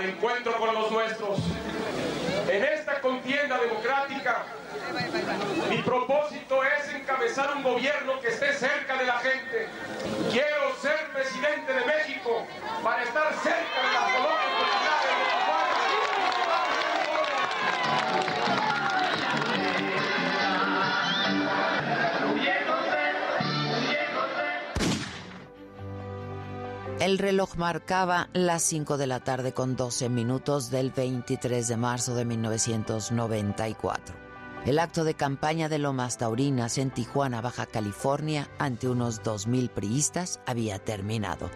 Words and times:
encuentro 0.00 0.56
con 0.58 0.74
los 0.74 0.90
nuestros. 0.90 1.38
En 2.48 2.64
esta 2.64 3.00
contienda 3.00 3.58
democrática, 3.58 4.44
mi 5.68 5.78
propósito 5.82 6.62
es 6.64 6.94
encabezar 6.94 7.56
un 7.56 7.62
gobierno 7.62 8.20
que 8.20 8.28
esté 8.28 8.52
cerca 8.54 8.96
de 8.96 9.06
la 9.06 9.18
gente. 9.18 9.68
Quiero 10.30 10.74
ser 10.80 11.10
presidente 11.12 11.72
de 11.72 11.84
México 11.84 12.46
para 12.82 13.02
estar 13.02 13.32
cerca 13.42 13.82
de 13.86 13.92
las 13.92 14.04
colonias 14.16 14.49
El 27.00 27.16
reloj 27.16 27.56
marcaba 27.56 28.28
las 28.34 28.60
5 28.60 28.98
de 28.98 29.06
la 29.06 29.20
tarde 29.20 29.54
con 29.54 29.74
12 29.74 30.10
minutos 30.10 30.70
del 30.70 30.90
23 30.90 31.66
de 31.66 31.76
marzo 31.78 32.14
de 32.14 32.26
1994. 32.26 34.14
El 34.66 34.78
acto 34.78 35.04
de 35.04 35.14
campaña 35.14 35.70
de 35.70 35.78
Lomas 35.78 36.18
Taurinas 36.18 36.76
en 36.76 36.90
Tijuana, 36.90 37.40
Baja 37.40 37.64
California, 37.64 38.50
ante 38.58 38.86
unos 38.86 39.22
2.000 39.22 39.70
priistas 39.70 40.40
había 40.44 40.78
terminado. 40.78 41.50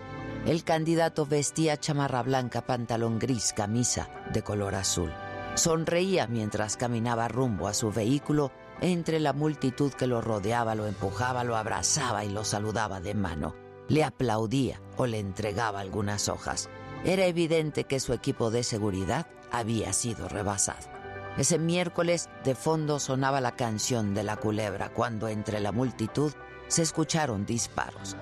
El 0.47 0.65
candidato 0.65 1.27
vestía 1.27 1.77
chamarra 1.77 2.23
blanca, 2.23 2.65
pantalón 2.65 3.19
gris, 3.19 3.53
camisa 3.55 4.09
de 4.33 4.41
color 4.41 4.75
azul. 4.75 5.13
Sonreía 5.57 6.27
mientras 6.27 6.79
caminaba 6.79 7.29
rumbo 7.29 7.69
a 7.69 7.75
su 7.75 7.93
vehículo 7.93 8.51
entre 8.81 9.21
la 9.21 9.35
multitud 9.35 9.93
que 9.93 10.07
lo 10.07 10.23
rodeaba, 10.23 10.75
lo 10.75 10.87
empujaba, 10.87 11.45
lo 11.45 11.55
abrazaba 11.55 12.25
y 12.25 12.31
lo 12.31 12.45
saludaba 12.45 13.03
de 13.03 13.13
mano 13.13 13.64
le 13.89 14.05
aplaudía 14.05 14.81
o 14.97 15.07
le 15.07 15.19
entregaba 15.19 15.81
algunas 15.81 16.29
hojas. 16.29 16.69
Era 17.05 17.27
evidente 17.27 17.85
que 17.85 18.01
su 18.01 18.13
equipo 18.13 18.51
de 18.51 18.63
seguridad 18.63 19.27
había 19.51 19.93
sido 19.93 20.29
rebasado. 20.29 20.89
Ese 21.37 21.59
miércoles 21.59 22.31
de 22.45 22.55
fondo 22.55 22.99
sonaba 23.01 23.41
la 23.41 23.57
canción 23.57 24.15
de 24.15 24.23
la 24.23 24.37
culebra 24.37 24.91
cuando 24.91 25.29
entre 25.29 25.61
la 25.61 25.73
multitud 25.73 26.33
se 26.69 26.83
escucharon 26.83 27.45
disparos. 27.45 28.17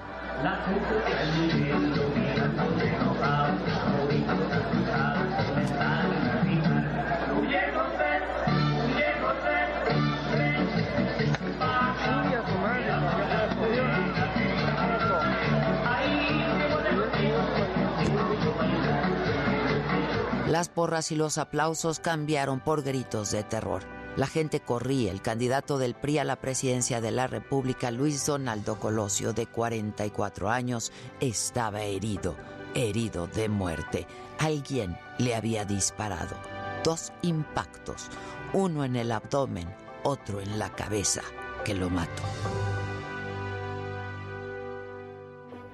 Las 20.52 20.68
porras 20.68 21.10
y 21.12 21.16
los 21.16 21.38
aplausos 21.38 21.98
cambiaron 21.98 22.60
por 22.60 22.82
gritos 22.82 23.30
de 23.30 23.42
terror. 23.42 23.84
La 24.16 24.26
gente 24.26 24.60
corría. 24.60 25.10
El 25.10 25.22
candidato 25.22 25.78
del 25.78 25.94
PRI 25.94 26.18
a 26.18 26.24
la 26.24 26.36
presidencia 26.36 27.00
de 27.00 27.10
la 27.10 27.26
República, 27.26 27.90
Luis 27.90 28.26
Donaldo 28.26 28.78
Colosio, 28.78 29.32
de 29.32 29.46
44 29.46 30.50
años, 30.50 30.92
estaba 31.20 31.80
herido, 31.84 32.36
herido 32.74 33.28
de 33.28 33.48
muerte. 33.48 34.06
Alguien 34.40 34.98
le 35.16 35.34
había 35.34 35.64
disparado. 35.64 36.36
Dos 36.84 37.14
impactos, 37.22 38.08
uno 38.52 38.84
en 38.84 38.96
el 38.96 39.10
abdomen, 39.10 39.74
otro 40.02 40.42
en 40.42 40.58
la 40.58 40.68
cabeza, 40.68 41.22
que 41.64 41.72
lo 41.72 41.88
mató. 41.88 42.24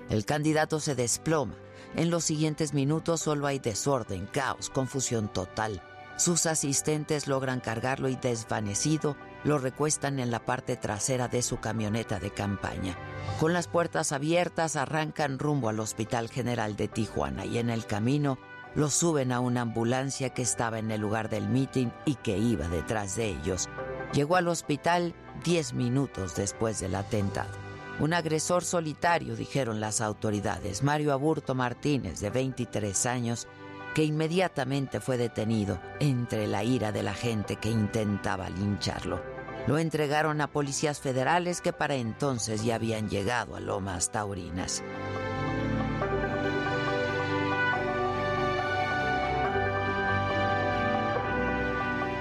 El 0.09 0.25
candidato 0.25 0.79
se 0.79 0.95
desploma 0.95 1.57
en 1.97 2.11
los 2.11 2.25
siguientes 2.25 2.75
minutos 2.75 3.21
solo 3.21 3.47
hay 3.47 3.59
desorden, 3.59 4.27
caos, 4.27 4.71
confusión 4.71 5.29
total. 5.29 5.83
Sus 6.17 6.47
asistentes 6.47 7.29
logran 7.29 7.61
cargarlo 7.61 8.09
y 8.09 8.17
desvanecido 8.17 9.17
lo 9.45 9.59
recuestan 9.59 10.19
en 10.19 10.31
la 10.31 10.45
parte 10.45 10.77
trasera 10.77 11.29
de 11.29 11.43
su 11.43 11.61
camioneta 11.61 12.19
de 12.19 12.31
campaña. 12.31 12.97
Con 13.39 13.53
las 13.53 13.69
puertas 13.69 14.11
abiertas 14.11 14.75
arrancan 14.75 15.39
rumbo 15.39 15.69
al 15.69 15.79
Hospital 15.79 16.29
General 16.29 16.77
de 16.77 16.89
Tijuana 16.89 17.45
y 17.45 17.59
en 17.59 17.71
el 17.71 17.87
camino 17.87 18.39
lo 18.75 18.91
suben 18.91 19.33
a 19.33 19.41
una 19.41 19.63
ambulancia 19.63 20.31
que 20.31 20.43
estaba 20.43 20.79
en 20.79 20.91
el 20.91 21.01
lugar 21.01 21.29
del 21.29 21.49
meeting 21.49 21.89
y 22.05 22.17
que 22.17 22.37
iba 22.37 22.69
detrás 22.69 23.15
de 23.15 23.29
ellos. 23.29 23.69
Llegó 24.13 24.37
al 24.37 24.49
hospital 24.49 25.15
diez 25.45 25.73
minutos 25.73 26.35
después 26.35 26.81
del 26.81 26.97
atentado. 26.97 27.68
Un 28.01 28.15
agresor 28.15 28.65
solitario, 28.65 29.35
dijeron 29.35 29.81
las 29.81 30.01
autoridades, 30.01 30.85
Mario 30.85 31.13
Aburto 31.13 31.55
Martínez, 31.57 32.21
de 32.21 32.31
23 32.31 33.07
años, 33.07 33.49
que 33.95 34.05
inmediatamente 34.05 35.01
fue 35.01 35.17
detenido 35.17 35.81
entre 35.99 36.47
la 36.47 36.63
ira 36.63 36.93
de 36.93 37.03
la 37.03 37.15
gente 37.15 37.57
que 37.57 37.71
intentaba 37.71 38.49
lincharlo. 38.51 39.21
Lo 39.67 39.79
entregaron 39.79 40.41
a 40.41 40.47
policías 40.47 41.01
federales 41.01 41.61
que 41.61 41.73
para 41.73 41.97
entonces 41.97 42.65
ya 42.65 42.77
habían 42.77 43.09
llegado 43.09 43.57
a 43.57 43.61
Lomas 43.61 44.13
Taurinas. 44.13 44.83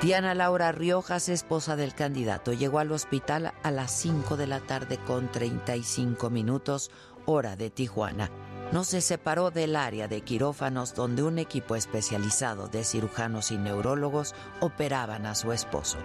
Diana 0.02 0.36
Laura 0.36 0.72
Riojas, 0.72 1.28
esposa 1.28 1.76
del 1.76 1.96
candidato, 1.96 2.54
llegó 2.54 2.78
al 2.78 2.92
hospital 2.92 3.54
a 3.64 3.72
las 3.72 3.92
5 3.94 4.38
de 4.38 4.46
la 4.46 4.60
tarde 4.60 5.00
con 5.00 5.32
35 5.32 6.30
minutos, 6.30 6.92
hora 7.26 7.56
de 7.56 7.72
Tijuana. 7.72 8.30
No 8.72 8.84
se 8.84 9.02
separó 9.02 9.50
del 9.50 9.76
área 9.76 10.08
de 10.08 10.22
quirófanos 10.22 10.94
donde 10.94 11.24
un 11.24 11.40
equipo 11.40 11.76
especializado 11.76 12.68
de 12.68 12.84
cirujanos 12.84 13.50
y 13.50 13.58
neurólogos 13.58 14.36
operaban 14.60 15.26
a 15.26 15.34
su 15.34 15.52
esposo. 15.52 15.98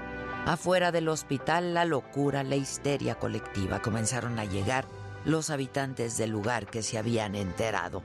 Afuera 0.47 0.91
del 0.91 1.11
hospital, 1.11 1.75
la 1.75 1.85
locura, 1.85 2.45
la 2.45 2.57
histeria 2.57 3.17
colectiva 3.17 3.83
comenzaron 3.83 4.39
a 4.39 4.47
llegar 4.47 4.87
los 5.27 5.51
habitantes 5.51 6.17
del 6.17 6.31
lugar 6.31 6.67
que 6.67 6.83
se 6.83 6.97
habían 6.97 7.35
enterado 7.35 8.03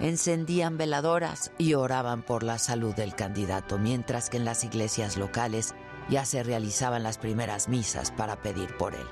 encendían 0.00 0.76
veladoras 0.76 1.52
y 1.58 1.74
oraban 1.74 2.22
por 2.22 2.42
la 2.42 2.58
salud 2.58 2.94
del 2.94 3.14
candidato, 3.14 3.78
mientras 3.78 4.30
que 4.30 4.36
en 4.36 4.44
las 4.44 4.64
iglesias 4.64 5.16
locales 5.16 5.74
ya 6.08 6.24
se 6.24 6.42
realizaban 6.42 7.02
las 7.02 7.18
primeras 7.18 7.68
misas 7.68 8.10
para 8.10 8.36
pedir 8.42 8.76
por 8.76 8.94
él. 8.94 9.06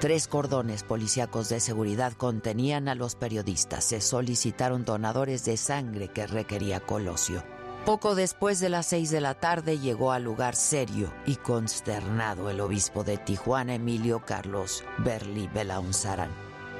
Tres 0.00 0.26
cordones 0.28 0.82
policíacos 0.82 1.48
de 1.48 1.60
seguridad 1.60 2.12
contenían 2.12 2.88
a 2.88 2.94
los 2.94 3.14
periodistas. 3.14 3.84
Se 3.84 4.00
solicitaron 4.00 4.84
donadores 4.84 5.44
de 5.44 5.56
sangre 5.56 6.08
que 6.08 6.26
requería 6.26 6.80
Colosio. 6.80 7.42
Poco 7.86 8.14
después 8.14 8.60
de 8.60 8.70
las 8.70 8.86
seis 8.86 9.10
de 9.10 9.20
la 9.20 9.34
tarde 9.34 9.78
llegó 9.78 10.12
al 10.12 10.24
lugar 10.24 10.56
serio 10.56 11.12
y 11.26 11.36
consternado 11.36 12.50
el 12.50 12.60
obispo 12.60 13.04
de 13.04 13.18
Tijuana, 13.18 13.74
Emilio 13.74 14.24
Carlos 14.24 14.84
Berli 14.98 15.48
Belaunzarán. 15.48 16.30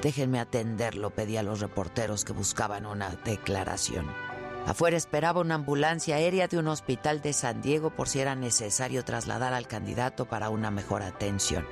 Déjenme 0.01 0.39
atenderlo, 0.39 1.09
pedí 1.09 1.37
a 1.37 1.43
los 1.43 1.59
reporteros 1.59 2.25
que 2.25 2.33
buscaban 2.33 2.85
una 2.85 3.09
declaración. 3.25 4.07
Afuera 4.65 4.97
esperaba 4.97 5.41
una 5.41 5.55
ambulancia 5.55 6.15
aérea 6.15 6.47
de 6.47 6.57
un 6.57 6.67
hospital 6.67 7.21
de 7.21 7.33
San 7.33 7.61
Diego 7.61 7.91
por 7.91 8.09
si 8.09 8.19
era 8.19 8.35
necesario 8.35 9.05
trasladar 9.05 9.53
al 9.53 9.67
candidato 9.67 10.25
para 10.25 10.49
una 10.49 10.71
mejor 10.71 11.03
atención. 11.03 11.67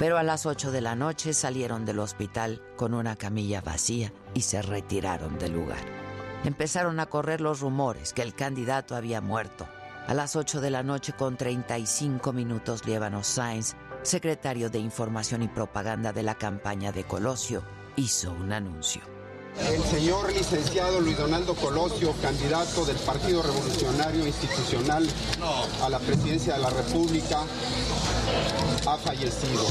Pero 0.00 0.18
a 0.18 0.24
las 0.24 0.44
8 0.44 0.72
de 0.72 0.80
la 0.80 0.96
noche 0.96 1.32
salieron 1.32 1.84
del 1.84 2.00
hospital 2.00 2.60
con 2.76 2.94
una 2.94 3.14
camilla 3.14 3.60
vacía 3.60 4.12
y 4.34 4.42
se 4.42 4.60
retiraron 4.62 5.38
del 5.38 5.52
lugar. 5.52 5.84
Empezaron 6.44 6.98
a 6.98 7.06
correr 7.06 7.40
los 7.40 7.60
rumores 7.60 8.12
que 8.12 8.22
el 8.22 8.34
candidato 8.34 8.96
había 8.96 9.20
muerto. 9.20 9.68
A 10.08 10.12
las 10.12 10.34
8 10.34 10.60
de 10.60 10.70
la 10.70 10.82
noche 10.82 11.12
con 11.12 11.36
35 11.36 12.32
minutos 12.32 12.84
Liévano 12.84 13.22
Sainz 13.22 13.76
secretario 14.04 14.70
de 14.70 14.78
Información 14.78 15.42
y 15.42 15.48
Propaganda 15.48 16.12
de 16.12 16.22
la 16.22 16.36
campaña 16.36 16.92
de 16.92 17.04
Colosio, 17.04 17.64
hizo 17.96 18.32
un 18.32 18.52
anuncio. 18.52 19.02
El 19.58 19.82
señor 19.84 20.32
licenciado 20.32 21.00
Luis 21.00 21.16
Donaldo 21.16 21.54
Colosio, 21.54 22.12
candidato 22.20 22.84
del 22.84 22.96
Partido 22.96 23.40
Revolucionario 23.40 24.26
Institucional 24.26 25.08
a 25.82 25.88
la 25.88 25.98
presidencia 26.00 26.54
de 26.54 26.60
la 26.60 26.70
República, 26.70 27.42
ha 28.86 28.96
fallecido. 28.98 29.64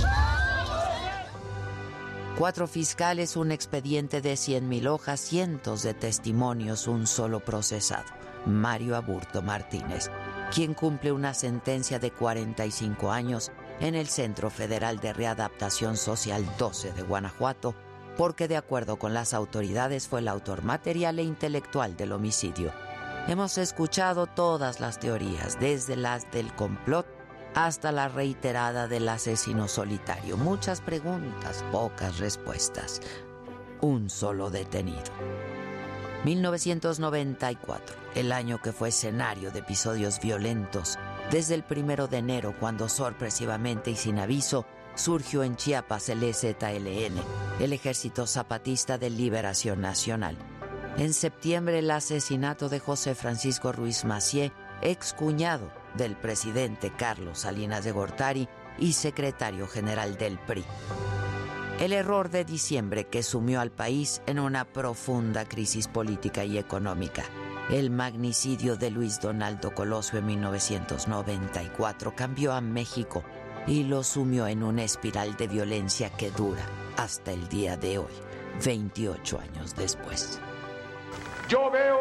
Cuatro 2.38 2.68
fiscales, 2.68 3.36
un 3.36 3.52
expediente 3.52 4.22
de 4.22 4.34
100.000 4.34 4.88
hojas, 4.88 5.20
cientos 5.20 5.84
de 5.84 5.94
testimonios, 5.94 6.88
un 6.88 7.06
solo 7.06 7.42
procesado, 7.42 8.06
Mario 8.46 8.96
Aburto 8.96 9.42
Martínez, 9.42 10.10
quien 10.52 10.74
cumple 10.74 11.12
una 11.12 11.34
sentencia 11.34 12.00
de 12.00 12.12
45 12.12 13.12
años 13.12 13.52
en 13.84 13.96
el 13.96 14.08
Centro 14.08 14.50
Federal 14.50 15.02
de 15.02 15.12
Readaptación 15.12 15.98
Social 15.98 16.46
12 16.58 16.94
de 16.94 17.02
Guanajuato, 17.02 17.76
porque 18.16 18.48
de 18.48 18.56
acuerdo 18.56 18.98
con 18.98 19.14
las 19.14 19.34
autoridades 19.34 20.08
fue 20.08 20.22
el 20.22 20.30
autor 20.30 20.64
material 20.64 21.20
e 21.20 21.24
intelectual 21.24 21.98
del 21.98 22.14
homicidio. 22.14 22.72
Hemos 23.28 23.58
escuchado 23.58 24.26
todas 24.26 24.80
las 24.80 25.00
teorías, 25.00 25.60
desde 25.60 25.98
las 25.98 26.32
del 26.32 26.54
complot 26.54 27.06
hasta 27.56 27.92
la 27.92 28.08
reiterada 28.08 28.88
del 28.88 29.10
asesino 29.10 29.68
solitario. 29.68 30.38
Muchas 30.38 30.80
preguntas, 30.80 31.66
pocas 31.70 32.20
respuestas. 32.20 33.02
Un 33.82 34.10
solo 34.10 34.50
detenido. 34.50 35.12
1994. 36.24 37.98
el 38.16 38.32
año 38.32 38.62
que 38.62 38.72
fue 38.72 38.90
escenario 38.90 39.52
de 39.52 39.60
episodios 39.60 40.22
violentos, 40.22 40.98
desde 41.32 41.56
el 41.56 41.64
primero 41.64 42.08
de 42.08 42.18
enero, 42.18 42.56
cuando 42.60 42.90
sorpresivamente 42.90 43.92
y 43.92 43.96
sin 43.96 44.20
aviso 44.20 44.66
surgió 44.96 45.44
en 45.44 45.56
Chiapas 45.56 46.10
el 46.10 46.24
EZLN, 46.24 47.16
el 47.60 47.74
Ejército 47.74 48.28
Zapatista 48.28 48.98
de 48.98 49.10
Liberación 49.10 49.82
Nacional. 49.82 50.38
En 50.98 51.14
septiembre, 51.14 51.80
el 51.80 51.90
asesinato 51.90 52.70
de 52.70 52.80
José 52.80 53.16
Francisco 53.16 53.72
Ruiz 53.72 54.06
Macié, 54.06 54.52
ex 54.82 55.14
cuñado 55.14 55.72
del 55.96 56.16
presidente 56.16 56.92
Carlos 56.96 57.40
Salinas 57.40 57.84
de 57.84 57.92
Gortari 57.92 58.48
y 58.78 58.94
secretario 58.94 59.68
general 59.68 60.18
del 60.18 60.38
PRI. 60.38 60.64
El 61.80 61.94
error 61.94 62.30
de 62.30 62.46
diciembre 62.46 63.06
que 63.06 63.24
sumió 63.24 63.60
al 63.60 63.72
país 63.72 64.22
en 64.28 64.40
una 64.40 64.66
profunda 64.66 65.46
crisis 65.46 65.88
política 65.88 66.46
y 66.46 66.60
económica. 66.60 67.24
El 67.70 67.92
magnicidio 67.92 68.76
de 68.76 68.92
Luis 68.92 69.22
Donaldo 69.22 69.74
Colosio 69.74 70.20
en 70.20 70.26
1994 70.26 72.14
cambió 72.14 72.52
a 72.52 72.60
México 72.60 73.24
y 73.66 73.84
lo 73.84 74.04
sumió 74.04 74.48
en 74.48 74.64
una 74.64 74.84
espiral 74.84 75.38
de 75.38 75.48
violencia 75.48 76.10
que 76.10 76.30
dura 76.30 76.62
hasta 76.98 77.32
el 77.32 77.48
día 77.48 77.78
de 77.78 78.00
hoy, 78.00 78.12
28 78.66 79.40
años 79.40 79.76
después. 79.76 80.40
Yo 81.48 81.72
veo 81.72 82.00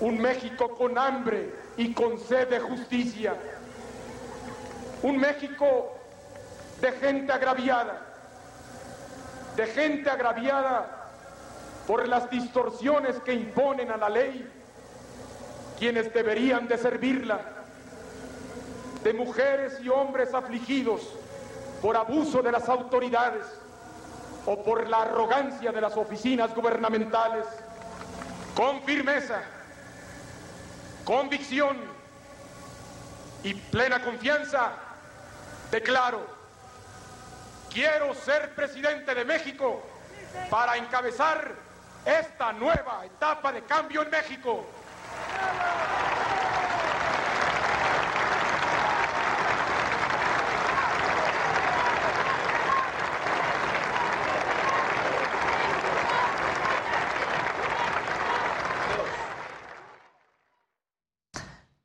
un 0.00 0.20
México 0.20 0.74
con 0.76 0.98
hambre 0.98 1.54
y 1.76 1.94
con 1.94 2.18
sed 2.18 2.48
de 2.48 2.58
justicia, 2.58 3.36
un 5.02 5.16
México 5.16 5.96
de 6.80 6.90
gente 6.90 7.32
agraviada, 7.32 8.04
de 9.56 9.66
gente 9.66 10.10
agraviada 10.10 10.99
por 11.90 12.06
las 12.06 12.30
distorsiones 12.30 13.16
que 13.24 13.34
imponen 13.34 13.90
a 13.90 13.96
la 13.96 14.08
ley 14.08 14.48
quienes 15.76 16.14
deberían 16.14 16.68
de 16.68 16.78
servirla, 16.78 17.40
de 19.02 19.12
mujeres 19.12 19.80
y 19.82 19.88
hombres 19.88 20.32
afligidos 20.32 21.02
por 21.82 21.96
abuso 21.96 22.42
de 22.42 22.52
las 22.52 22.68
autoridades 22.68 23.44
o 24.46 24.62
por 24.62 24.88
la 24.88 24.98
arrogancia 24.98 25.72
de 25.72 25.80
las 25.80 25.96
oficinas 25.96 26.54
gubernamentales, 26.54 27.44
con 28.54 28.80
firmeza, 28.82 29.42
convicción 31.04 31.76
y 33.42 33.52
plena 33.52 34.00
confianza, 34.00 34.74
declaro, 35.72 36.24
quiero 37.68 38.14
ser 38.14 38.54
presidente 38.54 39.12
de 39.12 39.24
México 39.24 39.82
para 40.48 40.76
encabezar 40.76 41.69
esta 42.04 42.52
nueva 42.52 43.04
etapa 43.04 43.52
de 43.52 43.62
cambio 43.62 44.02
en 44.02 44.10
México. 44.10 44.66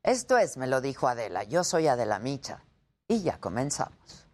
Esto 0.02 0.38
es, 0.38 0.56
me 0.56 0.68
lo 0.68 0.80
dijo 0.80 1.08
Adela, 1.08 1.42
yo 1.42 1.64
soy 1.64 1.88
Adela 1.88 2.20
Micha 2.20 2.62
y 3.08 3.22
ya 3.22 3.38
comenzamos. 3.38 4.25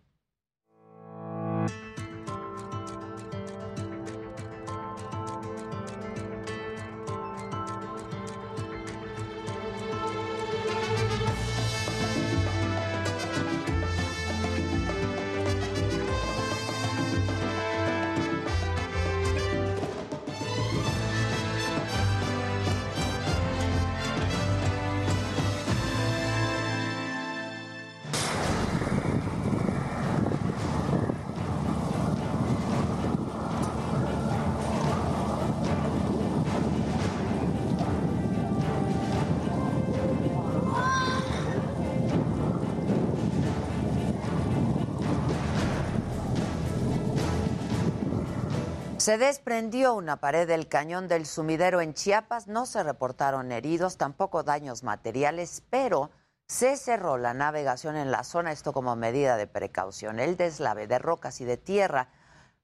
Se 49.02 49.18
desprendió 49.18 49.94
una 49.94 50.18
pared 50.18 50.46
del 50.46 50.68
cañón 50.68 51.08
del 51.08 51.26
sumidero 51.26 51.80
en 51.80 51.92
Chiapas, 51.92 52.46
no 52.46 52.66
se 52.66 52.84
reportaron 52.84 53.50
heridos, 53.50 53.96
tampoco 53.96 54.44
daños 54.44 54.84
materiales, 54.84 55.64
pero 55.70 56.12
se 56.46 56.76
cerró 56.76 57.18
la 57.18 57.34
navegación 57.34 57.96
en 57.96 58.12
la 58.12 58.22
zona, 58.22 58.52
esto 58.52 58.72
como 58.72 58.94
medida 58.94 59.36
de 59.36 59.48
precaución. 59.48 60.20
El 60.20 60.36
deslave 60.36 60.86
de 60.86 61.00
rocas 61.00 61.40
y 61.40 61.44
de 61.44 61.56
tierra 61.56 62.10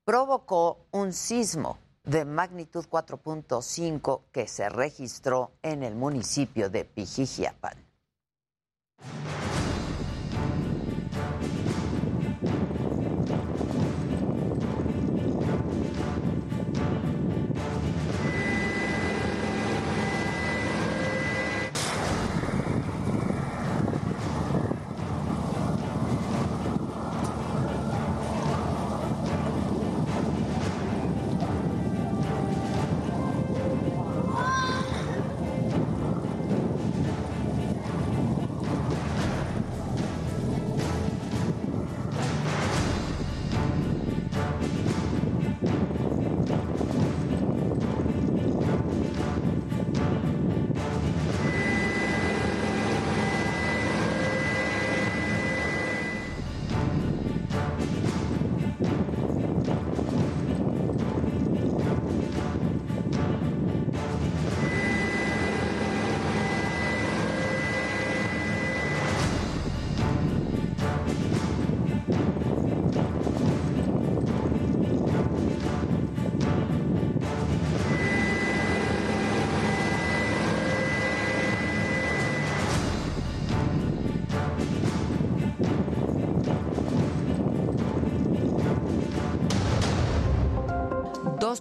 provocó 0.05 0.87
un 0.93 1.13
sismo 1.13 1.77
de 2.05 2.25
magnitud 2.25 2.87
4.5 2.89 4.21
que 4.31 4.47
se 4.47 4.69
registró 4.69 5.51
en 5.63 5.83
el 5.83 5.97
municipio 5.97 6.71
de 6.71 6.85
Pijijiapan. 6.85 7.85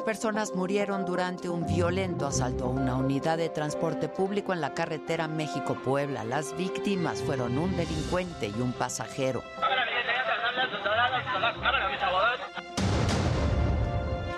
Personas 0.08 0.56
murieron 0.56 1.04
durante 1.04 1.50
un 1.50 1.68
violento 1.68 2.28
asalto 2.28 2.64
a 2.64 2.70
una 2.70 2.96
unidad 2.96 3.38
de 3.38 3.50
transporte 3.50 4.08
público 4.08 4.54
en 4.54 4.62
la 4.62 4.74
carretera 4.74 5.28
México-Puebla. 5.28 6.24
Las 6.24 6.56
víctimas 6.56 7.22
fueron 7.22 7.58
un 7.58 7.76
delincuente 7.76 8.48
y 8.48 8.62
un 8.62 8.72
pasajero. 8.72 9.44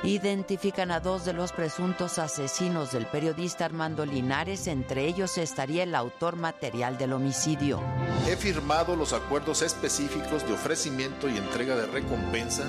Identifican 0.02 0.90
a 0.90 1.02
dos 1.02 1.24
de 1.24 1.34
los 1.34 1.52
presuntos 1.52 2.18
asesinos 2.18 2.92
del 2.92 3.06
periodista 3.06 3.66
Armando 3.66 4.08
Linares, 4.08 4.66
entre 4.66 5.06
ellos 5.06 5.38
estaría 5.38 5.84
el 5.84 5.94
autor 5.94 6.36
material 6.36 6.98
del 6.98 7.14
homicidio. 7.14 7.80
He 8.28 8.36
firmado 8.36 8.96
los 8.96 9.14
acuerdos 9.14 9.62
específicos 9.62 10.48
de 10.48 10.54
ofrecimiento 10.54 11.30
y 11.30 11.38
entrega 11.38 11.76
de 11.76 11.86
recompensa 11.86 12.66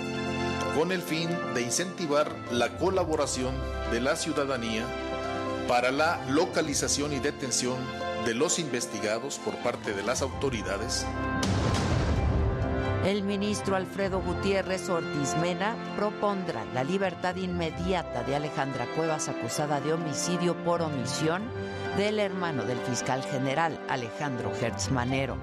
con 0.80 0.92
el 0.92 1.02
fin 1.02 1.28
de 1.52 1.60
incentivar 1.60 2.34
la 2.50 2.78
colaboración 2.78 3.54
de 3.92 4.00
la 4.00 4.16
ciudadanía 4.16 4.82
para 5.68 5.90
la 5.90 6.18
localización 6.30 7.12
y 7.12 7.18
detención 7.18 7.76
de 8.24 8.32
los 8.32 8.58
investigados 8.58 9.38
por 9.38 9.54
parte 9.56 9.92
de 9.92 10.02
las 10.02 10.22
autoridades. 10.22 11.04
El 13.04 13.24
ministro 13.24 13.76
Alfredo 13.76 14.22
Gutiérrez 14.22 14.88
Ortiz 14.88 15.36
Mena 15.42 15.76
propondrá 15.98 16.64
la 16.72 16.82
libertad 16.82 17.36
inmediata 17.36 18.22
de 18.22 18.36
Alejandra 18.36 18.86
Cuevas 18.96 19.28
acusada 19.28 19.82
de 19.82 19.92
homicidio 19.92 20.56
por 20.64 20.80
omisión 20.80 21.42
del 21.98 22.18
hermano 22.18 22.64
del 22.64 22.78
fiscal 22.78 23.22
general 23.24 23.78
Alejandro 23.90 24.50
Hertz 24.58 24.90
Manero. 24.90 25.36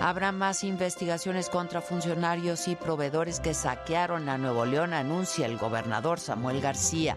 Habrá 0.00 0.32
más 0.32 0.64
investigaciones 0.64 1.48
contra 1.48 1.80
funcionarios 1.80 2.68
y 2.68 2.76
proveedores 2.76 3.40
que 3.40 3.54
saquearon 3.54 4.28
a 4.28 4.38
Nuevo 4.38 4.66
León, 4.66 4.92
anuncia 4.92 5.46
el 5.46 5.56
gobernador 5.56 6.20
Samuel 6.20 6.60
García. 6.60 7.16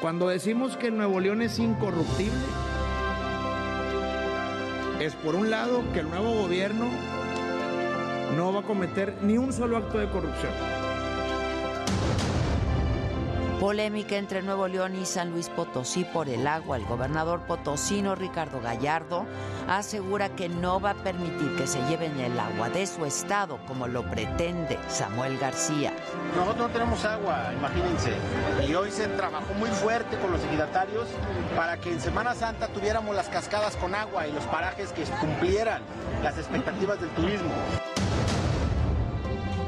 Cuando 0.00 0.28
decimos 0.28 0.76
que 0.76 0.90
Nuevo 0.90 1.20
León 1.20 1.42
es 1.42 1.58
incorruptible, 1.58 2.44
es 5.00 5.14
por 5.16 5.34
un 5.34 5.50
lado 5.50 5.82
que 5.92 6.00
el 6.00 6.10
nuevo 6.10 6.32
gobierno 6.34 6.88
no 8.36 8.52
va 8.52 8.60
a 8.60 8.62
cometer 8.62 9.16
ni 9.22 9.36
un 9.36 9.52
solo 9.52 9.76
acto 9.76 9.98
de 9.98 10.08
corrupción. 10.08 10.52
Polémica 13.64 14.16
entre 14.16 14.42
Nuevo 14.42 14.68
León 14.68 14.94
y 14.94 15.06
San 15.06 15.30
Luis 15.30 15.48
Potosí 15.48 16.04
por 16.04 16.28
el 16.28 16.46
agua. 16.46 16.76
El 16.76 16.84
gobernador 16.84 17.46
potosino 17.46 18.14
Ricardo 18.14 18.60
Gallardo 18.60 19.24
asegura 19.66 20.28
que 20.36 20.50
no 20.50 20.82
va 20.82 20.90
a 20.90 20.94
permitir 21.02 21.56
que 21.56 21.66
se 21.66 21.80
lleven 21.88 22.20
el 22.20 22.38
agua 22.38 22.68
de 22.68 22.86
su 22.86 23.06
estado 23.06 23.58
como 23.66 23.88
lo 23.88 24.02
pretende 24.10 24.78
Samuel 24.88 25.38
García. 25.38 25.94
Nosotros 26.36 26.68
no 26.68 26.74
tenemos 26.74 27.02
agua, 27.06 27.54
imagínense. 27.56 28.12
Y 28.68 28.74
hoy 28.74 28.90
se 28.90 29.08
trabajó 29.08 29.54
muy 29.54 29.70
fuerte 29.70 30.18
con 30.18 30.32
los 30.32 30.44
ejidatarios 30.44 31.08
para 31.56 31.78
que 31.78 31.90
en 31.90 32.02
Semana 32.02 32.34
Santa 32.34 32.68
tuviéramos 32.68 33.16
las 33.16 33.30
cascadas 33.30 33.76
con 33.76 33.94
agua 33.94 34.28
y 34.28 34.32
los 34.32 34.44
parajes 34.44 34.92
que 34.92 35.04
cumplieran 35.04 35.80
las 36.22 36.36
expectativas 36.36 37.00
del 37.00 37.08
turismo. 37.12 37.48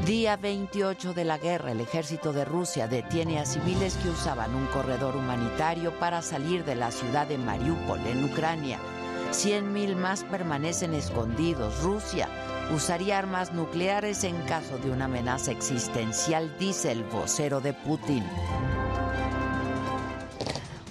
Día 0.06 0.36
28 0.36 1.14
de 1.14 1.24
la 1.24 1.36
guerra, 1.36 1.72
el 1.72 1.80
ejército 1.80 2.32
de 2.32 2.44
Rusia 2.44 2.86
detiene 2.86 3.40
a 3.40 3.44
civiles 3.44 3.96
que 3.96 4.08
usaban 4.08 4.54
un 4.54 4.66
corredor 4.66 5.16
humanitario 5.16 5.98
para 5.98 6.22
salir 6.22 6.64
de 6.64 6.76
la 6.76 6.92
ciudad 6.92 7.26
de 7.26 7.38
Mariupol, 7.38 7.98
en 8.06 8.22
Ucrania. 8.22 8.78
100.000 9.32 9.96
más 9.96 10.22
permanecen 10.22 10.94
escondidos. 10.94 11.82
Rusia 11.82 12.28
usaría 12.72 13.18
armas 13.18 13.52
nucleares 13.52 14.22
en 14.22 14.40
caso 14.42 14.78
de 14.78 14.92
una 14.92 15.06
amenaza 15.06 15.50
existencial, 15.50 16.56
dice 16.56 16.92
el 16.92 17.02
vocero 17.02 17.60
de 17.60 17.72
Putin. 17.72 18.22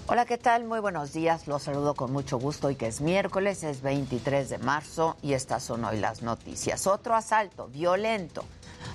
Hola, 0.07 0.25
¿qué 0.25 0.38
tal? 0.38 0.65
Muy 0.65 0.81
buenos 0.81 1.13
días. 1.13 1.48
Los 1.48 1.63
saludo 1.63 1.93
con 1.93 2.12
mucho 2.12 2.38
gusto 2.38 2.67
hoy 2.67 2.75
que 2.75 2.88
es 2.88 3.00
miércoles, 3.00 3.63
es 3.63 3.81
23 3.81 4.50
de 4.50 4.57
marzo 4.57 5.15
y 5.22 5.34
estas 5.34 5.63
son 5.63 5.86
hoy 5.86 6.01
las 6.01 6.22
noticias. 6.22 6.86
Otro 6.86 7.15
asalto 7.15 7.69
violento 7.69 8.43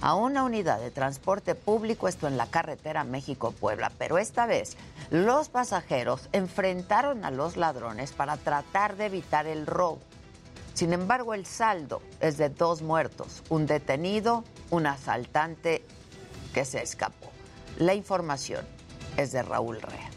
a 0.00 0.14
una 0.14 0.44
unidad 0.44 0.80
de 0.80 0.90
transporte 0.90 1.54
público, 1.54 2.08
esto 2.08 2.26
en 2.26 2.36
la 2.36 2.46
carretera 2.46 3.04
México-Puebla, 3.04 3.92
pero 3.98 4.18
esta 4.18 4.46
vez 4.46 4.76
los 5.10 5.48
pasajeros 5.48 6.28
enfrentaron 6.32 7.24
a 7.24 7.30
los 7.30 7.56
ladrones 7.56 8.12
para 8.12 8.36
tratar 8.36 8.96
de 8.96 9.06
evitar 9.06 9.46
el 9.46 9.66
robo. 9.66 10.00
Sin 10.74 10.92
embargo, 10.92 11.34
el 11.34 11.46
saldo 11.46 12.00
es 12.20 12.36
de 12.36 12.48
dos 12.48 12.80
muertos, 12.82 13.42
un 13.48 13.66
detenido, 13.66 14.44
un 14.70 14.86
asaltante 14.86 15.84
que 16.54 16.64
se 16.64 16.82
escapó. 16.82 17.30
La 17.78 17.94
información 17.94 18.64
es 19.16 19.32
de 19.32 19.42
Raúl 19.42 19.80
Rea. 19.80 20.10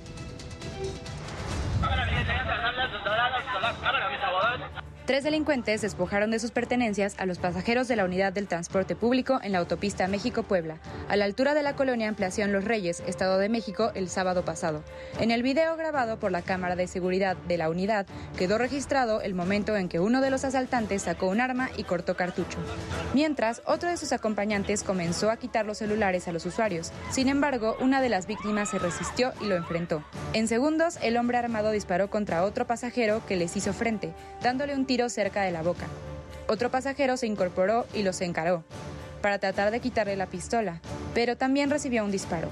Tres 5.05 5.25
delincuentes 5.25 5.81
despojaron 5.81 6.31
de 6.31 6.39
sus 6.39 6.51
pertenencias 6.51 7.15
a 7.17 7.25
los 7.25 7.37
pasajeros 7.37 7.89
de 7.89 7.97
la 7.97 8.05
unidad 8.05 8.31
del 8.31 8.47
transporte 8.47 8.95
público 8.95 9.37
en 9.43 9.51
la 9.51 9.57
autopista 9.57 10.07
México-Puebla, 10.07 10.77
a 11.09 11.17
la 11.17 11.25
altura 11.25 11.53
de 11.53 11.61
la 11.61 11.75
colonia 11.75 12.07
Ampliación 12.07 12.53
Los 12.53 12.63
Reyes, 12.63 13.03
Estado 13.05 13.37
de 13.37 13.49
México, 13.49 13.91
el 13.95 14.07
sábado 14.07 14.45
pasado. 14.45 14.81
En 15.19 15.31
el 15.31 15.43
video 15.43 15.75
grabado 15.75 16.19
por 16.19 16.31
la 16.31 16.41
cámara 16.41 16.77
de 16.77 16.87
seguridad 16.87 17.35
de 17.35 17.57
la 17.57 17.69
unidad, 17.69 18.05
quedó 18.37 18.57
registrado 18.57 19.19
el 19.19 19.33
momento 19.33 19.75
en 19.75 19.89
que 19.89 19.99
uno 19.99 20.21
de 20.21 20.29
los 20.29 20.45
asaltantes 20.45 21.01
sacó 21.01 21.27
un 21.27 21.41
arma 21.41 21.69
y 21.75 21.83
cortó 21.83 22.15
cartucho. 22.15 22.59
Mientras, 23.13 23.61
otro 23.65 23.89
de 23.89 23.97
sus 23.97 24.13
acompañantes 24.13 24.83
comenzó 24.83 25.31
a 25.31 25.37
quitar 25.37 25.65
los 25.65 25.79
celulares 25.79 26.29
a 26.29 26.31
los 26.31 26.45
usuarios. 26.45 26.93
Sin 27.11 27.27
embargo, 27.27 27.75
una 27.81 27.99
de 27.99 28.07
las 28.07 28.25
víctimas 28.25 28.69
se 28.69 28.79
resistió 28.79 29.33
y 29.41 29.47
lo 29.47 29.57
enfrentó. 29.57 30.01
En 30.31 30.47
segundos, 30.47 30.97
el 31.01 31.17
hombre 31.17 31.39
armado 31.39 31.71
disparó 31.71 32.09
contra 32.09 32.45
otro 32.45 32.65
pasajero 32.65 33.21
que 33.27 33.35
les 33.35 33.57
hizo 33.57 33.73
frente, 33.73 34.13
dándole 34.41 34.73
un 34.73 34.85
tiro 34.85 34.92
cerca 35.09 35.41
de 35.41 35.51
la 35.51 35.61
boca. 35.61 35.87
Otro 36.47 36.69
pasajero 36.69 37.17
se 37.17 37.27
incorporó 37.27 37.85
y 37.93 38.03
los 38.03 38.21
encaró 38.21 38.63
para 39.21 39.39
tratar 39.39 39.71
de 39.71 39.79
quitarle 39.79 40.15
la 40.15 40.27
pistola, 40.27 40.81
pero 41.13 41.37
también 41.37 41.69
recibió 41.69 42.03
un 42.03 42.11
disparo. 42.11 42.49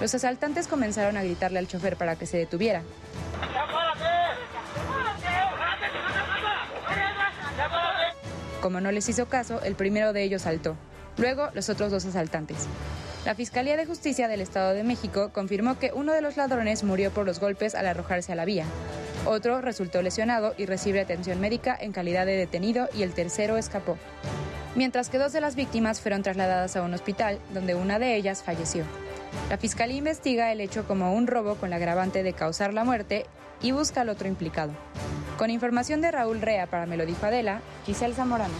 Los 0.00 0.14
asaltantes 0.14 0.68
comenzaron 0.68 1.16
a 1.16 1.22
gritarle 1.22 1.58
al 1.58 1.66
chofer 1.66 1.96
para 1.96 2.16
que 2.16 2.26
se 2.26 2.38
detuviera. 2.38 2.82
Como 8.62 8.80
no 8.80 8.92
les 8.92 9.08
hizo 9.08 9.26
caso, 9.26 9.60
el 9.62 9.74
primero 9.74 10.12
de 10.12 10.22
ellos 10.22 10.42
saltó. 10.42 10.76
Luego, 11.16 11.48
los 11.54 11.68
otros 11.68 11.90
dos 11.90 12.04
asaltantes. 12.04 12.66
La 13.26 13.34
Fiscalía 13.34 13.76
de 13.76 13.84
Justicia 13.84 14.28
del 14.28 14.40
Estado 14.40 14.72
de 14.72 14.82
México 14.82 15.30
confirmó 15.34 15.78
que 15.78 15.92
uno 15.94 16.12
de 16.14 16.22
los 16.22 16.38
ladrones 16.38 16.84
murió 16.84 17.10
por 17.10 17.26
los 17.26 17.38
golpes 17.38 17.74
al 17.74 17.86
arrojarse 17.86 18.32
a 18.32 18.34
la 18.34 18.46
vía. 18.46 18.64
Otro 19.26 19.60
resultó 19.60 20.00
lesionado 20.00 20.54
y 20.56 20.64
recibe 20.64 21.00
atención 21.00 21.38
médica 21.38 21.76
en 21.78 21.92
calidad 21.92 22.24
de 22.24 22.36
detenido 22.36 22.88
y 22.94 23.02
el 23.02 23.12
tercero 23.12 23.58
escapó. 23.58 23.98
Mientras 24.74 25.10
que 25.10 25.18
dos 25.18 25.34
de 25.34 25.42
las 25.42 25.54
víctimas 25.54 26.00
fueron 26.00 26.22
trasladadas 26.22 26.76
a 26.76 26.82
un 26.82 26.94
hospital 26.94 27.38
donde 27.52 27.74
una 27.74 27.98
de 27.98 28.16
ellas 28.16 28.42
falleció. 28.42 28.84
La 29.50 29.58
Fiscalía 29.58 29.98
investiga 29.98 30.50
el 30.50 30.62
hecho 30.62 30.86
como 30.86 31.12
un 31.12 31.26
robo 31.26 31.56
con 31.56 31.68
la 31.68 31.76
agravante 31.76 32.22
de 32.22 32.32
causar 32.32 32.72
la 32.72 32.84
muerte 32.84 33.26
y 33.60 33.72
busca 33.72 34.00
al 34.00 34.08
otro 34.08 34.28
implicado. 34.28 34.72
Con 35.36 35.50
información 35.50 36.00
de 36.00 36.10
Raúl 36.10 36.40
Rea 36.40 36.66
para 36.66 36.86
Me 36.86 36.96
lo 36.96 37.04
dijo 37.04 37.26
Adela, 37.26 37.60
Giselle 37.84 38.14
Zamorano. 38.14 38.54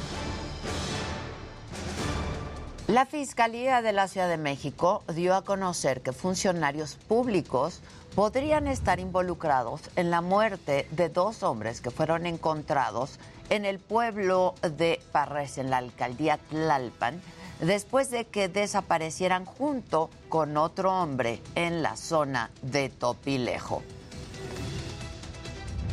La 2.90 3.06
Fiscalía 3.06 3.82
de 3.82 3.92
la 3.92 4.09
Ciudad 4.09 4.28
de 4.28 4.37
México 4.37 5.04
dio 5.14 5.37
a 5.37 5.44
conocer 5.44 6.00
que 6.00 6.12
funcionarios 6.12 6.97
públicos 6.97 7.78
podrían 8.16 8.66
estar 8.66 8.99
involucrados 8.99 9.82
en 9.94 10.11
la 10.11 10.23
muerte 10.23 10.88
de 10.90 11.09
dos 11.09 11.44
hombres 11.44 11.80
que 11.80 11.92
fueron 11.92 12.26
encontrados 12.26 13.20
en 13.49 13.64
el 13.64 13.78
pueblo 13.78 14.56
de 14.62 15.00
Parres, 15.12 15.59
en 15.59 15.70
la 15.70 15.76
alcaldía 15.76 16.38
Tlalpan, 16.50 17.23
después 17.61 18.11
de 18.11 18.25
que 18.25 18.49
desaparecieran 18.49 19.44
junto 19.44 20.11
con 20.28 20.56
otro 20.56 20.92
hombre 20.92 21.40
en 21.54 21.85
la 21.85 21.97
zona 21.97 22.50
de 22.61 22.88
Topilejo. 22.88 23.85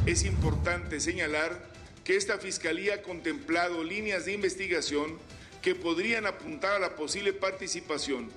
Es 0.08 0.26
importante 0.26 1.00
señalar 1.00 1.64
que 2.04 2.16
esta 2.16 2.40
Fiscalía 2.40 2.96
ha 2.96 3.02
contemplado 3.04 3.84
líneas 3.84 4.26
de 4.26 4.34
investigación 4.34 5.20
que 5.68 5.76
podrían 5.76 6.26
apuntar 6.26 6.76
a 6.76 6.80
la 6.80 6.96
posible 6.96 7.34
participación 7.34 8.32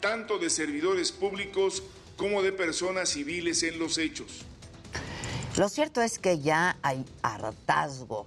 tanto 0.00 0.38
de 0.38 0.50
servidores 0.50 1.12
públicos 1.12 1.82
como 2.18 2.42
de 2.42 2.52
personas 2.52 3.08
civiles 3.08 3.62
en 3.62 3.78
los 3.78 3.96
hechos. 3.96 4.42
Lo 5.56 5.70
cierto 5.70 6.02
es 6.02 6.18
que 6.18 6.40
ya 6.40 6.76
hay 6.82 7.02
hartazgo, 7.22 8.26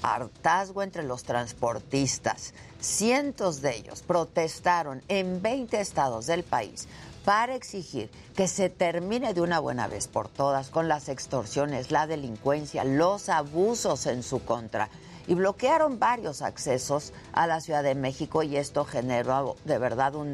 hartazgo 0.00 0.82
entre 0.82 1.02
los 1.02 1.24
transportistas. 1.24 2.54
Cientos 2.80 3.60
de 3.60 3.76
ellos 3.76 4.00
protestaron 4.00 5.02
en 5.08 5.42
20 5.42 5.78
estados 5.78 6.24
del 6.24 6.44
país 6.44 6.88
para 7.26 7.54
exigir 7.54 8.08
que 8.34 8.48
se 8.48 8.70
termine 8.70 9.34
de 9.34 9.42
una 9.42 9.58
buena 9.58 9.88
vez 9.88 10.08
por 10.08 10.30
todas 10.30 10.70
con 10.70 10.88
las 10.88 11.10
extorsiones, 11.10 11.90
la 11.90 12.06
delincuencia, 12.06 12.84
los 12.84 13.28
abusos 13.28 14.06
en 14.06 14.22
su 14.22 14.42
contra 14.42 14.88
y 15.28 15.34
bloquearon 15.34 16.00
varios 16.00 16.42
accesos 16.42 17.12
a 17.32 17.46
la 17.46 17.60
Ciudad 17.60 17.84
de 17.84 17.94
México 17.94 18.42
y 18.42 18.56
esto 18.56 18.84
generó 18.84 19.54
de 19.64 19.78
verdad 19.78 20.16
un 20.16 20.32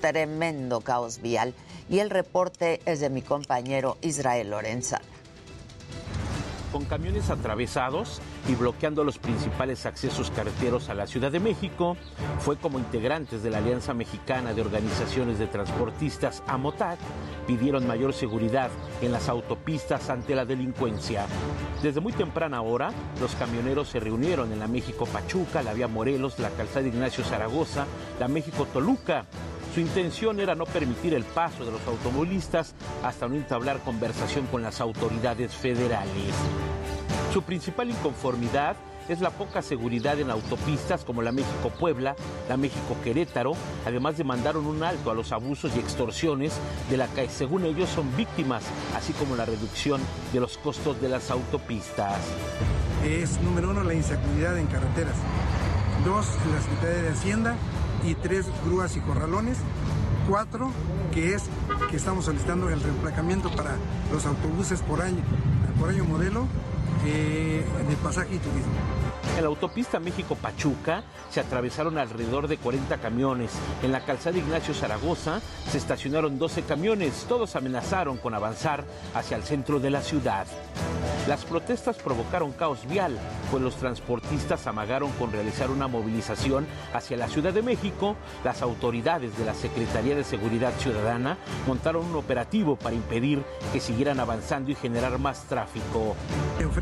tremendo 0.00 0.80
caos 0.80 1.20
vial. 1.20 1.54
Y 1.88 1.98
el 1.98 2.10
reporte 2.10 2.80
es 2.86 3.00
de 3.00 3.10
mi 3.10 3.22
compañero 3.22 3.98
Israel 4.00 4.50
Lorenza 4.50 5.00
con 6.72 6.84
camiones 6.84 7.30
atravesados 7.30 8.20
y 8.48 8.54
bloqueando 8.54 9.04
los 9.04 9.18
principales 9.18 9.86
accesos 9.86 10.30
carreteros 10.30 10.88
a 10.88 10.94
la 10.94 11.06
Ciudad 11.06 11.30
de 11.30 11.40
México, 11.40 11.96
fue 12.38 12.56
como 12.56 12.78
integrantes 12.78 13.42
de 13.42 13.50
la 13.50 13.58
Alianza 13.58 13.94
Mexicana 13.94 14.52
de 14.52 14.62
Organizaciones 14.62 15.38
de 15.38 15.46
Transportistas 15.46 16.42
AMOTAC 16.46 16.98
pidieron 17.46 17.86
mayor 17.86 18.12
seguridad 18.12 18.70
en 19.02 19.12
las 19.12 19.28
autopistas 19.28 20.10
ante 20.10 20.34
la 20.34 20.44
delincuencia. 20.44 21.26
Desde 21.82 22.00
muy 22.00 22.12
temprana 22.12 22.62
hora, 22.62 22.92
los 23.20 23.34
camioneros 23.34 23.88
se 23.88 24.00
reunieron 24.00 24.52
en 24.52 24.60
la 24.60 24.68
México 24.68 25.06
Pachuca, 25.06 25.62
la 25.62 25.72
Vía 25.72 25.88
Morelos, 25.88 26.38
la 26.38 26.50
Calzada 26.50 26.86
Ignacio 26.86 27.24
Zaragoza, 27.24 27.86
la 28.18 28.28
México 28.28 28.66
Toluca 28.72 29.26
Su 29.74 29.78
intención 29.78 30.40
era 30.40 30.56
no 30.56 30.64
permitir 30.64 31.14
el 31.14 31.22
paso 31.22 31.64
de 31.64 31.70
los 31.70 31.86
automovilistas 31.86 32.74
hasta 33.04 33.28
no 33.28 33.36
entablar 33.36 33.78
conversación 33.80 34.46
con 34.46 34.62
las 34.62 34.80
autoridades 34.80 35.54
federales. 35.54 36.34
Su 37.32 37.42
principal 37.42 37.88
inconformidad 37.88 38.74
es 39.08 39.20
la 39.20 39.30
poca 39.30 39.62
seguridad 39.62 40.18
en 40.18 40.30
autopistas 40.30 41.04
como 41.04 41.22
la 41.22 41.30
México-Puebla, 41.30 42.16
la 42.48 42.56
México-Querétaro. 42.56 43.52
Además 43.86 44.18
demandaron 44.18 44.66
un 44.66 44.82
alto 44.82 45.12
a 45.12 45.14
los 45.14 45.30
abusos 45.30 45.72
y 45.76 45.78
extorsiones 45.78 46.52
de 46.90 46.96
la 46.96 47.06
que 47.06 47.28
según 47.28 47.64
ellos 47.64 47.88
son 47.90 48.14
víctimas, 48.16 48.64
así 48.96 49.12
como 49.12 49.36
la 49.36 49.44
reducción 49.44 50.00
de 50.32 50.40
los 50.40 50.58
costos 50.58 51.00
de 51.00 51.08
las 51.08 51.30
autopistas. 51.30 52.18
Es 53.04 53.40
número 53.40 53.70
uno 53.70 53.84
la 53.84 53.94
inseguridad 53.94 54.58
en 54.58 54.66
carreteras, 54.66 55.16
dos 56.04 56.26
la 56.52 56.60
Secretaría 56.60 57.02
de 57.02 57.08
Hacienda 57.10 57.56
y 58.04 58.14
tres 58.14 58.46
grúas 58.64 58.96
y 58.96 59.00
corralones, 59.00 59.58
cuatro 60.28 60.70
que 61.12 61.34
es 61.34 61.44
que 61.90 61.96
estamos 61.96 62.24
solicitando 62.24 62.68
el 62.70 62.80
reemplacamiento 62.80 63.50
para 63.50 63.76
los 64.12 64.26
autobuses 64.26 64.80
por 64.82 65.02
año, 65.02 65.22
por 65.78 65.90
año 65.90 66.04
modelo 66.04 66.46
eh, 67.06 67.64
en 67.80 67.88
el 67.88 67.96
pasaje 67.96 68.34
y 68.34 68.38
turismo. 68.38 68.72
En 69.36 69.42
la 69.42 69.48
autopista 69.48 70.00
México-Pachuca 70.00 71.02
se 71.30 71.40
atravesaron 71.40 71.98
alrededor 71.98 72.48
de 72.48 72.58
40 72.58 72.98
camiones. 72.98 73.52
En 73.82 73.92
la 73.92 74.04
calzada 74.04 74.36
Ignacio 74.36 74.74
Zaragoza 74.74 75.40
se 75.70 75.78
estacionaron 75.78 76.38
12 76.38 76.62
camiones. 76.62 77.24
Todos 77.28 77.56
amenazaron 77.56 78.18
con 78.18 78.34
avanzar 78.34 78.84
hacia 79.14 79.36
el 79.36 79.42
centro 79.44 79.80
de 79.80 79.90
la 79.90 80.02
ciudad. 80.02 80.46
Las 81.28 81.44
protestas 81.44 81.96
provocaron 81.98 82.52
caos 82.52 82.86
vial, 82.88 83.16
pues 83.50 83.62
los 83.62 83.76
transportistas 83.76 84.66
amagaron 84.66 85.12
con 85.12 85.30
realizar 85.30 85.70
una 85.70 85.86
movilización 85.86 86.66
hacia 86.92 87.16
la 87.16 87.28
Ciudad 87.28 87.52
de 87.52 87.62
México. 87.62 88.16
Las 88.42 88.62
autoridades 88.62 89.36
de 89.38 89.44
la 89.44 89.54
Secretaría 89.54 90.16
de 90.16 90.24
Seguridad 90.24 90.72
Ciudadana 90.78 91.36
montaron 91.66 92.06
un 92.06 92.16
operativo 92.16 92.76
para 92.76 92.96
impedir 92.96 93.44
que 93.72 93.80
siguieran 93.80 94.18
avanzando 94.18 94.70
y 94.70 94.74
generar 94.74 95.18
más 95.18 95.44
tráfico. 95.44 96.16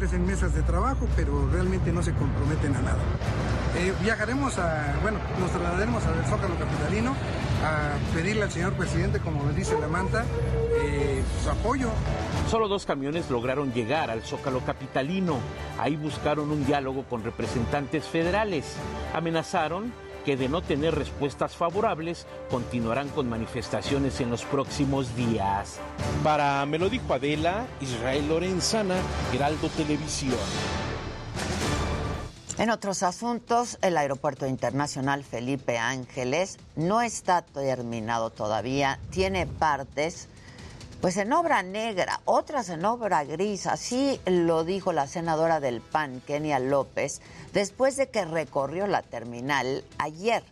Ofrecen 0.09 0.27
mesas 0.27 0.55
de 0.55 0.63
trabajo, 0.63 1.07
pero 1.17 1.47
realmente 1.53 1.93
no 1.93 2.03
se 2.03 2.15
comprometen 2.15 2.75
a 2.77 2.81
nada. 2.81 2.99
Eh, 3.77 3.93
viajaremos 4.01 4.57
a, 4.57 4.95
bueno, 5.03 5.19
nos 5.39 5.51
trasladaremos 5.51 6.03
al 6.07 6.25
Zócalo 6.25 6.55
Capitalino 6.59 7.15
a 7.63 8.15
pedirle 8.15 8.45
al 8.45 8.51
señor 8.51 8.73
presidente, 8.73 9.21
como 9.21 9.45
dice 9.53 9.79
la 9.79 9.87
manta, 9.87 10.25
eh, 10.81 11.23
su 11.45 11.51
apoyo. 11.51 11.91
Solo 12.51 12.69
dos 12.69 12.87
camiones 12.87 13.29
lograron 13.29 13.71
llegar 13.75 14.11
al 14.11 14.23
Zócalo 14.23 14.61
Capitalino. 14.61 15.41
Ahí 15.79 15.97
buscaron 15.97 16.51
un 16.51 16.65
diálogo 16.65 17.05
con 17.05 17.23
representantes 17.23 18.07
federales. 18.07 18.65
Amenazaron 19.13 19.93
que 20.29 20.37
de 20.37 20.51
no 20.51 20.61
tener 20.61 20.95
respuestas 20.95 21.57
favorables 21.57 22.27
continuarán 22.51 23.09
con 23.09 23.31
manifestaciones 23.31 24.21
en 24.21 24.29
los 24.29 24.45
próximos 24.45 25.17
días. 25.17 25.79
Para 26.23 26.67
Me 26.67 26.79
lo 26.79 26.91
dijo 26.91 27.15
Adela, 27.15 27.67
Israel 27.81 28.29
Lorenzana, 28.29 28.97
Heraldo 29.33 29.71
Televisión. 29.71 30.37
En 32.59 32.69
otros 32.69 33.03
asuntos, 33.03 33.79
el 33.81 33.97
Aeropuerto 33.97 34.47
Internacional 34.47 35.25
Felipe 35.25 35.79
Ángeles 35.79 36.59
no 36.77 37.01
está 37.01 37.41
terminado 37.41 38.29
todavía, 38.29 38.99
tiene 39.09 39.47
partes 39.47 40.29
pues 41.01 41.17
en 41.17 41.33
obra 41.33 41.63
negra, 41.63 42.21
otras 42.25 42.69
en 42.71 42.85
obra 42.85 43.25
gris, 43.25 43.67
así 43.67 44.21
lo 44.27 44.65
dijo 44.65 44.93
la 44.93 45.07
senadora 45.07 45.61
del 45.61 45.81
PAN, 45.81 46.21
Kenia 46.27 46.59
López, 46.59 47.21
después 47.53 47.97
de 47.97 48.09
que 48.09 48.25
recorrió 48.25 48.87
la 48.87 49.03
terminal 49.03 49.85
ayer. 49.99 50.43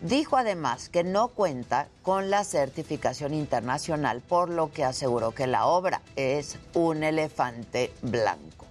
Dijo 0.00 0.36
además 0.36 0.88
que 0.88 1.04
no 1.04 1.28
cuenta 1.28 1.86
con 2.02 2.28
la 2.28 2.42
certificación 2.42 3.34
internacional, 3.34 4.20
por 4.20 4.48
lo 4.48 4.72
que 4.72 4.84
aseguró 4.84 5.30
que 5.30 5.46
la 5.46 5.66
obra 5.66 6.02
es 6.16 6.58
un 6.74 7.04
elefante 7.04 7.92
blanco. 8.02 8.66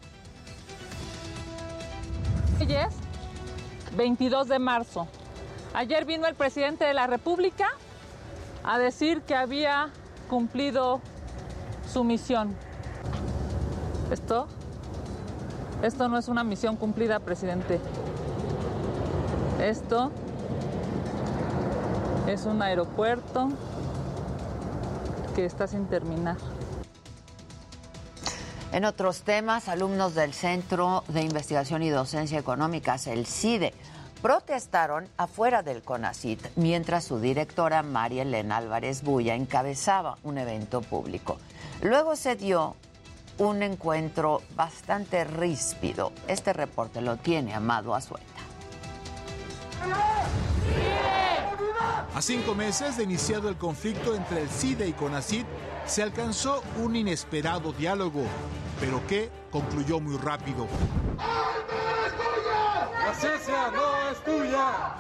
22 3.96 4.48
de 4.48 4.60
marzo. 4.60 5.08
Ayer 5.74 6.06
vino 6.06 6.28
el 6.28 6.36
presidente 6.36 6.86
de 6.86 6.94
la 6.94 7.08
República 7.08 7.70
a 8.64 8.78
decir 8.78 9.22
que 9.22 9.36
había 9.36 9.90
cumplido 10.30 11.02
su 11.92 12.04
misión. 12.04 12.56
Esto, 14.12 14.48
esto 15.84 16.08
no 16.08 16.18
es 16.18 16.28
una 16.28 16.44
misión 16.44 16.78
cumplida, 16.78 17.20
presidente. 17.20 17.80
Esto 19.62 20.12
es 22.28 22.46
un 22.46 22.62
aeropuerto 22.62 23.50
que 25.36 25.46
está 25.46 25.68
sin 25.68 25.86
terminar. 25.88 26.38
En 28.72 28.86
otros 28.86 29.24
temas, 29.24 29.68
alumnos 29.68 30.16
del 30.16 30.34
Centro 30.34 31.04
de 31.10 31.22
Investigación 31.22 31.84
y 31.84 31.90
Docencia 31.90 32.40
Económicas, 32.40 33.06
el 33.08 33.26
CIDE, 33.26 33.74
protestaron 34.22 35.08
afuera 35.18 35.64
del 35.64 35.82
CONACIT 35.82 36.40
mientras 36.56 37.06
su 37.06 37.20
directora 37.20 37.84
María 37.84 38.22
Elena 38.22 38.58
Álvarez 38.58 39.02
Bulla 39.02 39.36
encabezaba 39.36 40.18
un 40.24 40.38
evento 40.38 40.82
público. 40.82 41.38
Luego 41.82 42.16
se 42.16 42.36
dio 42.36 42.76
un 43.38 43.64
encuentro 43.64 44.42
bastante 44.56 45.24
ríspido. 45.24 46.12
Este 46.28 46.54
reporte 46.54 47.02
lo 47.02 47.18
tiene 47.18 47.54
Amado 47.54 47.96
Azueta. 47.96 48.26
A 52.14 52.22
cinco 52.22 52.54
meses 52.54 52.98
de 52.98 53.04
iniciado 53.04 53.50
el 53.50 53.56
conflicto 53.56 54.14
entre 54.14 54.42
el 54.42 54.50
CIDE 54.50 54.88
y 54.88 54.94
CONACIT, 54.94 55.46
se 55.92 56.02
alcanzó 56.02 56.64
un 56.78 56.96
inesperado 56.96 57.74
diálogo, 57.74 58.24
pero 58.80 59.06
que 59.08 59.30
concluyó 59.52 60.00
muy 60.00 60.16
rápido. 60.16 60.66
¡La 61.18 63.14
ciencia 63.14 63.70
no 63.72 64.10
es 64.10 64.24
tuya! 64.24 64.96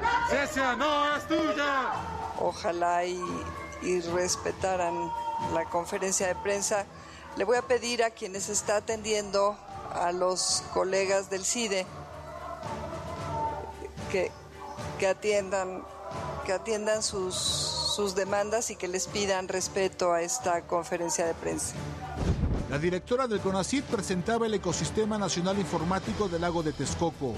¡La 0.00 0.28
ciencia 0.30 0.74
no 0.76 1.14
es 1.14 1.28
tuya! 1.28 1.92
Ojalá 2.38 3.04
y, 3.04 3.22
y 3.82 4.00
respetaran 4.00 5.12
la 5.52 5.66
conferencia 5.66 6.26
de 6.26 6.34
prensa. 6.36 6.86
Le 7.36 7.44
voy 7.44 7.58
a 7.58 7.62
pedir 7.62 8.02
a 8.02 8.08
quienes 8.08 8.48
está 8.48 8.76
atendiendo, 8.76 9.58
a 9.92 10.12
los 10.12 10.64
colegas 10.72 11.28
del 11.28 11.44
CIDE, 11.44 11.84
que, 14.10 14.32
que 14.98 15.08
atiendan, 15.08 15.84
que 16.44 16.52
atiendan 16.52 17.02
sus, 17.02 17.34
sus 17.34 18.14
demandas 18.14 18.70
y 18.70 18.76
que 18.76 18.88
les 18.88 19.06
pidan 19.06 19.48
respeto 19.48 20.12
a 20.12 20.22
esta 20.22 20.62
conferencia 20.62 21.26
de 21.26 21.34
prensa. 21.34 21.74
La 22.70 22.78
directora 22.78 23.26
del 23.26 23.40
CONACYT 23.40 23.84
presentaba 23.84 24.46
el 24.46 24.54
ecosistema 24.54 25.16
nacional 25.18 25.58
informático 25.58 26.28
del 26.28 26.42
lago 26.42 26.62
de 26.62 26.72
Texcoco. 26.72 27.34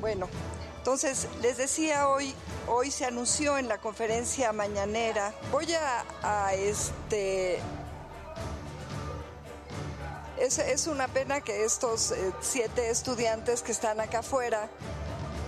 Bueno, 0.00 0.28
entonces 0.76 1.26
les 1.40 1.56
decía 1.56 2.08
hoy, 2.08 2.34
hoy 2.68 2.90
se 2.90 3.06
anunció 3.06 3.56
en 3.56 3.68
la 3.68 3.78
conferencia 3.78 4.52
mañanera. 4.52 5.32
Voy 5.50 5.72
a, 5.72 6.04
a 6.22 6.52
este 6.52 7.60
es, 10.38 10.58
es, 10.58 10.86
una 10.86 11.08
pena 11.08 11.40
que 11.40 11.64
estos 11.64 12.10
eh, 12.10 12.32
siete 12.40 12.90
estudiantes 12.90 13.62
que 13.62 13.72
están 13.72 14.00
acá 14.00 14.18
afuera 14.18 14.68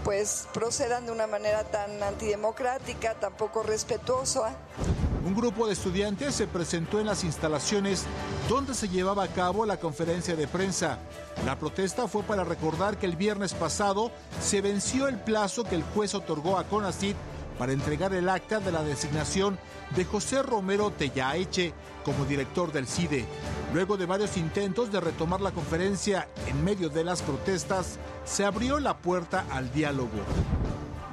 pues 0.07 0.47
procedan 0.55 1.05
de 1.05 1.11
una 1.11 1.27
manera 1.27 1.65
tan 1.65 2.01
antidemocrática, 2.01 3.15
tan 3.15 3.33
poco 3.33 3.65
respetuosa. 3.65 4.55
Un 5.27 5.35
grupo 5.35 5.67
de 5.67 5.73
estudiantes 5.73 6.37
se 6.37 6.47
presentó 6.47 7.01
en 7.01 7.07
las 7.07 7.25
instalaciones 7.25 8.05
donde 8.49 8.75
se 8.75 8.89
llevaba 8.89 9.25
a 9.25 9.29
cabo 9.29 9.67
la 9.67 9.79
conferencia 9.79 10.37
de 10.37 10.47
prensa. 10.47 11.01
La 11.45 11.59
protesta 11.59 12.07
fue 12.07 12.23
para 12.23 12.45
recordar 12.45 12.99
que 12.99 13.07
el 13.07 13.17
viernes 13.17 13.53
pasado 13.53 14.13
se 14.41 14.61
venció 14.61 15.09
el 15.09 15.19
plazo 15.19 15.65
que 15.65 15.75
el 15.75 15.83
juez 15.83 16.15
otorgó 16.15 16.57
a 16.57 16.69
CONACIT 16.69 17.17
para 17.59 17.73
entregar 17.73 18.13
el 18.15 18.29
acta 18.29 18.61
de 18.61 18.73
la 18.73 18.83
designación 18.83 19.59
de 19.95 20.05
José 20.05 20.43
Romero 20.43 20.91
Tellaeche 20.91 21.73
como 22.05 22.25
director 22.25 22.73
del 22.73 22.87
CIDE. 22.87 23.25
Luego 23.73 23.97
de 23.97 24.07
varios 24.07 24.37
intentos 24.37 24.93
de 24.93 25.01
retomar 25.01 25.41
la 25.41 25.53
conferencia 25.53 26.29
en 26.47 26.65
medio 26.65 26.89
de 26.89 27.05
las 27.05 27.23
protestas, 27.23 27.99
se 28.25 28.45
abrió 28.45 28.79
la 28.79 28.99
puerta 28.99 29.45
al 29.51 29.73
diálogo. 29.73 30.11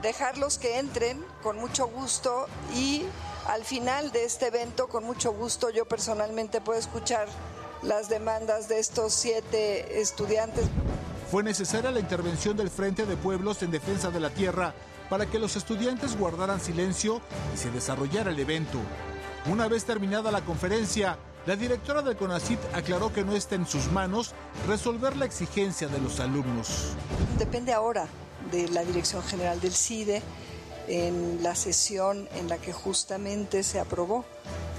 Dejarlos 0.02 0.58
que 0.58 0.80
entren 0.80 1.24
con 1.42 1.58
mucho 1.58 1.88
gusto 1.88 2.48
y 2.76 3.04
al 3.48 3.64
final 3.64 4.12
de 4.12 4.26
este 4.26 4.48
evento, 4.48 4.88
con 4.88 5.04
mucho 5.04 5.34
gusto, 5.34 5.70
yo 5.70 5.86
personalmente 5.86 6.62
puedo 6.62 6.80
escuchar 6.80 7.28
las 7.82 8.10
demandas 8.10 8.68
de 8.70 8.80
estos 8.80 9.14
siete 9.14 10.02
estudiantes. 10.02 10.66
Fue 11.30 11.44
necesaria 11.44 11.92
la 11.92 12.00
intervención 12.00 12.56
del 12.56 12.70
Frente 12.70 13.06
de 13.06 13.18
Pueblos 13.18 13.64
en 13.64 13.72
Defensa 13.72 14.12
de 14.12 14.20
la 14.20 14.30
Tierra 14.30 14.74
para 15.14 15.28
que 15.28 15.38
los 15.38 15.56
estudiantes 15.56 16.18
guardaran 16.18 16.60
silencio 16.60 17.22
y 17.54 17.58
se 17.60 17.70
desarrollara 17.70 18.32
el 18.32 18.40
evento. 18.40 18.80
Una 19.46 19.68
vez 19.68 19.86
terminada 19.86 20.32
la 20.32 20.42
conferencia, 20.42 21.20
la 21.46 21.56
directora 21.56 22.02
del 22.02 22.18
CONACIT 22.18 22.58
aclaró 22.74 23.14
que 23.14 23.24
no 23.24 23.34
está 23.34 23.54
en 23.54 23.68
sus 23.68 23.92
manos 23.92 24.34
resolver 24.68 25.16
la 25.16 25.26
exigencia 25.26 25.88
de 25.88 26.00
los 26.00 26.20
alumnos. 26.20 26.96
Depende 27.38 27.74
ahora 27.74 28.08
de 28.52 28.68
la 28.70 28.84
Dirección 28.84 29.22
General 29.22 29.62
del 29.62 29.74
CIDE 29.74 30.24
en 30.88 31.44
la 31.44 31.54
sesión 31.54 32.28
en 32.34 32.50
la 32.50 32.58
que 32.58 32.74
justamente 32.74 33.62
se 33.62 33.80
aprobó 33.80 34.26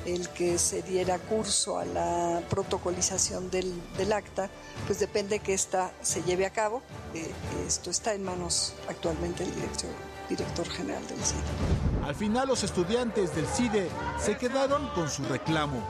el 0.04 0.28
que 0.30 0.58
se 0.58 0.82
diera 0.82 1.18
curso 1.18 1.78
a 1.78 1.84
la 1.84 2.42
protocolización 2.50 3.50
del, 3.50 3.72
acta, 4.12 4.50
pues 4.86 4.98
depende 4.98 5.38
que 5.38 5.54
esta 5.54 5.92
se 6.02 6.24
lleve 6.24 6.44
a 6.44 6.50
cabo. 6.50 6.82
Eh, 7.14 7.30
esto 7.66 7.90
está 7.90 8.14
en 8.14 8.24
manos 8.24 8.74
actualmente 8.88 9.44
del 9.44 9.54
director, 9.54 9.90
director 10.28 10.68
general 10.68 11.06
del 11.06 11.18
CIDE. 11.18 12.06
Al 12.06 12.14
final 12.14 12.48
los 12.48 12.62
estudiantes 12.62 13.34
del 13.34 13.46
CIDE 13.46 13.88
se 14.18 14.36
quedaron 14.36 14.88
con 14.88 15.08
su 15.08 15.24
reclamo. 15.24 15.82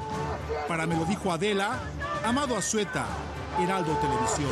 Para 0.68 0.87
me 0.87 0.97
lo 0.97 1.05
dijo 1.05 1.33
Adela, 1.33 1.79
Amado 2.25 2.57
Azueta, 2.57 3.07
Heraldo 3.61 3.97
Televisión. 3.99 4.51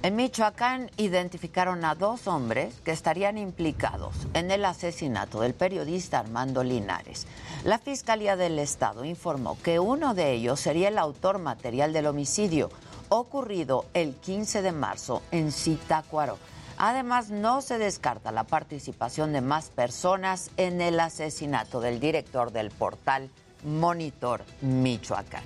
En 0.00 0.14
Michoacán 0.14 0.92
identificaron 0.96 1.84
a 1.84 1.96
dos 1.96 2.28
hombres 2.28 2.72
que 2.84 2.92
estarían 2.92 3.36
implicados 3.36 4.14
en 4.32 4.52
el 4.52 4.64
asesinato 4.64 5.40
del 5.40 5.54
periodista 5.54 6.20
Armando 6.20 6.62
Linares. 6.62 7.26
La 7.64 7.80
Fiscalía 7.80 8.36
del 8.36 8.60
Estado 8.60 9.04
informó 9.04 9.58
que 9.60 9.80
uno 9.80 10.14
de 10.14 10.32
ellos 10.32 10.60
sería 10.60 10.88
el 10.88 10.98
autor 10.98 11.40
material 11.40 11.92
del 11.92 12.06
homicidio 12.06 12.70
ocurrido 13.08 13.86
el 13.94 14.14
15 14.14 14.62
de 14.62 14.72
marzo 14.72 15.22
en 15.30 15.52
Zitácuaro. 15.52 16.38
Además, 16.76 17.30
no 17.30 17.60
se 17.60 17.78
descarta 17.78 18.30
la 18.30 18.44
participación 18.44 19.32
de 19.32 19.40
más 19.40 19.70
personas 19.70 20.50
en 20.56 20.80
el 20.80 21.00
asesinato 21.00 21.80
del 21.80 21.98
director 21.98 22.52
del 22.52 22.70
portal 22.70 23.30
Monitor 23.64 24.44
Michoacán. 24.60 25.44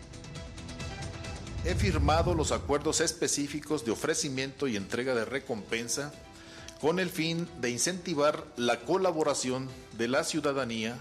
He 1.65 1.75
firmado 1.75 2.35
los 2.35 2.53
acuerdos 2.53 3.01
específicos 3.01 3.85
de 3.85 3.93
ofrecimiento 3.93 4.67
y 4.67 4.77
entrega 4.77 5.15
de 5.15 5.25
recompensa 5.25 6.13
con 6.81 6.99
el 6.99 7.09
fin 7.09 7.49
de 7.61 7.71
incentivar 7.71 8.45
la 8.57 8.81
colaboración 8.81 9.69
de 9.97 10.09
la 10.09 10.25
ciudadanía 10.25 10.99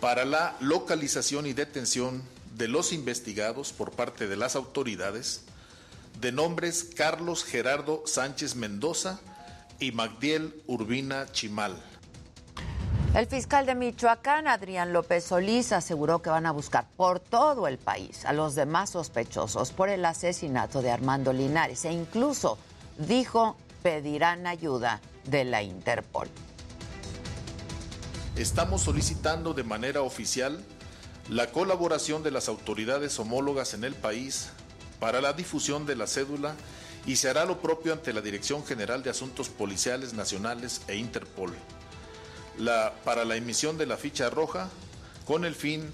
para 0.00 0.26
la 0.26 0.54
localización 0.60 1.46
y 1.46 1.54
detención 1.54 2.22
de 2.56 2.68
los 2.68 2.92
investigados 2.92 3.72
por 3.72 3.92
parte 3.92 4.28
de 4.28 4.36
las 4.36 4.54
autoridades 4.54 5.47
de 6.20 6.32
nombres 6.32 6.84
Carlos 6.96 7.44
Gerardo 7.44 8.02
Sánchez 8.04 8.56
Mendoza 8.56 9.20
y 9.78 9.92
Magdiel 9.92 10.62
Urbina 10.66 11.26
Chimal. 11.30 11.76
El 13.14 13.26
fiscal 13.26 13.66
de 13.66 13.74
Michoacán, 13.74 14.48
Adrián 14.48 14.92
López 14.92 15.24
Solís, 15.24 15.72
aseguró 15.72 16.20
que 16.20 16.30
van 16.30 16.46
a 16.46 16.52
buscar 16.52 16.86
por 16.96 17.20
todo 17.20 17.66
el 17.66 17.78
país 17.78 18.24
a 18.24 18.32
los 18.32 18.54
demás 18.54 18.90
sospechosos 18.90 19.72
por 19.72 19.88
el 19.88 20.04
asesinato 20.04 20.82
de 20.82 20.90
Armando 20.90 21.32
Linares 21.32 21.84
e 21.84 21.92
incluso 21.92 22.58
dijo 22.98 23.56
pedirán 23.82 24.46
ayuda 24.46 25.00
de 25.24 25.44
la 25.44 25.62
Interpol. 25.62 26.28
Estamos 28.36 28.82
solicitando 28.82 29.54
de 29.54 29.64
manera 29.64 30.02
oficial 30.02 30.62
la 31.30 31.50
colaboración 31.50 32.22
de 32.22 32.30
las 32.30 32.48
autoridades 32.48 33.18
homólogas 33.18 33.74
en 33.74 33.84
el 33.84 33.94
país 33.94 34.50
para 35.00 35.20
la 35.20 35.32
difusión 35.32 35.86
de 35.86 35.96
la 35.96 36.06
cédula 36.06 36.54
y 37.06 37.16
se 37.16 37.28
hará 37.28 37.44
lo 37.44 37.60
propio 37.60 37.92
ante 37.92 38.12
la 38.12 38.20
Dirección 38.20 38.64
General 38.64 39.02
de 39.02 39.10
Asuntos 39.10 39.48
Policiales 39.48 40.12
Nacionales 40.12 40.82
e 40.88 40.96
Interpol 40.96 41.52
la, 42.58 42.92
para 43.04 43.24
la 43.24 43.36
emisión 43.36 43.78
de 43.78 43.86
la 43.86 43.96
ficha 43.96 44.30
roja 44.30 44.68
con 45.26 45.44
el 45.44 45.54
fin 45.54 45.90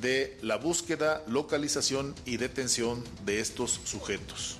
de 0.00 0.36
la 0.42 0.56
búsqueda, 0.56 1.22
localización 1.26 2.14
y 2.24 2.36
detención 2.36 3.02
de 3.24 3.40
estos 3.40 3.80
sujetos. 3.84 4.58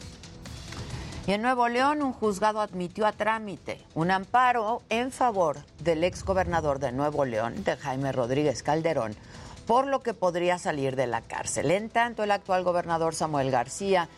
Y 1.27 1.33
en 1.33 1.43
Nuevo 1.43 1.69
León, 1.69 2.03
un 2.03 2.13
juzgado 2.13 2.61
admitió 2.61 3.07
a 3.07 3.13
trámite 3.13 3.81
un 3.95 4.11
amparo 4.11 4.83
en 4.91 5.11
favor 5.11 5.59
del 5.83 6.05
exgobernador 6.05 6.79
de 6.79 6.93
Nuevo 6.93 7.25
León, 7.25 7.65
de 7.65 7.77
Jaime 7.77 8.13
Rodríguez 8.13 8.63
Calderón, 8.63 9.17
por 9.67 9.87
lo 9.87 10.03
que 10.03 10.15
podría 10.15 10.59
salir 10.59 10.97
de 10.97 11.07
la 11.07 11.23
cárcel. 11.23 11.71
En 11.71 11.89
tanto, 11.89 12.23
el 12.23 12.31
actual 12.31 12.65
gobernador 12.65 13.15
Samuel 13.15 13.51
García 13.51 14.09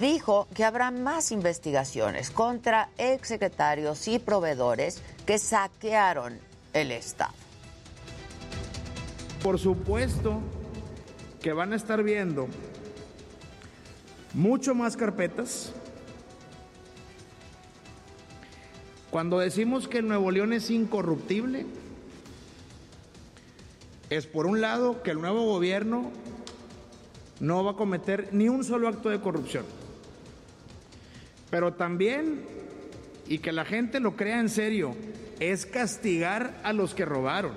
dijo 0.00 0.48
que 0.54 0.64
habrá 0.64 0.90
más 0.90 1.30
investigaciones 1.30 2.30
contra 2.30 2.88
exsecretarios 2.96 4.08
y 4.08 4.18
proveedores 4.18 5.02
que 5.26 5.38
saquearon 5.38 6.38
el 6.72 6.90
Estado. 6.90 7.32
Por 9.42 9.58
supuesto 9.58 10.40
que 11.42 11.52
van 11.52 11.74
a 11.74 11.76
estar 11.76 12.02
viendo 12.02 12.48
mucho 14.32 14.74
más 14.74 14.96
carpetas. 14.96 15.72
Cuando 19.10 19.38
decimos 19.38 19.86
que 19.86 20.02
Nuevo 20.02 20.30
León 20.30 20.52
es 20.52 20.70
incorruptible, 20.70 21.66
es 24.16 24.26
por 24.26 24.46
un 24.46 24.60
lado 24.60 25.02
que 25.02 25.10
el 25.10 25.20
nuevo 25.20 25.44
gobierno 25.44 26.10
no 27.40 27.64
va 27.64 27.72
a 27.72 27.76
cometer 27.76 28.28
ni 28.32 28.48
un 28.48 28.62
solo 28.62 28.88
acto 28.88 29.08
de 29.08 29.20
corrupción, 29.20 29.64
pero 31.50 31.74
también, 31.74 32.44
y 33.26 33.38
que 33.38 33.50
la 33.50 33.64
gente 33.64 33.98
lo 33.98 34.14
crea 34.14 34.38
en 34.38 34.48
serio, 34.48 34.94
es 35.40 35.66
castigar 35.66 36.60
a 36.62 36.72
los 36.72 36.94
que 36.94 37.04
robaron. 37.04 37.52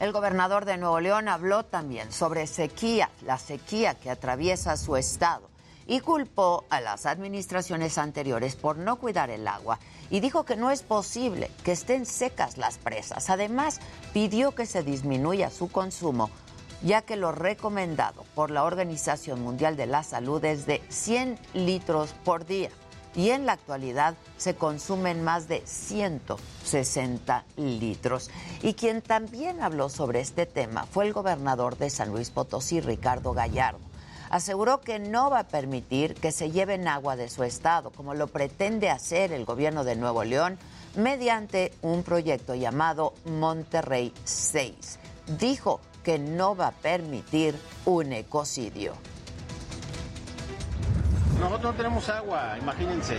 El 0.00 0.12
gobernador 0.12 0.66
de 0.66 0.76
Nuevo 0.76 1.00
León 1.00 1.28
habló 1.28 1.64
también 1.64 2.12
sobre 2.12 2.46
sequía, 2.46 3.08
la 3.24 3.38
sequía 3.38 3.94
que 3.94 4.10
atraviesa 4.10 4.76
su 4.76 4.96
estado, 4.96 5.48
y 5.86 6.00
culpó 6.00 6.66
a 6.68 6.82
las 6.82 7.06
administraciones 7.06 7.96
anteriores 7.96 8.54
por 8.56 8.76
no 8.76 8.96
cuidar 8.96 9.30
el 9.30 9.48
agua 9.48 9.78
y 10.10 10.20
dijo 10.20 10.44
que 10.44 10.56
no 10.56 10.70
es 10.70 10.82
posible 10.82 11.50
que 11.64 11.72
estén 11.72 12.06
secas 12.06 12.58
las 12.58 12.78
presas. 12.78 13.30
Además, 13.30 13.80
pidió 14.12 14.54
que 14.54 14.66
se 14.66 14.82
disminuya 14.82 15.50
su 15.50 15.68
consumo, 15.68 16.30
ya 16.82 17.02
que 17.02 17.16
lo 17.16 17.32
recomendado 17.32 18.24
por 18.34 18.50
la 18.50 18.64
Organización 18.64 19.42
Mundial 19.42 19.76
de 19.76 19.86
la 19.86 20.02
Salud 20.02 20.44
es 20.44 20.66
de 20.66 20.82
100 20.88 21.38
litros 21.54 22.14
por 22.24 22.46
día 22.46 22.70
y 23.16 23.30
en 23.30 23.46
la 23.46 23.52
actualidad 23.52 24.14
se 24.36 24.54
consumen 24.54 25.24
más 25.24 25.48
de 25.48 25.62
160 25.64 27.44
litros. 27.56 28.30
Y 28.62 28.74
quien 28.74 29.00
también 29.00 29.62
habló 29.62 29.88
sobre 29.88 30.20
este 30.20 30.44
tema 30.44 30.84
fue 30.84 31.06
el 31.06 31.14
gobernador 31.14 31.78
de 31.78 31.88
San 31.88 32.10
Luis 32.10 32.30
Potosí, 32.30 32.80
Ricardo 32.80 33.32
Gallardo. 33.32 33.80
Aseguró 34.30 34.80
que 34.80 34.98
no 34.98 35.30
va 35.30 35.40
a 35.40 35.48
permitir 35.48 36.14
que 36.14 36.32
se 36.32 36.50
lleven 36.50 36.88
agua 36.88 37.16
de 37.16 37.28
su 37.28 37.44
estado, 37.44 37.90
como 37.90 38.14
lo 38.14 38.26
pretende 38.26 38.90
hacer 38.90 39.32
el 39.32 39.44
gobierno 39.44 39.84
de 39.84 39.96
Nuevo 39.96 40.24
León 40.24 40.58
mediante 40.96 41.72
un 41.82 42.02
proyecto 42.02 42.54
llamado 42.54 43.14
Monterrey 43.24 44.12
6. 44.24 44.98
Dijo 45.38 45.80
que 46.02 46.18
no 46.18 46.56
va 46.56 46.68
a 46.68 46.72
permitir 46.72 47.54
un 47.84 48.12
ecocidio. 48.12 48.94
Nosotros 51.40 51.72
no 51.72 51.74
tenemos 51.74 52.08
agua, 52.08 52.56
imagínense. 52.58 53.18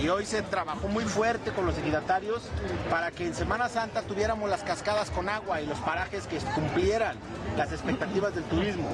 Y 0.00 0.08
hoy 0.08 0.24
se 0.24 0.42
trabajó 0.42 0.86
muy 0.86 1.04
fuerte 1.04 1.50
con 1.50 1.66
los 1.66 1.76
ejidatarios 1.76 2.42
para 2.88 3.10
que 3.10 3.26
en 3.26 3.34
Semana 3.34 3.68
Santa 3.68 4.02
tuviéramos 4.02 4.48
las 4.48 4.62
cascadas 4.62 5.10
con 5.10 5.28
agua 5.28 5.60
y 5.60 5.66
los 5.66 5.78
parajes 5.78 6.26
que 6.26 6.38
cumplieran 6.54 7.16
las 7.56 7.72
expectativas 7.72 8.34
del 8.34 8.44
turismo. 8.44 8.88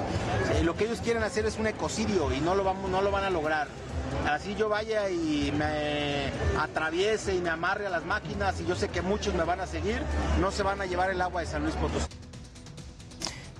lo 0.63 0.75
que 0.75 0.85
ellos 0.85 1.01
quieren 1.01 1.23
hacer 1.23 1.45
es 1.45 1.57
un 1.59 1.67
ecocidio 1.67 2.33
y 2.33 2.41
no 2.41 2.55
lo, 2.55 2.63
vamos, 2.63 2.89
no 2.89 3.01
lo 3.01 3.11
van 3.11 3.23
a 3.25 3.29
lograr. 3.29 3.67
Así 4.29 4.55
yo 4.55 4.69
vaya 4.69 5.09
y 5.09 5.51
me 5.55 6.31
atraviese 6.59 7.35
y 7.35 7.41
me 7.41 7.49
amarre 7.49 7.87
a 7.87 7.89
las 7.89 8.05
máquinas 8.05 8.59
y 8.59 8.65
yo 8.65 8.75
sé 8.75 8.89
que 8.89 9.01
muchos 9.01 9.33
me 9.33 9.43
van 9.43 9.59
a 9.59 9.67
seguir, 9.67 10.01
no 10.39 10.51
se 10.51 10.63
van 10.63 10.81
a 10.81 10.85
llevar 10.85 11.09
el 11.11 11.21
agua 11.21 11.41
de 11.41 11.47
San 11.47 11.63
Luis 11.63 11.75
Potosí. 11.75 12.07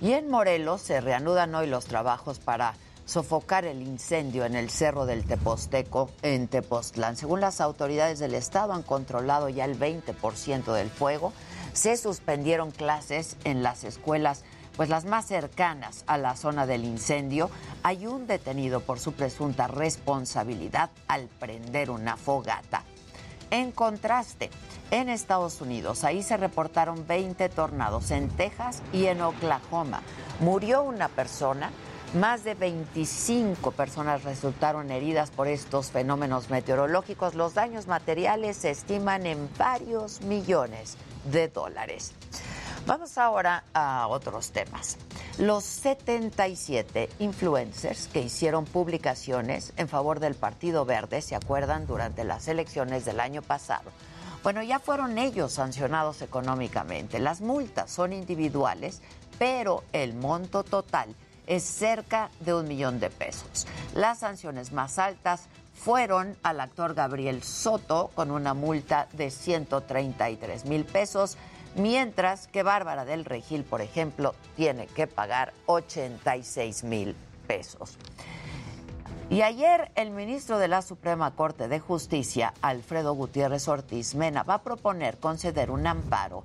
Y 0.00 0.12
en 0.12 0.28
Morelos 0.28 0.82
se 0.82 1.00
reanudan 1.00 1.54
hoy 1.54 1.66
los 1.66 1.86
trabajos 1.86 2.38
para 2.38 2.74
sofocar 3.04 3.64
el 3.64 3.82
incendio 3.82 4.44
en 4.44 4.54
el 4.54 4.70
Cerro 4.70 5.06
del 5.06 5.24
Teposteco 5.24 6.10
en 6.22 6.48
Tepoztlán. 6.48 7.16
Según 7.16 7.40
las 7.40 7.60
autoridades 7.60 8.18
del 8.18 8.34
estado 8.34 8.72
han 8.72 8.82
controlado 8.82 9.48
ya 9.48 9.64
el 9.64 9.78
20% 9.78 10.72
del 10.72 10.90
fuego. 10.90 11.32
Se 11.72 11.96
suspendieron 11.96 12.70
clases 12.70 13.36
en 13.44 13.62
las 13.62 13.84
escuelas 13.84 14.44
pues 14.76 14.88
las 14.88 15.04
más 15.04 15.26
cercanas 15.26 16.04
a 16.06 16.18
la 16.18 16.36
zona 16.36 16.66
del 16.66 16.84
incendio, 16.84 17.50
hay 17.82 18.06
un 18.06 18.26
detenido 18.26 18.80
por 18.80 18.98
su 18.98 19.12
presunta 19.12 19.66
responsabilidad 19.68 20.90
al 21.06 21.28
prender 21.28 21.90
una 21.90 22.16
fogata. 22.16 22.82
En 23.50 23.70
contraste, 23.70 24.50
en 24.90 25.08
Estados 25.08 25.60
Unidos, 25.60 26.02
ahí 26.02 26.22
se 26.22 26.36
reportaron 26.36 27.06
20 27.06 27.48
tornados 27.50 28.10
en 28.10 28.28
Texas 28.28 28.82
y 28.92 29.06
en 29.06 29.20
Oklahoma. 29.22 30.02
Murió 30.40 30.82
una 30.82 31.08
persona, 31.08 31.70
más 32.14 32.44
de 32.44 32.54
25 32.54 33.72
personas 33.72 34.22
resultaron 34.22 34.90
heridas 34.90 35.30
por 35.30 35.48
estos 35.48 35.90
fenómenos 35.90 36.48
meteorológicos. 36.48 37.34
Los 37.34 37.54
daños 37.54 37.86
materiales 37.86 38.56
se 38.56 38.70
estiman 38.70 39.26
en 39.26 39.48
varios 39.58 40.20
millones 40.22 40.96
de 41.30 41.48
dólares. 41.48 42.12
Vamos 42.86 43.18
ahora 43.18 43.64
a 43.72 44.06
otros 44.08 44.52
temas. 44.52 44.98
Los 45.38 45.64
77 45.64 47.08
influencers 47.18 48.08
que 48.08 48.20
hicieron 48.20 48.66
publicaciones 48.66 49.72
en 49.76 49.88
favor 49.88 50.20
del 50.20 50.34
Partido 50.34 50.84
Verde, 50.84 51.20
¿se 51.22 51.34
acuerdan? 51.34 51.86
Durante 51.86 52.24
las 52.24 52.46
elecciones 52.46 53.04
del 53.04 53.20
año 53.20 53.42
pasado. 53.42 53.90
Bueno, 54.44 54.62
ya 54.62 54.78
fueron 54.78 55.18
ellos 55.18 55.54
sancionados 55.54 56.22
económicamente. 56.22 57.18
Las 57.18 57.40
multas 57.40 57.90
son 57.90 58.12
individuales, 58.12 59.00
pero 59.38 59.82
el 59.92 60.14
monto 60.14 60.62
total 60.62 61.14
es 61.46 61.62
cerca 61.62 62.30
de 62.40 62.54
un 62.54 62.68
millón 62.68 63.00
de 63.00 63.10
pesos. 63.10 63.66
Las 63.94 64.20
sanciones 64.20 64.72
más 64.72 64.98
altas 64.98 65.48
fueron 65.74 66.36
al 66.42 66.60
actor 66.60 66.94
Gabriel 66.94 67.42
Soto 67.42 68.10
con 68.14 68.30
una 68.30 68.54
multa 68.54 69.08
de 69.12 69.30
133 69.30 70.64
mil 70.66 70.84
pesos 70.84 71.36
mientras 71.76 72.46
que 72.46 72.62
Bárbara 72.62 73.04
del 73.04 73.24
Regil, 73.24 73.64
por 73.64 73.80
ejemplo, 73.80 74.34
tiene 74.56 74.86
que 74.86 75.06
pagar 75.06 75.52
86 75.66 76.84
mil 76.84 77.16
pesos. 77.46 77.96
Y 79.30 79.42
ayer 79.42 79.90
el 79.94 80.10
ministro 80.10 80.58
de 80.58 80.68
la 80.68 80.82
Suprema 80.82 81.30
Corte 81.32 81.66
de 81.66 81.80
Justicia, 81.80 82.52
Alfredo 82.60 83.14
Gutiérrez 83.14 83.68
Ortiz 83.68 84.14
Mena, 84.14 84.42
va 84.42 84.54
a 84.54 84.62
proponer 84.62 85.18
conceder 85.18 85.70
un 85.70 85.86
amparo 85.86 86.44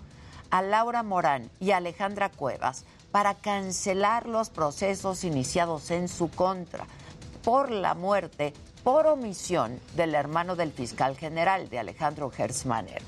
a 0.50 0.62
Laura 0.62 1.04
Morán 1.04 1.50
y 1.60 1.72
Alejandra 1.72 2.30
Cuevas 2.30 2.86
para 3.12 3.36
cancelar 3.36 4.28
los 4.28 4.50
procesos 4.50 5.24
iniciados 5.24 5.92
en 5.92 6.08
su 6.08 6.30
contra 6.30 6.86
por 7.44 7.72
la 7.72 7.94
muerte 7.94 8.54
por 8.84 9.08
omisión 9.08 9.80
del 9.96 10.16
hermano 10.16 10.56
del 10.56 10.72
fiscal 10.72 11.18
general 11.18 11.70
de 11.70 11.80
Alejandro 11.80 12.30
Gersmaner 12.30 13.02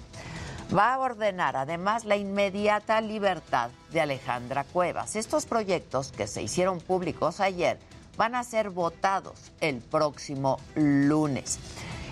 va 0.76 0.94
a 0.94 1.00
ordenar 1.00 1.58
además 1.58 2.06
la 2.06 2.16
inmediata 2.16 3.02
libertad 3.02 3.72
de 3.92 4.02
Alejandra 4.02 4.64
Cuevas. 4.64 5.16
Estos 5.16 5.46
proyectos 5.46 6.12
que 6.12 6.28
se 6.28 6.42
hicieron 6.42 6.80
públicos 6.80 7.40
ayer 7.40 7.78
van 8.18 8.36
a 8.36 8.44
ser 8.44 8.70
votados 8.70 9.52
el 9.60 9.78
próximo 9.80 10.60
lunes. 10.76 11.60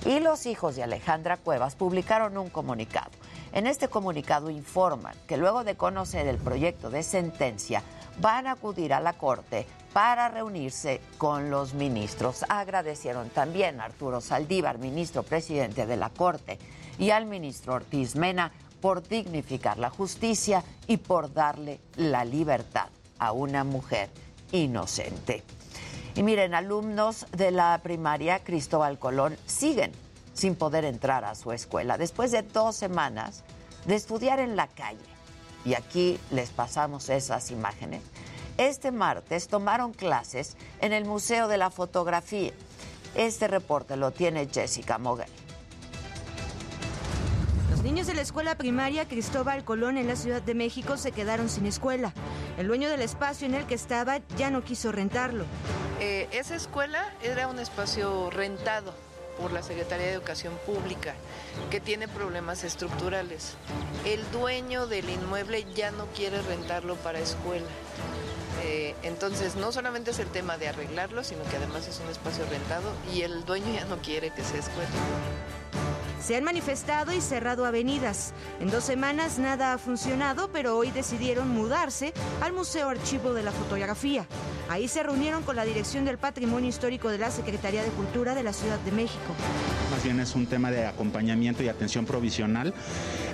Y 0.06 0.20
los 0.20 0.46
hijos 0.46 0.76
de 0.76 0.84
Alejandra 0.84 1.38
Cuevas 1.38 1.76
publicaron 1.76 2.38
un 2.38 2.50
comunicado. 2.50 3.12
En 3.52 3.68
este 3.68 3.88
comunicado 3.88 4.50
informan 4.50 5.16
que 5.28 5.38
luego 5.38 5.64
de 5.64 5.76
conocer 5.76 6.28
el 6.28 6.38
proyecto 6.38 6.90
de 6.90 7.04
sentencia 7.04 7.84
van 8.22 8.48
a 8.48 8.52
acudir 8.52 8.94
a 8.94 9.00
la 9.00 9.14
Corte 9.14 9.66
para 9.94 10.30
reunirse 10.30 11.02
con 11.18 11.50
los 11.50 11.74
ministros. 11.74 12.46
Agradecieron 12.48 13.30
también 13.30 13.80
a 13.80 13.86
Arturo 13.86 14.22
Saldívar, 14.22 14.78
ministro 14.78 15.24
presidente 15.24 15.86
de 15.86 15.98
la 15.98 16.10
Corte, 16.10 16.60
y 17.00 17.10
al 17.12 17.26
ministro 17.26 17.76
Ortiz 17.76 18.16
Mena 18.16 18.52
por 18.82 19.08
dignificar 19.08 19.78
la 19.78 19.90
justicia 19.90 20.64
y 20.88 20.98
por 20.98 21.34
darle 21.34 21.80
la 21.96 22.26
libertad 22.26 22.88
a 23.18 23.32
una 23.32 23.64
mujer 23.64 24.10
inocente. 24.52 25.44
Y 26.16 26.24
miren, 26.24 26.54
alumnos 26.54 27.26
de 27.32 27.52
la 27.52 27.80
primaria 27.82 28.44
Cristóbal 28.44 29.00
Colón 29.00 29.38
siguen 29.46 29.92
sin 30.40 30.56
poder 30.56 30.86
entrar 30.86 31.26
a 31.26 31.36
su 31.36 31.52
escuela 31.52 31.98
después 31.98 32.32
de 32.32 32.42
dos 32.42 32.76
semanas 32.76 33.44
de 33.86 33.96
estudiar 33.96 34.40
en 34.40 34.56
la 34.56 34.68
calle. 34.68 35.00
Y 35.66 35.74
aquí 35.74 36.18
les 36.32 36.50
pasamos 36.50 37.10
esas 37.10 37.52
imágenes. 37.52 38.02
Este 38.58 38.92
martes 38.92 39.50
tomaron 39.50 39.94
clases 39.94 40.56
en 40.80 40.94
el 40.94 41.04
Museo 41.06 41.48
de 41.50 41.58
la 41.58 41.70
Fotografía. 41.70 42.54
Este 43.16 43.48
reporte 43.48 43.98
lo 43.98 44.12
tiene 44.12 44.48
Jessica 44.52 44.98
Moguel. 44.98 45.30
Niños 47.84 48.08
de 48.08 48.14
la 48.14 48.22
escuela 48.22 48.56
primaria 48.56 49.08
Cristóbal 49.08 49.64
Colón 49.64 49.98
en 49.98 50.08
la 50.08 50.16
Ciudad 50.16 50.42
de 50.42 50.54
México 50.54 50.98
se 50.98 51.12
quedaron 51.12 51.50
sin 51.50 51.66
escuela. 51.66 52.14
El 52.58 52.68
dueño 52.68 52.90
del 52.90 53.02
espacio 53.02 53.48
en 53.48 53.56
el 53.56 53.66
que 53.66 53.74
estaba 53.74 54.20
ya 54.38 54.52
no 54.52 54.64
quiso 54.64 54.92
rentarlo. 54.92 55.46
Eh, 56.00 56.28
esa 56.32 56.56
escuela 56.56 57.12
era 57.24 57.48
un 57.48 57.58
espacio 57.58 58.30
rentado 58.30 58.94
por 59.40 59.52
la 59.52 59.64
Secretaría 59.64 60.08
de 60.08 60.14
Educación 60.14 60.54
Pública 60.66 61.16
que 61.70 61.80
tiene 61.80 62.08
problemas 62.08 62.64
estructurales. 62.64 63.54
El 64.06 64.20
dueño 64.32 64.88
del 64.88 65.10
inmueble 65.10 65.66
ya 65.76 65.92
no 65.92 66.06
quiere 66.08 66.42
rentarlo 66.42 66.96
para 66.96 67.20
escuela. 67.20 67.68
Eh, 68.64 68.96
entonces, 69.04 69.56
no 69.56 69.72
solamente 69.72 70.12
es 70.12 70.20
el 70.20 70.28
tema 70.28 70.58
de 70.58 70.68
arreglarlo, 70.68 71.24
sino 71.24 71.44
que 71.44 71.58
además 71.58 71.88
es 71.88 72.00
un 72.04 72.10
espacio 72.10 72.46
rentado 72.50 72.92
y 73.14 73.22
el 73.22 73.46
dueño 73.46 73.74
ya 73.74 73.86
no 73.86 73.98
quiere 73.98 74.32
que 74.32 74.44
sea 74.44 74.60
escuela. 74.60 74.90
Se 76.22 76.36
han 76.36 76.44
manifestado 76.44 77.14
y 77.14 77.22
cerrado 77.22 77.66
avenidas. 77.66 78.34
En 78.60 78.70
dos 78.70 78.84
semanas 78.84 79.40
nada 79.40 79.74
ha 79.74 79.78
funcionado, 79.78 80.50
pero 80.52 80.78
hoy 80.78 80.92
decidieron 80.92 81.48
mudarse 81.50 82.14
al 82.42 82.52
Museo 82.52 82.90
Archivo 82.90 83.34
de 83.34 83.44
la 83.44 83.52
Fotografía. 83.52 84.28
Ahí 84.70 84.88
se 84.88 85.02
reunieron 85.02 85.42
con 85.42 85.56
la 85.56 85.66
Dirección 85.66 86.06
del 86.06 86.20
Patrimonio 86.20 86.70
Histórico 86.70 87.10
de 87.10 87.18
la 87.18 87.32
Secretaría 87.32 87.82
de 87.82 87.90
Cultura 87.90 88.36
de 88.36 88.44
la 88.44 88.54
Ciudad 88.54 88.78
de 88.82 88.92
México. 88.92 89.34
Más 89.90 90.04
bien 90.04 90.20
es 90.20 90.36
un 90.36 90.46
tema 90.46 90.70
de 90.70 90.86
acompañamiento 90.86 91.64
y 91.64 91.70
atención 91.70 92.06
provisional. 92.06 92.76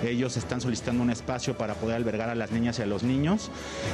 Ellos 0.02 0.38
están 0.38 0.62
solicitando 0.62 1.02
un 1.02 1.10
espacio 1.10 1.54
para 1.58 1.74
poder 1.74 1.96
albergar 1.96 2.30
a 2.30 2.34
las 2.34 2.52
niñas 2.52 2.78
y 2.78 2.82
a 2.82 2.86
los 2.86 3.02
niños. 3.02 3.50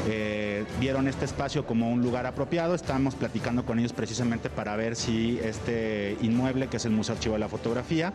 Eh, 0.09 0.65
vieron 0.79 1.09
este 1.09 1.25
espacio 1.25 1.67
como 1.67 1.91
un 1.91 2.01
lugar 2.01 2.27
apropiado. 2.27 2.77
Estamos 2.77 3.17
platicando 3.17 3.67
con 3.67 3.81
ellos 3.81 3.93
precisamente 3.93 4.49
para 4.49 4.77
ver 4.77 4.95
si 4.95 5.41
este 5.43 6.17
inmueble, 6.23 6.69
que 6.69 6.77
es 6.77 6.85
el 6.85 6.93
Museo 6.93 7.17
Archivo 7.17 7.35
de 7.35 7.41
la 7.41 7.49
Fotografía, 7.49 8.13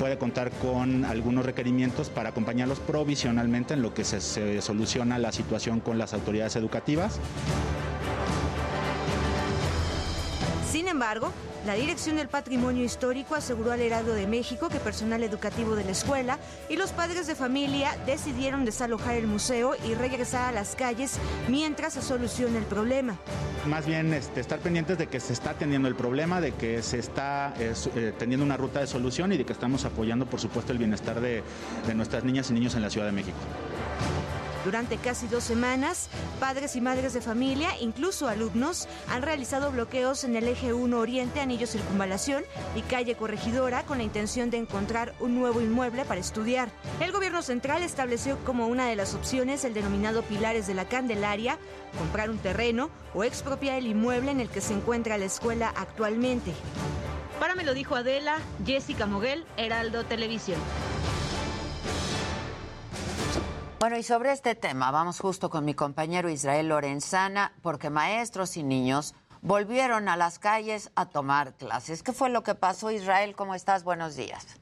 puede 0.00 0.18
contar 0.18 0.50
con 0.50 1.04
algunos 1.04 1.46
requerimientos 1.46 2.10
para 2.10 2.30
acompañarlos 2.30 2.80
provisionalmente 2.80 3.74
en 3.74 3.82
lo 3.82 3.94
que 3.94 4.02
se 4.02 4.60
soluciona 4.60 5.20
la 5.20 5.30
situación 5.30 5.78
con 5.78 5.98
las 5.98 6.14
autoridades 6.14 6.56
educativas. 6.56 7.20
Sin 10.70 10.88
embargo, 10.88 11.32
la 11.64 11.74
Dirección 11.74 12.16
del 12.16 12.28
Patrimonio 12.28 12.84
Histórico 12.84 13.34
aseguró 13.34 13.72
al 13.72 13.80
Heraldo 13.80 14.14
de 14.14 14.26
México 14.26 14.68
que 14.68 14.78
personal 14.78 15.22
educativo 15.22 15.76
de 15.76 15.84
la 15.84 15.92
escuela 15.92 16.38
y 16.68 16.76
los 16.76 16.90
padres 16.90 17.26
de 17.26 17.34
familia 17.34 17.96
decidieron 18.04 18.64
desalojar 18.64 19.14
el 19.14 19.26
museo 19.26 19.74
y 19.84 19.94
regresar 19.94 20.48
a 20.48 20.52
las 20.52 20.74
calles 20.74 21.18
mientras 21.48 21.94
se 21.94 22.02
soluciona 22.02 22.58
el 22.58 22.64
problema. 22.64 23.16
Más 23.66 23.86
bien 23.86 24.12
este, 24.12 24.40
estar 24.40 24.58
pendientes 24.58 24.98
de 24.98 25.06
que 25.06 25.20
se 25.20 25.32
está 25.32 25.50
atendiendo 25.50 25.88
el 25.88 25.94
problema, 25.94 26.40
de 26.40 26.52
que 26.52 26.82
se 26.82 26.98
está 26.98 27.54
eh, 27.58 28.12
teniendo 28.18 28.44
una 28.44 28.56
ruta 28.56 28.80
de 28.80 28.86
solución 28.86 29.32
y 29.32 29.36
de 29.36 29.44
que 29.44 29.52
estamos 29.52 29.84
apoyando, 29.84 30.26
por 30.26 30.40
supuesto, 30.40 30.72
el 30.72 30.78
bienestar 30.78 31.20
de 31.20 31.42
nuestras 31.94 32.24
niñas 32.24 32.50
y 32.50 32.54
niños 32.54 32.74
en 32.74 32.82
la 32.82 32.90
Ciudad 32.90 33.06
de 33.06 33.12
México. 33.12 33.38
Durante 34.66 34.96
casi 34.96 35.28
dos 35.28 35.44
semanas, 35.44 36.08
padres 36.40 36.74
y 36.74 36.80
madres 36.80 37.12
de 37.14 37.20
familia, 37.20 37.70
incluso 37.80 38.26
alumnos, 38.26 38.88
han 39.08 39.22
realizado 39.22 39.70
bloqueos 39.70 40.24
en 40.24 40.34
el 40.34 40.48
eje 40.48 40.72
1 40.72 40.98
Oriente, 40.98 41.40
Anillo 41.40 41.68
Circunvalación 41.68 42.42
y 42.74 42.80
Calle 42.80 43.14
Corregidora 43.14 43.84
con 43.84 43.98
la 43.98 44.02
intención 44.02 44.50
de 44.50 44.56
encontrar 44.56 45.14
un 45.20 45.36
nuevo 45.36 45.60
inmueble 45.60 46.04
para 46.04 46.18
estudiar. 46.18 46.68
El 46.98 47.12
gobierno 47.12 47.42
central 47.42 47.84
estableció 47.84 48.38
como 48.44 48.66
una 48.66 48.88
de 48.88 48.96
las 48.96 49.14
opciones 49.14 49.64
el 49.64 49.72
denominado 49.72 50.22
Pilares 50.22 50.66
de 50.66 50.74
la 50.74 50.88
Candelaria, 50.88 51.58
comprar 51.96 52.28
un 52.28 52.38
terreno 52.38 52.90
o 53.14 53.22
expropiar 53.22 53.78
el 53.78 53.86
inmueble 53.86 54.32
en 54.32 54.40
el 54.40 54.48
que 54.48 54.60
se 54.60 54.74
encuentra 54.74 55.16
la 55.16 55.26
escuela 55.26 55.72
actualmente. 55.76 56.52
Para 57.38 57.54
me 57.54 57.62
lo 57.62 57.72
dijo 57.72 57.94
Adela, 57.94 58.38
Jessica 58.66 59.06
Moguel, 59.06 59.44
Heraldo 59.56 60.04
Televisión. 60.06 60.58
Bueno, 63.78 63.98
y 63.98 64.02
sobre 64.02 64.32
este 64.32 64.54
tema 64.54 64.90
vamos 64.90 65.20
justo 65.20 65.50
con 65.50 65.66
mi 65.66 65.74
compañero 65.74 66.30
Israel 66.30 66.68
Lorenzana, 66.68 67.52
porque 67.62 67.90
maestros 67.90 68.56
y 68.56 68.62
niños 68.62 69.14
volvieron 69.42 70.08
a 70.08 70.16
las 70.16 70.38
calles 70.38 70.90
a 70.96 71.10
tomar 71.10 71.58
clases. 71.58 72.02
¿Qué 72.02 72.12
fue 72.12 72.30
lo 72.30 72.42
que 72.42 72.54
pasó, 72.54 72.90
Israel? 72.90 73.36
¿Cómo 73.36 73.54
estás? 73.54 73.84
Buenos 73.84 74.16
días. 74.16 74.58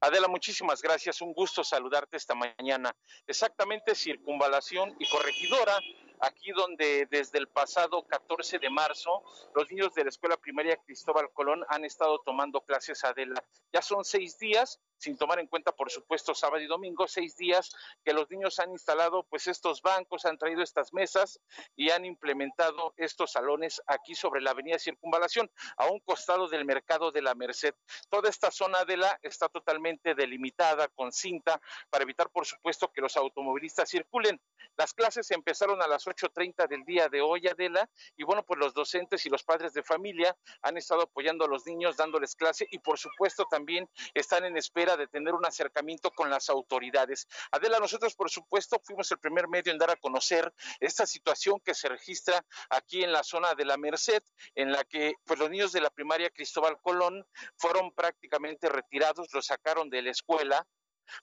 Adela, 0.00 0.26
muchísimas 0.26 0.80
gracias. 0.80 1.20
Un 1.20 1.34
gusto 1.34 1.62
saludarte 1.62 2.16
esta 2.16 2.34
mañana. 2.34 2.96
Exactamente, 3.26 3.94
circunvalación 3.94 4.96
y 4.98 5.06
corregidora 5.10 5.78
aquí 6.20 6.50
donde 6.52 7.06
desde 7.10 7.38
el 7.38 7.48
pasado 7.48 8.06
14 8.06 8.58
de 8.58 8.70
marzo 8.70 9.22
los 9.54 9.70
niños 9.70 9.92
de 9.94 10.04
la 10.04 10.10
escuela 10.10 10.36
primaria 10.38 10.78
Cristóbal 10.86 11.30
Colón 11.32 11.62
han 11.68 11.84
estado 11.84 12.20
tomando 12.20 12.62
clases 12.62 13.04
Adela. 13.04 13.42
Ya 13.72 13.82
son 13.82 14.04
seis 14.04 14.38
días 14.38 14.80
sin 15.00 15.16
tomar 15.16 15.40
en 15.40 15.46
cuenta, 15.46 15.72
por 15.72 15.90
supuesto, 15.90 16.34
sábado 16.34 16.62
y 16.62 16.66
domingo, 16.66 17.08
seis 17.08 17.36
días 17.36 17.70
que 18.04 18.12
los 18.12 18.30
niños 18.30 18.58
han 18.58 18.70
instalado 18.70 19.24
pues 19.24 19.46
estos 19.46 19.80
bancos, 19.80 20.26
han 20.26 20.36
traído 20.36 20.62
estas 20.62 20.92
mesas 20.92 21.40
y 21.74 21.90
han 21.90 22.04
implementado 22.04 22.92
estos 22.98 23.32
salones 23.32 23.80
aquí 23.86 24.14
sobre 24.14 24.42
la 24.42 24.50
avenida 24.50 24.78
Circunvalación, 24.78 25.50
a 25.78 25.86
un 25.86 26.00
costado 26.00 26.48
del 26.48 26.64
mercado 26.64 27.10
de 27.10 27.22
la 27.22 27.34
Merced. 27.34 27.74
Toda 28.10 28.28
esta 28.28 28.50
zona 28.50 28.84
de 28.84 28.98
la 28.98 29.18
está 29.22 29.48
totalmente 29.48 30.14
delimitada 30.14 30.88
con 30.88 31.12
cinta 31.12 31.60
para 31.88 32.04
evitar, 32.04 32.28
por 32.30 32.44
supuesto, 32.44 32.92
que 32.92 33.00
los 33.00 33.16
automovilistas 33.16 33.88
circulen. 33.88 34.40
Las 34.76 34.92
clases 34.92 35.30
empezaron 35.30 35.80
a 35.82 35.88
las 35.88 36.06
8.30 36.06 36.68
del 36.68 36.84
día 36.84 37.08
de 37.08 37.22
hoy, 37.22 37.46
Adela, 37.46 37.88
y 38.16 38.24
bueno, 38.24 38.44
pues 38.44 38.58
los 38.58 38.74
docentes 38.74 39.24
y 39.24 39.30
los 39.30 39.42
padres 39.42 39.72
de 39.72 39.82
familia 39.82 40.36
han 40.62 40.76
estado 40.76 41.02
apoyando 41.02 41.44
a 41.44 41.48
los 41.48 41.66
niños, 41.66 41.96
dándoles 41.96 42.36
clase 42.36 42.66
y 42.70 42.78
por 42.78 42.98
supuesto 42.98 43.46
también 43.50 43.88
están 44.14 44.44
en 44.44 44.56
espera 44.56 44.89
de 44.96 45.06
tener 45.06 45.34
un 45.34 45.44
acercamiento 45.44 46.10
con 46.10 46.30
las 46.30 46.48
autoridades. 46.48 47.28
Adela, 47.50 47.78
nosotros 47.78 48.14
por 48.14 48.30
supuesto 48.30 48.80
fuimos 48.84 49.10
el 49.10 49.18
primer 49.18 49.48
medio 49.48 49.72
en 49.72 49.78
dar 49.78 49.90
a 49.90 49.96
conocer 49.96 50.52
esta 50.80 51.06
situación 51.06 51.60
que 51.60 51.74
se 51.74 51.88
registra 51.88 52.44
aquí 52.68 53.02
en 53.02 53.12
la 53.12 53.22
zona 53.22 53.54
de 53.54 53.64
la 53.64 53.76
Merced, 53.76 54.22
en 54.54 54.72
la 54.72 54.84
que 54.84 55.14
pues 55.24 55.38
los 55.38 55.50
niños 55.50 55.72
de 55.72 55.80
la 55.80 55.90
primaria 55.90 56.30
Cristóbal 56.30 56.80
Colón 56.80 57.26
fueron 57.56 57.92
prácticamente 57.92 58.68
retirados, 58.68 59.32
los 59.32 59.46
sacaron 59.46 59.90
de 59.90 60.02
la 60.02 60.10
escuela 60.10 60.66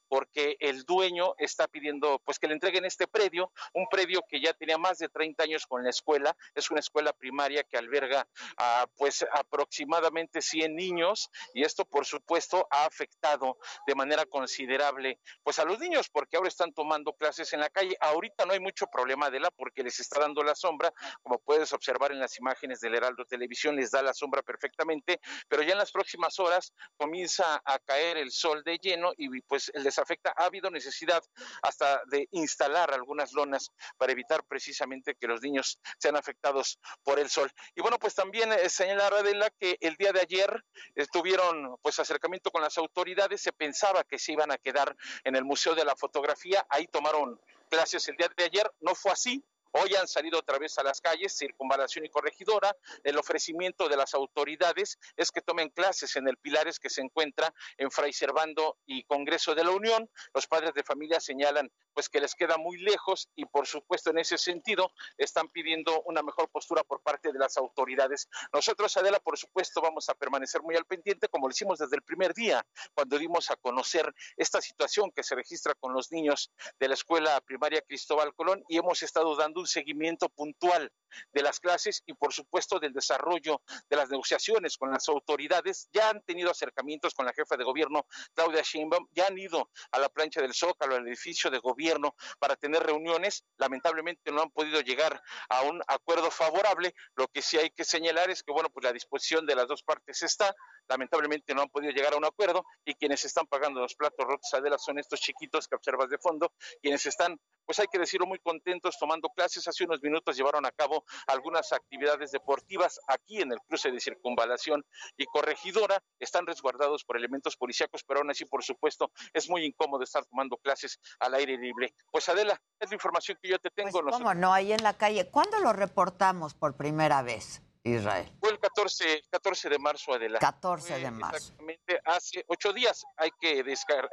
porque 0.08 0.58
el 0.60 0.84
dueño 0.84 1.34
está 1.38 1.68
pidiendo 1.68 2.20
pues 2.26 2.40
que 2.40 2.48
le 2.48 2.54
entreguen 2.54 2.86
este 2.86 3.08
predio, 3.08 3.52
un 3.74 3.88
predio 3.88 4.24
que 4.28 4.42
ya 4.42 4.54
tenía 4.54 4.78
más 4.78 4.98
de 4.98 5.10
30 5.10 5.44
años 5.44 5.66
con 5.66 5.84
la 5.84 5.90
escuela, 5.90 6.36
es 6.56 6.70
una 6.72 6.80
escuela 6.80 7.14
primaria 7.14 7.64
que 7.64 7.78
alberga 7.78 8.28
a 8.58 8.88
pues 8.96 9.26
aproximadamente 9.34 10.42
100 10.42 10.76
niños 10.76 11.30
y 11.54 11.64
esto 11.64 11.86
por 11.86 12.06
supuesto 12.06 12.68
ha 12.72 12.86
afectado 12.86 13.58
de 13.86 13.96
manera 13.96 14.26
considerable 14.26 15.20
pues 15.44 15.60
a 15.60 15.66
los 15.66 15.80
niños 15.80 16.10
porque 16.10 16.38
ahora 16.38 16.50
están 16.50 16.74
tomando 16.74 17.14
clases 17.14 17.54
en 17.54 17.60
la 17.60 17.70
calle. 17.70 17.96
Ahorita 18.00 18.46
no 18.46 18.54
hay 18.54 18.60
mucho 18.60 18.88
problema 18.88 19.30
de 19.30 19.40
la 19.40 19.52
porque 19.52 19.84
les 19.84 20.00
está 20.00 20.20
dando 20.20 20.44
la 20.44 20.56
sombra, 20.56 20.94
como 21.22 21.40
puedes 21.40 21.74
observar 21.74 22.12
en 22.12 22.20
las 22.20 22.38
imágenes 22.38 22.80
del 22.80 22.96
Heraldo 22.96 23.26
Televisión 23.26 23.76
les 23.76 23.92
da 23.92 24.02
la 24.02 24.14
sombra 24.14 24.42
perfectamente, 24.42 25.20
pero 25.48 25.64
ya 25.64 25.74
en 25.74 25.78
las 25.78 25.92
próximas 25.92 26.40
horas 26.40 26.74
comienza 26.98 27.62
a 27.64 27.80
caer 27.80 28.18
el 28.18 28.32
sol 28.32 28.64
de 28.64 28.78
lleno 28.78 29.14
y 29.18 29.42
pues 29.42 29.72
les 29.84 30.00
afecta. 30.00 30.34
Ha 30.36 30.46
habido 30.46 30.70
necesidad 30.70 31.24
hasta 31.62 32.02
de 32.06 32.28
instalar 32.32 32.94
algunas 32.94 33.34
lonas 33.34 33.72
para 33.98 34.12
evitar 34.12 34.44
precisamente 34.46 35.16
que 35.16 35.28
los 35.28 35.42
niños 35.42 35.80
sean 35.98 36.16
afectados 36.16 36.80
por 37.04 37.20
el 37.20 37.30
sol. 37.30 37.52
Y 37.76 37.82
bueno, 37.82 37.98
pues 38.00 38.16
también 38.16 38.52
eh, 38.52 38.70
señalar 38.70 39.14
Adela 39.14 39.50
que 39.60 39.78
el 39.82 39.96
día 39.96 40.12
de 40.12 40.22
ayer 40.22 40.64
estuvieron 40.96 41.78
pues 41.82 42.00
acercamiento 42.00 42.52
con 42.52 42.62
las 42.62 42.78
autoridades, 42.78 43.42
se 43.42 43.54
pensaba 43.54 44.04
que 44.04 44.20
se 44.20 44.34
iban 44.34 44.52
a 44.52 44.58
quedar 44.58 44.96
en 45.24 45.36
el 45.36 45.44
Museo 45.44 45.76
de 45.76 45.86
la 45.86 45.96
Fotografía, 45.96 46.66
ahí 46.70 46.88
tomaron 46.88 47.40
clases 47.70 48.08
el 48.08 48.18
día 48.18 48.30
de 48.36 48.44
ayer, 48.44 48.72
no 48.80 48.96
fue 48.96 49.12
así, 49.12 49.44
Hoy 49.80 49.94
han 49.94 50.08
salido 50.08 50.40
otra 50.40 50.58
vez 50.58 50.76
a 50.80 50.84
las 50.84 51.02
calles, 51.02 51.38
circunvalación 51.38 52.04
y 52.04 52.10
corregidora. 52.10 52.76
El 53.04 53.16
ofrecimiento 53.20 53.88
de 53.88 53.96
las 53.96 54.16
autoridades 54.16 54.98
es 55.16 55.30
que 55.30 55.42
tomen 55.42 55.70
clases 55.70 56.16
en 56.16 56.28
el 56.28 56.38
Pilares 56.38 56.80
que 56.80 56.90
se 56.90 57.02
encuentra 57.02 57.54
en 57.78 57.92
Fray 57.92 58.12
Servando 58.12 58.80
y 58.88 59.04
Congreso 59.04 59.54
de 59.54 59.64
la 59.64 59.70
Unión. 59.70 60.10
Los 60.34 60.48
padres 60.48 60.74
de 60.74 60.82
familia 60.84 61.20
señalan 61.20 61.72
pues 61.94 62.10
que 62.10 62.20
les 62.20 62.34
queda 62.34 62.58
muy 62.58 62.78
lejos 62.78 63.30
y 63.36 63.46
por 63.46 63.68
supuesto 63.68 64.12
en 64.12 64.20
ese 64.20 64.38
sentido 64.38 64.92
están 65.18 65.50
pidiendo 65.50 66.02
una 66.06 66.22
mejor 66.22 66.50
postura 66.50 66.84
por 66.84 67.02
parte 67.02 67.32
de 67.32 67.40
las 67.40 67.58
autoridades. 67.58 68.30
Nosotros, 68.54 68.96
Adela, 68.98 69.20
por 69.20 69.38
supuesto, 69.38 69.82
vamos 69.82 70.08
a 70.10 70.14
permanecer 70.14 70.62
muy 70.62 70.76
al 70.76 70.86
pendiente, 70.86 71.28
como 71.28 71.48
lo 71.48 71.52
hicimos 71.52 71.80
desde 71.80 71.96
el 71.96 72.04
primer 72.04 72.34
día, 72.36 72.66
cuando 72.94 73.18
dimos 73.18 73.50
a 73.52 73.56
conocer 73.56 74.14
esta 74.38 74.62
situación 74.62 75.12
que 75.12 75.24
se 75.24 75.36
registra 75.36 75.74
con 75.76 75.94
los 75.94 76.12
niños 76.12 76.52
de 76.80 76.88
la 76.88 76.94
escuela 76.94 77.42
primaria 77.42 77.82
Cristóbal 77.82 78.34
Colón 78.36 78.64
y 78.70 78.78
hemos 78.78 79.02
estado 79.02 79.36
dando 79.36 79.67
seguimiento 79.68 80.30
puntual 80.30 80.92
de 81.32 81.42
las 81.42 81.60
clases 81.60 82.04
y 82.06 82.14
por 82.14 82.34
supuesto 82.34 82.80
del 82.80 82.94
desarrollo 82.94 83.62
de 83.90 83.96
las 83.96 84.10
negociaciones 84.10 84.78
con 84.78 84.92
las 84.92 85.08
autoridades. 85.10 85.90
Ya 85.92 86.10
han 86.10 86.22
tenido 86.22 86.52
acercamientos 86.52 87.14
con 87.14 87.26
la 87.26 87.34
jefa 87.34 87.58
de 87.58 87.64
gobierno, 87.64 88.06
Claudia 88.34 88.62
Sheinbaum, 88.62 89.08
ya 89.12 89.28
han 89.28 89.38
ido 89.38 89.70
a 89.92 90.00
la 90.00 90.10
plancha 90.10 90.42
del 90.42 90.54
Zócalo, 90.54 90.96
al 90.96 91.08
edificio 91.08 91.50
de 91.50 91.60
gobierno 91.60 92.16
para 92.40 92.56
tener 92.56 92.84
reuniones. 92.84 93.44
Lamentablemente 93.58 94.32
no 94.32 94.42
han 94.42 94.52
podido 94.52 94.82
llegar 94.82 95.22
a 95.50 95.62
un 95.62 95.82
acuerdo 95.88 96.32
favorable. 96.32 96.94
Lo 97.16 97.28
que 97.28 97.42
sí 97.42 97.58
hay 97.58 97.70
que 97.70 97.86
señalar 97.86 98.30
es 98.30 98.44
que, 98.44 98.52
bueno, 98.52 98.70
pues 98.70 98.84
la 98.84 98.94
disposición 98.94 99.46
de 99.46 99.56
las 99.56 99.68
dos 99.68 99.84
partes 99.84 100.22
está. 100.24 100.54
Lamentablemente 100.90 101.54
no 101.54 101.62
han 101.62 101.70
podido 101.70 101.92
llegar 101.92 102.14
a 102.14 102.18
un 102.18 102.26
acuerdo 102.26 102.66
y 102.86 102.94
quienes 102.96 103.26
están 103.26 103.46
pagando 103.48 103.80
los 103.80 103.96
platos 103.96 104.26
rotos, 104.26 104.54
Adela, 104.54 104.78
son 104.78 105.00
estos 105.00 105.20
chiquitos 105.20 105.68
que 105.68 105.76
observas 105.76 106.10
de 106.10 106.18
fondo, 106.18 106.52
quienes 106.82 107.06
están, 107.06 107.40
pues 107.66 107.80
hay 107.80 107.88
que 107.88 108.00
decirlo, 108.00 108.28
muy 108.28 108.40
contentos 108.40 108.98
tomando 109.00 109.30
clases. 109.30 109.68
Hace 109.68 109.84
unos 109.86 110.02
minutos 110.02 110.38
llevaron 110.38 110.66
a 110.66 110.72
cabo 110.72 111.04
algunas 111.28 111.74
actividades 111.74 112.32
deportivas 112.32 113.00
aquí 113.08 113.42
en 113.42 113.52
el 113.52 113.60
cruce 113.68 113.92
de 113.92 114.00
circunvalación 114.00 114.86
y 115.18 115.26
corregidora. 115.26 116.02
Están 116.20 116.46
resguardados 116.46 117.04
por 117.04 117.18
elementos 117.18 117.58
policíacos, 117.58 118.04
pero 118.04 118.20
aún 118.20 118.32
así, 118.32 118.46
por 118.46 118.64
supuesto, 118.64 119.12
es 119.34 119.50
muy 119.50 119.66
incómodo 119.66 120.04
estar 120.04 120.26
tomando 120.26 120.58
clases 120.58 121.00
al 121.20 121.34
aire 121.34 121.58
libre 121.58 121.78
pues 122.12 122.30
Adela, 122.30 122.60
es 122.80 122.90
la 122.90 122.96
información 122.96 123.38
que 123.42 123.50
yo 123.50 123.60
te 123.60 123.70
tengo. 123.70 124.02
Pues, 124.02 124.16
¿Cómo 124.16 124.34
no? 124.34 124.54
Ahí 124.54 124.72
en 124.72 124.84
la 124.84 124.98
calle. 124.98 125.30
¿Cuándo 125.30 125.60
lo 125.60 125.74
reportamos 125.74 126.54
por 126.54 126.76
primera 126.76 127.22
vez? 127.22 127.62
Israel. 127.96 128.32
Fue 128.40 128.52
el 128.52 128.60
14, 128.60 129.24
14 129.30 129.70
de 129.70 129.80
marzo, 129.80 130.14
Adela. 130.14 130.40
14 130.40 131.00
de 131.00 131.12
marzo. 131.12 131.38
Exactamente, 131.38 132.00
hace 132.06 132.44
ocho 132.48 132.74
días. 132.74 133.06
Hay 133.18 133.32
que, 133.40 133.64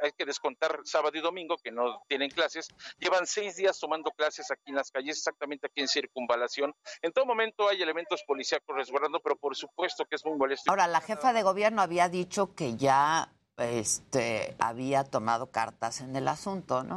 hay 0.01 0.11
que 0.17 0.25
descontar 0.25 0.79
sábado 0.83 1.17
y 1.17 1.21
domingo, 1.21 1.57
que 1.57 1.71
no 1.71 2.03
tienen 2.07 2.29
clases. 2.29 2.67
Llevan 2.97 3.25
seis 3.25 3.55
días 3.55 3.79
tomando 3.79 4.11
clases 4.11 4.51
aquí 4.51 4.63
en 4.67 4.75
las 4.75 4.91
calles, 4.91 5.17
exactamente 5.17 5.67
aquí 5.67 5.81
en 5.81 5.87
Circunvalación. 5.87 6.75
En 7.01 7.11
todo 7.11 7.25
momento 7.25 7.67
hay 7.69 7.81
elementos 7.81 8.23
policíacos 8.27 8.75
resguardando, 8.75 9.19
pero 9.19 9.35
por 9.35 9.55
supuesto 9.55 10.05
que 10.05 10.15
es 10.15 10.25
muy 10.25 10.37
molesto. 10.37 10.69
Ahora, 10.69 10.87
la 10.87 11.01
jefa 11.01 11.33
de 11.33 11.43
gobierno 11.43 11.81
había 11.81 12.09
dicho 12.09 12.53
que 12.55 12.75
ya 12.75 13.31
este, 13.57 14.55
había 14.59 15.03
tomado 15.03 15.51
cartas 15.51 16.01
en 16.01 16.15
el 16.15 16.27
asunto, 16.27 16.83
¿no? 16.83 16.95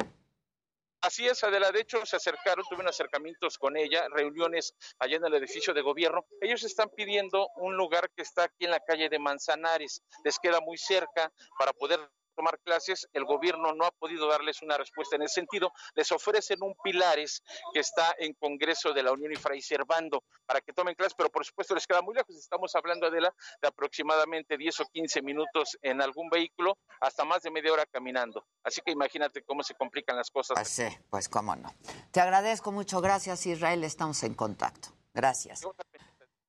Así 1.00 1.26
es, 1.26 1.44
Adela. 1.44 1.70
De 1.70 1.80
hecho, 1.80 2.04
se 2.04 2.16
acercaron, 2.16 2.64
tuvieron 2.64 2.88
acercamientos 2.88 3.56
con 3.56 3.76
ella, 3.76 4.06
reuniones 4.10 4.74
allá 4.98 5.16
en 5.16 5.26
el 5.26 5.34
edificio 5.34 5.72
de 5.72 5.80
gobierno. 5.80 6.26
Ellos 6.40 6.64
están 6.64 6.90
pidiendo 6.90 7.48
un 7.56 7.76
lugar 7.76 8.10
que 8.16 8.22
está 8.22 8.44
aquí 8.44 8.64
en 8.64 8.72
la 8.72 8.80
calle 8.80 9.08
de 9.08 9.18
Manzanares. 9.18 10.02
Les 10.24 10.38
queda 10.40 10.60
muy 10.60 10.76
cerca 10.76 11.32
para 11.56 11.72
poder 11.72 12.00
tomar 12.38 12.60
clases, 12.60 13.08
el 13.12 13.24
gobierno 13.24 13.74
no 13.74 13.84
ha 13.84 13.90
podido 13.90 14.28
darles 14.28 14.62
una 14.62 14.78
respuesta 14.78 15.16
en 15.16 15.22
ese 15.22 15.34
sentido, 15.34 15.72
les 15.94 16.12
ofrecen 16.12 16.62
un 16.62 16.72
Pilares 16.84 17.42
que 17.74 17.80
está 17.80 18.14
en 18.16 18.32
Congreso 18.34 18.92
de 18.92 19.02
la 19.02 19.10
Unión 19.10 19.32
y 19.32 19.34
Fray 19.34 19.60
Servando 19.60 20.22
para 20.46 20.60
que 20.60 20.72
tomen 20.72 20.94
clases, 20.94 21.14
pero 21.18 21.30
por 21.30 21.44
supuesto 21.44 21.74
les 21.74 21.84
queda 21.84 22.00
muy 22.00 22.14
lejos, 22.14 22.36
estamos 22.36 22.72
hablando 22.76 23.10
de, 23.10 23.22
la, 23.22 23.34
de 23.60 23.66
aproximadamente 23.66 24.56
10 24.56 24.80
o 24.80 24.84
15 24.84 25.22
minutos 25.22 25.76
en 25.82 26.00
algún 26.00 26.28
vehículo, 26.30 26.78
hasta 27.00 27.24
más 27.24 27.42
de 27.42 27.50
media 27.50 27.72
hora 27.72 27.84
caminando. 27.86 28.46
Así 28.62 28.80
que 28.82 28.92
imagínate 28.92 29.42
cómo 29.42 29.64
se 29.64 29.74
complican 29.74 30.16
las 30.16 30.30
cosas. 30.30 30.54
Pues 30.54 30.68
sí, 30.68 30.86
pues 31.10 31.28
cómo 31.28 31.56
no. 31.56 31.74
Te 32.12 32.20
agradezco 32.20 32.70
mucho, 32.70 33.00
gracias 33.00 33.46
Israel, 33.46 33.82
estamos 33.82 34.22
en 34.22 34.34
contacto. 34.34 34.90
Gracias. 35.12 35.66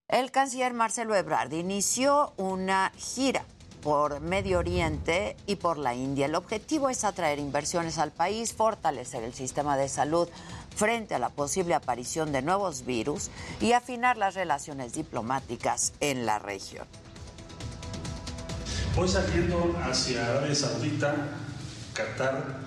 El 0.07 0.31
canciller 0.31 0.73
Marcelo 0.73 1.15
Ebrard 1.15 1.51
inició 1.53 2.33
una 2.37 2.91
gira 2.95 3.43
por 3.81 4.19
Medio 4.19 4.59
Oriente 4.59 5.35
y 5.47 5.55
por 5.55 5.77
la 5.77 5.95
India. 5.95 6.25
El 6.25 6.35
objetivo 6.35 6.89
es 6.89 7.03
atraer 7.03 7.39
inversiones 7.39 7.97
al 7.97 8.11
país, 8.11 8.53
fortalecer 8.53 9.23
el 9.23 9.33
sistema 9.33 9.77
de 9.77 9.89
salud 9.89 10.27
frente 10.75 11.15
a 11.15 11.19
la 11.19 11.29
posible 11.29 11.73
aparición 11.73 12.31
de 12.31 12.41
nuevos 12.41 12.85
virus 12.85 13.29
y 13.59 13.73
afinar 13.73 14.17
las 14.17 14.35
relaciones 14.35 14.93
diplomáticas 14.93 15.93
en 15.99 16.25
la 16.25 16.39
región. 16.39 16.85
Voy 18.95 19.07
saliendo 19.07 19.75
hacia 19.83 20.25
Arabia 20.25 20.55
Saudita, 20.55 21.15
Qatar, 21.93 22.59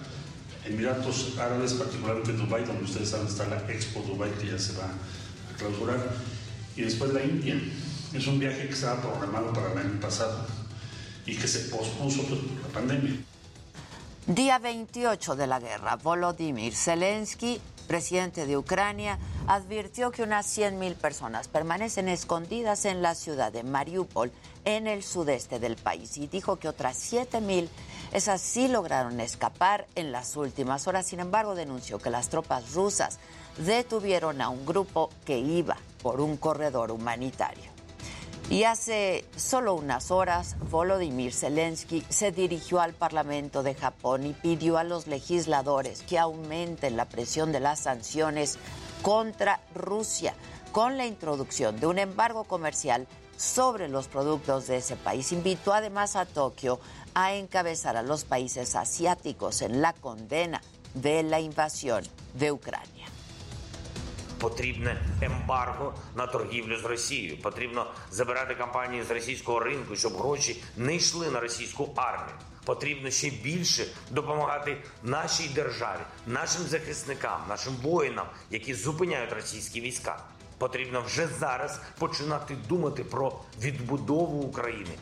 Emiratos 0.64 1.36
Árabes, 1.38 1.74
particularmente 1.74 2.32
Dubái, 2.32 2.64
donde 2.64 2.84
ustedes 2.84 3.10
saben 3.10 3.26
está 3.26 3.46
la 3.48 3.58
Expo 3.70 4.00
Dubái 4.00 4.30
que 4.32 4.48
ya 4.48 4.58
se 4.58 4.74
va 4.74 4.84
a 4.84 5.56
clausurar, 5.58 5.98
y 6.76 6.82
después 6.82 7.12
la 7.12 7.22
India. 7.22 7.60
Es 8.14 8.26
un 8.26 8.38
viaje 8.38 8.66
que 8.66 8.74
estaba 8.74 9.00
programado 9.00 9.52
para 9.52 9.72
el 9.72 9.78
año 9.78 10.00
pasado 10.00 10.46
y 11.26 11.36
que 11.36 11.48
se 11.48 11.60
pospuso 11.70 12.22
por 12.24 12.38
la 12.38 12.68
pandemia. 12.72 13.16
Día 14.26 14.58
28 14.58 15.34
de 15.34 15.46
la 15.46 15.58
guerra, 15.58 15.96
Volodymyr 15.96 16.74
Zelensky, 16.74 17.60
presidente 17.88 18.46
de 18.46 18.56
Ucrania, 18.56 19.18
advirtió 19.48 20.12
que 20.12 20.22
unas 20.22 20.46
100.000 20.56 20.94
personas 20.94 21.48
permanecen 21.48 22.08
escondidas 22.08 22.84
en 22.84 23.02
la 23.02 23.16
ciudad 23.16 23.52
de 23.52 23.64
Mariupol, 23.64 24.30
en 24.64 24.86
el 24.86 25.02
sudeste 25.02 25.58
del 25.58 25.74
país, 25.74 26.16
y 26.18 26.28
dijo 26.28 26.56
que 26.56 26.68
otras 26.68 27.12
7.000, 27.12 27.68
esas 28.12 28.40
sí 28.40 28.68
lograron 28.68 29.18
escapar 29.18 29.88
en 29.96 30.12
las 30.12 30.36
últimas 30.36 30.86
horas. 30.86 31.06
Sin 31.06 31.18
embargo, 31.18 31.56
denunció 31.56 31.98
que 31.98 32.10
las 32.10 32.28
tropas 32.28 32.74
rusas 32.74 33.18
detuvieron 33.58 34.40
a 34.40 34.50
un 34.50 34.64
grupo 34.64 35.10
que 35.24 35.38
iba 35.38 35.76
por 36.00 36.20
un 36.20 36.36
corredor 36.36 36.92
humanitario. 36.92 37.71
Y 38.50 38.64
hace 38.64 39.24
solo 39.36 39.74
unas 39.74 40.10
horas, 40.10 40.56
Volodymyr 40.70 41.32
Zelensky 41.32 42.04
se 42.10 42.32
dirigió 42.32 42.80
al 42.80 42.92
Parlamento 42.92 43.62
de 43.62 43.74
Japón 43.74 44.26
y 44.26 44.34
pidió 44.34 44.76
a 44.76 44.84
los 44.84 45.06
legisladores 45.06 46.02
que 46.02 46.18
aumenten 46.18 46.96
la 46.96 47.06
presión 47.06 47.50
de 47.50 47.60
las 47.60 47.80
sanciones 47.80 48.58
contra 49.00 49.60
Rusia 49.74 50.34
con 50.70 50.96
la 50.96 51.06
introducción 51.06 51.80
de 51.80 51.86
un 51.86 51.98
embargo 51.98 52.44
comercial 52.44 53.06
sobre 53.36 53.88
los 53.88 54.08
productos 54.08 54.66
de 54.66 54.78
ese 54.78 54.96
país. 54.96 55.32
Invitó 55.32 55.72
además 55.72 56.16
a 56.16 56.26
Tokio 56.26 56.78
a 57.14 57.34
encabezar 57.34 57.96
a 57.96 58.02
los 58.02 58.24
países 58.24 58.74
asiáticos 58.76 59.62
en 59.62 59.82
la 59.82 59.92
condena 59.92 60.60
de 60.94 61.22
la 61.22 61.40
invasión 61.40 62.04
de 62.34 62.52
Ucrania. 62.52 63.11
Потрібне 64.42 64.96
ембарго 65.20 65.94
на 66.16 66.26
торгівлю 66.26 66.76
з 66.76 66.84
Росією. 66.84 67.36
Потрібно 67.42 67.86
забирати 68.10 68.54
компанії 68.54 69.02
з 69.02 69.10
російського 69.10 69.60
ринку, 69.60 69.96
щоб 69.96 70.12
гроші 70.12 70.62
не 70.76 70.96
йшли 70.96 71.30
на 71.30 71.40
російську 71.40 71.90
армію. 71.96 72.36
Потрібно 72.64 73.10
ще 73.10 73.30
більше 73.30 73.86
допомагати 74.10 74.76
нашій 75.02 75.48
державі, 75.48 76.00
нашим 76.26 76.62
захисникам, 76.62 77.40
нашим 77.48 77.74
воїнам, 77.82 78.26
які 78.50 78.74
зупиняють 78.74 79.32
російські 79.32 79.80
війська. 79.80 80.18
Потрібно 80.58 81.00
вже 81.00 81.26
зараз 81.26 81.80
починати 81.98 82.56
думати 82.68 83.04
про 83.04 83.38
відбудову 83.60 84.40
України. 84.40 84.94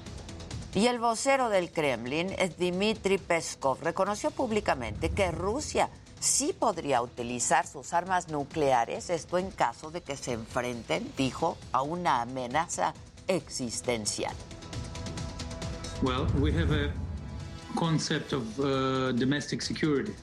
Y 0.72 0.86
el 0.86 1.00
vocero 1.00 1.48
del 1.48 1.68
Kremlin, 1.72 2.28
Dmitry 2.56 3.18
Peskov, 3.18 3.82
reconoció 3.82 4.30
públicamente 4.30 5.08
que 5.16 5.32
Rusia 5.32 5.88
sí 6.20 6.54
podría 6.56 7.02
utilizar 7.02 7.66
sus 7.66 7.92
armas 7.92 8.28
nucleares, 8.28 9.10
esto 9.10 9.38
en 9.38 9.50
caso 9.50 9.90
de 9.90 10.02
que 10.02 10.16
se 10.16 10.32
enfrenten, 10.32 11.10
dijo, 11.16 11.56
a 11.72 11.82
una 11.82 12.22
amenaza 12.22 12.94
existencial. 13.26 14.34
Well, 16.02 16.26
we 16.38 16.52
have 16.52 16.72
a 16.72 16.92
concept 17.76 18.32
of 18.32 18.58
uh, 18.60 19.12
domestic 19.12 19.62
security. 19.62 20.14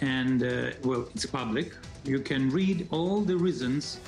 And, 0.00 0.42
uh, 0.42 0.70
well, 0.82 1.08
it's 1.14 1.26
public. 1.26 1.72
You 2.04 2.20
can 2.20 2.50
read 2.50 2.86
all 2.90 3.20
the 3.20 3.36
reasons 3.36 3.98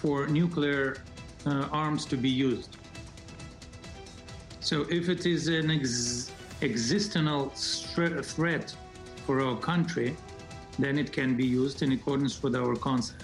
for 0.00 0.26
nuclear 0.26 0.98
uh, 1.46 1.68
arms 1.70 2.04
to 2.06 2.16
be 2.16 2.28
used. 2.28 2.76
So, 4.60 4.86
if 4.90 5.08
it 5.08 5.24
is 5.24 5.48
an 5.48 5.70
ex- 5.70 6.32
existential 6.62 7.50
threat 7.50 8.74
for 9.30 9.40
our 9.40 9.60
country, 9.60 10.16
then 10.76 10.98
it 10.98 11.12
can 11.12 11.36
be 11.36 11.46
used 11.46 11.82
in 11.82 11.92
accordance 11.92 12.42
with 12.42 12.56
our 12.56 12.74
concept. 12.74 13.22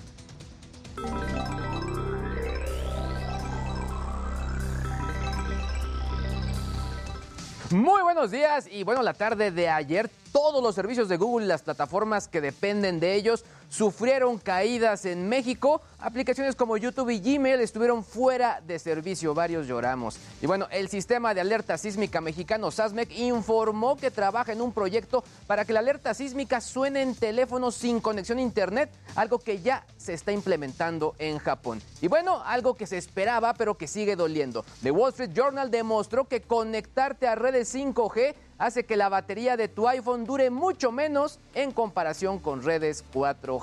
Muy 7.72 8.02
buenos 8.02 8.30
días 8.30 8.68
y 8.70 8.84
bueno, 8.84 9.02
la 9.02 9.14
tarde 9.14 9.50
de 9.50 9.68
ayer 9.68 10.08
todos 10.30 10.62
los 10.62 10.76
servicios 10.76 11.08
de 11.08 11.16
Google 11.16 11.46
y 11.46 11.48
las 11.48 11.62
plataformas 11.62 12.28
que 12.28 12.40
dependen 12.40 13.00
de 13.00 13.14
ellos 13.16 13.44
sufrieron 13.68 14.38
caídas 14.38 15.04
en 15.04 15.28
México. 15.28 15.80
Aplicaciones 15.98 16.56
como 16.56 16.76
YouTube 16.76 17.10
y 17.10 17.20
Gmail 17.20 17.60
estuvieron 17.60 18.04
fuera 18.04 18.60
de 18.66 18.78
servicio, 18.78 19.34
varios 19.34 19.66
lloramos. 19.66 20.18
Y 20.40 20.46
bueno, 20.46 20.68
el 20.70 20.88
sistema 20.88 21.34
de 21.34 21.40
alerta 21.40 21.78
sísmica 21.78 22.20
mexicano 22.20 22.70
SASMEC 22.70 23.18
informó 23.18 23.96
que 23.96 24.10
trabaja 24.10 24.52
en 24.52 24.60
un 24.60 24.72
proyecto 24.72 25.24
para 25.46 25.64
que 25.64 25.72
la 25.72 25.80
alerta 25.80 26.14
sísmica 26.14 26.60
suene 26.60 27.02
en 27.02 27.14
teléfonos 27.14 27.74
sin 27.74 28.00
conexión 28.00 28.38
a 28.38 28.42
internet, 28.42 28.90
algo 29.14 29.38
que 29.38 29.60
ya 29.60 29.86
se 29.96 30.14
está 30.14 30.32
implementando 30.32 31.14
en 31.18 31.38
Japón. 31.38 31.80
Y 32.00 32.08
bueno, 32.08 32.42
algo 32.44 32.74
que 32.74 32.86
se 32.86 32.98
esperaba 32.98 33.54
pero 33.54 33.76
que 33.76 33.88
sigue 33.88 34.16
doliendo. 34.16 34.64
The 34.82 34.90
Wall 34.90 35.10
Street 35.10 35.32
Journal 35.34 35.70
demostró 35.70 36.26
que 36.26 36.42
conectarte 36.42 37.26
a 37.26 37.34
redes 37.34 37.74
5G 37.74 38.34
hace 38.58 38.84
que 38.84 38.96
la 38.96 39.08
batería 39.08 39.56
de 39.56 39.68
tu 39.68 39.88
iPhone 39.88 40.24
dure 40.24 40.50
mucho 40.50 40.92
menos 40.92 41.38
en 41.54 41.72
comparación 41.72 42.38
con 42.38 42.62
redes 42.62 43.04
4G. 43.12 43.55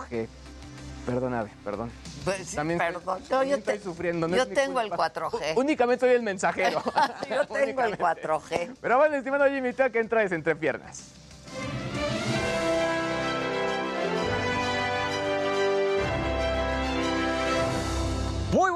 Perdóname, 1.05 1.49
perdón. 1.65 1.91
también 2.55 2.79
estoy- 2.81 2.93
Pues 2.93 3.03
perdón. 3.03 3.23
también 3.29 3.49
yo 3.51 3.57
estoy 3.57 3.77
te- 3.77 3.83
sufriendo. 3.83 4.27
no 4.27 4.37
yo 4.37 4.43
es 4.43 4.53
tengo 4.53 4.79
el 4.79 4.87
culpa. 4.89 5.11
4G. 5.13 5.53
U- 5.55 5.59
Únicamente 5.59 6.05
soy 6.05 6.15
el 6.15 6.23
mensajero. 6.23 6.81
yo 7.29 7.45
tengo 7.47 7.57
el 7.57 7.63
Únicamente. 7.93 7.97
4G. 8.23 8.75
Pero 8.81 8.97
bueno, 8.97 9.15
estimado 9.15 9.45
Jimmy, 9.49 9.73
¿tú 9.73 9.83
a 9.83 9.89
qué 9.89 9.99
entra 9.99 10.23
entre 10.23 10.55
piernas? 10.55 11.09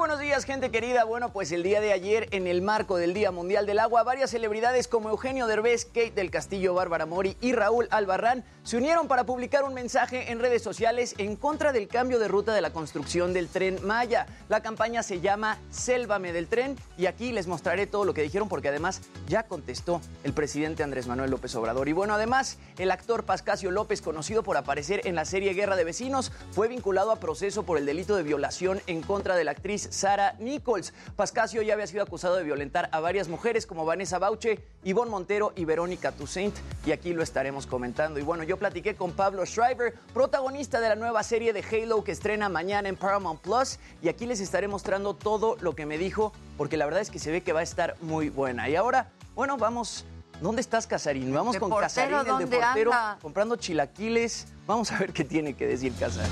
Buenos 0.08 0.22
días, 0.22 0.46
gente 0.46 0.70
querida. 0.70 1.04
Bueno, 1.04 1.34
pues 1.34 1.52
el 1.52 1.62
día 1.62 1.82
de 1.82 1.92
ayer, 1.92 2.28
en 2.30 2.46
el 2.46 2.62
marco 2.62 2.96
del 2.96 3.12
Día 3.12 3.30
Mundial 3.30 3.66
del 3.66 3.78
Agua, 3.78 4.04
varias 4.04 4.30
celebridades 4.30 4.88
como 4.88 5.10
Eugenio 5.10 5.46
Derbez, 5.46 5.84
Kate 5.84 6.12
del 6.12 6.30
Castillo, 6.30 6.72
Bárbara 6.72 7.04
Mori 7.04 7.36
y 7.42 7.52
Raúl 7.52 7.88
Albarrán 7.90 8.42
se 8.62 8.78
unieron 8.78 9.06
para 9.06 9.24
publicar 9.24 9.64
un 9.64 9.74
mensaje 9.74 10.32
en 10.32 10.40
redes 10.40 10.62
sociales 10.62 11.14
en 11.18 11.36
contra 11.36 11.72
del 11.72 11.88
cambio 11.88 12.18
de 12.18 12.26
ruta 12.26 12.54
de 12.54 12.62
la 12.62 12.70
construcción 12.70 13.34
del 13.34 13.48
tren 13.48 13.78
Maya. 13.82 14.26
La 14.48 14.62
campaña 14.62 15.02
se 15.02 15.20
llama 15.20 15.58
Sélvame 15.70 16.32
del 16.32 16.48
tren 16.48 16.76
y 16.96 17.04
aquí 17.04 17.32
les 17.32 17.46
mostraré 17.46 17.86
todo 17.86 18.06
lo 18.06 18.14
que 18.14 18.22
dijeron 18.22 18.48
porque 18.48 18.68
además 18.68 19.02
ya 19.26 19.42
contestó 19.42 20.00
el 20.24 20.32
presidente 20.32 20.82
Andrés 20.82 21.06
Manuel 21.06 21.30
López 21.30 21.54
Obrador. 21.54 21.86
Y 21.86 21.92
bueno, 21.92 22.14
además, 22.14 22.56
el 22.78 22.90
actor 22.92 23.24
Pascasio 23.24 23.70
López, 23.70 24.00
conocido 24.00 24.42
por 24.42 24.56
aparecer 24.56 25.02
en 25.06 25.14
la 25.14 25.26
serie 25.26 25.52
Guerra 25.52 25.76
de 25.76 25.84
Vecinos, 25.84 26.32
fue 26.50 26.66
vinculado 26.68 27.10
a 27.10 27.16
proceso 27.16 27.64
por 27.64 27.76
el 27.76 27.84
delito 27.84 28.16
de 28.16 28.22
violación 28.22 28.80
en 28.86 29.02
contra 29.02 29.36
de 29.36 29.44
la 29.44 29.50
actriz 29.50 29.97
Sara 29.98 30.34
Nichols. 30.38 30.94
Pascasio 31.16 31.60
ya 31.62 31.74
había 31.74 31.86
sido 31.86 32.02
acusado 32.02 32.36
de 32.36 32.44
violentar 32.44 32.88
a 32.92 33.00
varias 33.00 33.28
mujeres 33.28 33.66
como 33.66 33.84
Vanessa 33.84 34.18
Bauche, 34.18 34.60
Ivonne 34.84 35.10
Montero 35.10 35.52
y 35.56 35.64
Verónica 35.64 36.12
Toussaint, 36.12 36.54
y 36.86 36.92
aquí 36.92 37.12
lo 37.12 37.22
estaremos 37.22 37.66
comentando. 37.66 38.20
Y 38.20 38.22
bueno, 38.22 38.44
yo 38.44 38.56
platiqué 38.56 38.94
con 38.94 39.12
Pablo 39.12 39.44
Schreiber, 39.44 39.94
protagonista 40.14 40.80
de 40.80 40.88
la 40.88 40.94
nueva 40.94 41.22
serie 41.22 41.52
de 41.52 41.62
Halo 41.62 42.04
que 42.04 42.12
estrena 42.12 42.48
mañana 42.48 42.88
en 42.88 42.96
Paramount 42.96 43.40
Plus, 43.40 43.78
y 44.02 44.08
aquí 44.08 44.26
les 44.26 44.40
estaré 44.40 44.68
mostrando 44.68 45.14
todo 45.14 45.56
lo 45.60 45.74
que 45.74 45.84
me 45.84 45.98
dijo, 45.98 46.32
porque 46.56 46.76
la 46.76 46.84
verdad 46.84 47.00
es 47.00 47.10
que 47.10 47.18
se 47.18 47.30
ve 47.30 47.42
que 47.42 47.52
va 47.52 47.60
a 47.60 47.64
estar 47.64 47.96
muy 48.00 48.30
buena. 48.30 48.68
Y 48.68 48.76
ahora, 48.76 49.10
bueno, 49.34 49.56
vamos. 49.56 50.04
¿Dónde 50.40 50.60
estás, 50.60 50.86
Casarín? 50.86 51.34
Vamos 51.34 51.54
¿De 51.54 51.58
con 51.58 51.68
portero 51.68 51.88
Casarín, 51.88 52.18
el 52.18 52.24
de 52.24 52.30
dónde 52.30 52.46
portero, 52.58 52.92
anda? 52.92 53.18
comprando 53.20 53.56
chilaquiles. 53.56 54.46
Vamos 54.68 54.92
a 54.92 54.98
ver 54.98 55.12
qué 55.12 55.24
tiene 55.24 55.54
que 55.54 55.66
decir 55.66 55.92
Casarín. 55.98 56.30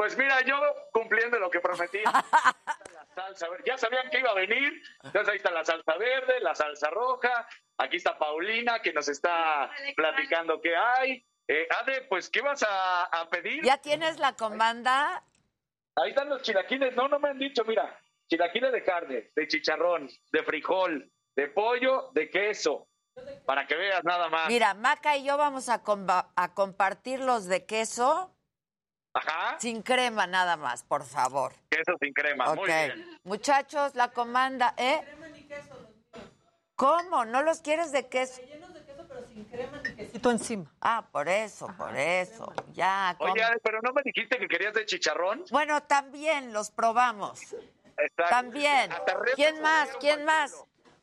Pues 0.00 0.16
mira, 0.16 0.40
yo 0.40 0.58
cumpliendo 0.94 1.38
lo 1.38 1.50
que 1.50 1.60
prometí. 1.60 1.98
La 2.04 3.06
salsa 3.14 3.50
verde. 3.50 3.64
Ya 3.66 3.76
sabían 3.76 4.08
que 4.08 4.20
iba 4.20 4.30
a 4.30 4.34
venir. 4.34 4.82
Entonces 5.02 5.28
ahí 5.28 5.36
está 5.36 5.50
la 5.50 5.62
salsa 5.62 5.94
verde, 5.98 6.40
la 6.40 6.54
salsa 6.54 6.88
roja. 6.88 7.46
Aquí 7.76 7.98
está 7.98 8.18
Paulina 8.18 8.80
que 8.80 8.94
nos 8.94 9.08
está 9.08 9.70
platicando 9.94 10.58
qué 10.62 10.74
hay. 10.74 11.22
Eh, 11.46 11.68
Ade, 11.78 12.06
pues, 12.08 12.30
¿qué 12.30 12.40
vas 12.40 12.62
a, 12.62 13.04
a 13.04 13.28
pedir? 13.28 13.62
¿Ya 13.62 13.76
tienes 13.76 14.18
la 14.18 14.36
comanda? 14.36 15.22
Ahí 15.96 16.10
están 16.10 16.30
los 16.30 16.40
chilaquiles. 16.40 16.96
No, 16.96 17.06
no 17.06 17.18
me 17.18 17.28
han 17.28 17.38
dicho, 17.38 17.62
mira. 17.66 17.94
Chilaquiles 18.26 18.72
de 18.72 18.82
carne, 18.82 19.32
de 19.36 19.48
chicharrón, 19.48 20.08
de 20.32 20.42
frijol, 20.44 21.12
de 21.36 21.48
pollo, 21.48 22.08
de 22.12 22.30
queso. 22.30 22.88
Para 23.44 23.66
que 23.66 23.74
veas 23.74 24.02
nada 24.02 24.30
más. 24.30 24.48
Mira, 24.48 24.72
Maca 24.72 25.18
y 25.18 25.24
yo 25.24 25.36
vamos 25.36 25.68
a, 25.68 25.82
a 26.36 26.54
compartir 26.54 27.20
los 27.20 27.44
de 27.44 27.66
queso 27.66 28.34
Ajá. 29.12 29.56
sin 29.58 29.82
crema 29.82 30.26
nada 30.26 30.56
más, 30.56 30.82
por 30.84 31.04
favor. 31.04 31.52
Queso 31.68 31.96
sin 32.00 32.12
crema. 32.12 32.46
Muy 32.54 32.58
Ok. 32.60 32.66
bien. 32.66 33.20
Muchachos, 33.24 33.94
la 33.94 34.08
comanda, 34.12 34.74
¿eh? 34.76 35.02
¿Cómo? 36.76 37.24
¿No 37.24 37.42
los 37.42 37.60
quieres 37.60 37.92
de 37.92 38.08
queso? 38.08 38.40
Quesito 39.96 40.30
encima. 40.30 40.72
Ah, 40.80 41.06
por 41.12 41.28
eso, 41.28 41.66
por 41.76 41.94
eso. 41.96 42.52
Ya. 42.72 43.14
com- 43.18 43.30
Oye, 43.32 43.44
pero 43.62 43.80
no 43.82 43.92
me 43.92 44.02
dijiste 44.02 44.38
que 44.38 44.48
querías 44.48 44.72
de 44.74 44.86
chicharrón. 44.86 45.44
Bueno, 45.50 45.82
también 45.82 46.52
los 46.52 46.70
probamos. 46.70 47.40
Está- 47.96 48.28
También. 48.30 48.90
¿Quién 49.34 49.60
más? 49.60 49.90
¿Quién 50.00 50.24
más? 50.24 50.54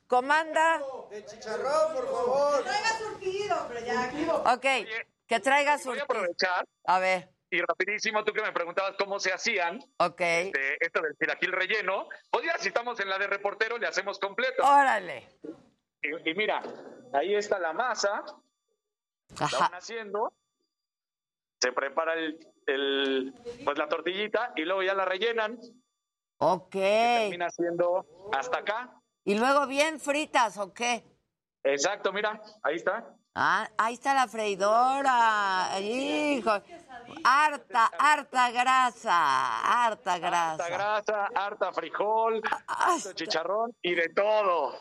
Comanda. 0.07 0.81
De 1.11 1.23
chicharrón, 1.25 1.93
por 1.93 2.05
favor. 2.11 2.63
Traiga 2.63 2.97
surtido, 2.97 3.65
pero 3.67 3.85
ya 3.85 4.03
aquí. 4.05 4.25
Ok, 4.29 4.65
que 5.27 5.39
traiga 5.39 5.73
Voy 5.73 5.79
a 5.79 5.83
surtido. 5.83 6.03
aprovechar. 6.05 6.65
A 6.85 6.99
ver. 6.99 7.29
Y 7.49 7.61
rapidísimo, 7.61 8.23
tú 8.25 8.33
que 8.33 8.41
me 8.41 8.51
preguntabas 8.51 8.95
cómo 8.97 9.19
se 9.19 9.31
hacían. 9.31 9.79
Ok. 9.99 10.19
este, 10.19 10.83
esto 10.85 11.01
del 11.01 11.15
chilaquil 11.17 11.51
relleno. 11.53 12.09
Pues 12.29 12.45
ya, 12.45 12.57
si 12.57 12.67
estamos 12.67 12.99
en 12.99 13.09
la 13.09 13.17
de 13.17 13.27
reportero, 13.27 13.77
le 13.77 13.87
hacemos 13.87 14.19
completo. 14.19 14.63
Órale. 14.65 15.29
Y, 16.01 16.29
y 16.29 16.33
mira, 16.35 16.61
ahí 17.13 17.35
está 17.35 17.57
la 17.59 17.71
masa. 17.73 18.23
La 19.39 19.59
van 19.59 19.75
haciendo. 19.75 20.33
Se 21.61 21.71
prepara 21.71 22.13
el, 22.15 22.37
el- 22.67 23.33
pues 23.63 23.77
la 23.77 23.87
tortillita 23.87 24.51
y 24.55 24.63
luego 24.63 24.83
ya 24.83 24.93
la 24.93 25.05
rellenan. 25.05 25.57
Ok. 26.39 26.71
Termina 26.71 27.49
siendo 27.49 28.05
hasta 28.33 28.59
acá. 28.59 28.93
¿Y 29.23 29.35
luego 29.39 29.67
bien 29.67 29.99
fritas 29.99 30.57
o 30.57 30.73
qué? 30.73 31.03
Exacto, 31.63 32.13
mira, 32.13 32.41
ahí 32.63 32.75
está. 32.75 33.13
Ah, 33.33 33.69
ahí 33.77 33.93
está 33.95 34.13
la 34.13 34.27
freidora. 34.27 35.69
Hijo. 35.81 36.51
Harta, 37.23 37.91
harta 37.97 38.51
grasa. 38.51 39.85
Harta 39.85 40.17
grasa. 40.19 40.63
Harta 40.63 40.69
grasa, 40.69 41.29
harta 41.35 41.73
frijol, 41.73 42.41
harto 42.67 43.13
chicharrón 43.13 43.75
y 43.81 43.95
de 43.95 44.09
todo. 44.09 44.73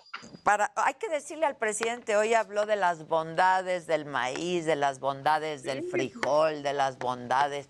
Para, 0.44 0.72
hay 0.76 0.94
que 0.94 1.08
decirle 1.08 1.46
al 1.46 1.56
presidente, 1.56 2.16
hoy 2.16 2.34
habló 2.34 2.66
de 2.66 2.76
las 2.76 3.06
bondades 3.06 3.86
del 3.86 4.04
maíz, 4.06 4.66
de 4.66 4.76
las 4.76 5.00
bondades 5.00 5.62
del 5.62 5.82
frijol, 5.84 6.62
de 6.62 6.72
las 6.72 6.98
bondades 6.98 7.68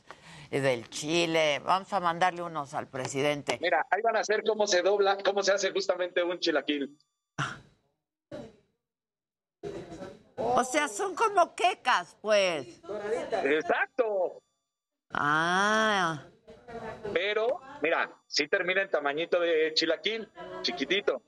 del 0.50 0.88
chile. 0.88 1.60
Vamos 1.64 1.92
a 1.92 2.00
mandarle 2.00 2.42
unos 2.42 2.74
al 2.74 2.88
presidente. 2.88 3.58
Mira, 3.60 3.86
ahí 3.90 4.02
van 4.02 4.16
a 4.16 4.20
hacer 4.20 4.42
cómo 4.44 4.66
se 4.66 4.82
dobla, 4.82 5.18
cómo 5.24 5.42
se 5.42 5.52
hace 5.52 5.72
justamente 5.72 6.22
un 6.22 6.38
chilaquil. 6.38 6.96
O 10.36 10.64
sea, 10.64 10.88
son 10.88 11.14
como 11.14 11.54
quecas, 11.54 12.16
pues. 12.20 12.80
Exacto. 13.44 14.42
Ah. 15.12 16.24
Pero, 17.12 17.60
mira, 17.82 18.10
sí 18.26 18.48
termina 18.48 18.82
en 18.82 18.90
tamañito 18.90 19.40
de 19.40 19.72
chilaquil, 19.74 20.28
chiquitito. 20.62 21.22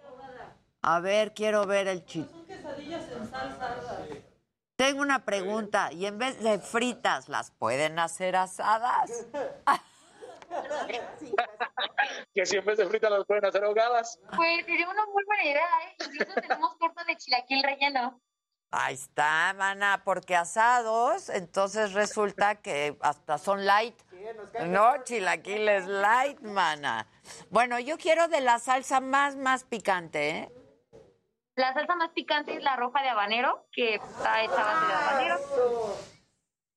A 0.82 1.00
ver, 1.00 1.32
quiero 1.34 1.66
ver 1.66 1.88
el 1.88 2.04
chile. 2.04 2.28
Tengo 4.76 5.02
una 5.02 5.24
pregunta. 5.24 5.92
¿Y 5.92 6.06
en 6.06 6.18
vez 6.18 6.42
de 6.42 6.58
fritas, 6.58 7.28
las 7.28 7.50
pueden 7.50 7.98
hacer 7.98 8.36
asadas? 8.36 9.26
que 12.34 12.46
si 12.46 12.56
en 12.56 12.64
vez 12.64 12.78
de 12.78 12.86
fritas 12.86 13.10
las 13.10 13.24
pueden 13.26 13.44
hacer 13.44 13.64
ahogadas. 13.64 14.20
Pues 14.36 14.64
sería 14.64 14.88
una 14.88 15.04
muy 15.06 15.24
buena 15.24 15.44
idea, 15.44 15.66
¿eh? 15.84 15.96
Incluso 16.04 16.34
tenemos 16.40 16.78
torta 16.78 17.04
de 17.04 17.16
chilaquil 17.16 17.62
relleno. 17.62 18.20
Ahí 18.70 18.94
está, 18.94 19.54
mana, 19.56 20.02
porque 20.04 20.36
asados, 20.36 21.30
entonces 21.30 21.94
resulta 21.94 22.56
que 22.56 22.98
hasta 23.00 23.38
son 23.38 23.64
light. 23.64 23.98
No, 24.66 25.02
chilaquiles 25.04 25.86
light, 25.86 26.40
mana. 26.40 27.06
Bueno, 27.48 27.78
yo 27.78 27.96
quiero 27.96 28.28
de 28.28 28.42
la 28.42 28.58
salsa 28.58 29.00
más, 29.00 29.36
más 29.36 29.64
picante, 29.64 30.30
¿eh? 30.30 30.52
La 31.54 31.72
salsa 31.72 31.94
más 31.96 32.10
picante 32.10 32.54
es 32.54 32.62
la 32.62 32.76
roja 32.76 33.02
de 33.02 33.08
habanero, 33.08 33.66
que 33.72 33.94
está 33.94 34.42
hecha 34.42 34.54
base 34.54 34.86
de 34.86 34.92
habanero. 34.92 35.38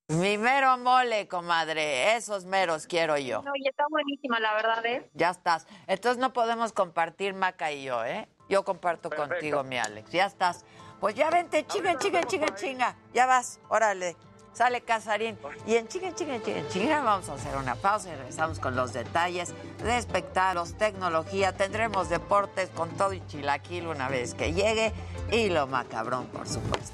Mi 0.07 0.37
mero 0.37 0.77
mole, 0.77 1.27
comadre. 1.27 2.15
Esos 2.15 2.45
meros 2.45 2.87
quiero 2.87 3.17
yo. 3.17 3.41
No, 3.43 3.51
y 3.55 3.67
está 3.67 3.85
buenísima, 3.89 4.39
la 4.39 4.53
verdad 4.53 4.85
es. 4.85 5.03
Ya 5.13 5.29
estás. 5.29 5.67
Entonces 5.87 6.19
no 6.19 6.33
podemos 6.33 6.73
compartir 6.73 7.33
Maca 7.33 7.71
y 7.71 7.83
yo, 7.83 8.03
¿eh? 8.03 8.27
Yo 8.49 8.65
comparto 8.65 9.09
contigo, 9.09 9.63
mi 9.63 9.77
Alex. 9.77 10.11
Ya 10.11 10.25
estás. 10.25 10.65
Pues 11.01 11.15
ya 11.15 11.31
vente, 11.31 11.65
chinga, 11.65 11.97
chinga, 11.97 12.21
chinga, 12.23 12.53
chinga. 12.53 12.95
Ya 13.11 13.25
vas, 13.25 13.59
órale. 13.69 14.15
Sale 14.53 14.81
Casarín. 14.81 15.35
Y 15.65 15.75
en 15.75 15.87
chinga, 15.87 16.13
chinga, 16.13 16.39
chinga, 16.43 16.67
chinga 16.69 17.01
vamos 17.01 17.27
a 17.27 17.33
hacer 17.33 17.57
una 17.57 17.73
pausa 17.73 18.09
y 18.09 18.15
regresamos 18.15 18.59
con 18.59 18.75
los 18.75 18.93
detalles 18.93 19.51
de 19.81 19.97
espectáculos, 19.97 20.77
tecnología. 20.77 21.53
Tendremos 21.53 22.07
deportes 22.09 22.69
con 22.69 22.89
todo 22.91 23.13
y 23.13 23.25
chilaquil 23.25 23.87
una 23.87 24.09
vez 24.09 24.35
que 24.35 24.53
llegue. 24.53 24.93
Y 25.31 25.49
lo 25.49 25.65
macabrón, 25.65 26.27
por 26.27 26.47
supuesto. 26.47 26.93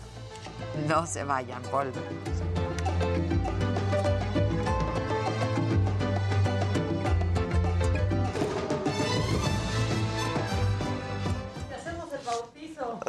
No 0.87 1.05
se 1.05 1.25
vayan, 1.25 1.61
volvemos. 1.69 2.66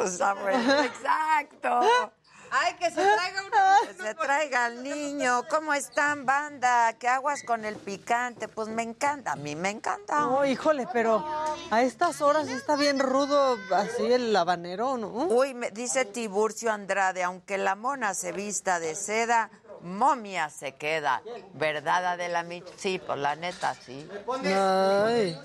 Exacto. 0.85 1.81
Ay, 2.51 2.73
que 2.79 2.89
se 2.89 2.95
traiga 2.95 3.43
uno. 3.45 3.87
Que 3.87 4.03
se 4.03 4.15
traiga 4.15 4.65
al 4.65 4.83
niño. 4.83 5.43
¿Cómo 5.49 5.73
están, 5.73 6.25
banda? 6.25 6.93
¿Qué 6.93 7.07
aguas 7.07 7.43
con 7.43 7.63
el 7.65 7.75
picante? 7.75 8.47
Pues 8.47 8.67
me 8.67 8.81
encanta, 8.81 9.33
a 9.33 9.35
mí 9.35 9.55
me 9.55 9.69
encanta. 9.69 10.21
No, 10.21 10.43
híjole, 10.45 10.87
pero 10.91 11.23
a 11.69 11.83
estas 11.83 12.21
horas 12.21 12.47
está 12.47 12.75
bien 12.75 12.99
rudo 12.99 13.57
así 13.75 14.11
el 14.11 14.35
habanero, 14.35 14.97
¿no? 14.97 15.09
Uy, 15.09 15.53
me 15.53 15.71
dice 15.71 16.05
Tiburcio 16.05 16.71
Andrade, 16.71 17.23
aunque 17.23 17.57
la 17.57 17.75
mona 17.75 18.13
se 18.13 18.31
vista 18.31 18.79
de 18.79 18.95
seda, 18.95 19.51
momia 19.81 20.49
se 20.49 20.75
queda. 20.75 21.21
¿Verdad, 21.53 22.05
Adela 22.05 22.43
Mich? 22.43 22.65
Sí, 22.77 22.99
pues 23.05 23.19
la 23.19 23.35
neta, 23.35 23.75
sí. 23.75 24.09
Ay. 24.45 25.37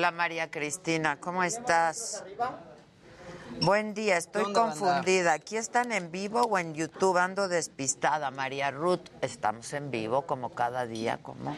Hola 0.00 0.12
María 0.12 0.50
Cristina, 0.50 1.20
¿cómo 1.20 1.44
estás? 1.44 2.24
Buen 3.60 3.92
día, 3.92 4.16
estoy 4.16 4.50
confundida. 4.54 5.34
¿Aquí 5.34 5.58
están 5.58 5.92
en 5.92 6.10
vivo 6.10 6.40
o 6.40 6.58
en 6.58 6.72
YouTube? 6.72 7.18
Ando 7.18 7.48
despistada. 7.48 8.30
María 8.30 8.70
Ruth, 8.70 9.10
estamos 9.20 9.70
en 9.74 9.90
vivo 9.90 10.22
como 10.22 10.54
cada 10.54 10.86
día, 10.86 11.18
¿cómo? 11.20 11.54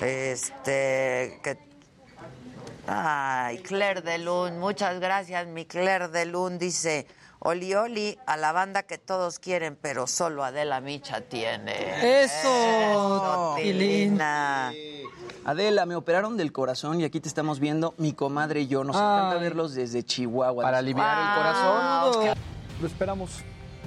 Este, 0.00 1.40
que... 1.42 1.58
Ay, 2.86 3.58
Claire 3.58 4.00
de 4.00 4.16
Lund, 4.16 4.58
muchas 4.58 5.00
gracias, 5.00 5.46
mi 5.46 5.66
Claire 5.66 6.08
de 6.08 6.24
Lund 6.24 6.58
dice, 6.58 7.06
Oli 7.40 7.74
Oli, 7.74 8.18
a 8.24 8.38
la 8.38 8.52
banda 8.52 8.84
que 8.84 8.96
todos 8.96 9.38
quieren, 9.38 9.76
pero 9.76 10.06
solo 10.06 10.42
Adela 10.42 10.80
Micha 10.80 11.20
tiene. 11.20 12.22
Eso, 12.24 13.56
Tilina. 13.58 14.72
Adela, 15.44 15.84
me 15.84 15.94
operaron 15.94 16.38
del 16.38 16.52
corazón 16.52 17.02
y 17.02 17.04
aquí 17.04 17.20
te 17.20 17.28
estamos 17.28 17.60
viendo, 17.60 17.94
mi 17.98 18.14
comadre 18.14 18.62
y 18.62 18.66
yo. 18.66 18.82
Nos 18.82 18.96
encanta 18.96 19.36
verlos 19.36 19.74
desde 19.74 20.02
Chihuahua. 20.02 20.64
Para 20.64 20.78
aliviar 20.78 21.18
el 21.18 21.36
corazón. 21.36 22.34
Lo 22.80 22.86
esperamos. 22.86 23.42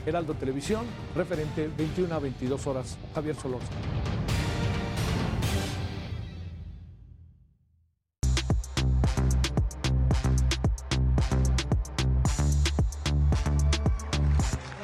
Heraldo 0.05 0.35
Televisión, 0.35 0.85
referente 1.15 1.69
21 1.75 2.13
a 2.13 2.19
22 2.19 2.67
horas. 2.67 2.97
Javier 3.13 3.35
Solórzano. 3.35 3.75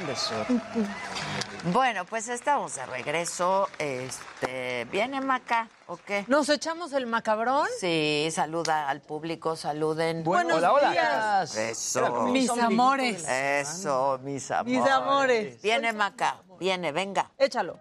Un 0.02 0.08
beso. 0.08 1.23
Bueno, 1.72 2.04
pues 2.04 2.28
estamos 2.28 2.76
de 2.76 2.86
regreso. 2.86 3.70
Este, 3.80 4.86
¿Viene 4.92 5.22
Maca 5.22 5.70
o 5.88 5.96
qué? 5.96 6.26
¿Nos 6.28 6.50
echamos 6.50 6.92
el 6.92 7.08
macabrón? 7.08 7.68
Sí, 7.80 8.28
saluda 8.34 8.90
al 8.90 9.00
público, 9.00 9.56
saluden. 9.56 10.26
Buenos 10.26 10.58
Hola, 10.58 10.74
hola. 10.74 10.92
días. 10.92 11.56
Eso. 11.56 12.24
Mis 12.24 12.50
amores. 12.50 13.26
Eso, 13.26 14.20
mis 14.24 14.52
amores. 14.52 14.78
Mis 14.82 14.92
amores. 14.92 15.62
Viene 15.62 15.94
Maca, 15.94 16.42
viene, 16.60 16.92
venga. 16.92 17.32
Échalo. 17.38 17.80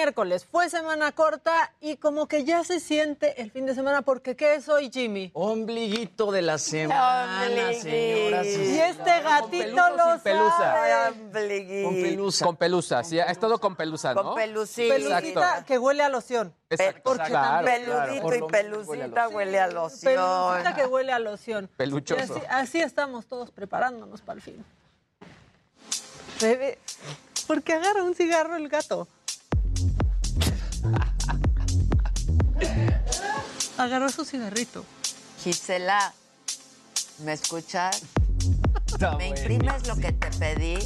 Miércoles, 0.00 0.46
fue 0.50 0.70
semana 0.70 1.12
corta 1.12 1.74
y 1.78 1.96
como 1.96 2.26
que 2.26 2.44
ya 2.44 2.64
se 2.64 2.80
siente 2.80 3.42
el 3.42 3.50
fin 3.50 3.66
de 3.66 3.74
semana 3.74 4.00
porque 4.00 4.34
¿qué 4.34 4.54
es 4.54 4.66
hoy, 4.70 4.90
Jimmy? 4.90 5.30
Ombliguito 5.34 6.32
de 6.32 6.40
la 6.40 6.56
semana, 6.56 7.74
señoras. 7.74 8.46
Y 8.46 8.78
este 8.78 9.20
gatito 9.20 9.90
lo 9.90 10.22
pelusa. 10.22 10.56
sabe. 10.56 11.82
Con 11.84 11.94
pelusa. 11.94 12.44
Con 12.46 12.56
pelusa, 12.56 13.04
sí, 13.04 13.20
ha 13.20 13.26
estado 13.26 13.60
con 13.60 13.76
pelusa, 13.76 14.14
¿no? 14.14 14.22
Con 14.22 14.34
pelucita. 14.36 14.94
Pelucita 14.94 15.64
que 15.66 15.78
huele 15.78 16.02
a 16.02 16.08
loción. 16.08 16.54
Exacto, 16.70 17.02
Porque 17.04 17.28
claro. 17.28 17.66
Peludito 17.66 18.34
y 18.46 18.50
pelucita 18.50 19.28
huele 19.28 19.60
a 19.60 19.68
loción. 19.68 20.14
Pelucita 20.14 20.74
que 20.74 20.86
huele 20.86 21.12
a 21.12 21.18
loción. 21.18 21.68
Peluchoso. 21.76 22.38
Y 22.38 22.38
así, 22.38 22.46
así 22.48 22.80
estamos 22.80 23.26
todos 23.26 23.50
preparándonos 23.50 24.22
para 24.22 24.36
el 24.38 24.42
fin. 24.42 24.64
Bebé, 26.40 26.78
¿por 27.46 27.62
qué 27.62 27.74
agarra 27.74 28.02
un 28.02 28.14
cigarro 28.14 28.56
el 28.56 28.66
gato? 28.70 29.06
Agarró 33.78 34.08
su 34.10 34.24
cigarrito. 34.24 34.84
Gisela, 35.42 36.12
¿me 37.20 37.32
escuchas? 37.32 38.02
¿Me 39.16 39.28
imprimes 39.28 39.86
lo 39.86 39.96
que 39.96 40.12
te 40.12 40.30
pedí? 40.38 40.76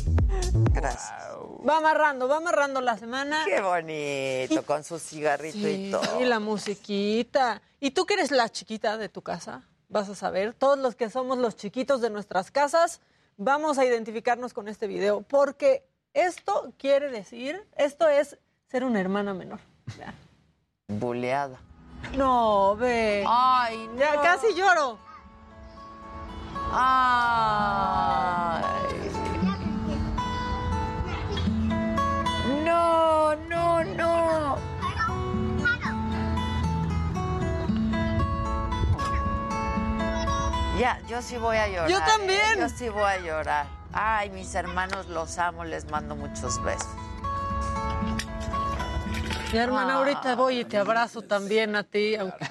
Gracias. 0.72 1.12
Va 1.66 1.78
amarrando, 1.78 2.28
va 2.28 2.36
amarrando 2.36 2.80
la 2.80 2.98
semana. 2.98 3.44
Qué 3.46 3.60
bonito, 3.60 4.64
con 4.66 4.84
su 4.84 4.98
cigarrito 4.98 5.68
y 5.68 5.90
todo. 5.90 6.20
y 6.20 6.24
la 6.24 6.38
musiquita. 6.38 7.62
¿Y 7.80 7.90
tú 7.92 8.04
que 8.06 8.14
eres 8.14 8.30
la 8.30 8.48
chiquita 8.50 8.96
de 8.98 9.08
tu 9.08 9.22
casa? 9.22 9.62
Vas 9.88 10.08
a 10.08 10.14
saber, 10.14 10.54
todos 10.54 10.78
los 10.78 10.94
que 10.94 11.10
somos 11.10 11.38
los 11.38 11.56
chiquitos 11.56 12.00
de 12.00 12.10
nuestras 12.10 12.50
casas, 12.50 13.00
vamos 13.36 13.78
a 13.78 13.84
identificarnos 13.84 14.52
con 14.52 14.68
este 14.68 14.86
video, 14.86 15.22
porque 15.22 15.86
esto 16.12 16.72
quiere 16.78 17.10
decir, 17.10 17.66
esto 17.76 18.08
es 18.08 18.38
ser 18.68 18.84
una 18.84 19.00
hermana 19.00 19.34
menor. 19.34 19.60
Buleada. 20.88 21.58
No, 22.16 22.76
ve. 22.76 23.24
Ay, 23.26 23.88
no. 23.88 23.98
Ya 23.98 24.20
casi 24.22 24.54
lloro. 24.54 24.98
Ay. 26.72 28.64
No, 32.64 33.34
no, 33.48 33.84
no. 33.84 34.58
Ya, 40.78 41.00
yo 41.08 41.22
sí 41.22 41.36
voy 41.38 41.56
a 41.56 41.68
llorar. 41.68 41.88
Yo 41.88 41.98
¿eh? 41.98 42.02
también. 42.06 42.58
Yo 42.58 42.68
sí 42.68 42.88
voy 42.88 43.04
a 43.04 43.18
llorar. 43.18 43.66
Ay, 43.92 44.30
mis 44.30 44.54
hermanos 44.54 45.06
los 45.08 45.38
amo, 45.38 45.64
les 45.64 45.88
mando 45.90 46.16
muchos 46.16 46.62
besos. 46.62 46.88
Mi 49.54 49.60
hermana, 49.60 49.94
Ah. 49.94 49.98
ahorita 49.98 50.34
voy 50.34 50.58
y 50.60 50.64
te 50.64 50.78
abrazo 50.78 51.22
también 51.22 51.76
a 51.76 51.84
ti, 51.84 52.16
aunque 52.16 52.44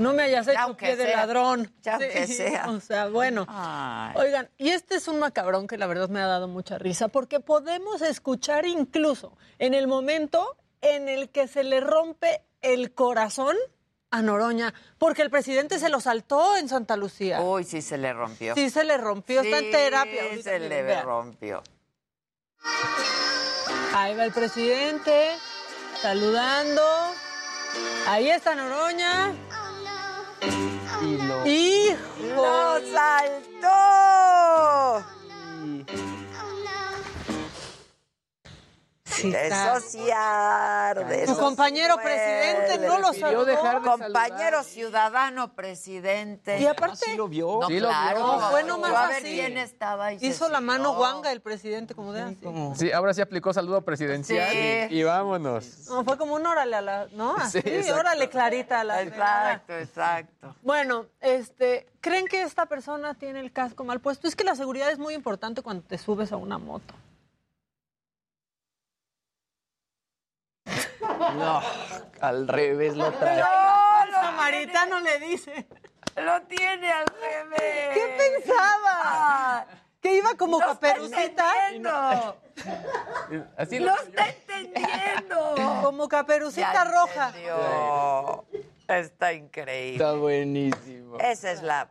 no 0.00 0.12
me 0.12 0.24
hayas 0.24 0.48
hecho 0.48 0.76
pie 0.76 0.96
de 0.96 1.14
ladrón. 1.14 1.72
Ya 1.82 1.92
aunque 1.94 2.26
sea. 2.26 2.64
O 2.68 2.80
sea, 2.80 3.06
bueno. 3.08 3.46
Ay. 3.48 4.12
Oigan, 4.16 4.50
y 4.58 4.70
este 4.70 4.96
es 4.96 5.06
un 5.06 5.20
macabrón 5.20 5.68
que 5.68 5.78
la 5.78 5.86
verdad 5.86 6.08
me 6.08 6.20
ha 6.20 6.26
dado 6.26 6.48
mucha 6.48 6.78
risa, 6.78 7.06
porque 7.06 7.38
podemos 7.38 8.02
escuchar 8.02 8.66
incluso 8.66 9.36
en 9.60 9.72
el 9.74 9.86
momento 9.86 10.56
en 10.80 11.08
el 11.08 11.30
que 11.30 11.46
se 11.46 11.62
le 11.62 11.78
rompe 11.80 12.42
el 12.60 12.92
corazón 12.92 13.54
a 14.10 14.20
Noroña, 14.20 14.74
porque 14.98 15.22
el 15.22 15.30
presidente 15.30 15.78
se 15.78 15.90
lo 15.90 16.00
saltó 16.00 16.56
en 16.56 16.68
Santa 16.68 16.96
Lucía. 16.96 17.40
Uy, 17.40 17.62
sí 17.62 17.80
se 17.82 17.96
le 17.98 18.12
rompió. 18.12 18.56
Sí, 18.56 18.68
se 18.68 18.82
le 18.82 18.96
rompió, 18.98 19.42
está 19.42 19.58
en 19.58 19.64
Sí, 19.66 19.70
terapia. 19.70 20.22
ahorita, 20.24 20.42
se 20.42 20.58
le 20.58 21.02
rompió. 21.02 21.62
Ahí 23.94 24.16
va 24.16 24.24
el 24.24 24.32
presidente, 24.32 25.30
saludando. 26.00 26.82
Ahí 28.08 28.30
está 28.30 28.54
Noroña. 28.54 29.32
Y 31.02 31.16
lo- 31.18 31.46
¡Hijo! 31.46 31.96
¡Lo 32.36 32.80
saltó! 32.92 33.68
Eso 39.18 39.80
sí 39.88 40.10
arde. 40.10 41.26
Tu 41.26 41.36
compañero 41.36 41.96
presidente 41.96 42.78
no 42.86 42.98
lo 42.98 43.12
saludó. 43.12 43.44
dejar 43.44 43.80
de 43.82 43.88
Compañero 43.88 44.62
ciudadano 44.62 45.52
presidente. 45.54 46.58
Y 46.60 46.66
aparte, 46.66 46.96
¿Sí 47.04 47.16
lo 47.16 47.28
vio? 47.28 47.58
No, 47.60 47.68
Sí 47.68 47.78
lo 47.80 47.88
claro. 47.88 48.16
vio. 48.18 48.26
No, 48.40 48.50
fue 48.50 48.62
nomás 48.64 48.92
a 48.94 49.08
ver 49.08 49.16
así. 49.18 49.34
quién 49.34 49.58
estaba 49.58 50.12
y 50.12 50.18
se 50.18 50.26
hizo 50.26 50.48
la 50.48 50.60
mano 50.60 50.94
guanga 50.94 51.30
el 51.32 51.40
presidente, 51.40 51.94
como 51.94 52.12
de 52.12 52.22
así. 52.22 52.38
Sí, 52.76 52.92
ahora 52.92 53.14
sí 53.14 53.20
aplicó 53.20 53.52
saludo 53.52 53.82
presidencial 53.82 54.50
Sí. 54.50 54.58
y, 54.94 55.00
y 55.00 55.02
vámonos. 55.02 55.88
No, 55.88 56.04
fue 56.04 56.16
como 56.18 56.34
un 56.34 56.46
órale 56.46 56.76
a 56.76 56.80
la, 56.80 57.06
¿no? 57.12 57.36
Así, 57.36 57.60
Sí, 57.60 57.68
exacto. 57.68 58.00
órale 58.00 58.28
clarita 58.28 58.80
a 58.80 58.84
la 58.84 59.02
Exacto, 59.02 59.76
exacto. 59.76 60.54
Bueno, 60.62 61.06
este, 61.20 61.86
¿creen 62.00 62.26
que 62.26 62.42
esta 62.42 62.66
persona 62.66 63.14
tiene 63.14 63.40
el 63.40 63.52
casco 63.52 63.84
mal 63.84 64.00
puesto? 64.00 64.26
Es 64.28 64.36
que 64.36 64.44
la 64.44 64.54
seguridad 64.54 64.90
es 64.90 64.98
muy 64.98 65.14
importante 65.14 65.62
cuando 65.62 65.82
te 65.84 65.98
subes 65.98 66.32
a 66.32 66.36
una 66.36 66.58
moto. 66.58 66.94
No, 71.18 71.62
al 72.20 72.48
revés 72.48 72.96
lo 72.96 73.10
trae. 73.12 73.40
No, 73.40 74.04
el 74.06 74.12
samaritano 74.12 75.00
le 75.00 75.18
dice. 75.20 75.66
Lo 76.16 76.42
tiene 76.42 76.92
al 76.92 77.06
revés. 77.06 77.90
¿Qué 77.94 78.42
pensaba? 78.44 79.66
Que 80.00 80.16
iba 80.16 80.34
como 80.36 80.58
Lo 80.58 80.72
está 80.72 80.88
caperucita. 80.88 81.68
entendiendo. 81.68 82.36
Así 83.56 83.78
Lo 83.78 83.94
está 83.94 84.28
entendiendo. 84.28 85.54
Como 85.82 86.08
caperucita 86.08 86.72
Ya 86.72 86.84
roja. 86.84 87.26
entendió. 87.28 88.44
Está 88.88 89.32
increíble. 89.32 90.04
Está 90.04 90.12
buenísimo. 90.14 91.18
Esa 91.18 91.52
es 91.52 91.62
la 91.62 91.88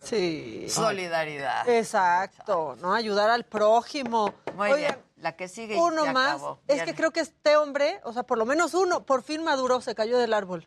Sí. 0.00 0.66
solidaridad. 0.70 1.68
Exacto, 1.68 2.74
¿no? 2.80 2.94
Ayudar 2.94 3.28
al 3.30 3.44
prójimo. 3.44 4.32
Muy 4.54 4.72
Oigan, 4.72 4.92
bien. 4.94 5.04
La 5.20 5.36
que 5.36 5.48
sigue 5.48 5.76
Uno 5.78 6.06
más. 6.12 6.36
acabó. 6.36 6.60
Es 6.66 6.78
Ya 6.78 6.84
que 6.86 6.92
no. 6.92 6.96
creo 6.96 7.10
que 7.12 7.20
este 7.20 7.56
hombre, 7.56 8.00
o 8.04 8.12
sea, 8.12 8.22
por 8.22 8.38
lo 8.38 8.46
menos 8.46 8.72
uno, 8.74 9.04
por 9.04 9.22
fin 9.22 9.44
maduró, 9.44 9.80
se 9.82 9.94
cayó 9.94 10.18
del 10.18 10.32
árbol. 10.32 10.66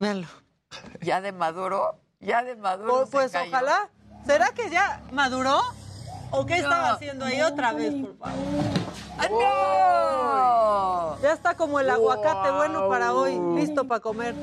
Véanlo. 0.00 0.26
Ya 1.00 1.20
de 1.20 1.30
Maduro, 1.32 1.98
ya 2.20 2.42
de 2.42 2.56
Maduro. 2.56 2.92
Pues, 2.92 3.06
se 3.06 3.12
pues 3.12 3.32
cayó. 3.32 3.48
ojalá. 3.50 3.88
¿Será 4.26 4.48
que 4.50 4.68
ya 4.70 5.00
maduró? 5.12 5.60
¿O 6.32 6.44
qué 6.44 6.56
No. 6.56 6.62
estaba 6.64 6.90
haciendo 6.92 7.24
ahí 7.24 7.40
otra 7.42 7.72
vez, 7.72 7.94
por 7.94 8.18
favor? 8.18 8.36
¡Ah, 9.18 9.28
¡No! 11.16 11.22
Ya 11.22 11.32
está 11.32 11.56
como 11.56 11.80
el 11.80 11.88
aguacate 11.88 12.50
bueno 12.50 12.88
para 12.88 13.14
hoy, 13.14 13.38
listo 13.58 13.86
para 13.86 14.00
comer. 14.00 14.34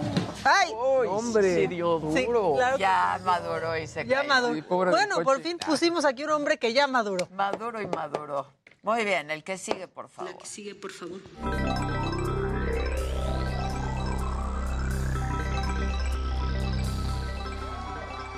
¡Ay! 0.45 0.71
hombre. 1.09 1.67
Sí, 1.67 2.25
claro 2.25 2.75
que 2.75 2.79
ya 2.81 3.15
sí. 3.17 3.23
maduró 3.25 3.77
y 3.77 3.87
se 3.87 4.05
Ya 4.05 4.17
cayó. 4.19 4.29
maduró. 4.29 4.53
Sí, 4.55 4.61
pobre 4.61 4.91
bueno, 4.91 5.21
por 5.23 5.41
fin 5.41 5.57
pusimos 5.57 6.05
aquí 6.05 6.23
un 6.23 6.31
hombre 6.31 6.57
que 6.57 6.73
ya 6.73 6.87
maduró. 6.87 7.27
Maduro 7.31 7.81
y 7.81 7.87
maduro. 7.87 8.47
Muy 8.83 9.05
bien, 9.05 9.31
el 9.31 9.45
que 9.45 9.57
sigue, 9.57 9.87
por 9.87 10.09
favor. 10.09 10.33
La 10.33 10.37
que 10.37 10.45
sigue, 10.45 10.75
por 10.75 10.91
favor. 10.91 11.21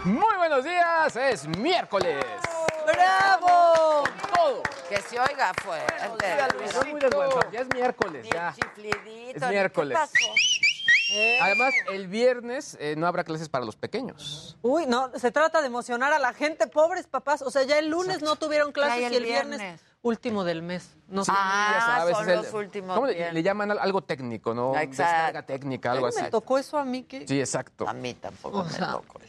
Muy 0.04 0.38
buenos 0.38 0.64
días, 0.64 1.16
es 1.16 1.48
miércoles. 1.48 2.24
¡Bravo! 2.86 4.04
Todo. 4.36 4.62
Que 4.88 5.02
se 5.02 5.20
oiga 5.20 5.52
fuerte. 5.64 6.38
Son 6.72 6.92
muy 6.92 7.02
Ya 7.52 7.62
es 7.62 7.68
miércoles, 7.74 8.28
ya. 8.32 8.54
Es 9.34 9.50
miércoles. 9.50 9.98
¿Qué 9.98 10.20
pasó? 10.20 11.42
Además, 11.42 11.74
el 11.92 12.08
viernes 12.08 12.78
eh, 12.80 12.96
no 12.96 13.08
habrá 13.08 13.24
clases 13.24 13.50
para 13.50 13.66
los 13.66 13.76
pequeños. 13.76 14.58
Uy, 14.62 14.86
no, 14.86 15.12
se 15.16 15.32
trata 15.32 15.62
de 15.62 15.68
emocionar 15.68 16.14
a 16.14 16.20
la 16.20 16.34
gente, 16.34 16.68
pobres 16.68 17.08
papás. 17.08 17.42
O 17.42 17.50
sea, 17.50 17.64
ya 17.64 17.80
el 17.80 17.90
lunes 17.90 18.22
no 18.22 18.36
tuvieron 18.36 18.72
clases 18.72 19.06
el 19.06 19.14
y 19.14 19.16
el 19.16 19.24
viernes, 19.24 19.60
viernes. 19.60 19.82
Último 20.06 20.44
del 20.44 20.62
mes. 20.62 20.96
No 21.08 21.26
sé. 21.26 21.32
Ah, 21.36 21.96
sabes, 21.98 22.16
son 22.16 22.30
es 22.30 22.36
el- 22.36 22.44
los 22.44 22.54
últimos 22.54 22.96
¿Cómo 22.96 23.08
le, 23.08 23.44
llaman 23.44 23.72
al- 23.72 23.80
algo 23.80 24.02
técnico, 24.02 24.54
no? 24.54 24.70
Exacto. 24.78 24.90
Descarga 25.14 25.46
técnica, 25.46 25.92
algo 25.92 26.08
así. 26.08 26.22
me 26.22 26.30
tocó 26.30 26.58
eso 26.58 26.78
a 26.78 26.86
mí 26.86 27.04
que 27.04 27.28
Sí, 27.28 27.40
exacto. 27.40 27.88
A 27.88 27.94
mí 27.94 28.14
tampoco 28.14 28.60
O 28.60 28.64
me 28.64 28.70
sea, 28.70 28.92
tocó. 28.94 29.20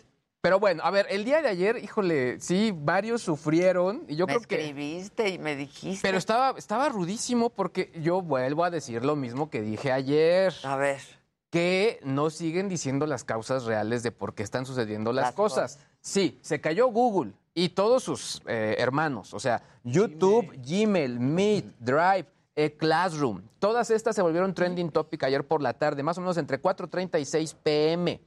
Pero 0.43 0.61
bueno, 0.61 0.83
a 0.85 0.91
ver, 0.93 1.07
el 1.11 1.25
día 1.25 1.43
de 1.43 1.49
ayer, 1.49 1.77
híjole, 1.83 2.39
sí, 2.41 2.73
varios 2.73 3.21
sufrieron 3.23 4.05
y 4.07 4.15
yo 4.15 4.27
me 4.27 4.35
creo 4.35 4.47
que... 4.47 4.55
escribiste 4.57 5.29
y 5.31 5.39
me 5.39 5.57
dijiste. 5.57 6.07
Pero 6.07 6.19
estaba, 6.19 6.57
estaba 6.57 6.89
rudísimo 6.89 7.51
porque 7.51 7.91
yo 8.01 8.23
vuelvo 8.23 8.63
a 8.65 8.71
decir 8.71 9.05
lo 9.05 9.17
mismo 9.17 9.51
que 9.51 9.61
dije 9.63 9.91
ayer. 9.91 10.55
A 10.63 10.77
ver. 10.77 11.01
Que 11.51 11.99
no 12.05 12.31
siguen 12.31 12.69
diciendo 12.69 13.07
las 13.07 13.25
causas 13.25 13.65
reales 13.65 14.03
de 14.05 14.13
por 14.13 14.35
qué 14.35 14.43
están 14.45 14.67
sucediendo 14.67 15.13
las, 15.13 15.27
Las 15.27 15.35
cosas. 15.35 15.79
Sí, 16.01 16.39
se 16.43 16.61
cayó 16.61 16.87
Google 16.89 17.33
y 17.59 17.71
todos 17.71 18.05
sus 18.05 18.43
eh, 18.47 18.77
hermanos, 18.79 19.33
o 19.33 19.41
sea, 19.41 19.63
YouTube, 19.83 20.53
Gmail, 20.59 21.19
Meet, 21.19 21.65
Drive, 21.81 22.27
eh, 22.55 22.77
Classroom, 22.77 23.41
todas 23.59 23.91
estas 23.91 24.15
se 24.15 24.21
volvieron 24.21 24.53
trending 24.53 24.91
topic 24.91 25.25
ayer 25.25 25.43
por 25.43 25.63
la 25.63 25.73
tarde, 25.73 26.03
más 26.03 26.19
o 26.19 26.21
menos 26.21 26.37
entre 26.37 26.61
4.30 26.61 27.19
y 27.19 27.25
6 27.25 27.57
pm. 27.63 28.21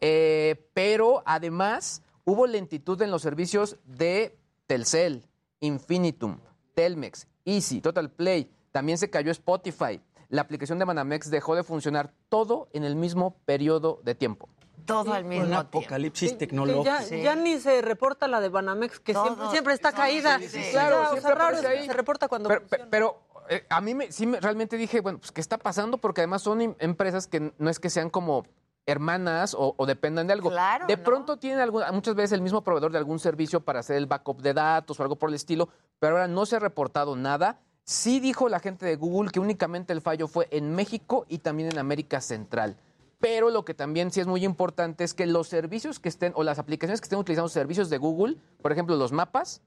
Eh, 0.00 0.70
pero 0.72 1.22
además 1.26 2.02
hubo 2.24 2.46
lentitud 2.46 3.00
en 3.02 3.10
los 3.10 3.20
servicios 3.20 3.76
de 3.84 4.38
Telcel, 4.66 5.28
Infinitum, 5.60 6.38
Telmex, 6.74 7.26
Easy, 7.44 7.82
Total 7.82 8.10
Play. 8.10 8.50
También 8.70 8.96
se 8.96 9.10
cayó 9.10 9.30
Spotify. 9.32 10.00
La 10.30 10.40
aplicación 10.40 10.78
de 10.78 10.86
Manamex 10.86 11.30
dejó 11.30 11.54
de 11.54 11.62
funcionar 11.62 12.14
todo 12.30 12.68
en 12.72 12.84
el 12.84 12.96
mismo 12.96 13.36
periodo 13.44 14.00
de 14.02 14.14
tiempo. 14.14 14.48
Todo 14.84 15.12
al 15.14 15.24
mismo 15.24 15.44
Un 15.44 15.50
tiempo. 15.50 15.78
apocalipsis 15.78 16.38
tecnológico. 16.38 16.84
ya, 16.84 17.02
ya 17.04 17.34
ni 17.34 17.58
se 17.60 17.82
reporta 17.82 18.26
la 18.28 18.40
de 18.40 18.48
Banamex, 18.48 19.00
que 19.00 19.12
Todo, 19.12 19.24
siempre, 19.26 19.48
siempre 19.50 19.74
está 19.74 19.92
caída. 19.92 20.38
sí, 20.38 20.48
sí. 20.48 20.62
Claro, 20.72 21.00
o 21.02 21.06
siempre 21.12 21.22
sea, 21.22 21.34
raro 21.34 21.68
ahí. 21.68 21.86
se 21.86 21.92
reporta 21.92 22.28
cuando 22.28 22.48
Pero, 22.48 22.62
pero, 22.90 23.22
eh, 23.48 23.64
a 23.68 23.80
mí 23.80 23.94
me, 23.94 24.10
sí 24.12 24.26
me- 24.26 24.40
realmente 24.40 24.76
dije, 24.76 25.00
bueno, 25.00 25.18
pues 25.18 25.32
¿qué 25.32 25.40
está 25.40 25.58
pasando? 25.58 25.98
Porque 25.98 26.20
además 26.22 26.42
son 26.42 26.60
em- 26.60 26.74
empresas 26.78 27.26
que 27.26 27.52
no 27.58 27.70
es 27.70 27.78
que 27.80 27.90
sean 27.90 28.10
como 28.10 28.44
hermanas 28.86 29.54
o, 29.54 29.74
o 29.76 29.86
dependan 29.86 30.26
de 30.26 30.32
algo. 30.32 30.50
Claro, 30.50 30.86
de 30.86 30.96
¿no? 30.96 31.02
pronto 31.04 31.36
tienen 31.38 31.60
algún- 31.60 31.84
muchas 31.92 32.14
veces 32.16 32.32
el 32.32 32.40
mismo 32.40 32.62
proveedor 32.62 32.90
de 32.92 32.98
algún 32.98 33.18
servicio 33.20 33.60
para 33.60 33.80
hacer 33.80 33.96
el 33.96 34.06
backup 34.06 34.42
de 34.42 34.54
datos 34.54 34.98
o 34.98 35.02
algo 35.02 35.16
por 35.16 35.28
el 35.28 35.36
estilo, 35.36 35.68
pero 36.00 36.14
ahora 36.16 36.26
no 36.28 36.46
se 36.46 36.56
ha 36.56 36.58
reportado 36.58 37.14
nada. 37.16 37.60
Sí 37.84 38.20
dijo 38.20 38.48
la 38.48 38.60
gente 38.60 38.86
de 38.86 38.96
Google 38.96 39.30
que 39.30 39.40
únicamente 39.40 39.92
el 39.92 40.00
fallo 40.00 40.26
fue 40.28 40.48
en 40.50 40.74
México 40.74 41.26
y 41.28 41.38
también 41.38 41.70
en 41.70 41.78
América 41.78 42.20
Central. 42.20 42.76
Pero 43.22 43.50
lo 43.50 43.64
que 43.64 43.72
también 43.72 44.10
sí 44.10 44.18
es 44.20 44.26
muy 44.26 44.44
importante 44.44 45.04
es 45.04 45.14
que 45.14 45.26
los 45.26 45.46
servicios 45.48 46.00
que 46.00 46.08
estén 46.08 46.32
o 46.34 46.42
las 46.42 46.58
aplicaciones 46.58 47.00
que 47.00 47.04
estén 47.04 47.20
utilizando 47.20 47.48
servicios 47.48 47.88
de 47.88 47.96
Google, 47.98 48.36
por 48.60 48.72
ejemplo 48.72 48.96
los 48.96 49.12
mapas, 49.12 49.62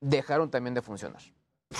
dejaron 0.00 0.50
también 0.50 0.72
de 0.74 0.82
funcionar. 0.82 1.20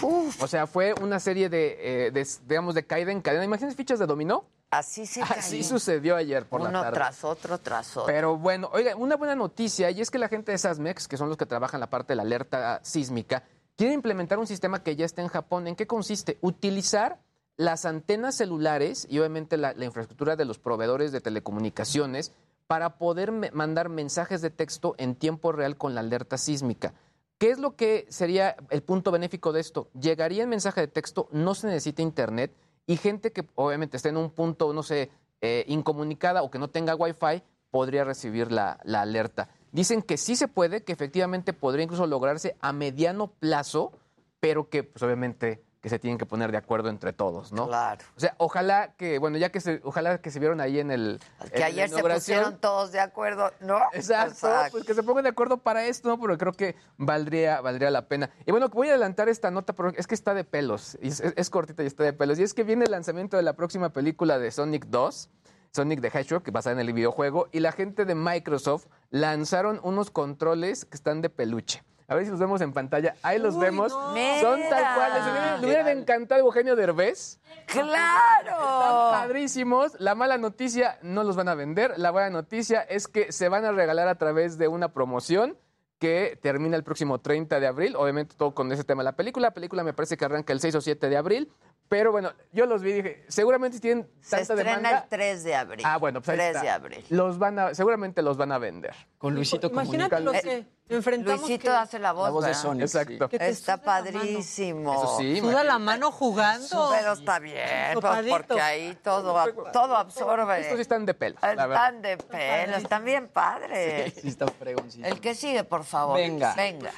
O 0.02 0.48
sea, 0.48 0.66
fue 0.66 0.94
una 1.00 1.20
serie 1.20 1.48
de, 1.48 2.06
eh, 2.06 2.10
de, 2.10 2.26
digamos, 2.48 2.74
de 2.74 2.84
caída 2.86 3.12
en 3.12 3.20
cadena. 3.20 3.44
Imagínense 3.44 3.76
fichas 3.76 4.00
de 4.00 4.06
dominó. 4.06 4.46
Así 4.70 5.06
se 5.06 5.22
Así 5.22 5.58
cayó. 5.58 5.68
sucedió 5.68 6.16
ayer 6.16 6.44
por 6.46 6.60
la 6.62 6.70
Uno 6.70 6.80
tarde. 6.80 6.94
tras 6.96 7.22
otro, 7.24 7.58
tras 7.58 7.96
otro. 7.96 8.06
Pero 8.06 8.36
bueno, 8.36 8.68
oiga, 8.72 8.96
una 8.96 9.16
buena 9.16 9.36
noticia 9.36 9.90
y 9.92 10.00
es 10.00 10.10
que 10.10 10.18
la 10.18 10.28
gente 10.28 10.50
de 10.50 10.58
SASMEX, 10.58 11.06
que 11.06 11.16
son 11.18 11.28
los 11.28 11.36
que 11.36 11.46
trabajan 11.46 11.78
la 11.78 11.88
parte 11.90 12.12
de 12.12 12.16
la 12.16 12.22
alerta 12.22 12.80
sísmica, 12.82 13.44
quiere 13.76 13.92
implementar 13.94 14.38
un 14.38 14.46
sistema 14.48 14.82
que 14.82 14.96
ya 14.96 15.04
está 15.04 15.22
en 15.22 15.28
Japón. 15.28 15.68
¿En 15.68 15.76
qué 15.76 15.86
consiste? 15.86 16.38
Utilizar 16.40 17.20
las 17.62 17.84
antenas 17.84 18.34
celulares 18.34 19.06
y 19.08 19.20
obviamente 19.20 19.56
la, 19.56 19.72
infraestructura 19.84 20.34
de 20.34 20.44
los 20.44 20.58
proveedores 20.58 21.12
de 21.12 21.20
telecomunicaciones 21.20 22.32
para 22.66 22.98
poder 22.98 23.30
mandar 23.52 23.88
mensajes 23.88 24.40
de 24.42 24.50
texto 24.50 24.96
en 24.98 25.14
tiempo 25.14 25.52
real 25.52 25.76
con 25.76 25.94
la 25.94 26.00
alerta 26.00 26.38
sísmica. 26.38 26.92
¿Qué 27.38 27.50
es 27.50 27.58
lo 27.58 27.76
que 27.76 28.06
sería 28.08 28.56
el 28.70 28.82
punto 28.82 29.12
benéfico 29.12 29.52
de 29.52 29.60
esto? 29.60 29.88
Llegaría 29.94 30.42
el 30.42 30.48
mensaje 30.48 30.80
de 30.80 30.88
texto, 30.88 31.28
no 31.30 31.54
se 31.54 31.68
necesita 31.68 32.02
internet 32.02 32.52
y 32.86 32.96
gente 32.96 33.30
que 33.30 33.46
obviamente 33.54 33.96
esté 33.96 34.08
en 34.08 34.16
un 34.16 34.30
punto, 34.30 34.72
no 34.72 34.82
sé, 34.82 35.10
eh, 35.40 35.64
incomunicada 35.68 36.42
o 36.42 36.50
que 36.50 36.58
no 36.58 36.68
tenga 36.68 36.96
wifi, 36.96 37.44
podría 37.70 38.02
recibir 38.02 38.50
la, 38.50 38.80
la 38.82 39.02
alerta. 39.02 39.50
Dicen 39.70 40.02
que 40.02 40.16
sí 40.16 40.34
se 40.34 40.48
puede, 40.48 40.82
que 40.82 40.92
efectivamente 40.92 41.52
podría 41.52 41.84
incluso 41.84 42.06
lograrse 42.08 42.56
a 42.60 42.72
mediano 42.72 43.28
plazo, 43.28 43.92
pero 44.40 44.68
que 44.68 44.82
pues 44.82 45.02
obviamente 45.04 45.62
que 45.82 45.88
se 45.88 45.98
tienen 45.98 46.16
que 46.16 46.26
poner 46.26 46.52
de 46.52 46.58
acuerdo 46.58 46.88
entre 46.88 47.12
todos, 47.12 47.52
¿no? 47.52 47.66
Claro. 47.66 48.04
O 48.16 48.20
sea, 48.20 48.36
ojalá 48.38 48.94
que, 48.96 49.18
bueno, 49.18 49.36
ya 49.36 49.50
que 49.50 49.60
se, 49.60 49.80
ojalá 49.82 50.18
que 50.18 50.30
se 50.30 50.38
vieron 50.38 50.60
ahí 50.60 50.78
en 50.78 50.92
el... 50.92 51.20
Que 51.52 51.64
ayer 51.64 51.90
se 51.90 52.00
pusieron 52.00 52.58
todos 52.58 52.92
de 52.92 53.00
acuerdo, 53.00 53.50
¿no? 53.60 53.80
Exacto, 53.92 54.48
pues 54.70 54.84
que 54.84 54.94
se 54.94 55.02
pongan 55.02 55.24
de 55.24 55.30
acuerdo 55.30 55.58
para 55.58 55.84
esto, 55.84 56.08
¿no? 56.08 56.20
Pero 56.20 56.38
creo 56.38 56.52
que 56.52 56.76
valdría, 56.98 57.60
valdría 57.60 57.90
la 57.90 58.06
pena. 58.06 58.30
Y 58.46 58.52
bueno, 58.52 58.68
voy 58.68 58.88
a 58.88 58.90
adelantar 58.92 59.28
esta 59.28 59.50
nota, 59.50 59.72
pero 59.72 59.88
es 59.88 60.06
que 60.06 60.14
está 60.14 60.34
de 60.34 60.44
pelos, 60.44 60.96
es 61.02 61.50
cortita 61.50 61.82
y 61.82 61.86
está 61.86 62.04
de 62.04 62.12
pelos. 62.12 62.38
Y 62.38 62.44
es 62.44 62.54
que 62.54 62.62
viene 62.62 62.84
el 62.84 62.92
lanzamiento 62.92 63.36
de 63.36 63.42
la 63.42 63.54
próxima 63.54 63.88
película 63.92 64.38
de 64.38 64.52
Sonic 64.52 64.86
2, 64.86 65.30
Sonic 65.72 66.00
the 66.00 66.16
Hedgehog, 66.16 66.44
que 66.44 66.52
basada 66.52 66.80
en 66.80 66.86
el 66.86 66.92
videojuego, 66.92 67.48
y 67.50 67.58
la 67.58 67.72
gente 67.72 68.04
de 68.04 68.14
Microsoft 68.14 68.86
lanzaron 69.10 69.80
unos 69.82 70.12
controles 70.12 70.84
que 70.84 70.96
están 70.96 71.22
de 71.22 71.28
peluche. 71.28 71.82
A 72.08 72.14
ver 72.14 72.24
si 72.24 72.30
los 72.30 72.40
vemos 72.40 72.60
en 72.60 72.72
pantalla. 72.72 73.14
Ahí 73.22 73.38
los 73.38 73.58
vemos. 73.58 73.92
Son 73.92 74.60
tal 74.68 74.94
cual. 74.94 75.60
Le 75.60 75.66
hubieran 75.66 75.88
encantado 75.88 76.40
Eugenio 76.40 76.76
Derbez. 76.76 77.38
¡Claro! 77.66 78.50
Están 78.50 79.12
padrísimos. 79.12 79.92
La 79.98 80.14
mala 80.14 80.38
noticia, 80.38 80.98
no 81.02 81.24
los 81.24 81.36
van 81.36 81.48
a 81.48 81.54
vender. 81.54 81.94
La 81.98 82.10
buena 82.10 82.30
noticia 82.30 82.80
es 82.80 83.08
que 83.08 83.32
se 83.32 83.48
van 83.48 83.64
a 83.64 83.72
regalar 83.72 84.08
a 84.08 84.16
través 84.16 84.58
de 84.58 84.68
una 84.68 84.92
promoción 84.92 85.56
que 85.98 86.36
termina 86.42 86.76
el 86.76 86.82
próximo 86.82 87.20
30 87.20 87.60
de 87.60 87.66
abril. 87.68 87.94
Obviamente 87.96 88.34
todo 88.36 88.54
con 88.54 88.72
ese 88.72 88.82
tema 88.82 89.02
de 89.02 89.04
la 89.04 89.16
película. 89.16 89.48
La 89.48 89.54
película 89.54 89.84
me 89.84 89.92
parece 89.92 90.16
que 90.16 90.24
arranca 90.24 90.52
el 90.52 90.60
6 90.60 90.74
o 90.74 90.80
7 90.80 91.08
de 91.08 91.16
abril. 91.16 91.52
Pero 91.92 92.10
bueno, 92.10 92.32
yo 92.52 92.64
los 92.64 92.80
vi 92.80 92.88
y 92.92 92.94
dije, 92.94 93.24
seguramente 93.28 93.78
tienen 93.78 94.08
Se 94.22 94.30
tanta 94.30 94.54
estrena 94.54 94.76
demanda. 94.76 94.98
el 95.02 95.08
3 95.10 95.44
de 95.44 95.54
abril. 95.54 95.84
Ah, 95.86 95.98
bueno, 95.98 96.22
pues 96.22 96.30
ahí 96.30 96.36
3 96.36 96.48
está. 96.48 96.62
de 96.62 96.70
abril. 96.70 97.04
Los 97.10 97.38
van 97.38 97.58
a, 97.58 97.74
seguramente 97.74 98.22
los 98.22 98.38
van 98.38 98.50
a 98.50 98.56
vender. 98.56 98.94
Con 99.18 99.34
Luisito 99.34 99.66
Imagínate 99.66 100.20
lo 100.20 100.32
Comunica. 100.32 100.48
que 100.88 100.94
enfrentamos. 100.96 101.40
Luisito 101.42 101.64
que- 101.64 101.76
hace 101.76 101.98
la 101.98 102.12
voz, 102.12 102.24
La 102.24 102.30
voz 102.30 102.44
de. 102.78 102.82
Exacto. 102.82 103.28
Que 103.28 103.38
te 103.38 103.48
Está 103.50 103.74
suda 103.74 103.84
padrísimo. 103.84 104.94
Eso 104.94 105.18
sí, 105.18 105.38
Suda 105.38 105.64
la 105.64 105.78
mano 105.78 106.10
jugando. 106.10 106.88
Pero 106.98 107.12
está 107.12 107.38
bien, 107.38 108.00
pues, 108.00 108.26
porque 108.26 108.60
ahí 108.62 108.98
todo, 109.04 109.34
todo 109.70 109.94
absorbe. 109.94 110.60
Estos 110.62 110.76
sí 110.76 110.80
están 110.80 111.04
de 111.04 111.12
pelo. 111.12 111.36
la 111.42 111.66
verdad. 111.66 111.88
Están 111.88 112.00
de 112.00 112.16
pelo, 112.16 112.76
están 112.78 113.04
bien 113.04 113.28
padres. 113.28 114.14
Sí, 114.14 114.28
está 114.28 114.46
fregoncito. 114.46 115.06
El 115.06 115.20
que 115.20 115.34
sigue, 115.34 115.62
por 115.62 115.84
favor. 115.84 116.16
Venga. 116.16 116.54
Venga. 116.54 116.90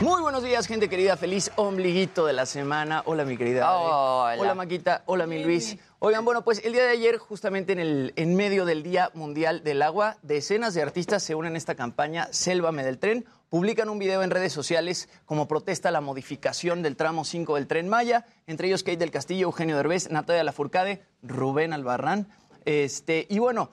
Muy 0.00 0.22
buenos 0.22 0.42
días, 0.42 0.66
gente 0.66 0.88
querida. 0.88 1.14
Feliz 1.18 1.50
ombliguito 1.56 2.24
de 2.24 2.32
la 2.32 2.46
semana. 2.46 3.02
Hola, 3.04 3.26
mi 3.26 3.36
querida. 3.36 3.70
Hola. 3.70 4.40
Hola, 4.40 4.54
Maquita. 4.54 5.02
Hola, 5.04 5.26
mi 5.26 5.44
Luis. 5.44 5.76
Oigan, 5.98 6.24
bueno, 6.24 6.42
pues 6.42 6.64
el 6.64 6.72
día 6.72 6.84
de 6.84 6.88
ayer, 6.88 7.18
justamente 7.18 7.74
en, 7.74 7.80
el, 7.80 8.14
en 8.16 8.34
medio 8.34 8.64
del 8.64 8.82
Día 8.82 9.10
Mundial 9.12 9.62
del 9.62 9.82
Agua, 9.82 10.16
decenas 10.22 10.72
de 10.72 10.80
artistas 10.80 11.22
se 11.22 11.34
unen 11.34 11.54
a 11.54 11.58
esta 11.58 11.74
campaña 11.74 12.28
Sélvame 12.30 12.82
del 12.82 12.98
Tren. 12.98 13.26
Publican 13.50 13.90
un 13.90 13.98
video 13.98 14.22
en 14.22 14.30
redes 14.30 14.54
sociales 14.54 15.10
como 15.26 15.46
protesta 15.46 15.90
a 15.90 15.92
la 15.92 16.00
modificación 16.00 16.82
del 16.82 16.96
tramo 16.96 17.26
5 17.26 17.56
del 17.56 17.66
Tren 17.66 17.86
Maya, 17.86 18.24
entre 18.46 18.68
ellos 18.68 18.82
Kate 18.82 18.96
del 18.96 19.10
Castillo, 19.10 19.48
Eugenio 19.48 19.76
Derbez, 19.76 20.10
Natalia 20.10 20.44
Lafourcade, 20.44 21.04
Rubén 21.22 21.74
Albarrán. 21.74 22.26
Este, 22.64 23.26
y 23.28 23.38
bueno, 23.38 23.70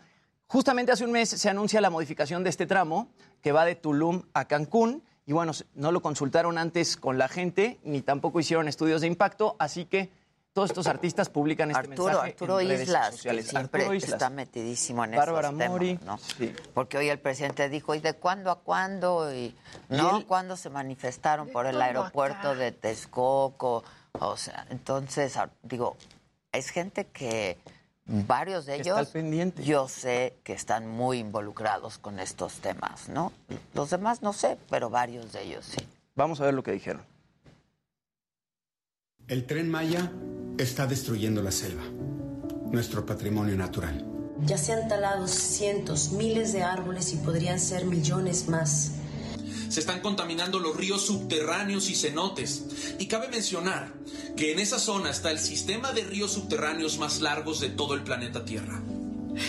Justamente 0.49 0.93
hace 0.93 1.03
un 1.03 1.11
mes 1.11 1.28
se 1.28 1.49
anuncia 1.49 1.82
la 1.82 1.89
modificación 1.89 2.41
de 2.41 2.49
este 2.49 2.65
tramo 2.65 3.09
que 3.41 3.51
va 3.51 3.65
de 3.65 3.75
Tulum 3.75 4.23
a 4.34 4.45
Cancún. 4.45 5.03
Y 5.28 5.34
bueno, 5.34 5.51
no 5.75 5.91
lo 5.91 6.01
consultaron 6.01 6.57
antes 6.57 6.97
con 6.97 7.17
la 7.19 7.28
gente, 7.28 7.80
ni 7.84 8.01
tampoco 8.01 8.39
hicieron 8.39 8.67
estudios 8.67 9.01
de 9.01 9.07
impacto, 9.07 9.55
así 9.59 9.86
que 9.86 10.09
todos 10.53 10.71
estos 10.71 10.88
artistas 10.88 11.30
publican 11.30 11.69
este 11.69 11.82
Arturo, 11.91 12.05
mensaje 12.07 12.30
Arturo 12.32 12.59
en 12.61 12.67
redes 12.69 12.82
Islas, 12.88 13.09
que 13.11 13.15
sociales. 13.17 13.47
siempre 13.47 13.82
Arturo 13.82 13.95
Islas. 13.95 14.13
está 14.13 14.30
metidísimo 14.32 15.03
en 15.05 15.11
Bárbara 15.11 15.49
esos 15.49 15.57
temas, 15.59 15.69
Mori, 15.71 15.99
¿no? 16.03 16.17
sí. 16.17 16.51
Porque 16.73 16.97
hoy 16.97 17.09
el 17.09 17.19
presidente 17.19 17.69
dijo, 17.69 17.93
¿y 17.93 17.99
de 17.99 18.13
cuándo 18.15 18.49
a 18.49 18.59
cuándo? 18.61 19.32
Y, 19.32 19.53
¿no? 19.89 20.17
él- 20.17 20.25
¿Cuándo 20.25 20.55
se 20.57 20.71
manifestaron 20.71 21.49
por 21.49 21.67
el 21.67 21.80
aeropuerto 21.80 22.49
acá? 22.51 22.55
de 22.55 22.71
Texcoco? 22.71 23.84
O 24.13 24.38
sea, 24.38 24.65
entonces, 24.71 25.38
digo, 25.61 25.95
es 26.51 26.69
gente 26.69 27.05
que 27.07 27.57
varios 28.07 28.65
de 28.65 28.75
ellos, 28.75 29.09
pendiente. 29.09 29.63
yo 29.63 29.87
sé 29.87 30.35
que 30.43 30.53
están 30.53 30.87
muy 30.87 31.19
involucrados 31.19 31.97
con 31.97 32.19
estos 32.19 32.55
temas, 32.55 33.09
¿no? 33.09 33.31
Los 33.73 33.89
demás 33.89 34.21
no 34.21 34.33
sé, 34.33 34.57
pero 34.69 34.89
varios 34.89 35.33
de 35.33 35.43
ellos 35.43 35.65
sí. 35.65 35.85
Vamos 36.15 36.41
a 36.41 36.45
ver 36.45 36.53
lo 36.53 36.63
que 36.63 36.71
dijeron. 36.71 37.01
El 39.27 39.45
tren 39.45 39.69
Maya 39.69 40.11
está 40.57 40.87
destruyendo 40.87 41.43
la 41.43 41.51
selva, 41.51 41.83
nuestro 42.71 43.05
patrimonio 43.05 43.55
natural. 43.57 44.05
Ya 44.45 44.57
se 44.57 44.71
han 44.71 44.87
talado 44.87 45.27
cientos, 45.27 46.11
miles 46.11 46.53
de 46.53 46.63
árboles 46.63 47.13
y 47.13 47.17
podrían 47.17 47.59
ser 47.59 47.85
millones 47.85 48.47
más. 48.47 48.93
Se 49.70 49.80
están 49.80 49.99
contaminando 50.01 50.59
los 50.59 50.76
ríos 50.76 51.05
subterráneos 51.05 51.89
y 51.89 51.95
cenotes. 51.95 52.63
Y 52.99 53.07
cabe 53.07 53.28
mencionar 53.28 53.93
que 54.36 54.53
en 54.53 54.59
esa 54.59 54.80
zona 54.80 55.09
está 55.09 55.32
el 55.32 55.39
sistema 55.39 55.91
de 55.91 56.03
ríos 56.03 56.32
subterráneos 56.32 56.97
más 56.97 57.22
largos 57.22 57.59
de 57.59 57.70
todo 57.70 57.93
el 57.93 58.03
planeta 58.03 58.45
Tierra. 58.45 58.82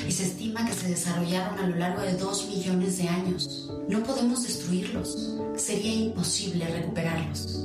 y 0.07 0.13
se 0.13 0.27
estima 0.27 0.67
que 0.67 0.75
se 0.75 0.89
desarrollaron 0.89 1.59
a 1.59 1.67
lo 1.67 1.77
largo 1.77 2.03
de 2.03 2.15
dos 2.15 2.47
millones 2.49 2.99
de 2.99 3.09
años. 3.09 3.71
No 3.89 4.03
podemos 4.03 4.43
destruirlos. 4.43 5.37
Sería 5.57 5.95
imposible 5.95 6.67
recuperarlos. 6.67 7.65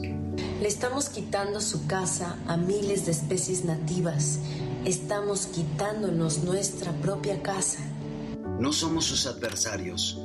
Le 0.62 0.68
estamos 0.68 1.10
quitando 1.10 1.60
su 1.60 1.86
casa 1.88 2.38
a 2.48 2.56
miles 2.56 3.06
de 3.06 3.12
especies 3.12 3.66
nativas. 3.66 4.40
Estamos 4.86 5.48
quitándonos 5.48 6.44
nuestra 6.44 6.94
propia 7.02 7.42
casa. 7.42 7.80
No 8.60 8.72
somos 8.72 9.06
sus 9.06 9.26
adversarios, 9.26 10.18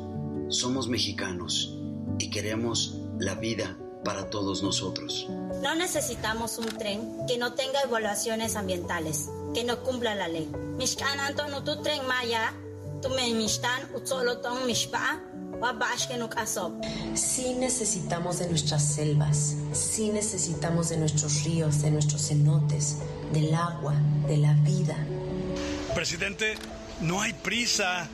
somos 0.48 0.88
mexicanos 0.88 1.77
y 2.18 2.30
queremos 2.30 2.96
la 3.18 3.34
vida 3.34 3.76
para 4.04 4.30
todos 4.30 4.62
nosotros. 4.62 5.26
No 5.62 5.74
necesitamos 5.74 6.58
un 6.58 6.66
tren 6.66 7.26
que 7.26 7.38
no 7.38 7.54
tenga 7.54 7.80
evaluaciones 7.82 8.56
ambientales, 8.56 9.28
que 9.54 9.64
no 9.64 9.82
cumpla 9.82 10.14
la 10.14 10.28
ley. 10.28 10.50
Mishkan 10.76 11.20
Anton 11.20 11.64
tu 11.64 11.82
tren 11.82 12.06
maya, 12.06 12.54
tu 13.02 13.08
me 13.10 13.32
mishtan 13.34 13.94
utzolotong 13.94 14.66
mishpa. 14.66 15.20
Sí 17.14 17.54
necesitamos 17.58 18.38
de 18.38 18.48
nuestras 18.48 18.94
selvas, 18.94 19.56
sí 19.72 20.10
necesitamos 20.10 20.90
de 20.90 20.98
nuestros 20.98 21.42
ríos, 21.42 21.82
de 21.82 21.90
nuestros 21.90 22.28
cenotes, 22.28 22.98
del 23.32 23.52
agua, 23.54 23.94
de 24.28 24.36
la 24.36 24.52
vida. 24.54 24.96
Presidente, 25.94 26.54
no 27.00 27.20
hay 27.20 27.32
prisa. 27.32 28.08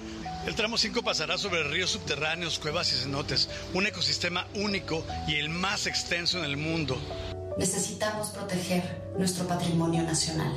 El 0.47 0.55
tramo 0.55 0.77
5 0.77 1.03
pasará 1.03 1.39
sobre 1.39 1.63
ríos 1.65 1.91
subterráneos, 1.91 2.59
cuevas 2.59 2.93
y 2.93 2.97
cenotes, 2.97 3.49
un 3.73 3.87
ecosistema 3.87 4.47
único 4.55 5.03
y 5.27 5.37
el 5.37 5.49
más 5.49 5.87
extenso 5.87 6.39
en 6.39 6.45
el 6.45 6.59
mundo. 6.59 6.99
Necesitamos 7.57 8.29
proteger 8.29 8.83
nuestro 9.17 9.49
patrimonio 9.49 10.03
nacional. 10.03 10.53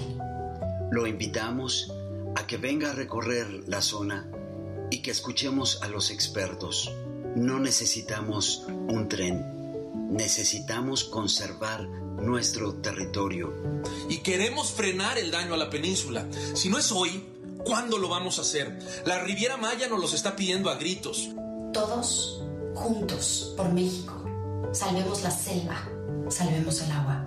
Lo 0.92 1.08
invitamos 1.08 1.94
a 2.36 2.46
que 2.46 2.58
venga 2.58 2.92
a 2.92 2.94
recorrer 2.94 3.48
la 3.68 3.82
zona 3.82 4.30
y 4.92 5.02
que 5.02 5.12
escuchemos 5.12 5.82
a 5.82 5.88
los 5.88 6.12
expertos. 6.12 6.92
No 7.38 7.60
necesitamos 7.60 8.66
un 8.68 9.08
tren, 9.08 10.12
necesitamos 10.12 11.06
conservar 11.06 11.88
nuestro 11.88 12.74
territorio. 12.76 13.54
Y 14.10 14.18
queremos 14.18 14.72
frenar 14.72 15.18
el 15.18 15.32
daño 15.32 15.54
a 15.54 15.58
la 15.58 15.70
península. 15.70 16.28
Si 16.56 16.68
no 16.68 16.78
es 16.78 16.92
hoy, 16.92 17.24
¿cuándo 17.68 17.98
lo 17.98 18.08
vamos 18.08 18.40
a 18.40 18.42
hacer? 18.42 18.80
La 19.06 19.20
Riviera 19.20 19.58
Maya 19.58 19.88
nos 19.90 20.00
los 20.00 20.14
está 20.14 20.36
pidiendo 20.36 20.70
a 20.70 20.76
gritos. 20.76 21.30
Todos 21.74 22.42
juntos 22.74 23.54
por 23.58 23.74
México. 23.74 24.24
Salvemos 24.72 25.22
la 25.22 25.32
selva, 25.32 25.78
salvemos 26.30 26.82
el 26.82 26.92
agua. 26.92 27.26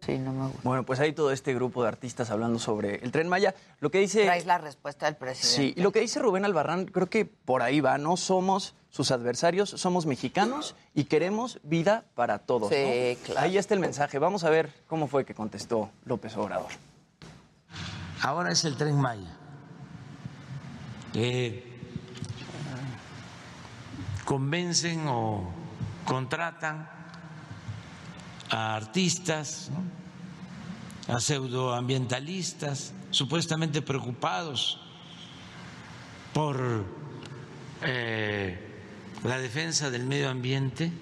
Sí, 0.00 0.18
no 0.18 0.32
me 0.32 0.46
gusta. 0.46 0.60
Bueno, 0.62 0.86
pues 0.86 1.00
hay 1.00 1.12
todo 1.12 1.32
este 1.32 1.52
grupo 1.52 1.82
de 1.82 1.88
artistas 1.88 2.30
hablando 2.30 2.60
sobre 2.60 2.96
el 3.02 3.10
Tren 3.10 3.28
Maya. 3.28 3.56
Lo 3.80 3.90
que 3.90 3.98
dice... 3.98 4.24
Traes 4.24 4.46
la 4.46 4.58
respuesta 4.58 5.06
del 5.06 5.16
presidente. 5.16 5.56
Sí, 5.56 5.74
y 5.76 5.82
lo 5.82 5.90
que 5.90 5.98
dice 5.98 6.20
Rubén 6.20 6.44
Albarrán, 6.44 6.84
creo 6.86 7.08
que 7.08 7.24
por 7.24 7.62
ahí 7.62 7.80
va, 7.80 7.98
no 7.98 8.16
somos 8.16 8.74
sus 8.90 9.10
adversarios, 9.10 9.70
somos 9.70 10.06
mexicanos 10.06 10.76
y 10.94 11.04
queremos 11.04 11.58
vida 11.64 12.04
para 12.14 12.38
todos. 12.38 12.68
Sí, 12.68 13.16
¿no? 13.18 13.26
claro. 13.26 13.40
Ahí 13.40 13.58
está 13.58 13.74
el 13.74 13.80
mensaje. 13.80 14.20
Vamos 14.20 14.44
a 14.44 14.50
ver 14.50 14.72
cómo 14.86 15.08
fue 15.08 15.24
que 15.24 15.34
contestó 15.34 15.90
López 16.04 16.36
Obrador. 16.36 16.70
Ahora 18.22 18.50
es 18.50 18.64
el 18.64 18.76
tren 18.76 19.00
Maya. 19.00 19.36
Convencen 24.24 25.04
o 25.06 25.48
contratan 26.04 26.88
a 28.50 28.76
artistas, 28.76 29.70
a 31.08 31.20
pseudoambientalistas, 31.20 32.92
supuestamente 33.10 33.82
preocupados 33.82 34.80
por 36.32 36.84
eh, 37.82 38.58
la 39.24 39.38
defensa 39.38 39.90
del 39.90 40.04
medio 40.04 40.28
ambiente 40.28 40.92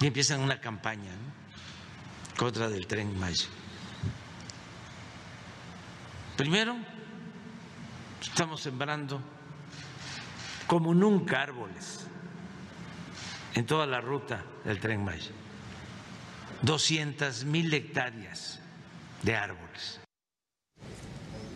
y 0.00 0.06
empiezan 0.06 0.40
una 0.40 0.60
campaña 0.60 1.12
contra 2.36 2.68
del 2.68 2.86
tren 2.86 3.18
Maya. 3.18 3.46
Primero, 6.38 6.76
estamos 8.22 8.60
sembrando 8.60 9.20
como 10.68 10.94
nunca 10.94 11.42
árboles 11.42 12.06
en 13.54 13.66
toda 13.66 13.86
la 13.86 14.00
ruta 14.00 14.44
del 14.64 14.78
tren 14.78 15.04
Maya. 15.04 15.32
200 16.62 17.44
mil 17.44 17.74
hectáreas 17.74 18.60
de 19.24 19.34
árboles. 19.34 20.00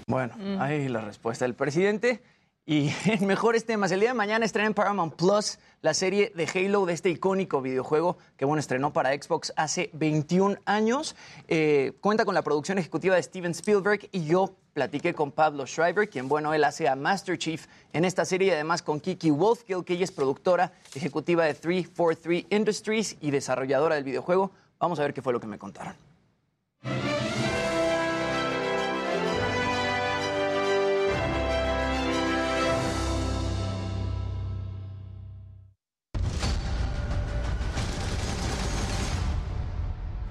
Bueno, 0.09 0.35
ahí 0.61 0.89
la 0.89 1.03
respuesta 1.03 1.45
del 1.45 1.55
presidente. 1.55 2.21
Y 2.67 2.93
en 3.05 3.25
mejores 3.29 3.65
temas, 3.65 3.93
el 3.93 4.01
día 4.01 4.11
de 4.11 4.15
mañana 4.15 4.45
estrena 4.45 4.67
en 4.67 4.75
Paramount 4.75 5.15
Plus 5.15 5.61
la 5.81 5.95
serie 5.95 6.33
de 6.35 6.49
Halo 6.53 6.87
de 6.87 6.95
este 6.95 7.11
icónico 7.11 7.63
videojuego 7.63 8.19
que 8.37 8.45
bueno, 8.45 8.59
estrenó 8.59 8.93
para 8.93 9.11
Xbox 9.13 9.53
hace 9.57 9.91
21 9.93 10.57
años. 10.65 11.15
Eh, 11.47 11.93
cuenta 12.01 12.25
con 12.25 12.35
la 12.35 12.43
producción 12.43 12.79
ejecutiva 12.79 13.15
de 13.15 13.23
Steven 13.23 13.53
Spielberg 13.53 14.09
y 14.11 14.25
yo 14.25 14.57
platiqué 14.73 15.15
con 15.15 15.33
Pablo 15.33 15.67
Schreiber, 15.67 16.09
quien 16.09 16.29
bueno, 16.29 16.55
él 16.55 16.65
hace 16.65 16.89
a 16.89 16.97
Master 16.97 17.39
Chief 17.39 17.67
en 17.93 18.05
esta 18.05 18.25
serie 18.25 18.49
y 18.49 18.51
además 18.51 18.83
con 18.83 19.01
Kiki 19.01 19.31
Wolfkill, 19.31 19.85
que 19.85 19.95
ella 19.95 20.05
es 20.05 20.13
productora 20.13 20.73
ejecutiva 20.95 21.45
de 21.45 21.55
343 21.55 22.47
Industries 22.51 23.17
y 23.21 23.31
desarrolladora 23.31 23.95
del 23.95 24.05
videojuego. 24.05 24.51
Vamos 24.79 24.99
a 24.99 25.03
ver 25.03 25.15
qué 25.15 25.23
fue 25.23 25.33
lo 25.33 25.41
que 25.41 25.47
me 25.47 25.59
contaron. 25.59 25.95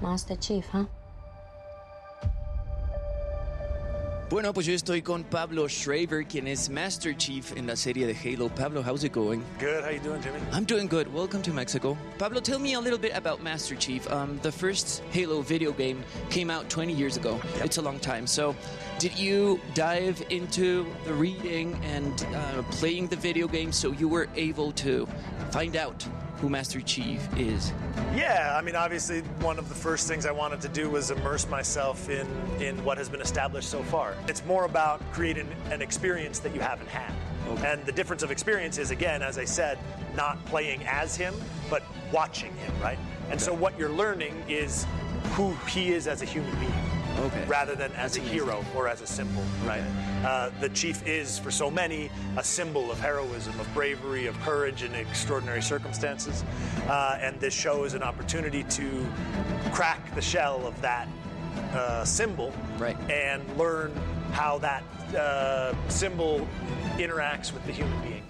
Master 0.00 0.36
Chief, 0.38 0.66
¿ah? 0.74 0.86
Bueno, 4.32 4.54
pues 4.54 4.64
yo 4.64 4.72
estoy 4.72 5.02
con 5.02 5.24
Pablo 5.24 5.68
Schreiber, 5.68 6.24
quien 6.24 6.46
es 6.48 6.70
Master 6.70 7.14
Chief 7.14 7.54
en 7.54 7.66
la 7.66 7.76
serie 7.76 8.06
de 8.06 8.14
Halo. 8.14 8.48
Pablo, 8.48 8.82
how's 8.82 9.04
it 9.04 9.12
going? 9.12 9.42
Good. 9.58 9.84
How 9.84 9.90
you 9.90 10.00
doing, 10.00 10.22
Jimmy? 10.22 10.38
I'm 10.52 10.64
doing 10.64 10.88
good. 10.88 11.06
Welcome 11.12 11.42
to 11.42 11.52
Mexico. 11.52 11.98
Pablo, 12.16 12.40
tell 12.40 12.58
me 12.58 12.72
a 12.72 12.80
little 12.80 12.98
bit 12.98 13.12
about 13.14 13.42
Master 13.42 13.76
Chief. 13.76 14.10
Um, 14.10 14.40
the 14.42 14.50
first 14.50 15.02
Halo 15.10 15.42
video 15.42 15.70
game 15.70 16.02
came 16.30 16.50
out 16.50 16.70
20 16.70 16.94
years 16.94 17.18
ago. 17.18 17.38
It's 17.56 17.76
a 17.76 17.82
long 17.82 18.00
time. 18.00 18.26
So, 18.26 18.56
did 18.98 19.18
you 19.18 19.60
dive 19.74 20.24
into 20.30 20.86
the 21.04 21.12
reading 21.12 21.78
and 21.84 22.26
uh, 22.34 22.62
playing 22.70 23.08
the 23.08 23.16
video 23.16 23.46
game 23.46 23.70
so 23.70 23.92
you 23.92 24.08
were 24.08 24.30
able 24.34 24.72
to 24.72 25.06
find 25.50 25.76
out 25.76 26.06
who 26.42 26.48
Master 26.48 26.80
Chief 26.80 27.28
is? 27.38 27.72
Yeah, 28.16 28.56
I 28.58 28.62
mean, 28.62 28.74
obviously, 28.74 29.20
one 29.40 29.60
of 29.60 29.68
the 29.68 29.76
first 29.76 30.08
things 30.08 30.26
I 30.26 30.32
wanted 30.32 30.60
to 30.62 30.68
do 30.68 30.90
was 30.90 31.12
immerse 31.12 31.48
myself 31.48 32.10
in 32.10 32.26
in 32.60 32.82
what 32.84 32.98
has 32.98 33.08
been 33.08 33.20
established 33.20 33.70
so 33.70 33.80
far. 33.84 34.16
It's 34.26 34.44
more 34.44 34.64
about 34.64 35.00
creating 35.12 35.48
an 35.70 35.80
experience 35.80 36.40
that 36.40 36.52
you 36.52 36.60
haven't 36.60 36.88
had. 36.88 37.14
And 37.64 37.86
the 37.86 37.92
difference 37.92 38.24
of 38.24 38.32
experience 38.32 38.76
is, 38.76 38.90
again, 38.90 39.22
as 39.22 39.38
I 39.38 39.44
said, 39.44 39.78
not 40.16 40.44
playing 40.46 40.82
as 40.84 41.14
him, 41.14 41.32
but 41.70 41.84
watching 42.10 42.52
him, 42.56 42.72
right? 42.82 42.98
And 43.30 43.40
so 43.40 43.54
what 43.54 43.78
you're 43.78 43.88
learning 43.88 44.34
is 44.48 44.84
who 45.34 45.54
he 45.68 45.92
is 45.92 46.08
as 46.08 46.22
a 46.22 46.24
human 46.24 46.52
being. 46.58 46.72
Okay. 47.18 47.44
Rather 47.46 47.74
than 47.74 47.92
as 47.92 48.16
a 48.16 48.20
hero 48.20 48.64
or 48.74 48.88
as 48.88 49.00
a 49.00 49.06
symbol, 49.06 49.44
right? 49.64 49.82
Uh, 50.24 50.50
the 50.60 50.68
chief 50.70 51.06
is, 51.06 51.38
for 51.38 51.50
so 51.50 51.70
many, 51.70 52.10
a 52.36 52.44
symbol 52.44 52.90
of 52.90 52.98
heroism, 52.98 53.58
of 53.60 53.72
bravery, 53.74 54.26
of 54.26 54.38
courage 54.40 54.82
in 54.82 54.94
extraordinary 54.94 55.62
circumstances. 55.62 56.44
Uh, 56.88 57.18
and 57.20 57.38
this 57.40 57.54
show 57.54 57.84
is 57.84 57.94
an 57.94 58.02
opportunity 58.02 58.64
to 58.64 59.06
crack 59.72 60.14
the 60.14 60.22
shell 60.22 60.66
of 60.66 60.80
that 60.80 61.08
uh, 61.74 62.04
symbol 62.04 62.52
and 63.08 63.42
learn 63.56 63.92
how 64.32 64.58
that 64.58 64.82
uh, 65.14 65.74
symbol 65.88 66.46
interacts 66.96 67.52
with 67.52 67.64
the 67.66 67.72
human 67.72 68.00
being. 68.02 68.22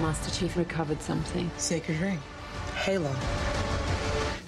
Master 0.00 0.30
Chief 0.30 0.56
recovered 0.56 1.02
something. 1.02 1.50
Sacred 1.58 2.00
ring. 2.00 2.18
Halo. 2.74 3.14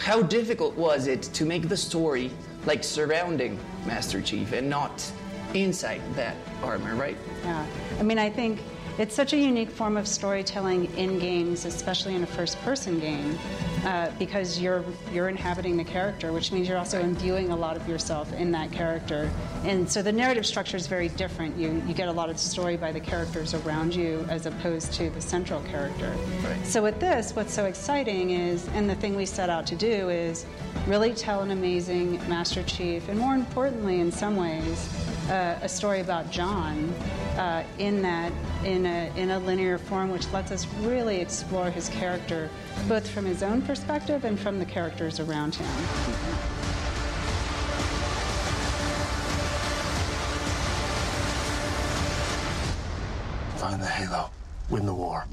How 0.02 0.20
difficult 0.20 0.74
was 0.76 1.06
it 1.06 1.22
to 1.22 1.44
make 1.44 1.68
the 1.68 1.76
story 1.76 2.32
like 2.66 2.82
surrounding 2.82 3.56
Master 3.86 4.20
Chief 4.20 4.52
and 4.52 4.68
not 4.68 5.08
inside 5.54 6.02
that 6.16 6.34
armor, 6.60 6.96
right? 6.96 7.16
Yeah. 7.44 7.64
I 8.00 8.02
mean, 8.02 8.18
I 8.18 8.28
think 8.28 8.58
it's 8.98 9.14
such 9.14 9.32
a 9.32 9.36
unique 9.36 9.70
form 9.70 9.96
of 9.96 10.08
storytelling 10.08 10.92
in 10.96 11.20
games, 11.20 11.66
especially 11.66 12.16
in 12.16 12.24
a 12.24 12.26
first-person 12.26 12.98
game, 12.98 13.38
uh, 13.84 14.10
because 14.18 14.60
you're 14.60 14.84
you're 15.12 15.28
inhabiting 15.28 15.76
the 15.76 15.84
character, 15.84 16.32
which 16.32 16.52
means 16.52 16.68
you're 16.68 16.78
also 16.78 17.00
imbuing 17.00 17.50
a 17.50 17.56
lot 17.56 17.76
of 17.76 17.88
yourself 17.88 18.32
in 18.32 18.52
that 18.52 18.70
character. 18.70 19.28
And 19.64 19.90
so 19.90 20.02
the 20.02 20.12
narrative 20.12 20.46
structure 20.46 20.76
is 20.76 20.86
very 20.86 21.08
different. 21.08 21.56
You 21.56 21.82
you 21.86 21.94
get 21.94 22.08
a 22.08 22.12
lot 22.12 22.30
of 22.30 22.38
story 22.38 22.76
by 22.76 22.92
the 22.92 23.00
characters 23.00 23.54
around 23.54 23.94
you 23.94 24.24
as 24.28 24.46
opposed 24.46 24.92
to 24.94 25.10
the 25.10 25.20
central 25.20 25.60
character. 25.62 26.14
So 26.64 26.82
with 26.82 27.00
this, 27.00 27.34
what's 27.34 27.52
so 27.52 27.64
exciting 27.64 28.30
is, 28.30 28.68
and 28.68 28.88
the 28.88 28.94
thing 28.94 29.16
we 29.16 29.26
set 29.26 29.50
out 29.50 29.66
to 29.66 29.76
do 29.76 30.10
is 30.10 30.46
really 30.86 31.12
tell 31.12 31.40
an 31.40 31.50
amazing 31.50 32.16
Master 32.28 32.62
Chief, 32.62 33.08
and 33.08 33.18
more 33.18 33.34
importantly, 33.34 34.00
in 34.00 34.12
some 34.12 34.36
ways, 34.36 34.88
uh, 35.28 35.58
a 35.60 35.68
story 35.68 36.00
about 36.00 36.30
John 36.30 36.88
uh, 37.36 37.64
in 37.78 38.02
that 38.02 38.32
in 38.64 38.86
a 38.86 39.12
in 39.16 39.30
a 39.30 39.38
linear 39.40 39.78
form, 39.78 40.10
which 40.10 40.28
lets 40.32 40.52
us 40.52 40.66
really 40.82 41.20
explore 41.20 41.68
his 41.70 41.88
character, 41.88 42.48
both 42.88 43.08
from 43.08 43.24
his 43.24 43.42
own 43.42 43.60
perspective 43.60 43.71
and 43.72 44.38
from 44.38 44.58
the 44.58 44.66
characters 44.66 45.18
around 45.18 45.54
him. 45.54 45.66
Find 53.56 53.80
the 53.80 53.86
Halo. 53.86 54.30
Win 54.68 54.84
the 54.84 54.92
war. 54.92 55.24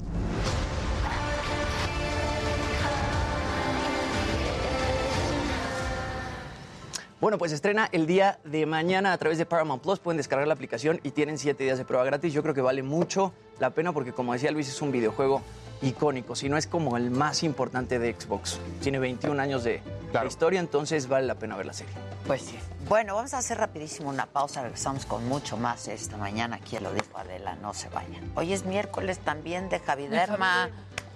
Bueno, 7.20 7.38
pues 7.38 7.52
estrena 7.52 7.90
el 7.92 8.08
día 8.08 8.40
de 8.46 8.66
mañana 8.66 9.12
a 9.12 9.18
través 9.18 9.38
de 9.38 9.46
Paramount 9.46 9.84
Plus. 9.84 10.00
Pueden 10.00 10.16
descargar 10.16 10.48
la 10.48 10.54
aplicación 10.54 11.02
y 11.04 11.12
tienen 11.12 11.38
siete 11.38 11.66
días 11.66 11.78
de 11.78 11.84
prueba 11.84 12.06
gratis. 12.06 12.32
Yo 12.32 12.42
creo 12.42 12.54
que 12.54 12.62
vale 12.62 12.84
mucho 12.84 13.34
la 13.60 13.72
pena 13.72 13.92
porque, 13.92 14.14
como 14.14 14.32
decía 14.32 14.52
Luis, 14.52 14.70
es 14.70 14.82
un 14.82 14.94
videojuego 14.94 15.42
icónico. 15.82 16.36
Si 16.36 16.50
no 16.50 16.58
es 16.58 16.68
como 16.68 16.98
el 16.98 17.10
más 17.12 17.44
importante 17.44 18.00
de 18.00 18.14
Xbox. 18.20 18.60
Tiene 18.82 19.00
21 19.00 19.42
años 19.42 19.64
de, 19.64 19.82
de 20.14 20.28
historia, 20.28 20.60
entonces 20.60 21.08
vale 21.08 21.26
la 21.28 21.36
pena 21.36 21.56
ver 21.56 21.66
la 21.66 21.74
serie. 21.74 21.94
Pues 22.28 22.42
sí. 22.44 22.60
Bueno, 22.88 23.16
vamos 23.16 23.34
a 23.34 23.38
hacer 23.40 23.58
rapidísimo 23.58 24.10
una 24.10 24.26
pausa. 24.26 24.62
Regresamos 24.64 25.06
con 25.06 25.28
mucho 25.28 25.58
más 25.58 25.88
esta 25.88 26.18
mañana. 26.18 26.58
Aquí 26.58 26.78
lo 26.80 26.92
dijo 26.94 27.18
Adela, 27.18 27.56
no 27.56 27.74
se 27.74 27.90
vayan. 27.90 28.32
Hoy 28.36 28.54
es 28.54 28.66
miércoles 28.66 29.20
también 29.20 29.70
de 29.70 29.80
Javiderma. 29.80 30.70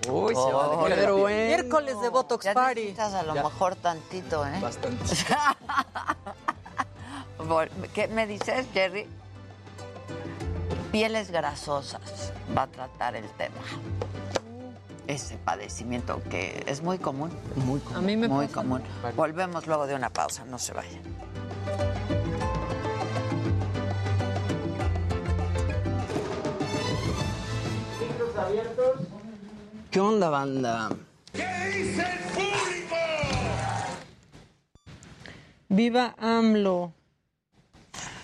Uy, 0.10 0.36
se 0.36 0.42
va 0.42 0.66
a 0.66 0.68
Oh, 0.70 0.86
pero 0.90 1.18
bueno. 1.18 1.46
Miércoles 1.48 1.96
de 2.02 2.10
Botox 2.10 2.46
Ya 2.46 2.54
Party. 2.54 2.82
necesitas 2.82 3.14
a 3.14 3.24
lo 3.24 3.36
Ya. 3.36 3.44
mejor 3.44 3.76
tantito, 3.76 4.46
¿eh? 4.46 4.60
Bastante. 4.62 5.04
¿Qué 7.94 8.08
me 8.08 8.28
dices, 8.28 8.66
Jerry? 8.74 9.08
Pieles 10.92 11.32
grasosas 11.32 12.32
va 12.56 12.64
a 12.64 12.68
tratar 12.68 13.16
el 13.16 13.28
tema. 13.32 13.56
Ese 15.08 15.38
padecimiento 15.38 16.22
que 16.30 16.64
es 16.68 16.82
muy 16.82 16.98
común. 16.98 17.30
Muy 17.56 17.80
común. 17.82 17.98
A 17.98 18.02
mí 18.02 18.16
me 18.16 18.28
Muy 18.28 18.48
pasa. 18.48 18.62
común. 18.62 18.82
Volvemos 19.16 19.68
luego 19.68 19.86
de 19.86 19.96
una 19.96 20.10
pausa, 20.10 20.46
no 20.46 20.58
se 20.58 20.74
vayan. 20.74 21.02
¿Qué 29.92 30.00
onda, 30.00 30.30
banda? 30.30 30.90
Viva 35.70 36.16
AMLO. 36.18 36.94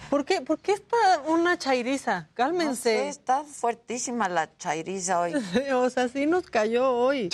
¿Por 0.10 0.26
qué, 0.26 0.42
¿Por 0.42 0.60
qué 0.60 0.72
está 0.74 0.98
una 1.28 1.58
chairiza? 1.58 2.22
No 2.22 2.26
sé, 2.28 2.34
Cálmense. 2.34 3.08
está 3.10 3.44
fuertísima 3.44 4.28
la 4.28 4.50
chairiza 4.58 5.20
hoy. 5.22 5.34
o 5.74 5.90
sea, 5.90 6.08
sí 6.08 6.26
nos 6.26 6.46
cayó 6.50 6.92
hoy. 6.92 7.30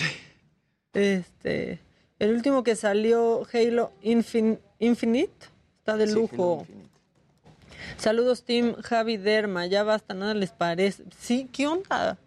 Este, 0.94 1.80
el 2.20 2.34
último 2.34 2.64
que 2.64 2.76
salió, 2.76 3.46
Halo 3.54 3.92
Infin- 4.04 4.60
Infinite, 4.80 5.48
está 5.80 5.96
de 5.98 6.08
Sí, 6.08 6.14
lujo. 6.14 6.66
Saludos, 7.98 8.44
Team 8.44 8.76
Javi 8.82 9.18
Derma. 9.18 9.66
Ya 9.68 9.84
basta, 9.84 10.14
nada 10.14 10.34
les 10.34 10.52
parece. 10.52 11.04
Sí, 11.20 11.50
¿qué 11.52 11.68
onda? 11.68 12.18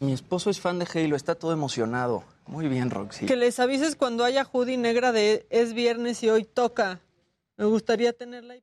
Mi 0.00 0.12
esposo 0.12 0.50
es 0.50 0.60
fan 0.60 0.78
de 0.78 0.86
Halo, 0.92 1.14
está 1.16 1.34
todo 1.34 1.52
emocionado. 1.52 2.24
Muy 2.46 2.66
bien, 2.68 2.90
Roxy. 2.90 3.26
Que 3.26 3.36
les 3.36 3.60
avises 3.60 3.94
cuando 3.94 4.24
haya 4.24 4.44
hoodie 4.44 4.76
negra 4.78 5.12
de 5.12 5.46
es 5.50 5.72
viernes 5.74 6.22
y 6.22 6.30
hoy 6.30 6.44
toca. 6.44 7.00
Me 7.56 7.64
gustaría 7.66 8.12
tenerla 8.12 8.54
ahí. 8.54 8.62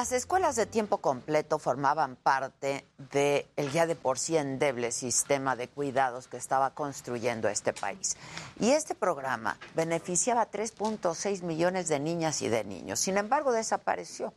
Las 0.00 0.12
escuelas 0.12 0.56
de 0.56 0.64
tiempo 0.64 0.96
completo 0.96 1.58
formaban 1.58 2.16
parte 2.16 2.86
del 3.12 3.70
ya 3.70 3.86
de 3.86 3.94
por 3.94 4.18
sí 4.18 4.34
endeble 4.38 4.92
sistema 4.92 5.56
de 5.56 5.68
cuidados 5.68 6.26
que 6.26 6.38
estaba 6.38 6.70
construyendo 6.70 7.50
este 7.50 7.74
país. 7.74 8.16
Y 8.58 8.70
este 8.70 8.94
programa 8.94 9.58
beneficiaba 9.74 10.40
a 10.40 10.50
3.6 10.50 11.42
millones 11.42 11.88
de 11.88 12.00
niñas 12.00 12.40
y 12.40 12.48
de 12.48 12.64
niños. 12.64 12.98
Sin 12.98 13.18
embargo, 13.18 13.52
desapareció. 13.52 14.32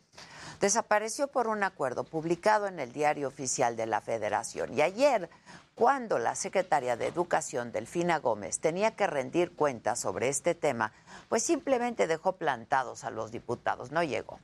Desapareció 0.59 1.30
por 1.30 1.47
un 1.47 1.64
acuerdo 1.64 2.03
publicado 2.03 2.68
en 2.68 2.82
el 2.82 2.91
Diario 2.91 3.30
Oficial 3.30 3.78
de 3.78 3.86
la 3.86 4.01
Federación. 4.01 4.74
Y 4.74 4.82
ayer, 4.82 5.30
cuando 5.76 6.20
la 6.20 6.36
secretaria 6.36 6.97
de 6.97 7.07
Educación, 7.07 7.72
Delfina 7.72 8.20
Gómez, 8.20 8.59
tenía 8.59 8.97
que 8.97 9.07
rendir 9.07 9.55
cuentas 9.55 10.01
sobre 10.01 10.28
este 10.28 10.55
tema, 10.55 10.91
pues 11.30 11.41
simplemente 11.41 12.05
dejó 12.05 12.34
plantados 12.34 13.05
a 13.05 13.11
los 13.11 13.32
diputados, 13.32 13.93
no 13.93 14.03
llegó. 14.03 14.41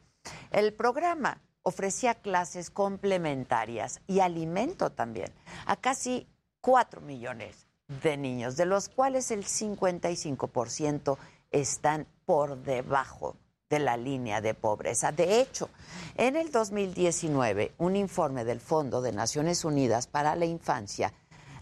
El 0.52 0.74
programa 0.74 1.42
ofrecía 1.64 2.16
clases 2.16 2.70
complementarias 2.70 4.02
y 4.08 4.20
alimento 4.20 4.92
también 4.92 5.32
a 5.66 5.76
casi 5.76 6.28
4 6.62 7.02
millones 7.02 7.68
de 8.02 8.18
niños, 8.18 8.56
de 8.56 8.66
los 8.66 8.90
cuales 8.90 9.32
el 9.32 9.46
55% 9.46 11.18
están 11.52 12.08
por 12.26 12.58
debajo 12.58 13.36
de 13.70 13.80
la 13.80 13.98
línea 13.98 14.42
de 14.42 14.54
pobreza. 14.54 15.12
De 15.12 15.40
hecho, 15.40 15.70
en 16.16 16.36
el 16.36 16.52
2019, 16.52 17.74
un 17.78 17.96
informe 17.96 18.44
del 18.44 18.60
Fondo 18.60 19.02
de 19.02 19.12
Naciones 19.12 19.64
Unidas 19.64 20.08
para 20.08 20.36
la 20.36 20.46
Infancia 20.46 21.14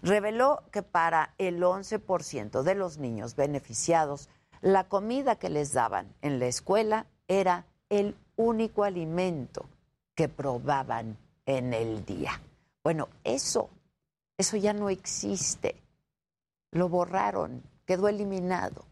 reveló 0.02 0.62
que 0.72 0.82
para 0.82 1.34
el 1.38 1.62
11% 1.62 2.62
de 2.62 2.74
los 2.74 2.98
niños 2.98 3.36
beneficiados, 3.36 4.28
la 4.60 4.84
comida 4.84 5.36
que 5.36 5.50
les 5.50 5.72
daban 5.72 6.14
en 6.22 6.38
la 6.38 6.46
escuela 6.46 7.06
era 7.26 7.66
el 7.90 8.16
único 8.38 8.84
alimento 8.84 9.66
que 10.14 10.28
probaban 10.28 11.18
en 11.44 11.74
el 11.74 12.06
día. 12.06 12.40
Bueno, 12.82 13.08
eso, 13.24 13.68
eso 14.38 14.56
ya 14.56 14.72
no 14.72 14.88
existe. 14.88 15.76
Lo 16.70 16.88
borraron, 16.88 17.62
quedó 17.84 18.08
eliminado. 18.08 18.84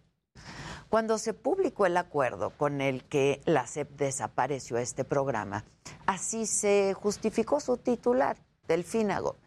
Cuando 0.88 1.18
se 1.18 1.32
publicó 1.34 1.86
el 1.86 1.96
acuerdo 1.96 2.50
con 2.50 2.80
el 2.80 3.04
que 3.04 3.40
la 3.44 3.66
CEP 3.66 3.90
desapareció 3.96 4.78
este 4.78 5.04
programa, 5.04 5.64
así 6.06 6.46
se 6.46 6.94
justificó 6.94 7.60
su 7.60 7.76
titular, 7.76 8.36
Delfina 8.68 9.20
Gómez. 9.20 9.40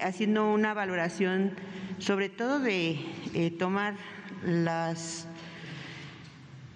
Haciendo 0.00 0.52
una 0.52 0.74
valoración 0.74 1.56
sobre 1.98 2.28
todo 2.28 2.58
de 2.58 2.98
eh, 3.34 3.50
tomar 3.58 3.96
las 4.42 5.26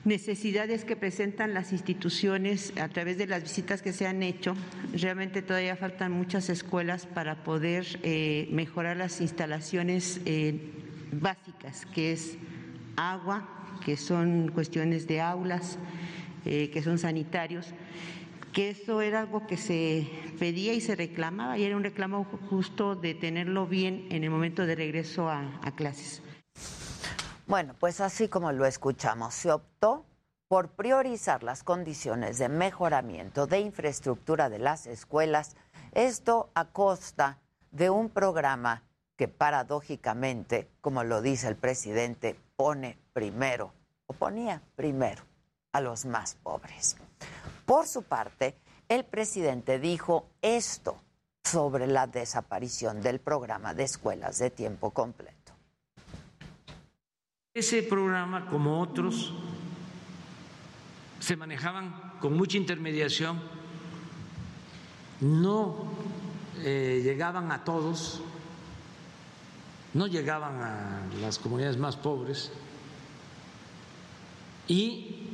necesidades 0.09 0.85
que 0.85 0.97
presentan 0.97 1.55
las 1.55 1.72
instituciones 1.72 2.72
a 2.80 2.89
través 2.89 3.18
de 3.18 3.26
las 3.26 3.43
visitas 3.43 3.82
que 3.82 3.93
se 3.93 4.06
han 4.06 4.22
hecho. 4.22 4.56
Realmente 4.93 5.43
todavía 5.43 5.76
faltan 5.76 6.10
muchas 6.12 6.48
escuelas 6.48 7.06
para 7.06 7.44
poder 7.44 8.01
eh, 8.02 8.48
mejorar 8.51 8.97
las 8.97 9.20
instalaciones 9.20 10.20
eh, 10.24 10.72
básicas, 11.12 11.86
que 11.86 12.12
es 12.12 12.39
agua, 12.97 13.78
que 13.85 13.97
son 13.97 14.48
cuestiones 14.48 15.06
de 15.06 15.20
aulas, 15.20 15.78
eh, 16.44 16.70
que 16.70 16.82
son 16.82 16.98
sanitarios 16.98 17.74
que 18.52 18.70
eso 18.70 19.02
era 19.02 19.20
algo 19.20 19.47
que 19.47 19.59
se 19.59 20.09
pedía 20.39 20.72
y 20.72 20.80
se 20.80 20.97
reclamaba 20.97 21.59
y 21.59 21.64
era 21.64 21.76
un 21.76 21.85
reclamo 21.85 22.24
justo 22.48 22.97
de 22.97 23.14
tenerlo 23.14 23.66
bien 23.66 24.06
en 24.10 24.24
el 24.24 24.30
momento 24.30 24.66
de 24.66 24.74
regreso 24.74 25.28
a 25.28 25.72
clases. 25.76 26.22
Bueno, 27.48 27.74
pues 27.80 28.02
así 28.02 28.28
como 28.28 28.52
lo 28.52 28.66
escuchamos, 28.66 29.32
se 29.32 29.50
optó 29.50 30.04
por 30.48 30.68
priorizar 30.68 31.42
las 31.42 31.62
condiciones 31.62 32.36
de 32.36 32.50
mejoramiento 32.50 33.46
de 33.46 33.60
infraestructura 33.60 34.50
de 34.50 34.58
las 34.58 34.86
escuelas, 34.86 35.56
esto 35.92 36.50
a 36.52 36.66
costa 36.66 37.38
de 37.70 37.88
un 37.88 38.10
programa 38.10 38.82
que 39.16 39.28
paradójicamente, 39.28 40.68
como 40.82 41.04
lo 41.04 41.22
dice 41.22 41.48
el 41.48 41.56
presidente, 41.56 42.38
pone 42.54 42.98
primero, 43.14 43.72
o 44.06 44.12
ponía 44.12 44.60
primero, 44.76 45.22
a 45.72 45.80
los 45.80 46.04
más 46.04 46.34
pobres. 46.34 46.98
Por 47.64 47.86
su 47.86 48.02
parte, 48.02 48.58
el 48.90 49.06
presidente 49.06 49.78
dijo 49.78 50.26
esto 50.42 51.00
sobre 51.44 51.86
la 51.86 52.06
desaparición 52.06 53.00
del 53.00 53.20
programa 53.20 53.72
de 53.72 53.84
escuelas 53.84 54.38
de 54.38 54.50
tiempo 54.50 54.90
completo. 54.90 55.38
Ese 57.59 57.82
programa, 57.82 58.47
como 58.47 58.80
otros, 58.80 59.32
se 61.18 61.35
manejaban 61.35 61.93
con 62.20 62.36
mucha 62.36 62.56
intermediación, 62.56 63.40
no 65.20 65.90
eh, 66.59 67.01
llegaban 67.02 67.51
a 67.51 67.64
todos, 67.64 68.20
no 69.93 70.06
llegaban 70.06 70.62
a 70.62 71.02
las 71.20 71.40
comunidades 71.40 71.78
más 71.78 71.97
pobres. 71.97 72.52
Y 74.68 75.26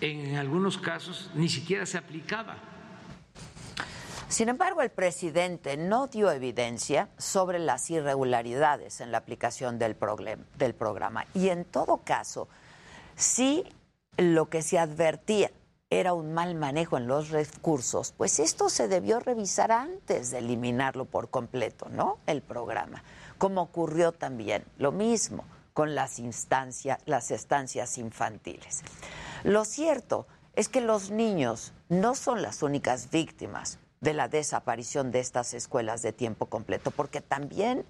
en 0.00 0.38
algunos 0.38 0.76
casos 0.76 1.30
ni 1.36 1.48
siquiera 1.48 1.86
se 1.86 1.98
aplicaba 1.98 2.56
sin 4.30 4.48
embargo, 4.48 4.80
el 4.80 4.90
presidente 4.90 5.76
no 5.76 6.06
dio 6.06 6.30
evidencia 6.30 7.08
sobre 7.18 7.58
las 7.58 7.90
irregularidades 7.90 9.00
en 9.00 9.10
la 9.10 9.18
aplicación 9.18 9.80
del, 9.80 9.96
programa. 9.96 11.26
Y 11.34 11.48
en 11.48 11.64
todo 11.64 11.96
caso, 12.04 12.46
si 13.16 13.64
lo 14.16 14.48
que 14.48 14.62
se 14.62 14.78
advertía 14.78 15.50
era 15.90 16.14
un 16.14 16.32
mal 16.32 16.54
manejo 16.54 16.96
en 16.96 17.08
los 17.08 17.30
recursos, 17.30 18.14
pues 18.16 18.38
esto 18.38 18.68
se 18.68 18.86
debió 18.86 19.18
revisar 19.18 19.72
antes 19.72 20.30
de 20.30 20.38
eliminarlo 20.38 21.06
por 21.06 21.28
completo, 21.28 21.88
¿no? 21.88 22.18
El 22.28 22.40
programa. 22.40 23.02
Como 23.36 23.62
ocurrió 23.62 24.12
también 24.12 24.64
lo 24.78 24.92
mismo 24.92 25.44
con 25.72 25.96
las 25.96 26.20
instancias, 26.20 27.00
las 27.04 27.32
estancias 27.32 27.98
infantiles. 27.98 28.82
Lo 29.42 29.64
cierto 29.64 30.28
es 30.54 30.68
que 30.68 30.80
los 30.80 31.10
niños 31.10 31.72
no 31.88 32.14
son 32.14 32.42
las 32.42 32.62
únicas 32.62 33.10
víctimas 33.10 33.80
de 34.00 34.14
la 34.14 34.28
desaparición 34.28 35.10
de 35.10 35.20
estas 35.20 35.52
escuelas 35.52 36.00
de 36.00 36.12
tiempo 36.12 36.46
completo, 36.46 36.90
porque 36.90 37.20
también 37.20 37.84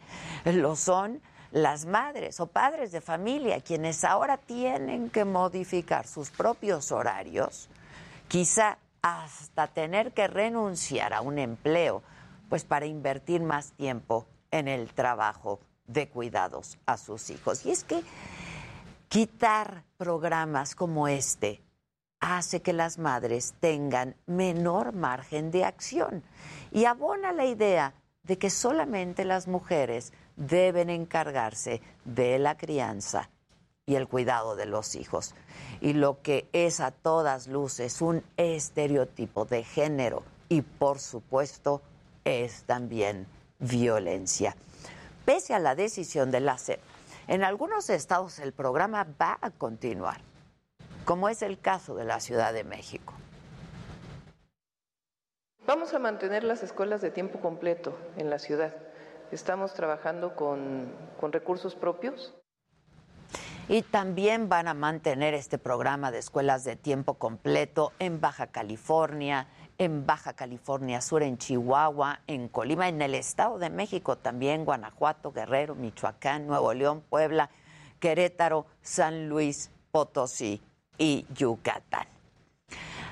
lo 0.44 0.74
son 0.74 1.22
las 1.52 1.86
madres 1.86 2.40
o 2.40 2.48
padres 2.48 2.90
de 2.92 3.00
familia 3.00 3.60
quienes 3.60 4.04
ahora 4.04 4.36
tienen 4.36 5.10
que 5.10 5.24
modificar 5.24 6.06
sus 6.06 6.30
propios 6.30 6.90
horarios, 6.90 7.68
quizá 8.28 8.78
hasta 9.02 9.68
tener 9.68 10.12
que 10.12 10.26
renunciar 10.26 11.14
a 11.14 11.20
un 11.20 11.38
empleo, 11.38 12.02
pues 12.48 12.64
para 12.64 12.86
invertir 12.86 13.40
más 13.42 13.72
tiempo 13.72 14.26
en 14.50 14.66
el 14.66 14.92
trabajo 14.92 15.60
de 15.86 16.08
cuidados 16.08 16.76
a 16.86 16.96
sus 16.96 17.30
hijos. 17.30 17.64
Y 17.64 17.70
es 17.70 17.84
que 17.84 18.02
quitar 19.08 19.84
programas 19.96 20.74
como 20.74 21.06
este 21.06 21.62
hace 22.20 22.60
que 22.60 22.72
las 22.72 22.98
madres 22.98 23.54
tengan 23.60 24.14
menor 24.26 24.92
margen 24.92 25.50
de 25.50 25.64
acción 25.64 26.22
y 26.70 26.84
abona 26.84 27.32
la 27.32 27.46
idea 27.46 27.94
de 28.22 28.38
que 28.38 28.50
solamente 28.50 29.24
las 29.24 29.48
mujeres 29.48 30.12
deben 30.36 30.90
encargarse 30.90 31.80
de 32.04 32.38
la 32.38 32.56
crianza 32.56 33.30
y 33.86 33.96
el 33.96 34.06
cuidado 34.06 34.54
de 34.54 34.66
los 34.66 34.94
hijos. 34.94 35.34
Y 35.80 35.94
lo 35.94 36.20
que 36.22 36.48
es 36.52 36.80
a 36.80 36.90
todas 36.90 37.48
luces 37.48 38.00
un 38.02 38.22
estereotipo 38.36 39.46
de 39.46 39.64
género 39.64 40.22
y 40.48 40.60
por 40.62 41.00
supuesto 41.00 41.80
es 42.24 42.64
también 42.64 43.26
violencia. 43.58 44.54
Pese 45.24 45.54
a 45.54 45.58
la 45.58 45.74
decisión 45.74 46.30
de 46.30 46.40
la 46.40 46.58
SEP, 46.58 46.80
en 47.28 47.44
algunos 47.44 47.88
estados 47.90 48.38
el 48.38 48.52
programa 48.52 49.06
va 49.20 49.38
a 49.40 49.50
continuar 49.50 50.29
como 51.04 51.28
es 51.28 51.42
el 51.42 51.58
caso 51.58 51.94
de 51.94 52.04
la 52.04 52.20
Ciudad 52.20 52.52
de 52.52 52.64
México. 52.64 53.14
Vamos 55.66 55.94
a 55.94 55.98
mantener 55.98 56.42
las 56.42 56.62
escuelas 56.62 57.00
de 57.00 57.10
tiempo 57.10 57.40
completo 57.40 57.96
en 58.16 58.28
la 58.28 58.38
ciudad. 58.38 58.74
Estamos 59.30 59.74
trabajando 59.74 60.34
con, 60.34 60.92
con 61.20 61.32
recursos 61.32 61.76
propios. 61.76 62.34
Y 63.68 63.82
también 63.82 64.48
van 64.48 64.66
a 64.66 64.74
mantener 64.74 65.32
este 65.32 65.58
programa 65.58 66.10
de 66.10 66.18
escuelas 66.18 66.64
de 66.64 66.74
tiempo 66.74 67.14
completo 67.14 67.92
en 68.00 68.20
Baja 68.20 68.48
California, 68.48 69.46
en 69.78 70.06
Baja 70.06 70.32
California 70.32 71.00
Sur, 71.00 71.22
en 71.22 71.38
Chihuahua, 71.38 72.18
en 72.26 72.48
Colima, 72.48 72.88
en 72.88 73.00
el 73.00 73.14
Estado 73.14 73.58
de 73.58 73.70
México 73.70 74.16
también, 74.16 74.64
Guanajuato, 74.64 75.30
Guerrero, 75.30 75.76
Michoacán, 75.76 76.48
Nuevo 76.48 76.74
León, 76.74 77.04
Puebla, 77.08 77.48
Querétaro, 78.00 78.66
San 78.82 79.28
Luis, 79.28 79.70
Potosí 79.92 80.60
y 81.00 81.26
Yucatán. 81.34 82.06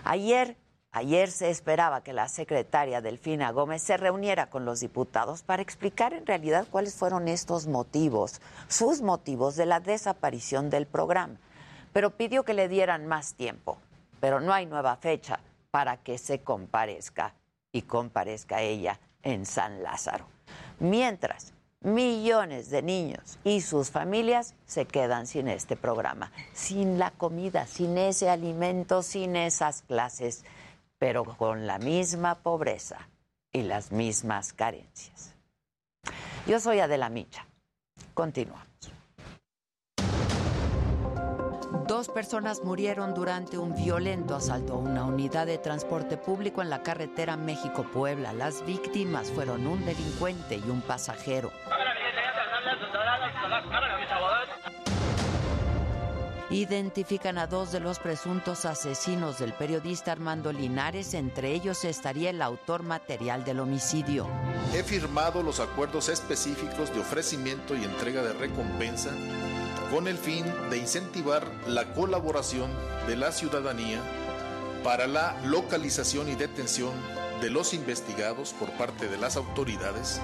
Ayer, 0.04 0.56
ayer 0.92 1.28
se 1.28 1.50
esperaba 1.50 2.04
que 2.04 2.12
la 2.12 2.28
secretaria 2.28 3.00
Delfina 3.00 3.50
Gómez 3.50 3.82
se 3.82 3.96
reuniera 3.96 4.48
con 4.48 4.64
los 4.64 4.78
diputados 4.78 5.42
para 5.42 5.62
explicar 5.62 6.12
en 6.12 6.24
realidad 6.24 6.68
cuáles 6.70 6.94
fueron 6.94 7.26
estos 7.26 7.66
motivos, 7.66 8.40
sus 8.68 9.02
motivos 9.02 9.56
de 9.56 9.66
la 9.66 9.80
desaparición 9.80 10.70
del 10.70 10.86
programa, 10.86 11.34
pero 11.92 12.10
pidió 12.10 12.44
que 12.44 12.54
le 12.54 12.68
dieran 12.68 13.08
más 13.08 13.34
tiempo 13.34 13.78
pero 14.20 14.40
no 14.40 14.52
hay 14.52 14.66
nueva 14.66 14.96
fecha 14.96 15.40
para 15.70 15.98
que 15.98 16.18
se 16.18 16.40
comparezca 16.40 17.34
y 17.72 17.82
comparezca 17.82 18.62
ella 18.62 18.98
en 19.22 19.46
San 19.46 19.82
Lázaro. 19.82 20.26
Mientras, 20.80 21.52
millones 21.80 22.70
de 22.70 22.82
niños 22.82 23.38
y 23.44 23.60
sus 23.60 23.90
familias 23.90 24.54
se 24.66 24.86
quedan 24.86 25.26
sin 25.26 25.48
este 25.48 25.76
programa, 25.76 26.32
sin 26.52 26.98
la 26.98 27.10
comida, 27.10 27.66
sin 27.66 27.96
ese 27.98 28.28
alimento, 28.28 29.02
sin 29.02 29.36
esas 29.36 29.82
clases, 29.82 30.44
pero 30.98 31.24
con 31.24 31.66
la 31.66 31.78
misma 31.78 32.36
pobreza 32.36 33.08
y 33.52 33.62
las 33.62 33.92
mismas 33.92 34.52
carencias. 34.52 35.34
Yo 36.46 36.60
soy 36.60 36.80
Adela 36.80 37.08
Micha. 37.08 37.46
Continuamos. 38.14 38.67
Dos 41.86 42.08
personas 42.08 42.64
murieron 42.64 43.12
durante 43.12 43.58
un 43.58 43.74
violento 43.74 44.34
asalto 44.34 44.74
a 44.74 44.78
una 44.78 45.04
unidad 45.04 45.46
de 45.46 45.58
transporte 45.58 46.16
público 46.16 46.62
en 46.62 46.70
la 46.70 46.82
carretera 46.82 47.36
México-Puebla. 47.36 48.32
Las 48.32 48.64
víctimas 48.64 49.30
fueron 49.30 49.66
un 49.66 49.84
delincuente 49.84 50.56
y 50.56 50.70
un 50.70 50.80
pasajero. 50.80 51.50
Identifican 56.50 57.36
a 57.36 57.46
dos 57.46 57.70
de 57.70 57.80
los 57.80 57.98
presuntos 57.98 58.64
asesinos 58.64 59.38
del 59.38 59.52
periodista 59.52 60.12
Armando 60.12 60.50
Linares, 60.50 61.12
entre 61.12 61.52
ellos 61.52 61.84
estaría 61.84 62.30
el 62.30 62.40
autor 62.40 62.82
material 62.82 63.44
del 63.44 63.60
homicidio. 63.60 64.26
He 64.74 64.82
firmado 64.82 65.42
los 65.42 65.60
acuerdos 65.60 66.08
específicos 66.08 66.94
de 66.94 67.00
ofrecimiento 67.00 67.76
y 67.76 67.84
entrega 67.84 68.22
de 68.22 68.32
recompensa 68.32 69.10
con 69.90 70.06
el 70.06 70.18
fin 70.18 70.44
de 70.70 70.78
incentivar 70.78 71.46
la 71.66 71.92
colaboración 71.94 72.70
de 73.06 73.16
la 73.16 73.32
ciudadanía 73.32 74.00
para 74.84 75.06
la 75.06 75.36
localización 75.44 76.28
y 76.28 76.34
detención 76.34 76.92
de 77.40 77.50
los 77.50 77.72
investigados 77.72 78.52
por 78.52 78.70
parte 78.72 79.08
de 79.08 79.16
las 79.16 79.36
autoridades. 79.36 80.20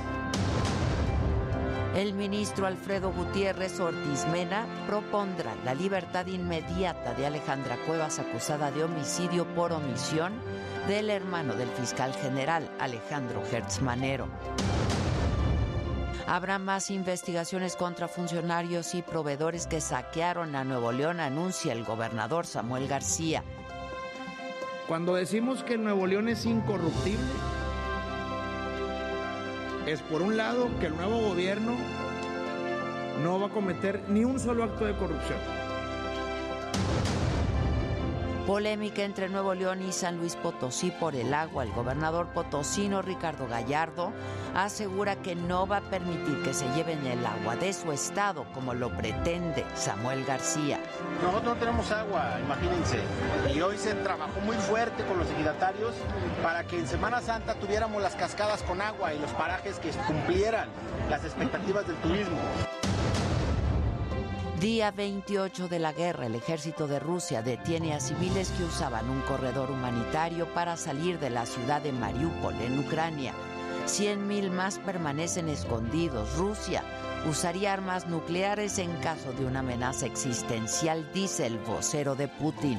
El 1.96 2.12
ministro 2.12 2.66
Alfredo 2.66 3.12
Gutiérrez 3.12 3.78
Ortiz 3.78 4.26
Mena 4.32 4.66
propondrá 4.88 5.54
la 5.64 5.74
libertad 5.74 6.26
inmediata 6.26 7.14
de 7.14 7.26
Alejandra 7.26 7.76
Cuevas 7.86 8.18
acusada 8.18 8.72
de 8.72 8.82
homicidio 8.82 9.46
por 9.54 9.72
omisión 9.72 10.32
del 10.88 11.08
hermano 11.08 11.54
del 11.54 11.68
fiscal 11.68 12.12
general 12.14 12.68
Alejandro 12.80 13.42
Hertz 13.50 13.80
Manero. 13.80 14.26
Habrá 16.26 16.58
más 16.58 16.90
investigaciones 16.90 17.76
contra 17.76 18.08
funcionarios 18.08 18.94
y 18.94 19.02
proveedores 19.02 19.66
que 19.66 19.80
saquearon 19.80 20.56
a 20.56 20.64
Nuevo 20.64 20.90
León, 20.90 21.20
anuncia 21.20 21.72
el 21.72 21.84
gobernador 21.84 22.46
Samuel 22.46 22.88
García. 22.88 23.44
Cuando 24.88 25.14
decimos 25.14 25.62
que 25.62 25.76
Nuevo 25.76 26.06
León 26.06 26.28
es 26.28 26.46
incorruptible, 26.46 27.24
es 29.86 30.00
por 30.00 30.22
un 30.22 30.38
lado 30.38 30.70
que 30.80 30.86
el 30.86 30.96
nuevo 30.96 31.20
gobierno 31.20 31.76
no 33.22 33.38
va 33.38 33.48
a 33.48 33.50
cometer 33.50 34.02
ni 34.08 34.24
un 34.24 34.40
solo 34.40 34.64
acto 34.64 34.86
de 34.86 34.96
corrupción. 34.96 35.38
Polémica 38.46 39.02
entre 39.02 39.30
Nuevo 39.30 39.54
León 39.54 39.80
y 39.82 39.90
San 39.90 40.18
Luis 40.18 40.36
Potosí 40.36 40.90
por 40.90 41.16
el 41.16 41.32
agua. 41.32 41.62
El 41.64 41.72
gobernador 41.72 42.28
potosino 42.34 43.00
Ricardo 43.00 43.48
Gallardo 43.48 44.12
asegura 44.54 45.16
que 45.16 45.34
no 45.34 45.66
va 45.66 45.78
a 45.78 45.80
permitir 45.80 46.42
que 46.42 46.52
se 46.52 46.68
lleven 46.74 47.06
el 47.06 47.24
agua 47.24 47.56
de 47.56 47.72
su 47.72 47.90
estado 47.90 48.44
como 48.52 48.74
lo 48.74 48.94
pretende 48.94 49.64
Samuel 49.74 50.26
García. 50.26 50.78
Nosotros 51.22 51.54
no 51.54 51.60
tenemos 51.60 51.90
agua, 51.90 52.38
imagínense. 52.44 52.98
Y 53.54 53.62
hoy 53.62 53.78
se 53.78 53.94
trabajó 53.94 54.38
muy 54.42 54.56
fuerte 54.56 55.04
con 55.04 55.18
los 55.18 55.30
ejidatarios 55.30 55.94
para 56.42 56.64
que 56.64 56.78
en 56.78 56.86
Semana 56.86 57.22
Santa 57.22 57.54
tuviéramos 57.54 58.02
las 58.02 58.14
cascadas 58.14 58.62
con 58.62 58.82
agua 58.82 59.14
y 59.14 59.18
los 59.20 59.30
parajes 59.32 59.78
que 59.78 59.88
cumplieran 60.06 60.68
las 61.08 61.24
expectativas 61.24 61.86
del 61.86 61.96
turismo. 61.96 62.36
Día 64.64 64.92
28 64.92 65.68
de 65.68 65.78
la 65.78 65.92
guerra, 65.92 66.24
el 66.24 66.34
ejército 66.34 66.86
de 66.86 66.98
Rusia 66.98 67.42
detiene 67.42 67.92
a 67.92 68.00
civiles 68.00 68.48
que 68.52 68.64
usaban 68.64 69.10
un 69.10 69.20
corredor 69.20 69.70
humanitario 69.70 70.54
para 70.54 70.78
salir 70.78 71.18
de 71.18 71.28
la 71.28 71.44
ciudad 71.44 71.82
de 71.82 71.92
Mariupol, 71.92 72.54
en 72.62 72.78
Ucrania. 72.78 73.34
100.000 73.84 74.50
más 74.50 74.78
permanecen 74.78 75.50
escondidos. 75.50 76.38
Rusia 76.38 76.82
usaría 77.28 77.74
armas 77.74 78.06
nucleares 78.06 78.78
en 78.78 78.90
caso 79.02 79.34
de 79.34 79.44
una 79.44 79.58
amenaza 79.58 80.06
existencial, 80.06 81.12
dice 81.12 81.44
el 81.44 81.58
vocero 81.58 82.14
de 82.14 82.28
Putin. 82.28 82.78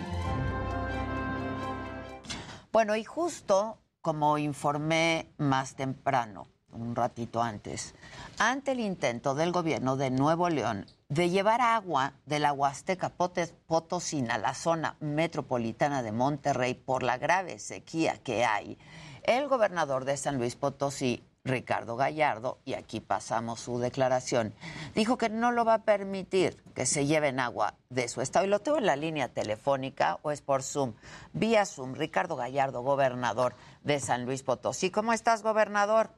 Bueno, 2.71 2.95
y 2.95 3.03
justo 3.03 3.77
como 4.01 4.39
informé 4.39 5.29
más 5.37 5.75
temprano, 5.75 6.47
un 6.71 6.95
ratito 6.95 7.43
antes, 7.43 7.93
ante 8.39 8.71
el 8.71 8.79
intento 8.79 9.35
del 9.35 9.51
gobierno 9.51 9.97
de 9.97 10.09
Nuevo 10.09 10.49
León 10.49 10.87
de 11.09 11.29
llevar 11.29 11.61
agua 11.61 12.13
de 12.25 12.39
la 12.39 12.51
Huasteca 12.51 13.09
Potosina 13.09 14.35
a 14.35 14.39
la 14.39 14.55
zona 14.55 14.95
metropolitana 14.99 16.01
de 16.01 16.11
Monterrey 16.11 16.73
por 16.73 17.03
la 17.03 17.17
grave 17.17 17.59
sequía 17.59 18.17
que 18.23 18.43
hay, 18.43 18.77
el 19.23 19.47
gobernador 19.47 20.05
de 20.05 20.17
San 20.17 20.37
Luis 20.37 20.55
Potosí, 20.55 21.23
Ricardo 21.43 21.95
Gallardo, 21.95 22.57
y 22.65 22.73
aquí 22.73 23.01
pasamos 23.01 23.59
su 23.59 23.77
declaración, 23.77 24.55
dijo 24.95 25.17
que 25.17 25.29
no 25.29 25.51
lo 25.51 25.63
va 25.63 25.75
a 25.75 25.83
permitir 25.83 26.63
que 26.73 26.87
se 26.87 27.05
lleven 27.05 27.39
agua 27.39 27.75
de 27.89 28.07
su 28.07 28.21
estado. 28.21 28.45
Y 28.45 28.49
lo 28.49 28.59
tengo 28.59 28.79
en 28.79 28.87
la 28.87 28.95
línea 28.95 29.27
telefónica 29.27 30.17
o 30.23 30.31
es 30.31 30.41
por 30.41 30.63
Zoom. 30.63 30.93
Vía 31.33 31.65
Zoom, 31.65 31.93
Ricardo 31.93 32.35
Gallardo, 32.35 32.81
gobernador 32.81 33.55
de 33.83 33.99
San 33.99 34.25
Luis 34.25 34.41
Potosí. 34.41 34.89
¿Cómo 34.89 35.13
estás, 35.13 35.43
gobernador? 35.43 36.09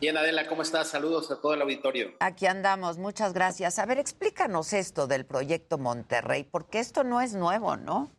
Bien, 0.00 0.16
Adela, 0.16 0.46
¿cómo 0.48 0.62
estás? 0.62 0.88
Saludos 0.88 1.30
a 1.30 1.40
todo 1.40 1.54
el 1.54 1.62
auditorio. 1.62 2.14
Aquí 2.20 2.46
andamos, 2.46 2.98
muchas 2.98 3.32
gracias. 3.32 3.78
A 3.78 3.86
ver, 3.86 3.98
explícanos 3.98 4.72
esto 4.72 5.06
del 5.06 5.24
proyecto 5.24 5.78
Monterrey, 5.78 6.44
porque 6.44 6.80
esto 6.80 7.04
no 7.04 7.20
es 7.20 7.34
nuevo, 7.34 7.76
¿no? 7.76 8.10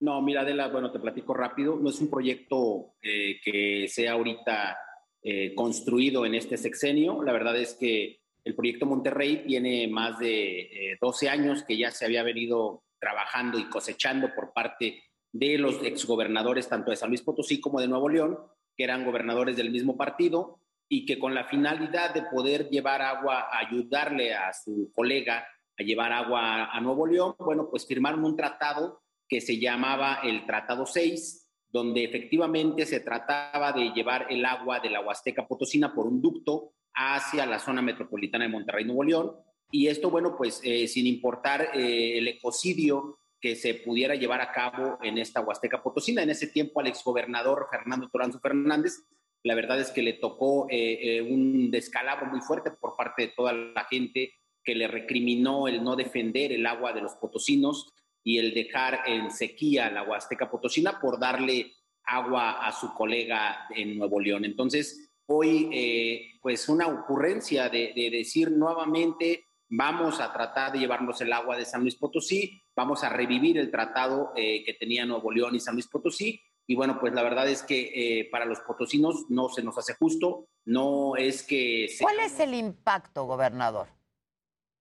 No, 0.00 0.20
mira, 0.20 0.42
Adela, 0.42 0.68
bueno, 0.68 0.90
te 0.92 0.98
platico 0.98 1.32
rápido. 1.32 1.76
No 1.76 1.90
es 1.90 2.00
un 2.00 2.10
proyecto 2.10 2.96
eh, 3.00 3.40
que 3.42 3.86
sea 3.88 4.12
ahorita 4.12 4.76
eh, 5.22 5.54
construido 5.54 6.26
en 6.26 6.34
este 6.34 6.56
sexenio. 6.56 7.22
La 7.22 7.32
verdad 7.32 7.56
es 7.56 7.74
que 7.74 8.20
el 8.44 8.54
proyecto 8.54 8.84
Monterrey 8.84 9.44
tiene 9.46 9.88
más 9.88 10.18
de 10.18 10.98
12 11.00 11.26
eh, 11.26 11.28
años 11.28 11.62
que 11.62 11.78
ya 11.78 11.92
se 11.92 12.04
había 12.04 12.24
venido 12.24 12.82
trabajando 12.98 13.58
y 13.58 13.68
cosechando 13.68 14.34
por 14.34 14.52
parte 14.52 15.02
de 15.32 15.56
los 15.56 15.82
exgobernadores 15.82 16.68
tanto 16.68 16.90
de 16.90 16.96
San 16.96 17.08
Luis 17.08 17.22
Potosí 17.22 17.60
como 17.60 17.80
de 17.80 17.88
Nuevo 17.88 18.08
León, 18.08 18.38
que 18.76 18.84
eran 18.84 19.04
gobernadores 19.04 19.56
del 19.56 19.70
mismo 19.70 19.96
partido 19.96 20.60
y 20.88 21.04
que 21.04 21.18
con 21.18 21.34
la 21.34 21.44
finalidad 21.44 22.14
de 22.14 22.22
poder 22.22 22.68
llevar 22.68 23.02
agua, 23.02 23.48
ayudarle 23.52 24.34
a 24.34 24.52
su 24.52 24.90
colega 24.94 25.46
a 25.78 25.82
llevar 25.82 26.12
agua 26.12 26.70
a 26.72 26.80
Nuevo 26.80 27.06
León, 27.06 27.34
bueno, 27.38 27.68
pues 27.70 27.86
firmaron 27.86 28.24
un 28.24 28.36
tratado 28.36 29.02
que 29.28 29.40
se 29.40 29.58
llamaba 29.58 30.20
el 30.22 30.46
Tratado 30.46 30.86
6, 30.86 31.50
donde 31.68 32.04
efectivamente 32.04 32.86
se 32.86 33.00
trataba 33.00 33.72
de 33.72 33.90
llevar 33.90 34.26
el 34.30 34.44
agua 34.44 34.80
de 34.80 34.90
la 34.90 35.00
Huasteca 35.00 35.46
Potosina 35.46 35.92
por 35.92 36.06
un 36.06 36.22
ducto 36.22 36.72
hacia 36.94 37.44
la 37.44 37.58
zona 37.58 37.82
metropolitana 37.82 38.44
de 38.44 38.50
Monterrey, 38.50 38.84
Nuevo 38.84 39.04
León. 39.04 39.32
Y 39.70 39.88
esto, 39.88 40.10
bueno, 40.10 40.34
pues 40.36 40.60
eh, 40.64 40.86
sin 40.86 41.06
importar 41.06 41.70
eh, 41.74 42.18
el 42.18 42.28
ecocidio 42.28 43.18
que 43.40 43.56
se 43.56 43.74
pudiera 43.74 44.14
llevar 44.14 44.40
a 44.40 44.52
cabo 44.52 44.98
en 45.02 45.18
esta 45.18 45.40
Huasteca 45.40 45.82
Potosina. 45.82 46.22
En 46.22 46.30
ese 46.30 46.46
tiempo 46.46 46.80
al 46.80 46.86
exgobernador 46.86 47.66
Fernando 47.70 48.08
Toranzo 48.08 48.40
Fernández 48.40 49.04
la 49.46 49.54
verdad 49.54 49.78
es 49.78 49.92
que 49.92 50.02
le 50.02 50.14
tocó 50.14 50.66
eh, 50.68 51.18
eh, 51.18 51.22
un 51.22 51.70
descalabro 51.70 52.26
muy 52.26 52.40
fuerte 52.40 52.72
por 52.72 52.96
parte 52.96 53.22
de 53.22 53.28
toda 53.28 53.52
la 53.52 53.84
gente 53.84 54.34
que 54.64 54.74
le 54.74 54.88
recriminó 54.88 55.68
el 55.68 55.84
no 55.84 55.94
defender 55.94 56.50
el 56.50 56.66
agua 56.66 56.92
de 56.92 57.00
los 57.00 57.14
potosinos 57.14 57.94
y 58.24 58.38
el 58.38 58.52
dejar 58.52 59.02
en 59.06 59.30
sequía 59.30 59.88
la 59.88 60.02
Huasteca 60.02 60.50
Potosina 60.50 60.98
por 60.98 61.20
darle 61.20 61.74
agua 62.02 62.66
a 62.66 62.72
su 62.72 62.92
colega 62.92 63.68
en 63.70 63.96
Nuevo 63.96 64.18
León. 64.18 64.44
Entonces, 64.44 65.12
hoy, 65.26 65.70
eh, 65.72 66.32
pues 66.42 66.68
una 66.68 66.88
ocurrencia 66.88 67.68
de, 67.68 67.92
de, 67.94 68.10
decir 68.10 68.50
nuevamente, 68.50 69.44
vamos 69.68 70.20
a 70.20 70.32
tratar 70.32 70.72
de 70.72 70.80
llevarnos 70.80 71.20
el 71.20 71.32
agua 71.32 71.56
de 71.56 71.64
San 71.64 71.82
Luis 71.82 71.94
Potosí, 71.94 72.60
vamos 72.74 73.04
a 73.04 73.10
revivir 73.10 73.58
el 73.58 73.70
tratado 73.70 74.32
que 74.34 74.76
tenía 74.78 75.06
Nuevo 75.06 75.30
León 75.30 75.54
y 75.54 75.60
San 75.60 75.74
Luis 75.74 75.86
Potosí, 75.86 76.40
y 76.66 76.74
bueno, 76.74 76.98
pues 77.00 77.12
la 77.14 77.22
verdad 77.22 77.48
es 77.48 77.62
que 77.62 78.20
eh, 78.20 78.28
para 78.30 78.44
los 78.44 78.60
potosinos 78.60 79.26
no 79.28 79.48
se 79.48 79.62
nos 79.62 79.78
hace 79.78 79.94
justo, 79.94 80.48
no 80.64 81.16
es 81.16 81.42
que... 81.42 81.88
¿Cuál 82.00 82.20
es 82.20 82.40
el 82.40 82.54
impacto, 82.54 83.24
gobernador? 83.24 83.88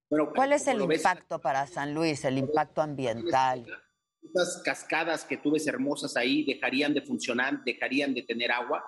Bueno, 0.09 0.31
¿Cuál 0.35 0.53
es 0.53 0.67
el 0.67 0.81
impacto 0.81 1.39
para 1.39 1.67
San 1.67 1.93
Luis, 1.93 2.25
el 2.25 2.37
impacto 2.37 2.81
ambiental? 2.81 3.65
Estas 4.23 4.61
cascadas 4.63 5.25
que 5.25 5.37
tú 5.37 5.51
ves 5.51 5.67
hermosas 5.67 6.17
ahí 6.17 6.43
dejarían 6.43 6.93
de 6.93 7.01
funcionar, 7.01 7.63
dejarían 7.63 8.13
de 8.13 8.23
tener 8.23 8.51
agua, 8.51 8.83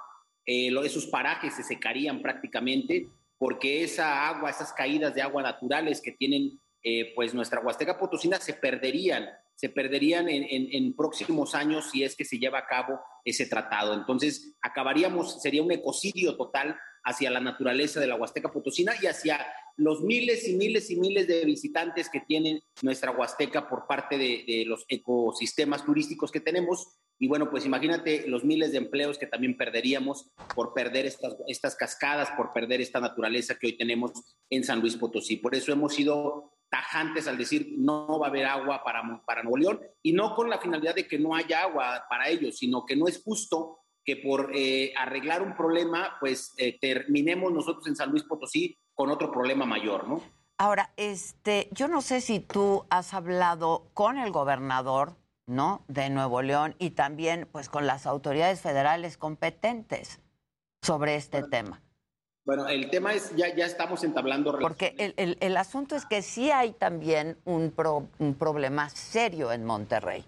eh, 0.45 0.69
esos 0.83 1.05
parajes 1.07 1.55
se 1.55 1.63
secarían 1.63 2.21
prácticamente 2.21 3.07
porque 3.37 3.83
esa 3.83 4.27
agua, 4.27 4.49
esas 4.49 4.73
caídas 4.73 5.13
de 5.13 5.21
agua 5.21 5.43
naturales 5.43 6.01
que 6.01 6.13
tienen 6.13 6.59
eh, 6.83 7.13
pues 7.15 7.33
nuestra 7.33 7.59
Huasteca 7.59 7.97
Potosina 7.97 8.39
se 8.39 8.53
perderían, 8.53 9.27
se 9.57 9.69
perderían 9.69 10.27
en, 10.29 10.95
próximos 10.95 11.55
años 11.55 11.89
si 11.91 12.03
es 12.03 12.15
que 12.15 12.25
se 12.25 12.37
lleva 12.37 12.59
a 12.59 12.67
cabo 12.67 12.99
ese 13.25 13.47
tratado. 13.47 13.95
Entonces, 13.95 14.55
acabaríamos, 14.61 15.41
sería 15.41 15.63
un 15.63 15.71
ecocidio 15.71 16.37
total 16.37 16.77
hacia 17.03 17.31
la 17.31 17.39
naturaleza 17.39 17.99
de 17.99 18.05
la 18.05 18.15
Huasteca 18.15 18.51
Potosina 18.51 18.93
y 19.01 19.07
hacia 19.07 19.45
los 19.75 20.01
miles 20.01 20.47
y 20.47 20.55
miles 20.55 20.91
y 20.91 20.97
miles 20.97 21.27
de 21.27 21.43
visitantes 21.43 22.07
que 22.09 22.21
tiene 22.21 22.63
nuestra 22.83 23.11
Huasteca 23.11 23.67
por 23.67 23.87
parte 23.87 24.19
de, 24.19 24.43
de 24.47 24.65
los 24.65 24.85
ecosistemas 24.89 25.83
turísticos 25.83 26.31
que 26.31 26.39
tenemos 26.39 26.99
y 27.19 27.27
bueno, 27.27 27.49
pues 27.49 27.65
imagínate 27.65 28.27
los 28.27 28.43
miles 28.43 28.71
de 28.71 28.77
empleos 28.77 29.17
que 29.17 29.25
también 29.25 29.57
perderíamos 29.57 30.29
por 30.53 30.73
perder 30.73 31.05
estas, 31.05 31.35
estas 31.47 31.75
cascadas, 31.75 32.29
por 32.37 32.53
perder 32.53 32.79
esta 32.79 32.99
naturaleza 32.99 33.57
que 33.57 33.67
hoy 33.67 33.77
tenemos 33.77 34.11
en 34.51 34.63
San 34.63 34.81
Luis 34.81 34.97
Potosí. 34.97 35.37
Por 35.37 35.55
eso 35.55 35.71
hemos 35.71 35.95
sido 35.95 36.56
tajantes 36.69 37.27
al 37.27 37.37
decir 37.37 37.75
no 37.77 38.19
va 38.19 38.27
a 38.27 38.29
haber 38.29 38.45
agua 38.45 38.83
para, 38.83 39.01
para 39.25 39.43
Nuevo 39.43 39.57
León 39.57 39.81
y 40.01 40.13
no 40.13 40.35
con 40.35 40.49
la 40.49 40.59
finalidad 40.59 40.95
de 40.95 41.07
que 41.07 41.19
no 41.19 41.35
haya 41.35 41.63
agua 41.63 42.05
para 42.09 42.29
ellos, 42.29 42.57
sino 42.57 42.85
que 42.85 42.95
no 42.95 43.07
es 43.07 43.21
justo 43.23 43.79
que 44.03 44.15
por 44.17 44.51
eh, 44.55 44.93
arreglar 44.95 45.41
un 45.41 45.55
problema, 45.55 46.15
pues 46.19 46.53
eh, 46.57 46.77
terminemos 46.79 47.51
nosotros 47.51 47.87
en 47.87 47.95
San 47.95 48.09
Luis 48.09 48.23
Potosí 48.23 48.77
con 48.93 49.09
otro 49.09 49.31
problema 49.31 49.65
mayor, 49.65 50.07
¿no? 50.07 50.21
Ahora, 50.57 50.91
este, 50.95 51.67
yo 51.71 51.87
no 51.87 52.01
sé 52.01 52.21
si 52.21 52.39
tú 52.39 52.85
has 52.89 53.13
hablado 53.13 53.89
con 53.93 54.17
el 54.17 54.31
gobernador 54.31 55.17
¿no? 55.45 55.83
de 55.87 56.09
Nuevo 56.09 56.41
León 56.41 56.75
y 56.79 56.91
también 56.91 57.47
pues 57.51 57.69
con 57.69 57.85
las 57.85 58.07
autoridades 58.07 58.61
federales 58.61 59.17
competentes 59.17 60.19
sobre 60.81 61.15
este 61.15 61.43
tema. 61.43 61.81
Bueno, 62.47 62.65
el 62.69 62.89
tema 62.89 63.13
es, 63.13 63.35
ya, 63.35 63.53
ya 63.53 63.65
estamos 63.65 64.05
entablando... 64.05 64.57
Porque 64.57 64.95
el, 65.17 65.35
el, 65.37 65.57
asunto 65.57 65.97
es 65.97 66.05
que 66.05 66.21
sí 66.21 66.49
hay 66.49 66.71
también 66.71 67.35
un, 67.43 67.73
un 68.19 68.35
problema 68.35 68.89
serio 68.89 69.51
en 69.51 69.65
Monterrey. 69.65 70.23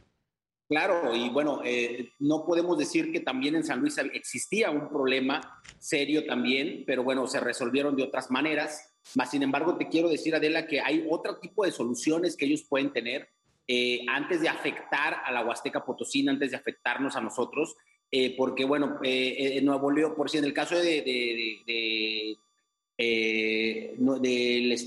Claro, 0.68 1.16
y 1.16 1.30
bueno, 1.30 1.62
eh, 1.64 2.10
no 2.20 2.46
podemos 2.46 2.78
decir 2.78 3.14
que 3.14 3.22
también 3.22 3.56
en 3.56 3.64
San 3.64 3.80
Luis 3.80 3.98
existía 3.98 4.70
un 4.70 4.90
problema 4.90 5.62
serio 5.80 6.26
también, 6.26 6.84
pero 6.86 7.06
bueno, 7.06 7.26
se 7.26 7.40
resolvieron 7.40 7.96
de 7.96 8.04
otras 8.04 8.30
maneras. 8.30 8.98
Más 9.16 9.32
sin 9.32 9.42
embargo, 9.42 9.78
te 9.78 9.88
quiero 9.88 10.10
decir, 10.10 10.36
Adela, 10.36 10.68
que 10.68 10.82
hay 10.82 11.08
otro 11.10 11.40
tipo 11.40 11.64
de 11.64 11.72
soluciones 11.72 12.36
que 12.36 12.48
ellos 12.48 12.66
pueden 12.68 12.92
tener 12.92 13.30
eh, 13.66 14.02
antes 14.10 14.42
de 14.42 14.50
afectar 14.50 15.22
a 15.24 15.32
la 15.32 15.46
Huasteca 15.46 15.86
Potosina, 15.86 16.34
antes 16.34 16.52
de 16.52 16.58
afectarnos 16.58 17.16
a 17.16 17.22
nosotros, 17.22 17.78
eh, 18.12 18.36
porque 18.36 18.66
bueno, 18.66 19.00
eh, 19.04 19.60
Nuevo 19.62 19.92
León, 19.92 20.14
por 20.16 20.30
si 20.30 20.38
en 20.38 20.46
el 20.46 20.54
caso 20.54 20.76
de, 20.76 22.38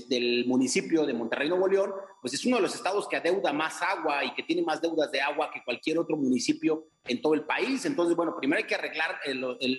del, 0.09 0.45
municipio 0.45 1.05
de 1.05 1.13
Monterrey, 1.13 1.49
Nuevo 1.49 1.67
León, 1.67 1.91
pues 2.21 2.33
es 2.33 2.45
uno 2.45 2.57
de 2.57 2.61
los 2.61 2.75
estados 2.75 3.07
que 3.07 3.17
adeuda 3.17 3.51
más 3.53 3.81
agua 3.81 4.23
y 4.23 4.33
que 4.33 4.43
tiene 4.43 4.61
más 4.61 4.81
deudas 4.81 5.11
de 5.11 5.21
agua 5.21 5.51
que 5.53 5.63
cualquier 5.63 5.97
otro 5.99 6.15
municipio 6.15 6.87
en 7.05 7.21
todo 7.21 7.33
el 7.33 7.43
país. 7.43 7.85
Entonces, 7.85 8.15
bueno, 8.15 8.35
primero 8.37 8.59
hay 8.59 8.67
que 8.67 8.75
arreglar 8.75 9.19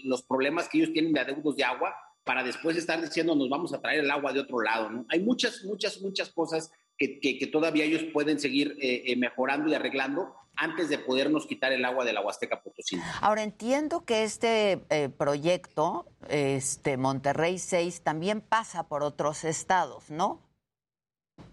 los 0.05 0.23
problemas 0.23 0.69
que 0.69 0.79
ellos 0.79 0.93
tienen 0.93 1.13
de 1.13 1.21
adeudos 1.21 1.57
de 1.57 1.65
agua 1.65 1.95
para 2.25 2.43
después 2.43 2.77
estar 2.77 3.01
diciendo 3.01 3.35
nos 3.35 3.49
vamos 3.49 3.73
a 3.73 3.81
traer 3.81 4.01
el 4.01 4.11
agua 4.11 4.33
de 4.33 4.41
otro 4.41 4.61
lado. 4.61 4.91
¿no? 4.91 5.07
Hay 5.11 5.21
muchas, 5.21 5.63
muchas, 5.65 6.01
muchas 6.01 6.31
cosas 6.31 6.73
que, 6.97 7.49
todavía 7.53 7.85
ellos 7.85 8.05
pueden 8.13 8.41
seguir 8.41 8.77
eh, 8.81 9.03
eh, 9.07 9.17
mejorando 9.17 9.69
y 9.69 9.75
arreglando 9.75 10.35
antes 10.57 10.89
de 10.89 10.99
podernos 10.99 11.47
quitar 11.47 11.73
el 11.73 11.85
agua 11.85 12.05
de 12.05 12.13
la 12.13 12.21
Huasteca 12.21 12.63
Potosí. 12.63 12.99
Ahora 13.21 13.43
entiendo 13.43 14.05
que 14.05 14.25
este 14.25 14.81
eh, 14.91 15.09
proyecto, 15.09 16.07
este 16.29 16.97
Monterrey 16.97 17.59
6, 17.59 18.03
también 18.03 18.41
pasa 18.41 18.89
por 18.89 19.03
otros 19.03 19.45
estados, 19.45 20.11
¿no? 20.11 20.41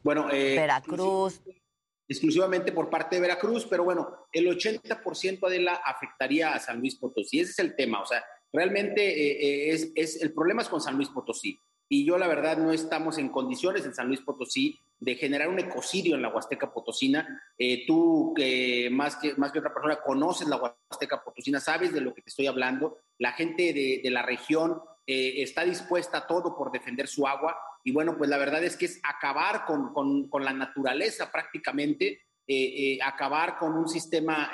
Bueno, 0.04 0.28
Veracruz. 0.28 1.42
Exclusivamente 2.08 2.72
por 2.74 2.90
parte 2.90 3.16
de 3.16 3.22
Veracruz, 3.22 3.66
pero 3.70 3.86
bueno, 3.86 4.28
el 4.34 4.48
80% 4.48 5.48
de 5.48 5.60
la 5.62 5.76
afectaría 5.76 6.54
a 6.54 6.60
San 6.60 6.80
Luis 6.80 6.98
Potosí. 6.98 7.40
Ese 7.40 7.52
es 7.52 7.60
el 7.60 7.76
tema, 7.76 8.02
o 8.02 8.06
sea, 8.06 8.24
realmente 8.52 9.72
es, 9.72 9.92
es, 9.96 10.22
el 10.22 10.34
problema 10.34 10.62
es 10.62 10.68
con 10.68 10.82
San 10.82 10.98
Luis 10.98 11.08
Potosí 11.10 11.58
y 11.94 12.06
yo 12.06 12.18
la 12.18 12.30
verdad 12.30 12.58
no 12.58 12.72
estamos 12.72 13.18
en 13.18 13.28
condiciones 13.28 13.86
en 13.86 13.94
San 13.94 14.08
Luis 14.08 14.22
Potosí 14.22 14.80
de 14.98 15.16
generar 15.16 15.50
un 15.50 15.60
ecocidio 15.60 16.16
en 16.16 16.22
la 16.22 16.30
Huasteca 16.30 16.72
Potosina. 16.72 17.44
Eh, 17.58 17.86
tú, 17.86 18.34
que 18.34 18.88
más, 18.90 19.18
que 19.18 19.36
más 19.36 19.52
que 19.52 19.60
otra 19.60 19.74
persona, 19.74 20.00
conoces 20.00 20.48
la 20.48 20.56
Huasteca 20.56 21.22
Potosina, 21.22 21.60
sabes 21.60 21.92
de 21.92 22.00
lo 22.00 22.14
que 22.14 22.22
te 22.22 22.30
estoy 22.30 22.48
hablando. 22.48 23.00
La 23.18 23.34
gente 23.34 23.74
de, 23.74 24.10
la 24.10 24.22
región 24.22 24.82
eh, 25.06 25.42
está 25.42 25.66
dispuesta 25.66 26.20
a 26.20 26.28
todo 26.28 26.56
por 26.56 26.72
defender 26.72 27.10
su 27.10 27.28
agua. 27.28 27.58
Y 27.84 27.92
bueno, 27.92 28.18
pues 28.18 28.30
la 28.30 28.38
verdad 28.38 28.64
es 28.64 28.78
que 28.78 28.86
es 28.86 29.02
acabar 29.04 29.66
con, 29.66 29.92
con, 30.30 30.46
la 30.46 30.54
naturaleza 30.54 31.30
prácticamente, 31.30 32.22
eh, 32.48 33.00
acabar 33.04 33.58
con 33.58 33.74
un 33.74 33.90
sistema 33.90 34.50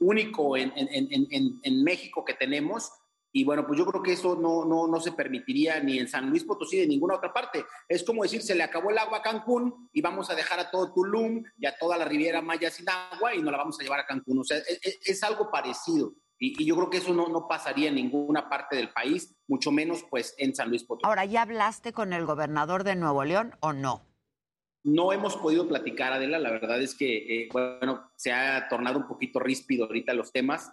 único 0.00 0.56
en, 0.56 0.72
en, 0.76 1.60
en 1.62 1.84
México 1.84 2.24
que 2.24 2.34
tenemos 2.34 2.90
y 3.32 3.44
bueno, 3.44 3.66
pues 3.66 3.78
yo 3.78 3.84
creo 3.86 4.02
que 4.02 4.12
eso 4.12 4.36
no, 4.36 4.64
no, 4.64 4.86
no 4.86 5.00
se 5.00 5.12
permitiría 5.12 5.80
ni 5.80 5.98
en 5.98 6.08
San 6.08 6.30
Luis 6.30 6.44
Potosí 6.44 6.76
ni 6.76 6.82
en 6.82 6.88
ninguna 6.88 7.16
otra 7.16 7.32
parte. 7.32 7.64
Es 7.86 8.02
como 8.02 8.22
decir, 8.22 8.42
se 8.42 8.54
le 8.54 8.62
acabó 8.62 8.90
el 8.90 8.98
agua 8.98 9.18
a 9.18 9.22
Cancún 9.22 9.90
y 9.92 10.00
vamos 10.00 10.30
a 10.30 10.34
dejar 10.34 10.58
a 10.60 10.70
todo 10.70 10.92
Tulum 10.92 11.44
y 11.58 11.66
a 11.66 11.76
toda 11.76 11.98
la 11.98 12.04
Riviera 12.06 12.40
Maya 12.40 12.70
sin 12.70 12.86
agua 12.88 13.34
y 13.34 13.42
no 13.42 13.50
la 13.50 13.58
vamos 13.58 13.78
a 13.78 13.82
llevar 13.82 14.00
a 14.00 14.06
Cancún. 14.06 14.38
O 14.38 14.44
sea, 14.44 14.56
es, 14.58 14.80
e, 14.82 14.98
es 15.04 15.22
algo 15.22 15.50
parecido. 15.50 16.14
Y, 16.38 16.62
y, 16.62 16.66
yo 16.66 16.76
creo 16.76 16.88
que 16.88 16.98
eso 16.98 17.12
no, 17.12 17.28
no 17.28 17.48
pasaría 17.48 17.88
en 17.88 17.96
ninguna 17.96 18.48
parte 18.48 18.76
del 18.76 18.90
país, 18.90 19.34
mucho 19.48 19.72
menos 19.72 20.04
pues 20.08 20.34
en 20.38 20.54
San 20.54 20.68
Luis 20.68 20.84
Potosí. 20.84 21.06
Ahora, 21.06 21.24
¿ya 21.24 21.42
hablaste 21.42 21.92
con 21.92 22.12
el 22.12 22.24
gobernador 22.24 22.84
de 22.84 22.94
Nuevo 22.94 23.24
León 23.24 23.56
o 23.60 23.72
no? 23.72 24.02
No 24.84 25.12
hemos 25.12 25.36
podido 25.36 25.68
platicar, 25.68 26.12
Adela. 26.12 26.38
La 26.38 26.50
verdad 26.50 26.80
es 26.80 26.94
que, 26.94 27.42
eh, 27.42 27.48
bueno, 27.52 28.10
se 28.16 28.32
ha 28.32 28.68
tornado 28.68 28.98
un 28.98 29.08
poquito 29.08 29.40
ríspido 29.40 29.84
ahorita 29.84 30.14
los 30.14 30.32
temas. 30.32 30.72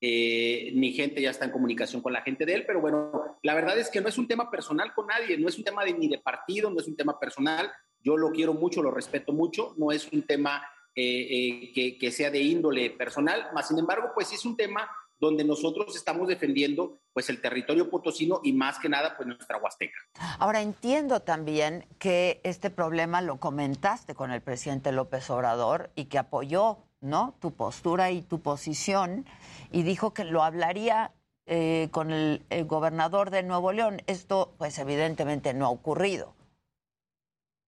Eh, 0.00 0.72
mi 0.74 0.92
gente 0.92 1.22
ya 1.22 1.30
está 1.30 1.46
en 1.46 1.50
comunicación 1.50 2.02
con 2.02 2.12
la 2.12 2.22
gente 2.22 2.44
de 2.44 2.54
él, 2.54 2.64
pero 2.66 2.80
bueno, 2.80 3.38
la 3.42 3.54
verdad 3.54 3.78
es 3.78 3.90
que 3.90 4.00
no 4.00 4.08
es 4.08 4.18
un 4.18 4.28
tema 4.28 4.50
personal 4.50 4.92
con 4.94 5.06
nadie, 5.06 5.38
no 5.38 5.48
es 5.48 5.56
un 5.56 5.64
tema 5.64 5.84
de, 5.84 5.94
ni 5.94 6.08
de 6.08 6.18
partido, 6.18 6.70
no 6.70 6.80
es 6.80 6.86
un 6.86 6.96
tema 6.96 7.18
personal. 7.18 7.70
Yo 8.00 8.16
lo 8.16 8.30
quiero 8.30 8.54
mucho, 8.54 8.82
lo 8.82 8.90
respeto 8.90 9.32
mucho, 9.32 9.74
no 9.78 9.90
es 9.92 10.08
un 10.12 10.22
tema 10.22 10.62
eh, 10.98 11.72
eh, 11.76 11.98
que, 11.98 12.10
sea 12.10 12.30
de 12.30 12.40
índole 12.40 12.88
personal, 12.88 13.50
más 13.52 13.68
sin 13.68 13.78
embargo, 13.78 14.12
pues 14.14 14.28
sí 14.28 14.36
es 14.36 14.46
un 14.46 14.56
tema 14.56 14.88
donde 15.18 15.44
nosotros 15.44 15.94
estamos 15.94 16.26
defendiendo 16.26 17.00
pues 17.12 17.28
el 17.28 17.42
territorio 17.42 17.90
potosino 17.90 18.40
y 18.42 18.54
más 18.54 18.78
que 18.78 18.88
nada 18.88 19.14
pues 19.14 19.26
nuestra 19.26 19.58
Huasteca. 19.58 19.98
Ahora 20.38 20.62
entiendo 20.62 21.20
también 21.20 21.86
que 21.98 22.40
este 22.44 22.70
problema 22.70 23.20
lo 23.20 23.38
comentaste 23.38 24.14
con 24.14 24.30
el 24.30 24.40
presidente 24.40 24.90
López 24.90 25.28
Obrador 25.28 25.90
y 25.96 26.06
que 26.06 26.16
apoyó, 26.16 26.85
¿no? 27.06 27.34
tu 27.40 27.52
postura 27.52 28.10
y 28.10 28.22
tu 28.22 28.40
posición 28.40 29.24
y 29.72 29.82
dijo 29.82 30.12
que 30.12 30.24
lo 30.24 30.42
hablaría 30.42 31.12
eh, 31.46 31.88
con 31.92 32.10
el, 32.10 32.42
gobernador 32.66 33.30
de 33.30 33.42
Nuevo 33.42 33.72
León. 33.72 34.02
Esto, 34.06 34.54
pues 34.58 34.78
evidentemente 34.78 35.54
no 35.54 35.66
ha 35.66 35.70
ocurrido. 35.70 36.34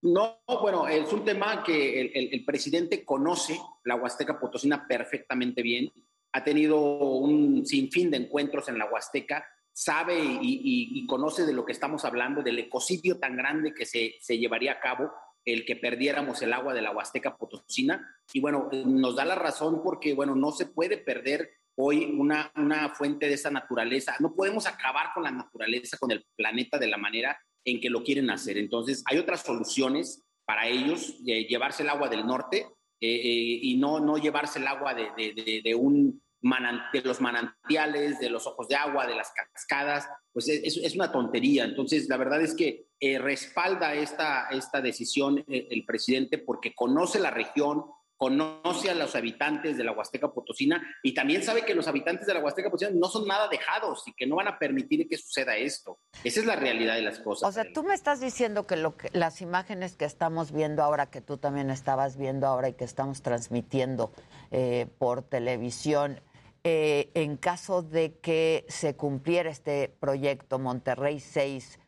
No, 0.03 0.39
bueno, 0.61 0.87
es 0.87 1.13
un 1.13 1.25
tema 1.25 1.63
que 1.65 2.01
el, 2.01 2.45
presidente 2.45 3.05
conoce 3.05 3.59
la 3.85 3.97
Huasteca 3.97 4.39
Potosina 4.39 4.87
perfectamente 4.87 5.63
bien. 5.63 5.93
Ha 6.33 6.45
tenido 6.45 6.81
un 6.81 7.67
sinfín 7.67 8.11
de 8.11 8.19
encuentros 8.19 8.69
en 8.69 8.79
la 8.79 8.87
Huasteca, 8.87 9.45
sabe 9.73 10.17
y, 10.21 11.05
conoce 11.07 11.47
de 11.47 11.53
lo 11.53 11.65
que 11.65 11.73
estamos 11.73 12.05
hablando, 12.05 12.43
del 12.43 12.59
ecocidio 12.59 13.19
tan 13.19 13.37
grande 13.37 13.75
que 13.75 13.87
se, 13.87 14.17
se 14.21 14.39
llevaría 14.39 14.73
a 14.73 14.81
cabo 14.81 15.11
el 15.53 15.65
que 15.65 15.77
perdiéramos 15.77 16.43
el 16.43 16.53
agua 16.53 16.75
de 16.75 16.83
la 16.83 16.93
Huasteca 16.93 17.37
Potosina. 17.37 18.17
Y 18.33 18.41
bueno, 18.41 18.69
nos 18.85 19.17
da 19.17 19.25
la 19.25 19.35
razón 19.35 19.83
porque, 19.83 20.15
bueno, 20.15 20.35
no 20.35 20.53
se 20.53 20.67
puede 20.67 20.99
perder 20.99 21.51
hoy 21.77 22.17
una, 22.19 22.53
una 22.57 22.91
fuente 22.91 23.29
de 23.29 23.35
esa 23.35 23.51
naturaleza. 23.51 24.17
No 24.21 24.35
podemos 24.35 24.67
acabar 24.67 25.09
con 25.15 25.23
la 25.23 25.31
naturaleza, 25.31 25.97
con 25.99 26.11
el 26.11 26.25
planeta 26.37 26.79
de 26.79 26.89
la 26.89 26.99
manera 26.99 27.39
en 27.65 27.81
que 27.81 27.91
lo 27.91 28.03
quieren 28.03 28.31
hacer. 28.31 28.59
Entonces, 28.59 29.03
hay 29.07 29.19
otras 29.19 29.43
soluciones 29.43 30.25
para 30.45 30.67
ellos, 30.67 31.19
llevarse 31.19 31.83
el 31.83 31.91
agua 31.91 32.09
del 32.09 32.27
norte 32.27 32.67
eh, 33.01 33.15
eh, 33.15 33.61
y 33.63 33.77
no, 33.77 34.01
no 34.01 34.17
llevarse 34.17 34.59
el 34.59 34.67
agua 34.67 34.95
de, 34.95 35.61
de, 35.63 35.75
un 35.75 36.23
de 36.41 37.03
los 37.03 37.21
manantiales, 37.21 38.19
de 38.21 38.31
los 38.31 38.47
ojos 38.47 38.69
de 38.69 38.77
agua, 38.77 39.07
de 39.07 39.15
las 39.15 39.33
cascadas, 39.33 40.09
pues 40.33 40.49
es, 40.49 40.77
es 40.77 40.95
una 40.95 41.11
tontería. 41.11 41.65
Entonces, 41.65 42.09
la 42.09 42.17
verdad 42.17 42.41
es 42.41 42.55
que 42.55 42.87
eh, 43.01 43.19
respalda 43.19 43.95
esta, 43.95 44.49
esta 44.49 44.81
decisión 44.81 45.45
el 45.47 45.85
presidente 45.85 46.39
porque 46.39 46.75
conoce 46.75 47.21
la 47.21 47.31
región, 47.31 47.85
conoce 48.17 48.91
a 48.91 48.95
los 48.95 49.15
habitantes 49.15 49.77
de 49.77 49.85
la 49.85 49.93
Huasteca 49.93 50.33
Potosina 50.33 50.83
y 51.05 51.15
también 51.15 51.45
sabe 51.45 51.65
que 51.65 51.77
los 51.77 51.87
habitantes 51.87 52.27
de 52.27 52.35
la 52.35 52.41
Huasteca 52.41 52.69
Potosina 52.69 52.99
no 52.99 53.09
son 53.09 53.29
nada 53.29 53.47
dejados 53.47 54.03
y 54.07 54.13
que 54.15 54.27
no 54.27 54.35
van 54.35 54.49
a 54.49 54.59
permitir 54.59 55.09
que 55.09 55.17
suceda 55.17 55.57
esto. 55.57 56.01
Esa 56.25 56.41
es 56.41 56.47
la 56.47 56.57
realidad 56.57 56.97
de 56.97 57.03
las 57.03 57.21
cosas. 57.21 57.49
O 57.49 57.53
sea, 57.53 57.73
tú 57.73 57.85
me 57.85 57.95
estás 57.95 58.21
diciendo 58.21 58.67
que, 58.67 58.75
lo 58.75 58.97
que 58.97 59.09
las 59.13 59.41
imágenes 59.41 59.97
que 59.97 60.05
estamos 60.05 60.51
viendo 60.51 60.83
ahora, 60.83 61.07
que 61.07 61.21
tú 61.21 61.37
también 61.37 61.71
estabas 61.71 62.17
viendo 62.17 62.49
ahora 62.49 62.69
y 62.69 62.73
que 62.73 62.85
estamos 62.85 63.23
transmitiendo 63.23 64.13
eh, 64.51 64.89
por 64.99 65.23
televisión, 65.23 66.21
eh, 66.65 67.11
en 67.15 67.37
caso 67.37 67.83
de 67.83 68.19
que 68.19 68.65
se 68.69 68.97
cumpliera 68.97 69.51
este 69.51 69.89
proyecto 70.01 70.59
Monterrey 70.59 71.21
6, 71.21 71.79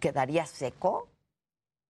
¿quedaría 0.00 0.46
seco? 0.46 1.14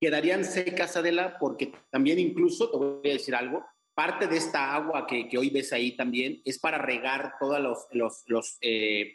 quedarían 0.04 0.44
secas, 0.44 0.98
Adela, 0.98 1.38
porque 1.38 1.72
también 1.90 2.18
incluso, 2.18 2.70
te 2.70 2.76
voy 2.76 3.10
a 3.10 3.14
decir 3.14 3.34
algo, 3.34 3.64
parte 3.94 4.26
de 4.26 4.36
esta 4.36 4.74
agua 4.74 5.06
que, 5.06 5.28
que 5.28 5.38
hoy 5.38 5.48
ves 5.48 5.72
ahí 5.72 5.96
también 5.96 6.42
es 6.44 6.58
para 6.58 6.76
regar 6.76 7.36
todas 7.40 7.62
los, 7.90 8.58
eh, 8.60 9.14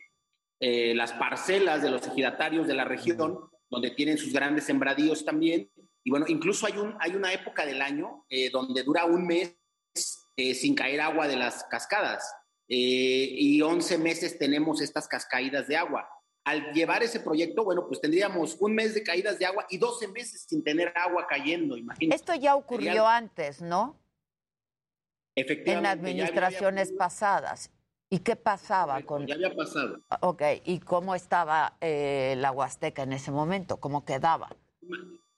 eh, 0.59 0.95
las 0.95 1.13
parcelas 1.13 1.83
de 1.83 1.91
los 1.91 2.07
ejidatarios 2.07 2.65
de 2.65 2.73
la 2.73 2.85
región, 2.85 3.39
donde 3.69 3.91
tienen 3.91 4.17
sus 4.17 4.33
grandes 4.33 4.63
sembradíos 4.63 5.23
también. 5.23 5.69
Y 6.03 6.09
bueno, 6.09 6.25
incluso 6.27 6.65
hay, 6.65 6.77
un, 6.77 6.95
hay 6.99 7.15
una 7.15 7.33
época 7.33 7.67
del 7.67 7.83
año 7.83 8.25
eh, 8.27 8.49
donde 8.49 8.81
dura 8.81 9.05
un 9.05 9.27
mes 9.27 9.55
sin 10.55 10.73
caer 10.73 11.01
agua 11.01 11.27
de 11.27 11.35
las 11.35 11.65
cascadas. 11.65 12.33
Y 12.69 13.61
11 13.61 13.97
meses 13.97 14.37
tenemos 14.37 14.81
estas 14.81 15.07
cascaídas 15.07 15.67
de 15.67 15.75
agua 15.75 16.07
al 16.49 16.73
llevar 16.73 17.03
ese 17.03 17.19
proyecto, 17.19 17.63
bueno, 17.63 17.85
pues 17.87 18.01
tendríamos 18.01 18.57
un 18.59 18.73
mes 18.73 18.95
de 18.95 19.03
caídas 19.03 19.37
de 19.37 19.45
agua 19.45 19.65
y 19.69 19.77
12 19.77 20.07
meses 20.07 20.45
sin 20.47 20.63
tener 20.63 20.91
agua 20.95 21.27
cayendo, 21.27 21.77
imagínate. 21.77 22.15
Esto 22.15 22.33
ya 22.33 22.55
ocurrió 22.55 23.07
antes, 23.07 23.61
¿no? 23.61 23.95
Efectivamente. 25.35 25.89
En 25.89 25.99
administraciones 25.99 26.91
pasadas. 26.91 27.71
¿Y 28.09 28.19
qué 28.19 28.35
pasaba 28.35 28.99
con...? 29.03 29.27
Ya 29.27 29.35
había 29.35 29.55
pasado. 29.55 30.01
Ok, 30.21 30.41
¿y 30.65 30.79
cómo 30.79 31.13
estaba 31.13 31.77
eh, 31.79 32.33
la 32.37 32.51
Huasteca 32.51 33.03
en 33.03 33.13
ese 33.13 33.29
momento? 33.29 33.77
¿Cómo 33.77 34.03
quedaba? 34.03 34.49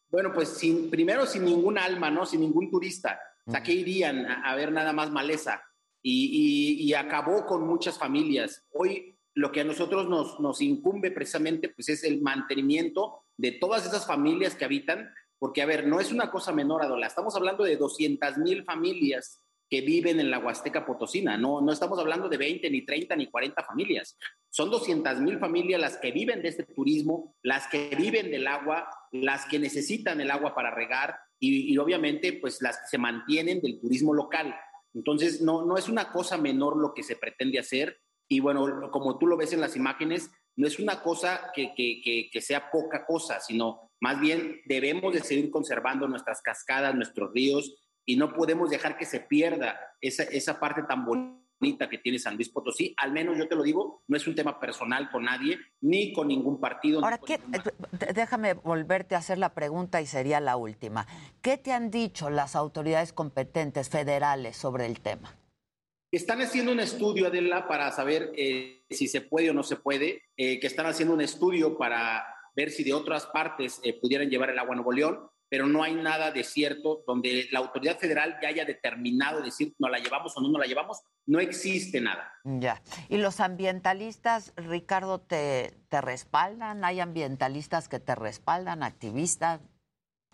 Bueno, 0.09 0.31
pues 0.33 0.49
sin, 0.49 0.89
primero 0.89 1.25
sin 1.25 1.43
ningún 1.43 1.77
alma, 1.77 2.09
¿no? 2.09 2.25
Sin 2.25 2.39
ningún 2.39 2.71
turista. 2.71 3.19
O 3.45 3.51
sea, 3.51 3.61
¿qué 3.61 3.73
irían 3.73 4.25
a, 4.25 4.55
ver 4.55 4.71
nada 4.71 4.93
más 4.93 5.11
maleza? 5.11 5.61
Y, 6.03 6.93
acabó 6.93 7.45
con 7.45 7.67
muchas 7.67 7.97
familias. 7.97 8.63
Hoy 8.73 9.17
lo 9.33 9.51
que 9.51 9.61
a 9.61 9.63
nosotros 9.63 10.09
nos, 10.09 10.39
nos 10.39 10.61
incumbe 10.61 11.09
precisamente 11.11 11.69
pues 11.69 11.89
es 11.89 12.03
el 12.03 12.21
mantenimiento 12.21 13.23
de 13.37 13.53
todas 13.53 13.85
esas 13.85 14.05
familias 14.05 14.55
que 14.55 14.65
habitan, 14.65 15.09
porque 15.39 15.61
a 15.61 15.65
ver, 15.65 15.87
no 15.87 15.99
es 15.99 16.11
una 16.11 16.29
cosa 16.29 16.51
menor, 16.51 16.83
Adola, 16.83 17.07
estamos 17.07 17.35
hablando 17.35 17.63
de 17.63 17.77
200 17.77 18.37
mil 18.39 18.63
familias 18.63 19.41
que 19.71 19.81
viven 19.81 20.19
en 20.19 20.29
la 20.29 20.39
Huasteca 20.39 20.85
Potosina, 20.85 21.37
no, 21.37 21.61
no 21.61 21.71
estamos 21.71 21.97
hablando 21.97 22.27
de 22.27 22.35
20, 22.35 22.69
ni 22.69 22.85
30, 22.85 23.15
ni 23.15 23.27
40 23.27 23.63
familias, 23.63 24.17
son 24.49 24.69
200 24.69 25.21
mil 25.21 25.39
familias 25.39 25.79
las 25.79 25.97
que 25.97 26.11
viven 26.11 26.41
de 26.41 26.49
este 26.49 26.63
turismo, 26.65 27.37
las 27.41 27.67
que 27.67 27.95
viven 27.97 28.29
del 28.29 28.47
agua, 28.47 28.89
las 29.13 29.45
que 29.45 29.59
necesitan 29.59 30.19
el 30.19 30.29
agua 30.29 30.53
para 30.53 30.71
regar 30.71 31.17
y, 31.39 31.73
y 31.73 31.77
obviamente 31.77 32.33
pues 32.33 32.61
las 32.61 32.79
que 32.79 32.87
se 32.89 32.97
mantienen 32.97 33.61
del 33.61 33.79
turismo 33.79 34.13
local. 34.13 34.53
Entonces, 34.93 35.41
no, 35.41 35.65
no 35.65 35.77
es 35.77 35.89
una 35.89 36.11
cosa 36.11 36.37
menor 36.37 36.77
lo 36.77 36.93
que 36.93 37.03
se 37.03 37.15
pretende 37.15 37.59
hacer. 37.59 37.99
Y 38.27 38.39
bueno, 38.39 38.89
como 38.91 39.17
tú 39.17 39.27
lo 39.27 39.37
ves 39.37 39.53
en 39.53 39.61
las 39.61 39.75
imágenes, 39.75 40.31
no 40.55 40.67
es 40.67 40.79
una 40.79 41.01
cosa 41.01 41.51
que, 41.53 41.73
que, 41.75 42.29
que, 42.31 42.41
sea 42.41 42.71
poca 42.71 43.05
cosa, 43.05 43.39
sino 43.39 43.91
más 43.99 44.19
bien 44.19 44.61
debemos 44.65 45.13
de 45.13 45.21
seguir 45.21 45.49
conservando 45.49 46.07
nuestras 46.07 46.41
cascadas, 46.41 46.95
nuestros 46.95 47.31
ríos, 47.33 47.75
y 48.05 48.15
no 48.15 48.33
podemos 48.33 48.69
dejar 48.69 48.97
que 48.97 49.05
se 49.05 49.21
pierda 49.21 49.79
esa, 50.01 50.23
esa 50.23 50.59
parte 50.59 50.83
tan 50.83 51.05
bonita 51.05 51.40
que 51.89 51.99
tiene 51.99 52.19
San 52.19 52.35
Luis 52.35 52.49
Potosí. 52.49 52.93
Al 52.97 53.11
menos 53.11 53.37
yo 53.37 53.47
te 53.47 53.55
lo 53.55 53.63
digo, 53.63 54.03
no 54.07 54.17
es 54.17 54.27
un 54.27 54.35
tema 54.35 54.59
personal 54.59 55.09
con 55.11 55.23
nadie, 55.23 55.59
ni 55.81 56.11
con 56.11 56.27
ningún 56.27 56.59
partido. 56.59 57.03
Ahora, 57.03 57.19
¿qué, 57.19 57.39
déjame 58.13 58.53
volverte 58.53 59.15
a 59.15 59.19
hacer 59.19 59.37
la 59.37 59.53
pregunta 59.53 60.01
y 60.01 60.07
sería 60.07 60.39
la 60.39 60.57
última. 60.57 61.05
¿Qué 61.41 61.57
te 61.57 61.71
han 61.71 61.91
dicho 61.91 62.29
las 62.29 62.55
autoridades 62.55 63.13
competentes 63.13 63.89
federales 63.89 64.57
sobre 64.57 64.87
el 64.87 65.01
tema? 65.01 65.35
Están 66.11 66.41
haciendo 66.41 66.71
un 66.71 66.79
estudio, 66.79 67.27
Adela, 67.27 67.67
para 67.67 67.91
saber 67.91 68.33
eh, 68.35 68.83
si 68.89 69.07
se 69.07 69.21
puede 69.21 69.51
o 69.51 69.53
no 69.53 69.63
se 69.63 69.77
puede, 69.77 70.23
eh, 70.35 70.59
que 70.59 70.67
están 70.67 70.85
haciendo 70.87 71.13
un 71.13 71.21
estudio 71.21 71.77
para 71.77 72.25
ver 72.55 72.71
si 72.71 72.83
de 72.83 72.93
otras 72.93 73.27
partes 73.27 73.79
eh, 73.83 73.93
pudieran 73.93 74.29
llevar 74.29 74.49
el 74.49 74.59
agua 74.59 74.73
a 74.73 74.75
Nuevo 74.75 74.91
León, 74.91 75.29
pero 75.51 75.67
no 75.67 75.83
hay 75.83 75.95
nada 75.95 76.31
de 76.31 76.45
cierto 76.45 77.03
donde 77.05 77.49
la 77.51 77.59
autoridad 77.59 77.99
federal 77.99 78.37
ya 78.41 78.47
haya 78.47 78.63
determinado 78.63 79.41
decir 79.41 79.75
no 79.79 79.89
la 79.89 79.99
llevamos 79.99 80.31
o 80.37 80.41
no 80.41 80.47
no 80.47 80.57
la 80.57 80.65
llevamos, 80.65 81.01
no 81.25 81.41
existe 81.41 81.99
nada. 81.99 82.31
Ya. 82.45 82.81
¿Y 83.09 83.17
los 83.17 83.41
ambientalistas, 83.41 84.53
Ricardo, 84.55 85.19
te, 85.19 85.73
te 85.89 85.99
respaldan? 85.99 86.85
¿Hay 86.85 87.01
ambientalistas 87.01 87.89
que 87.89 87.99
te 87.99 88.15
respaldan, 88.15 88.81
activistas? 88.81 89.59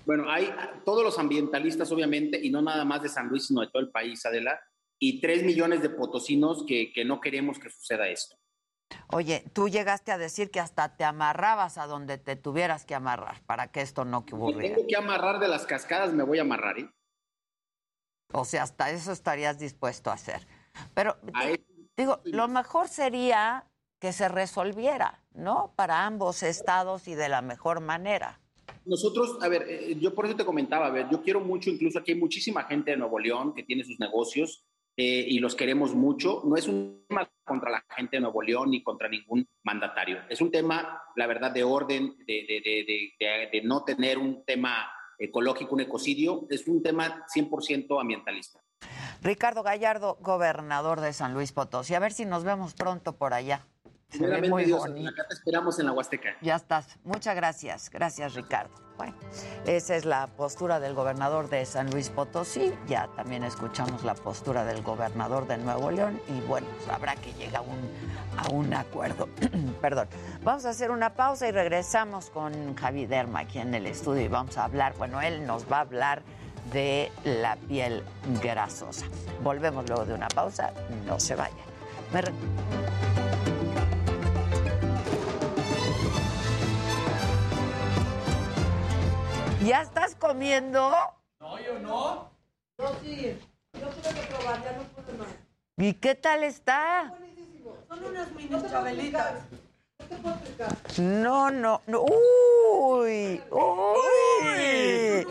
Bueno, 0.05 0.29
hay 0.29 0.53
todos 0.85 1.03
los 1.03 1.17
ambientalistas, 1.17 1.91
obviamente, 1.91 2.39
y 2.39 2.51
no 2.51 2.61
nada 2.61 2.85
más 2.85 3.01
de 3.01 3.09
San 3.09 3.27
Luis, 3.27 3.47
sino 3.47 3.61
de 3.61 3.67
todo 3.67 3.81
el 3.81 3.89
país, 3.89 4.23
Adela, 4.23 4.61
y 4.99 5.19
tres 5.19 5.41
millones 5.43 5.81
de 5.81 5.89
potosinos 5.89 6.63
que, 6.63 6.93
que 6.93 7.03
no 7.03 7.19
queremos 7.19 7.57
que 7.57 7.71
suceda 7.71 8.07
esto. 8.07 8.37
Oye, 9.09 9.43
tú 9.53 9.69
llegaste 9.69 10.11
a 10.11 10.17
decir 10.17 10.51
que 10.51 10.59
hasta 10.59 10.95
te 10.95 11.03
amarrabas 11.03 11.77
a 11.77 11.87
donde 11.87 12.17
te 12.17 12.35
tuvieras 12.35 12.85
que 12.85 12.95
amarrar 12.95 13.41
para 13.45 13.71
que 13.71 13.81
esto 13.81 14.05
no 14.05 14.19
ocurriera. 14.19 14.61
Si 14.61 14.73
tengo 14.75 14.87
que 14.87 14.95
amarrar 14.97 15.39
de 15.39 15.47
las 15.47 15.65
cascadas, 15.65 16.13
me 16.13 16.23
voy 16.23 16.39
a 16.39 16.41
amarrar, 16.41 16.79
¿eh? 16.79 16.89
O 18.33 18.43
sea, 18.43 18.63
hasta 18.63 18.91
eso 18.91 19.13
estarías 19.13 19.57
dispuesto 19.57 20.09
a 20.09 20.13
hacer. 20.13 20.45
Pero, 20.93 21.17
digo, 21.95 22.19
lo 22.25 22.47
mejor 22.49 22.89
sería 22.89 23.65
que 23.99 24.11
se 24.11 24.27
resolviera, 24.27 25.23
¿no? 25.33 25.73
Para 25.75 26.05
ambos 26.05 26.43
estados 26.43 27.07
y 27.07 27.15
de 27.15 27.29
la 27.29 27.41
mejor 27.41 27.79
manera. 27.79 28.39
Nosotros, 28.85 29.37
a 29.41 29.47
ver, 29.47 29.65
eh, 29.67 29.97
yo 29.99 30.13
por 30.13 30.25
eso 30.25 30.35
te 30.35 30.45
comentaba, 30.45 30.87
a 30.87 30.91
ver, 30.91 31.09
yo 31.09 31.21
quiero 31.21 31.39
mucho, 31.39 31.69
incluso 31.69 31.99
aquí 31.99 32.11
hay 32.11 32.19
muchísima 32.19 32.63
gente 32.65 32.91
de 32.91 32.97
Nuevo 32.97 33.19
León 33.19 33.53
que 33.53 33.63
tiene 33.63 33.83
sus 33.83 33.99
negocios 33.99 34.66
eh, 34.97 35.25
y 35.27 35.37
los 35.39 35.55
queremos 35.55 35.93
mucho. 35.93 36.41
No 36.43 36.55
es 36.57 36.67
un 36.67 37.05
tema 37.07 37.29
contra 37.45 37.69
la 37.69 37.85
gente 37.95 38.17
de 38.17 38.21
Nuevo 38.21 38.41
León 38.41 38.71
ni 38.71 38.81
contra 38.81 39.07
ningún 39.07 39.47
mandatario. 39.63 40.19
Es 40.27 40.41
un 40.41 40.51
tema, 40.51 41.03
la 41.15 41.27
verdad, 41.27 41.51
de 41.51 41.63
orden, 41.63 42.17
de, 42.25 42.45
de, 42.47 42.61
de, 43.19 43.49
de 43.51 43.61
no 43.61 43.83
tener 43.83 44.17
un 44.17 44.43
tema 44.43 44.91
ecológico, 45.19 45.75
un 45.75 45.81
ecocidio. 45.81 46.47
Es 46.49 46.67
un 46.67 46.81
tema 46.81 47.25
100% 47.33 48.01
ambientalista. 48.01 48.59
Ricardo 49.21 49.63
Gallardo, 49.63 50.17
gobernador 50.21 51.01
de 51.01 51.13
San 51.13 51.33
Luis 51.33 51.51
Potosí. 51.51 51.93
A 51.93 51.99
ver 51.99 52.11
si 52.11 52.25
nos 52.25 52.43
vemos 52.43 52.73
pronto 52.73 53.17
por 53.17 53.33
allá. 53.33 53.67
Se 54.09 54.25
ve 54.25 54.49
muy 54.49 54.65
Dios, 54.65 54.79
bonito. 54.79 55.09
Acá 55.09 55.27
te 55.27 55.33
esperamos 55.33 55.79
en 55.79 55.85
la 55.85 55.91
Huasteca. 55.91 56.37
Ya 56.41 56.55
estás. 56.55 56.87
Muchas 57.03 57.35
gracias. 57.35 57.89
Gracias, 57.89 58.33
Ricardo. 58.35 58.73
Bueno, 58.97 59.13
esa 59.65 59.95
es 59.95 60.05
la 60.05 60.25
postura 60.25 60.79
del 60.79 60.95
gobernador 60.95 61.49
de 61.49 61.65
San 61.65 61.91
Luis 61.91 62.09
Potosí. 62.09 62.73
Ya 62.87 63.07
también 63.15 63.43
escuchamos 63.43 64.03
la 64.03 64.15
postura 64.15 64.65
del 64.65 64.81
gobernador 64.81 65.45
de 65.47 65.57
Nuevo 65.59 65.91
León 65.91 66.19
y 66.27 66.39
bueno, 66.47 66.65
pues 66.77 66.89
habrá 66.89 67.15
que 67.15 67.31
llegar 67.33 67.57
a 67.57 67.61
un, 67.61 67.91
a 68.37 68.49
un 68.49 68.73
acuerdo. 68.73 69.29
Perdón. 69.81 70.07
Vamos 70.41 70.65
a 70.65 70.69
hacer 70.69 70.89
una 70.89 71.13
pausa 71.13 71.47
y 71.47 71.51
regresamos 71.51 72.31
con 72.31 72.75
Javi 72.75 73.05
Derma 73.05 73.41
aquí 73.41 73.59
en 73.59 73.75
el 73.75 73.85
estudio 73.85 74.23
y 74.23 74.27
vamos 74.29 74.57
a 74.57 74.63
hablar, 74.63 74.95
bueno, 74.97 75.21
él 75.21 75.45
nos 75.45 75.71
va 75.71 75.77
a 75.77 75.81
hablar 75.81 76.23
de 76.71 77.11
la 77.23 77.55
piel 77.55 78.03
grasosa. 78.41 79.05
Volvemos 79.43 79.87
luego 79.87 80.05
de 80.05 80.13
una 80.15 80.27
pausa, 80.27 80.73
no 81.05 81.19
se 81.19 81.35
vayan. 81.35 81.57
Me... 82.11 83.36
¿Ya 89.67 89.81
estás 89.81 90.15
comiendo? 90.15 90.93
No, 91.41 91.59
yo 91.59 91.77
no. 91.79 92.31
Yo 92.77 92.95
sí. 93.03 93.37
Yo 93.73 93.89
tuve 93.89 94.13
que 94.13 94.27
probar, 94.27 94.63
ya 94.63 94.71
no 94.71 94.83
pude 94.83 95.17
más. 95.17 95.27
¿Y 95.75 95.93
qué 95.95 96.15
tal 96.15 96.45
está? 96.45 97.13
Buenísimo. 97.19 97.75
Son 97.89 98.01
unas 98.05 98.31
mini 98.31 98.61
chabelitas. 98.69 99.33
No, 100.97 101.51
no, 101.51 101.81
no. 101.85 102.01
Uy, 102.01 103.41
uy. 103.51 105.27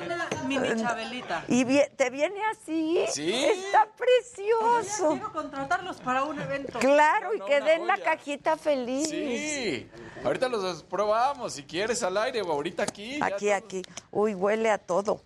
Mini 0.46 0.80
chabelita. 0.80 1.44
¿Y 1.48 1.64
te 1.64 2.10
viene 2.10 2.40
así? 2.52 3.04
Sí. 3.08 3.44
Está 3.44 3.88
precioso. 3.96 5.10
Quiero 5.10 5.32
contratarlos 5.32 5.96
para 6.00 6.22
un 6.24 6.40
evento. 6.40 6.78
Claro, 6.78 7.34
y 7.34 7.40
que 7.40 7.60
den 7.60 7.86
la 7.86 7.98
cajita 7.98 8.56
feliz. 8.56 9.08
Sí. 9.08 9.90
Ahorita 10.24 10.48
los 10.48 10.82
probamos, 10.84 11.54
si 11.54 11.64
quieres, 11.64 12.02
al 12.02 12.16
aire 12.16 12.42
o 12.42 12.52
ahorita 12.52 12.82
aquí. 12.82 13.18
Aquí, 13.20 13.50
aquí. 13.50 13.82
Uy, 14.10 14.34
huele 14.34 14.70
a 14.70 14.78
todo. 14.78 15.22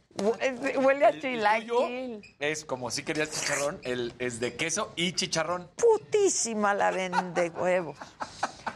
Huele 0.77 1.07
a 1.07 1.19
chilaquil. 1.19 2.37
Es 2.39 2.65
como 2.65 2.91
si 2.91 3.03
querías 3.05 3.31
chicharrón, 3.31 3.79
el 3.83 4.13
es 4.19 4.41
de 4.41 4.57
queso 4.57 4.93
y 4.97 5.13
chicharrón. 5.13 5.71
Putísima 5.77 6.75
la 6.75 6.91
vende 6.91 7.51
huevos. 7.51 7.97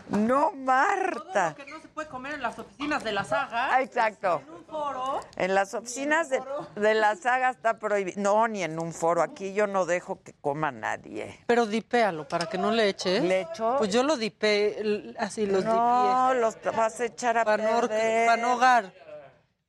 No, 0.08 0.52
Marta. 0.52 1.54
Todo 1.54 1.58
lo 1.58 1.64
que 1.64 1.70
no 1.70 1.80
se 1.80 1.88
puede 1.88 2.08
comer 2.08 2.34
en 2.34 2.42
las 2.42 2.58
oficinas 2.58 3.02
de 3.02 3.12
la 3.12 3.24
saga. 3.24 3.74
Ah, 3.74 3.82
exacto. 3.82 4.42
En 4.46 4.54
un 4.54 4.64
foro. 4.64 5.20
En 5.36 5.54
las 5.54 5.74
oficinas 5.74 6.28
de, 6.28 6.42
de, 6.76 6.94
la 6.94 7.16
saga 7.16 7.50
está 7.50 7.78
prohibido. 7.78 8.20
No, 8.20 8.46
ni 8.46 8.62
en 8.62 8.78
un 8.78 8.92
foro. 8.92 9.22
Aquí 9.22 9.54
yo 9.54 9.66
no 9.66 9.86
dejo 9.86 10.22
que 10.22 10.34
coma 10.34 10.70
nadie. 10.70 11.40
Pero 11.46 11.66
dipéalo 11.66 12.28
para 12.28 12.46
que 12.46 12.58
no 12.58 12.70
le 12.70 12.88
eches. 12.88 13.22
¿Le 13.22 13.42
echo? 13.42 13.76
Pues 13.78 13.92
yo 13.92 14.02
lo 14.02 14.16
dipé, 14.16 15.14
así 15.18 15.46
los 15.46 15.64
no, 15.64 15.72
dipié. 15.72 16.40
los 16.40 16.76
vas 16.76 17.00
a 17.00 17.04
echar 17.06 17.38
a 17.38 17.44
para 17.44 17.80
perder. 17.80 18.26
Para 18.26 18.42
no 18.42 18.54
hogar. 18.54 18.92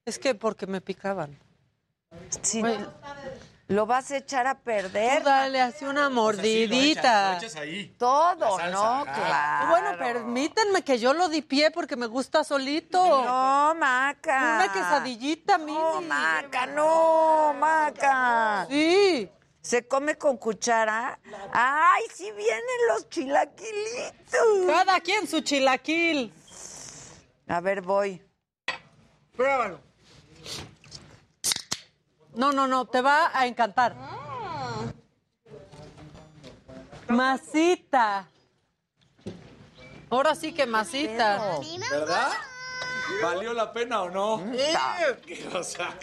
Es 0.05 0.19
que 0.19 0.35
porque 0.35 0.67
me 0.67 0.81
picaban. 0.81 1.39
Sí. 2.41 2.61
Lo 3.67 3.87
vas 3.87 4.11
a 4.11 4.17
echar 4.17 4.45
a 4.45 4.59
perder. 4.59 5.19
Tú 5.19 5.25
dale 5.25 5.59
así 5.59 5.85
una 5.85 6.09
mordidita. 6.09 7.39
Todo, 7.97 8.59
La 8.59 8.69
¿no? 8.69 9.03
Claro. 9.05 9.69
Bueno, 9.69 9.97
permítanme 9.97 10.83
que 10.83 10.99
yo 10.99 11.13
lo 11.13 11.29
dipié 11.29 11.71
porque 11.71 11.95
me 11.95 12.05
gusta 12.05 12.43
solito. 12.43 12.99
No, 13.03 13.73
Maca. 13.73 14.55
Una 14.55 14.71
quesadillita, 14.71 15.57
mini. 15.57 15.77
No, 15.77 16.01
Maca, 16.01 16.67
no, 16.67 17.55
Maca. 17.59 18.67
Sí. 18.69 19.31
¿Se 19.61 19.87
come 19.87 20.15
con 20.15 20.37
cuchara? 20.37 21.17
¡Ay, 21.51 22.03
sí 22.13 22.31
vienen 22.37 22.87
los 22.89 23.09
chilaquilitos! 23.09 24.67
Cada 24.67 24.99
quien 24.99 25.25
su 25.25 25.41
chilaquil. 25.41 26.31
A 27.47 27.61
ver, 27.61 27.81
voy. 27.81 28.21
Pruébalo. 29.35 29.79
No, 32.35 32.51
no, 32.51 32.67
no, 32.67 32.85
te 32.85 33.01
va 33.01 33.31
a 33.33 33.47
encantar. 33.47 33.95
Masita. 37.07 38.27
Ahora 40.09 40.35
sí 40.35 40.53
que 40.53 40.65
masita. 40.65 41.59
¿Verdad? 41.91 42.31
¿Valió 43.21 43.53
la 43.53 43.71
pena 43.71 44.01
o 44.03 44.09
no? 44.09 44.41
Sí. 44.53 45.35
O 45.53 45.63
sea, 45.63 45.97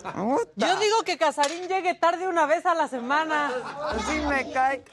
Yo 0.56 0.78
digo 0.78 1.02
que 1.04 1.18
Casarín 1.18 1.68
llegue 1.68 1.94
tarde 1.94 2.26
una 2.26 2.46
vez 2.46 2.64
a 2.66 2.74
la 2.74 2.88
semana. 2.88 3.52
Sí 4.06 4.20
me 4.20 4.50
cae. 4.52 4.84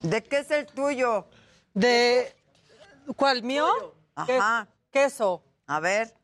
¿De 0.00 0.22
qué 0.22 0.38
es 0.38 0.50
el 0.50 0.66
tuyo? 0.66 1.26
¿De 1.74 2.34
cuál 3.16 3.42
mío? 3.42 3.94
Ajá. 4.14 4.68
Queso. 4.90 5.42
A 5.66 5.80
ver. 5.80 6.14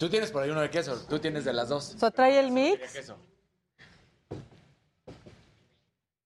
Tú 0.00 0.08
tienes 0.08 0.30
por 0.30 0.42
ahí 0.42 0.48
uno 0.48 0.62
de 0.62 0.70
queso, 0.70 0.96
tú 1.10 1.18
tienes 1.18 1.44
de 1.44 1.52
las 1.52 1.68
dos. 1.68 1.92
O 1.94 1.98
sea, 1.98 2.10
trae 2.10 2.40
el 2.40 2.50
mix. 2.50 2.90
queso. 2.90 3.18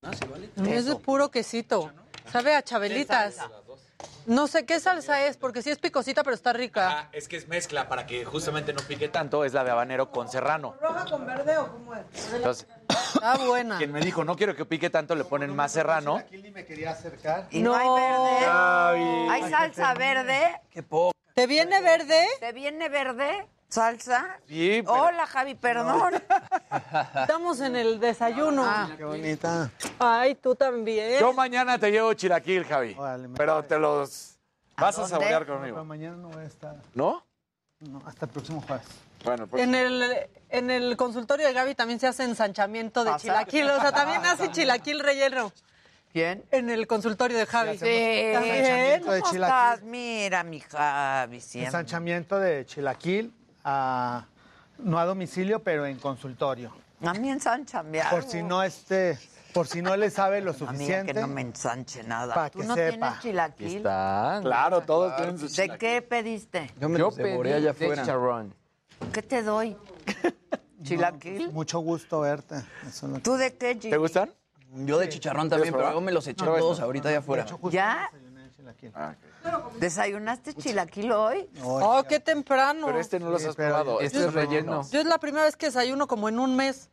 A 0.00 0.60
mí 0.60 0.72
es 0.72 0.86
de 0.86 0.94
puro 0.94 1.28
quesito. 1.32 1.90
Sabe 2.30 2.54
a 2.54 2.62
chabelitas. 2.62 3.36
No 4.26 4.46
sé 4.46 4.64
qué 4.64 4.78
salsa 4.78 5.26
es, 5.26 5.36
porque 5.36 5.60
sí 5.60 5.70
es 5.70 5.78
picosita, 5.78 6.22
pero 6.22 6.36
está 6.36 6.52
rica. 6.52 6.88
Ah, 6.88 7.08
es 7.10 7.26
que 7.26 7.36
es 7.36 7.48
mezcla 7.48 7.88
para 7.88 8.06
que 8.06 8.24
justamente 8.24 8.72
no 8.72 8.80
pique 8.86 9.08
tanto, 9.08 9.44
es 9.44 9.52
la 9.52 9.64
de 9.64 9.72
habanero 9.72 10.12
con 10.12 10.28
serrano. 10.28 10.76
¿Roja 10.80 11.06
con 11.06 11.26
verde 11.26 11.58
o 11.58 11.72
cómo 11.72 11.96
es? 11.96 12.32
Entonces, 12.32 12.68
Está 12.88 13.38
buena. 13.38 13.76
quien 13.78 13.90
me 13.90 14.00
dijo, 14.00 14.22
no 14.22 14.36
quiero 14.36 14.54
que 14.54 14.64
pique 14.64 14.88
tanto, 14.88 15.16
le 15.16 15.24
ponen 15.24 15.54
más 15.54 15.72
serrano. 15.72 16.22
me 16.30 16.64
quería 16.64 16.92
acercar. 16.92 17.48
¿Y 17.50 17.60
no, 17.60 17.74
hay 17.74 17.88
verde? 17.88 18.46
Ay. 18.46 19.42
¿Hay 19.42 19.50
salsa 19.50 19.94
verde? 19.94 20.60
Qué 20.70 20.84
poco. 20.84 21.12
¿Te 21.34 21.48
viene 21.48 21.80
verde? 21.80 22.24
¿Te 22.38 22.52
viene 22.52 22.88
verde? 22.88 23.48
¿Salsa? 23.74 24.38
Sí, 24.46 24.82
pero- 24.84 24.92
Hola, 25.02 25.26
Javi, 25.26 25.56
perdón. 25.56 26.12
Estamos 27.22 27.60
en 27.60 27.74
el 27.74 27.98
desayuno. 27.98 28.62
Ah. 28.64 28.88
Qué 28.96 29.04
bonita. 29.04 29.68
Ay, 29.98 30.36
tú 30.36 30.54
también. 30.54 31.18
Yo 31.18 31.32
mañana 31.32 31.76
te 31.76 31.90
llevo 31.90 32.14
chilaquil, 32.14 32.64
Javi. 32.64 32.96
Pero 33.36 33.64
te 33.64 33.76
los 33.80 34.36
vas 34.76 34.96
a, 34.96 35.08
saborear 35.08 35.44
Pero 35.44 35.58
conmigo. 35.58 35.84
mañana 35.84 36.16
no 36.16 36.28
voy 36.28 36.44
a 36.44 36.46
estar. 36.46 36.76
¿No? 36.94 37.26
No, 37.80 38.00
hasta 38.06 38.26
el 38.26 38.30
próximo 38.30 38.62
jueves. 38.62 38.86
Bueno, 39.24 39.48
pues. 39.48 39.60
En 39.60 39.74
el, 39.74 40.28
en 40.50 40.70
el 40.70 40.96
consultorio 40.96 41.44
de 41.44 41.52
Gaby 41.52 41.74
también 41.74 41.98
se 41.98 42.06
hace 42.06 42.22
ensanchamiento 42.22 43.02
de 43.02 43.16
chilaquil. 43.16 43.68
O 43.70 43.80
sea, 43.80 43.90
también 43.90 44.24
hace 44.24 44.52
chilaquil 44.52 45.00
relleno. 45.00 45.52
¿Quién? 46.12 46.44
En 46.52 46.70
el 46.70 46.86
consultorio 46.86 47.36
de 47.36 47.46
Javi. 47.46 47.72
Sí. 47.72 48.30
También. 48.34 49.02
de 49.02 49.02
¿Cómo 49.04 49.32
chilaquil. 49.32 49.84
Mira, 49.86 50.44
mi 50.44 50.60
Javi, 50.60 51.40
siempre. 51.40 51.66
Ensanchamiento 51.66 52.38
de 52.38 52.64
chilaquil, 52.66 53.34
a- 53.64 54.26
no 54.78 54.98
a 54.98 55.04
domicilio, 55.04 55.62
pero 55.62 55.86
en 55.86 55.98
consultorio. 55.98 56.72
A 57.04 57.12
mí 57.14 57.28
ensanchame 57.30 58.00
Por 58.10 58.22
si 58.22 58.42
no 58.42 58.62
este, 58.62 59.18
por 59.52 59.66
si 59.66 59.82
no 59.82 59.96
le 59.96 60.10
sabe 60.10 60.40
lo 60.40 60.50
Amiga, 60.52 60.66
suficiente. 60.72 61.12
que 61.14 61.20
no 61.20 61.26
me 61.26 61.40
ensanche 61.42 62.02
nada. 62.02 62.34
Pa' 62.34 62.50
¿Tú 62.50 62.60
que 62.60 62.64
no 62.66 62.74
sepa. 62.74 62.90
tienes 62.98 63.20
chilaquil? 63.20 63.82
Claro, 63.82 64.80
todos 64.82 65.16
tienen 65.16 65.38
su 65.38 65.48
¿De 65.48 65.76
qué 65.78 66.02
pediste? 66.02 66.70
Yo 66.80 66.88
me 66.88 66.98
los 66.98 67.16
devoré 67.16 67.54
allá 67.54 67.70
afuera. 67.72 68.04
¿Qué 69.12 69.22
te 69.22 69.42
doy? 69.42 69.76
¿Chilaquil? 70.82 71.50
Mucho 71.52 71.78
gusto 71.80 72.20
verte. 72.20 72.56
Eso 72.86 73.08
lo 73.08 73.18
¿Tú 73.20 73.36
de 73.36 73.54
qué, 73.56 73.78
G? 73.78 73.90
¿Te 73.90 73.96
gustan? 73.96 74.30
Yo 74.76 74.98
de 74.98 75.08
chicharrón 75.08 75.48
también, 75.48 75.72
pero 75.72 75.92
yo 75.92 76.00
me 76.00 76.10
los 76.12 76.26
eché 76.26 76.44
No, 76.44 76.56
todos 76.56 76.78
no. 76.80 76.84
ahorita 76.86 77.08
allá 77.08 77.18
afuera. 77.20 77.46
¿Ya? 77.70 78.10
Ah, 78.94 79.14
¿Desayunaste 79.78 80.54
chilaquil 80.54 81.12
hoy? 81.12 81.48
Oh, 81.62 82.02
qué 82.08 82.20
temprano. 82.20 82.86
Pero 82.86 82.98
este 83.00 83.20
no 83.20 83.38
Sí, 83.38 83.46
has 83.46 83.56
probado. 83.56 84.00
este 84.00 84.18
estos 84.18 84.30
es 84.30 84.34
no, 84.34 84.40
relleno. 84.40 84.72
no. 84.82 84.90
Yo 84.90 85.00
es 85.00 85.06
la 85.06 85.18
primera 85.18 85.44
vez 85.44 85.56
que 85.56 85.66
desayuno 85.66 86.06
como 86.06 86.28
en 86.28 86.38
un 86.38 86.56
mes. 86.56 86.90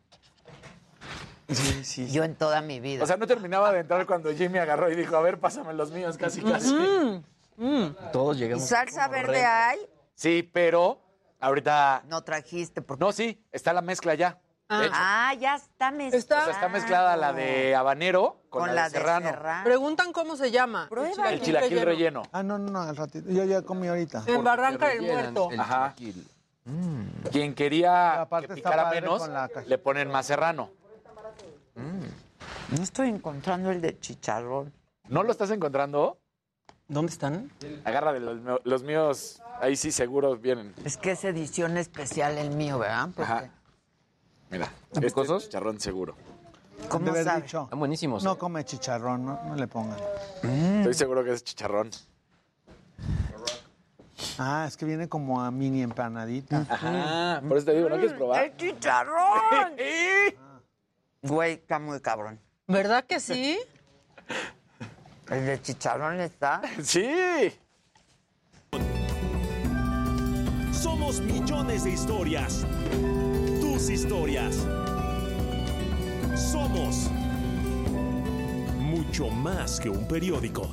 Sí, 1.48 1.84
sí. 1.84 2.10
Yo 2.10 2.24
en 2.24 2.34
toda 2.34 2.60
mi 2.62 2.80
vida. 2.80 3.04
O 3.04 3.06
sea, 3.06 3.16
no 3.16 3.26
terminaba 3.26 3.72
de 3.72 3.80
entrar 3.80 4.06
cuando 4.06 4.32
Jimmy 4.34 4.58
agarró 4.58 4.90
y 4.90 4.96
dijo, 4.96 5.16
a 5.16 5.20
ver, 5.20 5.38
pásame 5.38 5.72
los 5.74 5.90
míos, 5.90 6.16
casi, 6.16 6.40
casi. 6.42 6.72
Mm, 6.74 7.22
mm. 7.56 7.96
Todos 8.12 8.36
¿Y 8.36 8.40
llegamos. 8.40 8.64
salsa 8.66 9.08
verde 9.08 9.32
rey. 9.32 9.42
hay? 9.44 9.78
Sí, 10.14 10.48
pero 10.50 11.00
ahorita... 11.40 12.04
No 12.06 12.22
trajiste. 12.22 12.80
Porque... 12.80 13.04
No, 13.04 13.12
sí, 13.12 13.44
está 13.52 13.72
la 13.72 13.82
mezcla 13.82 14.14
ya. 14.14 14.38
Hecho, 14.80 14.92
Ah, 14.94 15.34
ya 15.34 15.54
está 15.56 15.90
mezclado. 15.90 16.18
Está- 16.18 16.38
o 16.40 16.44
sea, 16.44 16.52
está 16.54 16.68
mezclada 16.68 17.16
la 17.16 17.32
de 17.32 17.74
habanero 17.74 18.40
con, 18.48 18.62
con 18.66 18.74
la, 18.74 18.84
de 18.84 18.90
serrano. 18.90 19.28
serrano. 19.30 19.64
Preguntan 19.64 20.12
cómo 20.12 20.36
se 20.36 20.50
llama. 20.50 20.86
Prueba. 20.88 21.30
El 21.32 21.40
chilaquil 21.40 21.82
relleno. 21.82 22.22
Ah, 22.32 22.42
no, 22.42 22.58
no, 22.58 22.70
no, 22.72 22.80
al 22.82 22.96
ratito. 22.96 23.28
Yo 23.30 23.44
ya 23.44 23.62
comí 23.62 23.88
ahorita. 23.88 24.22
En 24.26 24.42
Barranca 24.44 24.88
del 24.88 25.02
Muerto. 25.02 25.48
el 25.50 25.60
Ajá. 25.60 25.94
chilaquil. 25.96 26.28
Quien 27.30 27.54
quería 27.54 28.26
que 28.40 28.48
picara 28.54 28.88
menos, 28.90 29.28
le 29.66 29.78
ponen 29.78 30.08
más 30.10 30.26
serrano. 30.26 30.70
No 31.74 32.82
estoy 32.82 33.08
encontrando 33.08 33.70
el 33.70 33.80
de 33.80 33.98
chicharrón. 33.98 34.72
¿No 35.08 35.22
lo 35.22 35.32
estás 35.32 35.50
encontrando? 35.50 36.18
¿Dónde 36.88 37.12
están? 37.12 37.50
Agarra 37.84 38.12
de 38.12 38.20
los 38.20 38.82
míos, 38.82 39.42
ahí 39.60 39.76
sí 39.76 39.90
seguro 39.92 40.36
vienen. 40.36 40.74
Es 40.84 40.96
que 40.96 41.12
es 41.12 41.24
edición 41.24 41.76
especial 41.78 42.36
el 42.38 42.50
mío, 42.50 42.78
¿verdad? 42.78 43.08
Porque- 43.14 43.22
Ajá. 43.32 43.50
Mira, 44.52 44.70
este 44.92 45.06
es 45.06 45.14
chicharrón 45.44 45.80
seguro. 45.80 46.14
¿Cómo 46.88 47.06
de 47.06 47.10
haber 47.12 47.24
sabe? 47.24 47.42
dicho, 47.42 47.62
Están 47.64 47.78
buenísimos. 47.78 48.22
no 48.22 48.36
come 48.36 48.64
chicharrón, 48.64 49.24
no, 49.24 49.40
no 49.44 49.56
le 49.56 49.66
pongan. 49.66 49.98
Estoy 50.42 50.92
seguro 50.94 51.24
que 51.24 51.32
es 51.32 51.42
chicharrón. 51.42 51.90
Ah, 54.38 54.66
es 54.68 54.76
que 54.76 54.84
viene 54.84 55.08
como 55.08 55.40
a 55.40 55.50
mini 55.50 55.82
empanadita. 55.82 56.66
Ajá, 56.68 57.40
por 57.46 57.56
eso 57.56 57.66
te 57.66 57.74
digo, 57.74 57.88
¿no 57.88 57.96
quieres 57.96 58.12
probar? 58.12 58.44
¡El 58.44 58.56
chicharrón! 58.56 59.72
Güey, 61.24 61.52
está 61.52 61.78
muy 61.78 62.00
cabrón. 62.00 62.40
¿Verdad 62.66 63.04
que 63.04 63.20
sí? 63.20 63.56
El 65.30 65.46
de 65.46 65.62
chicharrón 65.62 66.20
está. 66.20 66.60
Sí. 66.82 67.08
Somos 70.72 71.20
millones 71.20 71.84
de 71.84 71.90
historias. 71.90 72.66
Historias. 73.88 74.66
Somos 76.36 77.10
mucho 78.78 79.28
más 79.28 79.80
que 79.80 79.90
un 79.90 80.06
periódico. 80.06 80.68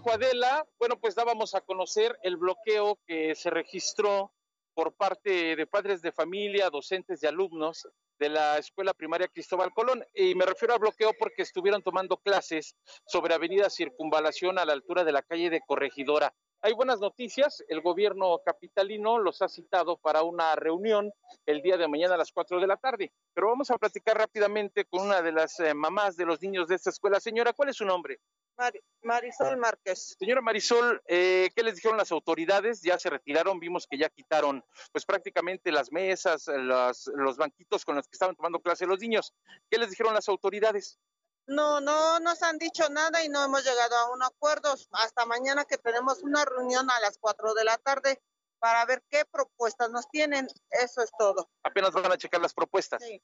Dijo 0.00 0.12
Adela, 0.12 0.66
bueno, 0.78 0.98
pues 0.98 1.14
dábamos 1.14 1.54
a 1.54 1.60
conocer 1.60 2.18
el 2.22 2.38
bloqueo 2.38 2.98
que 3.06 3.34
se 3.34 3.50
registró 3.50 4.32
por 4.72 4.94
parte 4.94 5.54
de 5.56 5.66
padres 5.66 6.00
de 6.00 6.10
familia, 6.10 6.70
docentes 6.70 7.22
y 7.22 7.26
alumnos 7.26 7.86
de 8.18 8.30
la 8.30 8.56
Escuela 8.56 8.94
Primaria 8.94 9.28
Cristóbal 9.28 9.74
Colón. 9.74 10.02
Y 10.14 10.34
me 10.34 10.46
refiero 10.46 10.72
al 10.72 10.80
bloqueo 10.80 11.12
porque 11.18 11.42
estuvieron 11.42 11.82
tomando 11.82 12.16
clases 12.16 12.74
sobre 13.04 13.34
Avenida 13.34 13.68
Circunvalación 13.68 14.58
a 14.58 14.64
la 14.64 14.72
altura 14.72 15.04
de 15.04 15.12
la 15.12 15.20
calle 15.20 15.50
de 15.50 15.60
Corregidora. 15.66 16.32
Hay 16.62 16.72
buenas 16.72 17.00
noticias, 17.00 17.62
el 17.68 17.82
gobierno 17.82 18.38
capitalino 18.44 19.18
los 19.18 19.42
ha 19.42 19.48
citado 19.48 19.98
para 19.98 20.22
una 20.22 20.54
reunión 20.56 21.10
el 21.44 21.60
día 21.60 21.76
de 21.76 21.88
mañana 21.88 22.14
a 22.14 22.18
las 22.18 22.32
4 22.32 22.58
de 22.58 22.66
la 22.66 22.76
tarde. 22.78 23.12
Pero 23.34 23.48
vamos 23.48 23.70
a 23.70 23.76
platicar 23.76 24.16
rápidamente 24.16 24.86
con 24.86 25.06
una 25.06 25.20
de 25.20 25.32
las 25.32 25.60
eh, 25.60 25.74
mamás 25.74 26.16
de 26.16 26.26
los 26.26 26.40
niños 26.40 26.68
de 26.68 26.76
esta 26.76 26.90
escuela. 26.90 27.20
Señora, 27.20 27.52
¿cuál 27.52 27.68
es 27.68 27.76
su 27.76 27.84
nombre? 27.84 28.18
Marisol 29.02 29.56
Márquez. 29.56 30.16
Señora 30.18 30.40
Marisol, 30.40 31.02
eh, 31.06 31.50
¿qué 31.56 31.62
les 31.62 31.76
dijeron 31.76 31.96
las 31.96 32.12
autoridades? 32.12 32.82
Ya 32.82 32.98
se 32.98 33.08
retiraron, 33.10 33.58
vimos 33.58 33.86
que 33.86 33.96
ya 33.98 34.08
quitaron 34.10 34.64
pues 34.92 35.06
prácticamente 35.06 35.72
las 35.72 35.90
mesas, 35.90 36.46
las- 36.48 37.06
los 37.14 37.36
banquitos 37.36 37.84
con 37.84 37.96
los 37.96 38.06
que 38.06 38.14
estaban 38.14 38.36
tomando 38.36 38.60
clase 38.60 38.86
los 38.86 39.00
niños. 39.00 39.32
¿Qué 39.70 39.78
les 39.78 39.90
dijeron 39.90 40.12
las 40.14 40.28
autoridades? 40.28 40.98
No, 41.46 41.80
no 41.80 42.20
nos 42.20 42.42
han 42.42 42.58
dicho 42.58 42.88
nada 42.90 43.24
y 43.24 43.28
no 43.28 43.42
hemos 43.44 43.64
llegado 43.64 43.96
a 43.96 44.12
un 44.12 44.22
acuerdo. 44.22 44.74
Hasta 44.92 45.26
mañana 45.26 45.64
que 45.64 45.78
tenemos 45.78 46.22
una 46.22 46.44
reunión 46.44 46.90
a 46.90 47.00
las 47.00 47.18
4 47.18 47.54
de 47.54 47.64
la 47.64 47.78
tarde. 47.78 48.20
para 48.62 48.84
ver 48.84 49.02
qué 49.08 49.24
propuestas 49.24 49.90
nos 49.90 50.06
tienen. 50.10 50.46
Eso 50.68 51.00
es 51.02 51.10
todo. 51.18 51.48
Apenas 51.62 51.92
van 51.92 52.12
a 52.12 52.18
checar 52.18 52.42
las 52.42 52.52
propuestas. 52.52 53.02
Sí. 53.02 53.18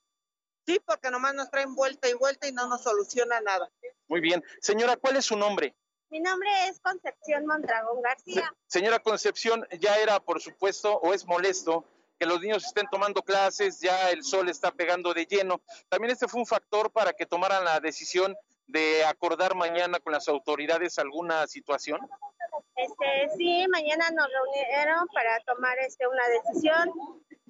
Sí, 0.66 0.80
porque 0.84 1.10
nomás 1.10 1.34
nos 1.34 1.50
traen 1.50 1.74
vuelta 1.74 2.08
y 2.08 2.14
vuelta 2.14 2.48
y 2.48 2.52
no 2.52 2.66
nos 2.66 2.82
soluciona 2.82 3.40
nada. 3.40 3.70
Muy 4.08 4.20
bien. 4.20 4.42
Señora, 4.60 4.96
¿cuál 4.96 5.16
es 5.16 5.24
su 5.24 5.36
nombre? 5.36 5.76
Mi 6.10 6.20
nombre 6.20 6.48
es 6.68 6.80
Concepción 6.80 7.46
Mondragón 7.46 8.00
García. 8.02 8.52
Señora 8.66 8.98
Concepción, 8.98 9.66
ya 9.80 9.96
era, 9.96 10.20
por 10.20 10.40
supuesto, 10.40 10.98
o 10.98 11.14
es 11.14 11.24
molesto 11.26 11.84
que 12.18 12.26
los 12.26 12.40
niños 12.40 12.64
estén 12.64 12.86
tomando 12.90 13.22
clases, 13.22 13.80
ya 13.80 14.10
el 14.10 14.24
sol 14.24 14.48
está 14.48 14.70
pegando 14.70 15.12
de 15.12 15.26
lleno. 15.26 15.60
También 15.88 16.12
este 16.12 16.28
fue 16.28 16.40
un 16.40 16.46
factor 16.46 16.90
para 16.90 17.12
que 17.12 17.26
tomaran 17.26 17.64
la 17.64 17.80
decisión 17.80 18.34
de 18.66 19.04
acordar 19.04 19.54
mañana 19.54 20.00
con 20.00 20.12
las 20.12 20.28
autoridades 20.28 20.98
alguna 20.98 21.46
situación. 21.46 22.00
Este, 22.74 23.36
sí, 23.36 23.66
mañana 23.68 24.10
nos 24.10 24.26
reunieron 24.28 25.06
para 25.12 25.38
tomar 25.40 25.78
este 25.78 26.06
una 26.06 26.26
decisión, 26.28 26.90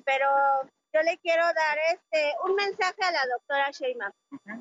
pero 0.04 0.28
yo 0.96 1.02
le 1.02 1.18
quiero 1.18 1.44
dar 1.44 1.78
este 1.92 2.34
un 2.44 2.54
mensaje 2.54 3.02
a 3.02 3.10
la 3.10 3.26
doctora 3.26 3.70
Sheima. 3.70 4.14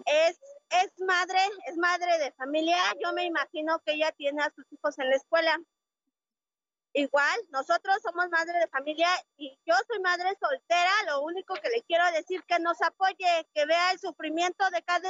Es 0.06 0.38
es 0.70 0.92
madre, 1.00 1.40
es 1.68 1.78
madre 1.78 2.18
de 2.18 2.32
familia. 2.34 2.78
Yo 3.02 3.14
me 3.14 3.24
imagino 3.24 3.80
que 3.86 3.94
ella 3.94 4.12
tiene 4.18 4.44
a 4.44 4.52
sus 4.54 4.66
hijos 4.72 5.00
en 5.00 5.10
la 5.10 5.16
escuela. 5.16 5.58
Igual, 6.94 7.40
nosotros 7.50 7.98
somos 8.02 8.30
madre 8.30 8.58
de 8.60 8.68
familia 8.68 9.08
y 9.38 9.58
yo 9.66 9.76
soy 9.88 10.00
madre 10.00 10.36
soltera. 10.40 10.92
Lo 11.08 11.22
único 11.22 11.54
que 11.56 11.70
le 11.70 11.84
quiero 11.84 12.04
decir 12.12 12.44
que 12.46 12.60
nos 12.60 12.82
apoye, 12.82 13.48
que 13.54 13.66
vea 13.66 13.92
el 13.92 14.00
sufrimiento 14.00 14.70
de 14.72 14.82
cada, 14.84 15.10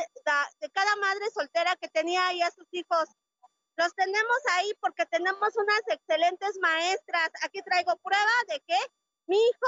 de 0.59 0.69
cada 0.71 0.95
madre 0.97 1.25
soltera 1.33 1.75
que 1.77 1.87
tenía 1.89 2.27
ahí 2.27 2.41
a 2.41 2.51
sus 2.51 2.67
hijos. 2.71 3.09
Los 3.77 3.93
tenemos 3.95 4.39
ahí 4.53 4.73
porque 4.79 5.05
tenemos 5.07 5.55
unas 5.55 5.81
excelentes 5.87 6.57
maestras. 6.59 7.29
Aquí 7.43 7.61
traigo 7.61 7.95
prueba 7.97 8.33
de 8.49 8.59
que 8.61 8.77
mi 9.27 9.37
hijo 9.37 9.67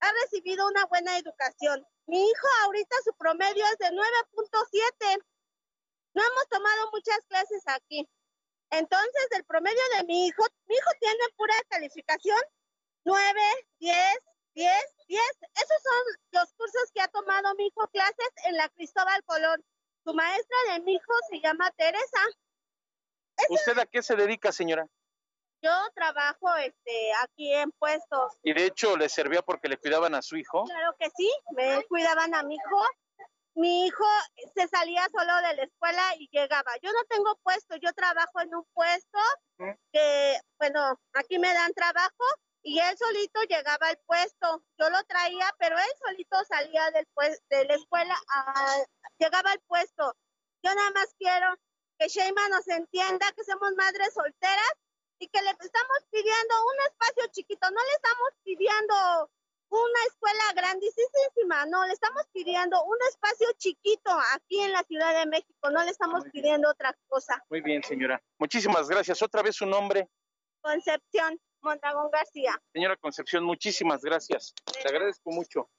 ha 0.00 0.12
recibido 0.22 0.66
una 0.66 0.84
buena 0.86 1.16
educación. 1.18 1.86
Mi 2.06 2.22
hijo 2.22 2.46
ahorita 2.64 2.96
su 3.04 3.14
promedio 3.14 3.64
es 3.66 3.78
de 3.78 3.90
9.7. 3.96 5.24
No 6.14 6.22
hemos 6.22 6.48
tomado 6.48 6.90
muchas 6.92 7.18
clases 7.28 7.62
aquí. 7.66 8.08
Entonces, 8.70 9.26
el 9.32 9.44
promedio 9.44 9.82
de 9.96 10.04
mi 10.04 10.26
hijo, 10.26 10.44
mi 10.66 10.76
hijo 10.76 10.90
tiene 11.00 11.24
pura 11.36 11.54
calificación 11.68 12.40
9, 13.04 13.40
10, 13.78 13.96
10, 14.54 14.72
10. 15.08 15.22
Esos 15.54 15.82
son 15.82 16.02
los 16.32 16.52
cursos 16.54 16.90
que 16.94 17.00
ha 17.00 17.08
tomado 17.08 17.54
mi 17.56 17.66
hijo 17.66 17.88
clases 17.88 18.30
en 18.46 18.56
la 18.56 18.68
Cristóbal 18.70 19.22
Colón. 19.24 19.64
Su 20.04 20.14
maestra 20.14 20.56
de 20.72 20.80
mi 20.80 20.94
hijo 20.94 21.12
se 21.30 21.40
llama 21.40 21.70
Teresa. 21.72 22.20
¿Usted 23.48 23.78
a 23.78 23.86
qué 23.86 24.02
se 24.02 24.16
dedica, 24.16 24.52
señora? 24.52 24.86
Yo 25.62 25.72
trabajo 25.94 26.56
este, 26.56 27.12
aquí 27.22 27.52
en 27.52 27.70
puestos. 27.72 28.32
Y 28.42 28.54
de 28.54 28.66
hecho, 28.66 28.96
¿le 28.96 29.08
servía 29.08 29.42
porque 29.42 29.68
le 29.68 29.76
cuidaban 29.76 30.14
a 30.14 30.22
su 30.22 30.36
hijo? 30.36 30.64
Claro 30.64 30.94
que 30.98 31.10
sí, 31.16 31.30
me 31.54 31.84
cuidaban 31.86 32.34
a 32.34 32.42
mi 32.42 32.54
hijo. 32.54 32.84
Mi 33.54 33.86
hijo 33.86 34.06
se 34.54 34.68
salía 34.68 35.06
solo 35.12 35.36
de 35.36 35.56
la 35.56 35.62
escuela 35.64 36.02
y 36.18 36.28
llegaba. 36.32 36.72
Yo 36.82 36.92
no 36.92 37.04
tengo 37.08 37.36
puesto, 37.42 37.76
yo 37.76 37.92
trabajo 37.92 38.40
en 38.40 38.54
un 38.54 38.64
puesto 38.72 39.18
que, 39.92 40.40
bueno, 40.58 40.98
aquí 41.12 41.38
me 41.38 41.52
dan 41.52 41.74
trabajo 41.74 42.24
y 42.62 42.78
él 42.78 42.96
solito 42.96 43.42
llegaba 43.42 43.88
al 43.88 43.98
puesto. 44.06 44.62
Yo 44.78 44.88
lo 44.88 45.02
traía, 45.04 45.52
pero 45.58 45.76
él 45.76 45.92
solito 46.06 46.36
salía 46.44 46.90
del 46.92 47.06
de 47.50 47.64
la 47.66 47.74
escuela, 47.74 48.16
a, 48.34 48.76
llegaba 49.18 49.50
al 49.50 49.60
puesto. 49.66 50.14
Yo 50.62 50.74
nada 50.74 50.90
más 50.92 51.14
quiero 51.18 51.54
que 51.98 52.08
Sheima 52.08 52.48
nos 52.48 52.66
entienda 52.68 53.30
que 53.32 53.44
somos 53.44 53.72
madres 53.76 54.14
solteras 54.14 54.72
y 55.20 55.28
que 55.28 55.42
le 55.42 55.50
estamos 55.50 55.98
pidiendo 56.10 56.54
un 56.64 56.90
espacio 56.90 57.26
chiquito, 57.30 57.70
no 57.70 57.80
le 57.84 57.92
estamos 57.92 58.30
pidiendo 58.42 59.30
una 59.68 60.00
escuela 60.08 60.44
grandísima, 60.56 61.66
no, 61.66 61.86
le 61.86 61.92
estamos 61.92 62.24
pidiendo 62.32 62.82
un 62.82 62.96
espacio 63.08 63.46
chiquito 63.58 64.10
aquí 64.34 64.60
en 64.60 64.72
la 64.72 64.82
Ciudad 64.82 65.16
de 65.16 65.26
México, 65.26 65.70
no 65.70 65.84
le 65.84 65.90
estamos 65.90 66.24
pidiendo 66.32 66.70
otra 66.70 66.96
cosa. 67.06 67.44
Muy 67.50 67.60
bien, 67.60 67.82
señora. 67.84 68.20
Muchísimas 68.38 68.88
gracias. 68.88 69.22
Otra 69.22 69.42
vez 69.42 69.54
su 69.54 69.66
nombre. 69.66 70.08
Concepción 70.62 71.38
Mondragón 71.60 72.10
García. 72.10 72.60
Señora 72.72 72.96
Concepción, 72.96 73.44
muchísimas 73.44 74.00
gracias. 74.00 74.54
Le 74.82 74.90
agradezco 74.90 75.30
mucho. 75.30 75.70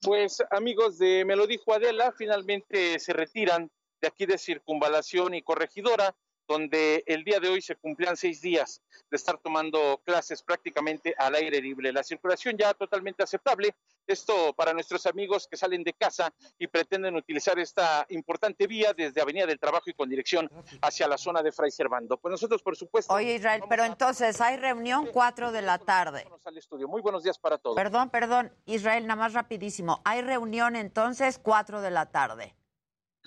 Pues 0.00 0.42
amigos 0.50 0.98
de 0.98 1.24
Me 1.26 1.36
lo 1.36 1.46
dijo 1.46 1.74
Adela, 1.74 2.12
finalmente 2.12 2.98
se 2.98 3.12
retiran 3.12 3.70
de 4.00 4.08
aquí 4.08 4.24
de 4.24 4.38
Circunvalación 4.38 5.34
y 5.34 5.42
Corregidora 5.42 6.16
donde 6.50 7.04
el 7.06 7.22
día 7.22 7.38
de 7.38 7.48
hoy 7.48 7.62
se 7.62 7.76
cumplían 7.76 8.16
seis 8.16 8.40
días 8.40 8.82
de 9.08 9.16
estar 9.16 9.38
tomando 9.38 10.02
clases 10.04 10.42
prácticamente 10.42 11.14
al 11.16 11.36
aire 11.36 11.60
libre. 11.60 11.92
La 11.92 12.02
circulación 12.02 12.56
ya 12.58 12.74
totalmente 12.74 13.22
aceptable. 13.22 13.76
Esto 14.04 14.52
para 14.54 14.72
nuestros 14.72 15.06
amigos 15.06 15.46
que 15.48 15.56
salen 15.56 15.84
de 15.84 15.92
casa 15.92 16.34
y 16.58 16.66
pretenden 16.66 17.14
utilizar 17.14 17.56
esta 17.60 18.04
importante 18.08 18.66
vía 18.66 18.92
desde 18.92 19.20
Avenida 19.20 19.46
del 19.46 19.60
Trabajo 19.60 19.90
y 19.90 19.94
con 19.94 20.08
dirección 20.08 20.50
hacia 20.82 21.06
la 21.06 21.16
zona 21.16 21.40
de 21.40 21.52
Fray 21.52 21.70
Servando. 21.70 22.16
Pues 22.16 22.32
nosotros, 22.32 22.60
por 22.64 22.74
supuesto. 22.76 23.14
Oye, 23.14 23.36
Israel, 23.36 23.62
pero 23.68 23.84
entonces 23.84 24.40
hay 24.40 24.56
reunión 24.56 25.06
cuatro 25.12 25.52
de 25.52 25.62
la 25.62 25.78
tarde. 25.78 26.26
Al 26.44 26.58
estudio. 26.58 26.88
Muy 26.88 27.00
buenos 27.00 27.22
días 27.22 27.38
para 27.38 27.58
todos. 27.58 27.76
Perdón, 27.76 28.10
perdón, 28.10 28.52
Israel, 28.66 29.06
nada 29.06 29.20
más 29.20 29.34
rapidísimo. 29.34 30.00
Hay 30.04 30.22
reunión 30.22 30.74
entonces 30.74 31.38
cuatro 31.38 31.80
de 31.80 31.92
la 31.92 32.06
tarde. 32.06 32.56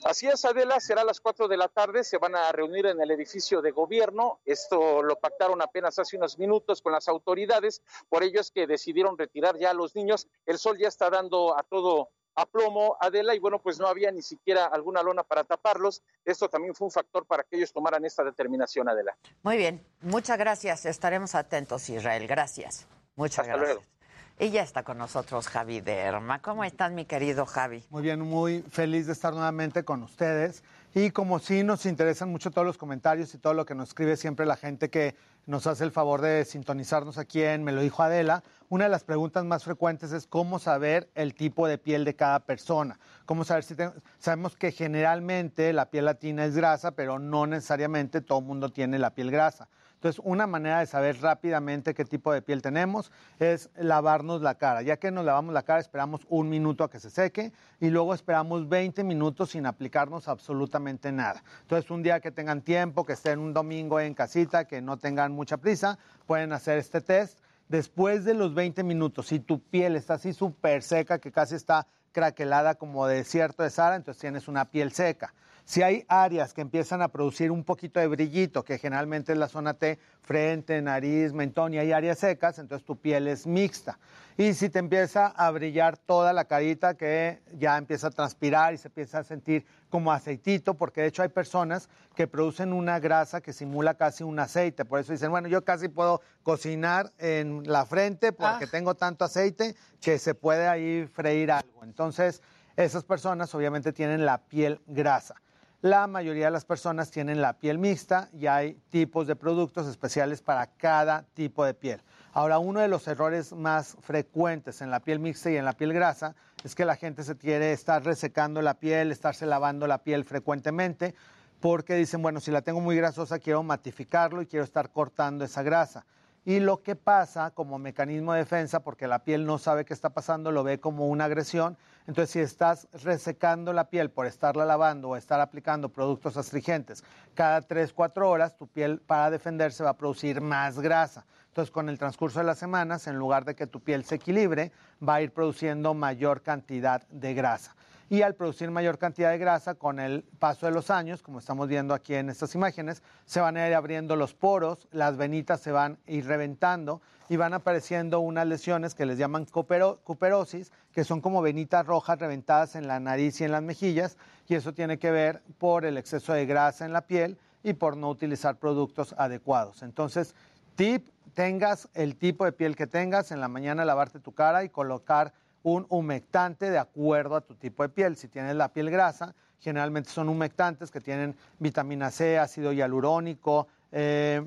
Así 0.06 0.28
es, 0.28 0.44
Adela, 0.44 0.80
será 0.80 1.02
a 1.02 1.06
las 1.06 1.22
4 1.22 1.48
de 1.48 1.56
la 1.56 1.70
tarde, 1.70 2.04
se 2.04 2.18
van 2.18 2.36
a 2.36 2.52
reunir 2.52 2.86
en 2.88 3.02
el 3.02 3.12
edificio 3.12 3.62
de 3.62 3.72
gobierno, 3.72 4.40
esto 4.46 5.02
lo 5.02 5.18
pactaron 5.18 5.62
apenas 5.62 5.98
hace 5.98 6.18
unos 6.18 6.38
minutos 6.38 6.82
con 6.82 6.92
las 6.92 7.08
autoridades, 7.08 7.82
por 8.10 8.24
ello 8.24 8.42
es 8.42 8.52
que 8.52 8.68
decidieron 8.68 9.18
retirar 9.18 9.58
ya 9.58 9.70
a 9.70 9.74
los 9.74 9.96
niños, 9.96 10.28
el 10.46 10.58
sol 10.58 10.78
ya 10.78 10.90
está 10.90 11.10
dando 11.10 11.58
a 11.58 11.64
todo 11.64 12.10
a 12.36 12.46
plomo, 12.46 12.98
Adela, 13.00 13.36
y 13.36 13.40
bueno, 13.40 13.60
pues 13.60 13.80
no 13.80 13.88
había 13.88 14.12
ni 14.12 14.22
siquiera 14.22 14.66
alguna 14.66 15.04
lona 15.04 15.24
para 15.24 15.44
taparlos, 15.44 16.04
esto 16.26 16.50
también 16.50 16.74
fue 16.76 16.86
un 16.86 16.92
factor 16.92 17.26
para 17.26 17.44
que 17.44 17.58
ellos 17.58 17.72
tomaran 17.72 18.04
esta 18.04 18.24
determinación, 18.24 18.90
Adela. 18.90 19.16
Muy 19.44 19.56
bien, 19.56 19.86
muchas 20.02 20.38
gracias, 20.38 20.86
estaremos 20.86 21.36
atentos, 21.36 21.90
Israel, 21.90 22.28
gracias. 22.28 22.88
Muchas 23.16 23.40
Hasta 23.40 23.54
gracias. 23.58 23.76
luego. 23.76 24.03
Y 24.44 24.50
ya 24.52 24.62
está 24.62 24.84
con 24.84 24.98
nosotros 24.98 25.48
Javi 25.48 25.80
Derma. 25.80 26.42
¿Cómo 26.42 26.66
estás, 26.66 26.92
mi 26.92 27.06
querido 27.06 27.46
Javi? 27.46 27.82
Muy 27.90 28.02
bien, 28.02 28.20
muy 28.20 28.62
feliz 28.64 29.06
de 29.08 29.14
estar 29.14 29.34
nuevamente 29.34 29.86
con 29.86 30.04
ustedes. 30.04 30.66
Y 30.94 31.12
como 31.12 31.40
sí 31.40 31.64
nos 31.64 31.86
interesan 31.86 32.30
mucho 32.30 32.52
todos 32.52 32.68
los 32.68 32.78
comentarios 32.78 33.34
y 33.34 33.38
todo 33.38 33.54
lo 33.54 33.66
que 33.66 33.74
nos 33.74 33.88
escribe 33.90 34.18
siempre 34.18 34.46
la 34.46 34.58
gente 34.58 34.90
que 34.90 35.16
nos 35.46 35.66
hace 35.66 35.86
el 35.86 35.92
favor 35.92 36.20
de 36.20 36.44
sintonizarnos 36.44 37.18
aquí 37.18 37.42
en 37.42 37.64
Me 37.64 37.72
lo 37.72 37.80
dijo 37.82 38.04
Adela, 38.04 38.44
una 38.68 38.84
de 38.84 38.90
las 38.90 39.06
preguntas 39.06 39.46
más 39.46 39.64
frecuentes 39.64 40.12
es 40.12 40.28
cómo 40.28 40.60
saber 40.60 41.10
el 41.16 41.36
tipo 41.36 41.66
de 41.66 41.78
piel 41.78 42.04
de 42.04 42.16
cada 42.18 42.40
persona. 42.42 43.00
Cómo 43.26 43.46
saber 43.46 43.64
si 43.64 43.76
te- 43.76 43.92
sabemos 44.20 44.58
que 44.58 44.74
generalmente 44.74 45.72
la 45.72 45.90
piel 45.90 46.04
latina 46.06 46.44
es 46.44 46.54
grasa, 46.58 46.92
pero 46.92 47.18
no 47.18 47.48
necesariamente 47.48 48.20
todo 48.20 48.40
el 48.40 48.46
mundo 48.46 48.68
tiene 48.74 49.00
la 49.00 49.12
piel 49.12 49.32
grasa. 49.32 49.70
Entonces, 50.04 50.22
una 50.26 50.48
manera 50.48 50.80
de 50.80 50.86
saber 50.86 51.22
rápidamente 51.22 51.94
qué 51.94 52.04
tipo 52.04 52.34
de 52.34 52.42
piel 52.42 52.62
tenemos 52.62 53.10
es 53.40 53.70
lavarnos 53.78 54.42
la 54.42 54.56
cara. 54.56 54.82
Ya 54.82 54.98
que 54.98 55.12
nos 55.12 55.24
lavamos 55.24 55.54
la 55.54 55.64
cara, 55.64 55.80
esperamos 55.80 56.28
un 56.28 56.50
minuto 56.50 56.84
a 56.84 56.90
que 56.90 57.00
se 57.00 57.10
seque 57.10 57.54
y 57.80 57.90
luego 57.90 58.14
esperamos 58.14 58.68
20 58.68 59.02
minutos 59.06 59.52
sin 59.52 59.66
aplicarnos 59.66 60.28
absolutamente 60.28 61.14
nada. 61.14 61.42
Entonces, 61.62 61.90
un 61.90 62.04
día 62.04 62.20
que 62.20 62.32
tengan 62.32 62.64
tiempo, 62.64 63.06
que 63.06 63.14
estén 63.14 63.40
un 63.40 63.54
domingo 63.54 63.98
en 64.02 64.14
casita, 64.14 64.66
que 64.66 64.82
no 64.82 64.98
tengan 64.98 65.32
mucha 65.32 65.56
prisa, 65.56 65.98
pueden 66.26 66.52
hacer 66.52 66.80
este 66.80 67.00
test. 67.00 67.40
Después 67.70 68.26
de 68.26 68.34
los 68.34 68.54
20 68.54 68.84
minutos, 68.84 69.28
si 69.28 69.40
tu 69.40 69.62
piel 69.62 69.96
está 69.96 70.16
así 70.16 70.34
súper 70.34 70.84
seca, 70.84 71.20
que 71.20 71.32
casi 71.32 71.56
está 71.56 71.88
craquelada 72.12 72.76
como 72.76 73.08
desierto 73.08 73.64
de 73.64 73.70
Sahara, 73.70 73.96
entonces 73.96 74.20
tienes 74.20 74.50
una 74.50 74.66
piel 74.66 74.92
seca. 74.92 75.34
Si 75.66 75.82
hay 75.82 76.04
áreas 76.10 76.54
que 76.54 76.60
empiezan 76.60 77.02
a 77.02 77.08
producir 77.08 77.50
un 77.50 77.64
poquito 77.64 78.00
de 78.00 78.08
brillito, 78.08 78.64
que 78.64 78.78
generalmente 78.78 79.32
es 79.32 79.38
la 79.38 79.48
zona 79.48 79.74
T, 79.76 79.98
frente, 80.22 80.82
nariz, 80.82 81.32
mentón, 81.32 81.74
y 81.74 81.78
hay 81.78 81.94
áreas 81.94 82.20
secas, 82.20 82.60
entonces 82.60 82.86
tu 82.86 82.98
piel 82.98 83.30
es 83.30 83.48
mixta. 83.48 83.98
Y 84.38 84.56
si 84.56 84.70
te 84.70 84.80
empieza 84.80 85.28
a 85.28 85.52
brillar 85.52 85.96
toda 85.98 86.34
la 86.34 86.46
carita, 86.46 86.96
que 86.96 87.42
ya 87.54 87.78
empieza 87.78 88.08
a 88.08 88.12
transpirar 88.12 88.74
y 88.74 88.78
se 88.78 88.90
empieza 88.90 89.20
a 89.20 89.24
sentir 89.24 89.66
como 89.90 90.12
aceitito, 90.12 90.74
porque 90.74 91.02
de 91.02 91.08
hecho 91.08 91.22
hay 91.22 91.30
personas 91.30 91.88
que 92.16 92.28
producen 92.28 92.74
una 92.74 93.00
grasa 93.00 93.42
que 93.42 93.54
simula 93.54 93.94
casi 93.94 94.24
un 94.24 94.40
aceite. 94.40 94.84
Por 94.84 95.00
eso 95.00 95.14
dicen, 95.14 95.32
bueno, 95.32 95.48
yo 95.48 95.64
casi 95.64 95.88
puedo 95.88 96.22
cocinar 96.42 97.14
en 97.20 97.64
la 97.66 97.86
frente 97.86 98.34
porque 98.34 98.68
tengo 98.68 98.96
tanto 98.96 99.24
aceite 99.24 99.76
que 100.02 100.20
se 100.20 100.34
puede 100.34 100.68
ahí 100.68 101.08
freír 101.14 101.52
algo. 101.52 101.84
Entonces, 101.84 102.42
esas 102.76 103.04
personas 103.04 103.54
obviamente 103.54 103.94
tienen 103.94 104.26
la 104.26 104.40
piel 104.40 104.82
grasa. 104.88 105.36
La 105.84 106.08
mayoría 106.08 106.46
de 106.46 106.52
las 106.52 106.64
personas 106.64 107.12
tienen 107.12 107.42
la 107.42 107.60
piel 107.60 107.78
mixta 107.78 108.30
y 108.32 108.48
hay 108.48 108.76
tipos 108.90 109.28
de 109.28 109.36
productos 109.36 109.86
especiales 109.86 110.42
para 110.42 110.66
cada 110.66 111.24
tipo 111.34 111.66
de 111.66 111.74
piel. 111.74 112.02
Ahora, 112.32 112.58
uno 112.58 112.80
de 112.80 112.88
los 112.88 113.06
errores 113.10 113.52
más 113.52 113.98
frecuentes 114.00 114.80
en 114.82 114.90
la 114.90 115.02
piel 115.02 115.20
mixta 115.20 115.52
y 115.52 115.58
en 115.58 115.66
la 115.66 115.74
piel 115.74 115.92
grasa 115.92 116.36
es 116.64 116.74
que 116.74 116.86
la 116.86 116.96
gente 116.96 117.26
se 117.26 117.36
quiere 117.36 117.74
estar 117.74 118.02
resecando 118.02 118.62
la 118.62 118.76
piel, 118.76 119.12
estarse 119.12 119.46
lavando 119.46 119.86
la 119.86 119.98
piel 119.98 120.24
frecuentemente, 120.24 121.16
porque 121.60 121.96
dicen, 121.96 122.22
bueno, 122.22 122.40
si 122.40 122.50
la 122.50 122.62
tengo 122.62 122.80
muy 122.80 122.96
grasosa, 122.96 123.40
quiero 123.40 123.62
matificarlo 123.62 124.42
y 124.42 124.46
quiero 124.46 124.64
estar 124.64 124.90
cortando 124.90 125.44
esa 125.44 125.64
grasa. 125.64 126.06
Y 126.46 126.60
lo 126.60 126.84
que 126.84 126.96
pasa 126.96 127.52
como 127.52 127.80
mecanismo 127.80 128.34
de 128.34 128.40
defensa, 128.40 128.82
porque 128.82 129.08
la 129.08 129.24
piel 129.24 129.46
no 129.46 129.58
sabe 129.58 129.86
qué 129.86 129.94
está 129.94 130.10
pasando, 130.10 130.52
lo 130.52 130.64
ve 130.64 130.80
como 130.80 131.08
una 131.08 131.26
agresión. 131.26 131.78
Entonces, 132.06 132.32
si 132.32 132.40
estás 132.40 132.88
resecando 133.04 133.72
la 133.72 133.90
piel 133.90 134.12
por 134.12 134.26
estarla 134.26 134.66
lavando 134.66 135.10
o 135.10 135.16
estar 135.16 135.40
aplicando 135.40 135.90
productos 135.90 136.36
astringentes 136.36 137.04
cada 137.34 137.62
3, 137.62 137.94
4 137.94 138.30
horas, 138.30 138.58
tu 138.58 138.68
piel 138.68 139.00
para 139.00 139.30
defenderse 139.30 139.84
va 139.84 139.92
a 139.92 139.98
producir 139.98 140.42
más 140.42 140.80
grasa. 140.80 141.26
Entonces, 141.48 141.72
con 141.72 141.88
el 141.88 141.98
transcurso 141.98 142.40
de 142.40 142.46
las 142.46 142.58
semanas, 142.58 143.08
en 143.08 143.16
lugar 143.16 143.46
de 143.46 143.56
que 143.56 143.68
tu 143.68 143.80
piel 143.80 144.04
se 144.04 144.16
equilibre, 144.16 144.72
va 145.08 145.16
a 145.16 145.22
ir 145.22 145.32
produciendo 145.32 145.94
mayor 145.94 146.42
cantidad 146.42 147.08
de 147.10 147.34
grasa 147.34 147.76
y 148.14 148.22
al 148.22 148.36
producir 148.36 148.70
mayor 148.70 149.00
cantidad 149.00 149.32
de 149.32 149.40
grasa 149.40 149.74
con 149.74 150.00
el 150.00 150.22
paso 150.38 150.68
de 150.68 150.72
los 150.72 150.92
años, 150.92 151.24
como 151.24 151.40
estamos 151.40 151.68
viendo 151.68 151.96
aquí 151.96 152.14
en 152.14 152.30
estas 152.30 152.54
imágenes, 152.54 153.02
se 153.26 153.42
van 153.42 153.58
a 153.58 153.68
ir 153.68 153.74
abriendo 153.74 154.16
los 154.16 154.36
poros, 154.36 154.88
las 154.92 155.18
venitas 155.18 155.62
se 155.62 155.72
van 155.72 155.98
a 156.08 156.12
ir 156.12 156.28
reventando 156.28 157.02
y 157.28 157.38
van 157.38 157.56
apareciendo 157.56 158.20
unas 158.20 158.46
lesiones 158.46 158.94
que 158.94 159.08
les 159.08 159.18
llaman 159.18 159.48
cupero- 159.48 159.98
cuperosis, 160.04 160.72
que 160.92 161.04
son 161.04 161.22
como 161.22 161.42
venitas 161.42 161.88
rojas 161.88 162.20
reventadas 162.20 162.76
en 162.76 162.86
la 162.86 163.00
nariz 163.00 163.42
y 163.42 163.46
en 163.46 163.52
las 163.52 163.64
mejillas, 163.64 164.16
y 164.48 164.54
eso 164.54 164.76
tiene 164.76 165.00
que 165.00 165.10
ver 165.10 165.42
por 165.58 165.84
el 165.84 165.98
exceso 165.98 166.34
de 166.34 166.46
grasa 166.46 166.86
en 166.86 166.94
la 166.94 167.08
piel 167.08 167.40
y 167.64 167.74
por 167.74 167.98
no 167.98 168.12
utilizar 168.12 168.58
productos 168.58 169.16
adecuados. 169.18 169.82
Entonces, 169.82 170.36
tip, 170.76 171.08
tengas 171.34 171.90
el 171.96 172.16
tipo 172.16 172.46
de 172.46 172.52
piel 172.52 172.76
que 172.76 172.86
tengas, 172.86 173.32
en 173.32 173.40
la 173.42 173.48
mañana 173.48 173.86
lavarte 173.86 174.20
tu 174.20 174.34
cara 174.34 174.64
y 174.64 174.70
colocar 174.70 175.34
un 175.64 175.86
humectante 175.90 176.70
de 176.70 176.78
acuerdo 176.78 177.36
a 177.36 177.42
tu 177.42 177.56
tipo 177.56 177.84
de 177.84 177.90
piel. 177.90 178.16
Si 178.16 178.28
tienes 178.28 178.56
la 178.56 178.70
piel 178.70 178.92
grasa, 178.92 179.34
generalmente 179.60 180.10
son 180.10 180.30
humectantes 180.30 180.92
que 180.92 181.02
tienen 181.02 181.36
vitamina 181.60 182.12
C, 182.12 182.38
ácido 182.38 182.72
hialurónico 182.74 183.68
eh, 183.92 184.46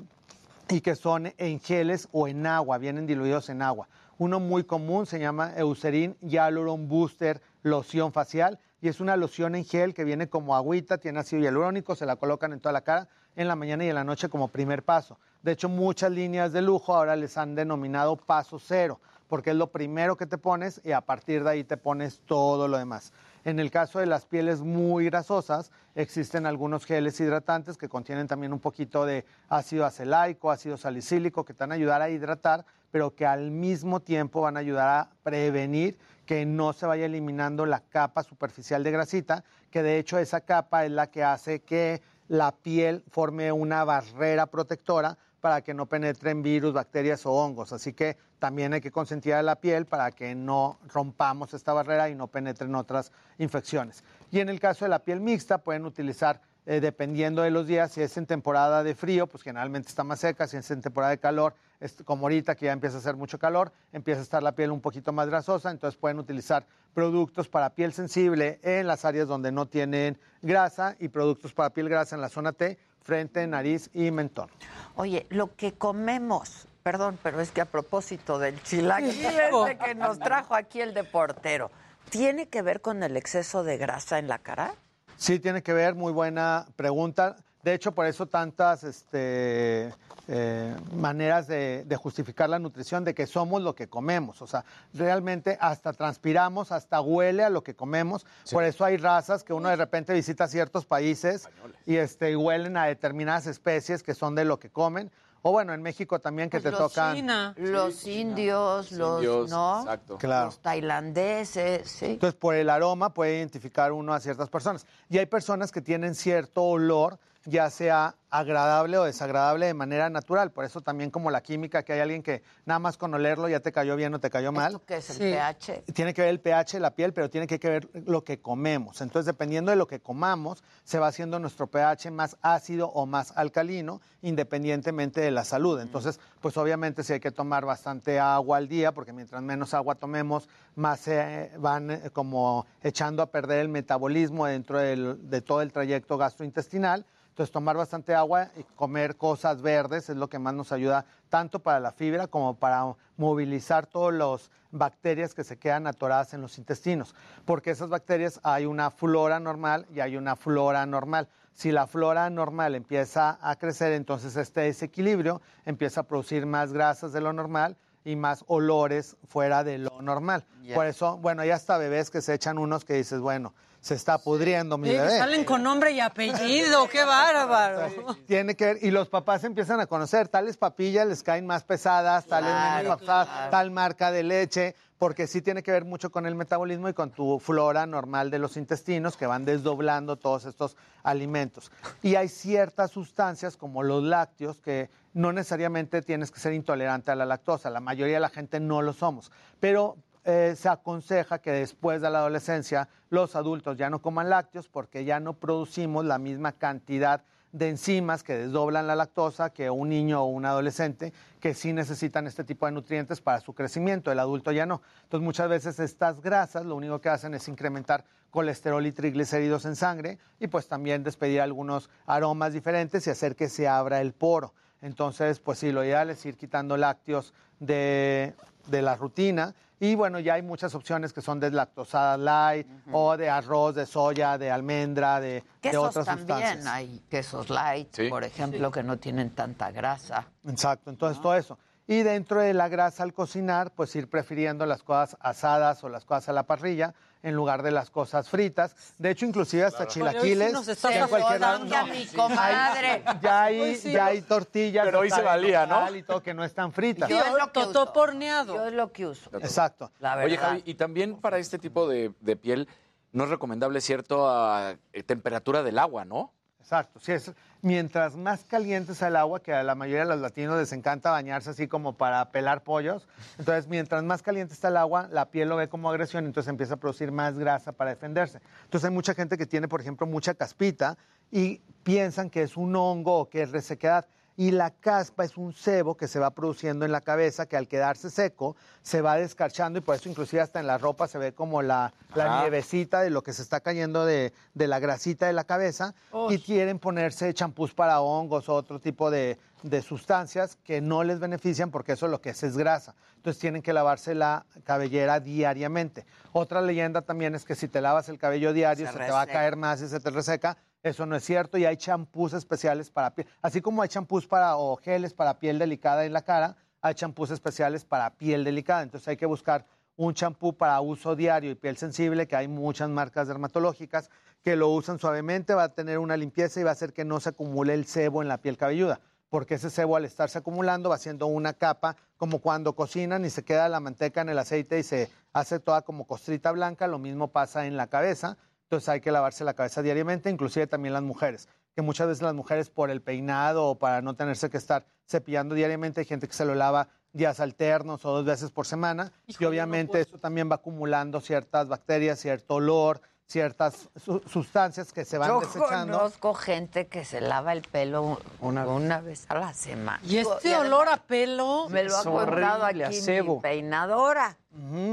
y 0.69 0.81
que 0.81 0.95
son 0.95 1.33
en 1.37 1.59
geles 1.59 2.07
o 2.11 2.27
en 2.27 2.45
agua, 2.45 2.77
vienen 2.77 3.07
diluidos 3.07 3.49
en 3.49 3.61
agua. 3.61 3.87
Uno 4.19 4.39
muy 4.39 4.63
común 4.63 5.05
se 5.05 5.19
llama 5.19 5.53
Eucerin 5.57 6.15
Hyaluron 6.21 6.87
Booster 6.87 7.41
Loción 7.63 8.11
Facial 8.11 8.59
y 8.81 8.87
es 8.87 8.99
una 8.99 9.17
loción 9.17 9.55
en 9.55 9.65
gel 9.65 9.93
que 9.93 10.03
viene 10.03 10.29
como 10.29 10.55
agüita, 10.55 10.97
tiene 10.97 11.19
ácido 11.19 11.41
hialurónico, 11.41 11.95
se 11.95 12.05
la 12.05 12.15
colocan 12.15 12.53
en 12.53 12.59
toda 12.59 12.73
la 12.73 12.81
cara 12.81 13.07
en 13.35 13.47
la 13.47 13.55
mañana 13.55 13.85
y 13.85 13.89
en 13.89 13.95
la 13.95 14.03
noche 14.03 14.29
como 14.29 14.47
primer 14.47 14.83
paso. 14.83 15.19
De 15.43 15.51
hecho, 15.51 15.69
muchas 15.69 16.11
líneas 16.11 16.51
de 16.51 16.61
lujo 16.61 16.95
ahora 16.95 17.15
les 17.15 17.37
han 17.37 17.55
denominado 17.55 18.15
paso 18.15 18.59
cero 18.59 18.99
porque 19.27 19.51
es 19.51 19.55
lo 19.55 19.71
primero 19.71 20.17
que 20.17 20.25
te 20.25 20.37
pones 20.37 20.81
y 20.83 20.91
a 20.91 21.01
partir 21.01 21.43
de 21.43 21.49
ahí 21.49 21.63
te 21.63 21.77
pones 21.77 22.21
todo 22.25 22.67
lo 22.67 22.77
demás. 22.77 23.11
En 23.43 23.59
el 23.59 23.71
caso 23.71 23.99
de 23.99 24.05
las 24.05 24.25
pieles 24.25 24.61
muy 24.61 25.05
grasosas, 25.05 25.71
existen 25.95 26.45
algunos 26.45 26.85
geles 26.85 27.19
hidratantes 27.19 27.77
que 27.77 27.87
contienen 27.87 28.27
también 28.27 28.51
un 28.51 28.59
poquito 28.59 29.05
de 29.05 29.25
ácido 29.47 29.85
acelaico, 29.85 30.51
ácido 30.51 30.77
salicílico, 30.77 31.45
que 31.45 31.53
te 31.53 31.63
van 31.63 31.71
a 31.71 31.75
ayudar 31.75 32.01
a 32.01 32.09
hidratar, 32.09 32.65
pero 32.91 33.15
que 33.15 33.25
al 33.25 33.51
mismo 33.51 34.01
tiempo 34.01 34.41
van 34.41 34.57
a 34.57 34.61
ayudar 34.61 34.99
a 34.99 35.09
prevenir 35.23 35.97
que 36.25 36.45
no 36.45 36.73
se 36.73 36.85
vaya 36.85 37.05
eliminando 37.05 37.65
la 37.65 37.79
capa 37.79 38.21
superficial 38.21 38.83
de 38.83 38.91
grasita, 38.91 39.43
que 39.71 39.81
de 39.81 39.97
hecho 39.97 40.17
esa 40.17 40.41
capa 40.41 40.85
es 40.85 40.91
la 40.91 41.07
que 41.07 41.23
hace 41.23 41.61
que 41.61 42.01
la 42.27 42.51
piel 42.51 43.03
forme 43.09 43.51
una 43.51 43.85
barrera 43.85 44.47
protectora 44.47 45.17
para 45.47 45.61
que 45.61 45.73
no 45.73 45.85
penetren 45.85 46.43
virus, 46.43 46.73
bacterias 46.73 47.25
o 47.25 47.31
hongos. 47.31 47.71
Así 47.71 47.93
que 47.93 48.17
también 48.37 48.73
hay 48.73 48.81
que 48.81 48.91
consentir 48.91 49.33
la 49.35 49.55
piel 49.55 49.85
para 49.85 50.11
que 50.11 50.35
no 50.35 50.77
rompamos 50.89 51.53
esta 51.53 51.71
barrera 51.71 52.09
y 52.09 52.15
no 52.15 52.27
penetren 52.27 52.75
otras 52.75 53.13
infecciones. 53.37 54.03
Y 54.29 54.41
en 54.41 54.49
el 54.49 54.59
caso 54.59 54.83
de 54.83 54.89
la 54.89 54.99
piel 54.99 55.21
mixta, 55.21 55.59
pueden 55.59 55.85
utilizar, 55.85 56.41
eh, 56.65 56.81
dependiendo 56.81 57.43
de 57.43 57.51
los 57.51 57.65
días, 57.65 57.93
si 57.93 58.01
es 58.01 58.17
en 58.17 58.25
temporada 58.25 58.83
de 58.83 58.93
frío, 58.93 59.25
pues 59.25 59.41
generalmente 59.41 59.87
está 59.87 60.03
más 60.03 60.19
seca, 60.19 60.47
si 60.47 60.57
es 60.57 60.69
en 60.69 60.81
temporada 60.81 61.11
de 61.11 61.17
calor, 61.17 61.55
como 62.03 62.25
ahorita 62.25 62.55
que 62.55 62.65
ya 62.65 62.73
empieza 62.73 62.97
a 62.97 62.99
hacer 62.99 63.15
mucho 63.15 63.39
calor, 63.39 63.71
empieza 63.93 64.19
a 64.19 64.23
estar 64.23 64.43
la 64.43 64.51
piel 64.51 64.71
un 64.71 64.81
poquito 64.81 65.13
más 65.13 65.29
grasosa, 65.29 65.71
entonces 65.71 65.97
pueden 65.97 66.19
utilizar 66.19 66.65
productos 66.93 67.47
para 67.47 67.69
piel 67.69 67.93
sensible 67.93 68.59
en 68.63 68.85
las 68.85 69.05
áreas 69.05 69.29
donde 69.29 69.53
no 69.53 69.67
tienen 69.67 70.19
grasa 70.41 70.97
y 70.99 71.07
productos 71.07 71.53
para 71.53 71.69
piel 71.69 71.87
grasa 71.87 72.15
en 72.15 72.21
la 72.21 72.27
zona 72.27 72.51
T, 72.51 72.77
frente, 73.07 73.47
nariz 73.47 73.89
y 73.93 74.11
mentón. 74.11 74.49
Oye, 74.95 75.25
lo 75.29 75.55
que 75.55 75.73
comemos, 75.73 76.67
perdón, 76.83 77.17
pero 77.23 77.39
es 77.39 77.51
que 77.51 77.61
a 77.61 77.65
propósito 77.65 78.37
del 78.37 78.61
chilaquil 78.63 79.25
este 79.25 79.77
que 79.77 79.95
nos 79.95 80.19
trajo 80.19 80.53
aquí 80.53 80.81
el 80.81 80.93
deportero, 80.93 81.71
¿tiene 82.09 82.49
que 82.49 82.61
ver 82.61 82.81
con 82.81 83.03
el 83.03 83.15
exceso 83.15 83.63
de 83.63 83.77
grasa 83.77 84.19
en 84.19 84.27
la 84.27 84.39
cara? 84.39 84.75
Sí, 85.15 85.39
tiene 85.39 85.63
que 85.63 85.71
ver, 85.71 85.95
muy 85.95 86.11
buena 86.11 86.65
pregunta. 86.75 87.37
De 87.67 87.73
hecho, 87.73 87.91
por 87.91 88.05
eso 88.05 88.27
tantas 88.27 88.85
este, 88.85 89.93
eh, 90.29 90.75
maneras 90.93 91.47
de, 91.47 91.83
de 91.85 91.95
justificar 91.97 92.49
la 92.49 92.59
nutrición, 92.59 93.03
de 93.03 93.13
que 93.13 93.27
somos 93.27 93.61
lo 93.61 93.75
que 93.75 93.89
comemos. 93.89 94.41
O 94.41 94.47
sea, 94.47 94.63
realmente 94.93 95.57
hasta 95.59 95.91
transpiramos, 95.91 96.71
hasta 96.71 97.01
huele 97.01 97.43
a 97.43 97.49
lo 97.49 97.65
que 97.65 97.75
comemos. 97.75 98.25
Por 98.53 98.63
eso 98.63 98.85
hay 98.85 98.95
razas 98.95 99.43
que 99.43 99.51
uno 99.51 99.67
de 99.67 99.75
repente 99.75 100.13
visita 100.13 100.47
ciertos 100.47 100.85
países 100.85 101.49
y 101.85 101.97
este, 101.97 102.31
y 102.31 102.35
huelen 102.37 102.77
a 102.77 102.85
determinadas 102.85 103.47
especies 103.47 104.01
que 104.01 104.13
son 104.13 104.33
de 104.33 104.45
lo 104.45 104.59
que 104.59 104.69
comen. 104.69 105.11
O 105.41 105.51
bueno, 105.51 105.73
en 105.73 105.81
México 105.81 106.19
también 106.19 106.49
que 106.49 106.61
te 106.61 106.71
tocan. 106.71 107.27
Los 107.57 108.07
indios, 108.07 108.93
los, 108.93 109.21
indios, 109.21 109.49
¿no? 109.49 109.81
exacto. 109.81 110.17
Claro. 110.17 110.45
Los 110.45 110.59
tailandeses, 110.59 111.89
sí. 111.89 112.05
Entonces, 112.05 112.39
por 112.39 112.55
el 112.55 112.69
aroma 112.69 113.13
puede 113.13 113.35
identificar 113.37 113.91
uno 113.91 114.13
a 114.13 114.21
ciertas 114.21 114.47
personas. 114.49 114.85
Y 115.09 115.17
hay 115.17 115.25
personas 115.25 115.73
que 115.73 115.81
tienen 115.81 116.15
cierto 116.15 116.63
olor, 116.63 117.19
ya 117.49 117.69
sea 117.69 118.13
agradable 118.29 118.97
o 118.97 119.05
desagradable 119.05 119.67
de 119.67 119.73
manera 119.73 120.09
natural. 120.09 120.51
Por 120.51 120.65
eso 120.65 120.81
también 120.81 121.09
como 121.09 121.31
la 121.31 121.39
química, 121.41 121.81
que 121.83 121.93
hay 121.93 122.01
alguien 122.01 122.21
que 122.21 122.43
nada 122.65 122.77
más 122.77 122.97
con 122.97 123.13
olerlo 123.13 123.47
ya 123.47 123.61
te 123.61 123.71
cayó 123.71 123.95
bien 123.95 124.13
o 124.13 124.19
te 124.19 124.29
cayó 124.29 124.51
mal. 124.51 124.73
¿Esto 124.73 124.85
qué 124.85 124.97
es 124.97 125.09
el 125.11 125.17
pH? 125.31 125.83
Tiene 125.93 126.13
que 126.13 126.21
ver 126.23 126.31
el 126.31 126.41
pH 126.41 126.73
de 126.73 126.79
la 126.81 126.91
piel, 126.93 127.13
pero 127.13 127.29
tiene 127.29 127.47
que 127.47 127.57
ver 127.57 127.89
lo 128.05 128.25
que 128.25 128.41
comemos. 128.41 128.99
Entonces, 128.99 129.25
dependiendo 129.27 129.71
de 129.71 129.77
lo 129.77 129.87
que 129.87 130.01
comamos, 130.01 130.61
se 130.83 130.99
va 130.99 131.07
haciendo 131.07 131.39
nuestro 131.39 131.67
pH 131.67 132.11
más 132.11 132.35
ácido 132.41 132.89
o 132.89 133.05
más 133.05 133.31
alcalino, 133.37 134.01
independientemente 134.21 135.21
de 135.21 135.31
la 135.31 135.45
salud. 135.45 135.79
Entonces, 135.79 136.19
pues 136.41 136.57
obviamente 136.57 137.03
sí 137.05 137.13
hay 137.13 137.19
que 137.21 137.31
tomar 137.31 137.63
bastante 137.65 138.19
agua 138.19 138.57
al 138.57 138.67
día, 138.67 138.91
porque 138.91 139.13
mientras 139.13 139.41
menos 139.41 139.73
agua 139.73 139.95
tomemos, 139.95 140.49
más 140.75 140.99
se 140.99 141.51
van 141.59 141.91
eh, 141.91 142.09
como 142.11 142.65
echando 142.83 143.23
a 143.23 143.31
perder 143.31 143.59
el 143.59 143.69
metabolismo 143.69 144.45
dentro 144.47 144.79
del- 144.79 145.29
de 145.29 145.39
todo 145.41 145.61
el 145.61 145.71
trayecto 145.71 146.17
gastrointestinal. 146.17 147.05
Entonces, 147.37 147.53
tomar 147.53 147.77
bastante 147.77 148.15
agua 148.15 148.49
y 148.57 148.63
comer 148.63 149.15
cosas 149.15 149.61
verdes 149.61 150.09
es 150.09 150.17
lo 150.17 150.27
que 150.27 150.39
más 150.39 150.55
nos 150.55 150.71
ayuda 150.71 151.05
tanto 151.29 151.59
para 151.59 151.79
la 151.79 151.91
fibra 151.91 152.25
como 152.25 152.55
para 152.55 152.95
movilizar 153.15 153.85
todas 153.85 154.15
las 154.15 154.49
bacterias 154.71 155.35
que 155.35 155.43
se 155.43 155.59
quedan 155.59 155.85
atoradas 155.85 156.33
en 156.33 156.41
los 156.41 156.57
intestinos. 156.57 157.13
Porque 157.45 157.69
esas 157.69 157.89
bacterias 157.89 158.39
hay 158.41 158.65
una 158.65 158.89
flora 158.89 159.39
normal 159.39 159.85
y 159.93 159.99
hay 159.99 160.17
una 160.17 160.35
flora 160.35 160.81
anormal. 160.81 161.29
Si 161.53 161.71
la 161.71 161.85
flora 161.85 162.27
normal 162.31 162.73
empieza 162.73 163.37
a 163.39 163.55
crecer, 163.55 163.91
entonces 163.91 164.35
este 164.35 164.61
desequilibrio 164.61 165.39
empieza 165.63 166.01
a 166.01 166.03
producir 166.05 166.47
más 166.47 166.73
grasas 166.73 167.13
de 167.13 167.21
lo 167.21 167.33
normal 167.33 167.77
y 168.03 168.15
más 168.15 168.45
olores 168.47 169.15
fuera 169.27 169.63
de 169.63 169.77
lo 169.77 170.01
normal. 170.01 170.43
Por 170.73 170.87
eso, 170.87 171.17
bueno, 171.17 171.43
hay 171.43 171.51
hasta 171.51 171.77
bebés 171.77 172.09
que 172.09 172.23
se 172.23 172.33
echan 172.33 172.57
unos 172.57 172.83
que 172.83 172.95
dices, 172.95 173.19
bueno, 173.19 173.53
se 173.81 173.95
está 173.95 174.17
pudriendo 174.17 174.77
mi 174.77 174.89
bebé. 174.89 175.17
salen 175.17 175.45
con 175.45 175.63
nombre 175.63 175.91
y 175.91 175.99
apellido, 175.99 176.87
qué 176.89 177.03
bárbaro. 177.05 178.15
Tiene 178.25 178.55
que 178.55 178.65
ver, 178.65 178.77
y 178.81 178.91
los 178.91 179.07
papás 179.09 179.43
empiezan 179.43 179.79
a 179.79 179.85
conocer, 179.87 180.27
tales 180.27 180.57
papillas 180.57 181.07
les 181.07 181.23
caen 181.23 181.45
más 181.45 181.63
pesadas, 181.63 182.25
tales 182.25 182.49
Claro, 182.51 182.83
menos 182.83 182.99
pesadas, 182.99 183.27
claro. 183.27 183.51
tal 183.51 183.71
marca 183.71 184.11
de 184.11 184.23
leche, 184.23 184.75
porque 184.97 185.27
sí 185.27 185.41
tiene 185.41 185.61
que 185.61 185.71
ver 185.71 185.85
mucho 185.85 186.09
con 186.09 186.25
el 186.25 186.33
metabolismo 186.35 186.89
y 186.89 186.93
con 186.93 187.11
tu 187.11 187.39
flora 187.39 187.85
normal 187.85 188.31
de 188.31 188.39
los 188.39 188.57
intestinos 188.57 189.15
que 189.15 189.27
van 189.27 189.45
desdoblando 189.45 190.15
todos 190.17 190.45
estos 190.45 190.75
alimentos. 191.03 191.71
Y 192.01 192.15
hay 192.15 192.27
ciertas 192.29 192.91
sustancias 192.91 193.57
como 193.57 193.83
los 193.83 194.03
lácteos 194.03 194.59
que 194.59 194.89
no 195.13 195.31
necesariamente 195.33 196.01
tienes 196.01 196.31
que 196.31 196.39
ser 196.39 196.53
intolerante 196.53 197.11
a 197.11 197.15
la 197.15 197.25
lactosa, 197.25 197.69
la 197.69 197.79
mayoría 197.79 198.15
de 198.15 198.19
la 198.21 198.29
gente 198.29 198.59
no 198.59 198.81
lo 198.81 198.91
somos, 198.93 199.31
pero 199.59 199.97
eh, 200.29 200.55
se 200.57 200.67
aconseja 200.67 201.39
que 201.39 201.53
después 201.53 202.01
de 202.01 202.09
la 202.09 202.19
adolescencia 202.19 202.89
los 203.09 203.37
adultos 203.37 203.77
ya 203.77 203.89
no 203.89 204.01
coman 204.01 204.29
lácteos 204.29 204.67
porque 204.67 205.05
ya 205.05 205.21
no 205.21 205.31
producimos 205.31 206.03
la 206.03 206.17
misma 206.17 206.51
cantidad 206.51 207.23
de 207.53 207.69
enzimas 207.69 208.23
que 208.23 208.35
desdoblan 208.35 208.87
la 208.87 208.97
lactosa 208.97 209.51
que 209.51 209.69
un 209.69 209.87
niño 209.87 210.21
o 210.21 210.25
un 210.25 210.43
adolescente 210.45 211.13
que 211.39 211.53
sí 211.53 211.71
necesitan 211.71 212.27
este 212.27 212.43
tipo 212.43 212.65
de 212.65 212.73
nutrientes 212.73 213.21
para 213.21 213.39
su 213.39 213.53
crecimiento, 213.53 214.11
el 214.11 214.19
adulto 214.19 214.51
ya 214.51 214.65
no. 214.65 214.81
Entonces 215.03 215.23
muchas 215.23 215.47
veces 215.47 215.79
estas 215.79 216.19
grasas 216.19 216.65
lo 216.65 216.75
único 216.75 216.99
que 216.99 217.07
hacen 217.07 217.33
es 217.33 217.47
incrementar 217.47 218.03
colesterol 218.29 218.85
y 218.85 218.91
triglicéridos 218.91 219.63
en 219.63 219.77
sangre 219.77 220.17
y 220.41 220.47
pues 220.47 220.67
también 220.67 221.03
despedir 221.03 221.39
algunos 221.39 221.89
aromas 222.05 222.51
diferentes 222.51 223.07
y 223.07 223.11
hacer 223.11 223.37
que 223.37 223.47
se 223.47 223.69
abra 223.69 224.01
el 224.01 224.11
poro. 224.11 224.53
Entonces, 224.81 225.39
pues 225.39 225.59
sí, 225.59 225.71
lo 225.71 225.85
ideal 225.85 226.09
es 226.09 226.25
ir 226.25 226.35
quitando 226.35 226.75
lácteos 226.75 227.33
de, 227.59 228.35
de 228.67 228.81
la 228.81 228.95
rutina. 228.95 229.55
Y 229.79 229.95
bueno, 229.95 230.19
ya 230.19 230.35
hay 230.35 230.41
muchas 230.41 230.73
opciones 230.73 231.13
que 231.13 231.21
son 231.21 231.39
deslactosadas 231.39 232.19
light 232.19 232.67
o 232.91 233.15
de 233.15 233.29
arroz, 233.29 233.75
de 233.75 233.85
soya, 233.85 234.37
de 234.37 234.49
almendra, 234.49 235.19
de, 235.19 235.43
otras 235.77 236.05
también, 236.05 236.27
sustancias. 236.27 236.65
hay 236.65 237.03
quesos 237.09 237.49
light, 237.49 238.09
por 238.09 238.23
ejemplo, 238.23 238.71
que 238.71 238.81
no 238.81 238.97
tienen 238.97 239.29
tanta 239.31 239.71
grasa. 239.71 240.27
Exacto, 240.47 240.89
entonces 240.89 241.21
todo 241.21 241.35
eso. 241.35 241.59
Y 241.85 242.03
dentro 242.03 242.41
de 242.41 242.53
la 242.53 242.67
grasa 242.67 243.03
al 243.03 243.13
cocinar, 243.13 243.71
pues 243.71 243.95
ir 243.95 244.09
prefiriendo 244.09 244.65
las 244.65 244.83
cosas 244.83 245.15
asadas 245.21 245.83
o 245.83 245.89
las 245.89 246.05
cosas 246.05 246.29
a 246.29 246.33
la 246.33 246.43
parrilla 246.43 246.93
en 247.23 247.35
lugar 247.35 247.63
de 247.63 247.71
las 247.71 247.89
cosas 247.89 248.29
fritas. 248.29 248.75
De 248.97 249.09
hecho, 249.09 249.25
inclusive 249.25 249.63
hasta 249.63 249.83
Oye, 249.83 249.87
hoy 249.87 249.91
sí 249.93 249.99
chilaquiles. 249.99 250.53
nos 250.53 250.67
estás 250.67 250.93
ya 250.93 251.01
en 251.03 251.07
cualquier 251.07 251.41
lado- 251.41 251.63
Oiga, 251.63 251.83
mi 251.85 252.05
comadre. 252.07 253.03
Ya 253.21 253.43
hay, 253.43 253.75
sí 253.75 253.91
ya 253.91 254.05
hay 254.07 254.21
tortillas. 254.21 254.85
Pero 254.85 254.99
hoy 254.99 255.09
se 255.09 255.21
valía, 255.21 255.65
¿no? 255.65 255.95
Y 255.95 256.03
todo 256.03 256.21
que 256.21 256.33
no 256.33 256.43
están 256.43 256.71
fritas. 256.71 257.09
Yo 257.09 257.19
es 257.19 257.33
lo 257.33 257.51
que 257.51 257.59
uso. 257.59 257.93
porneado. 257.93 258.55
Yo 258.55 258.65
es 258.67 258.73
lo 258.73 258.91
que 258.91 259.07
uso. 259.07 259.29
Exacto. 259.33 259.91
La 259.99 260.15
verdad. 260.15 260.25
Oye, 260.25 260.37
Javi, 260.37 260.63
y 260.65 260.75
también 260.75 261.15
para 261.19 261.37
este 261.37 261.57
tipo 261.59 261.87
de, 261.87 262.11
de 262.21 262.35
piel 262.35 262.67
no 263.11 263.23
es 263.23 263.29
recomendable 263.29 263.81
cierta 263.81 264.77
eh, 264.93 265.03
temperatura 265.03 265.63
del 265.63 265.79
agua, 265.79 266.05
¿no? 266.05 266.31
Exacto, 266.59 266.99
sí, 266.99 267.13
es, 267.13 267.31
mientras 267.61 268.15
más 268.15 268.43
caliente 268.43 268.95
sea 268.95 269.07
el 269.09 269.15
agua, 269.15 269.41
que 269.41 269.53
a 269.53 269.63
la 269.63 269.75
mayoría 269.75 270.03
de 270.03 270.09
los 270.09 270.19
latinos 270.19 270.57
les 270.57 270.71
encanta 270.71 271.11
bañarse 271.11 271.49
así 271.49 271.67
como 271.67 271.93
para 271.97 272.31
pelar 272.31 272.63
pollos, 272.63 273.07
entonces 273.37 273.67
mientras 273.67 274.03
más 274.03 274.21
caliente 274.21 274.53
está 274.53 274.69
el 274.69 274.77
agua, 274.77 275.07
la 275.11 275.29
piel 275.29 275.49
lo 275.49 275.55
ve 275.55 275.69
como 275.69 275.89
agresión, 275.89 276.25
entonces 276.25 276.49
empieza 276.49 276.75
a 276.75 276.77
producir 276.77 277.11
más 277.11 277.37
grasa 277.37 277.71
para 277.71 277.91
defenderse. 277.91 278.39
Entonces 278.63 278.89
hay 278.89 278.93
mucha 278.93 279.13
gente 279.13 279.37
que 279.37 279.45
tiene, 279.45 279.67
por 279.67 279.81
ejemplo, 279.81 280.07
mucha 280.07 280.33
caspita 280.33 280.97
y 281.31 281.61
piensan 281.83 282.29
que 282.29 282.43
es 282.43 282.57
un 282.57 282.75
hongo 282.75 283.19
o 283.19 283.29
que 283.29 283.41
es 283.41 283.51
resequedad. 283.51 284.05
Y 284.39 284.51
la 284.51 284.69
caspa 284.69 285.25
es 285.25 285.35
un 285.35 285.51
sebo 285.51 285.97
que 285.97 286.07
se 286.07 286.19
va 286.19 286.29
produciendo 286.29 286.85
en 286.85 286.91
la 286.91 287.01
cabeza 287.01 287.47
que 287.47 287.57
al 287.57 287.67
quedarse 287.67 288.11
seco 288.11 288.55
se 288.83 289.01
va 289.01 289.15
descarchando 289.15 289.79
y 289.79 289.81
por 289.81 289.95
eso 289.95 290.09
inclusive 290.09 290.41
hasta 290.43 290.59
en 290.59 290.67
la 290.67 290.77
ropa 290.77 291.07
se 291.07 291.17
ve 291.17 291.33
como 291.33 291.63
la, 291.63 291.91
la 292.13 292.41
nievecita 292.41 293.01
de 293.01 293.09
lo 293.09 293.23
que 293.23 293.33
se 293.33 293.41
está 293.41 293.61
cayendo 293.61 294.05
de, 294.05 294.31
de 294.53 294.67
la 294.67 294.77
grasita 294.79 295.25
de 295.25 295.33
la 295.33 295.43
cabeza 295.43 295.95
y 296.29 296.37
quieren 296.37 296.77
ponerse 296.77 297.33
champús 297.33 297.73
para 297.73 297.99
hongos 297.99 298.47
o 298.47 298.53
otro 298.53 298.79
tipo 298.79 299.09
de, 299.09 299.39
de 299.63 299.81
sustancias 299.81 300.55
que 300.63 300.81
no 300.81 301.03
les 301.03 301.19
benefician 301.19 301.71
porque 301.71 301.93
eso 301.93 302.07
lo 302.07 302.21
que 302.21 302.29
es 302.29 302.43
es 302.43 302.55
grasa. 302.57 302.93
Entonces 303.15 303.41
tienen 303.41 303.61
que 303.61 303.73
lavarse 303.73 304.13
la 304.13 304.45
cabellera 304.63 305.19
diariamente. 305.19 306.05
Otra 306.31 306.61
leyenda 306.61 307.01
también 307.01 307.33
es 307.33 307.43
que 307.43 307.55
si 307.55 307.67
te 307.67 307.81
lavas 307.81 308.07
el 308.09 308.19
cabello 308.19 308.53
diario 308.53 308.85
Se 308.85 308.93
se, 308.93 308.99
te 308.99 309.11
va 309.11 309.21
a 309.21 309.27
caer 309.27 309.55
más 309.55 309.81
y 309.81 309.87
se 309.87 309.99
te 309.99 310.11
reseca. 310.11 310.57
Eso 310.87 311.05
no 311.05 311.15
es 311.15 311.23
cierto 311.23 311.57
y 311.57 311.65
hay 311.65 311.77
champús 311.77 312.33
especiales 312.33 312.89
para 312.89 313.13
piel. 313.13 313.27
Así 313.41 313.61
como 313.61 313.81
hay 313.81 313.89
champús 313.89 314.25
para 314.25 314.57
o 314.57 314.77
geles 314.77 315.13
para 315.13 315.39
piel 315.39 315.59
delicada 315.59 316.05
en 316.05 316.13
la 316.13 316.21
cara, 316.21 316.55
hay 316.81 316.93
champús 316.93 317.31
especiales 317.31 317.85
para 317.85 318.09
piel 318.11 318.43
delicada. 318.43 318.83
Entonces 318.83 319.07
hay 319.07 319.17
que 319.17 319.25
buscar 319.25 319.65
un 319.97 320.13
champú 320.13 320.55
para 320.55 320.79
uso 320.79 321.15
diario 321.15 321.51
y 321.51 321.55
piel 321.55 321.75
sensible, 321.75 322.27
que 322.27 322.35
hay 322.35 322.47
muchas 322.47 322.89
marcas 322.89 323.27
dermatológicas 323.27 324.09
que 324.43 324.55
lo 324.55 324.69
usan 324.69 324.99
suavemente, 324.99 325.55
va 325.55 325.63
a 325.63 325.73
tener 325.73 325.97
una 325.97 326.15
limpieza 326.15 326.59
y 326.59 326.63
va 326.63 326.69
a 326.69 326.73
hacer 326.73 326.93
que 326.93 327.03
no 327.03 327.19
se 327.19 327.29
acumule 327.29 327.73
el 327.73 327.85
sebo 327.85 328.21
en 328.21 328.27
la 328.27 328.37
piel 328.37 328.57
cabelluda, 328.57 329.01
porque 329.29 329.55
ese 329.55 329.71
sebo 329.71 329.97
al 329.97 330.05
estarse 330.05 330.37
acumulando 330.37 330.89
va 330.89 330.95
haciendo 330.95 331.25
una 331.25 331.53
capa 331.53 331.97
como 332.15 332.39
cuando 332.39 332.73
cocinan 332.73 333.25
y 333.25 333.31
se 333.31 333.43
queda 333.43 333.67
la 333.69 333.79
manteca 333.79 334.21
en 334.21 334.29
el 334.29 334.37
aceite 334.37 334.79
y 334.79 334.83
se 334.83 335.09
hace 335.33 335.59
toda 335.59 335.81
como 335.81 336.05
costrita 336.05 336.51
blanca, 336.51 336.87
lo 336.87 336.99
mismo 336.99 337.29
pasa 337.29 337.65
en 337.65 337.75
la 337.75 337.87
cabeza, 337.87 338.37
entonces 338.67 338.89
hay 338.89 338.99
que 338.99 339.11
lavarse 339.11 339.45
la 339.45 339.53
cabeza 339.53 339.81
diariamente, 339.81 340.29
inclusive 340.29 340.67
también 340.67 340.93
las 340.93 341.01
mujeres, 341.01 341.47
que 341.73 341.81
muchas 341.81 342.07
veces 342.07 342.21
las 342.21 342.33
mujeres 342.33 342.69
por 342.69 342.89
el 342.89 343.01
peinado 343.01 343.65
o 343.65 343.79
para 343.79 344.01
no 344.01 344.13
tenerse 344.13 344.49
que 344.49 344.57
estar 344.57 344.85
cepillando 345.07 345.55
diariamente, 345.55 346.01
hay 346.01 346.05
gente 346.05 346.27
que 346.27 346.33
se 346.33 346.43
lo 346.43 346.53
lava 346.53 346.89
días 347.13 347.39
alternos 347.39 348.03
o 348.03 348.11
dos 348.11 348.25
veces 348.25 348.51
por 348.51 348.67
semana 348.67 349.13
y 349.25 349.45
obviamente 349.45 350.01
eso 350.01 350.17
también 350.17 350.51
va 350.51 350.55
acumulando 350.55 351.21
ciertas 351.21 351.69
bacterias, 351.69 352.19
cierto 352.19 352.55
olor, 352.55 352.99
ciertas 353.27 353.89
su- 354.03 354.21
sustancias 354.31 354.93
que 354.93 355.03
se 355.03 355.17
van 355.17 355.27
Yo 355.29 355.39
desechando. 355.41 355.97
conozco 355.97 356.33
gente 356.33 356.87
que 356.87 357.03
se 357.03 357.19
lava 357.21 357.51
el 357.53 357.61
pelo 357.61 358.19
una, 358.39 359.01
vez 359.01 359.25
a 359.29 359.35
la 359.35 359.53
semana. 359.53 359.99
Y 360.03 360.17
este 360.17 360.55
olor 360.55 360.87
a 360.87 360.97
pelo. 360.97 361.67
Me 361.69 361.83
lo 361.83 361.97
ha 361.97 362.03
contado 362.03 362.65
aquí 362.65 363.01
mi 363.23 363.39
peinadora. 363.41 364.37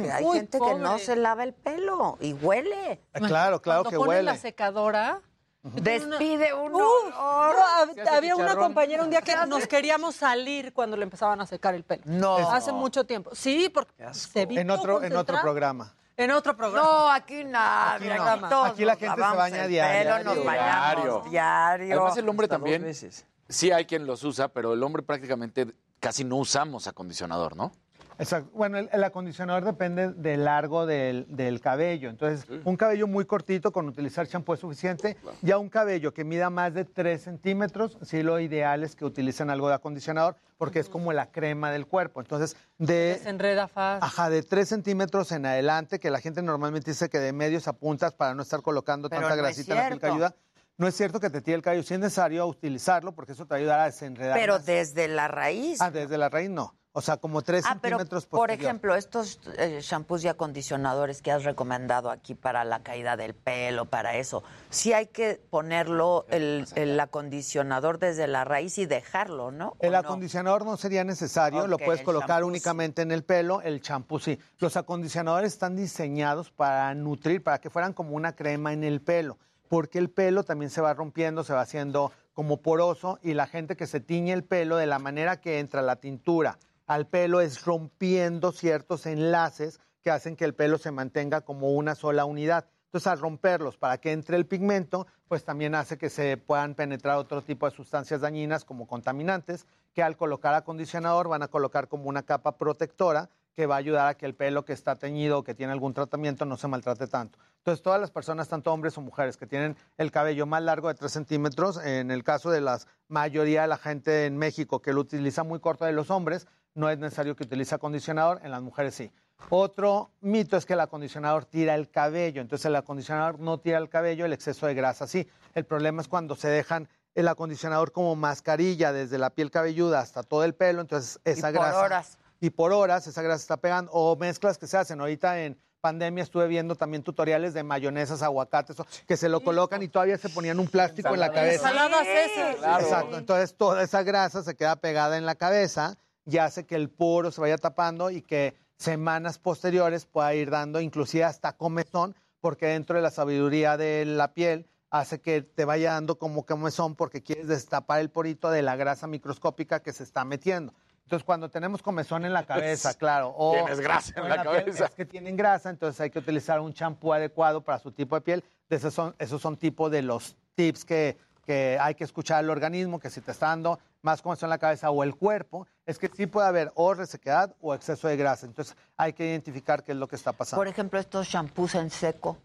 Que 0.02 0.10
hay 0.12 0.24
Uy, 0.24 0.36
gente 0.36 0.58
que 0.58 0.74
no 0.74 0.90
pobre. 0.90 1.04
se 1.04 1.16
lava 1.16 1.44
el 1.44 1.54
pelo 1.54 2.18
y 2.20 2.32
huele. 2.34 3.00
Ah, 3.14 3.20
Claro, 3.20 3.62
claro 3.62 3.82
Cuando 3.84 3.90
que 3.90 3.96
ponen 3.96 4.08
huele. 4.08 4.22
la 4.24 4.36
secadora. 4.36 5.20
Despide 5.62 6.52
un 6.52 6.74
Uf, 6.74 6.82
olor. 6.82 7.54
yo, 7.88 7.94
Se 7.94 8.00
hace 8.02 8.10
había 8.16 8.36
una 8.36 8.54
compañera 8.54 9.02
un 9.02 9.08
día 9.08 9.22
que 9.22 9.34
nos 9.46 9.66
queríamos 9.66 10.14
salir 10.14 10.74
cuando 10.74 10.94
le 10.96 11.04
empezaban 11.04 11.40
a 11.40 11.46
secar 11.46 11.74
el 11.74 11.84
pelo. 11.84 12.02
No. 12.04 12.36
Hace 12.50 12.70
mucho 12.72 13.06
tiempo. 13.06 13.30
Sí, 13.34 13.70
porque 13.72 13.92
se 14.12 14.42
En 14.42 14.70
otro, 14.70 15.02
en 15.02 15.16
otro 15.16 15.40
programa. 15.40 15.94
En 16.16 16.30
otro 16.30 16.56
programa. 16.56 16.86
No, 16.88 17.10
aquí 17.10 17.44
nada. 17.44 17.94
Aquí 17.94 18.08
Aquí, 18.08 18.40
no. 18.40 18.48
todos 18.48 18.68
Aquí 18.70 18.84
la 18.84 18.96
gente 18.96 19.16
se 19.16 19.36
baña 19.36 19.64
el 19.64 19.68
diario. 19.70 20.14
pelo, 20.16 20.34
nos 20.34 20.44
bañamos 20.44 21.30
diario. 21.30 21.92
Además, 21.96 22.16
el 22.16 22.28
hombre 22.28 22.44
Hasta 22.44 22.56
dos 22.56 22.62
también. 22.64 22.82
veces. 22.82 23.26
Sí, 23.48 23.70
hay 23.72 23.84
quien 23.84 24.06
los 24.06 24.22
usa, 24.24 24.48
pero 24.48 24.72
el 24.72 24.82
hombre 24.82 25.02
prácticamente 25.02 25.74
casi 26.00 26.24
no 26.24 26.36
usamos 26.36 26.86
acondicionador, 26.86 27.56
¿no? 27.56 27.72
Exacto. 28.18 28.50
Bueno, 28.54 28.78
el, 28.78 28.88
el 28.92 29.04
acondicionador 29.04 29.64
depende 29.64 30.12
del 30.12 30.44
largo 30.44 30.86
del, 30.86 31.26
del 31.28 31.60
cabello. 31.60 32.10
Entonces, 32.10 32.46
un 32.64 32.76
cabello 32.76 33.06
muy 33.06 33.24
cortito 33.24 33.72
con 33.72 33.88
utilizar 33.88 34.26
champú 34.26 34.54
es 34.54 34.60
suficiente. 34.60 35.16
Ya 35.42 35.58
un 35.58 35.68
cabello 35.68 36.12
que 36.14 36.24
mida 36.24 36.50
más 36.50 36.74
de 36.74 36.84
3 36.84 37.20
centímetros, 37.20 37.98
sí 38.02 38.22
lo 38.22 38.40
ideal 38.40 38.84
es 38.84 38.94
que 38.96 39.04
utilicen 39.04 39.50
algo 39.50 39.68
de 39.68 39.74
acondicionador 39.74 40.36
porque 40.58 40.78
es 40.78 40.88
como 40.88 41.12
la 41.12 41.30
crema 41.30 41.70
del 41.70 41.86
cuerpo. 41.86 42.20
Entonces, 42.20 42.56
de... 42.78 43.18
Se 43.22 43.28
enreda 43.28 43.68
fácil. 43.68 44.04
Ajá, 44.06 44.30
de 44.30 44.42
3 44.42 44.68
centímetros 44.68 45.32
en 45.32 45.46
adelante, 45.46 45.98
que 45.98 46.10
la 46.10 46.20
gente 46.20 46.42
normalmente 46.42 46.92
dice 46.92 47.08
que 47.08 47.18
de 47.18 47.32
medios 47.32 47.68
a 47.68 47.72
puntas 47.72 48.12
para 48.14 48.34
no 48.34 48.42
estar 48.42 48.62
colocando 48.62 49.08
Pero 49.08 49.22
tanta 49.22 49.36
no 49.36 49.42
grasita 49.42 49.72
en 49.72 49.78
la 49.78 49.88
piel 49.88 50.00
que 50.00 50.06
ayuda. 50.06 50.34
No 50.76 50.88
es 50.88 50.96
cierto 50.96 51.20
que 51.20 51.30
te 51.30 51.40
tire 51.40 51.56
el 51.56 51.62
cabello, 51.62 51.82
sí 51.84 51.94
es 51.94 52.00
necesario 52.00 52.46
utilizarlo 52.46 53.12
porque 53.14 53.32
eso 53.32 53.46
te 53.46 53.54
ayudará 53.54 53.84
a 53.84 53.86
desenredar. 53.86 54.36
Pero 54.38 54.54
más. 54.54 54.66
desde 54.66 55.06
la 55.08 55.28
raíz. 55.28 55.80
Ah, 55.80 55.90
desde 55.90 56.18
la 56.18 56.28
raíz 56.28 56.50
no. 56.50 56.74
O 56.96 57.00
sea, 57.00 57.16
como 57.16 57.42
3 57.42 57.64
Ah, 57.66 57.78
pero 57.82 57.96
centímetros 57.98 58.26
por 58.26 58.38
posterior. 58.38 58.64
ejemplo, 58.66 58.94
estos 58.94 59.40
eh, 59.58 59.80
shampoos 59.82 60.22
y 60.22 60.28
acondicionadores 60.28 61.22
que 61.22 61.32
has 61.32 61.42
recomendado 61.42 62.08
aquí 62.08 62.36
para 62.36 62.64
la 62.64 62.84
caída 62.84 63.16
del 63.16 63.34
pelo, 63.34 63.86
para 63.86 64.16
eso, 64.16 64.44
sí 64.70 64.92
hay 64.92 65.06
que 65.06 65.40
ponerlo 65.50 66.24
el, 66.30 66.66
el 66.76 66.98
acondicionador 67.00 67.98
desde 67.98 68.28
la 68.28 68.44
raíz 68.44 68.78
y 68.78 68.86
dejarlo, 68.86 69.50
¿no? 69.50 69.70
¿O 69.70 69.76
El 69.80 69.96
acondicionador 69.96 70.64
no 70.64 70.76
sería 70.76 71.02
necesario, 71.02 71.66
lo 71.66 71.78
puedes 71.78 72.02
colocar 72.02 72.44
únicamente 72.44 73.02
en 73.02 73.10
el 73.10 73.24
pelo, 73.24 73.60
el 73.62 73.80
champú 73.80 74.20
sí. 74.20 74.38
Los 74.58 74.76
acondicionadores 74.76 75.52
están 75.52 75.74
diseñados 75.74 76.52
para 76.52 76.94
nutrir, 76.94 77.42
para 77.42 77.58
que 77.58 77.70
fueran 77.70 77.92
como 77.92 78.14
una 78.14 78.36
crema 78.36 78.72
en 78.72 78.84
el 78.84 79.02
pelo, 79.02 79.36
porque 79.74 79.98
el 79.98 80.08
pelo 80.08 80.44
también 80.44 80.70
se 80.70 80.80
va 80.80 80.94
rompiendo, 80.94 81.42
se 81.42 81.52
va 81.52 81.62
haciendo 81.62 82.12
como 82.32 82.62
poroso 82.62 83.18
y 83.24 83.34
la 83.34 83.48
gente 83.48 83.76
que 83.76 83.88
se 83.88 83.98
tiñe 83.98 84.32
el 84.32 84.44
pelo 84.44 84.76
de 84.76 84.86
la 84.86 85.00
manera 85.00 85.40
que 85.40 85.58
entra 85.58 85.82
la 85.82 85.96
tintura 85.96 86.60
al 86.86 87.08
pelo 87.08 87.40
es 87.40 87.64
rompiendo 87.64 88.52
ciertos 88.52 89.04
enlaces 89.04 89.80
que 90.00 90.12
hacen 90.12 90.36
que 90.36 90.44
el 90.44 90.54
pelo 90.54 90.78
se 90.78 90.92
mantenga 90.92 91.40
como 91.40 91.72
una 91.72 91.96
sola 91.96 92.24
unidad. 92.24 92.66
Entonces, 92.84 93.08
al 93.08 93.18
romperlos 93.18 93.76
para 93.76 93.98
que 93.98 94.12
entre 94.12 94.36
el 94.36 94.46
pigmento, 94.46 95.08
pues 95.26 95.44
también 95.44 95.74
hace 95.74 95.98
que 95.98 96.08
se 96.08 96.36
puedan 96.36 96.76
penetrar 96.76 97.18
otro 97.18 97.42
tipo 97.42 97.68
de 97.68 97.74
sustancias 97.74 98.20
dañinas 98.20 98.64
como 98.64 98.86
contaminantes, 98.86 99.66
que 99.92 100.04
al 100.04 100.16
colocar 100.16 100.54
acondicionador 100.54 101.26
van 101.26 101.42
a 101.42 101.48
colocar 101.48 101.88
como 101.88 102.08
una 102.08 102.22
capa 102.22 102.58
protectora 102.58 103.28
que 103.54 103.66
va 103.66 103.76
a 103.76 103.78
ayudar 103.78 104.08
a 104.08 104.14
que 104.14 104.26
el 104.26 104.34
pelo 104.34 104.64
que 104.64 104.72
está 104.72 104.96
teñido 104.96 105.38
o 105.38 105.44
que 105.44 105.54
tiene 105.54 105.72
algún 105.72 105.94
tratamiento 105.94 106.44
no 106.44 106.56
se 106.56 106.68
maltrate 106.68 107.06
tanto. 107.06 107.38
Entonces, 107.58 107.82
todas 107.82 108.00
las 108.00 108.10
personas, 108.10 108.48
tanto 108.48 108.72
hombres 108.72 108.98
o 108.98 109.00
mujeres, 109.00 109.36
que 109.36 109.46
tienen 109.46 109.76
el 109.96 110.10
cabello 110.10 110.46
más 110.46 110.62
largo 110.62 110.88
de 110.88 110.94
3 110.94 111.10
centímetros, 111.10 111.78
en 111.82 112.10
el 112.10 112.24
caso 112.24 112.50
de 112.50 112.60
la 112.60 112.78
mayoría 113.08 113.62
de 113.62 113.68
la 113.68 113.78
gente 113.78 114.26
en 114.26 114.36
México 114.36 114.82
que 114.82 114.92
lo 114.92 115.00
utiliza 115.00 115.44
muy 115.44 115.60
corto 115.60 115.84
de 115.84 115.92
los 115.92 116.10
hombres, 116.10 116.46
no 116.74 116.90
es 116.90 116.98
necesario 116.98 117.36
que 117.36 117.44
utilice 117.44 117.74
acondicionador, 117.74 118.40
en 118.42 118.50
las 118.50 118.60
mujeres 118.60 118.94
sí. 118.94 119.10
Otro 119.50 120.10
mito 120.20 120.56
es 120.56 120.66
que 120.66 120.72
el 120.72 120.80
acondicionador 120.80 121.44
tira 121.44 121.74
el 121.74 121.90
cabello, 121.90 122.40
entonces 122.40 122.66
el 122.66 122.76
acondicionador 122.76 123.38
no 123.38 123.58
tira 123.58 123.78
el 123.78 123.88
cabello, 123.88 124.24
el 124.24 124.32
exceso 124.32 124.66
de 124.66 124.74
grasa 124.74 125.06
sí. 125.06 125.28
El 125.54 125.64
problema 125.64 126.02
es 126.02 126.08
cuando 126.08 126.34
se 126.34 126.48
dejan 126.48 126.88
el 127.14 127.28
acondicionador 127.28 127.92
como 127.92 128.16
mascarilla 128.16 128.92
desde 128.92 129.18
la 129.18 129.30
piel 129.30 129.50
cabelluda 129.50 130.00
hasta 130.00 130.22
todo 130.22 130.44
el 130.44 130.54
pelo, 130.54 130.80
entonces 130.80 131.20
esa 131.24 131.48
por 131.48 131.60
grasa 131.60 131.80
horas. 131.80 132.18
Y 132.44 132.50
por 132.50 132.74
horas 132.74 133.06
esa 133.06 133.22
grasa 133.22 133.40
está 133.40 133.56
pegando 133.56 133.90
o 133.92 134.16
mezclas 134.16 134.58
que 134.58 134.66
se 134.66 134.76
hacen 134.76 135.00
ahorita 135.00 135.40
en 135.40 135.56
pandemia 135.80 136.22
estuve 136.22 136.46
viendo 136.46 136.74
también 136.76 137.02
tutoriales 137.02 137.54
de 137.54 137.62
mayonesas, 137.62 138.22
aguacates, 138.22 138.76
que 139.06 139.16
se 139.16 139.30
lo 139.30 139.40
colocan 139.42 139.82
y 139.82 139.88
todavía 139.88 140.18
se 140.18 140.28
ponían 140.28 140.58
un 140.58 140.66
plástico 140.66 141.12
en 141.12 141.20
la 141.20 141.30
cabeza. 141.30 141.68
Ensaladas 141.68 142.06
esas. 142.06 142.56
Claro. 142.56 142.84
Exacto, 142.84 143.18
entonces 143.18 143.54
toda 143.54 143.82
esa 143.82 144.02
grasa 144.02 144.42
se 144.42 144.56
queda 144.56 144.76
pegada 144.76 145.16
en 145.16 145.24
la 145.24 145.34
cabeza 145.34 145.96
y 146.26 146.36
hace 146.36 146.66
que 146.66 146.74
el 146.74 146.90
poro 146.90 147.30
se 147.30 147.40
vaya 147.40 147.56
tapando 147.56 148.10
y 148.10 148.20
que 148.20 148.54
semanas 148.76 149.38
posteriores 149.38 150.04
pueda 150.04 150.34
ir 150.34 150.50
dando 150.50 150.80
inclusive 150.80 151.24
hasta 151.24 151.56
comezón, 151.56 152.14
porque 152.40 152.66
dentro 152.66 152.96
de 152.96 153.02
la 153.02 153.10
sabiduría 153.10 153.78
de 153.78 154.04
la 154.04 154.34
piel 154.34 154.66
hace 154.90 155.20
que 155.20 155.42
te 155.42 155.64
vaya 155.64 155.92
dando 155.92 156.18
como 156.18 156.44
comezón 156.44 156.94
porque 156.94 157.22
quieres 157.22 157.48
destapar 157.48 158.00
el 158.00 158.10
porito 158.10 158.50
de 158.50 158.62
la 158.62 158.76
grasa 158.76 159.06
microscópica 159.06 159.80
que 159.80 159.92
se 159.94 160.02
está 160.02 160.24
metiendo. 160.26 160.74
Entonces, 161.04 161.24
cuando 161.24 161.48
tenemos 161.48 161.82
comezón 161.82 162.24
en 162.24 162.32
la 162.32 162.44
cabeza, 162.46 162.94
claro, 162.94 163.34
o 163.36 163.52
Tienes 163.52 163.80
grasa 163.80 164.12
en 164.20 164.28
la 164.28 164.42
piel, 164.42 164.64
cabeza. 164.64 164.84
es 164.86 164.90
que 164.92 165.04
tienen 165.04 165.36
grasa, 165.36 165.70
entonces 165.70 166.00
hay 166.00 166.10
que 166.10 166.18
utilizar 166.18 166.60
un 166.60 166.72
champú 166.72 167.12
adecuado 167.12 167.62
para 167.62 167.78
su 167.78 167.92
tipo 167.92 168.16
de 168.16 168.20
piel. 168.22 168.44
De 168.68 168.76
esos 168.76 168.92
son, 168.92 169.14
esos 169.18 169.40
son 169.40 169.56
tipos 169.56 169.90
de 169.90 170.02
los 170.02 170.36
tips 170.54 170.84
que 170.84 171.16
que 171.44 171.78
hay 171.80 171.94
que 171.94 172.04
escuchar 172.04 172.38
al 172.38 172.50
organismo, 172.50 172.98
que 172.98 173.10
si 173.10 173.20
te 173.20 173.30
está 173.30 173.48
dando 173.48 173.78
más 174.02 174.22
comezón 174.22 174.48
en 174.48 174.50
la 174.50 174.58
cabeza 174.58 174.90
o 174.90 175.02
el 175.02 175.14
cuerpo, 175.14 175.66
es 175.86 175.98
que 175.98 176.10
sí 176.14 176.26
puede 176.26 176.48
haber 176.48 176.72
o 176.74 176.94
resequedad 176.94 177.54
o 177.60 177.74
exceso 177.74 178.08
de 178.08 178.16
grasa. 178.16 178.46
Entonces 178.46 178.76
hay 178.96 179.12
que 179.12 179.26
identificar 179.26 179.84
qué 179.84 179.92
es 179.92 179.98
lo 179.98 180.08
que 180.08 180.16
está 180.16 180.32
pasando. 180.32 180.60
Por 180.60 180.68
ejemplo, 180.68 180.98
estos 180.98 181.28
shampoos 181.28 181.74
en 181.74 181.90
seco. 181.90 182.38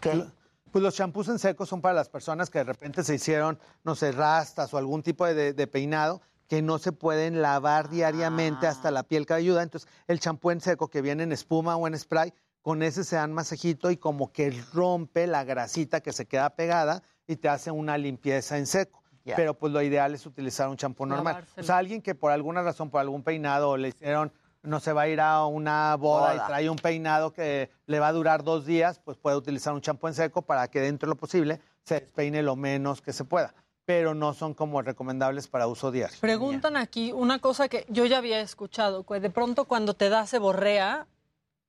¿qué? 0.00 0.24
Pues 0.70 0.82
los 0.82 0.94
champús 0.94 1.28
en 1.28 1.38
seco 1.38 1.66
son 1.66 1.80
para 1.80 1.94
las 1.94 2.08
personas 2.08 2.48
que 2.50 2.58
de 2.58 2.64
repente 2.64 3.04
se 3.04 3.14
hicieron, 3.14 3.58
no 3.84 3.94
sé, 3.94 4.10
rastas 4.12 4.72
o 4.72 4.78
algún 4.78 5.02
tipo 5.02 5.26
de, 5.26 5.52
de 5.52 5.66
peinado 5.66 6.22
que 6.48 6.62
no 6.62 6.78
se 6.78 6.92
pueden 6.92 7.42
lavar 7.42 7.88
diariamente 7.88 8.66
hasta 8.66 8.90
la 8.90 9.02
piel 9.02 9.26
cabelluda. 9.26 9.62
Entonces, 9.62 9.88
el 10.06 10.20
champú 10.20 10.50
en 10.50 10.60
seco 10.60 10.88
que 10.88 11.02
viene 11.02 11.22
en 11.22 11.32
espuma 11.32 11.76
o 11.76 11.86
en 11.86 11.98
spray, 11.98 12.32
con 12.60 12.82
ese 12.82 13.04
se 13.04 13.16
dan 13.16 13.32
masajito 13.32 13.90
y 13.90 13.96
como 13.96 14.32
que 14.32 14.50
rompe 14.72 15.26
la 15.26 15.44
grasita 15.44 16.00
que 16.00 16.12
se 16.12 16.26
queda 16.26 16.50
pegada 16.50 17.02
y 17.26 17.36
te 17.36 17.48
hace 17.48 17.70
una 17.70 17.98
limpieza 17.98 18.58
en 18.58 18.66
seco. 18.66 19.02
Pero 19.24 19.54
pues 19.54 19.72
lo 19.72 19.80
ideal 19.82 20.14
es 20.14 20.26
utilizar 20.26 20.68
un 20.68 20.76
champú 20.76 21.06
normal. 21.06 21.34
Lavárselo. 21.34 21.62
O 21.62 21.64
sea, 21.64 21.78
alguien 21.78 22.02
que 22.02 22.14
por 22.14 22.32
alguna 22.32 22.62
razón, 22.62 22.90
por 22.90 23.00
algún 23.00 23.22
peinado 23.22 23.76
le 23.76 23.88
hicieron, 23.88 24.32
no 24.62 24.80
se 24.80 24.92
va 24.92 25.02
a 25.02 25.08
ir 25.08 25.20
a 25.20 25.46
una 25.46 25.96
boda, 25.96 26.32
Boda. 26.32 26.34
y 26.34 26.46
trae 26.46 26.70
un 26.70 26.76
peinado 26.76 27.32
que 27.32 27.70
le 27.86 27.98
va 28.00 28.08
a 28.08 28.12
durar 28.12 28.44
dos 28.44 28.64
días, 28.64 29.00
pues 29.00 29.16
puede 29.18 29.36
utilizar 29.36 29.74
un 29.74 29.80
champú 29.80 30.08
en 30.08 30.14
seco 30.14 30.42
para 30.42 30.68
que 30.68 30.80
dentro 30.80 31.06
de 31.06 31.10
lo 31.10 31.16
posible 31.16 31.60
se 31.84 32.00
despeine 32.00 32.42
lo 32.42 32.56
menos 32.56 33.00
que 33.00 33.12
se 33.12 33.24
pueda. 33.24 33.54
Pero 33.84 34.14
no 34.14 34.32
son 34.32 34.54
como 34.54 34.80
recomendables 34.80 35.48
para 35.48 35.66
uso 35.66 35.90
diario. 35.90 36.16
Preguntan 36.20 36.76
aquí 36.76 37.12
una 37.12 37.40
cosa 37.40 37.68
que 37.68 37.84
yo 37.88 38.06
ya 38.06 38.18
había 38.18 38.40
escuchado, 38.40 39.04
que 39.04 39.20
de 39.20 39.30
pronto 39.30 39.64
cuando 39.64 39.94
te 39.94 40.08
da 40.08 40.26
seborrea, 40.26 41.06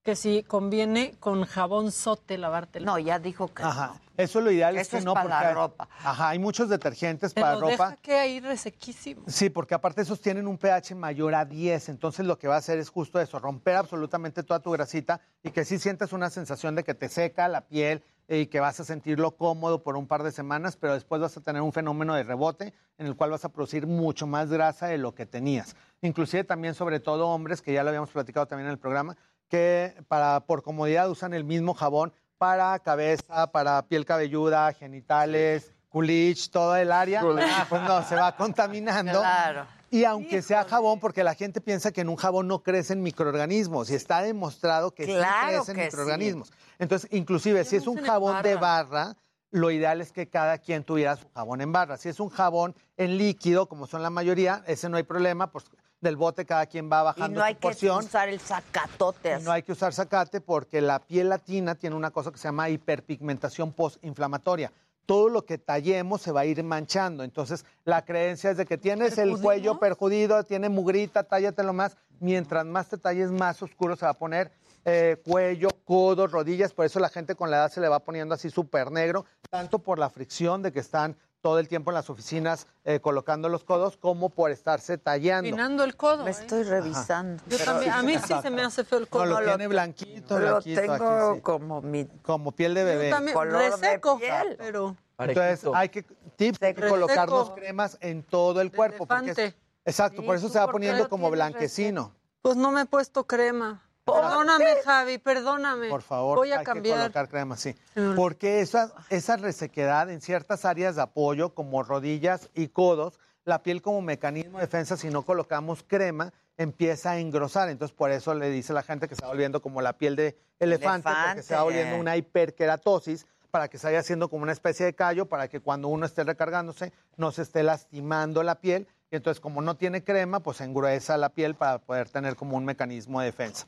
que 0.04 0.16
si 0.18 0.44
conviene 0.44 1.16
con 1.20 1.46
jabón 1.46 1.92
sote 1.92 2.38
lavártelo. 2.38 2.86
No, 2.86 3.00
ya 3.00 3.20
dijo 3.20 3.48
que 3.48 3.64
Ajá. 3.64 3.96
Eso 4.18 4.42
lo 4.42 4.52
ideal 4.52 4.78
es 4.78 4.90
que 4.90 4.98
es 4.98 5.06
no 5.06 5.14
para 5.16 5.26
la 5.28 5.36
porque 5.38 5.48
hay- 5.48 5.54
ropa. 5.56 5.90
Ajá, 6.04 6.30
hay 6.30 6.40
muchos 6.40 6.70
detergentes 6.70 7.34
Te 7.34 7.42
para 7.42 7.56
ropa. 7.56 7.68
deja 7.68 7.96
que 8.02 8.14
ahí 8.20 8.40
resequísimo. 8.42 9.24
Sí, 9.28 9.50
porque 9.50 9.74
aparte 9.74 10.02
esos 10.02 10.22
tienen 10.22 10.46
un 10.46 10.58
pH 10.60 10.94
mayor 10.94 11.34
a 11.34 11.46
10, 11.46 11.90
entonces 11.90 12.26
lo 12.26 12.38
que 12.38 12.48
va 12.48 12.56
a 12.56 12.60
hacer 12.60 12.78
es 12.78 12.90
justo 12.90 13.20
eso, 13.20 13.40
romper 13.40 13.76
absolutamente 13.76 14.44
toda 14.44 14.60
tu 14.60 14.70
grasita 14.72 15.20
y 15.42 15.50
que 15.50 15.66
sí 15.66 15.80
sientas 15.80 16.14
una 16.14 16.30
sensación 16.30 16.76
de 16.76 16.84
que 16.84 16.94
te 16.94 17.10
seca 17.10 17.48
la 17.48 17.62
piel 17.62 18.04
y 18.28 18.46
que 18.48 18.60
vas 18.60 18.80
a 18.80 18.86
sentirlo 18.86 19.32
cómodo 19.36 19.82
por 19.84 19.98
un 19.98 20.08
par 20.08 20.22
de 20.24 20.32
semanas, 20.32 20.78
pero 20.78 20.94
después 20.94 21.20
vas 21.20 21.36
a 21.36 21.42
tener 21.42 21.62
un 21.62 21.74
fenómeno 21.74 22.14
de 22.14 22.24
rebote 22.24 22.74
en 23.00 23.08
el 23.08 23.16
cual 23.16 23.32
vas 23.32 23.46
a 23.46 23.50
producir 23.50 23.88
mucho 23.88 24.28
más 24.28 24.50
grasa 24.50 24.88
de 24.88 24.98
lo 24.98 25.16
que 25.16 25.26
tenías. 25.26 25.76
Inclusive 26.02 26.44
también, 26.44 26.74
sobre 26.76 27.00
todo 27.00 27.28
hombres, 27.30 27.62
que 27.62 27.74
ya 27.74 27.82
lo 27.84 27.90
habíamos 27.90 28.12
platicado 28.12 28.46
también 28.46 28.68
en 28.68 28.74
el 28.74 28.80
programa, 28.80 29.18
que 29.54 29.94
para 30.08 30.40
por 30.40 30.64
comodidad 30.64 31.08
usan 31.12 31.32
el 31.36 31.44
mismo 31.44 31.76
jabón 31.76 32.12
para 32.40 32.80
cabeza, 32.80 33.52
para 33.52 33.84
piel 33.84 34.04
cabelluda, 34.04 34.74
genitales, 34.74 35.76
culich, 35.90 36.50
todo 36.50 36.76
el 36.76 36.92
área, 36.92 37.22
ah, 37.22 37.68
pues 37.70 37.84
no, 37.84 38.04
se 38.04 38.16
va 38.16 38.36
contaminando. 38.36 39.20
Claro. 39.20 39.68
Y 39.92 40.06
aunque 40.06 40.42
sea 40.42 40.64
jabón, 40.64 41.00
porque 41.00 41.24
la 41.24 41.36
gente 41.36 41.62
piensa 41.62 41.92
que 41.92 42.02
en 42.02 42.10
un 42.10 42.16
jabón 42.16 42.48
no 42.48 42.64
crecen 42.64 43.04
microorganismos, 43.04 43.92
y 43.92 43.94
está 43.94 44.24
demostrado 44.24 44.90
que 44.90 45.06
Claro 45.06 45.50
sí 45.50 45.56
crecen 45.58 45.76
que 45.76 45.84
microorganismos. 45.84 46.52
Entonces, 46.80 47.08
inclusive, 47.14 47.64
si 47.64 47.76
es 47.76 47.86
un 47.86 48.02
jabón 48.02 48.42
de 48.42 48.56
barra, 48.56 49.16
lo 49.52 49.70
ideal 49.70 50.02
es 50.02 50.12
que 50.12 50.28
cada 50.28 50.58
quien 50.58 50.84
tuviera 50.84 51.16
su 51.16 51.30
jabón 51.30 51.62
en 51.62 51.72
barra. 51.72 51.98
Si 51.98 52.10
es 52.10 52.20
un 52.20 52.30
jabón 52.30 52.74
en 52.98 53.20
líquido, 53.20 53.70
como 53.70 53.86
son 53.86 54.02
la 54.02 54.10
mayoría, 54.10 54.64
ese 54.66 54.90
no 54.90 54.98
hay 54.98 55.04
problema, 55.04 55.52
pues 55.52 55.66
del 56.04 56.18
bote 56.18 56.46
cada 56.46 56.68
quien 56.68 56.92
va 56.92 57.02
Y 57.02 57.06
bajando 57.06 57.40
no 57.40 57.46
hay 57.46 57.56
su 57.56 57.60
que 57.60 57.90
usar 57.90 58.30
el 58.30 58.40
zacatote 58.40 59.34
así. 59.34 59.46
No 59.46 59.52
hay 59.52 59.64
que 59.64 59.72
usar 59.72 59.94
zacate 59.94 60.42
porque 60.42 60.82
la 60.82 61.00
piel 61.00 61.30
latina 61.30 61.74
tiene 61.74 61.96
una 61.96 62.12
cosa 62.12 62.32
que 62.32 62.38
se 62.38 62.48
llama 62.48 62.70
hiperpigmentación 62.70 63.72
postinflamatoria. 63.72 64.72
Todo 65.06 65.30
lo 65.30 65.46
que 65.46 65.58
tallemos 65.58 66.22
se 66.22 66.32
va 66.32 66.42
a 66.42 66.46
ir 66.46 66.64
manchando. 66.64 67.24
Entonces, 67.24 67.66
la 67.84 68.06
creencia 68.06 68.52
es 68.52 68.58
de 68.58 68.66
que 68.66 68.78
tienes 68.78 69.18
el 69.18 69.38
cuello 69.40 69.80
perjudido, 69.80 70.44
tiene 70.44 70.70
mugrita, 70.70 71.24
tállatelo 71.24 71.74
más. 71.74 71.98
Mientras 72.20 72.66
más 72.66 72.88
te 72.88 72.98
talles, 72.98 73.32
más 73.32 73.62
oscuro 73.62 73.96
se 73.98 74.06
va 74.06 74.12
a 74.12 74.18
poner 74.18 74.52
eh, 74.86 75.22
cuello, 75.26 75.70
codos, 75.86 76.32
rodillas. 76.32 76.74
Por 76.74 76.86
eso 76.86 77.00
la 77.00 77.10
gente 77.10 77.36
con 77.36 77.50
la 77.50 77.58
edad 77.58 77.72
se 77.72 77.82
le 77.82 77.88
va 77.88 78.00
poniendo 78.00 78.36
así 78.36 78.50
súper 78.50 78.92
negro, 78.92 79.26
tanto 79.50 79.80
por 79.80 79.98
la 79.98 80.10
fricción 80.10 80.62
de 80.62 80.72
que 80.72 80.80
están 80.80 81.16
todo 81.44 81.60
el 81.60 81.68
tiempo 81.68 81.92
en 81.92 81.96
las 81.96 82.10
oficinas 82.10 82.68
eh, 82.86 83.02
colocando 83.02 83.50
los 83.50 83.66
codos, 83.66 83.98
como 83.98 84.30
por 84.30 84.50
estarse 84.50 84.98
tallando. 84.98 85.50
Pinando 85.52 85.84
el 85.84 85.98
codo. 85.98 86.24
Me 86.24 86.32
estoy 86.32 86.64
revisando. 86.64 87.44
Yo 87.48 87.58
también, 87.60 87.92
a 87.92 88.02
mí 88.02 88.16
sí 88.26 88.34
se 88.42 88.50
me 88.50 88.62
hace 88.64 88.86
feo 88.86 89.00
el 89.00 89.04
No, 89.04 89.10
codo. 89.10 89.26
lo 89.26 89.44
tiene 89.44 89.68
blanquito, 89.68 90.40
lo 90.40 90.46
blanquito 90.48 90.82
tengo 90.82 90.94
aquí, 90.94 91.36
sí. 91.36 91.42
como 91.42 91.82
mi 91.82 92.06
Como 92.24 92.54
piel 92.54 92.74
de 92.74 92.86
bebé. 92.86 93.10
Yo 93.10 93.16
también, 93.18 93.36
color 93.36 93.62
de 93.62 93.70
reseco, 93.72 94.18
piel. 94.18 94.56
pero... 94.58 94.96
Entonces, 95.20 95.70
hay 95.76 95.90
que, 95.90 96.04
tips, 96.38 96.64
hay 96.64 96.74
que 96.74 96.88
colocarnos 96.88 97.50
cremas 97.52 97.98
en 98.00 98.24
todo 98.24 98.62
el 98.62 98.72
cuerpo. 98.72 99.06
porque 99.06 99.32
es- 99.32 99.56
exacto, 99.84 100.22
Sí, 100.22 100.26
por 100.28 100.38
eso 100.38 100.48
¿tú 100.48 100.54
se 100.54 100.60
va 100.60 100.72
poniendo 100.72 101.10
como 101.10 101.30
blanquecino. 101.30 102.16
Pues 102.42 102.56
no 102.56 102.72
me 102.72 102.82
he 102.82 102.86
puesto 102.86 103.28
crema. 103.28 103.84
Perdóname, 104.06 104.76
Javi, 104.84 105.18
perdóname. 105.18 105.90
Por 105.90 106.02
favor, 106.02 106.38
Voy 106.38 106.52
a 106.52 106.56
hay 106.56 106.60
que 106.60 106.66
cambiar. 106.66 107.00
colocar 107.00 107.30
crema, 107.30 107.56
sí. 107.58 107.76
Porque 108.16 108.60
esa, 108.60 108.92
esa 109.10 109.38
resequedad 109.38 110.10
en 110.10 110.20
ciertas 110.22 110.66
áreas 110.66 110.96
de 110.96 111.02
apoyo, 111.04 111.54
como 111.54 111.84
rodillas 111.84 112.50
y 112.54 112.68
codos, 112.68 113.20
la 113.46 113.64
piel 113.64 113.82
como 113.82 114.02
mecanismo 114.02 114.58
de 114.60 114.66
defensa, 114.66 114.98
si 114.98 115.10
no 115.10 115.24
colocamos 115.24 115.84
crema, 115.84 116.34
empieza 116.58 117.12
a 117.12 117.20
engrosar. 117.20 117.70
Entonces, 117.70 117.96
por 117.96 118.12
eso 118.12 118.34
le 118.34 118.50
dice 118.50 118.74
la 118.74 118.84
gente 118.84 119.08
que 119.08 119.16
se 119.16 119.22
va 119.22 119.30
volviendo 119.30 119.62
como 119.62 119.82
la 119.82 119.94
piel 119.94 120.16
de 120.16 120.38
elefante, 120.60 121.10
porque 121.10 121.42
se 121.44 121.54
va 121.56 121.62
Elefante. 121.62 121.64
volviendo 121.64 121.98
una 122.00 122.18
hiperkeratosis 122.18 123.26
para 123.52 123.68
que 123.68 123.78
se 123.78 123.88
vaya 123.88 124.00
haciendo 124.00 124.30
como 124.30 124.44
una 124.44 124.52
especie 124.52 124.86
de 124.86 124.96
callo, 124.96 125.28
para 125.28 125.48
que 125.48 125.60
cuando 125.60 125.88
uno 125.88 126.06
esté 126.06 126.24
recargándose 126.24 126.92
no 127.18 127.32
se 127.32 127.44
esté 127.44 127.64
lastimando 127.64 128.44
la 128.44 128.56
piel. 128.56 128.88
Y 129.12 129.16
entonces, 129.16 129.40
como 129.40 129.62
no 129.62 129.76
tiene 129.76 130.04
crema, 130.04 130.40
pues 130.40 130.60
engruesa 130.62 131.18
la 131.18 131.30
piel 131.30 131.54
para 131.56 131.78
poder 131.80 132.10
tener 132.10 132.36
como 132.36 132.58
un 132.58 132.66
mecanismo 132.66 133.20
de 133.20 133.28
defensa. 133.28 133.68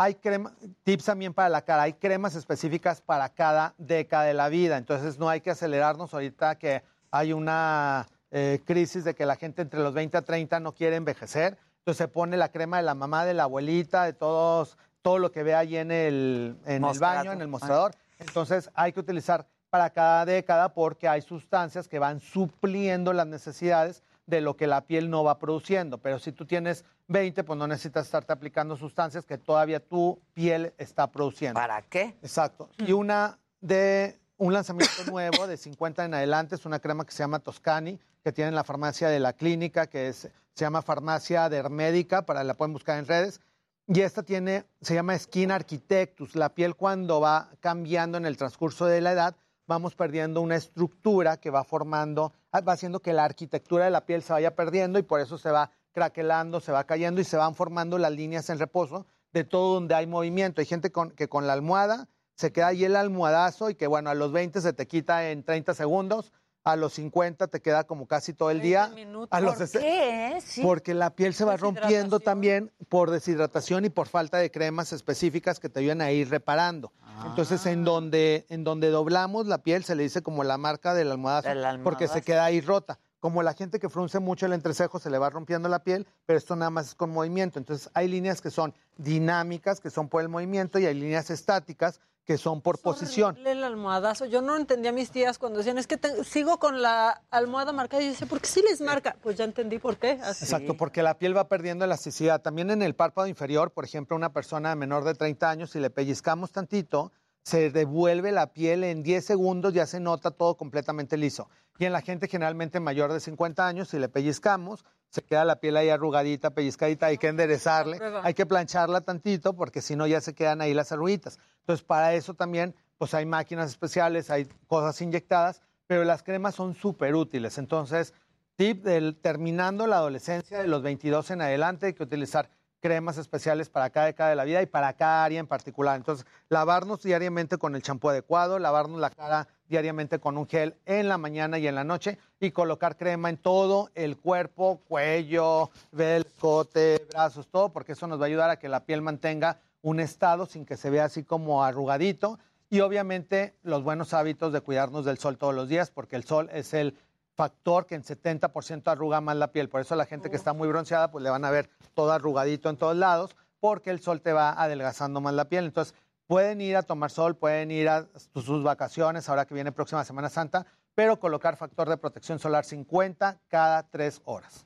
Hay 0.00 0.14
crema, 0.14 0.52
tips 0.84 1.06
también 1.06 1.34
para 1.34 1.48
la 1.48 1.62
cara, 1.62 1.82
hay 1.82 1.94
cremas 1.94 2.36
específicas 2.36 3.00
para 3.00 3.28
cada 3.30 3.74
década 3.78 4.24
de 4.24 4.34
la 4.34 4.48
vida, 4.48 4.76
entonces 4.76 5.18
no 5.18 5.28
hay 5.28 5.40
que 5.40 5.50
acelerarnos 5.50 6.14
ahorita 6.14 6.56
que 6.56 6.84
hay 7.10 7.32
una 7.32 8.06
eh, 8.30 8.60
crisis 8.64 9.02
de 9.02 9.14
que 9.14 9.26
la 9.26 9.34
gente 9.34 9.60
entre 9.60 9.80
los 9.80 9.94
20 9.94 10.18
a 10.18 10.22
30 10.22 10.60
no 10.60 10.72
quiere 10.72 10.94
envejecer, 10.94 11.58
entonces 11.78 11.98
se 11.98 12.06
pone 12.06 12.36
la 12.36 12.52
crema 12.52 12.76
de 12.76 12.84
la 12.84 12.94
mamá, 12.94 13.24
de 13.24 13.34
la 13.34 13.42
abuelita, 13.42 14.04
de 14.04 14.12
todos, 14.12 14.78
todo 15.02 15.18
lo 15.18 15.32
que 15.32 15.42
ve 15.42 15.56
ahí 15.56 15.76
en 15.76 15.90
el, 15.90 16.56
en 16.64 16.74
el 16.74 16.80
Mostrador. 16.80 17.16
baño, 17.16 17.32
en 17.32 17.40
el 17.40 17.48
mostrador, 17.48 17.92
entonces 18.20 18.70
hay 18.74 18.92
que 18.92 19.00
utilizar 19.00 19.48
para 19.68 19.90
cada 19.90 20.24
década 20.24 20.74
porque 20.74 21.08
hay 21.08 21.22
sustancias 21.22 21.88
que 21.88 21.98
van 21.98 22.20
supliendo 22.20 23.12
las 23.12 23.26
necesidades 23.26 24.04
de 24.26 24.42
lo 24.42 24.56
que 24.56 24.68
la 24.68 24.82
piel 24.82 25.10
no 25.10 25.24
va 25.24 25.38
produciendo. 25.38 25.98
Pero 25.98 26.18
si 26.18 26.32
tú 26.32 26.44
tienes 26.44 26.84
20, 27.08 27.42
pues 27.42 27.58
no 27.58 27.66
necesitas 27.66 28.04
estarte 28.04 28.32
aplicando 28.32 28.76
sustancias 28.76 29.24
que 29.24 29.38
todavía 29.38 29.80
tu 29.80 30.20
piel 30.34 30.74
está 30.78 31.10
produciendo. 31.10 31.58
¿Para 31.58 31.82
qué? 31.82 32.16
Exacto. 32.22 32.68
Y 32.78 32.92
una 32.92 33.38
de 33.60 34.18
un 34.36 34.52
lanzamiento 34.52 35.04
nuevo 35.10 35.46
de 35.46 35.56
50 35.56 36.04
en 36.04 36.14
adelante 36.14 36.54
es 36.54 36.66
una 36.66 36.78
crema 36.78 37.04
que 37.04 37.12
se 37.12 37.18
llama 37.18 37.40
Toscani, 37.40 37.98
que 38.22 38.32
tiene 38.32 38.50
en 38.50 38.54
la 38.54 38.64
farmacia 38.64 39.08
de 39.08 39.20
la 39.20 39.32
clínica, 39.32 39.86
que 39.86 40.08
es, 40.08 40.18
se 40.18 40.64
llama 40.64 40.82
Farmacia 40.82 41.48
Dermédica, 41.48 42.22
para 42.26 42.44
la 42.44 42.54
pueden 42.54 42.74
buscar 42.74 42.98
en 42.98 43.06
redes. 43.06 43.40
Y 43.86 44.02
esta 44.02 44.22
tiene, 44.22 44.66
se 44.82 44.94
llama 44.94 45.18
Skin 45.18 45.50
Architectus. 45.50 46.36
La 46.36 46.50
piel 46.50 46.74
cuando 46.74 47.20
va 47.20 47.48
cambiando 47.60 48.18
en 48.18 48.26
el 48.26 48.36
transcurso 48.36 48.84
de 48.84 49.00
la 49.00 49.12
edad, 49.12 49.36
vamos 49.66 49.94
perdiendo 49.94 50.42
una 50.42 50.56
estructura 50.56 51.38
que 51.38 51.48
va 51.48 51.64
formando, 51.64 52.32
va 52.52 52.72
haciendo 52.72 53.00
que 53.00 53.14
la 53.14 53.24
arquitectura 53.24 53.86
de 53.86 53.90
la 53.90 54.04
piel 54.04 54.22
se 54.22 54.34
vaya 54.34 54.54
perdiendo 54.54 54.98
y 54.98 55.02
por 55.02 55.20
eso 55.20 55.38
se 55.38 55.50
va 55.50 55.70
craquelando, 55.98 56.60
se 56.60 56.72
va 56.72 56.84
cayendo 56.84 57.20
y 57.20 57.24
se 57.24 57.36
van 57.36 57.54
formando 57.54 57.98
las 57.98 58.12
líneas 58.12 58.48
en 58.50 58.58
reposo 58.58 59.06
de 59.32 59.44
todo 59.44 59.74
donde 59.74 59.94
hay 59.94 60.06
movimiento. 60.06 60.60
Hay 60.60 60.66
gente 60.66 60.90
con, 60.92 61.10
que 61.10 61.28
con 61.28 61.46
la 61.46 61.52
almohada 61.52 62.08
se 62.34 62.52
queda 62.52 62.68
ahí 62.68 62.84
el 62.84 62.94
almohadazo 62.96 63.68
y 63.68 63.74
que 63.74 63.86
bueno, 63.88 64.10
a 64.10 64.14
los 64.14 64.30
20 64.32 64.60
se 64.60 64.72
te 64.72 64.86
quita 64.86 65.30
en 65.30 65.42
30 65.42 65.74
segundos, 65.74 66.32
a 66.64 66.76
los 66.76 66.92
50 66.94 67.48
te 67.48 67.60
queda 67.60 67.84
como 67.84 68.06
casi 68.06 68.32
todo 68.32 68.50
el 68.50 68.60
día. 68.60 68.92
A 69.30 69.40
los 69.40 69.56
¿Por 69.56 69.66
60 69.66 69.80
qué? 69.80 70.38
Sí. 70.40 70.62
porque 70.62 70.94
la 70.94 71.10
piel 71.16 71.34
se 71.34 71.44
va 71.44 71.56
rompiendo 71.56 72.20
también 72.20 72.70
por 72.88 73.10
deshidratación 73.10 73.84
y 73.86 73.90
por 73.90 74.06
falta 74.06 74.38
de 74.38 74.50
cremas 74.50 74.92
específicas 74.92 75.58
que 75.60 75.68
te 75.68 75.80
ayudan 75.80 76.00
a 76.02 76.10
ir 76.12 76.30
reparando. 76.30 76.92
Entonces, 77.26 77.66
Ah. 77.66 77.72
en 77.72 77.84
donde, 77.84 78.46
en 78.50 78.62
donde 78.64 78.90
doblamos 78.90 79.46
la 79.46 79.58
piel 79.58 79.82
se 79.82 79.94
le 79.96 80.04
dice 80.04 80.22
como 80.22 80.44
la 80.44 80.58
marca 80.58 80.94
del 80.94 81.10
almohadazo, 81.10 81.48
Del 81.48 81.80
porque 81.82 82.04
se 82.06 82.12
almohadazo. 82.12 82.24
queda 82.24 82.44
ahí 82.44 82.60
rota. 82.60 82.98
Como 83.20 83.42
la 83.42 83.52
gente 83.54 83.78
que 83.80 83.88
frunce 83.88 84.20
mucho 84.20 84.46
el 84.46 84.52
entrecejo 84.52 84.98
se 84.98 85.10
le 85.10 85.18
va 85.18 85.28
rompiendo 85.30 85.68
la 85.68 85.82
piel, 85.82 86.06
pero 86.24 86.38
esto 86.38 86.54
nada 86.56 86.70
más 86.70 86.86
es 86.88 86.94
con 86.94 87.10
movimiento. 87.10 87.58
Entonces, 87.58 87.90
hay 87.94 88.06
líneas 88.08 88.40
que 88.40 88.50
son 88.50 88.72
dinámicas, 88.96 89.80
que 89.80 89.90
son 89.90 90.08
por 90.08 90.22
el 90.22 90.28
movimiento, 90.28 90.78
y 90.78 90.86
hay 90.86 90.94
líneas 90.94 91.30
estáticas, 91.30 92.00
que 92.24 92.36
son 92.36 92.60
por 92.60 92.78
posición. 92.78 93.38
El 93.46 93.64
almohadazo. 93.64 94.26
Yo 94.26 94.42
no 94.42 94.54
entendía 94.54 94.90
a 94.90 94.94
mis 94.94 95.10
tías 95.10 95.38
cuando 95.38 95.58
decían, 95.58 95.78
es 95.78 95.86
que 95.86 95.96
te- 95.96 96.22
sigo 96.24 96.58
con 96.58 96.82
la 96.82 97.22
almohada 97.30 97.72
marcada. 97.72 98.02
Y 98.02 98.06
yo 98.06 98.12
decía, 98.12 98.26
¿por 98.26 98.40
qué 98.42 98.46
sí 98.48 98.62
les 98.68 98.82
marca? 98.82 99.16
Pues 99.22 99.36
ya 99.38 99.44
entendí 99.44 99.78
por 99.78 99.96
qué. 99.96 100.20
Así. 100.22 100.44
Exacto, 100.44 100.76
porque 100.76 101.02
la 101.02 101.18
piel 101.18 101.34
va 101.34 101.48
perdiendo 101.48 101.86
elasticidad. 101.86 102.42
También 102.42 102.70
en 102.70 102.82
el 102.82 102.94
párpado 102.94 103.26
inferior, 103.28 103.70
por 103.72 103.86
ejemplo, 103.86 104.14
una 104.14 104.30
persona 104.32 104.74
menor 104.76 105.04
de 105.04 105.14
30 105.14 105.48
años, 105.48 105.70
si 105.70 105.80
le 105.80 105.88
pellizcamos 105.88 106.52
tantito, 106.52 107.12
se 107.42 107.70
devuelve 107.70 108.32
la 108.32 108.52
piel 108.52 108.84
en 108.84 109.02
10 109.02 109.24
segundos, 109.24 109.72
ya 109.72 109.86
se 109.86 110.00
nota 110.00 110.30
todo 110.30 110.56
completamente 110.56 111.16
liso. 111.16 111.48
Y 111.78 111.84
en 111.84 111.92
la 111.92 112.02
gente 112.02 112.28
generalmente 112.28 112.80
mayor 112.80 113.12
de 113.12 113.20
50 113.20 113.66
años, 113.66 113.88
si 113.88 113.98
le 113.98 114.08
pellizcamos, 114.08 114.84
se 115.10 115.22
queda 115.22 115.44
la 115.44 115.56
piel 115.56 115.76
ahí 115.76 115.88
arrugadita, 115.88 116.50
pellizcadita, 116.50 117.06
hay 117.06 117.18
que 117.18 117.28
enderezarle, 117.28 117.98
hay 118.22 118.34
que 118.34 118.46
plancharla 118.46 119.00
tantito 119.00 119.54
porque 119.54 119.80
si 119.80 119.96
no 119.96 120.06
ya 120.06 120.20
se 120.20 120.34
quedan 120.34 120.60
ahí 120.60 120.74
las 120.74 120.92
arruguitas. 120.92 121.38
Entonces 121.60 121.84
para 121.84 122.14
eso 122.14 122.34
también 122.34 122.74
pues 122.98 123.14
hay 123.14 123.24
máquinas 123.24 123.70
especiales, 123.70 124.28
hay 124.30 124.46
cosas 124.66 125.00
inyectadas, 125.00 125.62
pero 125.86 126.04
las 126.04 126.22
cremas 126.22 126.56
son 126.56 126.74
súper 126.74 127.14
útiles. 127.14 127.56
Entonces, 127.58 128.12
tip 128.56 128.82
del 128.84 129.16
terminando 129.16 129.86
la 129.86 129.96
adolescencia 129.96 130.60
de 130.60 130.66
los 130.66 130.82
22 130.82 131.30
en 131.30 131.42
adelante 131.42 131.86
hay 131.86 131.94
que 131.94 132.02
utilizar 132.02 132.50
cremas 132.80 133.18
especiales 133.18 133.68
para 133.68 133.90
cada 133.90 134.06
década 134.06 134.30
de 134.30 134.36
la 134.36 134.44
vida 134.44 134.62
y 134.62 134.66
para 134.66 134.92
cada 134.92 135.24
área 135.24 135.40
en 135.40 135.46
particular. 135.46 135.96
Entonces, 135.96 136.26
lavarnos 136.48 137.02
diariamente 137.02 137.58
con 137.58 137.74
el 137.74 137.82
champú 137.82 138.08
adecuado, 138.08 138.58
lavarnos 138.58 139.00
la 139.00 139.10
cara 139.10 139.48
diariamente 139.68 140.18
con 140.18 140.38
un 140.38 140.46
gel 140.46 140.76
en 140.86 141.08
la 141.08 141.18
mañana 141.18 141.58
y 141.58 141.66
en 141.66 141.74
la 141.74 141.84
noche 141.84 142.18
y 142.40 142.50
colocar 142.50 142.96
crema 142.96 143.28
en 143.28 143.36
todo 143.36 143.90
el 143.94 144.16
cuerpo, 144.16 144.80
cuello, 144.88 145.70
el 145.96 146.22
escote, 146.22 147.06
brazos, 147.10 147.48
todo, 147.48 147.70
porque 147.70 147.92
eso 147.92 148.06
nos 148.06 148.20
va 148.20 148.24
a 148.24 148.28
ayudar 148.28 148.50
a 148.50 148.58
que 148.58 148.68
la 148.68 148.84
piel 148.84 149.02
mantenga 149.02 149.58
un 149.82 150.00
estado 150.00 150.46
sin 150.46 150.64
que 150.64 150.76
se 150.76 150.90
vea 150.90 151.04
así 151.04 151.24
como 151.24 151.64
arrugadito. 151.64 152.38
Y 152.70 152.80
obviamente 152.80 153.54
los 153.62 153.82
buenos 153.82 154.12
hábitos 154.12 154.52
de 154.52 154.60
cuidarnos 154.60 155.06
del 155.06 155.18
sol 155.18 155.38
todos 155.38 155.54
los 155.54 155.68
días, 155.68 155.90
porque 155.90 156.16
el 156.16 156.24
sol 156.24 156.50
es 156.52 156.74
el 156.74 156.94
factor 157.38 157.86
que 157.86 157.94
en 157.94 158.02
70% 158.02 158.90
arruga 158.90 159.20
más 159.20 159.36
la 159.36 159.52
piel. 159.52 159.68
Por 159.68 159.80
eso 159.80 159.94
la 159.94 160.06
gente 160.06 160.28
que 160.28 160.34
está 160.34 160.52
muy 160.54 160.66
bronceada, 160.66 161.12
pues 161.12 161.22
le 161.22 161.30
van 161.30 161.44
a 161.44 161.52
ver 161.52 161.70
todo 161.94 162.10
arrugadito 162.10 162.68
en 162.68 162.76
todos 162.76 162.96
lados, 162.96 163.36
porque 163.60 163.90
el 163.90 164.00
sol 164.00 164.20
te 164.20 164.32
va 164.32 164.50
adelgazando 164.60 165.20
más 165.20 165.34
la 165.34 165.44
piel. 165.44 165.66
Entonces, 165.66 165.94
pueden 166.26 166.60
ir 166.60 166.76
a 166.76 166.82
tomar 166.82 167.12
sol, 167.12 167.36
pueden 167.36 167.70
ir 167.70 167.88
a 167.88 168.06
sus 168.34 168.64
vacaciones, 168.64 169.28
ahora 169.28 169.46
que 169.46 169.54
viene 169.54 169.70
próxima 169.70 170.04
Semana 170.04 170.28
Santa, 170.30 170.66
pero 170.96 171.20
colocar 171.20 171.56
factor 171.56 171.88
de 171.88 171.96
protección 171.96 172.40
solar 172.40 172.64
50 172.64 173.38
cada 173.46 173.84
tres 173.84 174.20
horas. 174.24 174.64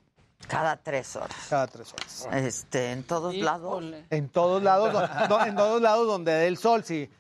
Cada 0.49 0.77
tres 0.79 1.15
horas. 1.15 1.37
Cada 1.51 1.67
tres 1.67 1.93
horas. 1.93 2.27
Este, 2.33 2.91
en 2.93 3.03
todos 3.05 3.35
lados. 3.37 3.85
En 4.09 4.31
todos 4.31 4.63
lados, 4.63 4.93
do- 5.29 5.29
do- 5.29 5.45
en 5.45 5.55
todos 5.57 5.83
lados 5.83 6.07
donde 6.07 6.33
dé 6.33 6.47
el 6.49 6.57
sol, 6.57 6.83
si 6.85 7.11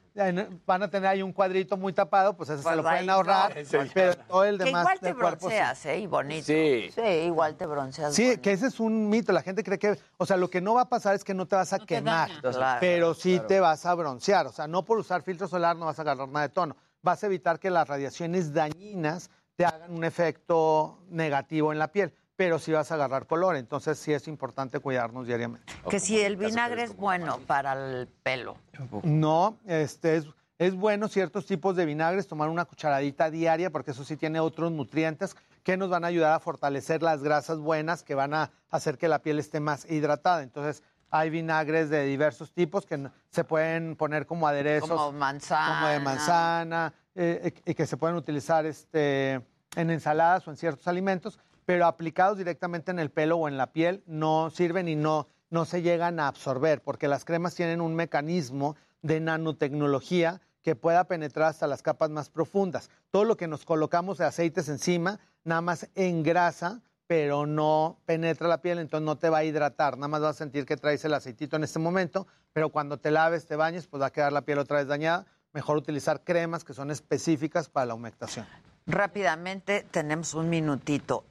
van 0.66 0.82
a 0.82 0.90
tener 0.90 1.08
ahí 1.08 1.22
un 1.22 1.32
cuadrito 1.32 1.76
muy 1.76 1.92
tapado, 1.92 2.36
pues 2.36 2.50
eso 2.50 2.62
se 2.62 2.76
lo 2.76 2.82
Pues 2.82 2.86
ahí 2.86 2.98
pueden 2.98 3.10
ahorrar, 3.10 3.56
no. 3.56 3.78
pero 3.94 4.14
todo 4.16 4.44
el 4.44 4.58
Que 4.58 4.64
demás 4.64 4.82
igual 4.82 5.00
te 5.00 5.06
del 5.06 5.16
cuerpo 5.16 5.48
sí. 5.50 5.56
bronceas, 5.56 5.86
¿eh? 5.86 5.98
Y 6.00 6.06
bonito. 6.06 6.44
Sí. 6.46 6.90
igual 7.24 7.56
te 7.56 7.66
bronceas. 7.66 8.14
Sí, 8.14 8.36
que 8.38 8.52
ese 8.52 8.66
es 8.66 8.80
un 8.80 9.08
mito. 9.08 9.32
La 9.32 9.42
gente 9.42 9.64
cree 9.64 9.78
que, 9.78 9.98
o 10.18 10.26
sea, 10.26 10.36
lo 10.36 10.50
que 10.50 10.60
no 10.60 10.74
va 10.74 10.82
a 10.82 10.88
pasar 10.88 11.14
es 11.14 11.24
que 11.24 11.34
no 11.34 11.46
te 11.46 11.56
vas 11.56 11.72
a 11.72 11.78
quemar, 11.78 12.28
daña. 12.28 12.40
Claro, 12.40 12.80
pero 12.80 13.14
sí 13.14 13.34
claro. 13.34 13.46
te 13.46 13.60
vas 13.60 13.86
a 13.86 13.94
broncear. 13.94 14.46
O 14.46 14.52
sea, 14.52 14.66
no 14.66 14.84
por 14.84 14.98
usar 14.98 15.22
filtro 15.22 15.48
solar 15.48 15.76
no 15.76 15.86
vas 15.86 15.98
a 15.98 16.02
agarrar 16.02 16.28
nada 16.28 16.48
de 16.48 16.52
tono. 16.52 16.76
Vas 17.00 17.22
a 17.22 17.26
evitar 17.26 17.58
que 17.58 17.70
las 17.70 17.88
radiaciones 17.88 18.52
dañinas 18.52 19.30
te 19.56 19.64
hagan 19.64 19.92
un 19.92 20.04
efecto 20.04 20.98
negativo 21.10 21.72
en 21.72 21.78
la 21.78 21.88
piel, 21.88 22.14
pero 22.36 22.58
sí 22.58 22.72
vas 22.72 22.90
a 22.90 22.94
agarrar 22.94 23.26
color. 23.26 23.56
Entonces 23.56 23.98
sí 23.98 24.12
es 24.12 24.28
importante 24.28 24.80
cuidarnos 24.80 25.26
diariamente. 25.26 25.72
Que 25.88 26.00
si 26.00 26.20
el 26.20 26.36
vinagre 26.36 26.82
es 26.82 26.96
bueno 26.96 27.38
para 27.46 27.72
el 27.72 28.08
pelo. 28.22 28.56
No, 29.02 29.58
este 29.66 30.16
es, 30.16 30.26
es 30.58 30.74
bueno 30.74 31.08
ciertos 31.08 31.46
tipos 31.46 31.76
de 31.76 31.84
vinagres, 31.86 32.26
tomar 32.26 32.48
una 32.48 32.64
cucharadita 32.64 33.30
diaria, 33.30 33.70
porque 33.70 33.92
eso 33.92 34.04
sí 34.04 34.16
tiene 34.16 34.40
otros 34.40 34.72
nutrientes 34.72 35.36
que 35.62 35.76
nos 35.76 35.90
van 35.90 36.04
a 36.04 36.08
ayudar 36.08 36.32
a 36.32 36.40
fortalecer 36.40 37.02
las 37.02 37.22
grasas 37.22 37.58
buenas 37.58 38.02
que 38.02 38.14
van 38.14 38.34
a 38.34 38.50
hacer 38.70 38.98
que 38.98 39.08
la 39.08 39.20
piel 39.20 39.38
esté 39.38 39.60
más 39.60 39.88
hidratada. 39.88 40.42
Entonces, 40.42 40.82
hay 41.10 41.30
vinagres 41.30 41.90
de 41.90 42.04
diversos 42.04 42.52
tipos 42.52 42.86
que 42.86 43.10
se 43.30 43.44
pueden 43.44 43.96
poner 43.96 44.26
como 44.26 44.48
aderezos. 44.48 44.88
Como 44.88 45.12
manzana. 45.12 45.78
Como 45.78 45.92
de 45.92 46.00
manzana, 46.00 46.94
eh, 47.14 47.54
y 47.66 47.74
que 47.74 47.86
se 47.86 47.96
pueden 47.98 48.16
utilizar 48.16 48.64
este, 48.64 49.34
en 49.76 49.90
ensaladas 49.90 50.48
o 50.48 50.50
en 50.50 50.56
ciertos 50.56 50.88
alimentos, 50.88 51.38
pero 51.64 51.86
aplicados 51.86 52.38
directamente 52.38 52.90
en 52.90 52.98
el 52.98 53.10
pelo 53.10 53.36
o 53.36 53.48
en 53.48 53.56
la 53.56 53.72
piel 53.72 54.02
no 54.06 54.50
sirven 54.50 54.88
y 54.88 54.96
no, 54.96 55.28
no 55.50 55.64
se 55.64 55.82
llegan 55.82 56.20
a 56.20 56.28
absorber, 56.28 56.82
porque 56.82 57.08
las 57.08 57.24
cremas 57.24 57.54
tienen 57.54 57.80
un 57.80 57.94
mecanismo 57.94 58.76
de 59.02 59.20
nanotecnología 59.20 60.40
que 60.62 60.76
pueda 60.76 61.04
penetrar 61.04 61.48
hasta 61.48 61.66
las 61.66 61.82
capas 61.82 62.10
más 62.10 62.30
profundas. 62.30 62.90
Todo 63.10 63.24
lo 63.24 63.36
que 63.36 63.48
nos 63.48 63.64
colocamos 63.64 64.18
de 64.18 64.24
aceites 64.24 64.68
encima, 64.68 65.18
nada 65.44 65.60
más 65.60 65.88
engrasa, 65.94 66.80
pero 67.06 67.46
no 67.46 67.98
penetra 68.06 68.48
la 68.48 68.62
piel, 68.62 68.78
entonces 68.78 69.04
no 69.04 69.16
te 69.16 69.28
va 69.28 69.38
a 69.38 69.44
hidratar, 69.44 69.96
nada 69.96 70.08
más 70.08 70.20
vas 70.20 70.36
a 70.36 70.38
sentir 70.38 70.64
que 70.64 70.76
traes 70.76 71.04
el 71.04 71.14
aceitito 71.14 71.56
en 71.56 71.64
este 71.64 71.78
momento, 71.78 72.26
pero 72.52 72.70
cuando 72.70 72.98
te 72.98 73.10
laves, 73.10 73.46
te 73.46 73.56
bañes, 73.56 73.86
pues 73.86 74.00
va 74.02 74.06
a 74.06 74.12
quedar 74.12 74.32
la 74.32 74.42
piel 74.42 74.58
otra 74.58 74.78
vez 74.78 74.86
dañada. 74.86 75.26
Mejor 75.52 75.76
utilizar 75.76 76.22
cremas 76.24 76.64
que 76.64 76.72
son 76.72 76.90
específicas 76.90 77.68
para 77.68 77.86
la 77.86 77.94
humectación. 77.94 78.46
Rápidamente, 78.86 79.86
tenemos 79.90 80.32
un 80.32 80.48
minutito. 80.48 81.24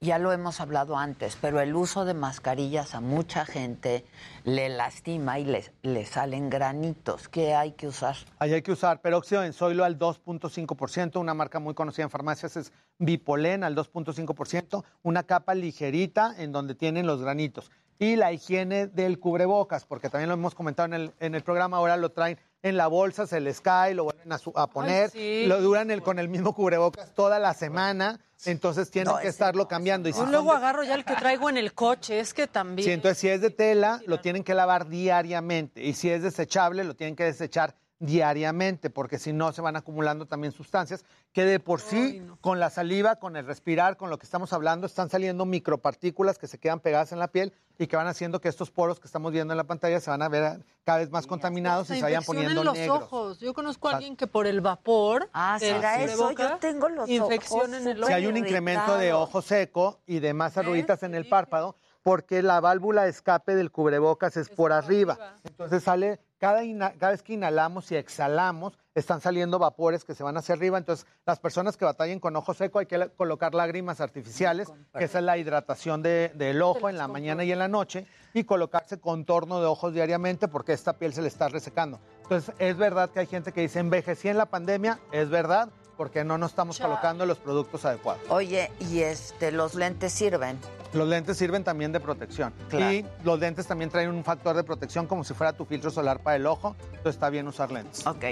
Ya 0.00 0.20
lo 0.20 0.32
hemos 0.32 0.60
hablado 0.60 0.96
antes, 0.96 1.36
pero 1.40 1.60
el 1.60 1.74
uso 1.74 2.04
de 2.04 2.14
mascarillas 2.14 2.94
a 2.94 3.00
mucha 3.00 3.44
gente 3.44 4.04
le 4.44 4.68
lastima 4.68 5.40
y 5.40 5.44
le, 5.44 5.64
le 5.82 6.06
salen 6.06 6.48
granitos. 6.48 7.28
¿Qué 7.28 7.56
hay 7.56 7.72
que 7.72 7.88
usar? 7.88 8.14
Ahí 8.38 8.52
hay 8.52 8.62
que 8.62 8.70
usar 8.70 9.00
peróxido 9.00 9.40
de 9.40 9.48
enzoilo 9.48 9.84
al 9.84 9.98
2.5%, 9.98 11.18
una 11.18 11.34
marca 11.34 11.58
muy 11.58 11.74
conocida 11.74 12.04
en 12.04 12.10
farmacias 12.10 12.56
es 12.56 12.72
Bipolen 13.00 13.64
al 13.64 13.74
2.5%, 13.74 14.84
una 15.02 15.24
capa 15.24 15.56
ligerita 15.56 16.32
en 16.38 16.52
donde 16.52 16.76
tienen 16.76 17.08
los 17.08 17.20
granitos. 17.20 17.72
Y 17.98 18.14
la 18.14 18.32
higiene 18.32 18.86
del 18.86 19.18
cubrebocas, 19.18 19.84
porque 19.84 20.10
también 20.10 20.28
lo 20.28 20.34
hemos 20.34 20.54
comentado 20.54 20.86
en 20.86 20.94
el, 20.94 21.12
en 21.18 21.34
el 21.34 21.42
programa, 21.42 21.78
ahora 21.78 21.96
lo 21.96 22.12
traen 22.12 22.38
en 22.62 22.76
la 22.76 22.86
bolsa, 22.88 23.26
se 23.26 23.40
les 23.40 23.60
cae, 23.60 23.94
lo 23.94 24.04
vuelven 24.04 24.32
a, 24.32 24.38
su- 24.38 24.52
a 24.56 24.66
poner, 24.68 25.10
sí. 25.10 25.44
lo 25.46 25.60
duran 25.60 25.90
el, 25.90 26.02
con 26.02 26.18
el 26.18 26.28
mismo 26.28 26.54
cubrebocas 26.54 27.14
toda 27.14 27.38
la 27.38 27.54
semana, 27.54 28.18
entonces 28.44 28.90
tienen 28.90 29.12
No, 29.14 29.20
que 29.20 29.28
estarlo 29.28 29.68
cambiando. 29.68 30.08
Y 30.08 30.12
si 30.12 30.24
luego 30.26 30.50
de- 30.52 30.56
agarro 30.58 30.82
ya 30.82 30.94
el 30.94 31.04
que 31.04 31.14
traigo 31.14 31.48
en 31.48 31.56
el 31.56 31.72
coche, 31.74 32.18
es 32.20 32.34
que 32.34 32.46
también. 32.48 32.84
Sí, 32.86 32.92
entonces 32.92 33.18
si 33.18 33.28
es 33.28 33.40
de 33.40 33.50
tela, 33.50 34.00
lo 34.06 34.20
tienen 34.20 34.42
que 34.42 34.54
lavar 34.54 34.88
diariamente. 34.88 35.82
Y 35.82 35.94
si 35.94 36.10
es 36.10 36.22
desechable, 36.22 36.82
lo 36.84 36.94
tienen 36.94 37.14
que 37.16 37.24
desechar 37.24 37.74
diariamente, 38.00 38.90
porque 38.90 39.18
si 39.18 39.32
no 39.32 39.52
se 39.52 39.60
van 39.60 39.76
acumulando 39.76 40.26
también 40.26 40.52
sustancias 40.52 41.04
que 41.32 41.44
de 41.44 41.58
por 41.60 41.80
sí, 41.80 42.22
con 42.40 42.60
la 42.60 42.70
saliva, 42.70 43.16
con 43.16 43.36
el 43.36 43.44
respirar, 43.44 43.96
con 43.96 44.10
lo 44.10 44.18
que 44.18 44.24
estamos 44.24 44.52
hablando, 44.52 44.86
están 44.86 45.10
saliendo 45.10 45.44
micropartículas 45.44 46.38
que 46.38 46.46
se 46.46 46.58
quedan 46.58 46.80
pegadas 46.80 47.12
en 47.12 47.18
la 47.18 47.28
piel 47.28 47.52
y 47.78 47.86
que 47.86 47.96
van 47.96 48.06
haciendo 48.06 48.40
que 48.40 48.48
estos 48.48 48.70
poros 48.70 48.98
que 49.00 49.06
estamos 49.06 49.32
viendo 49.32 49.52
en 49.52 49.56
la 49.56 49.64
pantalla 49.64 50.00
se 50.00 50.10
van 50.10 50.22
a 50.22 50.28
ver 50.28 50.64
cada 50.84 50.98
vez 50.98 51.10
más 51.10 51.26
contaminados 51.26 51.90
y 51.90 51.94
se 51.94 52.02
vayan 52.02 52.22
infección 52.22 52.36
poniendo 52.36 52.60
en 52.60 52.66
los 52.66 52.76
negros. 52.76 53.02
ojos. 53.02 53.40
Yo 53.40 53.54
conozco 53.54 53.88
a 53.88 53.96
alguien 53.96 54.16
que 54.16 54.26
por 54.26 54.46
el 54.46 54.60
vapor. 54.60 55.28
Ah, 55.32 55.58
¿será 55.60 56.02
eso? 56.02 56.32
Yo 56.32 56.56
tengo 56.58 56.88
los 56.88 57.08
Infección 57.08 57.60
ojos 57.60 57.74
en 57.74 57.88
el 57.88 57.98
ojo. 57.98 58.08
Si 58.08 58.12
hay 58.12 58.26
un 58.26 58.36
incremento 58.36 58.96
de 58.96 59.12
ojo 59.12 59.42
seco 59.42 60.00
y 60.06 60.20
de 60.20 60.34
más 60.34 60.56
arruguitas 60.56 61.02
en 61.02 61.14
el 61.14 61.28
párpado, 61.28 61.76
porque 62.02 62.42
la 62.42 62.60
válvula 62.60 63.04
de 63.04 63.10
escape 63.10 63.54
del 63.54 63.70
cubrebocas 63.70 64.36
es, 64.36 64.48
por 64.48 64.72
arriba. 64.72 65.36
Entonces 65.44 65.82
sale, 65.82 66.20
cada, 66.38 66.60
cada 66.98 67.12
vez 67.12 67.22
que 67.22 67.34
inhalamos 67.34 67.90
y 67.92 67.96
exhalamos, 67.96 68.78
están 68.94 69.20
saliendo 69.20 69.58
vapores 69.58 70.04
que 70.04 70.14
se 70.14 70.22
van 70.24 70.36
hacia 70.36 70.54
arriba. 70.54 70.78
Entonces, 70.78 71.06
las 71.26 71.38
personas 71.38 71.76
que 71.76 71.84
batallen 71.84 72.18
con 72.18 72.34
ojo 72.34 72.52
seco 72.54 72.78
hay 72.80 72.86
que 72.86 73.10
colocar 73.16 73.54
lágrimas 73.54 74.00
artificiales, 74.00 74.68
que 74.96 75.04
esa 75.04 75.18
es 75.18 75.24
la 75.24 75.36
hidratación 75.38 76.02
de- 76.02 76.32
del 76.34 76.62
ojo 76.62 76.88
en 76.88 76.98
la 76.98 77.06
mañana 77.06 77.44
y 77.44 77.52
en 77.52 77.58
la 77.60 77.68
noche, 77.68 78.06
y 78.34 78.42
colocarse 78.44 78.98
contorno 78.98 79.60
de 79.60 79.66
ojos 79.66 79.92
diariamente 79.92 80.48
porque 80.48 80.72
esta 80.72 80.94
piel 80.94 81.12
se 81.12 81.22
le 81.22 81.28
está 81.28 81.48
resecando. 81.48 82.00
Entonces, 82.22 82.54
es 82.58 82.76
verdad 82.76 83.10
que 83.10 83.20
hay 83.20 83.26
gente 83.26 83.52
que 83.52 83.60
dice, 83.60 83.78
envejecí 83.78 84.28
en 84.28 84.38
la 84.38 84.46
pandemia, 84.46 84.98
es 85.12 85.28
verdad, 85.30 85.68
porque 85.96 86.24
no 86.24 86.38
nos 86.38 86.50
estamos 86.52 86.78
colocando 86.80 87.24
los 87.26 87.38
productos 87.38 87.84
adecuados. 87.84 88.22
Oye, 88.30 88.70
y 88.80 89.00
este, 89.00 89.52
los 89.52 89.74
lentes 89.74 90.12
sirven. 90.12 90.58
Los 90.92 91.06
lentes 91.06 91.36
sirven 91.36 91.64
también 91.64 91.92
de 91.92 92.00
protección. 92.00 92.52
Claro. 92.68 92.92
Y 92.92 93.06
los 93.24 93.38
lentes 93.38 93.66
también 93.66 93.90
traen 93.90 94.08
un 94.10 94.24
factor 94.24 94.56
de 94.56 94.64
protección 94.64 95.06
como 95.06 95.24
si 95.24 95.34
fuera 95.34 95.52
tu 95.52 95.64
filtro 95.64 95.90
solar 95.90 96.20
para 96.20 96.36
el 96.36 96.46
ojo. 96.46 96.76
Entonces 96.84 97.14
está 97.14 97.30
bien 97.30 97.46
usar 97.46 97.70
lentes. 97.70 98.06
Ok. 98.06 98.24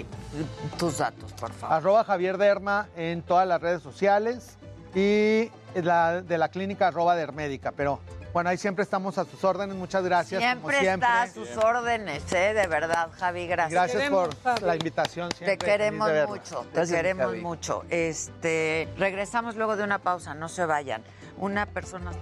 Tus 0.79 0.99
datos, 0.99 1.33
por 1.35 1.53
favor. 1.53 1.77
Arroba 1.77 2.05
Javier 2.05 2.39
Derma 2.39 2.89
en 2.97 3.23
todas 3.23 3.47
las 3.47 3.61
redes 3.61 3.83
sociales 3.83 4.57
y 4.95 5.51
la 5.75 6.23
de 6.23 6.39
la 6.39 6.49
clínica 6.49 6.89
arroba 6.89 7.15
Dermédica. 7.15 7.73
Pero 7.73 8.01
bueno, 8.33 8.51
ahí 8.51 8.59
siempre 8.59 8.83
estamos 8.83 9.17
a 9.17 9.25
sus 9.25 9.43
órdenes. 9.45 9.77
Muchas 9.77 10.05
gracias. 10.05 10.43
Siempre, 10.43 10.61
como 10.61 10.79
siempre. 10.79 11.09
está 11.09 11.23
a 11.23 11.29
sus 11.29 11.57
órdenes, 11.57 12.33
¿eh? 12.35 12.53
De 12.53 12.67
verdad, 12.67 13.09
Javi, 13.19 13.47
gracias. 13.47 13.95
Gracias 13.95 14.11
por 14.11 14.63
la 14.63 14.77
invitación. 14.77 15.31
Te 15.31 15.57
queremos 15.57 16.11
mucho, 16.29 16.67
te 16.73 16.87
queremos 16.87 17.37
mucho. 17.39 17.85
Este, 17.89 18.89
regresamos 18.99 19.57
luego 19.57 19.77
de 19.77 19.85
una 19.85 20.01
pausa, 20.01 20.35
no 20.35 20.51
se 20.51 20.67
vayan. 20.67 21.03
Una 21.39 21.67
persona. 21.67 22.13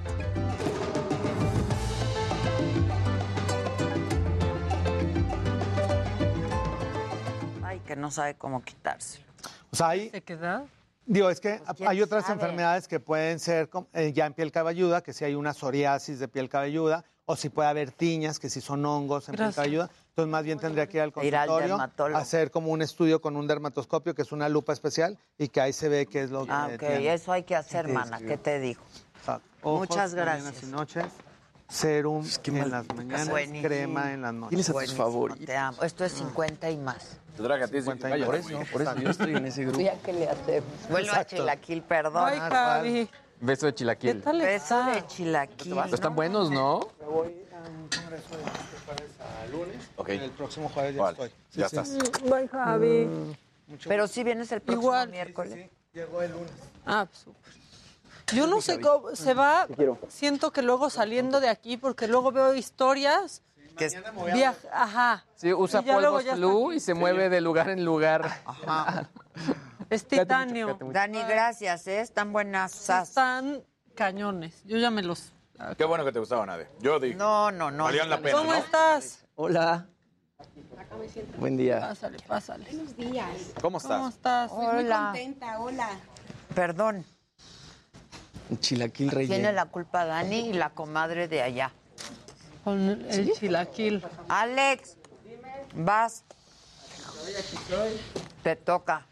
Ay, 7.62 7.80
que 7.80 7.96
no 7.96 8.10
sabe 8.10 8.34
cómo 8.34 8.62
quitárselo. 8.62 9.24
O 9.72 9.76
sea, 9.76 9.88
hay, 9.90 10.10
¿Se 10.10 10.22
queda? 10.22 10.64
Digo, 11.06 11.28
es 11.28 11.40
que 11.40 11.60
quién 11.76 11.88
hay 11.88 12.00
otras 12.02 12.24
sabe. 12.24 12.34
enfermedades 12.34 12.88
que 12.88 12.98
pueden 13.00 13.38
ser 13.38 13.68
eh, 13.92 14.12
ya 14.12 14.26
en 14.26 14.32
piel 14.34 14.50
cabelluda, 14.52 15.02
que 15.02 15.12
si 15.12 15.24
hay 15.24 15.34
una 15.34 15.52
psoriasis 15.52 16.18
de 16.18 16.28
piel 16.28 16.48
cabelluda, 16.48 17.04
o 17.26 17.36
si 17.36 17.48
puede 17.48 17.68
haber 17.68 17.90
tiñas, 17.90 18.38
que 18.38 18.48
si 18.50 18.60
son 18.60 18.84
hongos 18.86 19.28
en 19.28 19.34
Gracias. 19.34 19.54
piel 19.54 19.64
cabelluda, 19.64 19.90
Entonces, 20.10 20.30
más 20.30 20.44
bien 20.44 20.58
tendría 20.58 20.86
que 20.86 20.98
ir 20.98 21.02
al 21.02 21.08
Ir 21.22 21.36
al 21.36 21.46
consultorio, 21.48 21.68
dermatólogo. 21.76 22.18
hacer 22.18 22.50
como 22.50 22.70
un 22.70 22.80
estudio 22.82 23.20
con 23.20 23.36
un 23.36 23.46
dermatoscopio, 23.46 24.14
que 24.14 24.22
es 24.22 24.32
una 24.32 24.48
lupa 24.48 24.72
especial, 24.72 25.18
y 25.38 25.48
que 25.48 25.60
ahí 25.60 25.72
se 25.72 25.88
ve 25.88 26.06
qué 26.06 26.22
es 26.22 26.30
lo 26.30 26.44
que 26.46 26.52
Ah, 26.52 26.68
ok, 26.72 26.78
tiene. 26.78 27.12
eso 27.12 27.32
hay 27.32 27.42
que 27.42 27.56
hacer, 27.56 27.86
Sí, 27.86 27.92
mana. 27.92 28.18
¿Qué 28.18 28.36
te 28.38 28.60
digo? 28.60 28.82
Ojos, 29.62 29.88
Muchas 29.88 30.14
gracias. 30.14 30.62
y 30.62 30.66
noches. 30.66 31.04
Serum 31.68 32.24
en 32.44 32.70
las 32.70 32.86
mañanas, 32.94 33.28
Buenísimo. 33.30 33.62
crema 33.68 34.12
en 34.12 34.22
las 34.22 34.34
noches. 34.34 34.48
Tienes 34.50 34.66
a 34.68 34.72
tus 34.72 34.74
Buenísimo, 34.74 35.04
favoritos. 35.04 35.46
te 35.46 35.56
amo. 35.56 35.82
Esto 35.82 36.04
es 36.04 36.12
50 36.12 36.70
y 36.70 36.76
más. 36.76 37.16
Tendrá 37.34 37.56
que 37.58 37.64
a 37.64 37.68
ti 37.68 37.80
sí, 37.82 37.88
vaya, 38.00 38.26
Por 38.26 38.34
eso, 38.36 38.48
por 38.70 38.82
eso 38.82 38.96
yo 38.96 39.10
estoy 39.10 39.34
en 39.34 39.46
ese 39.46 39.64
grupo. 39.64 39.80
Ya 39.80 39.96
que 39.98 40.12
le 40.12 40.28
hacemos. 40.28 40.68
Vuelvo 40.90 41.12
a 41.12 41.24
chilaquil, 41.24 41.82
perdón. 41.82 42.22
Ay, 42.26 42.38
Javi. 42.38 43.08
Beso 43.40 43.66
de 43.66 43.74
chilaquil. 43.74 44.16
¿Qué 44.16 44.22
tal 44.22 44.38
Beso 44.40 44.78
está? 44.80 44.94
de 44.94 45.06
chilaquil. 45.06 45.78
Están 45.92 46.14
buenos, 46.14 46.50
¿no? 46.50 46.80
Me 47.00 47.06
voy 47.06 47.26
a 47.52 47.68
un 47.68 47.88
congreso 47.88 48.36
de 48.36 48.42
este 48.44 48.76
jueves 48.84 49.10
a 49.20 49.46
lunes. 49.50 49.90
Ok. 49.96 50.08
El 50.10 50.30
próximo 50.32 50.68
jueves 50.68 50.94
ya 50.94 51.02
Vale, 51.02 51.12
estoy. 51.24 51.32
ya 51.54 51.66
estás. 51.66 51.88
Mm, 51.90 52.30
Bye, 52.30 52.48
Javi. 52.48 53.36
Pero 53.88 54.06
si 54.06 54.22
vienes 54.22 54.52
el 54.52 54.60
próximo 54.60 54.82
Igual. 54.82 55.08
miércoles. 55.08 55.70
Llegó 55.94 56.22
el 56.22 56.30
lunes. 56.30 56.52
Ah, 56.86 57.06
súper. 57.10 57.52
Yo 58.32 58.46
no 58.46 58.60
sé 58.60 58.80
cómo 58.80 59.14
se 59.14 59.34
va. 59.34 59.66
Siento 60.08 60.52
que 60.52 60.62
luego 60.62 60.90
saliendo 60.90 61.40
de 61.40 61.48
aquí, 61.48 61.76
porque 61.76 62.08
luego 62.08 62.32
veo 62.32 62.54
historias. 62.54 63.42
Que 63.76 63.90
Viaja, 64.32 64.68
ajá. 64.72 65.24
Sí, 65.34 65.52
usa 65.52 65.80
Y 65.80 65.86
ya 65.86 65.98
luego 65.98 66.16
polvo 66.18 66.20
ya 66.20 66.34
está 66.34 66.36
flu 66.36 66.72
y 66.72 66.78
se 66.78 66.94
mueve 66.94 67.28
de 67.28 67.40
lugar 67.40 67.68
en 67.70 67.84
lugar. 67.84 68.30
Es 69.90 70.06
titanio. 70.06 70.78
Dani, 70.80 71.22
gracias, 71.22 71.86
¿eh? 71.88 72.00
Están 72.00 72.32
buenas. 72.32 72.88
Están 72.88 73.64
cañones. 73.94 74.62
Yo 74.64 74.78
ya 74.78 74.90
me 74.90 75.02
los. 75.02 75.32
Qué 75.76 75.84
bueno 75.84 76.04
que 76.04 76.12
te 76.12 76.18
gustaba, 76.18 76.46
Nade. 76.46 76.68
Yo 76.80 76.98
dije. 77.00 77.16
No, 77.16 77.50
no, 77.50 77.70
no. 77.70 77.84
Valían 77.84 78.10
la 78.10 78.18
pena, 78.20 78.38
¿Cómo 78.38 78.52
¿no? 78.52 78.58
estás? 78.58 79.24
Hola. 79.34 79.86
Buen 81.38 81.56
día. 81.56 81.80
Pásale, 81.80 82.18
pásale. 82.26 82.64
Buenos 82.66 82.96
días. 82.96 83.28
¿Cómo 83.60 83.78
estás? 83.78 83.96
¿Cómo 83.96 84.08
estás? 84.08 84.50
Pues 84.50 84.72
muy 84.72 84.84
Hola. 84.84 85.04
contenta, 85.12 85.60
hola. 85.60 85.88
Perdón. 86.54 87.04
Chilaquil 88.60 89.10
relleno. 89.10 89.34
Tiene 89.34 89.52
la 89.52 89.66
culpa 89.66 90.04
Dani 90.04 90.50
y 90.50 90.52
la 90.52 90.70
comadre 90.70 91.28
de 91.28 91.42
allá. 91.42 91.72
Con 92.64 92.78
el 92.80 93.32
chilaquil. 93.32 94.02
Alex, 94.28 94.96
vas. 95.74 96.24
Te 98.42 98.56
toca. 98.56 99.06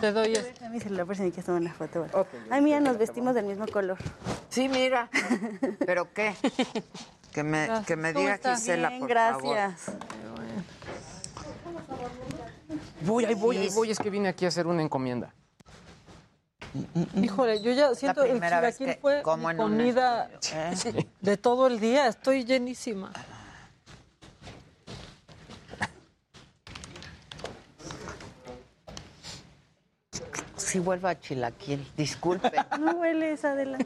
Te 0.00 0.12
doy 0.12 0.36
A 0.36 0.68
mi 0.68 0.80
celular 0.80 1.06
por 1.06 1.16
si 1.16 1.22
me 1.22 1.28
quieres 1.28 1.46
tomar 1.46 1.60
una 1.60 1.72
foto. 1.72 2.06
Ay, 2.50 2.60
mira, 2.60 2.80
nos 2.80 2.98
vestimos 2.98 3.34
del 3.34 3.46
mismo 3.46 3.66
color. 3.66 3.98
Sí, 4.50 4.68
mira. 4.68 5.08
¿Pero 5.86 6.12
qué? 6.12 6.34
Que 7.32 7.42
me, 7.42 7.68
que 7.86 7.96
me 7.96 8.12
¿Cómo 8.12 8.24
diga? 8.24 8.54
Gisela, 8.54 8.88
Bien, 8.88 9.00
por 9.00 9.08
gracias. 9.08 9.92
Voy, 13.02 13.24
ahí 13.24 13.34
voy, 13.34 13.58
ahí 13.58 13.68
voy. 13.74 13.90
Es 13.90 13.98
que 13.98 14.10
vine 14.10 14.28
aquí 14.28 14.44
a 14.44 14.48
hacer 14.48 14.66
una 14.66 14.82
encomienda. 14.82 15.34
Híjole, 17.20 17.60
yo 17.62 17.72
ya 17.72 17.94
siento 17.94 18.22
el 18.24 18.40
chilaquil 18.40 18.86
que 18.86 18.94
fue 19.00 19.22
como 19.22 19.50
en 19.50 19.56
comida 19.56 20.30
¿Eh? 20.52 21.06
de 21.20 21.36
todo 21.36 21.66
el 21.66 21.80
día. 21.80 22.06
Estoy 22.08 22.44
llenísima. 22.44 23.12
Sí 30.56 30.80
vuelvo 30.80 31.08
a 31.08 31.18
Chilaquil. 31.18 31.86
Disculpe. 31.96 32.50
No 32.80 32.92
hueles, 32.92 33.44
Adela. 33.44 33.78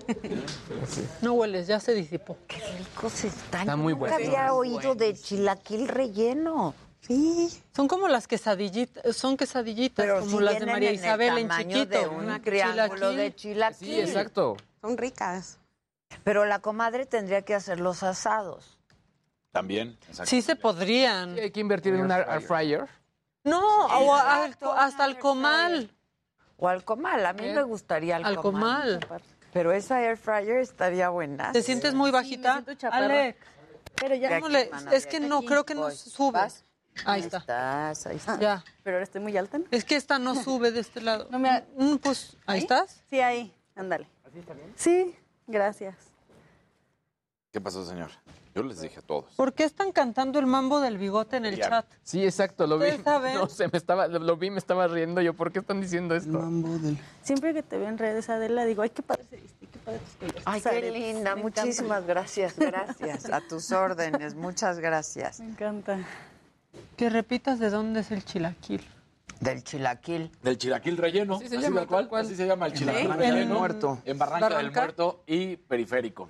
No 1.20 1.34
hueles, 1.34 1.66
ya 1.66 1.78
se 1.80 1.94
disipó. 1.94 2.36
Qué 2.46 2.56
rico 2.78 3.10
se 3.10 3.28
está. 3.28 3.60
Está 3.60 3.76
muy 3.76 3.92
Nunca 3.92 4.10
bueno. 4.16 4.26
había 4.26 4.54
oído 4.54 4.94
de 4.94 5.14
chilaquil 5.14 5.88
relleno. 5.88 6.74
Sí. 7.00 7.62
Son 7.74 7.88
como 7.88 8.08
las 8.08 8.28
quesadillitas, 8.28 9.16
son 9.16 9.36
quesadillitas, 9.36 10.04
Pero 10.04 10.20
como 10.20 10.38
sí 10.38 10.44
las 10.44 10.60
de 10.60 10.66
María 10.66 10.90
en 10.90 10.94
el 10.96 11.00
Isabel 11.00 11.38
en 11.38 11.50
chiquito. 11.50 11.98
de 12.00 12.08
un 12.08 12.24
Una 12.24 12.40
triángulo 12.42 12.88
chilaquil. 12.94 13.16
de 13.16 13.34
chilaquil. 13.34 13.88
Sí, 13.88 14.00
exacto. 14.00 14.56
Son 14.80 14.96
ricas. 14.98 15.58
Pero 16.24 16.44
la 16.44 16.58
comadre 16.58 17.06
tendría 17.06 17.42
que 17.42 17.54
hacer 17.54 17.80
los 17.80 18.02
asados. 18.02 18.78
También. 19.52 19.98
exacto. 20.08 20.26
Sí 20.30 20.42
se 20.42 20.56
podrían. 20.56 21.34
Sí, 21.34 21.40
hay 21.40 21.50
que 21.50 21.60
invertir 21.60 21.94
en 21.94 22.02
un 22.02 22.12
air 22.12 22.40
fryer. 22.42 22.86
No, 23.44 23.86
o 23.86 24.14
al- 24.14 24.56
hasta 24.76 25.04
al 25.04 25.18
comal. 25.18 25.90
O 26.58 26.68
al 26.68 26.84
comal. 26.84 27.24
A 27.24 27.32
mí 27.32 27.46
me 27.48 27.62
gustaría 27.62 28.16
al, 28.16 28.24
Al 28.26 28.36
comal. 28.36 29.00
Pero 29.52 29.72
esa 29.72 30.02
air 30.02 30.16
fryer 30.18 30.58
estaría 30.58 31.08
buena. 31.08 31.50
¿Te 31.52 31.62
sientes 31.62 31.94
muy 31.94 32.10
bajita? 32.10 32.62
Alex, 32.92 33.38
Pero 33.96 34.14
ya. 34.14 34.36
¿cómo 34.36 34.48
le- 34.50 34.70
es 34.92 35.06
que 35.06 35.18
no, 35.18 35.42
creo 35.42 35.64
que 35.64 35.74
no 35.74 35.82
Voy. 35.82 35.94
¿Vas? 37.04 37.14
Ahí 37.14 37.20
está. 37.22 37.38
Estás, 37.38 38.06
ahí 38.06 38.16
está. 38.16 38.38
Ya. 38.38 38.64
Pero 38.82 38.96
ahora 38.96 39.04
estoy 39.04 39.20
muy 39.20 39.36
alta. 39.36 39.58
¿no? 39.58 39.64
Es 39.70 39.84
que 39.84 39.96
esta 39.96 40.18
no 40.18 40.34
sube 40.34 40.70
de 40.72 40.80
este 40.80 41.00
lado. 41.00 41.28
No 41.30 41.38
me- 41.38 41.64
Mm, 41.76 41.96
Pues, 41.96 42.36
¿ahí 42.46 42.58
estás? 42.60 43.02
Sí, 43.10 43.20
ahí. 43.20 43.52
Ándale. 43.76 44.08
Sí, 44.76 45.14
gracias. 45.46 45.94
¿Qué 47.52 47.60
pasó, 47.60 47.84
señor? 47.84 48.10
Yo 48.54 48.64
les 48.64 48.80
dije 48.80 48.98
a 48.98 49.02
todos. 49.02 49.32
¿Por 49.36 49.52
qué 49.54 49.62
están 49.64 49.92
cantando 49.92 50.38
el 50.40 50.46
mambo 50.46 50.80
del 50.80 50.98
bigote 50.98 51.36
en 51.36 51.46
el 51.46 51.56
Ya. 51.56 51.68
chat? 51.68 51.86
Sí, 52.02 52.24
exacto, 52.24 52.66
lo 52.66 52.78
vi. 52.78 52.86
¿Ustedes 52.86 53.04
saben? 53.04 53.34
No 53.36 53.46
sé, 53.48 53.68
me 53.68 53.78
estaba, 53.78 54.08
lo, 54.08 54.36
vi, 54.36 54.50
me 54.50 54.58
estaba 54.58 54.88
riendo 54.88 55.20
yo. 55.20 55.34
¿Por 55.34 55.52
qué 55.52 55.60
están 55.60 55.80
diciendo 55.80 56.16
esto? 56.16 56.42
Siempre 57.22 57.54
que 57.54 57.62
te 57.62 57.78
veo 57.78 57.88
en 57.88 57.96
redes, 57.98 58.28
Adela, 58.28 58.64
digo, 58.64 58.82
ay, 58.82 58.90
qué 58.90 59.02
padre 59.02 59.22
se 59.30 59.36
viste, 59.36 59.66
qué 59.68 59.78
padre 59.78 60.00
tus 60.18 60.42
Ay, 60.44 60.60
qué 60.62 60.68
aretes". 60.68 60.92
linda. 60.92 61.30
Encanta. 61.32 61.62
Muchísimas 61.62 62.06
gracias, 62.06 62.58
gracias. 62.58 63.30
A 63.30 63.40
tus 63.40 63.70
órdenes, 63.72 64.34
muchas 64.34 64.78
gracias. 64.80 65.38
Me 65.40 65.46
encanta. 65.46 65.98
Que 67.00 67.08
repitas 67.08 67.58
de 67.58 67.70
dónde 67.70 68.00
es 68.00 68.10
el 68.10 68.22
chilaquil. 68.26 68.86
Del 69.40 69.64
chilaquil. 69.64 70.30
Del 70.42 70.58
chilaquil 70.58 70.98
relleno. 70.98 71.36
Así 71.36 71.48
se 71.48 71.56
así 71.56 71.64
llama, 71.64 71.86
cual. 71.86 72.00
tal 72.02 72.08
cual. 72.10 72.26
Así 72.26 72.36
se 72.36 72.46
llama 72.46 72.66
el 72.66 72.74
chilaquil 72.74 73.08
Barranca 73.08 73.24
relleno. 73.30 73.38
del 73.38 73.58
Muerto. 73.58 73.98
En 74.04 74.18
Barranca, 74.18 74.58
del. 74.58 74.70
Muerto 74.70 75.22
y 75.26 75.56
Periférico. 75.56 76.28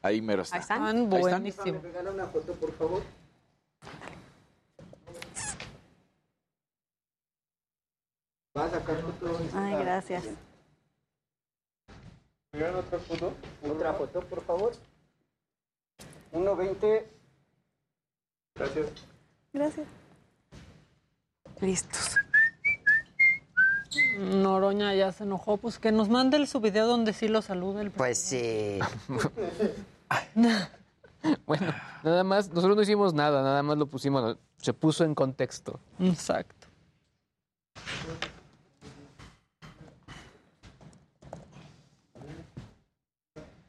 Ahí 0.00 0.22
mero 0.22 0.40
está. 0.40 0.56
Están 0.56 0.84
Ahí 0.84 0.96
están. 0.96 1.10
buenísimos. 1.20 1.82
regala 1.82 2.12
una 2.12 2.26
foto, 2.28 2.54
por 2.54 2.72
favor? 2.78 3.02
¿Va 8.56 8.64
a 8.64 8.70
sacar 8.70 9.02
foto? 9.02 9.38
Ay, 9.54 9.74
gracias. 9.84 10.24
¿Miran 12.52 12.74
otra 12.74 12.98
foto? 13.00 13.34
Otra 13.70 13.92
foto, 13.92 14.20
por 14.22 14.42
favor. 14.44 14.72
1.20. 16.32 17.04
Gracias. 18.54 19.09
Gracias. 19.52 19.86
Listos. 21.60 22.16
Noroña 24.18 24.94
ya 24.94 25.12
se 25.12 25.24
enojó. 25.24 25.56
Pues 25.56 25.78
que 25.78 25.92
nos 25.92 26.08
mande 26.08 26.36
el 26.36 26.46
su 26.46 26.60
video 26.60 26.86
donde 26.86 27.12
sí 27.12 27.28
lo 27.28 27.42
saluda 27.42 27.82
el 27.82 27.90
Pues 27.90 28.18
sí. 28.18 28.78
Bueno, 31.46 31.66
nada 32.02 32.24
más, 32.24 32.48
nosotros 32.48 32.76
no 32.76 32.82
hicimos 32.82 33.12
nada, 33.12 33.42
nada 33.42 33.62
más 33.62 33.76
lo 33.76 33.86
pusimos, 33.86 34.38
se 34.56 34.72
puso 34.72 35.04
en 35.04 35.14
contexto. 35.14 35.78
Exacto. 35.98 36.66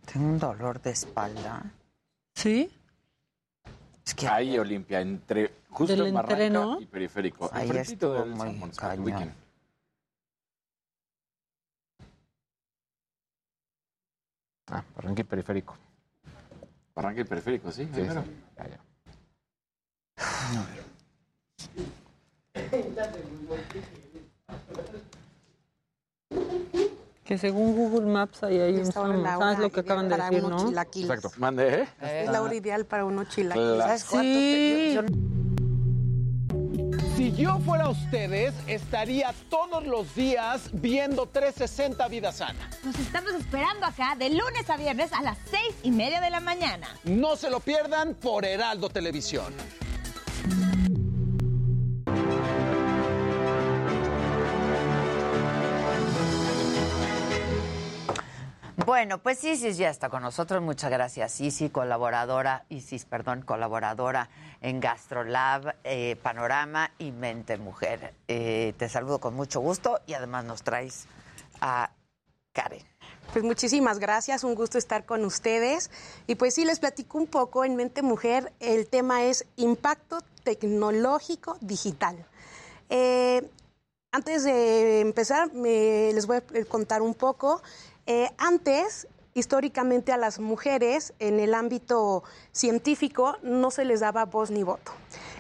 Tengo 0.06 0.28
un 0.28 0.40
dolor 0.40 0.82
de 0.82 0.91
espalda. 0.91 1.64
¿Sí? 2.36 2.72
Es 4.12 4.16
que 4.16 4.28
Ahí, 4.28 4.60
Olimpia, 4.60 5.00
entre 5.00 5.54
justo 5.70 5.96
Del 5.96 6.08
en 6.08 6.14
Barranca 6.14 6.34
entreno. 6.34 6.82
y 6.82 6.86
Periférico. 6.86 7.50
Ahí 7.54 7.70
estuvo 7.70 8.16
del 8.16 8.36
muy 8.36 8.70
cañón. 8.74 9.34
Ah, 14.70 14.84
arranque 14.98 15.24
periférico. 15.24 15.78
Barranca 16.94 17.22
y 17.22 17.24
Periférico, 17.24 17.72
sí. 17.72 17.90
Sí. 17.94 18.02
Ya, 18.02 18.26
ya. 18.58 18.80
Que 27.32 27.38
según 27.38 27.78
Google 27.78 28.08
Maps 28.12 28.44
ahí 28.44 28.60
hay 28.60 28.74
un 28.74 28.91
¿Sabes 28.91 28.98
hora 29.38 29.53
lo 29.58 29.72
que 29.72 29.80
acaban 29.80 30.10
de 30.10 30.18
decir, 30.18 30.44
no? 30.44 30.70
Exacto. 30.70 31.32
Mande, 31.38 31.84
¿eh? 31.84 31.88
Es 32.24 32.30
la 32.30 32.41
hora 32.41 32.53
ideal 32.56 32.84
para 32.86 33.06
unos 33.06 33.30
chilaquiles. 33.30 33.78
¿Sabes 33.86 34.03
cuánto? 34.03 34.38
Sí. 34.38 34.91
Yo- 34.95 35.02
Si 37.16 37.32
yo 37.32 37.58
fuera 37.60 37.88
ustedes, 37.88 38.53
estaría 38.68 39.34
todos 39.49 39.88
los 39.88 40.14
días 40.14 40.72
viendo 40.74 41.26
360 41.26 42.06
Vida 42.10 42.34
Sana. 42.34 42.70
Nos 42.84 42.99
estamos 42.99 43.32
esperando 43.36 43.86
acá 43.86 44.14
de 44.20 44.30
lunes 44.32 44.70
a 44.70 44.76
viernes 44.76 45.14
a 45.14 45.22
las 45.22 45.38
seis 45.49 45.74
y 45.84 45.91
media 45.91 46.20
de 46.20 46.32
la 46.32 46.41
mañana. 46.41 46.88
No 47.06 47.38
se 47.38 47.49
lo 47.49 47.62
pierdan 47.62 48.14
por 48.16 48.44
Heraldo 48.44 48.90
Televisión. 48.90 49.53
Bueno, 58.86 59.20
pues 59.20 59.44
Isis 59.44 59.78
ya 59.78 59.90
está 59.90 60.10
con 60.10 60.22
nosotros. 60.24 60.62
Muchas 60.62 60.90
gracias, 60.90 61.40
Isis, 61.40 61.72
colaboradora, 61.72 62.66
Isis, 62.70 63.06
perdón, 63.06 63.41
colaboradora 63.44 64.30
en 64.62 64.80
Gastrolab, 64.80 65.76
eh, 65.84 66.18
Panorama 66.22 66.91
y 66.98 67.12
Mente 67.12 67.58
Mujer. 67.58 68.14
Eh, 68.28 68.74
te 68.78 68.90
saludo 68.90 69.20
con 69.20 69.34
mucho 69.36 69.60
gusto 69.60 69.99
y 70.08 70.14
además 70.14 70.45
nos 70.45 70.64
traes 70.64 71.06
a 71.62 71.91
Karen. 72.53 72.84
Pues 73.34 73.45
muchísimas 73.45 73.99
gracias, 73.99 74.44
un 74.44 74.56
gusto 74.56 74.78
estar 74.78 75.06
con 75.06 75.24
ustedes. 75.26 75.90
Y 76.28 76.36
pues 76.36 76.53
sí, 76.56 76.66
les 76.66 76.80
platico 76.80 77.18
un 77.18 77.28
poco 77.28 77.64
en 77.64 77.76
Mente 77.76 78.02
Mujer. 78.02 78.52
El 78.60 78.88
tema 78.88 79.24
es 79.24 79.45
impacto 79.58 80.20
tecnológico 80.44 81.58
digital. 81.62 82.26
Eh, 82.90 83.48
antes 84.12 84.44
de 84.44 84.99
empezar, 84.99 85.53
me- 85.53 86.12
les 86.14 86.26
voy 86.28 86.38
a 86.38 86.44
contar 86.68 87.02
un 87.02 87.14
poco. 87.14 87.62
Eh, 88.14 88.30
antes, 88.38 89.08
históricamente 89.36 90.12
a 90.12 90.18
las 90.18 90.38
mujeres 90.38 91.14
en 91.20 91.40
el 91.40 91.54
ámbito 91.54 92.26
científico 92.52 93.38
no 93.42 93.72
se 93.72 93.86
les 93.86 94.02
daba 94.02 94.26
voz 94.26 94.52
ni 94.52 94.64
voto. 94.64 94.92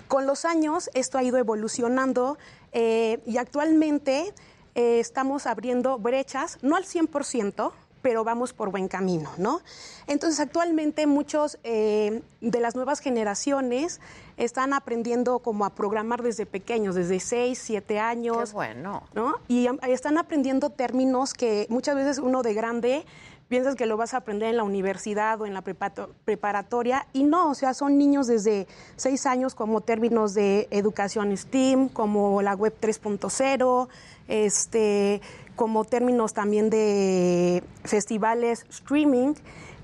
Con 0.07 0.25
los 0.25 0.45
años 0.45 0.89
esto 0.93 1.17
ha 1.17 1.23
ido 1.23 1.37
evolucionando 1.37 2.37
eh, 2.71 3.19
y 3.25 3.39
actualmente 3.39 4.33
eh, 4.75 5.01
estamos 5.01 5.47
abriendo 5.47 5.97
brechas, 5.97 6.59
no 6.61 6.77
al 6.77 6.85
100%, 6.85 7.73
pero 8.01 8.23
vamos 8.23 8.53
por 8.53 8.71
buen 8.71 8.87
camino, 8.87 9.29
¿no? 9.37 9.61
Entonces, 10.07 10.39
actualmente 10.39 11.07
muchos 11.07 11.59
eh, 11.63 12.21
de 12.41 12.59
las 12.59 12.75
nuevas 12.75 12.99
generaciones 12.99 13.99
están 14.37 14.73
aprendiendo 14.73 15.39
como 15.39 15.65
a 15.65 15.75
programar 15.75 16.23
desde 16.23 16.45
pequeños, 16.45 16.95
desde 16.95 17.19
6, 17.19 17.59
7 17.61 17.99
años. 17.99 18.49
Qué 18.49 18.55
bueno. 18.55 19.03
¿no? 19.13 19.35
Y 19.47 19.67
están 19.87 20.17
aprendiendo 20.17 20.69
términos 20.69 21.33
que 21.33 21.67
muchas 21.69 21.95
veces 21.95 22.17
uno 22.17 22.41
de 22.41 22.53
grande 22.53 23.05
piensas 23.51 23.75
que 23.75 23.85
lo 23.85 23.97
vas 23.97 24.13
a 24.13 24.17
aprender 24.17 24.47
en 24.47 24.55
la 24.55 24.63
universidad 24.63 25.41
o 25.41 25.45
en 25.45 25.53
la 25.53 25.61
preparatoria 25.61 27.05
y 27.11 27.25
no, 27.25 27.49
o 27.49 27.53
sea, 27.53 27.73
son 27.73 27.97
niños 27.97 28.27
desde 28.27 28.65
seis 28.95 29.25
años 29.25 29.55
como 29.55 29.81
términos 29.81 30.33
de 30.33 30.69
educación 30.71 31.35
STEAM, 31.35 31.89
como 31.89 32.41
la 32.41 32.55
web 32.55 32.73
3.0, 32.79 33.89
este, 34.29 35.19
como 35.57 35.83
términos 35.83 36.33
también 36.33 36.69
de 36.69 37.61
festivales 37.83 38.65
streaming 38.69 39.33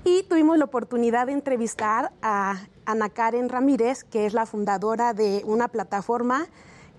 y 0.02 0.22
tuvimos 0.22 0.56
la 0.56 0.64
oportunidad 0.64 1.26
de 1.26 1.32
entrevistar 1.32 2.10
a 2.22 2.62
Ana 2.86 3.10
Karen 3.10 3.50
Ramírez, 3.50 4.02
que 4.02 4.24
es 4.24 4.32
la 4.32 4.46
fundadora 4.46 5.12
de 5.12 5.42
una 5.44 5.68
plataforma 5.68 6.46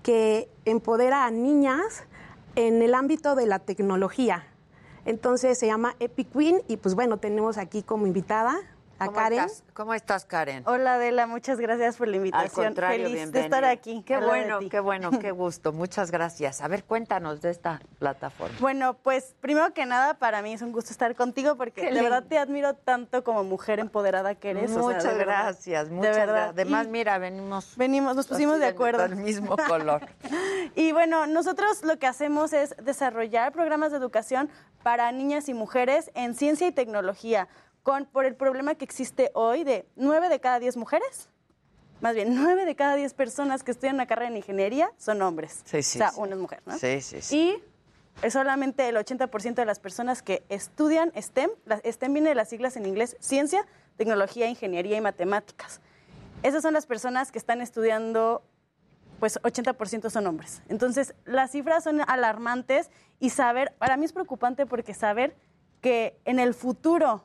que 0.04 0.48
empodera 0.64 1.24
a 1.24 1.32
niñas 1.32 2.04
en 2.54 2.80
el 2.80 2.94
ámbito 2.94 3.34
de 3.34 3.46
la 3.46 3.58
tecnología. 3.58 4.49
Entonces 5.04 5.58
se 5.58 5.66
llama 5.66 5.94
Epic 6.00 6.32
Queen 6.32 6.62
y 6.68 6.76
pues 6.76 6.94
bueno, 6.94 7.18
tenemos 7.18 7.58
aquí 7.58 7.82
como 7.82 8.06
invitada 8.06 8.58
a 9.00 9.06
¿Cómo 9.06 9.16
Karen. 9.18 9.38
estás? 9.40 9.64
¿Cómo 9.74 9.94
estás, 9.94 10.24
Karen? 10.26 10.62
Hola 10.66 10.94
Adela, 10.94 11.26
muchas 11.26 11.58
gracias 11.58 11.96
por 11.96 12.06
la 12.06 12.12
Al 12.12 12.16
invitación. 12.18 12.66
contrario, 12.66 12.96
Feliz 13.06 13.12
bienvenida. 13.14 13.38
de 13.40 13.44
estar 13.46 13.64
aquí. 13.64 14.02
Qué 14.06 14.14
al 14.14 14.20
de 14.20 14.26
bueno, 14.26 14.58
qué 14.70 14.78
bueno, 14.80 15.10
qué 15.18 15.30
gusto. 15.32 15.72
Muchas 15.72 16.10
gracias. 16.10 16.60
A 16.60 16.68
ver, 16.68 16.84
cuéntanos 16.84 17.40
de 17.40 17.50
esta 17.50 17.80
plataforma. 17.98 18.54
Bueno, 18.60 18.94
pues 19.02 19.34
primero 19.40 19.72
que 19.72 19.86
nada, 19.86 20.14
para 20.14 20.42
mí 20.42 20.52
es 20.52 20.62
un 20.62 20.72
gusto 20.72 20.90
estar 20.92 21.14
contigo 21.16 21.56
porque 21.56 21.80
Qué 21.80 21.86
de 21.86 21.92
lindo. 21.92 22.04
verdad 22.10 22.24
te 22.28 22.38
admiro 22.38 22.74
tanto 22.74 23.24
como 23.24 23.42
mujer 23.42 23.78
empoderada 23.80 24.34
que 24.34 24.50
eres. 24.50 24.70
o 24.70 24.74
sea, 24.74 24.82
Muchas 24.82 25.04
de 25.04 25.14
verdad. 25.14 25.42
gracias, 25.44 25.88
De 25.88 25.94
muchas 25.94 26.16
verdad. 26.16 26.34
gracias. 26.34 26.52
Además, 26.52 26.86
Y 26.86 26.90
mira, 26.90 27.18
venimos. 27.18 27.76
venimos, 27.76 28.14
nos 28.16 28.26
pusimos 28.26 28.58
de 28.58 28.66
acuerdo. 28.66 29.02
del 29.02 29.16
mismo 29.16 29.56
color. 29.66 30.06
Y 30.74 30.92
bueno, 30.92 31.26
nosotros 31.26 31.82
lo 31.84 31.98
que 31.98 32.06
hacemos 32.06 32.52
es 32.52 32.74
desarrollar 32.82 33.52
programas 33.52 33.92
de 33.92 33.96
educación 33.96 34.50
para 34.82 35.10
niñas 35.12 35.48
y 35.48 35.54
mujeres 35.54 36.10
en 36.14 36.34
ciencia 36.34 36.66
y 36.66 36.72
tecnología, 36.72 37.48
con, 37.82 38.06
por 38.06 38.24
el 38.24 38.34
problema 38.34 38.74
que 38.74 38.84
existe 38.84 39.30
hoy 39.34 39.64
de 39.64 39.86
9 39.96 40.28
de 40.28 40.40
cada 40.40 40.58
10 40.58 40.76
mujeres, 40.76 41.28
más 42.00 42.14
bien 42.14 42.34
9 42.34 42.64
de 42.64 42.74
cada 42.76 42.94
10 42.94 43.12
personas 43.14 43.62
que 43.62 43.70
estudian 43.70 43.94
una 43.96 44.06
carrera 44.06 44.28
en 44.30 44.36
ingeniería 44.36 44.90
son 44.96 45.20
hombres. 45.22 45.60
Sí, 45.64 45.82
sí, 45.82 45.98
O 45.98 46.00
sea, 46.00 46.10
sí. 46.10 46.20
una 46.20 46.32
es 46.34 46.38
mujer, 46.40 46.62
¿no? 46.66 46.78
Sí, 46.78 47.00
sí, 47.00 47.20
sí. 47.22 47.36
Y 47.36 47.62
es 48.26 48.32
solamente 48.32 48.88
el 48.88 48.96
80% 48.96 49.54
de 49.54 49.64
las 49.64 49.80
personas 49.80 50.22
que 50.22 50.42
estudian 50.48 51.12
STEM, 51.20 51.50
la- 51.66 51.80
STEM 51.84 52.12
viene 52.12 52.28
de 52.30 52.34
las 52.34 52.48
siglas 52.48 52.76
en 52.76 52.86
inglés, 52.86 53.16
ciencia, 53.20 53.66
tecnología, 53.96 54.48
ingeniería 54.48 54.96
y 54.96 55.00
matemáticas. 55.00 55.80
Esas 56.42 56.62
son 56.62 56.72
las 56.74 56.86
personas 56.86 57.32
que 57.32 57.38
están 57.38 57.60
estudiando 57.60 58.42
pues 59.18 59.38
80% 59.42 60.08
son 60.08 60.26
hombres. 60.26 60.62
Entonces, 60.70 61.14
las 61.26 61.50
cifras 61.50 61.84
son 61.84 62.00
alarmantes 62.00 62.90
y 63.18 63.28
saber, 63.28 63.74
para 63.78 63.98
mí 63.98 64.06
es 64.06 64.14
preocupante 64.14 64.64
porque 64.64 64.94
saber 64.94 65.36
que 65.82 66.18
en 66.24 66.38
el 66.38 66.54
futuro 66.54 67.24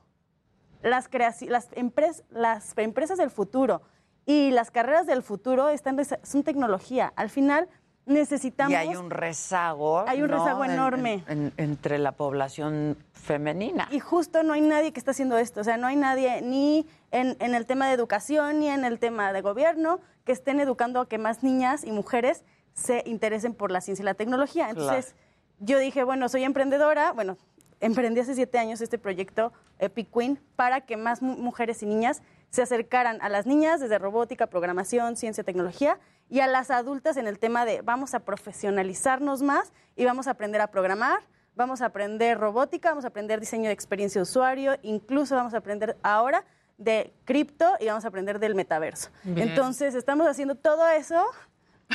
las, 0.86 1.10
las, 1.42 1.72
empres- 1.72 2.24
las 2.30 2.78
empresas 2.78 3.18
del 3.18 3.30
futuro 3.32 3.82
y 4.26 4.52
las 4.52 4.72
carreras 4.72 5.06
del 5.06 5.22
futuro 5.24 5.70
están 5.70 5.98
son 6.24 6.44
tecnología. 6.44 7.12
Al 7.16 7.30
final 7.30 7.68
necesitamos... 8.06 8.72
Y 8.72 8.76
hay 8.76 8.96
un 8.96 9.10
rezago. 9.10 10.06
Hay 10.08 10.22
un 10.22 10.30
¿no? 10.30 10.38
rezago 10.38 10.64
En- 10.66 10.72
enorme. 10.72 11.24
en- 11.28 11.48
en- 11.48 11.54
entre 11.58 11.98
la 11.98 12.12
población 12.12 12.98
femenina. 13.14 13.88
Y 13.92 14.00
justo 14.00 14.44
no 14.44 14.54
hay 14.54 14.62
nadie 14.62 14.94
que 14.94 15.00
está 15.00 15.12
haciendo 15.12 15.38
esto. 15.38 15.62
O 15.62 15.64
sea, 15.64 15.78
no 15.78 15.88
hay 15.88 15.96
nadie 15.96 16.42
ni 16.42 16.88
en, 17.12 17.36
en 17.40 17.56
el 17.56 17.66
tema 17.66 17.88
de 17.88 17.94
educación 17.94 18.60
ni 18.60 18.70
en 18.70 18.86
el 18.86 19.00
tema 19.00 19.34
de 19.34 19.42
gobierno 19.42 20.00
que 20.24 20.32
estén 20.32 20.60
educando 20.60 21.00
a 21.02 21.08
que 21.10 21.18
más 21.18 21.44
niñas 21.44 21.84
y 21.84 21.92
mujeres 21.92 22.44
se 22.74 23.02
interesen 23.06 23.54
por 23.54 23.72
la 23.72 23.82
ciencia 23.82 24.04
y 24.04 24.06
la 24.06 24.14
tecnología. 24.16 24.70
Entonces, 24.70 25.16
yo 25.60 25.80
dije, 25.80 26.04
bueno, 26.04 26.30
soy 26.30 26.44
emprendedora. 26.44 27.12
Bueno, 27.14 27.38
emprendí 27.80 28.20
hace 28.22 28.36
siete 28.36 28.58
años 28.58 28.82
este 28.82 28.98
proyecto 28.98 29.52
Epic 29.80 30.10
Queen 30.14 30.40
para 30.56 30.82
que 30.82 30.98
más 30.98 31.22
mu- 31.22 31.36
mujeres 31.38 31.84
y 31.84 31.86
niñas 31.86 32.22
se 32.50 32.62
acercaran 32.62 33.22
a 33.22 33.30
las 33.30 33.46
niñas 33.46 33.82
desde 33.82 33.98
robótica, 34.00 34.48
programación, 34.48 35.16
ciencia, 35.18 35.44
tecnología 35.44 36.00
y 36.30 36.40
a 36.40 36.48
las 36.48 36.72
adultas 36.72 37.18
en 37.18 37.28
el 37.28 37.38
tema 37.40 37.66
de 37.66 37.82
vamos 37.82 38.14
a 38.14 38.22
profesionalizarnos 38.22 39.42
más 39.42 39.74
y 39.96 40.06
vamos 40.06 40.28
a 40.28 40.32
aprender 40.32 40.62
a 40.62 40.68
programar, 40.68 41.20
vamos 41.56 41.82
a 41.82 41.88
aprender 41.88 42.38
robótica, 42.40 42.90
vamos 42.90 43.04
a 43.06 43.10
aprender 43.10 43.40
diseño 43.40 43.66
de 43.68 43.74
experiencia 43.74 44.20
de 44.20 44.24
usuario, 44.24 44.76
incluso 44.82 45.36
vamos 45.36 45.54
a 45.54 45.58
aprender 45.58 45.98
ahora 46.04 46.46
de 46.78 47.14
cripto 47.26 47.66
y 47.80 47.88
vamos 47.88 48.06
a 48.06 48.08
aprender 48.10 48.40
del 48.40 48.56
metaverso. 48.56 49.10
Bien. 49.24 49.50
Entonces, 49.50 49.96
estamos 49.96 50.28
haciendo 50.28 50.56
todo 50.56 50.88
eso 50.90 51.24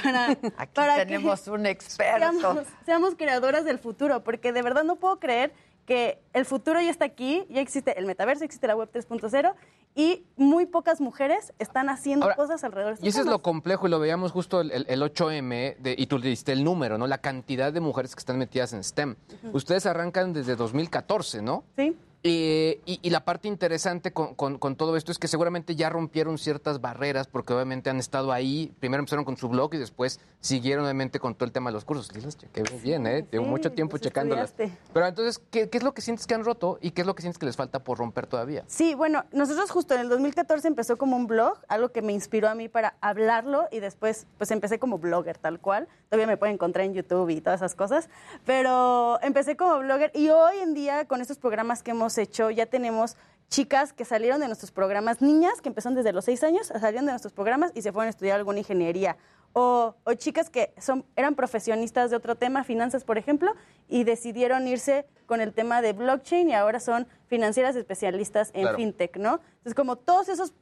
para, 0.03 0.27
Aquí 0.57 0.73
para 0.75 0.97
que 0.97 1.07
tenemos 1.07 1.47
un 1.49 1.67
experto. 1.67 2.19
Seamos, 2.19 2.67
seamos 2.87 3.15
creadoras 3.17 3.65
del 3.65 3.79
futuro, 3.79 4.23
porque 4.25 4.53
de 4.53 4.63
verdad 4.63 4.85
no 4.85 4.97
puedo 4.97 5.19
creer 5.19 5.53
que 5.91 6.21
el 6.35 6.45
futuro 6.45 6.81
ya 6.81 6.89
está 6.89 7.05
aquí, 7.05 7.45
ya 7.51 7.61
existe 7.61 7.99
el 7.99 8.07
metaverso, 8.07 8.45
existe 8.45 8.69
la 8.69 8.77
web 8.77 8.89
3.0 8.93 9.55
y 9.97 10.23
muy 10.37 10.67
pocas 10.67 11.01
mujeres 11.01 11.53
están 11.59 11.89
haciendo 11.89 12.27
Ahora, 12.27 12.37
cosas 12.37 12.63
alrededor 12.63 12.91
de 12.91 12.95
estos 12.95 13.05
Y 13.07 13.09
eso 13.09 13.21
es 13.23 13.27
lo 13.27 13.43
complejo, 13.43 13.89
y 13.89 13.91
lo 13.91 13.99
veíamos 13.99 14.31
justo 14.31 14.61
el, 14.61 14.71
el- 14.71 14.87
el 14.89 15.03
8M, 15.03 15.75
de- 15.81 15.97
y 15.99 16.07
tú 16.07 16.19
le 16.19 16.29
diste 16.29 16.53
el 16.53 16.63
número, 16.63 16.97
¿no? 16.97 17.09
La 17.09 17.19
cantidad 17.19 17.73
de 17.73 17.81
mujeres 17.81 18.15
que 18.15 18.21
están 18.21 18.39
metidas 18.39 18.73
en 18.73 18.85
STEM. 18.85 19.17
Ustedes 19.53 19.85
arrancan 19.87 20.33
desde 20.33 20.55
2014, 20.55 21.43
¿no? 21.43 21.65
Sí. 21.77 21.97
Eh, 22.23 22.81
y, 22.85 22.99
y 23.03 23.09
la 23.11 23.25
parte 23.25 23.49
interesante 23.49 24.13
con, 24.13 24.35
con- 24.35 24.59
con 24.59 24.77
todo 24.77 24.97
esto 24.97 25.11
es 25.11 25.19
que 25.19 25.27
seguramente 25.27 25.75
ya 25.75 25.89
rompieron 25.89 26.37
ciertas 26.37 26.83
barreras 26.83 27.27
porque 27.29 27.55
obviamente 27.55 27.89
han 27.89 27.99
estado 27.99 28.31
ahí, 28.31 28.73
primero 28.79 29.01
empezaron 29.01 29.25
con 29.25 29.39
su 29.39 29.49
blog 29.49 29.73
y 29.75 29.79
después 29.79 30.21
siguieron 30.41 30.85
obviamente 30.85 31.19
con 31.19 31.35
todo 31.35 31.47
el 31.47 31.53
tema 31.53 31.71
de 31.71 31.75
los 31.75 31.87
cursos. 31.87 32.15
Los 32.23 32.37
chequé 32.37 32.63
bien, 32.83 33.07
¿eh? 33.07 33.23
Tengo 33.23 33.45
sí, 33.45 33.51
mucho 33.51 33.73
tiempo 33.73 33.97
checándolas. 33.97 34.51
estudiaste. 34.51 34.79
Pero 34.93 35.07
entonces, 35.07 35.41
¿qué, 35.51 35.71
qué 35.71 35.79
es 35.79 35.85
lo 35.85 35.95
que 35.95 36.03
sientes 36.03 36.27
que 36.27 36.35
han 36.35 36.45
roto 36.45 36.79
y 36.83 36.91
qué 36.91 37.01
es 37.01 37.07
lo 37.07 37.15
que 37.15 37.23
sientes 37.23 37.39
que 37.39 37.47
les 37.47 37.57
falta 37.57 37.83
por 37.85 37.97
romper 37.97 38.27
todavía? 38.27 38.65
Sí, 38.67 38.95
bueno, 38.95 39.25
nosotros 39.33 39.71
justo 39.71 39.95
en 39.95 40.01
el 40.03 40.09
2014 40.11 40.69
empezó 40.69 40.99
como 40.99 41.17
un 41.17 41.27
blog, 41.27 41.59
algo 41.69 41.89
que 41.89 42.03
me 42.03 42.13
inspiró 42.13 42.51
a 42.51 42.55
mí 42.55 42.69
para 42.69 42.97
hablarlo 43.01 43.67
y 43.73 43.81
después 43.81 44.27
pues 44.37 44.51
empecé 44.51 44.79
como 44.79 44.99
blogger 44.99 45.39
tal 45.39 45.59
cual. 45.59 45.89
Todavía 46.11 46.27
me 46.27 46.37
pueden 46.37 46.55
encontrar 46.55 46.85
en 46.85 46.93
YouTube 46.93 47.31
y 47.31 47.41
todas 47.41 47.61
esas 47.61 47.75
cosas, 47.75 48.09
pero 48.45 49.19
empecé 49.23 49.57
como 49.57 49.79
blogger 49.79 50.11
y 50.15 50.29
hoy 50.29 50.59
en 50.59 50.75
día 50.75 51.07
con 51.07 51.21
estos 51.21 51.39
programas 51.39 51.83
que 51.83 51.93
hemos 51.93 52.10
hecho 52.19 52.51
ya 52.51 52.67
tenemos 52.67 53.17
chicas 53.49 53.93
que 53.93 54.05
salieron 54.05 54.41
de 54.41 54.47
nuestros 54.47 54.71
programas, 54.71 55.21
niñas 55.21 55.61
que 55.61 55.69
empezaron 55.69 55.97
desde 55.97 56.13
los 56.13 56.25
seis 56.25 56.43
años, 56.45 56.69
salieron 56.69 57.07
de 57.07 57.13
nuestros 57.13 57.33
programas 57.33 57.73
y 57.75 57.83
se 57.83 57.91
fueron 57.93 58.07
a 58.07 58.11
estudiar 58.11 58.37
alguna 58.37 58.61
ingeniería. 58.61 59.17
O, 59.53 59.97
o 60.05 60.15
chicas 60.15 60.49
que 60.49 60.73
son, 60.79 61.05
eran 61.17 61.35
profesionistas 61.35 62.11
de 62.11 62.17
otro 62.17 62.37
tema, 62.37 62.63
finanzas, 62.63 63.03
por 63.03 63.19
ejemplo, 63.19 63.53
y 63.89 64.05
decidieron 64.05 64.69
irse 64.69 65.05
con 65.27 65.41
el 65.41 65.53
tema 65.53 65.83
de 65.83 65.93
blockchain 65.93 66.51
y 66.51 66.55
ahora 66.55 66.79
son 66.79 67.09
financieras 67.27 67.75
especialistas 67.75 68.51
en 68.55 68.63
Claro. 68.63 68.77
fintech, 68.77 69.17
¿no? 69.17 69.41
Entonces, 69.49 69.75
como 69.75 69.97
todos 69.97 70.29
esos, 70.29 70.53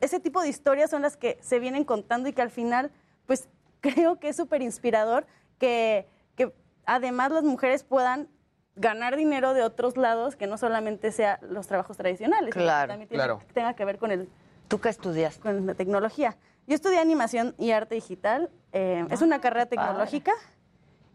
ese 0.00 0.20
tipo 0.20 0.40
de 0.40 0.48
historias 0.48 0.90
son 0.90 1.02
las 1.02 1.16
que 1.16 1.38
se 1.40 1.58
vienen 1.58 1.82
contando 1.82 2.28
y 2.28 2.32
que 2.32 2.42
al 2.42 2.50
final, 2.50 2.92
pues 3.26 3.48
creo 3.80 4.20
que 4.20 4.28
es 4.28 4.36
súper 4.36 4.62
inspirador 4.62 5.26
que, 5.58 6.06
que 6.36 6.52
además 6.86 7.32
las 7.32 7.42
mujeres 7.42 7.82
puedan 7.82 8.28
ganar 8.78 9.16
dinero 9.16 9.54
de 9.54 9.62
otros 9.62 9.96
lados 9.96 10.36
que 10.36 10.46
no 10.46 10.56
solamente 10.58 11.12
sea 11.12 11.38
los 11.42 11.66
trabajos 11.66 11.96
tradicionales, 11.96 12.54
sino 12.54 12.62
que 12.62 12.66
Claro, 12.66 12.88
también 12.92 13.08
tiene- 13.08 13.22
claro. 13.24 13.40
tenga 13.54 13.74
que 13.74 13.84
ver 13.84 13.98
con 13.98 14.10
el... 14.10 14.28
¿Tú 14.68 14.80
qué 14.80 14.88
estudias? 14.88 15.38
Con 15.38 15.66
la 15.66 15.74
tecnología. 15.74 16.36
Yo 16.66 16.74
estudié 16.74 16.98
animación 16.98 17.54
y 17.58 17.70
arte 17.70 17.94
digital. 17.94 18.50
eh, 18.72 19.06
es 19.10 19.22
una 19.22 19.40
carrera 19.40 19.64
tecnológica 19.66 20.32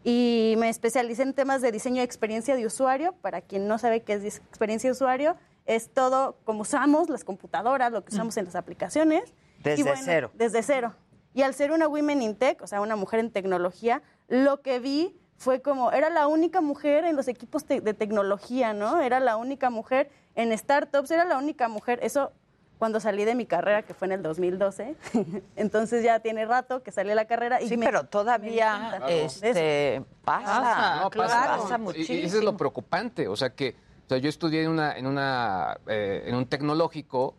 y 0.02 0.54
me 0.58 0.68
especialicé 0.68 1.22
en 1.22 1.32
temas 1.32 1.62
de 1.62 1.72
diseño 1.72 1.98
de 1.98 2.02
experiencia 2.04 2.56
de 2.56 2.66
usuario. 2.66 3.12
Para 3.22 3.40
quien 3.40 3.68
no 3.68 3.78
sabe 3.78 4.02
qué 4.02 4.14
es 4.14 4.38
experiencia 4.38 4.88
de 4.88 4.92
usuario, 4.92 5.36
es 5.66 5.88
todo 5.88 6.36
como 6.44 6.62
usamos 6.62 7.08
las 7.08 7.24
computadoras, 7.24 7.90
lo 7.92 8.04
que 8.04 8.12
usamos 8.12 8.36
en 8.36 8.46
las 8.46 8.56
aplicaciones. 8.56 9.32
Desde 9.62 9.82
bueno, 9.84 10.00
cero. 10.04 10.30
Desde 10.34 10.62
cero. 10.62 10.94
Y 11.32 11.42
al 11.42 11.54
ser 11.54 11.72
una 11.72 11.88
women 11.88 12.20
in 12.22 12.36
tech, 12.36 12.60
o 12.62 12.66
sea, 12.66 12.80
una 12.80 12.96
mujer 12.96 13.20
en 13.20 13.30
tecnología, 13.30 14.02
lo 14.28 14.60
que 14.60 14.78
vi 14.78 15.16
fue 15.44 15.60
como, 15.60 15.92
era 15.92 16.08
la 16.10 16.26
única 16.26 16.60
mujer 16.62 17.04
en 17.04 17.16
los 17.16 17.28
equipos 17.28 17.64
te- 17.66 17.80
de 17.82 17.92
tecnología, 17.94 18.72
¿no? 18.72 19.00
Era 19.02 19.20
la 19.20 19.36
única 19.36 19.68
mujer 19.68 20.10
en 20.34 20.56
startups, 20.56 21.10
era 21.10 21.24
la 21.26 21.36
única 21.36 21.68
mujer. 21.68 21.98
Eso 22.02 22.32
cuando 22.78 22.98
salí 22.98 23.24
de 23.24 23.34
mi 23.34 23.44
carrera, 23.46 23.82
que 23.82 23.92
fue 23.94 24.06
en 24.06 24.12
el 24.12 24.22
2012. 24.22 24.96
Entonces 25.56 26.02
ya 26.02 26.20
tiene 26.20 26.46
rato 26.46 26.82
que 26.82 26.90
salí 26.90 27.10
de 27.10 27.14
la 27.14 27.26
carrera. 27.26 27.60
Y 27.60 27.68
Sí, 27.68 27.76
me- 27.76 27.84
pero 27.86 28.04
todavía 28.04 29.00
este, 29.08 30.02
pasa, 30.24 31.00
No, 31.02 31.10
pasa, 31.10 31.36
pasa, 31.46 31.56
pasa 31.62 31.74
Y- 31.76 31.78
muchísimo. 31.80 32.18
Y 32.18 32.22
eso 32.24 32.38
es 32.38 32.44
lo 32.44 32.56
preocupante. 32.56 33.28
O 33.28 33.36
sea 33.36 33.50
que 33.50 33.76
o 34.06 34.08
sea, 34.08 34.18
yo 34.18 34.28
estudié 34.28 34.64
en, 34.64 34.70
una, 34.70 34.96
en, 34.98 35.06
una, 35.06 35.78
eh, 35.86 36.24
en 36.26 36.34
un 36.34 36.46
tecnológico 36.46 37.34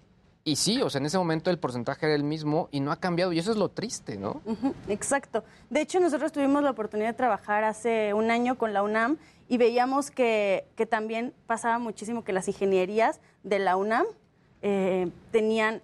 y 0.48 0.58
sí, 0.58 0.80
o 0.84 0.92
sea, 0.92 1.00
en 1.00 1.08
ese 1.08 1.18
momento 1.18 1.50
el 1.50 1.58
porcentaje 1.58 2.06
era 2.06 2.14
el 2.14 2.24
mismo 2.24 2.70
y 2.72 2.80
no 2.80 2.92
ha 2.92 3.00
cambiado. 3.00 3.34
Y 3.34 3.40
eso 3.40 3.50
es 3.50 3.58
lo 3.58 3.70
triste, 3.70 4.16
¿no? 4.16 4.42
Exacto. 4.88 5.44
De 5.72 5.82
hecho, 5.82 6.00
nosotros 6.00 6.32
tuvimos 6.32 6.62
la 6.62 6.70
oportunidad 6.70 7.10
de 7.10 7.14
trabajar 7.16 7.64
hace 7.64 8.14
un 8.14 8.30
año 8.30 8.56
con 8.56 8.72
la 8.72 8.84
UNAM 8.84 9.18
y 9.50 9.58
veíamos 9.58 10.12
que, 10.12 10.68
que 10.76 10.86
también 10.86 11.34
pasaba 11.48 11.80
muchísimo 11.80 12.24
que 12.24 12.32
las 12.32 12.48
ingenierías 12.48 13.22
de 13.42 13.58
la 13.58 13.76
UNAM 13.76 14.06
eh, 14.62 15.10
tenían 15.32 15.82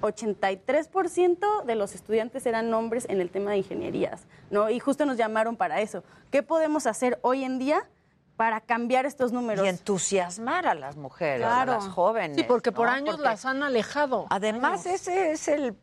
83% 0.00 1.64
de 1.64 1.74
los 1.76 1.94
estudiantes 1.94 2.46
eran 2.46 2.74
hombres 2.74 3.06
en 3.08 3.20
el 3.20 3.30
tema 3.30 3.52
de 3.52 3.58
ingenierías, 3.58 4.26
¿no? 4.50 4.70
Y 4.70 4.80
justo 4.80 5.06
nos 5.06 5.16
llamaron 5.16 5.56
para 5.56 5.80
eso. 5.80 6.02
¿Qué 6.32 6.42
podemos 6.42 6.88
hacer 6.88 7.20
hoy 7.22 7.44
en 7.44 7.60
día 7.60 7.88
para 8.36 8.60
cambiar 8.60 9.06
estos 9.06 9.32
números? 9.32 9.64
Y 9.64 9.68
entusiasmar 9.68 10.66
a 10.66 10.74
las 10.74 10.96
mujeres, 10.96 11.46
Claro. 11.46 11.72
a 11.72 11.74
las 11.76 11.88
jóvenes. 11.88 12.36
Sí, 12.36 12.44
porque 12.44 12.72
por 12.72 12.86
¿no? 12.86 12.92
años 12.92 13.16
Porque 13.16 13.28
las 13.28 13.44
han 13.44 13.62
alejado. 13.62 14.26
Además, 14.30 14.86
ese 14.86 15.32
es 15.32 15.48
el, 15.48 15.76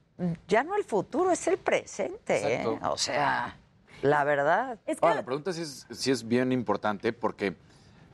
ya 0.48 0.64
no 0.64 0.76
el 0.76 0.84
futuro, 0.84 1.32
es 1.32 1.48
el 1.48 1.58
presente. 1.58 2.62
¿eh? 2.62 2.80
O 2.84 2.98
sea, 2.98 3.58
la 4.02 4.24
verdad. 4.24 4.80
Ahora, 5.02 5.16
la 5.16 5.24
pregunta 5.26 5.54
sí 5.54 5.62
es, 5.62 5.88
sí 5.92 6.12
es 6.12 6.28
bien 6.28 6.52
importante 6.52 7.14
porque 7.14 7.56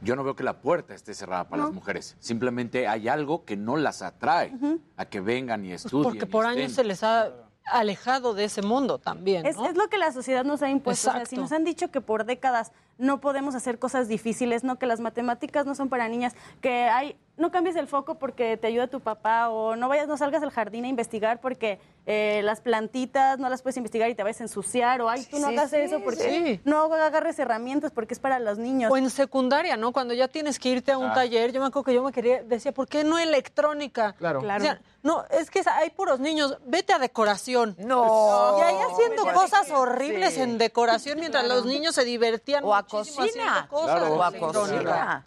yo 0.02 0.16
no 0.16 0.24
veo 0.24 0.36
que 0.36 0.44
la 0.44 0.62
puerta 0.62 0.94
esté 0.94 1.14
cerrada 1.16 1.46
para 1.50 1.62
No. 1.64 1.68
las 1.70 1.76
mujeres. 1.76 2.16
Simplemente 2.20 2.88
hay 2.88 3.08
algo 3.08 3.44
que 3.46 3.58
no 3.58 3.78
las 3.78 4.02
atrae 4.04 4.54
a 4.96 5.06
que 5.06 5.20
vengan 5.22 5.66
y 5.66 5.72
estudien. 5.74 6.04
Pues 6.04 6.16
Porque 6.16 6.28
por 6.32 6.46
años 6.46 6.74
se 6.74 6.84
les 6.84 7.02
ha 7.04 7.32
alejado 7.66 8.34
de 8.34 8.46
ese 8.46 8.62
mundo 8.62 9.00
también, 9.00 9.46
Es, 9.46 9.58
¿no? 9.58 9.66
es 9.66 9.76
lo 9.76 9.90
que 9.90 9.98
la 9.98 10.12
sociedad 10.14 10.46
nos 10.46 10.62
ha 10.62 10.70
impuesto. 10.70 11.10
O 11.10 11.14
sea, 11.14 11.26
si 11.26 11.36
nos 11.36 11.52
han 11.52 11.64
dicho 11.64 11.90
que 11.92 12.00
por 12.00 12.24
décadas 12.26 12.72
no 12.98 13.20
podemos 13.22 13.56
hacer 13.56 13.80
cosas 13.80 14.08
difíciles, 14.08 14.64
no 14.64 14.78
que 14.80 14.86
las 14.86 15.00
matemáticas 15.00 15.66
no 15.66 15.76
son 15.76 15.90
para 15.90 16.08
niñas, 16.08 16.34
que 16.62 16.84
hay 16.86 17.18
no 17.38 17.52
cambies 17.52 17.76
el 17.76 17.86
foco 17.88 18.16
porque 18.16 18.58
te 18.58 18.66
ayuda 18.66 18.88
tu 18.88 19.00
papá 19.00 19.50
o 19.50 19.76
no 19.76 19.88
vayas, 19.88 20.08
no 20.08 20.18
salgas 20.18 20.42
al 20.42 20.50
jardín 20.50 20.86
a 20.86 20.88
investigar 20.88 21.40
porque 21.40 21.80
eh, 22.08 22.42
las 22.44 22.62
plantitas 22.62 23.38
no 23.38 23.48
las 23.48 23.62
puedes 23.62 23.78
investigar 23.78 24.10
y 24.10 24.16
te 24.16 24.24
vas 24.24 24.40
a 24.40 24.44
ensuciar 24.46 25.02
o 25.02 25.10
ay, 25.10 25.24
tú 25.30 25.38
no 25.38 25.50
Sí, 25.50 25.54
hagas 25.54 25.70
sí, 25.70 25.76
eso 25.78 26.00
porque 26.04 26.24
sí. 26.58 26.62
no 26.66 26.92
agarres 26.92 27.38
herramientas 27.38 27.92
porque 27.92 28.16
es 28.16 28.20
para 28.20 28.40
los 28.40 28.58
niños. 28.58 28.92
O 28.92 28.98
en 28.98 29.12
secundaria, 29.12 29.78
¿no? 29.78 29.92
Cuando 29.92 30.16
ya 30.16 30.28
tienes 30.28 30.58
que 30.58 30.70
irte 30.70 30.92
a 30.94 30.98
un 30.98 31.12
Ah. 31.12 31.14
taller, 31.14 31.52
yo 31.52 31.62
me 31.62 31.68
acuerdo 31.68 31.84
que 31.84 31.94
yo 31.94 32.02
me 32.04 32.12
quería, 32.12 32.42
decía, 32.42 32.72
¿por 32.72 32.88
qué 32.88 33.04
no 33.04 33.20
electrónica? 33.20 34.14
Claro. 34.18 34.40
Claro. 34.40 34.64
Decían, 34.64 34.82
no, 35.04 35.24
es 35.30 35.52
que 35.52 35.62
hay 35.72 35.92
puros 35.92 36.20
niños, 36.20 36.58
vete 36.66 36.94
a 36.94 36.98
decoración. 36.98 37.76
No. 37.78 38.58
Y 38.58 38.62
ahí 38.64 38.76
haciendo 38.92 39.24
cosas 39.34 39.70
horribles 39.70 40.34
sí. 40.34 40.42
en 40.42 40.58
decoración 40.58 41.20
mientras 41.20 41.44
Claro. 41.44 41.60
los 41.62 41.68
niños 41.72 41.94
se 41.94 42.04
divertían 42.04 42.64
O 42.66 42.74
a 42.74 42.87
cocina. 42.88 43.68
cosas 43.70 43.98
Claro, 44.00 44.16
o 44.16 44.24
a 44.24 44.28
electrónicas. 44.30 44.56
cocina. 44.84 45.24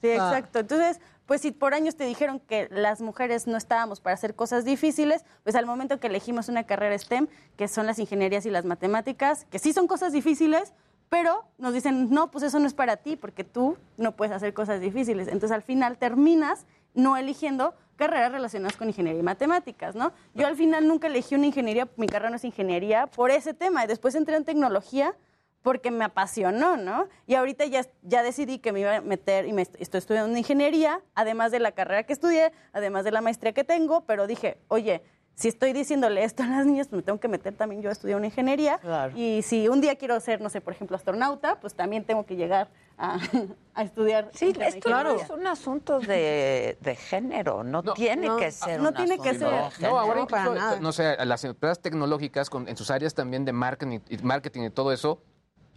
Sí, 0.00 0.08
Ah. 0.10 0.14
exacto. 0.14 0.58
Entonces, 0.60 1.00
pues 1.26 1.40
si 1.40 1.52
por 1.52 1.74
años 1.74 1.96
te 1.96 2.04
dijeron 2.04 2.40
que 2.40 2.68
las 2.70 3.00
mujeres 3.00 3.46
no 3.46 3.56
estábamos 3.56 4.00
para 4.00 4.14
hacer 4.14 4.34
cosas 4.34 4.64
difíciles, 4.64 5.24
pues 5.44 5.54
al 5.54 5.66
momento 5.66 6.00
que 6.00 6.08
elegimos 6.08 6.48
una 6.48 6.64
carrera 6.64 6.98
STEM, 6.98 7.28
que 7.56 7.68
son 7.68 7.86
las 7.86 7.98
ingenierías 7.98 8.44
y 8.46 8.50
las 8.50 8.64
matemáticas, 8.64 9.46
que 9.50 9.58
sí 9.58 9.72
son 9.72 9.86
cosas 9.86 10.12
difíciles, 10.12 10.72
pero 11.08 11.44
nos 11.58 11.72
dicen, 11.74 12.10
no, 12.10 12.30
pues 12.30 12.42
eso 12.42 12.58
no 12.58 12.66
es 12.66 12.74
para 12.74 12.96
ti, 12.96 13.16
porque 13.16 13.44
tú 13.44 13.76
no 13.96 14.16
puedes 14.16 14.34
hacer 14.34 14.52
cosas 14.54 14.80
difíciles. 14.80 15.28
Entonces 15.28 15.52
al 15.52 15.62
final 15.62 15.98
terminas 15.98 16.66
no 16.94 17.16
eligiendo 17.16 17.74
carreras 17.96 18.32
relacionadas 18.32 18.76
con 18.76 18.88
ingeniería 18.88 19.20
y 19.20 19.22
matemáticas, 19.22 19.94
¿no? 19.94 20.12
Yo 20.34 20.46
al 20.46 20.56
final 20.56 20.88
nunca 20.88 21.06
elegí 21.06 21.34
una 21.36 21.46
ingeniería, 21.46 21.86
mi 21.96 22.08
carrera 22.08 22.30
no 22.30 22.36
es 22.36 22.44
ingeniería, 22.44 23.06
por 23.06 23.30
ese 23.30 23.54
tema. 23.54 23.84
Y 23.84 23.86
después 23.86 24.14
entré 24.14 24.36
en 24.36 24.44
tecnología 24.44 25.14
porque 25.62 25.90
me 25.90 26.04
apasionó, 26.04 26.76
¿no? 26.76 27.08
Y 27.26 27.34
ahorita 27.34 27.64
ya, 27.66 27.86
ya 28.02 28.22
decidí 28.22 28.58
que 28.58 28.72
me 28.72 28.80
iba 28.80 28.96
a 28.96 29.00
meter 29.00 29.46
y 29.46 29.52
me 29.52 29.62
est- 29.62 29.76
estoy 29.80 29.98
estudiando 29.98 30.36
ingeniería, 30.36 31.00
además 31.14 31.52
de 31.52 31.60
la 31.60 31.72
carrera 31.72 32.02
que 32.02 32.12
estudié, 32.12 32.52
además 32.72 33.04
de 33.04 33.12
la 33.12 33.20
maestría 33.20 33.52
que 33.52 33.64
tengo, 33.64 34.02
pero 34.04 34.26
dije, 34.26 34.58
oye, 34.68 35.02
si 35.34 35.48
estoy 35.48 35.72
diciéndole 35.72 36.24
esto 36.24 36.42
a 36.42 36.46
las 36.46 36.66
niñas, 36.66 36.88
pues 36.88 36.98
me 36.98 37.02
tengo 37.04 37.18
que 37.18 37.26
meter 37.28 37.54
también 37.54 37.80
yo 37.80 37.88
a 37.88 37.92
estudiar 37.92 38.18
una 38.18 38.26
ingeniería. 38.26 38.78
Y 39.16 39.40
si 39.42 39.66
un 39.68 39.80
día 39.80 39.96
quiero 39.96 40.20
ser, 40.20 40.40
no 40.42 40.50
sé, 40.50 40.60
por 40.60 40.74
ejemplo, 40.74 40.94
astronauta, 40.96 41.58
pues 41.58 41.74
también 41.74 42.04
tengo 42.04 42.26
que 42.26 42.36
llegar 42.36 42.68
a, 42.98 43.16
a 43.74 43.82
estudiar. 43.82 44.28
Sí, 44.34 44.48
esto 44.60 44.60
no 44.90 44.98
ingeniería. 45.00 45.24
es 45.24 45.30
un 45.30 45.46
asunto 45.46 46.00
de, 46.00 46.76
de 46.80 46.94
género, 46.96 47.64
no, 47.64 47.82
tiene 47.94 48.26
no, 48.26 48.36
que 48.36 48.50
ser 48.52 48.78
no 48.80 48.90
un 48.90 48.94
tiene 48.94 49.18
que 49.18 49.32
ser. 49.34 49.48
No, 49.80 49.98
ahora 49.98 50.20
No, 50.20 50.26
para 50.26 50.42
incluso, 50.44 50.60
nada. 50.66 50.80
no 50.80 50.92
sé, 50.92 51.16
las 51.24 51.42
empresas 51.44 51.80
tecnológicas 51.80 52.50
con- 52.50 52.68
en 52.68 52.76
sus 52.76 52.90
áreas 52.90 53.14
también 53.14 53.46
de 53.46 53.52
marketing 53.52 54.00
y, 54.10 54.18
marketing 54.18 54.64
y 54.64 54.70
todo 54.70 54.92
eso, 54.92 55.22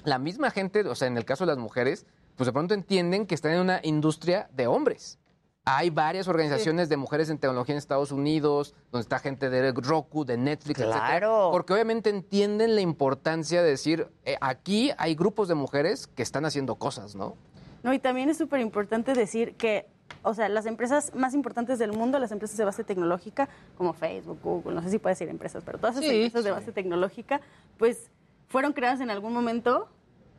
la 0.06 0.20
misma 0.20 0.52
gente, 0.52 0.82
o 0.88 0.96
sea, 0.96 1.08
en 1.08 1.18
el 1.18 1.26
caso 1.26 1.46
de 1.46 1.52
las 1.52 1.58
mujeres, 1.58 2.06
pues 2.36 2.46
de 2.46 2.54
pronto 2.54 2.74
entienden 2.74 3.26
que 3.26 3.36
están 3.36 3.54
en 3.54 3.62
una 3.62 3.80
industria 3.84 4.50
de 4.54 4.68
hombres. 4.68 5.20
Hay 5.68 5.90
varias 5.90 6.28
organizaciones 6.28 6.90
de 6.90 6.98
mujeres 6.98 7.30
en 7.32 7.40
tecnología 7.40 7.74
en 7.74 7.80
Estados 7.80 8.12
Unidos, 8.12 8.76
donde 8.92 9.02
está 9.02 9.18
gente 9.18 9.50
de 9.50 9.72
Roku, 9.72 10.24
de 10.24 10.38
Netflix, 10.38 10.80
etcétera, 10.80 11.08
Claro. 11.08 11.50
porque 11.52 11.74
obviamente 11.74 12.12
entienden 12.12 12.76
la 12.76 12.82
importancia 12.82 13.64
de 13.64 13.70
decir, 13.70 14.08
eh, 14.26 14.38
aquí 14.42 14.92
hay 15.00 15.16
grupos 15.16 15.48
de 15.48 15.56
mujeres 15.56 16.06
que 16.06 16.22
están 16.22 16.46
haciendo 16.46 16.76
cosas, 16.76 17.16
¿no? 17.16 17.36
No, 17.82 17.94
y 17.94 18.00
también 18.00 18.30
es 18.30 18.38
súper 18.38 18.60
importante 18.62 19.14
decir 19.14 19.56
que, 19.56 19.88
o 20.22 20.36
sea, 20.36 20.50
las 20.50 20.68
empresas 20.68 21.16
más 21.16 21.34
importantes 21.34 21.80
del 21.80 21.94
mundo, 21.94 22.20
las 22.20 22.32
empresas 22.32 22.58
de 22.58 22.66
base 22.66 22.84
tecnológica, 22.84 23.50
como 23.76 23.94
Facebook, 23.94 24.38
Google, 24.44 24.76
no 24.76 24.84
sé 24.84 24.92
si 24.92 25.00
puede 25.00 25.14
decir 25.14 25.30
empresas, 25.30 25.64
pero 25.66 25.80
todas 25.80 25.96
esas 25.96 26.08
Sí, 26.10 26.16
empresas 26.26 26.44
de 26.44 26.52
base 26.52 26.72
tecnológica, 26.74 27.42
pues 27.80 28.12
fueron 28.48 28.74
creadas 28.74 29.02
en 29.02 29.10
algún 29.10 29.34
momento 29.34 29.88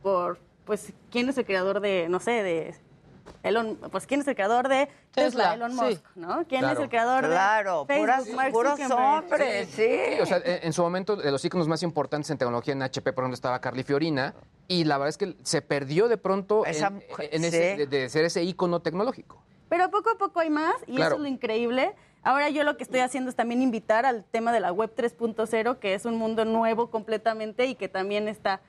por, 0.06 0.38
pues, 0.64 0.92
¿quién 1.10 1.28
es 1.28 1.36
el 1.36 1.44
creador 1.44 1.80
de, 1.80 2.06
no 2.08 2.20
sé, 2.20 2.30
de 2.44 2.72
Elon, 3.42 3.76
pues, 3.90 4.06
¿quién 4.06 4.20
es 4.20 4.28
el 4.28 4.36
creador 4.36 4.68
de 4.68 4.86
Tesla? 5.10 5.50
Tesla, 5.50 5.54
Elon 5.54 5.72
sí. 5.72 5.76
Musk, 5.80 6.04
¿no? 6.14 6.44
¿Quién 6.46 6.60
Claro. 6.60 6.74
es 6.78 6.84
el 6.84 6.88
creador 6.88 7.24
Claro, 7.24 7.86
de 7.88 7.94
Facebook? 7.94 8.36
puras- 8.36 8.52
puros 8.52 8.90
hombres, 8.92 9.68
sí. 9.70 9.82
Sí, 10.14 10.20
o 10.20 10.26
sea, 10.26 10.36
en, 10.44 10.60
en 10.68 10.72
su 10.72 10.82
momento, 10.82 11.16
de 11.16 11.28
los 11.32 11.44
íconos 11.44 11.66
más 11.66 11.82
importantes 11.82 12.30
en 12.30 12.38
tecnología 12.38 12.72
en 12.72 12.82
HP, 12.82 13.12
por 13.12 13.24
ejemplo, 13.24 13.34
estaba 13.34 13.60
Carly 13.60 13.82
Fiorina, 13.82 14.32
y 14.68 14.84
la 14.84 14.96
verdad 14.96 15.08
es 15.08 15.18
que 15.18 15.34
se 15.42 15.60
perdió 15.60 16.06
de 16.06 16.18
pronto 16.18 16.64
Esa 16.64 16.86
en, 16.86 16.94
mujer, 16.94 17.28
en 17.32 17.42
ese- 17.44 17.72
sí. 17.72 17.76
de, 17.78 17.86
de 17.88 18.08
ser 18.08 18.24
ese 18.26 18.44
ícono 18.44 18.78
tecnológico. 18.80 19.42
Pero 19.68 19.90
poco 19.90 20.10
a 20.10 20.18
poco 20.18 20.38
hay 20.38 20.50
más 20.50 20.76
y 20.86 20.94
Claro. 20.94 21.16
eso 21.16 21.16
es 21.16 21.22
lo 21.22 21.26
increíble. 21.26 21.96
Ahora 22.22 22.48
yo 22.48 22.62
lo 22.62 22.76
que 22.76 22.84
estoy 22.84 23.00
haciendo 23.00 23.28
es 23.30 23.34
también 23.34 23.60
invitar 23.60 24.06
al 24.06 24.22
tema 24.22 24.52
de 24.52 24.60
la 24.60 24.70
web 24.72 24.92
3.0, 24.94 25.80
que 25.80 25.94
es 25.94 26.04
un 26.04 26.16
mundo 26.16 26.44
nuevo 26.44 26.90
completamente 26.92 27.66
y 27.66 27.74
que 27.74 27.88
también 27.88 28.28
está 28.28 28.60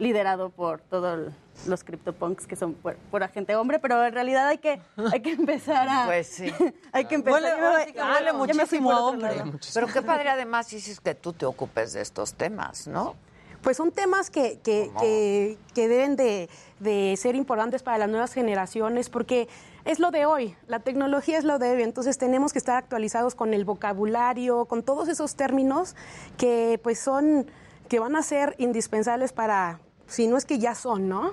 liderado 0.00 0.50
por 0.50 0.80
todos 0.80 1.32
los 1.66 1.84
CryptoPunks 1.84 2.46
que 2.46 2.56
son 2.56 2.74
por, 2.74 2.96
por 2.96 3.22
agente 3.22 3.54
hombre, 3.54 3.78
pero 3.78 4.04
en 4.04 4.12
realidad 4.12 4.48
hay 4.48 4.58
que, 4.58 4.80
hay 5.12 5.20
que 5.20 5.32
empezar 5.32 5.86
a... 5.88 6.06
Pues 6.06 6.26
sí. 6.26 6.52
hay 6.92 7.04
que 7.04 7.14
empezar... 7.14 7.42
Sí 7.42 8.54
me 8.56 8.66
fui 8.66 8.80
muchísimo 8.80 8.92
a 8.92 9.06
hombre. 9.06 9.42
Pero 9.74 9.86
qué 9.86 10.02
padre 10.02 10.30
además 10.30 10.70
dices 10.70 10.98
que 11.00 11.14
tú 11.14 11.32
te 11.32 11.44
ocupes 11.44 11.92
de 11.92 12.00
estos 12.00 12.34
temas, 12.34 12.88
¿no? 12.88 13.14
Pues 13.62 13.76
son 13.76 13.92
temas 13.92 14.30
que, 14.30 14.58
que, 14.60 14.90
que, 14.98 15.58
que 15.74 15.86
deben 15.86 16.16
de, 16.16 16.48
de 16.78 17.14
ser 17.18 17.34
importantes 17.34 17.82
para 17.82 17.98
las 17.98 18.08
nuevas 18.08 18.32
generaciones 18.32 19.10
porque 19.10 19.48
es 19.84 19.98
lo 19.98 20.10
de 20.10 20.24
hoy, 20.24 20.56
la 20.66 20.80
tecnología 20.80 21.36
es 21.36 21.44
lo 21.44 21.58
de 21.58 21.72
hoy, 21.72 21.82
entonces 21.82 22.16
tenemos 22.16 22.54
que 22.54 22.58
estar 22.58 22.76
actualizados 22.76 23.34
con 23.34 23.52
el 23.52 23.66
vocabulario, 23.66 24.64
con 24.64 24.82
todos 24.82 25.08
esos 25.08 25.36
términos 25.36 25.94
que 26.38 26.80
pues 26.82 26.98
son, 26.98 27.50
que 27.88 27.98
van 27.98 28.16
a 28.16 28.22
ser 28.22 28.54
indispensables 28.56 29.32
para, 29.34 29.78
si 30.10 30.26
no 30.26 30.36
es 30.36 30.44
que 30.44 30.58
ya 30.58 30.74
son, 30.74 31.08
¿no? 31.08 31.32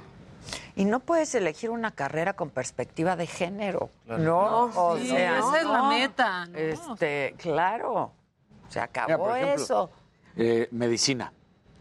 Y 0.75 0.85
no 0.85 0.99
puedes 1.01 1.33
elegir 1.35 1.71
una 1.71 1.91
carrera 1.91 2.33
con 2.33 2.49
perspectiva 2.51 3.15
de 3.15 3.27
género. 3.27 3.89
No, 4.05 4.65
o 4.75 4.97
sí, 4.97 5.07
sea, 5.09 5.39
esa 5.39 5.59
es 5.59 5.65
la 5.67 5.83
meta, 5.89 6.45
¿no? 6.45 6.57
Este, 6.57 7.35
claro. 7.37 8.13
Se 8.69 8.79
acabó 8.79 9.07
Mira, 9.07 9.17
por 9.17 9.37
ejemplo, 9.37 9.63
eso. 9.63 9.89
eh, 10.35 10.67
medicina, 10.71 11.33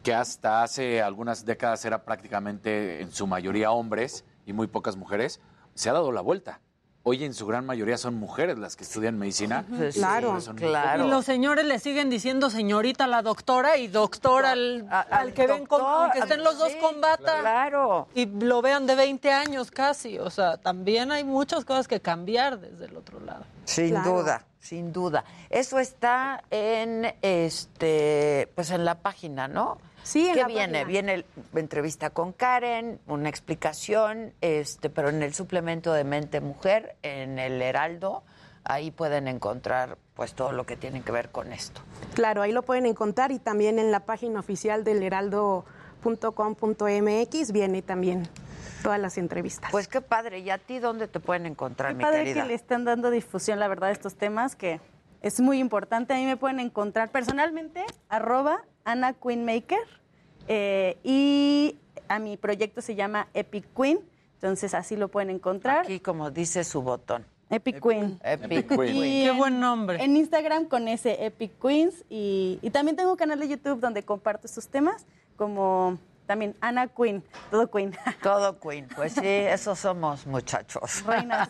que 0.02 0.14
hasta 0.14 0.62
hace 0.62 1.02
algunas 1.02 1.44
décadas 1.44 1.84
era 1.84 2.04
prácticamente 2.04 3.02
en 3.02 3.12
su 3.12 3.26
mayoría 3.26 3.70
hombres 3.70 4.24
y 4.46 4.52
muy 4.52 4.66
pocas 4.66 4.96
mujeres, 4.96 5.40
se 5.74 5.90
ha 5.90 5.92
dado 5.92 6.10
la 6.12 6.22
vuelta. 6.22 6.60
Hoy 7.08 7.22
en 7.22 7.34
su 7.34 7.46
gran 7.46 7.64
mayoría 7.64 7.96
son 7.98 8.14
mujeres 8.16 8.58
las 8.58 8.74
que 8.74 8.82
estudian 8.82 9.16
medicina. 9.16 9.64
Sí, 9.92 10.00
Claro. 10.00 10.40
son 10.40 10.58
Y 10.58 11.08
los 11.08 11.24
señores 11.24 11.64
le 11.64 11.78
siguen 11.78 12.10
diciendo 12.10 12.50
señorita 12.50 13.04
a 13.04 13.06
la 13.06 13.22
doctora 13.22 13.76
y 13.76 13.86
doctor 13.86 14.44
al, 14.44 14.88
al 14.90 15.32
que 15.32 15.46
ven 15.46 15.66
con, 15.66 15.82
aunque 15.82 16.18
estén 16.18 16.42
los 16.42 16.58
dos 16.58 16.72
con 16.80 17.00
bata. 17.00 17.38
Claro. 17.40 18.08
Y 18.12 18.26
lo 18.26 18.60
vean 18.60 18.86
de 18.88 18.96
20 18.96 19.30
años 19.30 19.70
casi. 19.70 20.18
O 20.18 20.30
sea, 20.30 20.56
también 20.56 21.12
hay 21.12 21.22
muchas 21.22 21.64
cosas 21.64 21.86
que 21.86 22.00
cambiar 22.00 22.58
desde 22.58 22.86
el 22.86 22.96
otro 22.96 23.20
lado. 23.20 23.44
Sin 23.64 23.90
Claro. 23.90 24.10
duda, 24.22 24.44
sin 24.58 24.92
duda. 24.92 25.24
Eso 25.48 25.78
está 25.78 26.42
en 26.50 27.14
este, 27.22 28.50
pues 28.56 28.70
en 28.72 28.84
la 28.84 28.96
página, 28.96 29.46
¿no? 29.46 29.78
Sí, 30.06 30.30
¿Qué 30.32 30.44
viene? 30.44 30.80
página. 30.80 30.84
Viene 30.84 31.14
el- 31.14 31.24
entrevista 31.54 32.10
con 32.10 32.32
Karen, 32.32 33.00
una 33.08 33.28
explicación, 33.28 34.32
este, 34.40 34.88
pero 34.88 35.08
en 35.08 35.20
el 35.22 35.34
suplemento 35.34 35.92
de 35.92 36.04
Mente 36.04 36.40
Mujer, 36.40 36.94
en 37.02 37.38
el 37.40 37.60
Heraldo, 37.60 38.22
ahí 38.62 38.90
pueden 38.92 39.26
encontrar 39.28 39.98
pues 40.14 40.32
todo 40.34 40.52
lo 40.52 40.64
que 40.64 40.76
tiene 40.76 41.02
que 41.02 41.10
ver 41.12 41.30
con 41.30 41.52
esto. 41.52 41.80
Claro, 42.14 42.42
ahí 42.42 42.52
lo 42.52 42.62
pueden 42.62 42.86
encontrar 42.86 43.32
y 43.32 43.38
también 43.40 43.78
en 43.80 43.90
la 43.90 44.00
página 44.00 44.38
oficial 44.40 44.84
del 44.84 45.02
heraldo.com.mx 45.02 47.52
viene 47.52 47.82
también 47.82 48.28
todas 48.82 49.00
las 49.00 49.18
entrevistas. 49.18 49.70
Pues 49.70 49.88
qué 49.88 50.00
padre. 50.00 50.38
¿Y 50.40 50.50
a 50.50 50.58
ti 50.58 50.78
dónde 50.78 51.08
te 51.08 51.20
pueden 51.20 51.46
encontrar, 51.46 51.92
Qué 51.92 51.96
mi 51.98 52.04
padre 52.04 52.24
querida? 52.24 52.42
que 52.42 52.48
le 52.48 52.54
están 52.54 52.84
dando 52.84 53.10
difusión, 53.10 53.58
la 53.58 53.68
verdad, 53.68 53.90
a 53.90 53.92
estos 53.92 54.14
temas 54.14 54.56
que 54.56 54.80
es 55.22 55.40
muy 55.40 55.58
importante. 55.58 56.14
A 56.14 56.16
mí 56.16 56.24
me 56.26 56.36
pueden 56.36 56.60
encontrar 56.60 57.10
personalmente, 57.10 57.84
arroba 58.08 58.62
Ana 58.86 59.12
Queenmaker, 59.12 59.78
eh, 60.48 60.96
y 61.04 61.76
a 62.08 62.18
mi 62.18 62.36
proyecto 62.38 62.80
se 62.80 62.94
llama 62.94 63.28
Epic 63.34 63.66
Queen, 63.76 63.98
entonces 64.34 64.72
así 64.74 64.96
lo 64.96 65.08
pueden 65.08 65.28
encontrar. 65.30 65.80
Aquí, 65.80 66.00
como 66.00 66.30
dice 66.30 66.64
su 66.64 66.80
botón. 66.80 67.26
Epic 67.50 67.80
Queen. 67.82 68.18
Epic 68.24 68.70
Y 68.72 68.76
Queen. 68.76 68.92
Qué 69.02 69.26
en- 69.28 69.36
buen 69.38 69.60
nombre. 69.60 70.02
En 70.02 70.16
Instagram 70.16 70.66
con 70.66 70.88
ese 70.88 71.26
Epic 71.26 71.52
Queens 71.60 72.04
y, 72.08 72.58
y 72.62 72.70
también 72.70 72.96
tengo 72.96 73.10
un 73.10 73.16
canal 73.16 73.38
de 73.38 73.48
YouTube 73.48 73.80
donde 73.80 74.02
comparto 74.04 74.46
estos 74.46 74.68
temas 74.68 75.04
como 75.36 75.98
también 76.26 76.56
Ana 76.60 76.88
Queen, 76.88 77.22
todo 77.50 77.70
Queen. 77.70 77.96
Todo 78.22 78.58
Queen. 78.60 78.88
Pues 78.94 79.12
sí, 79.12 79.20
esos 79.24 79.78
somos, 79.78 80.26
muchachos. 80.26 81.04
Reinas. 81.06 81.48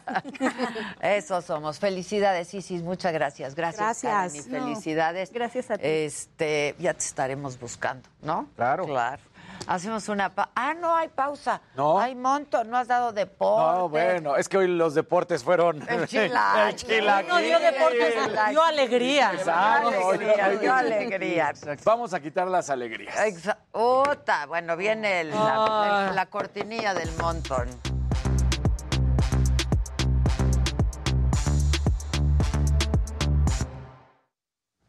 Esos 1.01 1.45
somos. 1.45 1.79
Felicidades, 1.79 2.53
Isis. 2.55 2.83
Muchas 2.83 3.13
gracias. 3.13 3.55
Gracias, 3.55 4.03
Gracias. 4.03 4.13
Karen, 4.13 4.37
y 4.37 4.49
No, 4.51 4.69
felicidades. 4.69 5.33
gracias 5.33 5.71
a 5.71 5.77
ti. 5.79 5.83
Este, 5.87 6.75
ya 6.79 6.93
te 6.95 7.05
estaremos 7.05 7.59
buscando, 7.59 8.09
¿no? 8.23 8.49
Claro. 8.57 8.85
Claro. 8.87 9.23
Hacemos 9.67 10.09
una 10.09 10.35
pa 10.35 10.51
Ah, 10.55 10.75
no 10.75 10.95
hay 10.95 11.09
pausa. 11.09 11.61
No. 11.75 11.99
Hay 11.99 12.15
monto, 12.15 12.65
no 12.65 12.77
has 12.77 12.89
dado 12.89 13.13
deporte. 13.13 13.79
No, 13.79 13.89
bueno, 13.89 14.37
es 14.37 14.49
que 14.49 14.59
hoy 14.59 14.69
los 14.69 14.95
deportes 14.95 15.43
fueron... 15.45 15.83
El 15.89 16.07
chilaquil. 16.07 16.63
El 16.69 16.77
chilaquil. 16.77 17.29
No 17.29 17.39
dio 17.39 17.59
deportes, 17.59 18.15
dio 18.51 18.63
alegría. 18.63 19.33
Exacto. 19.35 19.91
Dio 19.91 20.09
alegría, 20.11 20.49
dio 20.59 20.75
alegría. 20.75 21.53
Vamos 21.85 22.15
a 22.15 22.21
quitar 22.21 22.47
las 22.49 22.71
alegrías. 22.71 23.17
Exa- 23.17 23.57
Ota, 23.73 24.47
bueno, 24.47 24.77
viene 24.77 25.21
el- 25.23 25.31
la, 25.31 26.07
el- 26.11 26.15
la 26.17 26.27
cortinilla 26.27 26.95
del 26.95 27.11
montón. 27.19 27.69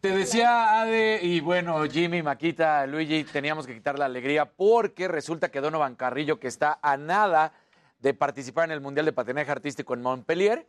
Te 0.08 0.16
decía 0.16 0.80
Ade 0.80 1.20
y 1.22 1.42
bueno, 1.42 1.84
Jimmy, 1.84 2.24
Maquita, 2.24 2.88
Luigi, 2.88 3.26
teníamos 3.26 3.68
que 3.68 3.74
quitar 3.74 4.00
la 4.00 4.06
alegría 4.06 4.46
porque 4.46 5.10
resulta 5.10 5.52
que 5.52 5.60
Donovan 5.60 5.96
Carrillo, 5.96 6.40
que 6.40 6.48
está 6.48 6.80
a 6.82 6.96
nada 6.96 7.52
de 8.00 8.14
participar 8.14 8.64
en 8.64 8.72
el 8.72 8.80
Mundial 8.80 9.06
de 9.06 9.12
Patinaje 9.12 9.52
Artístico 9.52 9.94
en 9.96 10.02
Montpellier, 10.02 10.66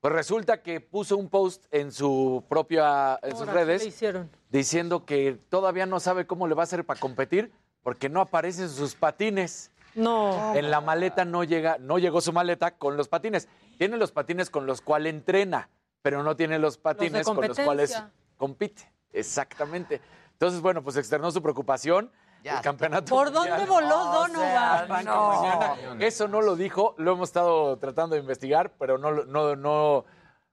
pues 0.00 0.14
resulta 0.14 0.62
que 0.62 0.80
puso 0.80 1.16
un 1.16 1.28
post 1.28 1.64
en 1.72 1.90
su 1.90 2.44
propia, 2.48 3.18
en 3.24 3.32
sus 3.32 3.40
Ahora, 3.40 3.52
¿qué 3.54 3.58
redes 3.64 4.04
diciendo 4.50 5.04
que 5.04 5.36
todavía 5.48 5.84
no 5.86 5.98
sabe 5.98 6.28
cómo 6.28 6.46
le 6.46 6.54
va 6.54 6.62
a 6.62 6.64
hacer 6.64 6.84
para 6.84 7.00
competir 7.00 7.50
porque 7.82 8.08
no 8.08 8.20
aparecen 8.20 8.68
sus 8.68 8.94
patines. 8.94 9.72
No. 9.96 10.54
En 10.54 10.70
la 10.70 10.80
maleta 10.80 11.24
no 11.24 11.42
llega, 11.42 11.78
no 11.80 11.98
llegó 11.98 12.20
su 12.20 12.32
maleta 12.32 12.76
con 12.76 12.96
los 12.96 13.08
patines. 13.08 13.48
Tiene 13.78 13.96
los 13.96 14.12
patines 14.12 14.48
con 14.48 14.64
los 14.64 14.80
cuales 14.80 15.12
entrena, 15.12 15.70
pero 16.02 16.22
no 16.22 16.36
tiene 16.36 16.60
los 16.60 16.78
patines 16.78 17.26
con 17.26 17.44
los 17.44 17.58
cuales. 17.58 18.00
Compite. 18.36 18.90
Exactamente. 19.12 20.00
Entonces, 20.32 20.60
bueno, 20.60 20.82
pues 20.82 20.96
externó 20.96 21.30
su 21.30 21.42
preocupación. 21.42 22.10
Ya 22.44 22.58
el 22.58 22.60
campeonato. 22.62 23.06
¿Por 23.12 23.32
dónde 23.32 23.64
voló 23.66 23.98
O 24.22 24.26
sea, 24.28 24.84
Donovan? 24.86 25.04
no. 25.04 25.28
Mañana. 25.42 25.76
Eso 26.04 26.28
no 26.28 26.42
lo 26.42 26.54
dijo, 26.54 26.94
lo 26.98 27.12
hemos 27.12 27.30
estado 27.30 27.76
tratando 27.78 28.14
de 28.14 28.20
investigar, 28.20 28.72
pero 28.78 28.98
no, 28.98 29.10
lo- 29.10 29.24
no, 29.24 29.56
no, 29.56 30.04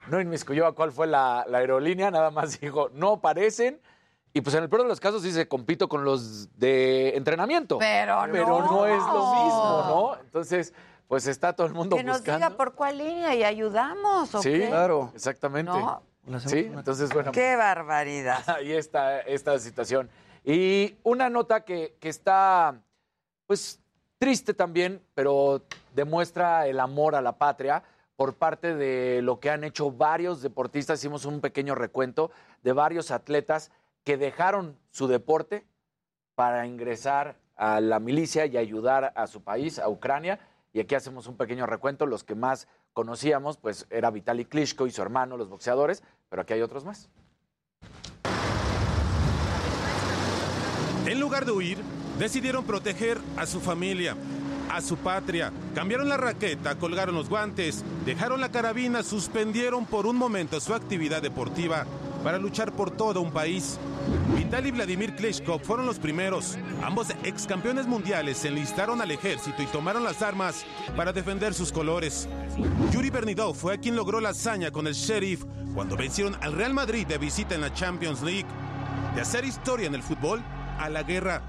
no 0.08 0.20
inmiscuyó 0.22 0.66
a 0.66 0.74
cuál 0.74 0.92
fue 0.92 1.06
la, 1.06 1.46
la 1.48 1.60
aerolínea, 1.60 2.10
nada 2.10 2.32
más 2.32 2.60
dijo, 2.62 2.90
no 2.94 3.12
aparecen. 3.14 3.80
Y 4.34 4.42
pues 4.42 4.56
en 4.56 4.64
el 4.64 4.70
peor 4.70 4.82
de 4.84 4.88
los 4.88 5.00
casos 5.00 5.22
dice, 5.22 5.48
compito 5.48 5.88
con 5.88 6.04
los 6.04 6.58
de 6.58 7.16
entrenamiento. 7.16 7.78
Pero 7.78 8.24
Pero 8.32 8.48
no. 8.48 8.66
no 8.72 8.86
es 8.88 8.98
lo 9.04 9.34
mismo, 9.44 9.84
¿no? 9.88 10.16
Entonces, 10.20 10.74
pues 11.08 11.28
está 11.28 11.54
todo 11.54 11.68
el 11.68 11.74
mundo 11.74 11.96
Que 11.96 12.04
nos 12.04 12.18
buscando. 12.20 12.48
diga 12.48 12.58
por 12.58 12.74
cuál 12.74 12.98
línea 12.98 13.36
y 13.36 13.44
ayudamos, 13.44 14.34
¿o 14.34 14.42
Sí, 14.42 14.50
qué? 14.52 14.68
claro. 14.70 15.12
Exactamente. 15.14 15.72
No. 15.72 16.02
Sí, 16.46 16.72
entonces, 16.74 17.12
bueno. 17.14 17.32
Qué 17.32 17.56
barbaridad. 17.56 18.44
Ahí 18.58 18.72
está 18.72 19.20
esta 19.22 19.58
situación. 19.60 20.10
Y 20.44 20.96
una 21.04 21.30
nota 21.30 21.66
que, 21.66 21.96
que 22.00 22.10
está, 22.10 22.82
pues, 23.46 23.80
triste 24.18 24.54
también, 24.54 25.02
pero 25.14 25.64
demuestra 25.94 26.68
el 26.68 26.80
amor 26.80 27.16
a 27.16 27.22
la 27.22 27.38
patria 27.38 27.84
por 28.16 28.36
parte 28.36 28.76
de 28.76 29.22
lo 29.22 29.40
que 29.40 29.50
han 29.50 29.64
hecho 29.64 29.92
varios 29.92 30.42
deportistas. 30.42 31.00
Hicimos 31.00 31.26
un 31.26 31.42
pequeño 31.42 31.76
recuento 31.76 32.32
de 32.62 32.74
varios 32.74 33.12
atletas 33.12 33.72
que 34.04 34.18
dejaron 34.18 34.78
su 34.92 35.08
deporte 35.08 35.66
para 36.36 36.66
ingresar 36.66 37.36
a 37.56 37.82
la 37.82 38.00
milicia 38.00 38.46
y 38.46 38.58
ayudar 38.58 39.14
a 39.16 39.28
su 39.28 39.44
país, 39.44 39.80
a 39.80 39.90
Ucrania. 39.90 40.40
Y 40.72 40.80
aquí 40.80 40.96
hacemos 40.96 41.28
un 41.28 41.38
pequeño 41.38 41.66
recuento. 41.66 42.06
Los 42.06 42.24
que 42.24 42.36
más 42.36 42.68
conocíamos, 42.94 43.58
pues, 43.58 43.88
era 43.90 44.12
Vitaly 44.12 44.46
Klitschko 44.46 44.88
y 44.88 44.92
su 44.92 45.02
hermano, 45.02 45.38
los 45.38 45.50
boxeadores, 45.50 46.04
pero 46.30 46.42
aquí 46.44 46.54
hay 46.54 46.62
otros 46.62 46.86
más. 46.86 47.10
En 51.06 51.20
lugar 51.20 51.46
de 51.46 51.52
huir, 51.52 51.78
decidieron 52.18 52.64
proteger 52.64 53.20
a 53.36 53.46
su 53.46 53.60
familia, 53.60 54.16
a 54.72 54.82
su 54.82 54.98
patria. 54.98 55.52
Cambiaron 55.76 56.08
la 56.08 56.18
raqueta, 56.18 56.76
colgaron 56.76 57.16
los 57.16 57.28
guantes, 57.28 57.84
dejaron 58.06 58.40
la 58.40 58.52
carabina, 58.52 59.04
suspendieron 59.04 59.86
por 59.86 60.06
un 60.06 60.16
momento 60.16 60.60
su 60.62 60.74
actividad 60.74 61.22
deportiva 61.22 61.86
para 62.24 62.38
luchar 62.38 62.72
por 62.72 62.92
todo 62.92 63.22
un 63.22 63.32
país. 63.32 63.78
Vitaly 64.36 64.70
y 64.70 64.72
Vladimir 64.72 65.16
Klitschko 65.16 65.60
fueron 65.60 65.86
los 65.86 66.00
primeros. 66.00 66.58
Ambos 66.82 67.08
ex 67.24 67.46
campeones 67.46 67.86
mundiales 67.86 68.38
se 68.38 68.48
enlistaron 68.48 69.02
al 69.02 69.12
ejército 69.12 69.62
y 69.62 69.66
tomaron 69.68 70.04
las 70.04 70.22
armas 70.22 70.66
para 70.96 71.12
defender 71.12 71.54
sus 71.54 71.72
colores. 71.72 72.28
Yuri 72.92 73.10
Bernidov 73.10 73.56
fue 73.56 73.80
quien 73.80 73.96
logró 73.96 74.22
la 74.22 74.30
hazaña 74.30 74.72
con 74.72 74.88
el 74.88 74.94
Sheriff 74.94 75.44
cuando 75.76 75.98
vencieron 75.98 76.36
al 76.42 76.54
Real 76.54 76.74
Madrid 76.74 77.06
de 77.06 77.18
visita 77.18 77.56
en 77.56 77.62
la 77.62 77.74
Champions 77.74 78.22
League. 78.22 78.48
De 79.16 79.22
hacer 79.22 79.46
historia 79.46 79.88
en 79.88 79.96
el 79.96 80.04
fútbol 80.04 80.42
a 80.80 80.90
la 80.90 81.04
guerra. 81.04 81.42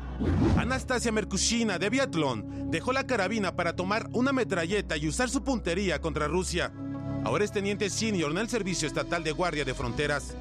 Anastasia 0.57 1.11
Merkushina 1.11 1.79
de 1.79 1.91
biatlón 1.91 2.71
dejó 2.71 2.93
la 2.93 3.07
carabina 3.07 3.57
para 3.57 3.75
tomar 3.75 4.09
una 4.13 4.33
metralleta 4.33 4.97
y 4.97 5.09
usar 5.09 5.29
su 5.31 5.43
puntería 5.43 6.01
contra 6.01 6.29
Rusia. 6.29 6.73
Ahora 7.25 7.45
es 7.45 7.53
teniente 7.53 7.89
senior 7.89 8.31
en 8.31 8.39
el 8.39 8.49
Servicio 8.49 8.87
Estatal 8.87 9.25
de 9.25 9.33
Guardia 9.33 9.65
de 9.65 9.75
Fronteras. 9.75 10.37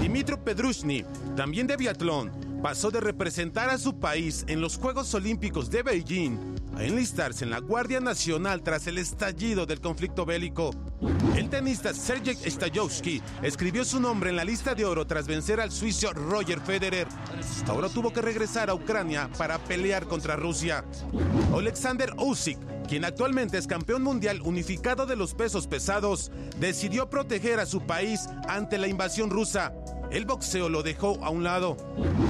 Dimitro 0.00 0.42
Pedrushny, 0.42 1.04
también 1.36 1.66
de 1.66 1.76
biatlón, 1.76 2.30
pasó 2.62 2.90
de 2.90 3.00
representar 3.00 3.70
a 3.70 3.78
su 3.78 3.98
país 3.98 4.44
en 4.48 4.60
los 4.60 4.76
Juegos 4.76 5.14
Olímpicos 5.14 5.70
de 5.70 5.82
Beijing 5.82 6.38
a 6.76 6.84
enlistarse 6.84 7.44
en 7.44 7.50
la 7.50 7.60
Guardia 7.60 8.00
Nacional 8.00 8.62
tras 8.62 8.86
el 8.86 8.98
estallido 8.98 9.66
del 9.66 9.80
conflicto 9.80 10.24
bélico. 10.24 10.70
El 11.36 11.48
tenista 11.48 11.92
Sergei 11.94 12.34
Stajowski 12.34 13.22
escribió 13.42 13.84
su 13.84 14.00
nombre 14.00 14.30
en 14.30 14.36
la 14.36 14.44
lista 14.44 14.74
de 14.74 14.84
oro 14.84 15.06
tras 15.06 15.26
vencer 15.26 15.60
al 15.60 15.70
suizo 15.70 16.12
Roger 16.12 16.60
Federer. 16.60 17.06
Ahora 17.68 17.88
tuvo 17.88 18.12
que 18.12 18.22
regresar 18.22 18.70
a 18.70 18.74
Ucrania 18.74 19.30
para 19.38 19.58
pelear 19.58 20.06
contra 20.06 20.36
Rusia. 20.36 20.84
Alexander 21.54 22.12
Usyk, 22.16 22.58
quien 22.88 23.04
actualmente 23.04 23.58
es 23.58 23.66
campeón 23.66 24.02
mundial 24.02 24.42
unificado 24.42 25.06
de 25.06 25.16
los 25.16 25.34
pesos 25.34 25.66
pesados, 25.66 26.30
decidió 26.58 27.08
proteger 27.08 27.60
a 27.60 27.66
su 27.66 27.86
país 27.86 28.28
ante 28.48 28.78
la 28.78 28.88
invasión 28.88 29.30
rusa. 29.30 29.72
El 30.10 30.26
boxeo 30.26 30.68
lo 30.68 30.82
dejó 30.82 31.18
a 31.24 31.30
un 31.30 31.42
lado. 31.44 31.76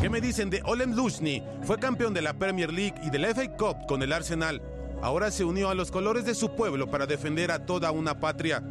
¿Qué 0.00 0.08
me 0.08 0.20
dicen 0.20 0.50
de 0.50 0.62
Olem 0.64 0.94
Lushny? 0.94 1.42
Fue 1.64 1.78
campeón 1.78 2.14
de 2.14 2.22
la 2.22 2.34
Premier 2.34 2.72
League 2.72 2.94
y 3.02 3.10
de 3.10 3.18
la 3.18 3.34
FA 3.34 3.56
Cup 3.56 3.86
con 3.86 4.02
el 4.02 4.12
Arsenal. 4.12 4.62
Ahora 5.02 5.30
se 5.30 5.44
unió 5.44 5.68
a 5.68 5.74
los 5.74 5.90
colores 5.90 6.24
de 6.24 6.34
su 6.34 6.54
pueblo 6.54 6.90
para 6.90 7.06
defender 7.06 7.50
a 7.50 7.66
toda 7.66 7.90
una 7.90 8.20
patria. 8.20 8.62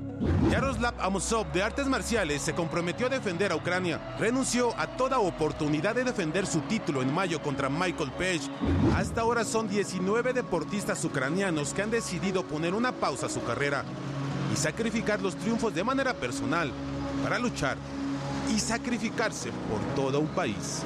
Yaroslav 0.52 0.94
Amosov 1.00 1.52
de 1.52 1.64
artes 1.64 1.88
marciales 1.88 2.42
se 2.42 2.54
comprometió 2.54 3.08
a 3.08 3.10
defender 3.10 3.52
a 3.52 3.56
Ucrania. 3.56 4.16
Renunció 4.20 4.74
a 4.80 4.88
toda 4.88 5.20
oportunidad 5.20 5.96
de 5.96 6.04
defender 6.04 6.46
su 6.46 6.62
título 6.62 7.02
en 7.02 7.14
mayo 7.14 7.42
contra 7.42 7.70
Michael 7.70 8.12
Page. 8.12 8.50
Hasta 8.96 9.22
ahora 9.22 9.44
son 9.44 9.68
19 9.68 10.34
deportistas 10.34 11.04
ucranianos 11.04 11.74
que 11.74 11.82
han 11.82 11.92
decidido 11.92 12.44
poner 12.44 12.74
una 12.74 12.92
pausa 12.92 13.26
a 13.28 13.30
su 13.30 13.44
carrera. 13.44 13.84
y 14.54 14.56
sacrificar 14.56 15.20
los 15.20 15.36
triunfos 15.36 15.74
de 15.74 15.84
manera 15.84 16.14
personal 16.14 16.72
para 17.24 17.40
luchar 17.40 17.76
y 18.54 18.60
sacrificarse 18.60 19.50
por 19.68 19.80
todo 19.96 20.20
un 20.20 20.28
país. 20.28 20.84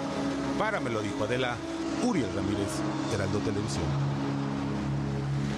Para 0.57 0.80
me 0.80 0.89
lo 0.89 1.01
dijo 1.01 1.26
Adela, 1.26 1.55
Uriel 2.01 2.30
Ramírez, 2.34 2.69
Heraldo 3.14 3.39
Televisión. 3.39 4.16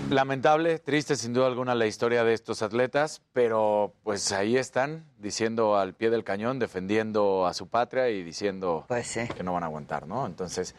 Lamentable, 0.10 0.80
triste 0.80 1.16
sin 1.16 1.34
duda 1.34 1.46
alguna 1.46 1.76
la 1.76 1.86
historia 1.86 2.24
de 2.24 2.34
estos 2.34 2.64
atletas, 2.64 3.22
pero 3.32 3.94
pues 4.02 4.32
ahí 4.32 4.58
están 4.58 5.06
diciendo 5.20 5.78
al 5.78 5.94
pie 5.94 6.10
del 6.10 6.24
cañón, 6.24 6.58
defendiendo 6.58 7.46
a 7.46 7.54
su 7.54 7.68
patria 7.68 8.10
y 8.10 8.24
diciendo 8.24 8.88
que 9.36 9.44
no 9.44 9.54
van 9.54 9.62
a 9.62 9.68
aguantar, 9.68 10.08
¿no? 10.08 10.26
Entonces, 10.26 10.74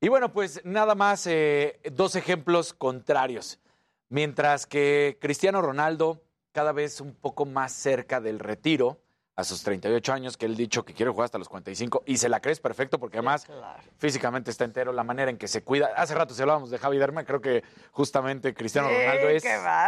y 0.00 0.08
bueno, 0.08 0.32
pues 0.32 0.60
nada 0.64 0.94
más 0.94 1.26
eh, 1.26 1.80
dos 1.92 2.14
ejemplos 2.14 2.72
contrarios. 2.72 3.58
Mientras 4.08 4.66
que 4.66 5.18
Cristiano 5.20 5.60
Ronaldo, 5.62 6.22
cada 6.52 6.70
vez 6.70 7.00
un 7.00 7.12
poco 7.12 7.44
más 7.44 7.72
cerca 7.72 8.20
del 8.20 8.38
retiro, 8.38 9.00
a 9.36 9.44
sus 9.44 9.62
38 9.62 10.12
años, 10.14 10.36
que 10.38 10.46
él 10.46 10.56
dicho 10.56 10.84
que 10.84 10.94
quiere 10.94 11.12
jugar 11.12 11.26
hasta 11.26 11.36
los 11.38 11.48
45, 11.50 12.02
y 12.06 12.16
se 12.16 12.28
la 12.30 12.40
crees 12.40 12.58
perfecto, 12.58 12.98
porque 12.98 13.18
además 13.18 13.46
físicamente 13.98 14.50
está 14.50 14.64
entero, 14.64 14.92
la 14.92 15.04
manera 15.04 15.30
en 15.30 15.36
que 15.36 15.46
se 15.46 15.62
cuida. 15.62 15.90
Hace 15.94 16.14
rato 16.14 16.32
si 16.34 16.40
hablábamos 16.40 16.70
de 16.70 16.78
Javi 16.78 16.96
Derma, 16.96 17.22
creo 17.24 17.40
que 17.42 17.62
justamente 17.92 18.54
Cristiano 18.54 18.88
Sí, 18.88 18.94
Ronaldo 18.94 19.28
es 19.28 19.44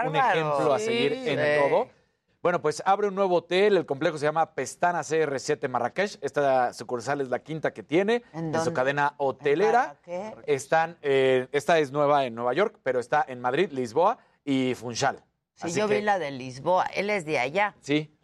un 0.06 0.16
ejemplo 0.16 0.74
a 0.74 0.78
Sí. 0.78 0.84
seguir 0.84 1.12
en 1.14 1.60
todo. 1.62 1.88
Bueno, 2.42 2.62
pues 2.62 2.82
abre 2.86 3.08
un 3.08 3.14
nuevo 3.16 3.36
hotel, 3.36 3.76
el 3.78 3.84
complejo 3.86 4.16
se 4.18 4.26
llama 4.26 4.54
Pestana 4.54 5.00
CR7 5.02 5.66
Marrakech. 5.68 6.18
Esta 6.20 6.72
sucursal 6.72 7.20
es 7.20 7.30
la 7.30 7.40
quinta 7.40 7.72
que 7.72 7.82
tiene 7.82 8.22
en, 8.32 8.54
su 8.62 8.72
cadena 8.72 9.14
hotelera. 9.16 9.96
Están, 10.46 10.98
eh, 11.02 11.48
esta 11.52 11.78
es 11.78 11.90
nueva 11.90 12.26
en 12.26 12.34
Nueva 12.34 12.52
York, 12.52 12.78
pero 12.82 13.00
está 13.00 13.24
en 13.26 13.40
Madrid, 13.40 13.70
Lisboa 13.72 14.18
y 14.44 14.74
Funchal. 14.76 15.24
Sí, 15.54 15.66
Así 15.68 15.80
yo 15.80 15.88
que- 15.88 15.96
vi 15.96 16.02
la 16.02 16.18
de 16.20 16.30
Lisboa. 16.30 16.84
Él 16.94 17.10
es 17.10 17.24
de 17.24 17.38
allá. 17.40 17.74
Sí, 17.80 18.14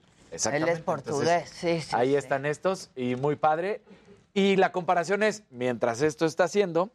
Él 0.53 0.69
es 0.69 0.81
portugués, 0.81 1.49
sí, 1.49 1.81
sí. 1.81 1.91
Ahí 1.93 2.15
están 2.15 2.47
estos 2.47 2.91
y 2.97 3.17
muy 3.17 3.37
padre. 3.37 3.83
Y 4.33 4.57
la 4.57 4.73
comparación 4.73 5.23
es, 5.23 5.45
mientras 5.51 6.03
esto 6.03 6.27
está 6.27 6.45
haciendo, 6.45 6.91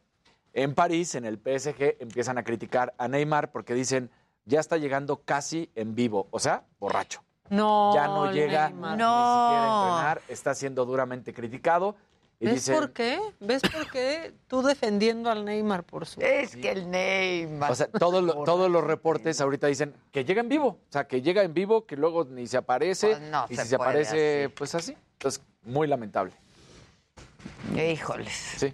en 0.54 0.74
París, 0.76 1.16
en 1.16 1.26
el 1.26 1.38
PSG, 1.38 1.98
empiezan 2.00 2.38
a 2.38 2.44
criticar 2.44 2.94
a 2.98 3.08
Neymar 3.08 3.52
porque 3.52 3.74
dicen, 3.74 4.10
ya 4.46 4.60
está 4.60 4.78
llegando 4.78 5.22
casi 5.24 5.72
en 5.76 5.96
vivo, 5.96 6.28
o 6.32 6.40
sea, 6.40 6.64
borracho. 6.80 7.24
No, 7.50 7.94
ya 7.94 8.08
no 8.08 8.32
llega 8.32 8.70
Neymar. 8.70 8.92
ni 8.92 8.98
siquiera 8.98 9.64
a 9.64 9.90
entrenar, 9.92 10.22
está 10.28 10.54
siendo 10.54 10.86
duramente 10.86 11.34
criticado. 11.34 11.96
Y 12.42 12.46
¿Ves 12.46 12.56
dicen, 12.56 12.76
por 12.76 12.94
qué? 12.94 13.20
¿Ves 13.42 13.62
por 13.62 13.92
qué? 13.92 14.34
Tú 14.48 14.62
defendiendo 14.62 15.30
al 15.30 15.44
Neymar 15.44 15.84
por 15.84 16.06
su... 16.06 16.22
Es 16.22 16.56
que 16.56 16.72
el 16.72 16.90
Neymar. 16.90 17.70
O 17.70 17.76
sea, 17.76 17.88
todos 17.88 18.24
lo- 18.24 18.44
todos 18.46 18.72
los 18.72 18.82
reportes 18.84 19.42
ahorita 19.42 19.68
dicen 19.68 19.94
que 20.14 20.24
llega 20.24 20.40
en 20.40 20.48
vivo. 20.48 20.68
O 20.68 20.92
sea, 20.92 21.06
que 21.06 21.22
llega 21.22 21.44
en 21.44 21.54
vivo, 21.54 21.86
que 21.86 21.98
luego 21.98 22.24
ni 22.24 22.48
se 22.48 22.56
aparece. 22.56 23.08
Pues 23.08 23.22
no 23.30 23.46
y 23.50 23.56
se 23.58 23.64
si 23.64 23.68
se 23.70 23.76
aparece, 23.76 24.44
así. 24.46 24.54
pues 24.56 24.74
así. 24.76 24.98
Entonces, 25.14 25.42
muy 25.64 25.86
lamentable. 25.88 26.34
Híjoles. 27.76 28.34
Sí. 28.58 28.74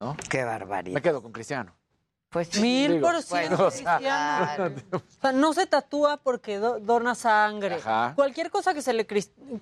¿No? 0.00 0.16
Qué 0.28 0.42
barbaridad. 0.44 0.94
Me 0.94 1.02
quedo 1.02 1.22
con 1.22 1.30
Cristiano. 1.32 1.74
Pues 2.30 2.60
Mil 2.60 2.92
Digo, 2.92 3.06
por 3.08 3.22
ciento 3.22 3.56
bueno, 3.56 3.66
o 3.68 3.70
sea, 3.70 3.96
cristiano. 3.96 4.74
O 4.92 5.20
sea, 5.22 5.32
no 5.32 5.52
se 5.54 5.66
tatúa 5.66 6.18
porque 6.18 6.58
do- 6.58 6.78
dona 6.78 7.14
sangre. 7.14 7.76
Ajá. 7.76 8.12
Cualquier 8.16 8.50
cosa 8.50 8.74
que 8.74 8.82
se 8.82 8.92
le, 8.92 9.06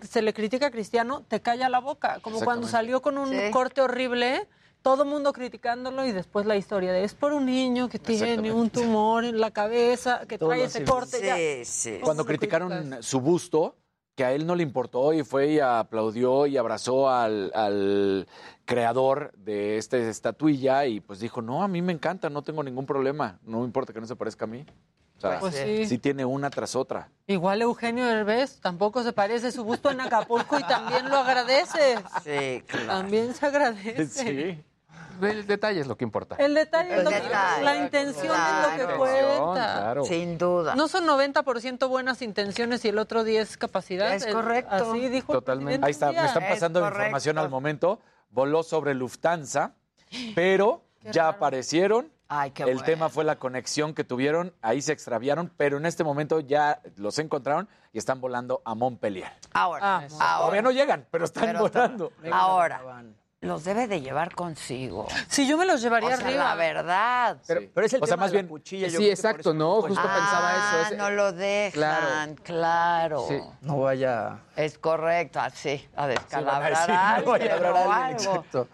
se 0.08 0.22
le 0.22 0.34
critica 0.34 0.66
a 0.66 0.70
Cristiano 0.72 1.22
te 1.28 1.40
calla 1.40 1.68
la 1.68 1.78
boca. 1.78 2.18
Como 2.22 2.40
cuando 2.40 2.66
salió 2.66 3.00
con 3.02 3.18
un 3.18 3.30
Sí. 3.30 3.50
corte 3.52 3.80
horrible, 3.82 4.48
todo 4.82 5.04
el 5.04 5.08
mundo 5.08 5.32
criticándolo 5.32 6.04
y 6.06 6.12
después 6.12 6.44
la 6.44 6.56
historia 6.56 6.92
de 6.92 7.04
es 7.04 7.14
por 7.14 7.32
un 7.32 7.46
niño 7.46 7.88
que 7.88 8.00
tiene 8.00 8.52
un 8.52 8.68
tumor 8.70 9.24
en 9.24 9.40
la 9.40 9.52
cabeza, 9.52 10.22
que 10.28 10.36
Todo 10.36 10.48
trae 10.48 10.64
ese 10.64 10.84
corte. 10.84 11.24
ya. 11.24 11.36
Sí, 11.36 11.64
sí. 11.64 11.90
Cuando 12.02 12.22
¿Cómo 12.24 12.32
lo 12.32 12.36
criticaron 12.38 12.68
criticas? 12.70 13.06
su 13.06 13.20
busto, 13.20 13.76
que 14.16 14.24
a 14.24 14.32
él 14.32 14.44
no 14.46 14.54
le 14.56 14.62
importó 14.64 15.12
y 15.12 15.22
fue 15.22 15.50
y 15.52 15.60
aplaudió 15.60 16.46
y 16.46 16.56
abrazó 16.56 17.10
al, 17.10 17.52
al 17.54 18.26
creador 18.66 19.32
de 19.36 19.78
esta 19.78 19.96
estatuilla 19.96 20.84
y 20.84 21.00
pues 21.00 21.20
dijo, 21.20 21.40
no, 21.40 21.62
a 21.62 21.68
mí 21.68 21.80
me 21.80 21.92
encanta, 21.92 22.28
no 22.28 22.42
tengo 22.42 22.62
ningún 22.62 22.84
problema, 22.84 23.38
no 23.44 23.60
me 23.60 23.64
importa 23.64 23.92
que 23.94 24.00
no 24.00 24.06
se 24.06 24.16
parezca 24.16 24.44
a 24.44 24.48
mí. 24.48 24.66
O 25.16 25.20
sea, 25.20 25.38
Pues 25.40 25.54
sí. 25.54 25.86
sí 25.86 25.96
tiene 25.96 26.26
una 26.26 26.50
tras 26.50 26.76
otra. 26.76 27.08
Igual 27.26 27.62
Eugenio 27.62 28.04
Derbez 28.04 28.60
tampoco 28.60 29.02
se 29.02 29.14
parece 29.14 29.50
su 29.50 29.64
busto 29.64 29.90
en 29.90 30.02
Acapulco 30.02 30.58
y 30.58 30.62
también 30.64 31.08
lo 31.08 31.16
agradece. 31.16 31.96
Sí, 32.22 32.62
claro. 32.66 32.86
También 32.88 33.32
se 33.32 33.46
agradece. 33.46 34.06
Sí. 35.16 35.24
El 35.24 35.46
detalle 35.46 35.80
es 35.80 35.86
lo 35.86 35.96
que 35.96 36.04
importa. 36.04 36.36
El 36.38 36.52
detalle 36.52 36.92
es 36.92 36.98
El 36.98 37.04
lo 37.04 37.10
que- 37.10 37.22
la 37.62 37.76
intención 37.78 38.34
es 38.36 38.82
lo 38.82 38.88
que 38.88 38.94
cuenta. 38.98 39.54
Claro. 39.54 40.04
Sin 40.04 40.36
duda. 40.36 40.74
No 40.74 40.88
son 40.88 41.06
90% 41.06 41.88
buenas 41.88 42.20
intenciones 42.20 42.84
y 42.84 42.88
el 42.88 42.98
otro 42.98 43.24
10 43.24 43.56
capacidad. 43.56 44.12
Es 44.12 44.26
correcto. 44.26 44.74
Así 44.74 45.08
dijo 45.08 45.32
Totalmente. 45.32 45.86
Ahí 45.86 45.92
está, 45.92 46.12
me 46.12 46.22
están 46.26 46.42
Es 46.42 46.50
pasando 46.50 46.80
correcto. 46.80 47.00
información 47.04 47.38
al 47.38 47.48
momento. 47.48 47.98
Voló 48.30 48.62
sobre 48.62 48.94
Lufthansa, 48.94 49.74
pero 50.34 50.82
ya 51.12 51.28
aparecieron. 51.28 52.10
Ay, 52.28 52.50
qué 52.50 52.64
el 52.64 52.70
bueno. 52.74 52.82
tema 52.84 53.08
fue 53.08 53.22
la 53.22 53.36
conexión 53.38 53.94
que 53.94 54.02
tuvieron, 54.02 54.52
ahí 54.60 54.82
se 54.82 54.92
extraviaron, 54.92 55.52
pero 55.56 55.76
en 55.76 55.86
este 55.86 56.02
momento 56.02 56.40
ya 56.40 56.82
los 56.96 57.20
encontraron 57.20 57.68
y 57.92 57.98
están 57.98 58.20
volando 58.20 58.62
a 58.64 58.74
Montpellier. 58.74 59.30
Ahora, 59.52 59.80
Ah, 59.82 60.06
ahora, 60.18 60.38
Todavía 60.38 60.62
no 60.62 60.70
llegan, 60.72 61.06
pero 61.08 61.24
están 61.24 61.44
Pero 61.46 61.60
volando. 61.60 62.12
ahora, 62.32 62.82
los 63.42 63.64
debe 63.64 63.86
de 63.86 64.00
llevar 64.00 64.34
consigo. 64.34 65.06
Sí, 65.28 65.46
yo 65.46 65.56
me 65.58 65.66
los 65.66 65.80
llevaría 65.82 66.14
O 66.14 66.16
sea, 66.16 66.26
arriba. 66.26 66.44
la 66.44 66.54
verdad. 66.54 67.36
Pero, 67.46 67.60
Sí. 67.60 67.70
pero 67.74 67.86
es 67.86 67.92
el 67.92 68.02
O 68.02 68.06
sea, 68.06 68.14
tema 68.16 68.24
más 68.24 68.30
de 68.32 68.36
la 68.38 68.42
bien- 68.42 68.48
cuchilla. 68.48 68.88
yo 68.88 68.98
Sí, 68.98 69.10
exacto, 69.10 69.40
eso 69.40 69.54
¿no? 69.54 69.82
Justo 69.82 69.94
pensaba 70.02 70.50
eso, 70.52 70.60
Ah, 70.62 70.88
es- 70.90 70.96
no 70.98 71.10
lo 71.10 71.32
dejan, 71.32 72.34
claro. 72.36 73.24
Sí. 73.28 73.38
No 73.60 73.80
vaya... 73.80 74.38
Es 74.56 74.78
correcto, 74.78 75.38
así, 75.40 75.86
a 75.96 76.06
descalabrar 76.06 76.70
decir, 76.70 76.90
a 76.94 76.96
no 76.96 77.02
alguien 77.16 77.30
vaya 77.30 77.52
a 77.52 77.56
hablar 77.56 77.72
o 77.72 77.76
a 77.92 78.06
alguien, 78.06 78.28
algo. 78.28 78.40
exacto. 78.40 78.68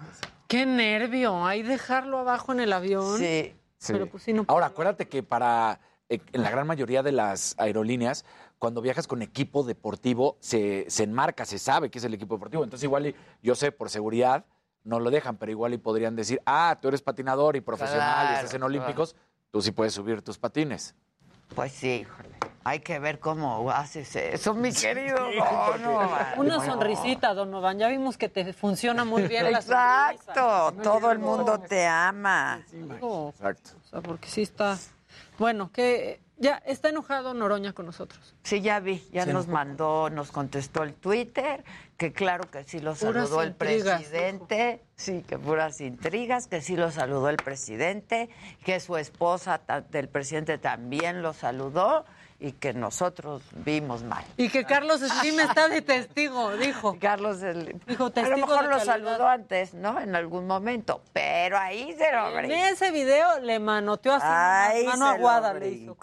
Qué 0.48 0.66
nervio. 0.66 1.44
Ahí 1.46 1.62
dejarlo 1.62 2.18
abajo 2.18 2.52
en 2.52 2.60
el 2.60 2.72
avión. 2.72 3.18
Sí. 3.18 3.54
Sí. 3.78 3.92
Pero 3.92 4.06
pues 4.06 4.22
sí, 4.22 4.32
no 4.32 4.44
Ahora, 4.48 4.66
acuérdate 4.66 5.08
que 5.08 5.22
para 5.24 5.80
eh, 6.08 6.20
en 6.32 6.42
la 6.42 6.50
gran 6.50 6.66
mayoría 6.66 7.02
de 7.02 7.10
las 7.10 7.54
aerolíneas, 7.58 8.24
cuando 8.62 8.80
viajas 8.80 9.08
con 9.08 9.22
equipo 9.22 9.64
deportivo, 9.64 10.36
se, 10.38 10.86
se 10.88 11.02
enmarca, 11.02 11.44
se 11.44 11.58
sabe 11.58 11.90
que 11.90 11.98
es 11.98 12.04
el 12.04 12.14
equipo 12.14 12.36
deportivo. 12.36 12.62
Entonces, 12.62 12.84
igual, 12.84 13.08
y- 13.08 13.16
yo 13.42 13.56
sé, 13.56 13.72
por 13.72 13.90
seguridad, 13.90 14.44
no 14.84 15.00
lo 15.00 15.10
dejan, 15.10 15.36
pero 15.36 15.50
igual 15.50 15.74
y 15.74 15.78
podrían 15.78 16.14
decir, 16.14 16.40
ah, 16.46 16.78
tú 16.80 16.86
eres 16.86 17.02
patinador 17.02 17.56
y 17.56 17.60
profesional 17.60 18.06
y 18.06 18.28
Claro, 18.28 18.34
estás 18.34 18.54
en 18.54 18.60
claro. 18.60 18.66
Olímpicos, 18.66 19.16
tú 19.50 19.60
sí 19.62 19.72
puedes 19.72 19.92
subir 19.94 20.22
tus 20.22 20.38
patines. 20.38 20.94
Pues 21.56 21.72
sí, 21.72 22.02
híjole. 22.02 22.28
Hay 22.62 22.78
que 22.78 23.00
ver 23.00 23.18
cómo 23.18 23.68
haces 23.72 24.14
eso, 24.14 24.54
mi 24.54 24.72
querido 24.72 25.16
Donovan. 25.72 26.38
Una 26.38 26.64
sonrisita, 26.64 27.34
Donovan. 27.34 27.80
Ya 27.80 27.88
vimos 27.88 28.16
que 28.16 28.28
te 28.28 28.52
funciona 28.52 29.04
muy 29.04 29.24
bien 29.24 29.50
la 29.50 29.58
Exacto, 29.58 30.72
todo 30.84 31.10
el 31.10 31.18
mundo 31.18 31.58
te 31.58 31.84
ama. 31.84 32.62
sonrisa. 32.70 33.28
Exacto. 33.30 33.70
O 33.84 33.88
sea, 33.88 34.00
porque 34.02 34.28
sí 34.28 34.42
está... 34.42 34.78
Bueno, 35.38 35.72
que 35.72 36.20
ya 36.42 36.60
está 36.66 36.88
enojado 36.88 37.34
Noroña 37.34 37.72
con 37.72 37.86
nosotros. 37.86 38.34
Sí, 38.42 38.60
ya 38.60 38.80
vi, 38.80 39.02
ya 39.12 39.24
nos 39.26 39.46
mandó, 39.46 40.10
nos 40.10 40.32
contestó 40.32 40.82
el 40.82 40.92
Twitter, 40.92 41.64
que 41.96 42.12
claro 42.12 42.50
que 42.50 42.64
sí 42.64 42.80
lo 42.80 42.94
Puras 42.94 43.28
saludó 43.28 43.42
el 43.42 43.50
intrigas, 43.50 44.00
presidente, 44.00 44.82
sí, 44.96 45.24
que 45.26 45.38
puras 45.38 45.80
intrigas, 45.80 46.48
que 46.48 46.60
sí 46.60 46.76
lo 46.76 46.90
saludó 46.90 47.28
el 47.28 47.36
presidente, 47.36 48.28
que 48.64 48.80
su 48.80 48.96
esposa 48.96 49.60
del 49.90 50.08
presidente 50.08 50.58
también 50.58 51.22
lo 51.22 51.32
saludó 51.32 52.04
y 52.42 52.52
que 52.52 52.74
nosotros 52.74 53.42
vimos 53.52 54.02
mal. 54.02 54.24
Y 54.36 54.48
que 54.48 54.64
Carlos 54.64 55.00
Slim 55.00 55.38
está 55.40 55.68
de 55.68 55.80
testigo, 55.80 56.56
dijo. 56.56 56.96
Carlos 57.00 57.40
el, 57.42 57.80
Dijo 57.86 58.04
a 58.04 58.06
lo 58.08 58.12
testigo 58.12 58.36
mejor 58.48 58.62
de 58.64 58.68
lo 58.70 58.76
calidad. 58.78 58.84
saludó 58.84 59.28
antes, 59.28 59.74
¿no? 59.74 60.00
En 60.00 60.16
algún 60.16 60.48
momento, 60.48 61.02
pero 61.12 61.56
ahí 61.56 61.94
se 61.96 62.10
lo 62.10 62.28
En 62.30 62.36
brincó. 62.48 62.54
ese 62.66 62.90
video 62.90 63.38
le 63.40 63.60
manoteó 63.60 64.14
así, 64.14 64.26
Ay, 64.28 64.84
mano 64.86 64.96
se 64.96 64.98
lo 64.98 65.06
aguada 65.06 65.54
le 65.54 65.68
hizo. 65.68 65.94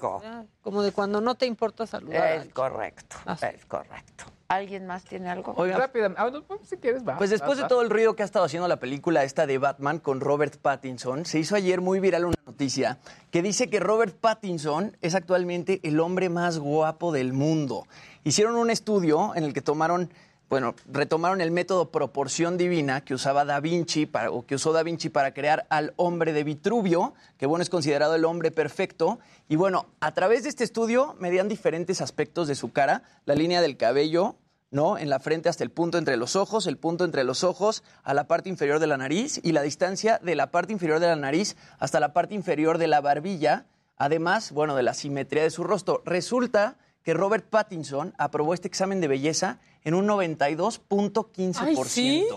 Como 0.62 0.82
de 0.82 0.94
cuando 0.94 1.20
no 1.20 1.36
te 1.36 1.46
importa 1.46 1.86
saludar. 1.86 2.34
Es 2.38 2.48
correcto, 2.54 3.18
Así. 3.26 3.46
es 3.48 3.66
correcto. 3.66 4.26
¿Alguien 4.50 4.88
más 4.88 5.04
tiene 5.04 5.30
algo? 5.30 5.54
Rápida, 5.54 6.12
ah, 6.18 6.32
no, 6.32 6.42
pues, 6.42 6.62
si 6.68 6.78
quieres, 6.78 7.08
va. 7.08 7.20
Pues 7.20 7.30
después 7.30 7.60
de 7.60 7.66
todo 7.66 7.84
el 7.84 7.90
ruido 7.92 8.16
que 8.16 8.24
ha 8.24 8.26
estado 8.26 8.46
haciendo 8.46 8.68
la 8.68 8.80
película 8.80 9.24
esta 9.24 9.46
de 9.46 9.60
Batman 9.60 10.00
con 10.00 10.22
Robert 10.22 10.58
Pattinson, 10.58 11.24
se 11.26 11.38
hizo 11.38 11.56
ayer 11.56 11.82
muy 11.82 12.00
viral 12.00 12.26
una 12.26 12.36
noticia 12.48 12.98
que 13.30 13.44
dice 13.44 13.70
que 13.70 13.80
Robert 13.80 14.16
Pattinson 14.20 14.98
es 15.02 15.14
actualmente 15.14 15.80
el 15.84 16.00
hombre 16.00 16.30
más 16.30 16.58
guapo 16.58 17.12
del 17.12 17.32
mundo. 17.32 17.86
Hicieron 18.24 18.56
un 18.56 18.72
estudio 18.72 19.36
en 19.36 19.44
el 19.44 19.54
que 19.54 19.62
tomaron, 19.62 20.12
bueno, 20.50 20.74
retomaron 20.92 21.42
el 21.42 21.52
método 21.52 21.92
proporción 21.92 22.58
divina 22.58 23.02
que 23.02 23.14
usaba 23.14 23.46
Da 23.46 23.60
Vinci 23.60 24.08
para, 24.08 24.32
o 24.32 24.48
que 24.48 24.56
usó 24.56 24.74
Da 24.74 24.82
Vinci 24.82 25.10
para 25.10 25.34
crear 25.34 25.68
al 25.70 25.94
hombre 25.96 26.34
de 26.34 26.44
Vitruvio, 26.44 27.14
que 27.38 27.46
bueno 27.46 27.62
es 27.62 27.70
considerado 27.70 28.16
el 28.16 28.26
hombre 28.26 28.50
perfecto. 28.50 29.20
Y 29.48 29.58
bueno, 29.58 29.86
a 30.00 30.14
través 30.14 30.44
de 30.44 30.50
este 30.50 30.64
estudio 30.64 31.16
medían 31.20 31.50
diferentes 31.50 32.02
aspectos 32.02 32.48
de 32.48 32.56
su 32.56 32.72
cara, 32.72 33.04
la 33.26 33.36
línea 33.36 33.62
del 33.62 33.78
cabello, 33.78 34.38
¿no? 34.72 34.98
En 34.98 35.10
la 35.10 35.20
frente 35.20 35.50
hasta 35.50 35.64
el 35.64 35.70
punto 35.70 36.00
entre 36.00 36.18
los 36.18 36.36
ojos, 36.36 36.66
el 36.66 36.78
punto 36.78 37.06
entre 37.06 37.24
los 37.24 37.44
ojos 37.44 37.84
a 38.04 38.16
la 38.16 38.28
parte 38.28 38.50
inferior 38.50 38.80
de 38.80 38.88
la 38.88 38.98
nariz 38.98 39.40
y 39.44 39.52
la 39.52 39.62
distancia 39.62 40.20
de 40.24 40.36
la 40.36 40.50
parte 40.50 40.74
inferior 40.74 41.00
de 41.00 41.08
la 41.08 41.16
nariz 41.16 41.58
hasta 41.78 42.00
la 42.00 42.12
parte 42.12 42.34
inferior 42.34 42.80
de 42.80 42.88
la 42.88 43.02
barbilla, 43.02 43.66
además, 43.98 44.52
bueno, 44.52 44.76
de 44.76 44.84
la 44.84 44.96
simetría 44.96 45.44
de 45.44 45.52
su 45.52 45.64
rostro. 45.64 46.02
Resulta 46.06 46.78
que 47.10 47.16
Robert 47.16 47.50
Pattinson 47.50 48.14
aprobó 48.20 48.54
este 48.54 48.68
examen 48.68 49.02
de 49.02 49.08
belleza 49.08 49.58
en 49.84 49.96
un 49.96 50.08
92.15%. 50.08 51.58
Ay, 51.60 51.76
¿sí? 51.86 52.28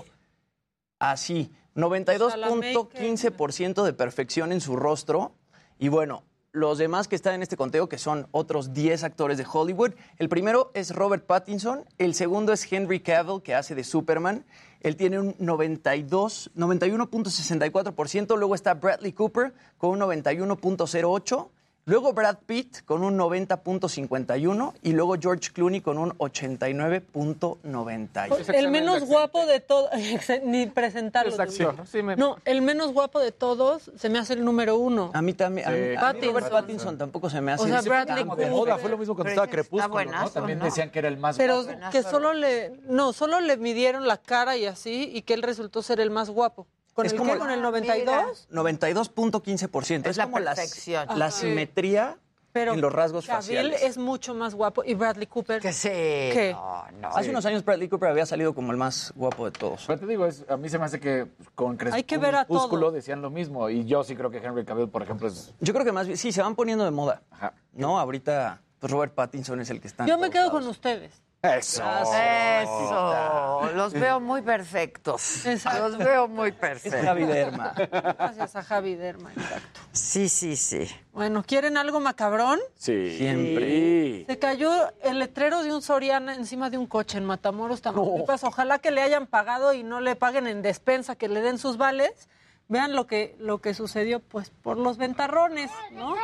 Así, 0.99 1.51
O 1.75 2.31
sea, 2.31 2.36
la 2.39 2.49
92.15% 2.49 3.83
de 3.83 3.92
perfección 3.92 4.51
en 4.51 4.62
su 4.62 4.75
rostro. 4.75 5.34
Y 5.78 5.89
bueno, 5.89 6.23
los 6.52 6.78
demás 6.78 7.07
que 7.07 7.17
están 7.17 7.34
en 7.34 7.42
este 7.42 7.59
conteo, 7.59 7.91
que 7.91 7.99
son 7.99 8.28
otros 8.31 8.73
10 8.73 9.05
actores 9.05 9.36
de 9.36 9.44
Hollywood. 9.52 9.92
El 10.17 10.31
primero 10.31 10.70
es 10.73 10.94
Robert 10.94 11.26
Pattinson, 11.26 11.84
el 11.99 12.15
segundo 12.15 12.55
es 12.55 12.73
Henry 12.73 13.01
Cavill, 13.01 13.42
que 13.42 13.55
hace 13.55 13.75
de 13.75 13.84
Superman. 13.84 14.47
Él 14.81 14.97
tiene 14.97 15.20
un 15.20 15.36
92, 15.39 16.51
91.64%. 16.57 18.39
Luego 18.39 18.55
está 18.55 18.73
Bradley 18.73 19.12
Cooper 19.12 19.52
con 19.76 19.91
un 19.91 20.01
91.08%. 20.01 21.51
Luego 21.85 22.12
Brad 22.12 22.36
Pitt 22.47 22.83
con 22.85 23.02
un 23.02 23.19
90.51 23.19 24.73
y 24.83 24.93
luego 24.93 25.17
George 25.20 25.51
Clooney 25.52 25.81
con 25.81 25.99
un 25.99 26.11
89.90. 26.19 28.55
El 28.55 28.70
menos 28.70 29.02
guapo 29.05 29.47
de 29.47 29.59
todos, 29.59 29.91
ni 30.44 30.67
presentarlo. 30.67 31.33
Es 31.33 31.41
acción, 31.41 31.77
¿no? 31.77 31.85
Sí, 31.86 32.01
me- 32.05 32.15
No, 32.15 32.36
el 32.44 32.62
menos 32.62 32.93
guapo 32.93 33.19
de 33.19 33.33
todos 33.33 33.91
se 33.97 34.09
me 34.11 34.20
hace 34.20 34.35
el 34.35 34.44
número 34.44 34.77
uno. 34.77 35.11
A 35.12 35.23
mí 35.23 35.33
también. 35.33 35.67
a 35.67 35.70
mí- 35.70 35.77
Sí. 35.77 35.83
a 35.97 36.12
mí 36.12 36.20
Robert 36.20 36.20
Pattinson. 36.20 36.51
Pattinson 36.52 36.99
tampoco 36.99 37.28
se 37.28 37.41
me 37.41 37.51
hace. 37.52 37.65
O 37.65 37.67
sea, 37.67 37.81
Bradley 37.83 38.25
de 38.36 38.51
moda, 38.51 38.78
fue 38.78 38.89
lo 38.91 38.97
mismo 38.99 39.17
cuando 39.17 39.31
estaba 39.31 39.49
Pero 39.49 39.62
Crepúsculo, 39.65 39.99
está 40.01 40.12
¿no? 40.23 40.31
También 40.31 40.59
buenazo, 40.59 40.59
¿no? 40.59 40.65
decían 40.65 40.91
que 40.91 40.99
era 41.01 41.09
el 41.09 41.17
más 41.17 41.36
Pero 41.36 41.65
guapo. 41.65 41.91
que 41.91 42.02
solo 42.05 42.33
le, 42.33 42.78
no, 42.89 43.12
solo 43.12 43.41
le 43.41 43.57
midieron 43.57 44.07
la 44.07 44.19
cara 44.19 44.57
y 44.57 44.67
así, 44.67 45.11
y 45.12 45.23
que 45.23 45.35
él 45.35 45.43
resultó 45.43 45.83
ser 45.83 45.99
el 45.99 46.11
más 46.11 46.31
guapo. 46.31 46.69
¿Con 46.95 47.07
Es 47.07 47.12
el 47.12 47.19
como 47.19 47.33
qué? 47.33 47.39
¿Con 47.39 47.51
el 47.51 47.62
92? 47.62 48.49
92.15%. 48.53 50.01
Es, 50.01 50.07
Es 50.11 50.17
la 50.17 50.25
como 50.25 50.39
la- 50.41 50.55
perfección. 50.55 51.07
la, 51.17 51.31
simetría 51.31 52.19
Pero 52.53 52.75
en 52.75 52.83
los 52.83 52.93
rasgos 52.93 53.27
Cavill 53.27 53.41
faciales. 53.43 53.83
es 53.83 53.97
mucho 53.97 54.35
más 54.35 54.55
guapo 54.55 54.85
y 54.85 54.93
Bradley 54.95 55.27
Cooper. 55.27 55.62
Que 55.62 55.73
sí. 55.73 55.89
¿Qué? 55.89 56.55
Hace 57.03 57.31
unos 57.31 57.47
años 57.47 57.65
Bradley 57.65 57.89
Cooper 57.89 58.11
había 58.11 58.27
salido 58.27 58.55
como 58.55 58.73
el 58.73 58.77
más 58.77 59.12
guapo 59.17 59.47
de 59.47 59.53
todos. 59.53 59.85
Pero 59.87 60.01
te 60.01 60.07
digo, 60.07 60.27
es- 60.27 60.45
a 60.51 60.57
mí 60.59 60.69
se 60.69 60.79
me 60.79 60.85
hace 60.85 61.01
que 61.01 61.29
con 61.55 61.79
Hay 61.93 62.05
que 62.05 62.19
ver 62.19 62.35
a 62.37 62.45
Crepúsculo 62.45 62.91
decían 62.91 63.23
lo 63.23 63.31
mismo. 63.31 63.71
Y 63.71 63.87
yo 63.87 64.05
sí 64.05 64.15
creo 64.15 64.31
que 64.31 64.39
Henry 64.39 64.65
Cavill, 64.67 64.89
por 64.91 65.03
ejemplo, 65.03 65.29
es... 65.29 65.55
Yo 65.61 65.73
creo 65.73 65.87
que 65.87 65.93
más 65.93 66.07
bien, 66.07 66.19
sí, 66.19 66.31
se 66.31 66.43
van 66.43 66.55
poniendo 66.55 66.85
de 66.85 66.91
moda. 66.91 67.23
Ajá. 67.31 67.55
No, 67.73 67.99
ahorita 67.99 68.61
pues 68.79 68.93
Robert 68.93 69.15
Pattinson 69.15 69.61
es 69.61 69.71
el 69.71 69.81
que 69.81 69.87
está. 69.89 70.03
en 70.03 70.09
Yo 70.11 70.19
me 70.19 70.29
quedo 70.29 70.47
lados. 70.49 70.61
con 70.61 70.69
ustedes. 70.69 71.15
Eso. 71.43 71.83
Eso. 71.83 73.73
Los 73.75 73.93
veo 73.95 74.21
muy 74.21 74.43
perfectos. 74.43 75.45
Exacto. 75.45 75.89
Los 75.89 75.99
veo 75.99 76.29
muy 76.29 76.51
Es 76.51 76.55
perfectos. 76.55 77.01
Javi 77.03 77.25
Derma. 77.25 77.75
Gracias 77.75 78.55
a 78.55 78.62
Javi 78.62 78.95
Derma, 78.95 79.33
exacto. 79.33 79.81
Sí, 79.91 80.29
sí, 80.29 80.55
sí. 80.55 80.89
Bueno, 81.12 81.43
¿quieren 81.45 81.77
algo 81.77 81.99
macabrón? 81.99 82.61
Sí. 82.77 83.17
Siempre. 83.19 84.25
Se 84.27 84.39
cayó 84.39 84.73
el 85.03 85.19
letrero 85.19 85.65
de 85.65 85.75
un 85.75 85.83
Soriana 85.83 86.33
encima 86.37 86.71
de 86.71 86.79
un 86.79 86.87
coche 86.87 87.19
en 87.19 87.25
Matamoros, 87.25 87.83
Tamaulipas. 87.83 88.45
Ojalá 88.45 88.79
que 88.79 88.93
le 88.93 89.03
hayan 89.03 89.27
pagado 89.27 89.73
y 89.73 89.83
no 89.83 90.01
le 90.01 90.15
paguen 90.15 90.47
en 90.47 90.62
despensa, 90.62 91.17
que 91.17 91.27
le 91.27 91.41
den 91.41 91.59
sus 91.59 91.77
vales. 91.77 92.29
Vean 92.68 92.94
lo 92.94 93.07
que, 93.07 93.36
lo 93.39 93.60
que 93.60 93.74
sucedió, 93.74 94.20
pues, 94.20 94.50
por 94.50 94.78
los 94.78 94.97
ventarrones, 94.97 95.70
¿no? 95.92 96.15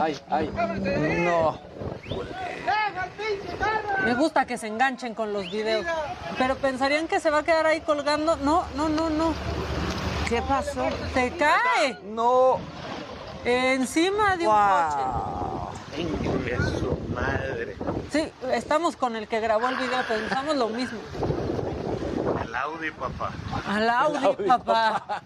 Ay, 0.00 0.18
ay. 0.28 0.50
No. 1.24 1.58
Me 4.04 4.14
gusta 4.14 4.46
que 4.46 4.58
se 4.58 4.66
enganchen 4.66 5.14
con 5.14 5.32
los 5.32 5.50
videos. 5.50 5.86
Pero 6.38 6.56
pensarían 6.56 7.08
que 7.08 7.18
se 7.18 7.30
va 7.30 7.38
a 7.38 7.42
quedar 7.42 7.66
ahí 7.66 7.80
colgando. 7.80 8.36
No, 8.36 8.64
no, 8.76 8.88
no, 8.88 9.10
no. 9.10 9.34
¿Qué 10.28 10.42
pasó? 10.42 10.86
Se 11.14 11.32
cae. 11.32 11.98
No. 12.04 12.58
Encima 13.44 14.36
de 14.36 14.46
un 14.48 14.54
coche. 14.54 16.02
Ingue 16.02 16.56
su 16.78 16.98
madre. 17.14 17.76
Sí, 18.12 18.30
estamos 18.52 18.96
con 18.96 19.16
el 19.16 19.28
que 19.28 19.40
grabó 19.40 19.68
el 19.68 19.76
video, 19.76 20.02
pensamos 20.06 20.56
lo 20.56 20.68
mismo. 20.68 20.98
El 22.42 22.54
Audi, 22.54 22.90
papá. 22.90 23.30
Al 23.66 23.88
Audi, 23.90 24.46
papá. 24.46 25.22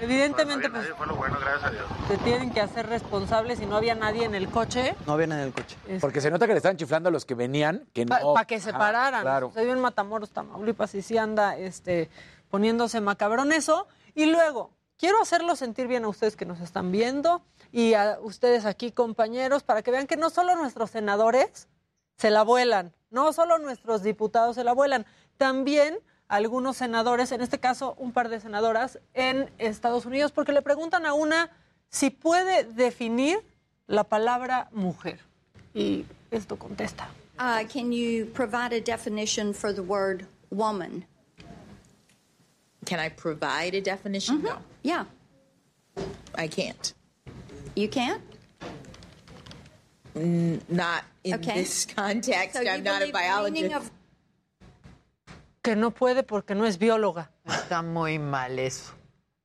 Evidentemente, 0.00 0.68
Bueno, 0.68 0.72
pues, 0.72 0.82
nadie 0.82 0.94
fue 0.96 1.06
lo 1.06 1.14
bueno, 1.16 1.38
gracias 1.40 1.64
a 1.64 1.70
Dios. 1.70 1.84
se 2.08 2.18
tienen 2.18 2.50
que 2.52 2.60
hacer 2.60 2.88
responsables 2.88 3.60
si 3.60 3.66
no 3.66 3.76
había 3.76 3.94
nadie 3.94 4.24
en 4.24 4.34
el 4.34 4.48
coche. 4.48 4.96
No 5.06 5.12
había 5.12 5.28
nadie 5.28 5.42
en 5.42 5.48
el 5.48 5.54
coche. 5.54 5.76
Porque 6.00 6.20
se 6.20 6.30
nota 6.32 6.46
que 6.46 6.52
le 6.52 6.56
estaban 6.56 6.76
chiflando 6.76 7.10
a 7.10 7.12
los 7.12 7.24
que 7.24 7.34
venían, 7.34 7.86
que 7.92 8.04
Para 8.04 8.22
no... 8.24 8.34
que 8.46 8.58
se 8.60 8.70
Ajá, 8.70 8.78
pararan. 8.78 9.22
Claro. 9.22 9.52
Se 9.54 9.62
vio 9.64 9.72
en 9.72 9.80
Matamoros, 9.80 10.30
Tamaulipas, 10.30 10.94
y 10.96 11.02
sí 11.02 11.16
anda 11.16 11.56
este, 11.56 12.10
poniéndose 12.50 13.00
macabrón 13.00 13.52
eso. 13.52 13.86
Y 14.16 14.26
luego, 14.26 14.72
quiero 14.98 15.22
hacerlo 15.22 15.54
sentir 15.54 15.86
bien 15.86 16.04
a 16.04 16.08
ustedes 16.08 16.34
que 16.34 16.44
nos 16.44 16.58
están 16.60 16.90
viendo 16.90 17.42
y 17.70 17.94
a 17.94 18.18
ustedes 18.20 18.64
aquí, 18.66 18.90
compañeros, 18.90 19.62
para 19.62 19.82
que 19.82 19.92
vean 19.92 20.08
que 20.08 20.16
no 20.16 20.28
solo 20.28 20.56
nuestros 20.56 20.90
senadores 20.90 21.68
se 22.16 22.30
la 22.30 22.42
vuelan, 22.42 22.92
no 23.10 23.32
solo 23.32 23.58
nuestros 23.58 24.02
diputados 24.02 24.56
se 24.56 24.64
la 24.64 24.72
vuelan, 24.72 25.06
también 25.36 25.98
algunos 26.28 26.76
senadores, 26.76 27.32
en 27.32 27.40
este 27.40 27.58
caso 27.60 27.94
un 27.98 28.12
par 28.12 28.28
de 28.28 28.40
senadoras 28.40 28.98
en 29.14 29.50
Estados 29.58 30.06
Unidos, 30.06 30.32
porque 30.32 30.52
le 30.52 30.62
preguntan 30.62 31.06
a 31.06 31.14
una 31.14 31.50
si 31.90 32.10
puede 32.10 32.64
definir 32.64 33.38
la 33.86 34.04
palabra 34.04 34.68
mujer. 34.72 35.20
Y 35.74 36.04
esto 36.30 36.56
contesta. 36.56 37.08
Uh, 37.38 37.66
can 37.68 37.92
you 37.92 38.26
provide 38.32 38.72
a 38.72 38.80
definition 38.80 39.52
for 39.52 39.72
the 39.74 39.82
word 39.82 40.26
woman? 40.50 41.04
Can 42.86 43.00
I 43.00 43.08
provide 43.10 43.74
a 43.76 43.80
definition? 43.80 44.42
No, 44.42 44.58
Yeah. 44.82 45.06
I 46.36 46.48
can't. 46.48 46.94
You 47.76 47.88
can't? 47.88 48.20
N- 50.16 50.60
not 50.68 51.04
in 51.24 51.34
Okay. 51.34 51.54
this 51.62 51.86
context. 51.86 52.54
So 52.56 52.60
I'm 52.68 52.82
not 52.84 53.02
a 53.02 53.10
biologist. 53.10 53.90
Que 55.64 55.76
no 55.76 55.92
puede 55.92 56.22
porque 56.24 56.54
no 56.54 56.66
es 56.66 56.76
bióloga. 56.76 57.30
Está 57.46 57.80
muy 57.80 58.18
mal 58.18 58.58
eso. 58.58 58.92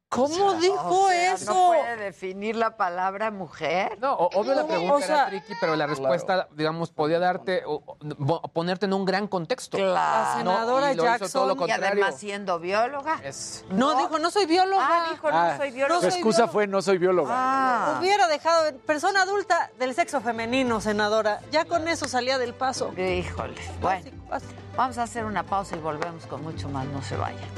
¿Cómo 0.09 0.56
dijo 0.56 0.75
O 1.06 1.07
sea, 1.07 1.33
eso? 1.35 1.53
¿No 1.53 1.67
puede 1.67 1.95
definir 1.95 2.56
la 2.57 2.75
palabra 2.75 3.30
mujer? 3.31 3.98
No, 4.01 4.15
o- 4.15 4.30
obvio 4.39 4.53
la 4.56 4.65
pregunta 4.67 4.95
o 4.95 4.99
sea- 4.99 5.15
era 5.15 5.27
tricky, 5.30 5.53
pero 5.61 5.77
la 5.77 5.85
respuesta, 5.88 6.49
digamos, 6.57 6.89
podía 6.91 7.19
darte, 7.19 7.64
o, 7.65 7.75
o, 7.85 8.41
ponerte 8.51 8.88
en 8.88 8.93
un 8.95 9.06
gran 9.06 9.27
contexto. 9.27 9.77
Claro. 9.77 9.93
La 9.93 10.33
senadora 10.39 10.93
Jackson. 10.93 11.31
todo 11.31 11.56
lo 11.56 11.67
Y 11.67 11.72
además 11.72 12.15
siendo 12.17 12.59
bióloga. 12.59 13.22
Es- 13.23 13.64
No, 13.69 13.95
dijo, 13.99 14.19
no 14.19 14.30
soy 14.30 14.45
bióloga. 14.45 14.83
Ah, 14.85 15.07
dijo, 15.11 15.31
no 15.31 15.56
soy 15.57 15.72
bióloga. 15.72 16.01
Su 16.01 16.07
excusa 16.07 16.48
fue 16.49 16.67
no 16.67 16.81
soy 16.81 16.98
bióloga. 16.98 17.31
Ah. 17.33 17.98
Hubiera 18.01 18.27
dejado 18.27 18.75
persona 18.80 19.22
adulta 19.22 19.72
del 19.80 19.93
sexo 19.95 20.19
femenino, 20.19 20.81
senadora. 20.81 21.39
Ya 21.51 21.64
con 21.64 21.88
eso 21.88 22.07
salía 22.09 22.38
del 22.39 22.53
paso. 22.56 22.91
Híjole. 22.98 23.56
Bueno, 23.80 24.01
Básico, 24.03 24.27
básico. 24.27 24.53
Vamos 24.80 24.98
a 24.98 25.03
hacer 25.03 25.25
una 25.25 25.43
pausa 25.43 25.75
y 25.75 25.80
volvemos 25.80 26.25
con 26.25 26.41
mucho 26.41 26.69
más. 26.69 26.88
No 26.88 27.01
se 27.01 27.17
vayan. 27.17 27.49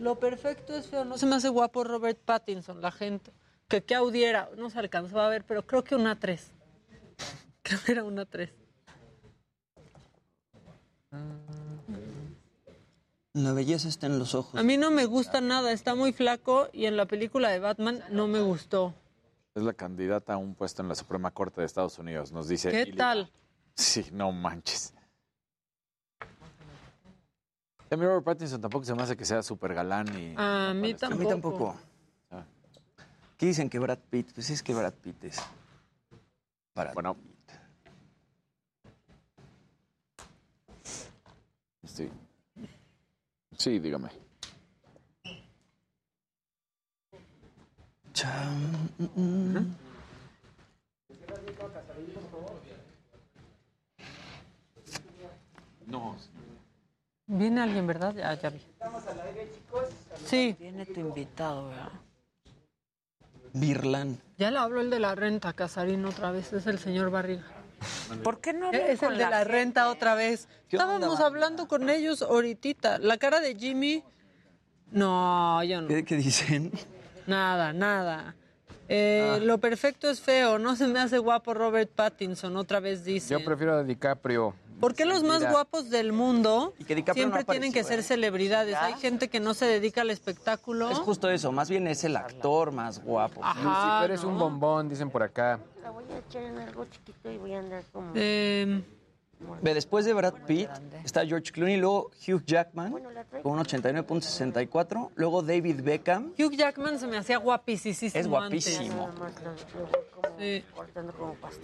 Lo 0.00 0.16
perfecto 0.16 0.74
es 0.74 0.88
feo. 0.88 1.04
No 1.04 1.18
se 1.18 1.26
me 1.26 1.36
hace 1.36 1.48
guapo 1.48 1.84
Robert 1.84 2.18
Pattinson, 2.18 2.80
la 2.80 2.90
gente. 2.90 3.32
Que 3.68 3.84
qué 3.84 3.94
audiera. 3.94 4.50
No 4.56 4.68
se 4.68 4.80
alcanzó 4.80 5.20
a 5.20 5.28
ver, 5.28 5.44
pero 5.44 5.64
creo 5.64 5.84
que 5.84 5.94
una 5.94 6.18
3. 6.18 6.52
Creo 7.62 7.78
que 7.86 7.92
era 7.92 8.02
una 8.02 8.26
3. 8.26 8.50
La 13.38 13.52
belleza 13.52 13.88
está 13.88 14.06
en 14.06 14.18
los 14.18 14.34
ojos. 14.34 14.58
A 14.58 14.62
mí 14.64 14.76
no 14.76 14.90
me 14.90 15.04
gusta 15.04 15.40
nada. 15.40 15.70
Está 15.72 15.94
muy 15.94 16.12
flaco 16.12 16.68
y 16.72 16.86
en 16.86 16.96
la 16.96 17.06
película 17.06 17.50
de 17.50 17.60
Batman 17.60 18.02
no 18.10 18.26
me 18.26 18.40
gustó. 18.40 18.94
Es 19.54 19.62
la 19.62 19.72
candidata 19.74 20.34
a 20.34 20.36
un 20.36 20.54
puesto 20.54 20.82
en 20.82 20.88
la 20.88 20.94
Suprema 20.94 21.30
Corte 21.30 21.60
de 21.60 21.66
Estados 21.66 21.98
Unidos, 21.98 22.32
nos 22.32 22.48
dice. 22.48 22.70
¿Qué 22.70 22.92
tal? 22.92 23.30
Sí, 23.74 24.06
no 24.12 24.32
manches. 24.32 24.92
A 27.90 27.96
mí 27.96 28.04
Robert 28.04 28.24
Pattinson 28.24 28.60
tampoco 28.60 28.84
se 28.84 28.94
me 28.94 29.02
hace 29.02 29.16
que 29.16 29.24
sea 29.24 29.42
súper 29.42 29.72
galán 29.72 30.06
y... 30.18 30.34
A 30.36 30.74
mí 30.74 30.90
A 30.92 30.96
tampoco. 30.96 31.22
mí 31.22 31.28
tampoco. 31.28 31.76
Ah. 32.30 32.44
¿Qué 33.36 33.46
dicen 33.46 33.70
que 33.70 33.78
Brad 33.78 33.98
Pitt? 34.10 34.32
Pues 34.34 34.50
es 34.50 34.62
que 34.62 34.74
Brad 34.74 34.92
Pitt 34.94 35.24
es. 35.24 35.38
Brad 36.74 36.92
Bueno. 36.92 37.14
Pitt. 37.14 37.52
Sí. 41.84 42.10
Sí, 43.58 43.78
dígame. 43.80 44.08
Cham, 48.12 48.88
mm. 49.16 49.74
No. 55.86 56.16
Viene 57.26 57.60
alguien, 57.60 57.86
¿verdad? 57.86 58.14
Ya, 58.14 58.34
ya 58.34 58.50
vi. 58.50 58.60
Sí, 60.24 60.56
Viene 60.58 60.86
tu 60.86 61.00
invitado, 61.00 61.68
¿verdad? 61.68 61.92
Birlan. 63.54 64.20
ya 64.36 64.50
le 64.50 64.58
habló 64.58 64.80
el 64.80 64.90
de 64.90 65.00
la 65.00 65.14
renta, 65.14 65.52
Casarín, 65.52 66.04
otra 66.04 66.30
vez. 66.30 66.52
Es 66.52 66.66
el 66.66 66.78
señor 66.78 67.10
Barriga. 67.10 67.44
¿Por 68.22 68.40
qué 68.40 68.52
no 68.52 68.70
Es 68.72 69.02
el 69.02 69.18
de 69.18 69.28
la 69.28 69.44
renta 69.44 69.88
otra 69.88 70.14
vez. 70.14 70.48
Estábamos 70.70 71.20
hablando 71.20 71.68
con 71.68 71.88
ellos 71.90 72.22
ahorita. 72.22 72.98
La 72.98 73.16
cara 73.18 73.40
de 73.40 73.54
Jimmy. 73.54 74.02
No, 74.90 75.62
yo 75.64 75.82
no. 75.82 75.88
¿Qué, 75.88 76.04
qué 76.04 76.16
dicen? 76.16 76.72
Nada, 77.26 77.72
nada. 77.72 78.34
Eh, 78.88 79.40
Lo 79.42 79.58
perfecto 79.58 80.08
es 80.08 80.20
feo. 80.20 80.58
No 80.58 80.74
se 80.76 80.86
me 80.86 80.98
hace 80.98 81.18
guapo 81.18 81.52
Robert 81.52 81.90
Pattinson. 81.90 82.56
Otra 82.56 82.80
vez 82.80 83.04
dice. 83.04 83.34
Yo 83.34 83.44
prefiero 83.44 83.74
a 83.74 83.82
DiCaprio. 83.82 84.54
¿Por 84.80 84.94
qué 84.94 85.04
los 85.04 85.22
más 85.22 85.48
guapos 85.48 85.90
del 85.90 86.12
mundo 86.12 86.74
que 86.86 86.94
DiCaprio 86.94 87.26
no 87.26 87.34
siempre 87.34 87.52
tienen 87.52 87.72
que 87.72 87.84
ser 87.84 88.02
celebridades? 88.02 88.76
Hay 88.76 88.94
gente 88.94 89.28
que 89.28 89.40
no 89.40 89.54
se 89.54 89.66
dedica 89.66 90.02
al 90.02 90.10
espectáculo. 90.10 90.90
Es 90.90 90.98
justo 90.98 91.28
eso, 91.30 91.52
más 91.52 91.68
bien 91.68 91.86
es 91.86 92.04
el 92.04 92.16
actor 92.16 92.72
más 92.72 93.02
guapo. 93.02 93.40
Ajá, 93.42 94.00
Lucifer 94.00 94.10
es 94.12 94.24
un 94.24 94.38
bombón, 94.38 94.88
dicen 94.88 95.10
por 95.10 95.22
acá. 95.22 95.60
La 95.82 95.90
voy 95.90 96.04
a 96.12 96.18
echar 96.18 96.42
en 96.42 96.58
algo 96.58 96.84
chiquito 96.86 97.30
y 97.30 97.38
voy 97.38 97.54
a 97.54 97.58
andar 97.60 97.82
como... 97.92 98.12
Eh, 98.14 98.66
Ve, 98.66 98.84
después 99.62 100.04
de 100.04 100.12
Brad 100.12 100.34
Pitt 100.46 100.68
está 101.04 101.24
George 101.26 101.52
Clooney, 101.52 101.76
luego 101.76 102.10
Hugh 102.26 102.42
Jackman 102.44 102.92
con 103.42 103.52
un 103.52 103.58
89.64, 103.58 105.10
luego 105.14 105.42
David 105.42 105.82
Beckham. 105.82 106.32
Hugh 106.38 106.54
Jackman 106.54 106.98
se 106.98 107.06
me 107.06 107.16
hacía 107.16 107.38
guapísimo. 107.38 108.10
Es 108.14 108.26
guapísimo. 108.26 109.10
Sí. 110.38 110.64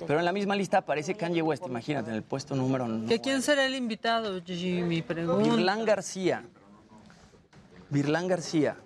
Pero 0.06 0.18
en 0.18 0.24
la 0.24 0.32
misma 0.32 0.56
lista 0.56 0.78
aparece 0.78 1.14
Kanye 1.14 1.42
West, 1.42 1.66
imagínate, 1.66 2.10
en 2.10 2.16
el 2.16 2.22
puesto 2.22 2.54
número 2.54 2.86
¿Que 3.08 3.20
quién 3.20 3.42
será 3.42 3.66
el 3.66 3.74
invitado, 3.74 4.40
Jimmy? 4.44 5.02
Pregunta. 5.02 5.42
Virlán 5.42 5.84
García. 5.84 6.44
Virlán 7.90 8.28
García. 8.28 8.76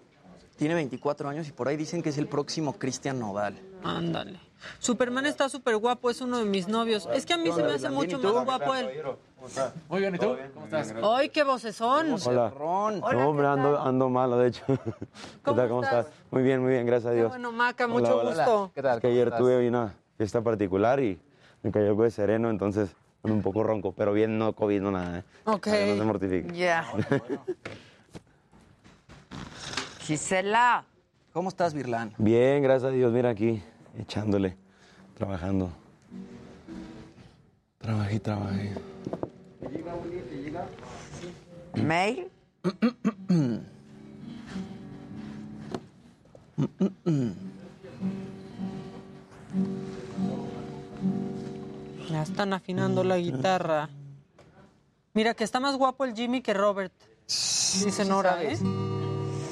Tiene 0.57 0.75
24 0.75 1.29
años 1.29 1.49
y 1.49 1.53
por 1.53 1.69
ahí 1.69 1.77
dicen 1.77 2.03
que 2.03 2.09
es 2.09 2.19
el 2.19 2.27
próximo 2.27 2.75
Cristian 2.75 3.19
Nodal. 3.19 3.61
Ándale. 3.85 4.48
Superman 4.79 5.27
está 5.27 5.49
súper 5.49 5.77
guapo, 5.77 6.11
es 6.11 6.21
uno 6.21 6.39
de 6.39 6.45
mis 6.45 6.69
novios. 6.69 7.09
Es 7.13 7.25
que 7.27 7.35
a 7.35 7.37
mí 7.37 7.51
se 7.53 7.63
me 7.63 7.73
hace 7.73 7.91
mucho 7.91 8.19
más 8.19 8.45
guapo 8.45 8.75
él. 8.75 8.89
Muy 9.89 10.01
bien, 10.01 10.15
¿y 10.15 10.19
tú? 10.19 10.37
¿Cómo 10.55 10.67
estás? 10.67 10.95
¡Ay, 11.03 11.29
qué 11.29 11.45
vocesón! 11.45 12.17
Hola. 12.27 12.53
No, 12.59 13.29
hombre, 13.29 13.47
ando, 13.47 13.79
ando 13.81 14.09
malo, 14.09 14.39
de 14.39 14.49
hecho. 14.49 14.65
¿Qué 15.45 15.53
tal? 15.55 15.69
¿Cómo 15.69 15.83
estás? 15.83 16.07
Muy 16.31 16.43
bien, 16.43 16.61
muy 16.61 16.73
bien, 16.73 16.87
gracias 16.87 17.13
a 17.13 17.15
Dios. 17.15 17.29
Bueno, 17.29 17.53
Maca, 17.53 17.85
Hola, 17.85 17.95
mucho 17.95 18.19
hola. 18.19 18.45
gusto. 18.45 18.73
Es 18.75 19.01
que 19.01 19.07
ayer 19.07 19.37
tuve 19.37 19.69
una 19.69 19.95
fiesta 20.17 20.41
particular 20.43 21.01
y 21.01 21.21
me 21.63 21.71
cayó 21.71 21.87
algo 21.89 22.03
de 22.03 22.11
sereno, 22.11 22.51
entonces 22.51 22.91
ando 23.23 23.35
un 23.37 23.43
poco 23.43 23.63
ronco, 23.63 23.93
pero 23.93 24.13
bien, 24.13 24.39
no 24.39 24.53
COVID, 24.53 24.81
no 24.81 24.91
nada. 24.91 25.19
¿eh? 25.21 25.25
Ok. 25.45 25.65
Que 25.65 25.87
No 25.93 25.99
se 25.99 26.05
mortifique. 26.05 26.53
Ya. 26.57 26.85
Gisela. 30.01 30.85
¿Cómo 31.33 31.49
estás, 31.51 31.75
Virlán? 31.75 32.15
Bien, 32.19 32.63
gracias 32.63 32.91
a 32.91 32.95
Dios, 32.95 33.13
mira 33.13 33.31
aquí, 33.31 33.63
echándole, 33.97 34.57
trabajando. 35.15 35.71
Trabajé, 37.79 38.21
trabajé. 38.21 38.75
¿Mail? 41.75 42.31
Ya 52.11 52.23
están 52.23 52.53
afinando 52.53 53.05
la 53.05 53.19
guitarra. 53.19 53.91
Mira, 55.15 55.35
que 55.35 55.45
está 55.45 55.61
más 55.61 55.77
guapo 55.77 56.05
el 56.05 56.15
Jimmy 56.15 56.43
que 56.43 56.55
Robert. 56.55 56.93
Dice 57.27 58.05
Nora, 58.05 58.43
¿eh? 58.43 58.59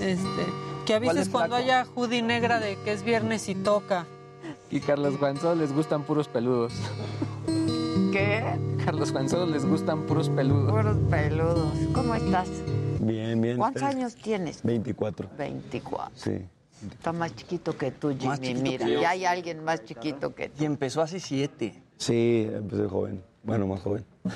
Este, 0.01 0.47
que 0.87 0.95
avises 0.95 1.17
es 1.17 1.29
cuando 1.29 1.57
haya 1.57 1.87
hoodie 1.95 2.23
negra 2.23 2.61
de 2.61 2.77
que 2.83 2.93
es 2.93 3.03
viernes 3.03 3.49
y 3.49 3.55
toca. 3.55 4.07
Y 4.71 4.81
Carlos 4.81 5.19
Guanzó 5.19 5.55
les 5.55 5.73
gustan 5.73 6.03
puros 6.03 6.29
peludos. 6.29 6.73
¿Qué? 8.13 8.43
Carlos 8.85 9.13
Guanzó 9.13 9.47
les 9.47 9.65
gustan 9.65 10.07
puros 10.07 10.29
peludos. 10.29 10.71
Puros 10.73 10.97
peludos. 11.11 11.73
¿Cómo 11.95 12.15
estás? 12.15 12.49
Bien, 13.01 13.41
bien. 13.41 13.59
¿Cuántos 13.59 13.83
años 13.83 14.15
tienes? 14.17 14.63
24. 14.63 15.29
24. 15.39 16.11
Sí. 16.17 16.47
Está 16.91 17.13
más 17.13 17.35
chiquito 17.35 17.77
que 17.77 17.91
tú, 17.91 18.15
Más 18.25 18.39
Jimmy. 18.41 18.55
chiquito 18.71 18.85
Mira, 18.85 18.87
que 18.87 19.01
ya 19.03 19.11
hay 19.11 19.25
alguien 19.25 19.65
más 19.65 19.85
chiquito 19.85 20.35
que 20.35 20.49
tú. 20.51 20.63
Y 20.63 20.67
empezó 20.67 21.01
hace 21.01 21.21
siete. 21.21 21.83
Sí, 21.97 22.49
empecé 22.53 22.87
joven. 22.87 23.23
Bueno, 23.43 23.67
más 23.67 23.81
joven. 23.81 24.05
¿De 24.25 24.33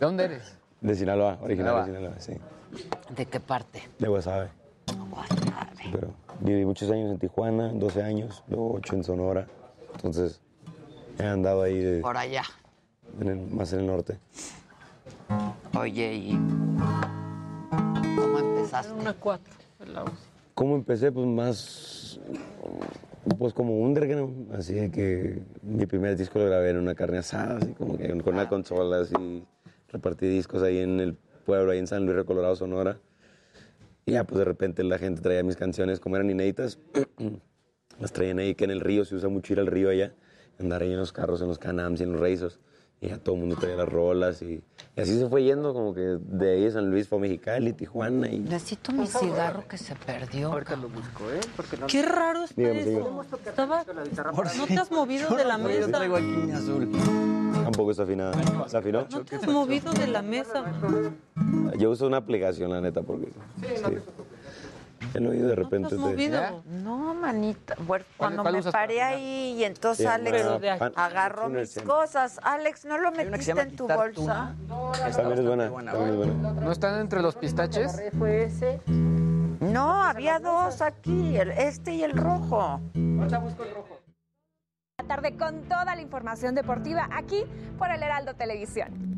dónde 0.00 0.24
eres? 0.24 0.56
De 0.80 0.94
Sinaloa, 0.94 1.38
original 1.42 1.76
de 1.80 1.84
Sinaloa. 1.86 2.20
Sinaloa, 2.20 2.20
sí. 2.20 3.14
¿De 3.14 3.26
qué 3.26 3.40
parte? 3.40 3.82
De 3.98 4.08
Guasave. 4.08 4.48
Pero 5.92 6.08
viví 6.40 6.64
muchos 6.64 6.90
años 6.90 7.10
en 7.10 7.18
Tijuana, 7.18 7.72
12 7.72 8.02
años, 8.02 8.42
luego 8.48 8.74
8 8.74 8.94
en 8.96 9.04
Sonora. 9.04 9.46
Entonces, 9.94 10.40
he 11.18 11.24
andado 11.24 11.62
ahí 11.62 11.78
de- 11.78 12.00
Por 12.00 12.16
allá. 12.16 12.42
en 13.20 13.28
el- 13.28 13.46
más 13.50 13.72
en 13.72 13.80
el 13.80 13.86
norte. 13.86 14.18
Oye, 15.78 16.14
¿y 16.14 16.38
cómo 18.16 18.38
empezaste? 18.38 18.92
Una 18.92 19.14
cuatro. 19.14 19.52
¿Cómo 20.54 20.74
empecé? 20.74 21.12
Pues 21.12 21.26
más, 21.26 22.20
pues 23.38 23.54
como 23.54 23.78
underground, 23.78 24.52
así 24.54 24.74
de 24.74 24.90
que 24.90 25.40
mi 25.62 25.86
primer 25.86 26.16
disco 26.16 26.38
lo 26.40 26.46
grabé 26.46 26.70
en 26.70 26.78
una 26.78 26.94
carne 26.94 27.18
asada, 27.18 27.58
así 27.58 27.72
como 27.74 27.96
que 27.96 28.08
con 28.20 28.34
una 28.34 28.48
consola, 28.48 29.00
así, 29.02 29.44
repartí 29.88 30.26
discos 30.26 30.62
ahí 30.62 30.78
en 30.78 30.98
el 31.00 31.14
pueblo, 31.46 31.70
ahí 31.72 31.78
en 31.78 31.86
San 31.86 32.04
Luis 32.06 32.24
Colorado, 32.24 32.56
Sonora. 32.56 32.98
Y 34.08 34.12
ya, 34.12 34.24
pues 34.24 34.38
de 34.38 34.46
repente 34.46 34.82
la 34.84 34.96
gente 34.96 35.20
traía 35.20 35.42
mis 35.42 35.56
canciones, 35.56 36.00
como 36.00 36.16
eran 36.16 36.30
inéditas, 36.30 36.78
las 38.00 38.10
traían 38.10 38.38
ahí, 38.38 38.54
que 38.54 38.64
en 38.64 38.70
el 38.70 38.80
río, 38.80 39.04
se 39.04 39.14
usa 39.14 39.28
mucho 39.28 39.52
ir 39.52 39.60
al 39.60 39.66
río 39.66 39.90
allá, 39.90 40.14
andar 40.58 40.80
ahí 40.80 40.92
en 40.92 40.98
los 40.98 41.12
carros, 41.12 41.42
en 41.42 41.48
los 41.48 41.58
canams 41.58 42.00
y 42.00 42.04
en 42.04 42.12
los 42.12 42.20
razors. 42.22 42.58
Y 43.00 43.08
ya 43.10 43.18
todo 43.18 43.36
el 43.36 43.42
mundo 43.42 43.54
traía 43.54 43.76
las 43.76 43.88
rolas 43.88 44.42
y, 44.42 44.60
y 44.96 45.00
así 45.00 45.16
se 45.16 45.28
fue 45.28 45.44
yendo, 45.44 45.72
como 45.72 45.94
que 45.94 46.00
de 46.00 46.54
ahí 46.54 46.66
a 46.66 46.72
San 46.72 46.90
Luis 46.90 47.06
fue 47.06 47.18
a 47.18 47.20
Mexicali, 47.20 47.72
Tijuana 47.72 48.28
y... 48.28 48.40
Necesito 48.40 48.90
mi 48.90 49.06
cigarro 49.06 49.68
que 49.68 49.78
se 49.78 49.94
perdió. 49.94 50.50
Ahorita 50.50 50.74
lo 50.74 50.88
busco, 50.88 51.30
¿eh? 51.30 51.38
Qué 51.86 52.02
raro 52.02 52.42
está 52.42 52.60
Dígame, 52.60 52.80
eso. 52.80 53.24
Estaba- 53.46 53.84
¿No 54.56 54.66
te 54.66 54.78
has 54.78 54.90
movido 54.90 55.28
de 55.36 55.44
la 55.44 55.58
Yo 55.58 55.64
mesa? 55.64 55.92
traigo 55.92 56.16
aquí 56.16 56.24
mi 56.26 56.50
azul. 56.50 56.90
Tampoco 57.62 57.92
está 57.92 58.02
afinada. 58.02 58.32
¿Se 58.66 58.76
afinó? 58.78 59.06
¿No 59.10 59.20
te 59.24 59.36
has 59.36 59.46
movido 59.46 59.92
de 59.92 60.06
la 60.08 60.22
mesa? 60.22 60.64
Yo 61.78 61.90
uso 61.90 62.04
una 62.06 62.16
aplicación, 62.16 62.70
la 62.72 62.80
neta, 62.80 63.02
porque... 63.02 63.26
Sí. 63.60 63.84
El 65.14 65.26
oído 65.26 65.48
de 65.48 65.54
repente 65.54 65.86
has 65.86 65.92
te... 65.92 65.98
movido? 65.98 66.62
No, 66.66 67.14
manita. 67.14 67.74
Bueno, 67.86 68.04
cuando 68.16 68.44
me 68.44 68.62
paré 68.62 69.00
ahí 69.02 69.56
y 69.58 69.64
entonces 69.64 70.04
Se 70.04 70.08
Alex 70.12 70.44
agarró 70.96 71.48
mis 71.48 71.78
cosas. 71.80 72.38
Alex, 72.42 72.84
¿no 72.84 72.98
lo 72.98 73.10
metiste 73.12 73.60
en 73.60 73.76
tu 73.76 73.86
bolsa? 73.88 74.54
También 75.16 75.38
es 75.38 75.46
buena, 75.46 75.70
también 75.70 76.08
es 76.10 76.16
buena. 76.16 76.52
¿No 76.60 76.72
están 76.72 77.00
entre 77.00 77.22
los 77.22 77.36
pistaches? 77.36 77.96
No, 79.60 80.02
había 80.02 80.38
dos 80.38 80.80
aquí, 80.82 81.36
el- 81.36 81.50
este 81.50 81.94
y 81.94 82.02
el 82.02 82.12
rojo. 82.16 82.80
La 85.00 85.06
tarde 85.06 85.36
con 85.36 85.62
toda 85.62 85.94
la 85.94 86.00
información 86.02 86.54
deportiva 86.54 87.08
aquí 87.12 87.44
por 87.78 87.90
el 87.90 88.02
Heraldo 88.02 88.34
Televisión. 88.34 89.08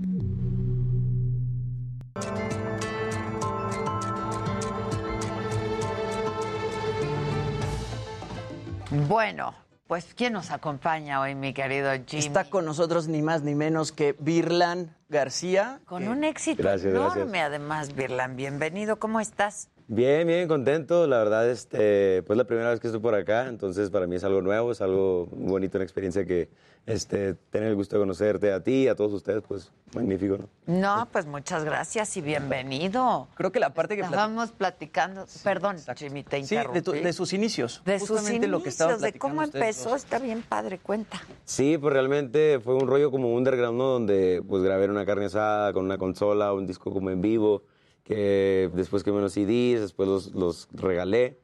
Bueno, 8.91 9.55
pues 9.86 10.15
¿quién 10.17 10.33
nos 10.33 10.51
acompaña 10.51 11.20
hoy, 11.20 11.36
mi 11.36 11.52
querido 11.55 11.91
Jimmy? 12.07 12.27
Está 12.27 12.51
con 12.51 12.65
nosotros 12.65 13.07
ni 13.07 13.23
más 13.23 13.44
ni 13.44 13.55
menos 13.55 13.93
que 13.93 14.17
Virlán 14.19 14.97
García. 15.09 15.81
Con 15.85 16.09
un 16.09 16.25
éxito 16.25 16.60
Gracias, 16.60 16.93
enorme, 16.93 17.25
gracias. 17.25 17.47
además, 17.47 17.94
Virlan. 17.94 18.35
Bienvenido, 18.35 18.99
¿cómo 18.99 19.20
estás? 19.20 19.69
Bien, 19.86 20.27
bien, 20.27 20.49
contento. 20.49 21.07
La 21.07 21.19
verdad, 21.19 21.49
este, 21.49 22.25
pues 22.25 22.36
la 22.36 22.44
primera 22.44 22.70
vez 22.70 22.81
que 22.81 22.89
estoy 22.89 23.01
por 23.01 23.15
acá, 23.15 23.47
entonces 23.47 23.91
para 23.91 24.09
mí 24.09 24.17
es 24.17 24.25
algo 24.25 24.43
nuevo, 24.43 24.73
es 24.73 24.81
algo 24.81 25.28
muy 25.36 25.51
bonito, 25.51 25.78
una 25.78 25.85
experiencia 25.85 26.25
que 26.25 26.49
este, 26.86 27.34
tener 27.34 27.68
el 27.68 27.76
gusto 27.76 27.97
de 27.97 28.00
conocerte 28.02 28.52
a 28.52 28.62
ti 28.62 28.84
y 28.84 28.89
a 28.89 28.94
todos 28.97 29.12
ustedes, 29.12 29.42
pues 29.47 29.70
magnífico, 29.94 30.39
¿no? 30.39 30.49
No, 30.67 31.09
pues 31.12 31.26
muchas 31.26 31.65
gracias 31.65 32.17
y 32.17 32.20
bienvenido. 32.20 33.28
Creo 33.34 33.52
que 33.52 33.60
la 33.60 33.75
parte 33.75 33.97
que 33.97 34.02
Estábamos 34.02 34.50
platicando, 34.52 35.26
perdón, 35.44 35.76
Jimmy, 35.97 36.23
te 36.23 36.36
Sí, 36.44 36.55
interrumpí. 36.55 36.78
de, 36.78 36.83
tu- 36.83 36.92
de 36.92 37.12
sus 37.12 37.33
inicios. 37.33 37.83
De 37.84 37.99
sus 38.00 38.20
inicios, 38.28 38.50
lo 38.50 38.62
que 38.62 38.70
de 38.70 39.12
cómo 39.18 39.42
empezó, 39.42 39.91
dos. 39.91 40.05
está 40.05 40.18
bien 40.18 40.42
padre, 40.42 40.78
cuenta. 40.78 41.20
Sí, 41.44 41.76
pues 41.78 41.92
realmente 41.92 42.60
fue 42.60 42.75
un 42.75 42.86
rollo 42.89 43.10
como 43.10 43.34
underground, 43.34 43.78
¿no? 43.78 43.84
Donde 43.86 44.42
pues 44.49 44.62
grabé 44.62 44.89
una 44.89 45.05
carne 45.07 45.26
asada 45.26 45.73
con 45.73 45.84
una 45.84 45.99
consola, 45.99 46.52
un 46.52 46.67
disco 46.67 46.92
como 46.92 47.10
en 47.10 47.20
vivo, 47.20 47.62
que 48.05 48.70
después 48.75 49.02
quemé 49.05 49.18
unos 49.18 49.33
CDs, 49.34 49.81
después 49.81 50.09
los, 50.09 50.34
los 50.34 50.68
regalé. 50.73 51.39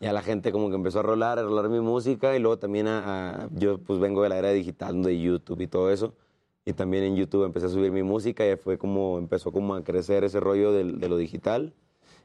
Y 0.00 0.06
a 0.06 0.12
la 0.12 0.22
gente 0.22 0.52
como 0.52 0.68
que 0.68 0.76
empezó 0.76 1.00
a 1.00 1.02
rolar, 1.02 1.38
a 1.38 1.42
rolar 1.42 1.68
mi 1.68 1.80
música 1.80 2.36
y 2.36 2.38
luego 2.38 2.58
también 2.58 2.86
a, 2.86 3.44
a- 3.44 3.48
yo 3.52 3.78
pues 3.78 3.98
vengo 3.98 4.22
de 4.22 4.28
la 4.28 4.38
era 4.38 4.50
digital, 4.50 5.02
de 5.02 5.20
YouTube 5.20 5.60
y 5.60 5.66
todo 5.66 5.90
eso. 5.90 6.14
Y 6.64 6.72
también 6.74 7.02
en 7.04 7.16
YouTube 7.16 7.44
empecé 7.44 7.66
a 7.66 7.68
subir 7.70 7.90
mi 7.90 8.02
música 8.02 8.46
y 8.48 8.56
fue 8.56 8.78
como, 8.78 9.18
empezó 9.18 9.50
como 9.52 9.74
a 9.74 9.82
crecer 9.82 10.22
ese 10.24 10.38
rollo 10.38 10.70
del- 10.72 11.00
de, 11.00 11.08
lo 11.08 11.16
digital. 11.16 11.72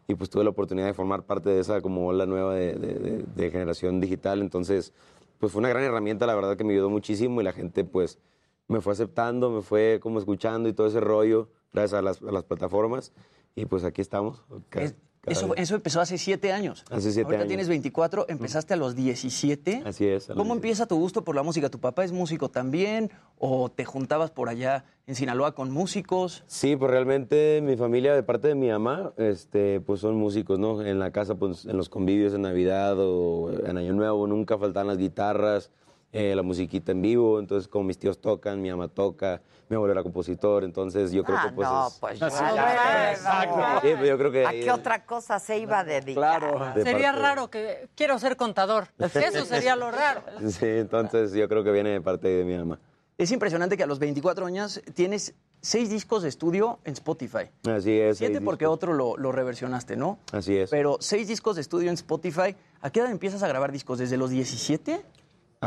Y 0.08 0.16
pues 0.16 0.30
tuve 0.30 0.44
la 0.44 0.50
oportunidad 0.52 0.86
de 0.88 0.94
formar 0.94 1.24
parte 1.24 1.50
de 1.50 1.60
esa 1.62 1.82
como 1.82 2.06
ola 2.08 2.26
nueva 2.26 2.54
de, 2.54 2.74
de- 2.74 2.94
de- 3.00 3.24
de 3.24 3.52
generación 3.52 4.00
digital. 4.02 4.42
Entonces, 4.42 4.94
pues 5.40 5.52
fue 5.52 5.60
una 5.60 5.70
gran 5.70 5.84
herramienta, 5.84 6.26
la 6.28 6.36
verdad 6.36 6.56
que 6.58 6.64
me 6.64 6.74
ayudó 6.74 6.90
muchísimo 6.90 7.42
y 7.42 7.44
la 7.44 7.54
gente 7.54 7.84
pues 7.86 8.20
me 8.68 8.82
fue 8.82 8.94
aceptando, 8.94 9.50
me 9.50 9.62
fue 9.62 10.00
como 10.02 10.20
escuchando 10.20 10.70
y 10.70 10.74
todo 10.74 10.88
ese 10.88 11.00
rollo, 11.00 11.50
gracias 11.74 11.98
a 12.00 12.02
las, 12.02 12.22
a 12.22 12.32
las 12.32 12.44
plataformas. 12.44 13.14
Y 13.56 13.66
pues 13.66 13.84
aquí 13.84 14.02
estamos. 14.02 14.44
ca- 14.70 14.82
Es- 14.84 14.96
Eso, 15.26 15.56
eso 15.56 15.76
empezó 15.76 16.02
hace 16.02 16.18
siete 16.18 16.52
años. 16.52 16.84
Hace 16.90 17.12
siete 17.14 17.26
Ahorita 17.28 17.44
años. 17.44 17.48
tienes 17.48 17.70
24, 17.70 18.26
empezaste 18.28 18.74
a 18.74 18.78
los 18.78 18.94
17. 18.96 19.84
Así 19.86 20.06
es. 20.06 20.28
¿Cómo 20.28 20.54
empieza 20.54 20.86
tu 20.86 20.98
gusto 20.98 21.24
por 21.24 21.36
la 21.36 21.44
música? 21.44 21.70
¿Tu 21.70 21.80
papá 21.80 22.04
es 22.04 22.12
músico 22.12 22.50
también? 22.50 23.10
¿O 23.38 23.70
te 23.70 23.86
juntabas 23.86 24.32
por 24.32 24.50
allá 24.50 24.84
en 25.08 25.16
Sinaloa 25.16 25.56
con 25.56 25.72
músicos? 25.72 26.44
Sí, 26.48 26.76
pues 26.76 26.92
realmente 26.92 27.62
mi 27.64 27.78
familia, 27.78 28.14
de 28.16 28.24
parte 28.24 28.50
de 28.50 28.56
mi 28.56 28.70
mamá, 28.70 29.14
este, 29.18 29.80
pues 29.80 30.02
son 30.02 30.16
músicos, 30.16 30.60
¿no? 30.60 30.82
En 30.86 31.00
la 31.00 31.12
casa, 31.12 31.36
pues 31.36 31.66
en 31.66 31.78
los 31.78 31.88
convivios 31.88 32.34
de 32.34 32.40
Navidad 32.40 32.96
o 33.00 33.50
en 33.66 33.78
Año 33.78 33.94
Nuevo 33.94 34.28
nunca 34.28 34.58
faltan 34.58 34.88
las 34.88 34.98
guitarras, 34.98 35.72
eh, 36.14 36.34
la 36.36 36.44
musiquita 36.44 36.92
en 36.94 37.02
vivo, 37.02 37.40
entonces 37.40 37.68
como 37.68 37.84
mis 37.86 37.98
tíos 37.98 38.22
tocan, 38.22 38.62
mi 38.62 38.70
mamá 38.70 38.88
toca, 38.88 39.42
mi 39.68 39.76
abuelo 39.76 39.92
era 39.94 40.04
compositor, 40.04 40.64
entonces 40.64 41.12
yo 41.12 41.24
creo 41.24 41.38
Ah, 41.40 41.46
que 41.50 41.54
pues 41.56 41.68
no, 41.68 41.88
es- 41.88 41.94
pues 42.00 42.14
Sí, 42.14 42.20
ya. 42.56 43.12
exacto. 43.12 43.58
Sí, 43.82 43.94
pues 43.98 44.10
yo 44.10 44.18
creo 44.18 44.32
que 44.32 44.46
¿A 44.46 44.52
qué 44.52 44.72
otra 44.72 45.06
cosa 45.06 45.40
se 45.40 45.58
iba 45.58 45.80
a 45.80 45.84
dedicar? 45.84 46.40
Claro. 46.40 46.74
De 46.76 46.84
Sería 46.84 47.08
parte- 47.12 47.22
raro 47.22 47.50
que 47.50 47.90
quiero 47.96 48.20
ser 48.20 48.38
contador. 48.38 48.88
Eso 49.00 49.44
sería 49.46 49.76
lo 49.76 49.92
raro. 49.92 50.22
Sí, 50.50 50.66
entonces 50.68 51.34
yo 51.34 51.50
creo 51.50 51.64
que 51.64 51.72
viene 51.72 51.90
de 51.90 52.02
parte 52.02 52.28
de 52.28 52.44
mi 52.46 52.56
mamá. 52.58 52.80
Es 53.18 53.32
impresionante 53.32 53.78
que 53.78 53.84
a 53.84 53.88
los 53.88 54.00
24 54.00 54.46
años 54.46 54.82
tienes 54.96 55.34
seis 55.62 55.90
discos 55.90 56.24
de 56.24 56.30
estudio 56.30 56.80
en 56.84 56.94
Spotify. 56.94 57.50
Así 57.68 57.92
es. 58.00 58.18
Siete 58.18 58.42
porque 58.42 58.66
otro 58.66 58.94
lo, 58.94 59.18
lo 59.18 59.32
reversionaste, 59.32 59.96
¿no? 59.96 60.18
Así 60.32 60.58
es. 60.58 60.70
Pero 60.72 60.98
seis 61.00 61.28
discos 61.28 61.56
de 61.56 61.62
estudio 61.62 61.90
en 61.90 61.94
Spotify. 61.96 62.56
¿A 62.82 62.90
qué 62.90 63.00
edad 63.00 63.12
empiezas 63.12 63.42
a 63.44 63.48
grabar 63.48 63.72
discos? 63.72 64.00
¿Desde 64.00 64.18
los 64.18 64.30
17? 64.32 65.06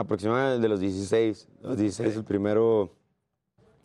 Aproximadamente 0.01 0.61
de 0.63 0.69
los 0.69 0.81
16. 0.81 1.49
Los 1.63 1.79
16, 1.79 2.17
el 2.17 2.25
primero 2.25 2.91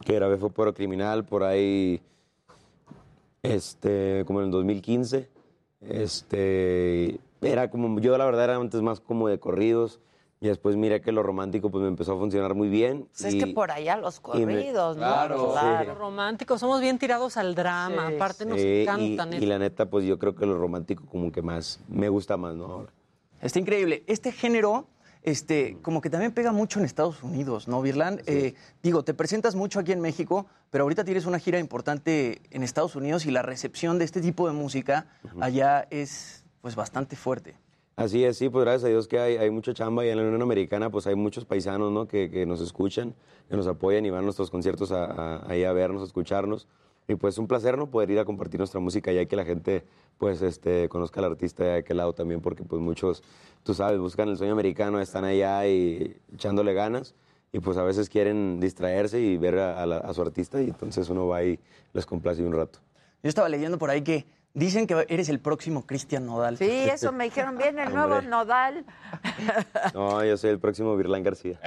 que 0.05 0.13
grabé 0.15 0.37
fue 0.37 0.49
Puro 0.49 0.73
Criminal, 0.73 1.23
por 1.23 1.43
ahí, 1.43 2.01
este, 3.43 4.23
como 4.25 4.39
en 4.41 4.45
el 4.47 4.51
2015. 4.51 5.29
Este, 5.81 7.19
era 7.41 7.69
como, 7.69 7.99
yo 7.99 8.17
la 8.17 8.25
verdad 8.25 8.43
era 8.45 8.55
antes 8.57 8.81
más 8.81 8.99
como 8.99 9.27
de 9.27 9.39
corridos, 9.39 9.99
y 10.39 10.47
después 10.47 10.75
miré 10.75 11.01
que 11.01 11.11
lo 11.11 11.21
romántico 11.21 11.69
pues 11.69 11.83
me 11.83 11.87
empezó 11.87 12.13
a 12.13 12.17
funcionar 12.17 12.55
muy 12.55 12.67
bien. 12.67 13.07
Pues 13.11 13.25
es 13.25 13.33
y- 13.35 13.39
que 13.39 13.47
por 13.53 13.71
allá 13.71 13.95
los 13.97 14.17
y 14.33 14.39
me- 14.45 14.53
corridos, 14.55 14.97
¿no? 14.97 15.03
Claro. 15.03 15.53
Los 15.85 15.97
románticos, 15.97 16.59
somos 16.59 16.81
bien 16.81 16.97
tirados 16.97 17.37
al 17.37 17.53
drama. 17.55 18.07
Aparte 18.07 18.45
nos 18.45 18.59
Sí, 18.59 18.67
y- 18.67 18.81
encantan. 18.81 19.33
y, 19.33 19.37
eso. 19.37 19.45
la 19.45 19.59
neta, 19.59 19.89
pues 19.89 20.03
yo 20.05 20.17
creo 20.19 20.35
que 20.35 20.45
lo 20.47 20.57
romántico 20.57 21.05
como 21.05 21.31
que 21.31 21.41
más, 21.43 21.79
me 21.87 22.09
gusta 22.09 22.37
más, 22.37 22.55
¿no? 22.55 22.65
Ahora. 22.65 22.91
Está 23.39 23.59
increíble. 23.59 24.03
Este 24.07 24.31
género, 24.31 24.87
este, 25.23 25.77
como 25.81 26.01
que 26.01 26.09
también 26.09 26.31
pega 26.31 26.51
mucho 26.51 26.79
en 26.79 26.85
Estados 26.85 27.21
Unidos, 27.23 27.67
¿no, 27.67 27.81
Virlan? 27.81 28.21
Eh, 28.25 28.53
digo, 28.81 29.03
te 29.03 29.13
presentas 29.13 29.55
mucho 29.55 29.79
aquí 29.79 29.91
en 29.91 30.01
México, 30.01 30.47
pero 30.69 30.83
ahorita 30.83 31.03
tienes 31.03 31.25
una 31.25 31.39
gira 31.39 31.59
importante 31.59 32.41
en 32.51 32.63
Estados 32.63 32.95
Unidos 32.95 33.25
y 33.25 33.31
la 33.31 33.41
recepción 33.41 33.99
de 33.99 34.05
este 34.05 34.21
tipo 34.21 34.47
de 34.47 34.53
música 34.53 35.05
allá 35.39 35.87
es, 35.91 36.43
pues, 36.61 36.75
bastante 36.75 37.15
fuerte. 37.15 37.55
Así 37.97 38.23
es, 38.23 38.37
sí, 38.37 38.49
pues 38.49 38.63
gracias 38.65 38.85
a 38.85 38.87
Dios 38.87 39.07
que 39.07 39.19
hay, 39.19 39.35
hay 39.37 39.51
mucha 39.51 39.73
chamba 39.73 40.03
y 40.05 40.09
en 40.09 40.17
la 40.17 40.23
Unión 40.23 40.41
Americana 40.41 40.89
pues 40.89 41.05
hay 41.05 41.13
muchos 41.13 41.45
paisanos, 41.45 41.91
¿no? 41.91 42.07
Que, 42.07 42.31
que 42.31 42.45
nos 42.47 42.59
escuchan, 42.61 43.13
que 43.49 43.55
nos 43.57 43.67
apoyan 43.67 44.05
y 44.05 44.09
van 44.09 44.21
a 44.21 44.23
nuestros 44.23 44.49
conciertos 44.49 44.91
a, 44.91 45.05
a- 45.05 45.51
ahí 45.51 45.65
a 45.65 45.73
vernos, 45.73 46.01
a 46.01 46.05
escucharnos. 46.05 46.67
Y 47.11 47.15
pues 47.15 47.37
un 47.37 47.45
placer, 47.47 47.77
¿no? 47.77 47.89
Poder 47.89 48.09
ir 48.11 48.19
a 48.19 48.25
compartir 48.25 48.59
nuestra 48.59 48.79
música 48.79 49.11
y 49.11 49.25
que 49.25 49.35
la 49.35 49.43
gente 49.43 49.83
pues 50.17 50.41
este, 50.41 50.87
conozca 50.87 51.19
al 51.19 51.25
artista 51.25 51.63
de 51.65 51.73
aquel 51.79 51.97
lado 51.97 52.13
también 52.13 52.39
porque 52.41 52.63
pues 52.63 52.81
muchos, 52.81 53.21
tú 53.63 53.73
sabes, 53.73 53.99
buscan 53.99 54.29
el 54.29 54.37
sueño 54.37 54.53
americano, 54.53 54.99
están 55.01 55.25
allá 55.25 55.67
y 55.67 56.15
echándole 56.33 56.73
ganas 56.73 57.13
y 57.51 57.59
pues 57.59 57.75
a 57.77 57.83
veces 57.83 58.07
quieren 58.07 58.61
distraerse 58.61 59.19
y 59.19 59.35
ver 59.37 59.57
a, 59.59 59.83
a 59.83 59.85
la- 59.85 59.97
a 59.97 60.13
su 60.13 60.21
artista 60.21 60.61
y 60.61 60.67
entonces 60.69 61.09
uno 61.09 61.27
va 61.27 61.43
y 61.43 61.59
les 61.91 62.05
complace 62.05 62.41
un 62.45 62.53
rato. 62.53 62.79
Yo 63.23 63.27
estaba 63.29 63.49
leyendo 63.49 63.77
por 63.77 63.89
ahí 63.89 64.01
que 64.03 64.25
dicen 64.53 64.87
que 64.87 65.05
eres 65.09 65.29
el 65.29 65.39
próximo 65.39 65.85
Cristian 65.85 66.25
Nodal. 66.25 66.57
Sí, 66.57 66.69
eso 66.89 67.11
me 67.11 67.25
dijeron. 67.25 67.57
Viene 67.57 67.83
el 67.83 67.93
nuevo 67.93 68.15
Hombre. 68.15 68.27
Nodal. 68.29 68.85
No, 69.93 70.23
yo 70.23 70.37
soy 70.37 70.51
el 70.51 70.59
próximo 70.59 70.95
Virlán 70.95 71.23
García. 71.23 71.59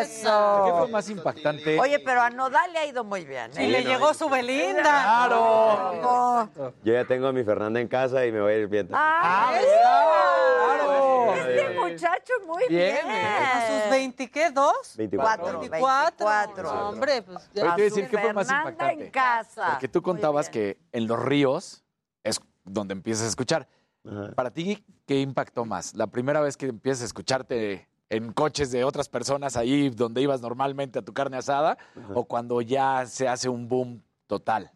¡Eso! 0.00 0.62
¿Qué 0.66 0.72
fue 0.78 0.88
más 0.88 1.08
impactante? 1.08 1.78
Oye, 1.80 1.98
pero 2.00 2.20
a 2.22 2.30
Nodal 2.30 2.72
le 2.72 2.78
ha 2.78 2.86
ido 2.86 3.04
muy 3.04 3.24
bien. 3.24 3.50
¿eh? 3.56 3.64
Y 3.64 3.68
le 3.68 3.82
llegó 3.84 4.12
su 4.14 4.28
Belinda. 4.28 4.82
¡Claro! 5.26 6.50
Yo 6.82 6.92
ya 6.92 7.04
tengo 7.04 7.28
a 7.28 7.32
mi 7.32 7.42
Fernanda 7.44 7.80
en 7.80 7.88
casa 7.88 8.24
y 8.26 8.32
me 8.32 8.40
voy 8.40 8.52
a 8.52 8.56
ir 8.58 8.66
bien. 8.68 8.88
¡Ah, 8.92 9.52
¡Claro! 9.60 11.34
Este 11.34 11.70
muchacho 11.78 12.32
muy 12.46 12.64
bien. 12.68 12.98
Bien, 13.04 13.16
¿A 13.26 13.66
sus 13.82 13.90
20 13.90 14.30
qué? 14.30 14.50
¿Dos? 14.50 14.94
24. 14.96 15.60
24. 15.60 16.26
24. 16.26 16.88
Hombre, 16.88 17.22
pues 17.22 17.38
Oye, 17.38 17.46
ya. 17.54 17.54
te 17.54 17.60
iba 17.66 17.74
a 17.74 17.76
decir, 17.76 18.08
¿qué 18.08 18.18
fue 18.18 18.32
más 18.32 18.46
Fernanda 18.46 18.70
impactante? 18.92 19.04
en 19.04 19.10
casa. 19.10 19.73
Porque 19.74 19.88
tú 19.88 20.02
contabas 20.02 20.48
que 20.48 20.78
en 20.92 21.06
los 21.06 21.22
ríos 21.22 21.84
es 22.22 22.40
donde 22.64 22.92
empiezas 22.92 23.24
a 23.24 23.28
escuchar. 23.28 23.68
Ajá. 24.04 24.32
Para 24.34 24.50
ti, 24.50 24.84
¿qué 25.06 25.20
impactó 25.20 25.64
más? 25.64 25.94
¿La 25.94 26.06
primera 26.06 26.40
vez 26.40 26.56
que 26.56 26.66
empiezas 26.66 27.02
a 27.02 27.06
escucharte 27.06 27.88
en 28.10 28.32
coches 28.32 28.70
de 28.70 28.84
otras 28.84 29.08
personas 29.08 29.56
ahí 29.56 29.90
donde 29.90 30.22
ibas 30.22 30.40
normalmente 30.40 30.98
a 30.98 31.02
tu 31.02 31.12
carne 31.12 31.36
asada? 31.36 31.78
¿O 32.14 32.24
cuando 32.24 32.60
ya 32.60 33.06
se 33.06 33.28
hace 33.28 33.48
un 33.48 33.68
boom 33.68 34.02
total? 34.26 34.70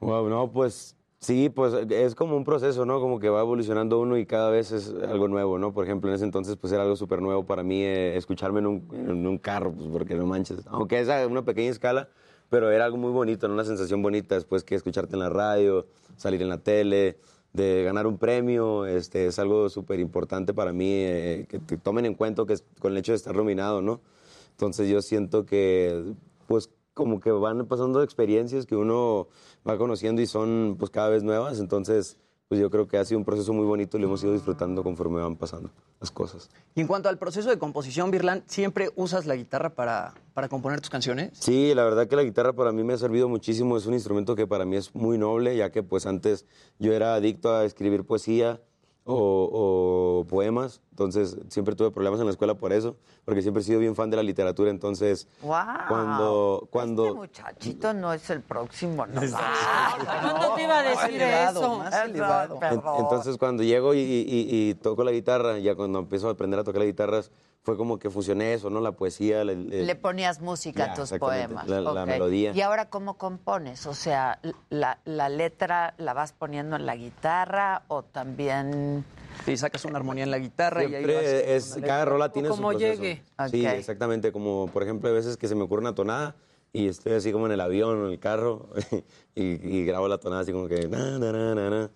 Wow, 0.00 0.28
no, 0.28 0.50
pues 0.50 0.96
sí, 1.18 1.48
pues 1.48 1.72
es 1.90 2.14
como 2.14 2.36
un 2.36 2.44
proceso, 2.44 2.84
¿no? 2.84 3.00
Como 3.00 3.20
que 3.20 3.28
va 3.28 3.40
evolucionando 3.40 4.00
uno 4.00 4.18
y 4.18 4.26
cada 4.26 4.50
vez 4.50 4.72
es 4.72 4.92
algo 5.08 5.28
nuevo, 5.28 5.58
¿no? 5.58 5.72
Por 5.72 5.84
ejemplo, 5.84 6.10
en 6.10 6.16
ese 6.16 6.24
entonces 6.24 6.56
pues 6.56 6.72
era 6.72 6.82
algo 6.82 6.96
súper 6.96 7.22
nuevo 7.22 7.46
para 7.46 7.62
mí 7.62 7.82
eh, 7.82 8.16
escucharme 8.16 8.58
en 8.60 8.66
un, 8.66 8.88
en 8.92 9.26
un 9.26 9.38
carro, 9.38 9.72
pues 9.72 9.88
porque 9.90 10.14
no 10.14 10.26
manches. 10.26 10.66
Aunque 10.66 11.00
es 11.00 11.08
a 11.08 11.26
una 11.26 11.44
pequeña 11.44 11.70
escala, 11.70 12.08
pero 12.52 12.70
era 12.70 12.84
algo 12.84 12.98
muy 12.98 13.10
bonito. 13.12 13.46
Una 13.46 13.64
sensación 13.64 14.02
bonita 14.02 14.34
después 14.34 14.62
que 14.62 14.74
escucharte 14.74 15.14
en 15.14 15.20
la 15.20 15.30
radio, 15.30 15.86
salir 16.18 16.42
en 16.42 16.50
la 16.50 16.58
tele, 16.58 17.16
de 17.54 17.82
ganar 17.82 18.06
un 18.06 18.18
premio, 18.18 18.84
este, 18.84 19.24
es 19.24 19.38
algo 19.38 19.70
súper 19.70 20.00
importante 20.00 20.52
para 20.52 20.70
mí, 20.70 20.90
eh, 20.90 21.46
que 21.48 21.58
te 21.60 21.78
tomen 21.78 22.04
en 22.04 22.14
cuenta 22.14 22.44
que 22.44 22.52
es- 22.52 22.64
con 22.78 22.92
el 22.92 22.98
hecho 22.98 23.12
de 23.12 23.16
estar 23.16 23.34
nominado, 23.34 23.80
¿no? 23.80 24.02
Entonces 24.50 24.90
yo 24.90 25.00
siento 25.00 25.46
que, 25.46 26.12
pues, 26.46 26.68
como 26.92 27.20
que 27.20 27.30
van 27.30 27.66
pasando 27.66 28.02
experiencias 28.02 28.66
que 28.66 28.76
uno 28.76 29.28
va 29.66 29.78
conociendo 29.78 30.20
y 30.20 30.26
son, 30.26 30.76
pues, 30.78 30.90
cada 30.90 31.08
vez 31.08 31.22
nuevas. 31.22 31.58
Entonces, 31.58 32.18
pues 32.52 32.60
yo 32.60 32.68
creo 32.68 32.86
que 32.86 32.98
ha 32.98 33.04
sido 33.06 33.18
un 33.18 33.24
proceso 33.24 33.54
muy 33.54 33.64
bonito 33.64 33.96
y 33.96 34.00
lo 34.02 34.08
hemos 34.08 34.22
ido 34.22 34.34
disfrutando 34.34 34.82
conforme 34.82 35.22
van 35.22 35.36
pasando 35.36 35.70
las 35.98 36.10
cosas. 36.10 36.50
Y 36.74 36.82
en 36.82 36.86
cuanto 36.86 37.08
al 37.08 37.16
proceso 37.16 37.48
de 37.48 37.56
composición, 37.58 38.10
Virlan, 38.10 38.42
¿siempre 38.46 38.90
usas 38.94 39.24
la 39.24 39.36
guitarra 39.36 39.70
para, 39.70 40.12
para 40.34 40.50
componer 40.50 40.82
tus 40.82 40.90
canciones? 40.90 41.30
Sí, 41.32 41.72
la 41.74 41.82
verdad 41.82 42.08
que 42.08 42.14
la 42.14 42.24
guitarra 42.24 42.52
para 42.52 42.70
mí 42.70 42.84
me 42.84 42.92
ha 42.92 42.98
servido 42.98 43.26
muchísimo. 43.26 43.78
Es 43.78 43.86
un 43.86 43.94
instrumento 43.94 44.36
que 44.36 44.46
para 44.46 44.66
mí 44.66 44.76
es 44.76 44.94
muy 44.94 45.16
noble, 45.16 45.56
ya 45.56 45.72
que 45.72 45.82
pues 45.82 46.04
antes 46.04 46.44
yo 46.78 46.92
era 46.92 47.14
adicto 47.14 47.56
a 47.56 47.64
escribir 47.64 48.04
poesía 48.04 48.60
o, 49.04 50.20
o 50.20 50.26
poemas. 50.28 50.82
Entonces 50.92 51.38
siempre 51.48 51.74
tuve 51.74 51.90
problemas 51.90 52.20
en 52.20 52.26
la 52.26 52.32
escuela 52.32 52.52
por 52.54 52.70
eso, 52.70 52.96
porque 53.24 53.40
siempre 53.40 53.62
he 53.62 53.64
sido 53.64 53.80
bien 53.80 53.96
fan 53.96 54.10
de 54.10 54.16
la 54.18 54.22
literatura. 54.22 54.70
Entonces, 54.70 55.26
Wow. 55.40 55.54
cuando... 55.88 56.68
cuando 56.70 57.06
Este 57.06 57.16
muchachito 57.18 57.94
no 57.94 58.12
es 58.12 58.28
el 58.28 58.42
próximo 58.42 59.06
Nodal. 59.06 59.30
¿Cuándo 60.04 60.54
te 60.54 60.62
iba 60.64 60.78
a 60.78 60.82
decir 60.82 61.22
eso? 61.22 61.82
elevado. 62.04 62.60
Entonces 62.98 63.38
cuando 63.38 63.62
llego 63.62 63.94
y, 63.94 64.00
y- 64.00 64.46
y- 64.70 64.74
toco 64.74 65.02
la 65.02 65.12
guitarra, 65.12 65.58
ya 65.58 65.74
cuando 65.74 66.00
empiezo 66.00 66.28
a 66.28 66.32
aprender 66.32 66.60
a 66.60 66.64
tocar 66.64 66.80
la 66.80 66.86
guitarra, 66.86 67.22
fue 67.62 67.76
como 67.76 67.98
que 67.98 68.10
fusioné 68.10 68.52
eso, 68.54 68.68
¿no? 68.70 68.80
La 68.80 68.92
poesía, 68.92 69.44
la- 69.44 69.52
el- 69.52 69.86
Le 69.86 69.94
ponías 69.94 70.40
música 70.42 70.86
Ya, 70.86 70.92
a 70.92 70.94
tus 70.96 71.12
poemas. 71.12 71.66
la- 71.68 71.80
la 71.80 72.02
ok. 72.02 72.06
melodía. 72.06 72.52
¿Y 72.52 72.60
ahora 72.60 72.90
cómo 72.90 73.14
compones? 73.16 73.86
O 73.86 73.94
sea, 73.94 74.40
la, 74.68 74.98
la 75.06 75.28
letra 75.30 75.94
la 75.96 76.12
vas 76.12 76.32
poniendo 76.34 76.76
en 76.76 76.84
la 76.84 76.96
guitarra 76.96 77.82
o 77.88 78.02
también... 78.02 79.06
Sí, 79.46 79.56
sacas 79.56 79.84
una 79.84 79.98
armonía 79.98 80.24
en 80.24 80.30
la 80.30 80.38
guitarra 80.38 80.84
y 80.84 80.94
ahí 80.94 81.04
vas 81.04 81.12
Siempre 81.24 81.56
es, 81.56 81.78
cada 81.84 82.04
rola 82.04 82.32
tiene 82.32 82.48
su 82.48 82.54
como 82.56 82.70
proceso. 82.70 83.02
llegue. 83.02 83.22
Sí, 83.50 83.66
Ok. 83.66 83.72
exactamente, 83.72 84.32
como 84.32 84.68
por 84.72 84.82
ejemplo 84.82 85.08
hay 85.08 85.14
veces 85.14 85.36
que 85.36 85.48
se 85.48 85.54
me 85.54 85.62
ocurre 85.62 85.80
una 85.82 85.94
tonada 85.94 86.36
y 86.72 86.88
estoy 86.88 87.12
así 87.12 87.32
como 87.32 87.46
en 87.46 87.52
el 87.52 87.60
avión 87.60 87.98
o 88.02 88.06
en 88.06 88.12
el 88.12 88.18
carro 88.18 88.68
y, 89.34 89.44
y 89.78 89.84
grabo 89.84 90.08
la 90.08 90.18
tonada 90.18 90.42
así 90.42 90.52
como 90.52 90.68
que 90.68 90.88
na, 90.88 91.18
na, 91.18 91.32
na, 91.32 91.54
na, 91.54 91.70
na, 91.70 91.90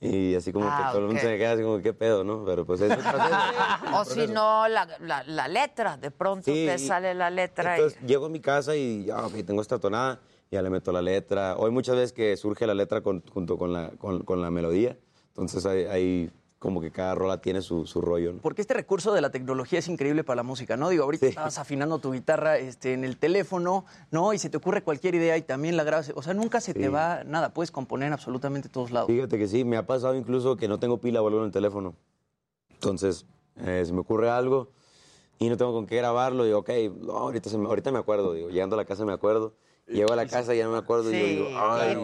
y 0.00 0.34
así 0.34 0.52
como 0.52 0.66
Ah, 0.68 0.76
que 0.76 0.82
todo 0.84 0.98
el 0.98 1.04
mundo 1.04 1.16
ok. 1.18 1.20
se 1.22 1.28
me 1.28 1.38
queda 1.38 1.52
así 1.52 1.62
como 1.62 1.80
qué 1.80 1.92
pedo, 1.92 2.24
¿no? 2.24 2.44
Pero 2.44 2.64
pues 2.66 2.80
es 2.80 2.90
el 2.90 2.96
proceso. 2.98 3.36
O 3.94 4.04
si 4.04 4.26
no, 4.26 4.66
la, 4.66 4.88
la- 5.00 5.22
la 5.24 5.46
letra. 5.48 5.96
De 5.96 6.10
pronto 6.10 6.46
Sí, 6.46 6.64
te 6.66 6.74
y- 6.74 6.78
sale 6.78 7.14
la 7.14 7.30
letra. 7.30 7.76
y- 7.76 7.80
Entonces 7.80 8.00
llego 8.06 8.26
a 8.26 8.28
mi 8.28 8.40
casa 8.40 8.74
y 8.74 9.04
ya, 9.04 9.24
ok, 9.24 9.34
tengo 9.46 9.62
esta 9.62 9.78
tonada, 9.78 10.18
ya 10.50 10.60
le 10.60 10.70
meto 10.70 10.90
la 10.90 11.02
letra. 11.02 11.56
Hoy 11.56 11.70
muchas 11.70 11.94
veces 11.94 12.12
que 12.12 12.36
surge 12.36 12.66
la 12.66 12.74
letra 12.74 13.00
con- 13.00 13.22
junto 13.32 13.56
con 13.56 13.72
la, 13.72 13.90
con, 13.90 14.24
con 14.24 14.42
la 14.42 14.50
melodía, 14.50 14.96
entonces 15.28 15.64
hay, 15.66 15.84
hay 15.84 16.30
como 16.62 16.80
que 16.80 16.92
cada 16.92 17.16
rola 17.16 17.40
tiene 17.40 17.60
su, 17.60 17.86
su 17.86 18.00
rollo, 18.00 18.34
¿no? 18.34 18.38
Porque 18.40 18.60
este 18.62 18.72
recurso 18.72 19.12
de 19.12 19.20
la 19.20 19.30
tecnología 19.30 19.80
es 19.80 19.88
increíble 19.88 20.22
para 20.22 20.36
la 20.36 20.42
música, 20.44 20.76
¿no? 20.76 20.90
Digo, 20.90 21.02
ahorita 21.02 21.26
Sí. 21.26 21.30
estabas 21.30 21.58
afinando 21.58 21.98
tu 21.98 22.12
guitarra 22.12 22.56
este, 22.56 22.92
en 22.92 23.02
el 23.02 23.16
teléfono, 23.16 23.84
¿no? 24.12 24.32
Y 24.32 24.38
se 24.38 24.48
te 24.48 24.58
ocurre 24.58 24.84
cualquier 24.84 25.16
idea 25.16 25.36
y 25.36 25.42
también 25.42 25.76
la 25.76 25.82
grabas. 25.82 26.12
O 26.14 26.22
sea, 26.22 26.34
nunca 26.34 26.60
se 26.60 26.72
te 26.72 26.88
va 26.88 27.24
nada, 27.24 27.52
puedes 27.52 27.72
componer 27.72 28.06
en 28.06 28.12
absolutamente 28.12 28.68
todos 28.68 28.92
lados. 28.92 29.08
Fíjate 29.08 29.38
que 29.38 29.48
sí, 29.48 29.64
me 29.64 29.76
ha 29.76 29.86
pasado 29.88 30.14
incluso 30.14 30.56
que 30.56 30.68
no 30.68 30.78
tengo 30.78 30.98
pila 30.98 31.20
o 31.20 31.26
algo 31.26 31.40
en 31.40 31.46
el 31.46 31.52
teléfono. 31.52 31.96
Entonces, 32.74 33.26
eh, 33.56 33.82
se 33.84 33.92
me 33.92 33.98
ocurre 33.98 34.30
algo 34.30 34.68
y 35.40 35.48
no 35.48 35.56
tengo 35.56 35.72
con 35.72 35.86
qué 35.86 35.96
grabarlo. 35.96 36.44
Digo, 36.44 36.58
ok, 36.60 36.70
no, 37.00 37.12
ahorita, 37.14 37.50
se 37.50 37.58
me, 37.58 37.66
ahorita 37.66 37.90
me 37.90 37.98
acuerdo. 37.98 38.34
Digo, 38.34 38.50
llegando 38.50 38.76
a 38.76 38.78
la 38.78 38.84
casa 38.84 39.04
me 39.04 39.12
acuerdo. 39.12 39.54
Llego 39.86 40.12
a 40.12 40.16
la 40.16 40.26
casa 40.26 40.54
y 40.54 40.58
ya 40.58 40.64
no 40.64 40.72
me 40.72 40.78
acuerdo. 40.78 41.10
y 41.12 41.18
yo 41.18 41.26
digo, 41.26 41.48
ay, 41.60 41.96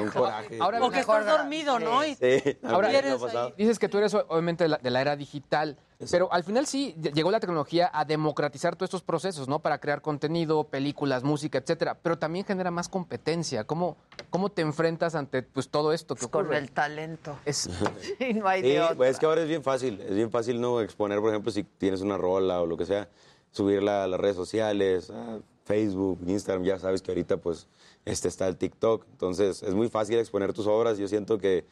un 0.00 0.08
coraje. 0.10 0.58
Ahora- 0.58 0.78
Porque 0.80 1.00
estás 1.00 1.26
dormido, 1.26 1.78
¿no? 1.78 2.04
Y 2.04 2.14
Sí, 2.14 2.58
Ahora, 2.62 2.90
pasado. 3.20 3.52
dices 3.58 3.78
que 3.78 3.88
tú 3.88 3.98
eres 3.98 4.14
obviamente 4.14 4.64
de 4.64 4.68
la, 4.68 4.78
de 4.78 4.90
la 4.90 5.00
era 5.02 5.16
digital, 5.16 5.76
pero 6.10 6.32
al 6.32 6.44
final 6.44 6.66
sí 6.66 6.94
ll- 6.98 7.12
llegó 7.12 7.30
la 7.30 7.38
tecnología 7.38 7.90
a 7.92 8.04
democratizar 8.06 8.74
todos 8.74 8.88
estos 8.88 9.02
procesos, 9.02 9.48
¿no? 9.48 9.58
Para 9.60 9.78
crear 9.78 10.00
contenido, 10.00 10.64
películas, 10.64 11.24
música, 11.24 11.58
etcétera. 11.58 11.98
Pero 12.02 12.18
también 12.18 12.44
genera 12.46 12.70
más 12.70 12.88
competencia. 12.88 13.64
¿Cómo, 13.64 13.96
cómo 14.30 14.48
te 14.48 14.62
enfrentas 14.62 15.14
ante 15.14 15.42
pues 15.42 15.68
todo 15.68 15.92
esto 15.92 16.14
que 16.14 16.26
Con 16.28 16.46
ocurre? 16.46 16.58
el 16.58 16.70
talento. 16.72 17.38
Es, 17.44 17.68
Sí, 18.18 18.32
no 18.34 18.48
hay 18.48 18.62
Sí, 18.62 18.68
de 18.70 18.80
otra. 18.80 18.96
pues 18.96 19.10
es 19.10 19.18
que 19.18 19.26
ahora 19.26 19.42
es 19.42 19.48
bien 19.48 19.62
fácil, 19.62 20.00
es 20.00 20.14
bien 20.14 20.30
fácil 20.30 20.58
no 20.60 20.80
exponer, 20.80 21.20
por 21.20 21.28
ejemplo, 21.30 21.52
si 21.52 21.64
tienes 21.64 22.00
una 22.00 22.16
rola 22.16 22.62
o 22.62 22.66
lo 22.66 22.76
que 22.78 22.86
sea, 22.86 23.08
subirla 23.52 24.04
a 24.04 24.06
las 24.06 24.18
redes 24.18 24.36
sociales, 24.36 25.10
a 25.10 25.38
Facebook, 25.66 26.20
Instagram, 26.26 26.64
ya 26.64 26.78
sabes 26.78 27.02
que 27.02 27.10
ahorita 27.10 27.36
pues 27.38 27.66
este 28.06 28.28
está 28.28 28.46
el 28.48 28.56
TikTok, 28.56 29.04
entonces 29.10 29.62
es 29.62 29.74
muy 29.74 29.88
fácil 29.90 30.18
exponer 30.18 30.52
tus 30.52 30.66
obras, 30.66 30.96
yo 30.96 31.08
siento 31.08 31.38
que 31.38 31.64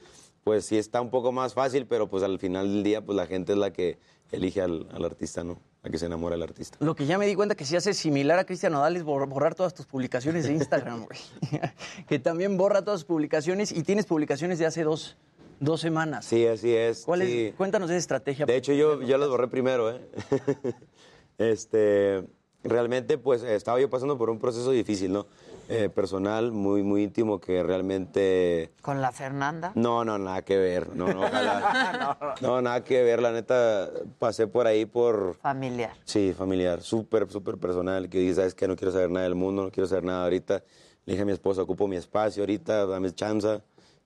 pues 0.42 0.66
sí 0.66 0.76
está 0.76 1.00
un 1.00 1.08
poco 1.10 1.32
más 1.32 1.55
fácil, 1.55 1.86
pero 1.86 2.08
pues 2.10 2.23
al 2.23 2.39
final 2.39 2.66
del 2.70 2.82
día 2.82 3.00
pues 3.02 3.16
la 3.16 3.26
gente 3.26 3.52
es 3.52 3.58
la 3.58 3.73
que 3.73 3.98
elige 4.32 4.60
al, 4.60 4.86
al 4.92 5.05
artista, 5.05 5.44
¿no? 5.44 5.58
La 5.82 5.90
que 5.90 5.97
se 5.98 6.06
enamora 6.06 6.34
del 6.34 6.42
artista. 6.42 6.76
Lo 6.81 6.94
que 6.97 7.06
ya 7.06 7.18
me 7.18 7.26
di 7.26 7.34
cuenta 7.34 7.55
que 7.55 7.64
si 7.64 7.76
hace 7.76 7.94
similar 7.94 8.39
a 8.39 8.44
Cristian 8.44 8.73
Nodal 8.73 8.97
es 8.97 9.05
bor- 9.05 9.28
borrar 9.28 9.55
todas 9.55 9.73
tus 9.74 9.86
publicaciones 9.86 10.44
de 10.44 10.52
Instagram, 10.55 11.05
güey. 11.06 11.18
que 12.08 12.18
también 12.18 12.56
borra 12.56 12.82
todas 12.82 13.00
tus 13.00 13.06
publicaciones 13.06 13.70
y 13.70 13.82
tienes 13.84 14.06
publicaciones 14.06 14.58
de 14.58 14.66
hace 14.66 14.82
dos, 14.82 15.16
dos 15.60 15.81
semanas. 15.81 16.24
Sí, 16.24 16.47
así 16.47 16.74
es. 16.74 17.05
¿Cuál 17.05 17.23
sí. 17.23 17.42
es? 17.48 17.55
Cuéntanos 17.55 17.90
esa 17.90 17.98
estrategia. 17.98 18.44
De 18.47 18.56
hecho, 18.56 18.73
yo, 18.73 19.02
yo 19.02 19.16
los 19.18 19.28
borré 19.31 19.47
primero, 19.48 19.90
¿eh? 19.94 20.00
este, 21.39 22.24
realmente, 22.65 23.18
pues, 23.18 23.43
estaba 23.43 23.78
yo 23.81 23.89
pasando 23.89 24.18
por 24.18 24.31
un 24.31 24.39
proceso 24.39 24.70
difícil, 24.70 25.12
¿no? 25.12 25.26
Eh, 25.68 25.89
personal, 25.89 26.52
muy, 26.52 26.83
muy 26.83 27.05
íntimo, 27.05 27.41
que 27.41 27.62
realmente... 27.62 28.73
Con 28.83 29.01
la 29.01 29.12
Fernanda. 29.12 29.73
No, 29.75 30.05
no, 30.05 30.18
nada 30.18 30.43
que 30.43 30.57
ver. 30.57 30.94
No, 30.94 31.09
no, 31.09 31.23
ojalá. 31.23 32.34
no, 32.41 32.60
nada 32.60 32.84
que 32.84 33.02
ver. 33.02 33.23
La 33.23 33.33
neta, 33.33 33.91
pasé 34.18 34.47
por 34.47 34.67
ahí 34.67 34.84
por... 34.84 35.36
Familiar. 35.36 35.93
Sí, 36.05 36.34
familiar, 36.36 36.83
súper, 36.83 37.31
súper 37.31 37.57
personal, 37.59 38.09
que 38.09 38.18
dije, 38.18 38.34
¿sabes 38.34 38.55
qué? 38.55 38.68
No 38.68 38.76
quiero 38.76 38.93
saber 38.93 39.10
nada 39.10 39.25
del 39.25 39.34
mundo, 39.34 39.65
no 39.65 39.70
quiero 39.70 39.86
saber 39.86 40.05
nada 40.05 40.25
ahorita. 40.25 40.62
Le 41.07 41.12
dije 41.12 41.23
a 41.23 41.26
mi 41.26 41.33
esposa, 41.33 41.62
ocupo 41.62 41.86
mi 41.86 41.97
espacio 41.97 42.43
ahorita, 42.43 42.86
dame 42.86 43.12
chance. 43.12 43.62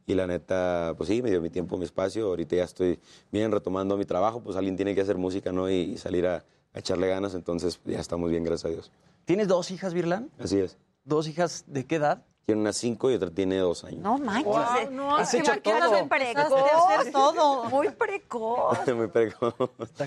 Y 0.06 0.14
la 0.14 0.26
neta, 0.26 0.94
pues 0.96 1.08
sí, 1.08 1.22
me 1.22 1.30
dio 1.30 1.40
mi 1.40 1.50
tiempo, 1.50 1.76
mi 1.76 1.84
espacio. 1.84 2.26
Ahorita 2.26 2.56
ya 2.56 2.64
estoy 2.64 2.98
bien 3.30 3.52
retomando 3.52 3.96
mi 3.96 4.04
trabajo, 4.04 4.40
pues 4.40 4.56
alguien 4.56 4.76
tiene 4.76 4.94
que 4.94 5.02
hacer 5.02 5.18
música, 5.18 5.52
¿no? 5.52 5.68
Y, 5.68 5.74
y 5.74 5.98
salir 5.98 6.26
a, 6.26 6.44
a 6.74 6.78
echarle 6.78 7.08
ganas, 7.08 7.34
entonces 7.34 7.80
ya 7.84 7.98
estamos 8.00 8.30
bien, 8.30 8.44
gracias 8.44 8.66
a 8.66 8.74
Dios. 8.74 8.92
¿Tienes 9.24 9.48
dos 9.48 9.70
hijas, 9.70 9.94
Virlan? 9.94 10.30
Así 10.38 10.58
es. 10.58 10.76
¿Dos 11.04 11.26
hijas 11.28 11.64
de 11.66 11.84
qué 11.86 11.96
edad? 11.96 12.24
Tiene 12.46 12.62
una 12.62 12.72
cinco 12.72 13.10
y 13.10 13.14
otra 13.14 13.30
tiene 13.30 13.58
dos 13.58 13.84
años. 13.84 14.00
No 14.00 14.16
manches. 14.18 14.44
Wow, 14.46 14.90
no, 14.90 15.16
es 15.18 15.22
has 15.24 15.30
que 15.32 15.38
hecho 15.38 15.52
todo. 15.62 16.08
precoz. 16.08 17.12
todo. 17.12 17.64
Muy 17.64 17.90
precoz. 17.90 18.78
Muy 18.96 19.06
precoz. 19.08 19.54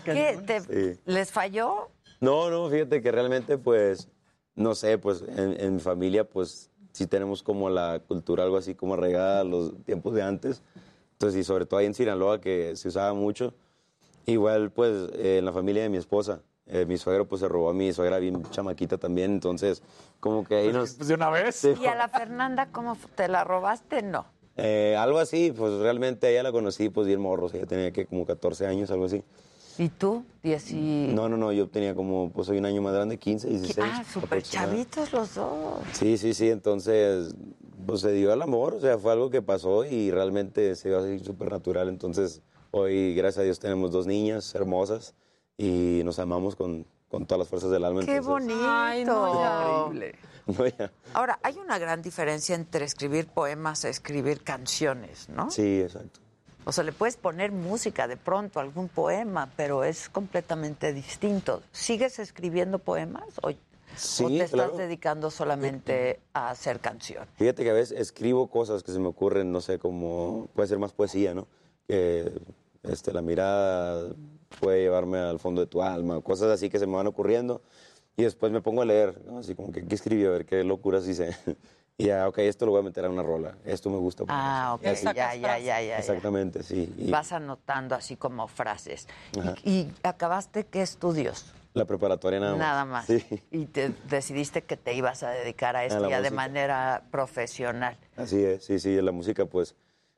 ¿Qué? 0.04 0.40
¿Te- 0.46 0.62
Sí. 0.96 1.00
¿Les 1.06 1.32
falló? 1.32 1.90
No, 2.20 2.50
no, 2.50 2.68
fíjate 2.70 3.02
que 3.02 3.12
realmente, 3.12 3.58
pues, 3.60 4.08
no 4.56 4.74
sé, 4.76 4.98
pues 4.98 5.22
en, 5.28 5.60
en 5.60 5.76
mi 5.76 5.80
familia, 5.80 6.24
pues 6.28 6.72
sí 6.92 7.06
tenemos 7.08 7.44
como 7.44 7.70
la 7.70 8.00
cultura 8.08 8.44
algo 8.44 8.58
así 8.58 8.74
como 8.76 8.96
arraigada 8.96 9.42
a 9.42 9.44
los 9.44 9.74
tiempos 9.86 10.14
de 10.16 10.24
antes. 10.24 10.64
Entonces, 11.14 11.40
y 11.42 11.44
sobre 11.44 11.68
todo 11.68 11.80
ahí 11.80 11.86
en 11.86 11.94
Sinaloa, 11.94 12.42
que 12.42 12.76
se 12.76 12.88
usaba 12.88 13.14
mucho. 13.14 13.54
Igual, 14.26 14.72
pues, 14.72 15.10
eh, 15.14 15.38
en 15.40 15.46
la 15.46 15.54
familia 15.54 15.84
de 15.84 15.90
mi 15.90 15.98
esposa. 15.98 16.42
Eh, 16.72 16.85
mi 16.85 16.98
suegro, 16.98 17.27
pues, 17.27 17.41
se 17.41 17.50
robó 17.50 17.69
a 17.69 17.74
mi 17.74 17.91
suegra 17.91 18.17
bien 18.17 18.41
chamaquita 18.50 18.98
también. 18.98 19.32
Entonces, 19.32 19.83
como 20.19 20.45
que 20.45 20.56
ahí 20.56 20.72
nos... 20.72 20.93
Pues 20.93 21.09
de 21.09 21.16
una 21.16 21.30
vez. 21.30 21.56
Sí. 21.56 21.74
¿Y 21.82 21.85
a 21.85 21.95
la 21.95 22.08
Fernanda 22.08 22.69
cómo 22.72 22.98
te 23.16 23.27
la 23.27 23.43
robaste? 23.43 24.01
No. 24.01 24.25
Eh, 24.56 24.95
algo 24.98 25.19
así, 25.19 25.51
pues, 25.51 25.74
realmente 25.80 26.30
ella 26.32 26.43
la 26.43 26.51
conocí, 26.51 26.90
pues, 26.90 27.08
bien 27.08 27.19
morros. 27.19 27.53
Ella 27.53 27.66
tenía 27.66 27.91
que 27.91 28.06
como 28.06 28.25
14 28.25 28.67
años, 28.67 28.90
algo 28.90 29.06
así. 29.06 29.22
¿Y 29.77 29.90
tú? 29.90 30.24
Diez 30.43 30.72
y... 30.72 31.11
No, 31.14 31.27
no, 31.27 31.35
no, 31.35 31.51
yo 31.51 31.67
tenía 31.67 31.93
como, 31.93 32.32
pues, 32.32 32.48
soy 32.48 32.58
un 32.58 32.66
año 32.66 32.82
más 32.82 32.93
grande, 32.93 33.17
15, 33.17 33.50
16. 33.50 33.88
Ah, 33.91 34.03
súper 34.03 34.41
chavitos 34.41 35.11
los 35.11 35.35
dos. 35.35 35.82
Sí, 35.91 36.17
sí, 36.17 36.33
sí, 36.33 36.50
entonces 36.50 37.35
pues 37.85 38.01
se 38.01 38.11
dio 38.11 38.32
el 38.32 38.41
amor, 38.43 38.75
o 38.75 38.80
sea, 38.80 39.00
fue 39.00 39.11
algo 39.11 39.32
que 39.32 39.41
pasó 39.41 39.85
y 39.85 40.11
realmente 40.11 40.75
se 40.75 40.90
dio 40.90 41.00
así 41.00 41.19
súper 41.19 41.51
natural. 41.51 41.90
Entonces, 41.90 42.41
hoy, 42.69 43.16
gracias 43.16 43.40
a 43.40 43.43
Dios, 43.43 43.59
tenemos 43.59 43.91
dos 43.91 44.06
niñas 44.06 44.53
hermosas 44.53 45.16
y 45.58 46.02
nos 46.04 46.20
amamos 46.20 46.56
con, 46.56 46.86
con 47.10 47.26
todas 47.26 47.40
las 47.40 47.48
fuerzas 47.48 47.72
del 47.72 47.84
alma. 47.86 48.02
¡Qué 48.06 48.16
entonces- 48.18 48.28
bonito! 48.48 48.66
Ay, 48.70 49.06
no. 49.06 49.88
Increíble. 49.88 50.16
No, 50.48 50.66
ya. 50.66 50.92
Ahora, 51.14 51.40
hay 51.44 51.56
una 51.60 51.78
gran 51.78 52.02
diferencia 52.02 52.56
entre 52.56 52.84
escribir 52.84 53.28
poemas 53.28 53.86
a 53.86 53.90
escribir 53.90 54.44
canciones, 54.44 55.30
¿no? 55.30 55.52
Sí, 55.52 55.82
exacto. 55.82 56.20
O 56.66 56.72
sea, 56.72 56.84
le 56.84 56.92
puedes 56.94 57.16
poner 57.16 57.52
música 57.52 58.08
de 58.08 58.18
pronto, 58.18 58.60
algún 58.60 58.90
poema, 58.90 59.52
pero 59.56 59.84
es 59.84 60.10
completamente 60.10 60.94
distinto. 60.94 61.62
¿Sigues 61.72 62.18
escribiendo 62.18 62.80
poemas 62.80 63.26
o, 63.44 63.52
Sí, 63.96 64.24
o 64.24 64.28
te 64.30 64.36
estás 64.38 64.52
claro. 64.52 64.78
dedicando 64.78 65.30
solamente 65.30 66.20
a 66.34 66.50
hacer 66.50 66.80
canciones? 66.80 67.30
Fíjate 67.36 67.64
que 67.64 67.70
a 67.70 67.74
veces 67.74 68.00
escribo 68.00 68.50
cosas 68.50 68.82
que 68.82 68.92
se 68.92 69.00
me 69.00 69.08
ocurren, 69.10 69.52
no 69.52 69.62
sé, 69.62 69.78
como 69.78 70.48
puede 70.56 70.68
ser 70.70 70.80
más 70.80 70.92
poesía, 70.92 71.36
¿no? 71.36 71.48
Que 71.88 72.32
este, 72.82 73.14
la 73.14 73.22
mirada 73.22 74.12
puede 74.60 74.82
llevarme 74.82 75.18
al 75.20 75.40
fondo 75.40 75.62
de 75.62 75.68
tu 75.68 75.82
alma, 75.82 76.22
cosas 76.22 76.50
así 76.52 76.70
que 76.70 76.80
se 76.80 76.88
me 76.88 76.96
van 76.96 77.08
ocurriendo. 77.08 77.62
Y 78.18 78.24
después 78.24 78.52
me 78.52 78.62
pongo 78.62 78.82
a 78.82 78.86
leer, 78.86 79.22
¿no? 79.26 79.40
Así 79.40 79.56
como 79.56 79.72
que, 79.72 79.86
¿qué 79.86 79.96
escribió? 79.96 80.30
A 80.30 80.34
ver 80.34 80.46
qué 80.46 80.64
locuras 80.64 81.08
hice. 81.08 81.36
Y 81.98 82.06
ya, 82.06 82.28
ok, 82.28 82.40
esto 82.40 82.66
lo 82.66 82.72
voy 82.72 82.80
a 82.80 82.84
meter 82.84 83.06
a 83.06 83.10
una 83.10 83.22
rola. 83.22 83.58
Esto 83.64 83.92
me 83.92 83.98
gusta. 83.98 84.24
por 84.26 84.34
Ah, 84.34 84.74
ok, 84.74 84.86
así. 84.88 85.04
ya, 85.06 85.36
ya, 85.36 85.60
ya, 85.60 85.82
ya. 85.82 86.00
Exactamente, 86.00 86.64
sí. 86.64 86.92
Y 86.98 87.12
Vas 87.12 87.32
anotando 87.32 87.94
así 87.94 88.16
como 88.16 88.48
frases. 88.48 89.08
¿Y, 89.64 89.72
y 89.72 89.94
acabaste 90.02 90.66
qué 90.66 90.82
estudios? 90.82 91.54
la 91.74 91.86
preparatoria 91.86 92.40
nada 92.40 92.52
más. 92.54 92.60
Nada 92.60 92.86
más. 92.86 93.06
Sí, 93.06 93.24
Y 93.52 93.66
te 93.66 93.90
decidiste 94.10 94.64
que 94.64 94.78
te 94.78 94.94
ibas 94.96 95.22
a 95.22 95.30
dedicar 95.30 95.76
a 95.76 95.86
esto 95.86 96.10
ya 96.10 96.22
de 96.22 96.32
manera 96.32 97.04
profesional. 97.12 97.98
así 98.18 98.44
es, 98.44 98.64
sí, 98.66 98.80
sí, 98.80 99.00
la 99.00 99.12
música 99.12 99.46
pues 99.46 99.76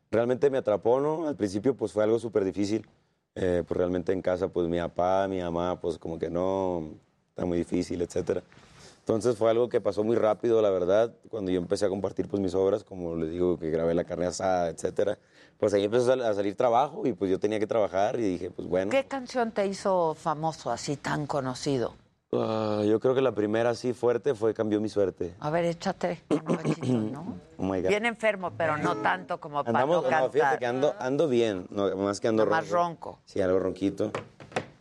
realmente 0.10 0.50
me 0.50 0.60
atrapó, 0.60 1.02
¿no? 1.02 1.28
Al 1.28 1.36
principio 1.36 1.76
pues 1.76 1.92
fue 1.92 2.04
algo 2.06 2.18
súper 2.18 2.46
difícil. 2.46 2.88
Eh, 3.36 3.64
pues 3.68 3.76
realmente 3.78 4.14
en 4.14 4.22
casa 4.22 4.48
pues 4.48 4.68
mi 4.68 4.78
papá, 4.80 5.28
mi 5.28 5.40
mamá 5.42 5.80
pues 5.82 5.98
como 5.98 6.20
que 6.20 6.30
no, 6.30 6.90
está 7.30 7.46
muy 7.46 7.58
difícil, 7.58 8.02
etcétera. 8.02 8.44
Entonces 9.00 9.36
fue 9.36 9.50
algo 9.50 9.68
que 9.70 9.82
pasó 9.82 10.04
muy 10.04 10.16
rápido, 10.16 10.62
la 10.62 10.70
verdad, 10.70 11.12
cuando 11.30 11.52
yo 11.52 11.60
empecé 11.60 11.86
a 11.86 11.90
compartir 11.90 12.28
pues 12.30 12.42
mis 12.42 12.54
obras, 12.54 12.84
como 12.84 13.16
les 13.16 13.32
digo, 13.32 13.58
que 13.60 13.70
grabé 13.72 13.94
la 13.96 14.04
carne 14.04 14.28
asada, 14.28 14.70
etcétera. 14.70 15.18
Pues 15.58 15.74
ahí 15.74 15.84
empezó 15.84 16.04
a 16.04 16.16
sal- 16.16 16.22
a 16.26 16.34
salir 16.34 16.56
trabajo 16.56 17.06
y 17.08 17.14
pues 17.14 17.30
yo 17.32 17.40
tenía 17.40 17.60
que 17.60 17.68
trabajar 17.68 18.20
y 18.20 18.24
dije, 18.24 18.52
pues 18.52 18.68
bueno. 18.68 18.92
¿Qué 18.92 19.06
canción 19.06 19.52
te 19.52 19.66
hizo 19.66 20.14
famoso, 20.14 20.72
así 20.72 20.96
tan 20.96 21.26
conocido? 21.26 21.96
Ah, 22.36 22.82
yo 22.86 23.00
creo 23.00 23.16
que 23.16 23.22
la 23.22 23.32
primera 23.34 23.70
así 23.72 23.94
fuerte 23.94 24.36
fue 24.36 24.54
Cambió 24.54 24.80
mi 24.82 24.90
suerte. 24.90 25.34
A 25.40 25.50
ver, 25.50 25.66
échate 25.66 26.22
un 26.30 26.40
cachito, 26.40 26.86
¿no? 26.88 27.38
Oh 27.58 27.64
my 27.64 27.82
God. 27.82 27.88
Bien 27.90 28.06
enfermo, 28.06 28.52
pero 28.58 28.78
no 28.78 28.96
tanto 28.98 29.40
como 29.40 29.64
para 29.64 29.80
Andamos, 29.80 29.98
no 29.98 30.02
no, 30.04 30.10
cantar. 30.10 30.32
fíjate 30.32 30.58
que 30.60 30.66
ando, 30.66 30.94
ando 31.00 31.28
bien, 31.30 31.68
no, 31.70 31.96
más 31.96 32.20
que 32.20 32.28
ando 32.28 32.46
Más 32.46 32.70
ronco. 32.70 33.20
Sí, 33.26 33.40
algo 33.42 33.60
ronquito. 33.60 34.12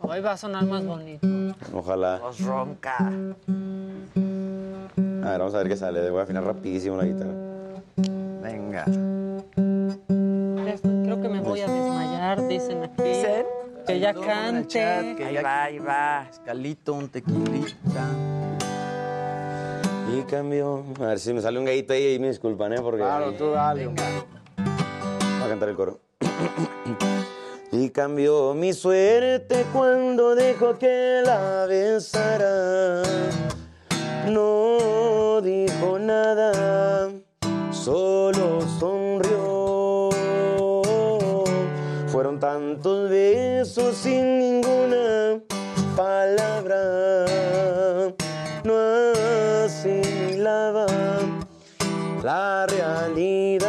Hoy 0.01 0.21
va 0.21 0.33
a 0.33 0.37
sonar 0.37 0.65
más 0.65 0.85
bonito. 0.85 1.27
Ojalá. 1.73 2.19
Voz 2.19 2.41
ronca. 2.41 2.97
A 2.99 3.11
ver, 5.31 5.39
vamos 5.39 5.55
a 5.55 5.59
ver 5.59 5.69
qué 5.69 5.77
sale. 5.77 6.11
Voy 6.11 6.19
a 6.21 6.25
afinar 6.25 6.43
rapidísimo 6.45 6.97
la 6.97 7.05
guitarra. 7.05 7.33
Venga. 8.43 8.85
Creo 8.85 9.45
que 11.23 11.29
me 11.29 11.41
voy 11.41 11.61
a 11.61 11.69
desmayar, 11.69 12.49
dicen 12.49 12.83
aquí. 12.83 13.03
¿Dicen? 13.03 13.47
Que 13.86 13.99
ya 14.01 14.15
chat, 14.15 14.25
cante. 14.25 15.15
que 15.17 15.25
Ahí 15.25 15.35
ya- 15.35 15.43
va, 15.43 15.65
ahí 15.65 15.78
va. 15.78 16.27
Escalito, 16.31 16.94
un 16.94 17.09
tequilita. 17.09 18.05
Y 20.17 20.23
cambió. 20.23 20.85
A 21.01 21.07
ver 21.07 21.19
si 21.19 21.33
me 21.33 21.41
sale 21.41 21.59
un 21.59 21.65
gallito 21.65 21.93
ahí 21.93 22.15
y 22.15 22.19
me 22.19 22.28
disculpan, 22.28 22.73
¿eh? 22.75 22.81
Porque. 22.81 23.01
Claro, 23.02 23.33
tú 23.33 23.51
dale. 23.51 23.86
Voy 23.86 23.97
a 23.99 25.49
cantar 25.49 25.69
el 25.69 25.77
coro. 25.77 25.99
Y 27.75 27.89
cambió 27.89 28.52
mi 28.52 28.75
suerte 28.75 29.65
cuando 29.73 30.35
dejó 30.35 30.77
que 30.78 31.23
la 31.25 31.65
besara. 31.67 33.02
No 34.28 35.41
dijo 35.41 35.99
nada, 35.99 37.09
solo 37.70 38.61
sonrió. 38.78 39.62
Fueron 42.23 42.39
tantos 42.39 43.10
besos 43.10 43.97
sin 43.97 44.39
ninguna 44.39 45.41
palabra. 45.97 47.26
No 48.62 48.75
asimilaba 49.65 50.86
la 52.23 52.65
realidad 52.68 53.67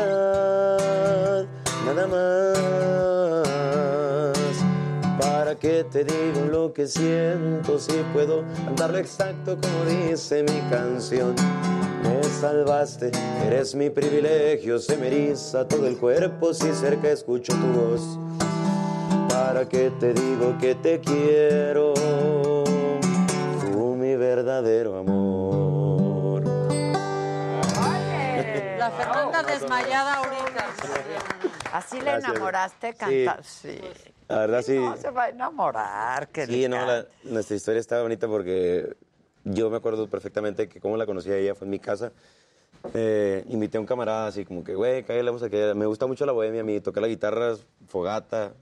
nada 1.83 2.05
más 2.05 2.62
para 5.63 5.75
qué 5.75 5.83
te 5.85 6.03
digo 6.03 6.45
lo 6.51 6.73
que 6.73 6.87
siento? 6.87 7.79
Si 7.79 7.93
puedo 8.11 8.43
cantarlo 8.65 8.97
exacto 8.97 9.57
como 9.61 9.85
dice 9.85 10.43
mi 10.43 10.59
canción. 10.69 11.35
Me 12.03 12.21
salvaste, 12.23 13.11
eres 13.47 13.73
mi 13.73 13.89
privilegio, 13.89 14.77
se 14.77 14.97
me 14.97 15.07
eriza 15.07 15.65
todo 15.67 15.87
el 15.87 15.97
cuerpo 15.97 16.53
si 16.53 16.73
cerca 16.73 17.09
escucho 17.09 17.53
tu 17.53 17.67
voz. 17.67 18.19
¿Para 19.29 19.67
qué 19.67 19.89
te 19.99 20.13
digo 20.13 20.57
que 20.59 20.75
te 20.75 20.99
quiero? 20.99 21.93
Tú 23.61 23.95
mi 23.95 24.15
verdadero 24.17 24.97
amor. 24.99 26.43
La 28.77 28.91
Fernanda 28.91 29.43
desmayada 29.43 30.15
ahorita. 30.15 30.65
Así 31.71 31.97
le 31.99 32.03
Gracias. 32.03 32.29
enamoraste, 32.31 32.91
Sí. 32.91 32.97
canta. 32.97 33.43
Sí. 33.43 33.79
La 34.33 34.39
verdad 34.41 34.61
sí. 34.65 34.77
No 34.77 34.97
se 34.97 35.09
va 35.11 35.23
a 35.25 35.29
enamorar, 35.29 36.27
que 36.29 36.45
Sí, 36.45 36.67
no, 36.67 36.85
la- 36.85 37.05
nuestra 37.23 37.55
historia 37.55 37.79
está 37.79 38.01
bonita 38.01 38.27
porque 38.27 38.95
yo 39.43 39.69
me 39.69 39.77
acuerdo 39.77 40.07
perfectamente 40.07 40.67
que 40.69 40.79
como 40.79 40.97
la 40.97 41.05
conocí 41.05 41.29
a 41.31 41.37
ella 41.37 41.55
fue 41.55 41.65
en 41.65 41.71
mi 41.71 41.79
casa. 41.79 42.11
Eh, 42.93 43.45
invité 43.47 43.77
a 43.77 43.81
un 43.81 43.85
camarada 43.87 44.27
así 44.27 44.43
como 44.43 44.63
que, 44.63 44.75
güey, 44.75 45.03
cállale, 45.03 45.29
vamos 45.29 45.43
a 45.43 45.49
que 45.49 45.73
Me 45.73 45.85
gusta 45.85 46.05
mucho 46.05 46.25
la 46.25 46.33
bohemia, 46.33 46.61
a 46.61 46.63
mí 46.65 46.81
tocar 46.81 47.01
la 47.01 47.07
guitarra, 47.07 47.55
fogata, 47.87 48.53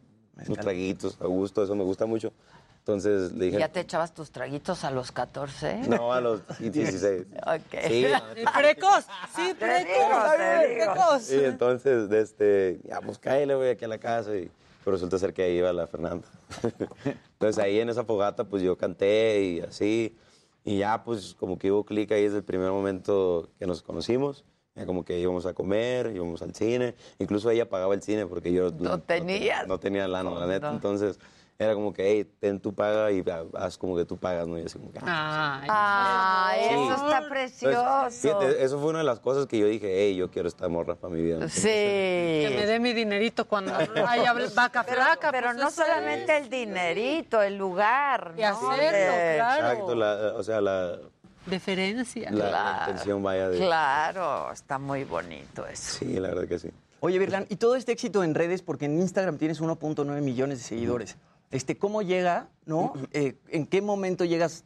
unos 0.48 0.60
traguitos, 0.60 1.18
a 1.22 1.26
gusto, 1.26 1.64
eso 1.64 1.74
me 1.76 1.84
gusta 1.84 2.06
mucho. 2.06 2.32
Entonces 2.80 3.32
le 3.34 3.46
dije, 3.46 3.60
¿Ya 3.60 3.70
te 3.70 3.80
echabas 3.82 4.12
tus 4.14 4.32
traguitos 4.32 4.84
a 4.84 4.90
los 4.92 5.12
14? 5.12 5.82
no, 5.88 6.14
a 6.14 6.20
los 6.22 6.42
16. 6.60 7.26
Ok. 7.46 7.80
Sí, 7.88 8.06
Sí, 8.06 8.44
precoz, 8.58 9.06
sí, 9.36 9.54
precoz, 9.58 10.36
precoz. 10.36 11.32
Y 11.32 11.44
entonces, 11.46 12.10
de 12.10 12.22
este, 12.22 12.80
ya, 12.84 13.00
pues 13.02 13.18
cállale, 13.20 13.54
güey, 13.56 13.70
aquí 13.72 13.86
a 13.86 13.88
la 13.88 13.98
casa. 14.00 14.36
Y, 14.36 14.50
pero 14.84 14.96
resulta 14.96 15.18
ser 15.18 15.34
que 15.34 15.44
ahí 15.44 15.58
iba 15.58 15.72
la 15.74 15.88
Fernanda. 15.88 16.28
entonces 17.34 17.64
ahí 17.64 17.80
en 17.80 17.90
esa 17.90 18.04
fogata, 18.04 18.44
pues 18.46 18.64
yo 18.64 18.78
canté 18.78 19.42
y 19.44 19.60
así. 19.62 20.18
Y 20.64 20.78
ya, 20.80 21.04
pues 21.04 21.36
como 21.40 21.58
que 21.58 21.72
hubo 21.72 21.84
clic 21.86 22.12
ahí 22.12 22.24
desde 22.24 22.38
el 22.38 22.44
primer 22.44 22.72
momento 22.72 23.50
que 23.60 23.66
nos 23.66 23.82
conocimos. 23.82 24.46
Ya 24.76 24.86
como 24.86 25.04
que 25.04 25.20
íbamos 25.20 25.46
a 25.46 25.54
comer, 25.54 26.12
íbamos 26.16 26.42
al 26.42 26.54
cine. 26.56 26.96
Incluso 27.20 27.50
ella 27.50 27.68
pagaba 27.70 27.94
el 27.94 28.02
cine 28.02 28.26
porque 28.26 28.54
yo 28.54 28.72
No 28.72 29.00
tenías. 29.02 29.68
no 29.68 29.80
tenía 29.80 30.08
lana, 30.08 30.32
la 30.32 30.48
neta. 30.48 30.70
No. 30.70 30.76
Entonces 30.76 31.20
era 31.64 31.74
como 31.76 31.94
que, 31.94 32.04
hey, 32.10 32.32
ten 32.40 32.60
tu 32.60 32.74
paga 32.74 33.12
y 33.12 33.24
haz 33.56 33.78
como 33.78 33.96
que 33.96 34.04
tú 34.06 34.18
pagas, 34.18 34.48
¿no? 34.48 34.58
Y 34.58 34.64
así 34.66 34.80
como 34.80 34.92
que, 34.92 35.00
Ay, 35.04 36.60
Sí. 36.62 36.74
eso 36.76 36.94
está 36.94 37.18
Entonces, 37.20 37.30
precioso. 37.30 38.10
fíjate, 38.10 38.64
eso 38.64 38.80
fue 38.80 38.90
una 38.90 39.00
de 39.00 39.06
las 39.06 39.20
cosas 39.20 39.46
que 39.46 39.58
yo 39.60 39.68
dije, 39.68 39.88
hey, 39.94 40.16
yo 40.16 40.32
quiero 40.32 40.48
esta 40.48 40.68
morra 40.68 40.96
para 40.96 41.14
mi 41.14 41.22
vida. 41.22 41.48
Sí. 41.50 41.62
Que 41.70 42.54
me 42.58 42.66
dé 42.66 42.80
mi 42.80 42.94
dinerito 42.94 43.46
cuando 43.48 43.74
haya 44.08 44.34
vaca 44.56 44.84
Pero, 44.84 45.02
flaca. 45.04 45.32
pero 45.32 45.48
pues 45.48 45.58
no 45.58 45.68
es. 45.68 45.74
solamente 45.76 46.38
el 46.38 46.50
dinerito, 46.50 47.42
el 47.42 47.58
lugar. 47.58 48.34
Y 48.38 48.42
¿no? 48.42 48.48
hacerlo, 48.48 48.76
De- 48.98 49.36
claro. 49.36 49.68
Exacto, 49.68 49.96
la, 49.96 50.14
o 50.36 50.44
sea, 50.44 50.62
la, 50.62 50.98
Deferencia. 51.46 52.30
la 52.32 52.50
Claro. 52.50 52.80
intención 52.92 53.24
vaya 53.24 53.50
de... 53.50 53.58
Claro, 53.58 54.52
está 54.52 54.78
muy 54.78 55.04
bonito 55.04 55.66
eso. 55.66 56.00
Sí, 56.00 56.20
la 56.20 56.30
verdad 56.30 56.48
que 56.48 56.60
sí. 56.60 56.70
Oye, 57.00 57.18
Virlan, 57.18 57.48
y 57.50 57.56
todo 57.56 57.76
este 57.76 57.92
éxito 57.94 58.24
en 58.24 58.36
redes, 58.36 58.62
porque 58.62 58.86
en 58.86 59.00
Instagram 59.00 59.38
tienes 59.40 59.60
1.9 59.60 60.22
millones 60.22 60.60
de 60.60 60.64
seguidores. 60.64 61.18
Este, 61.52 61.78
¿Cómo 61.78 62.02
llega, 62.02 62.50
no? 62.66 62.94
Eh, 63.12 63.36
¿En 63.50 63.68
qué 63.68 63.82
momento 63.82 64.24
llegas 64.26 64.64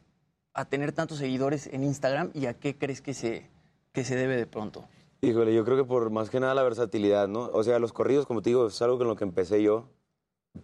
a 0.54 0.64
tener 0.64 0.92
tantos 0.92 1.18
seguidores 1.18 1.66
en 1.66 1.82
Instagram 1.82 2.30
y 2.32 2.46
a 2.46 2.54
qué 2.54 2.78
crees 2.78 3.02
que 3.02 3.12
se, 3.12 3.50
que 3.92 4.04
se 4.04 4.14
debe 4.14 4.36
de 4.36 4.46
pronto? 4.46 4.84
Híjole, 5.20 5.52
yo 5.52 5.64
creo 5.64 5.76
que 5.76 5.84
por 5.84 6.10
más 6.10 6.30
que 6.30 6.38
nada 6.38 6.54
la 6.54 6.62
versatilidad, 6.62 7.26
¿no? 7.26 7.50
O 7.52 7.64
sea, 7.64 7.78
los 7.80 7.92
corridos, 7.92 8.26
como 8.26 8.40
te 8.40 8.50
digo, 8.50 8.68
es 8.68 8.80
algo 8.82 8.98
con 8.98 9.08
lo 9.08 9.16
que 9.16 9.24
empecé 9.24 9.62
yo, 9.62 9.88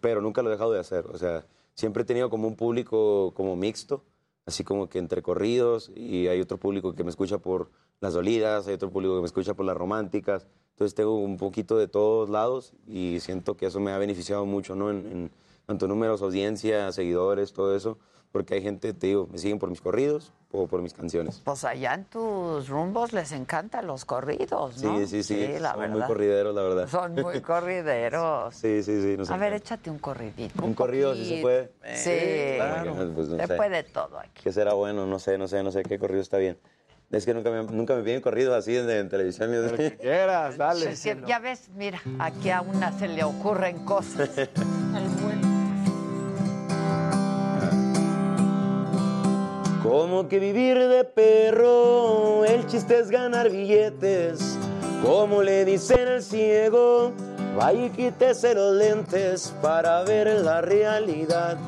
pero 0.00 0.20
nunca 0.20 0.42
lo 0.42 0.48
he 0.48 0.52
dejado 0.52 0.72
de 0.72 0.78
hacer. 0.78 1.06
O 1.06 1.18
sea, 1.18 1.44
siempre 1.74 2.04
he 2.04 2.06
tenido 2.06 2.30
como 2.30 2.46
un 2.46 2.54
público 2.54 3.32
como 3.34 3.56
mixto, 3.56 4.04
así 4.46 4.62
como 4.62 4.88
que 4.88 4.98
entre 4.98 5.22
corridos, 5.22 5.90
y 5.96 6.28
hay 6.28 6.40
otro 6.40 6.58
público 6.58 6.94
que 6.94 7.02
me 7.02 7.10
escucha 7.10 7.38
por 7.38 7.70
las 8.00 8.14
dolidas, 8.14 8.68
hay 8.68 8.74
otro 8.74 8.90
público 8.90 9.16
que 9.16 9.22
me 9.22 9.26
escucha 9.26 9.54
por 9.54 9.66
las 9.66 9.76
románticas. 9.76 10.46
Entonces 10.70 10.94
tengo 10.94 11.16
un 11.16 11.36
poquito 11.36 11.76
de 11.76 11.88
todos 11.88 12.30
lados 12.30 12.74
y 12.86 13.18
siento 13.20 13.56
que 13.56 13.66
eso 13.66 13.80
me 13.80 13.92
ha 13.92 13.98
beneficiado 13.98 14.46
mucho, 14.46 14.74
¿no? 14.74 14.90
En, 14.90 14.96
en 15.06 15.30
tanto 15.66 15.86
números, 15.88 16.22
audiencia, 16.22 16.90
seguidores, 16.92 17.52
todo 17.52 17.74
eso, 17.76 17.98
porque 18.30 18.54
hay 18.54 18.62
gente, 18.62 18.94
te 18.94 19.08
digo, 19.08 19.28
me 19.30 19.38
siguen 19.38 19.58
por 19.58 19.68
mis 19.70 19.80
corridos 19.80 20.32
o 20.50 20.66
por 20.66 20.80
mis 20.82 20.92
canciones. 20.94 21.40
Pues 21.44 21.64
allá 21.64 21.94
en 21.94 22.04
tus 22.06 22.68
rumbos 22.68 23.12
les 23.12 23.32
encantan 23.32 23.86
los 23.86 24.04
corridos, 24.04 24.74
Sí, 24.76 24.86
¿no? 24.86 25.06
sí, 25.06 25.22
sí, 25.22 25.46
la 25.60 25.72
son 25.72 25.80
verdad. 25.80 25.96
muy 25.96 26.06
corrideros, 26.06 26.54
la 26.54 26.62
verdad. 26.62 26.88
Son 26.88 27.14
muy 27.14 27.40
corrideros. 27.42 28.54
Sí, 28.54 28.82
sí, 28.82 29.02
sí. 29.02 29.16
nos 29.18 29.30
A 29.30 29.36
ver, 29.36 29.52
échate 29.54 29.90
un 29.90 29.98
corridito. 29.98 30.64
Un 30.64 30.74
corrido, 30.74 31.14
si 31.14 31.26
se 31.26 31.40
puede. 31.42 31.72
Sí, 31.94 32.58
Bueno, 32.58 33.14
pues, 33.14 33.28
no 33.28 33.36
se 33.38 33.46
sé. 33.46 33.54
puede 33.56 33.82
todo 33.84 34.18
aquí. 34.18 34.42
¿Qué 34.42 34.52
será 34.52 34.72
bueno? 34.74 35.06
No 35.06 35.18
sé, 35.18 35.36
no 35.38 35.46
sé, 35.48 35.62
no 35.62 35.70
sé 35.70 35.82
qué 35.82 35.98
corrido 35.98 36.20
está 36.22 36.38
bien. 36.38 36.58
Es 37.10 37.26
que 37.26 37.34
nunca 37.34 37.50
me, 37.50 37.62
nunca 37.64 37.94
me 37.94 38.02
piden 38.02 38.22
corridos 38.22 38.54
así 38.54 38.74
en, 38.74 38.88
en 38.88 39.08
televisión. 39.10 39.50
quieras, 40.00 40.56
dale. 40.56 40.86
Que 41.02 41.18
ya 41.26 41.38
ves, 41.38 41.68
mira, 41.74 42.00
aquí 42.18 42.48
a 42.48 42.62
una 42.62 42.98
se 42.98 43.08
le 43.08 43.22
ocurren 43.24 43.84
cosas. 43.84 44.30
Como 49.92 50.26
que 50.26 50.38
vivir 50.38 50.78
de 50.88 51.04
perro, 51.04 52.46
el 52.46 52.66
chiste 52.66 52.98
es 52.98 53.10
ganar 53.10 53.50
billetes. 53.50 54.58
Como 55.04 55.42
le 55.42 55.66
dicen 55.66 56.08
al 56.08 56.22
ciego, 56.22 57.12
vaya 57.58 57.84
y 57.84 57.90
quítese 57.90 58.54
los 58.54 58.74
lentes 58.74 59.52
para 59.60 60.02
ver 60.04 60.28
la 60.40 60.62
realidad 60.62 61.58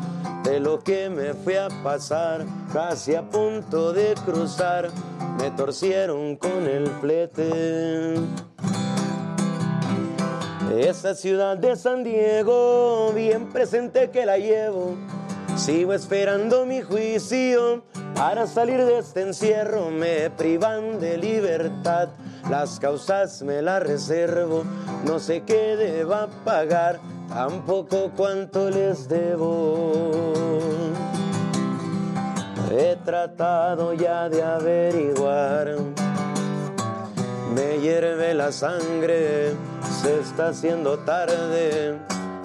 de 0.43 0.59
lo 0.59 0.79
que 0.79 1.11
me 1.11 1.35
fue 1.35 1.59
a 1.59 1.69
pasar. 1.83 2.47
Casi 2.73 3.15
a 3.15 3.29
punto 3.29 3.93
de 3.93 4.15
cruzar, 4.25 4.89
me 5.39 5.51
torcieron 5.51 6.37
con 6.37 6.67
el 6.67 6.87
flete. 7.03 8.15
Esa 10.75 11.15
ciudad 11.15 11.59
de 11.59 11.77
San 11.77 12.03
Diego, 12.03 13.13
bien 13.15 13.53
presente 13.53 14.09
que 14.09 14.25
la 14.25 14.39
llevo. 14.39 14.97
Sigo 15.57 15.93
esperando 15.93 16.65
mi 16.65 16.81
juicio 16.81 17.85
para 18.15 18.47
salir 18.47 18.85
de 18.85 18.99
este 18.99 19.23
encierro. 19.23 19.91
Me 19.91 20.31
privan 20.31 21.01
de 21.01 21.19
libertad, 21.19 22.09
las 22.49 22.79
causas 22.81 23.43
me 23.43 23.63
las 23.63 23.83
reservo. 23.83 24.65
No 25.05 25.19
sé 25.19 25.43
qué 25.43 25.77
deba 25.77 26.29
pagar, 26.45 27.01
tampoco 27.29 28.11
cuánto 28.17 28.71
les 28.71 29.09
debo. 29.09 30.61
He 32.71 32.97
tratado 33.05 33.93
ya 33.93 34.29
de 34.29 34.43
averiguar. 34.43 35.77
Me 37.55 37.79
hierve 37.79 38.35
la 38.35 38.51
sangre, 38.51 39.53
se 40.03 40.19
está 40.21 40.49
haciendo 40.49 40.99
tarde. 41.01 41.99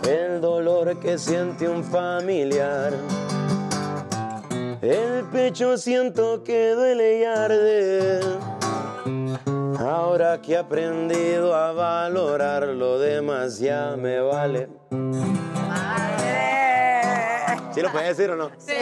El 0.07 0.39
dolor 0.39 0.99
que 0.99 1.17
siente 1.17 1.67
un 1.67 1.83
familiar. 1.83 2.93
El 4.82 5.25
pecho 5.25 5.77
siento 5.77 6.43
que 6.43 6.69
duele 6.72 7.19
y 7.19 7.24
arde. 7.25 8.19
Ahora 9.80 10.40
que 10.41 10.53
he 10.53 10.58
aprendido 10.58 11.53
a 11.56 11.74
valorar 11.74 12.64
lo 12.67 12.98
demás, 12.99 13.59
ya 13.59 13.95
me 13.98 14.19
vale. 14.22 14.69
¿Sí 17.74 17.82
lo 17.82 17.91
puedes 17.91 18.17
decir 18.17 18.32
o 18.32 18.35
no? 18.35 18.49
Sí, 18.58 18.74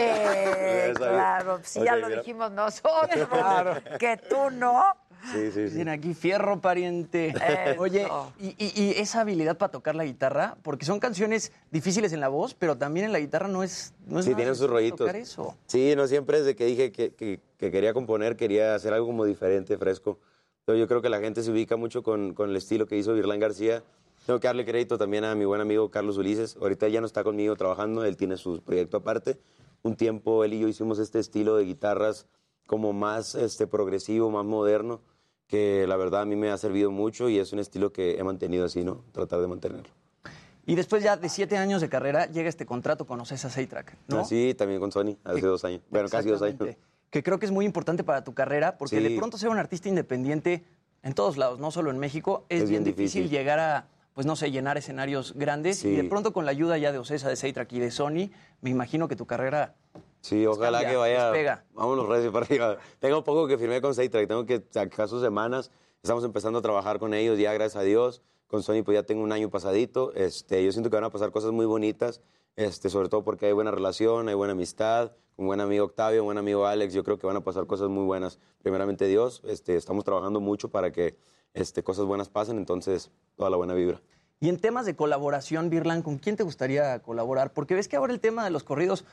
claro, 0.96 1.60
si 1.62 1.80
ok, 1.80 1.84
ya 1.84 1.96
lo 1.96 2.06
mira. 2.08 2.20
dijimos 2.20 2.50
nosotros. 2.52 3.28
Claro. 3.30 3.74
Que 3.98 4.16
tú 4.16 4.50
no. 4.50 4.82
Sí, 5.32 5.46
sí, 5.46 5.52
sí. 5.52 5.60
Dicen 5.62 5.88
aquí, 5.88 6.14
fierro 6.14 6.60
pariente. 6.60 7.28
Eso. 7.66 7.80
Oye, 7.82 8.06
y, 8.40 8.48
y- 8.58 8.72
y 8.82 8.90
esa 8.98 9.20
habilidad 9.20 9.56
para 9.58 9.70
tocar 9.72 9.94
la 9.94 10.04
guitarra, 10.04 10.56
porque 10.62 10.84
son 10.86 11.00
canciones 11.00 11.52
difíciles 11.70 12.12
en 12.12 12.20
la 12.20 12.28
voz, 12.28 12.54
pero 12.54 12.76
también 12.76 13.06
en 13.06 13.12
la 13.12 13.20
guitarra 13.20 13.48
no 13.48 13.62
es. 13.62 13.92
No 14.06 14.18
es 14.20 14.24
Sí, 14.24 14.30
nada 14.30 14.36
tienen 14.38 14.54
sus 14.56 14.68
rollitos. 14.70 14.98
tocar 14.98 15.16
eso. 15.16 15.56
Sí, 15.66 15.94
no 15.96 16.06
siempre 16.06 16.38
desde 16.38 16.56
que 16.56 16.64
dije 16.66 16.92
que, 16.92 17.12
que- 17.14 17.40
que 17.58 17.70
quería 17.70 17.92
componer, 17.92 18.36
quería 18.36 18.74
hacer 18.74 18.92
algo 18.94 19.06
como 19.06 19.24
diferente, 19.24 19.76
fresco. 19.78 20.18
Yo 20.66 20.86
creo 20.86 21.00
que 21.00 21.08
la 21.08 21.18
gente 21.20 21.42
se 21.42 21.50
ubica 21.50 21.76
mucho 21.76 22.02
con, 22.02 22.34
con 22.34 22.50
el 22.50 22.56
estilo 22.56 22.86
que 22.86 22.96
hizo 22.96 23.14
Virlán 23.14 23.40
García. 23.40 23.82
Tengo 24.26 24.38
que 24.38 24.46
darle 24.48 24.66
crédito 24.66 24.98
también 24.98 25.24
a 25.24 25.34
mi 25.34 25.46
buen 25.46 25.62
amigo 25.62 25.90
Carlos 25.90 26.18
Ulises. 26.18 26.58
Ahorita 26.60 26.86
ya 26.88 27.00
no 27.00 27.06
está 27.06 27.24
conmigo 27.24 27.56
trabajando, 27.56 28.04
él 28.04 28.18
tiene 28.18 28.36
su 28.36 28.60
proyecto 28.62 28.98
aparte. 28.98 29.38
Un 29.82 29.96
tiempo 29.96 30.44
él 30.44 30.52
y 30.52 30.60
yo 30.60 30.68
hicimos 30.68 30.98
este 30.98 31.20
estilo 31.20 31.56
de 31.56 31.64
guitarras 31.64 32.26
como 32.66 32.92
más 32.92 33.34
este, 33.34 33.66
progresivo, 33.66 34.30
más 34.30 34.44
moderno, 34.44 35.00
que 35.48 35.86
la 35.88 35.96
verdad 35.96 36.20
a 36.22 36.24
mí 36.26 36.36
me 36.36 36.50
ha 36.50 36.56
servido 36.58 36.90
mucho 36.92 37.28
y 37.28 37.38
es 37.38 37.52
un 37.52 37.58
estilo 37.58 37.92
que 37.92 38.18
he 38.18 38.22
mantenido 38.24 38.66
así, 38.66 38.84
¿no? 38.84 39.02
Tratar 39.12 39.40
de 39.40 39.48
mantenerlo. 39.48 39.88
Y 40.66 40.74
después 40.74 41.02
ya 41.02 41.16
de 41.16 41.30
siete 41.30 41.56
años 41.56 41.80
de 41.80 41.88
carrera 41.88 42.26
llega 42.26 42.48
este 42.50 42.66
contrato 42.66 43.06
con 43.06 43.18
Ocesa 43.20 43.48
Seitrack, 43.48 43.96
¿no? 44.08 44.20
Así 44.20 44.54
también 44.54 44.78
con 44.80 44.92
Sony, 44.92 45.16
hace 45.24 45.40
dos 45.46 45.64
años. 45.64 45.80
Bueno, 45.90 46.08
casi 46.10 46.28
dos 46.28 46.42
años. 46.42 46.58
Que 47.10 47.22
creo 47.22 47.38
que 47.38 47.46
es 47.46 47.52
muy 47.52 47.64
importante 47.64 48.04
para 48.04 48.22
tu 48.22 48.34
carrera, 48.34 48.76
porque 48.76 48.98
Sí. 48.98 49.02
de 49.02 49.16
pronto 49.16 49.38
ser 49.38 49.48
un 49.48 49.56
artista 49.56 49.88
independiente 49.88 50.62
en 51.02 51.14
todos 51.14 51.38
lados, 51.38 51.58
no 51.58 51.70
solo 51.70 51.90
en 51.90 51.98
México, 51.98 52.44
es, 52.50 52.64
Es 52.64 52.70
bien 52.70 52.84
difícil. 52.84 53.30
llegar 53.30 53.58
a 53.58 53.86
pues 54.18 54.26
no 54.26 54.34
sé, 54.34 54.50
llenar 54.50 54.76
escenarios 54.76 55.32
grandes. 55.36 55.78
Sí. 55.78 55.90
Y 55.90 55.94
de 55.94 56.02
pronto 56.02 56.32
con 56.32 56.44
la 56.44 56.50
ayuda 56.50 56.76
ya 56.76 56.90
de 56.90 56.98
Ocesa, 56.98 57.28
de 57.28 57.36
Seitrack 57.36 57.72
y 57.74 57.78
de 57.78 57.92
Sony, 57.92 58.32
me 58.60 58.70
imagino 58.70 59.06
que 59.06 59.14
tu 59.14 59.26
carrera 59.26 59.76
Sí, 60.22 60.44
ojalá 60.44 60.78
cambia, 60.78 60.90
que 60.90 60.96
vaya. 60.96 61.24
despega. 61.26 61.64
Vámonos 61.72 62.08
recio 62.08 62.32
para 62.32 62.44
arriba. 62.44 62.78
Tengo 62.98 63.22
poco 63.22 63.46
que 63.46 63.56
firmé 63.56 63.80
con 63.80 63.94
Seitrack, 63.94 64.26
tengo 64.26 64.44
que 64.44 64.60
sacar 64.72 65.08
sus 65.08 65.22
semanas. 65.22 65.70
Estamos 66.02 66.24
empezando 66.24 66.58
a 66.58 66.62
trabajar 66.62 66.98
con 66.98 67.14
ellos 67.14 67.38
ya, 67.38 67.52
gracias 67.52 67.76
a 67.76 67.84
Dios. 67.84 68.20
Con 68.48 68.64
Sony 68.64 68.82
pues 68.84 68.96
ya 68.96 69.04
tengo 69.04 69.22
un 69.22 69.30
año 69.30 69.50
pasadito. 69.50 70.12
Este, 70.14 70.64
yo 70.64 70.72
siento 70.72 70.90
que 70.90 70.96
van 70.96 71.04
a 71.04 71.10
pasar 71.10 71.30
cosas 71.30 71.52
muy 71.52 71.66
bonitas, 71.66 72.20
este, 72.56 72.90
sobre 72.90 73.08
todo 73.08 73.22
porque 73.22 73.46
hay 73.46 73.52
buena 73.52 73.70
relación, 73.70 74.28
hay 74.28 74.34
buena 74.34 74.54
amistad, 74.54 75.12
con 75.36 75.46
buen 75.46 75.60
amigo 75.60 75.84
Octavio, 75.84 76.24
buen 76.24 76.38
amigo 76.38 76.66
Alex. 76.66 76.92
Yo 76.92 77.04
creo 77.04 77.20
que 77.20 77.26
van 77.28 77.36
a 77.36 77.44
pasar 77.44 77.68
cosas 77.68 77.88
muy 77.88 78.04
buenas. 78.04 78.40
Primeramente 78.64 79.06
Dios, 79.06 79.42
este, 79.44 79.76
estamos 79.76 80.02
trabajando 80.02 80.40
mucho 80.40 80.70
para 80.70 80.90
que 80.90 81.16
este, 81.54 81.82
cosas 81.82 82.04
buenas 82.06 82.28
pasen, 82.28 82.58
entonces 82.58 83.10
toda 83.36 83.50
la 83.50 83.56
buena 83.56 83.74
vibra. 83.74 84.00
Y 84.40 84.48
en 84.48 84.58
temas 84.58 84.86
de 84.86 84.94
colaboración, 84.94 85.68
Virlan, 85.68 86.02
¿con 86.02 86.18
quién 86.18 86.36
te 86.36 86.44
gustaría 86.44 87.00
colaborar? 87.00 87.52
Porque 87.52 87.74
ves 87.74 87.88
que 87.88 87.96
ahora 87.96 88.12
el 88.12 88.20
tema 88.20 88.44
de 88.44 88.50
los 88.50 88.62
corridos 88.62 89.04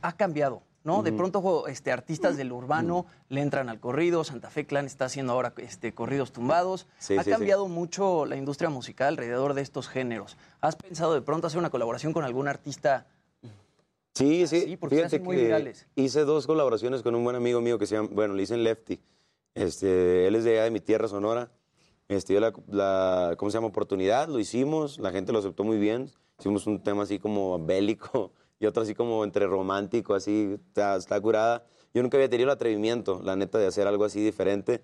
ha 0.00 0.16
cambiado, 0.16 0.62
¿no? 0.84 1.02
De 1.02 1.12
pronto 1.12 1.66
este, 1.68 1.92
artistas 1.92 2.36
del 2.38 2.50
urbano 2.52 3.04
le 3.28 3.42
entran 3.42 3.68
al 3.68 3.78
corrido, 3.80 4.24
Santa 4.24 4.48
Fe 4.50 4.64
Clan 4.66 4.86
está 4.86 5.04
haciendo 5.06 5.32
ahora 5.34 5.52
este, 5.58 5.92
corridos 5.92 6.32
tumbados. 6.32 6.86
Sí, 6.98 7.14
ha 7.16 7.22
sí, 7.22 7.24
sí. 7.24 7.30
cambiado 7.30 7.68
mucho 7.68 8.24
la 8.24 8.36
industria 8.36 8.70
musical 8.70 9.08
alrededor 9.14 9.52
de 9.52 9.60
estos 9.62 9.88
géneros. 9.88 10.36
¿Has 10.62 10.76
pensado 10.76 11.12
de 11.12 11.20
pronto 11.22 11.46
hacer 11.46 11.58
una 11.58 11.70
colaboración 11.70 12.12
con 12.14 12.24
algún 12.24 12.48
artista? 12.48 13.06
Sí, 14.14 14.46
sí. 14.46 14.76
porque 14.78 14.96
se 14.96 15.00
Fíjate 15.02 15.16
hacen 15.16 15.24
muy 15.24 15.36
que 15.36 15.42
virales. 15.44 15.86
hice 15.96 16.20
dos 16.24 16.46
colaboraciones 16.46 17.02
con 17.02 17.14
un 17.14 17.24
buen 17.24 17.36
amigo 17.36 17.60
mío 17.60 17.78
que 17.78 17.86
se 17.86 17.96
llama, 17.96 18.08
bueno, 18.12 18.32
le 18.34 18.40
dicen 18.40 18.62
Lefty. 18.62 19.00
Este, 19.54 20.26
él 20.26 20.34
es 20.36 20.44
de 20.44 20.52
allá 20.52 20.64
de 20.64 20.70
mi 20.70 20.80
tierra, 20.80 21.08
Sonora. 21.08 21.50
Este, 22.08 22.38
la, 22.38 22.52
la- 22.68 23.34
¿cómo 23.38 23.50
se 23.50 23.56
llama? 23.56 23.68
Oportunidad, 23.68 24.28
lo 24.28 24.38
hicimos, 24.38 24.98
la 24.98 25.10
gente 25.10 25.32
lo 25.32 25.38
aceptó 25.38 25.64
muy 25.64 25.78
bien. 25.78 26.10
Hicimos 26.38 26.66
un 26.66 26.82
tema 26.82 27.04
así 27.04 27.18
como 27.18 27.58
bélico 27.64 28.32
y 28.60 28.66
otro 28.66 28.82
así 28.82 28.94
como 28.94 29.24
entre 29.24 29.46
romántico, 29.46 30.14
así, 30.14 30.56
está, 30.68 30.96
está 30.96 31.20
curada. 31.20 31.64
Yo 31.94 32.02
nunca 32.02 32.16
había 32.16 32.28
tenido 32.28 32.48
el 32.50 32.54
atrevimiento, 32.54 33.20
la 33.22 33.36
neta, 33.36 33.58
de 33.58 33.66
hacer 33.66 33.86
algo 33.86 34.04
así 34.04 34.22
diferente. 34.22 34.82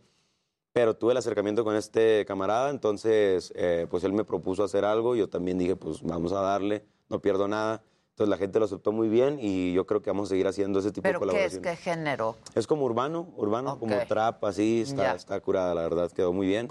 Pero 0.73 0.95
tuve 0.95 1.11
el 1.13 1.19
acercamiento 1.19 1.65
con 1.65 1.75
este 1.75 2.25
camarada, 2.27 2.71
entonces 2.71 3.53
eh, 3.57 3.89
pues 3.91 4.05
él 4.05 4.13
me 4.13 4.23
propuso 4.25 4.63
hacer 4.63 4.85
algo, 4.85 5.17
yo 5.17 5.29
también 5.29 5.59
dije 5.59 5.75
pues 5.75 6.01
vamos 6.01 6.31
a 6.31 6.41
darle, 6.43 6.85
no 7.09 7.21
pierdo 7.21 7.49
nada. 7.49 7.83
Entonces 8.11 8.29
la 8.31 8.37
gente 8.37 8.61
lo 8.61 8.67
aceptó 8.67 8.93
muy 8.93 9.09
bien 9.09 9.39
y 9.41 9.73
yo 9.73 9.85
creo 9.85 10.01
que 10.01 10.11
vamos 10.11 10.29
a 10.29 10.31
seguir 10.31 10.47
haciendo 10.47 10.79
ese 10.79 10.93
tipo 10.93 11.09
de 11.09 11.15
¿Pero 11.15 11.19
qué 11.19 11.25
es? 11.25 11.31
colaboraciones. 11.59 11.71
¿Qué 11.71 11.77
género? 11.77 12.37
Es 12.55 12.69
como 12.69 12.85
urbano, 12.85 13.33
urbano, 13.37 13.81
como 13.81 13.97
Ok. 13.97 14.07
trap, 14.07 14.45
así, 14.45 14.83
está, 14.83 15.17
está 15.17 15.41
curada, 15.41 15.75
la 15.75 15.83
verdad, 15.83 16.09
quedó 16.13 16.33
muy 16.33 16.47
bien. 16.47 16.69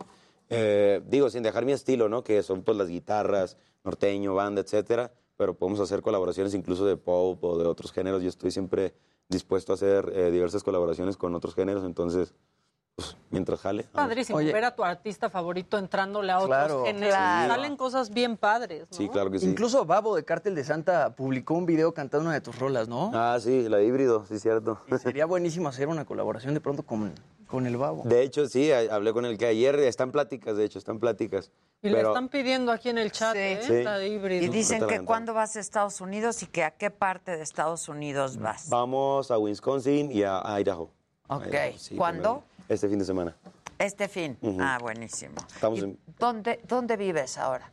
Eh, 0.49 1.01
digo, 1.07 1.29
sin 1.29 1.43
dejar 1.43 1.65
mi 1.65 1.71
estilo, 1.73 2.09
¿no? 2.09 2.23
Que 2.23 2.41
son 2.43 2.63
pues 2.63 2.77
las 2.77 2.87
guitarras, 2.87 3.57
norteño, 3.83 4.33
banda, 4.33 4.61
etcétera, 4.61 5.11
pero 5.37 5.53
podemos 5.53 5.79
hacer 5.79 6.01
colaboraciones 6.01 6.53
incluso 6.53 6.85
de 6.85 6.97
pop 6.97 7.43
o 7.43 7.57
de 7.57 7.65
otros 7.65 7.91
géneros. 7.91 8.21
Yo 8.23 8.29
estoy 8.29 8.51
siempre 8.51 8.93
dispuesto 9.29 9.73
a 9.73 9.75
hacer 9.75 10.11
eh, 10.15 10.31
diversas 10.31 10.63
colaboraciones 10.63 11.15
con 11.17 11.35
otros 11.35 11.53
géneros, 11.53 11.83
entonces, 11.85 12.33
pues, 12.95 13.15
mientras 13.29 13.61
jale. 13.61 13.83
Padrísimo 13.83 14.39
ver 14.39 14.65
a 14.65 14.75
tu 14.75 14.83
artista 14.83 15.29
favorito 15.29 15.77
entrándole 15.77 16.31
a 16.31 16.37
otros 16.39 16.47
Claro. 16.49 16.83
géneros. 16.83 17.09
Claro. 17.15 17.53
Salen 17.53 17.77
cosas 17.77 18.09
bien 18.09 18.35
padres, 18.35 18.87
¿no? 18.89 18.97
Sí, 18.97 19.07
claro 19.07 19.29
que 19.29 19.37
sí. 19.39 19.45
Incluso 19.47 19.85
Babo 19.85 20.15
de 20.15 20.25
Cártel 20.25 20.55
de 20.55 20.63
Santa 20.63 21.15
publicó 21.15 21.53
un 21.53 21.67
video 21.67 21.93
cantando 21.93 22.25
una 22.25 22.33
de 22.33 22.41
tus 22.41 22.57
rolas, 22.57 22.87
¿no? 22.89 23.11
Ah, 23.13 23.37
sí, 23.39 23.69
la 23.69 23.77
de 23.77 23.85
híbrido, 23.85 24.25
sí, 24.27 24.39
cierto. 24.39 24.79
Sería 24.99 25.27
buenísimo 25.27 25.69
hacer 25.69 25.87
una 25.87 26.05
colaboración 26.05 26.55
de 26.55 26.59
pronto 26.59 26.81
con, 26.83 27.13
con 27.49 27.65
el 27.65 27.77
Babo. 27.77 28.03
De 28.05 28.21
hecho, 28.21 28.47
sí, 28.47 28.71
hablé 28.71 29.11
con 29.11 29.25
él 29.25 29.37
que 29.37 29.47
ayer 29.47 29.75
está 29.79 30.03
en 30.03 30.11
pláticas, 30.11 30.55
de 30.55 30.65
hecho, 30.65 30.77
está 30.79 30.91
en 30.91 30.99
pláticas. 30.99 31.51
Y 31.81 31.89
le 31.89 31.95
pero 31.95 32.09
están 32.09 32.29
pidiendo 32.29 32.71
aquí 32.71 32.89
en 32.89 32.97
el 32.97 33.11
chat, 33.11 33.35
¿eh? 33.35 33.59
Sí. 33.65 33.73
Está 33.73 33.97
de 33.97 34.07
híbrido. 34.09 34.45
Y 34.45 34.49
dicen 34.49 34.85
que 34.85 35.01
cuándo 35.03 35.33
vas 35.33 35.55
a 35.55 35.59
Estados 35.59 35.99
Unidos 36.01 36.43
y 36.43 36.47
que 36.47 36.63
a 36.63 36.71
qué 36.71 36.91
parte 36.91 37.35
de 37.35 37.41
Estados 37.43 37.89
Unidos 37.89 38.37
vas. 38.37 38.69
vamos 38.69 39.31
a 39.31 39.37
Wisconsin 39.37 40.11
y 40.11 40.23
a 40.23 40.41
Idaho. 40.59 40.91
Ok. 41.27 41.47
Idaho, 41.47 41.77
sí, 41.77 41.95
¿Cuándo? 41.95 42.43
primero. 42.43 42.65
Este 42.69 42.87
fin 42.89 42.99
de 42.99 43.05
semana. 43.05 43.35
Este 43.79 44.07
fin. 44.07 44.37
Ah, 44.59 44.77
buenísimo. 44.79 45.35
Estamos 45.53 45.79
¿Y 45.79 45.83
en- 45.83 45.99
¿Dónde, 46.19 46.59
¿Dónde 46.67 46.97
vives 46.97 47.37
ahora? 47.37 47.71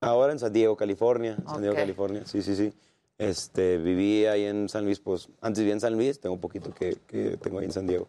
Ahora 0.00 0.32
en 0.32 0.38
San 0.38 0.52
Diego, 0.52 0.76
California. 0.76 1.36
San 1.46 1.60
Diego. 1.62 1.74
California. 1.76 2.22
Sí, 2.26 2.42
sí, 2.42 2.54
sí. 2.54 2.72
Este, 3.16 3.78
viví 3.78 4.26
ahí 4.26 4.44
en 4.44 4.68
San 4.68 4.84
Luis, 4.84 5.00
pues 5.00 5.28
antes 5.40 5.60
vivía 5.60 5.72
en 5.72 5.80
San 5.80 5.94
Luis, 5.94 6.20
tengo 6.20 6.34
un 6.34 6.40
poquito 6.40 6.74
que, 6.74 6.98
que 7.06 7.38
tengo 7.38 7.60
ahí 7.60 7.64
en 7.64 7.72
San 7.72 7.86
Diego. 7.86 8.08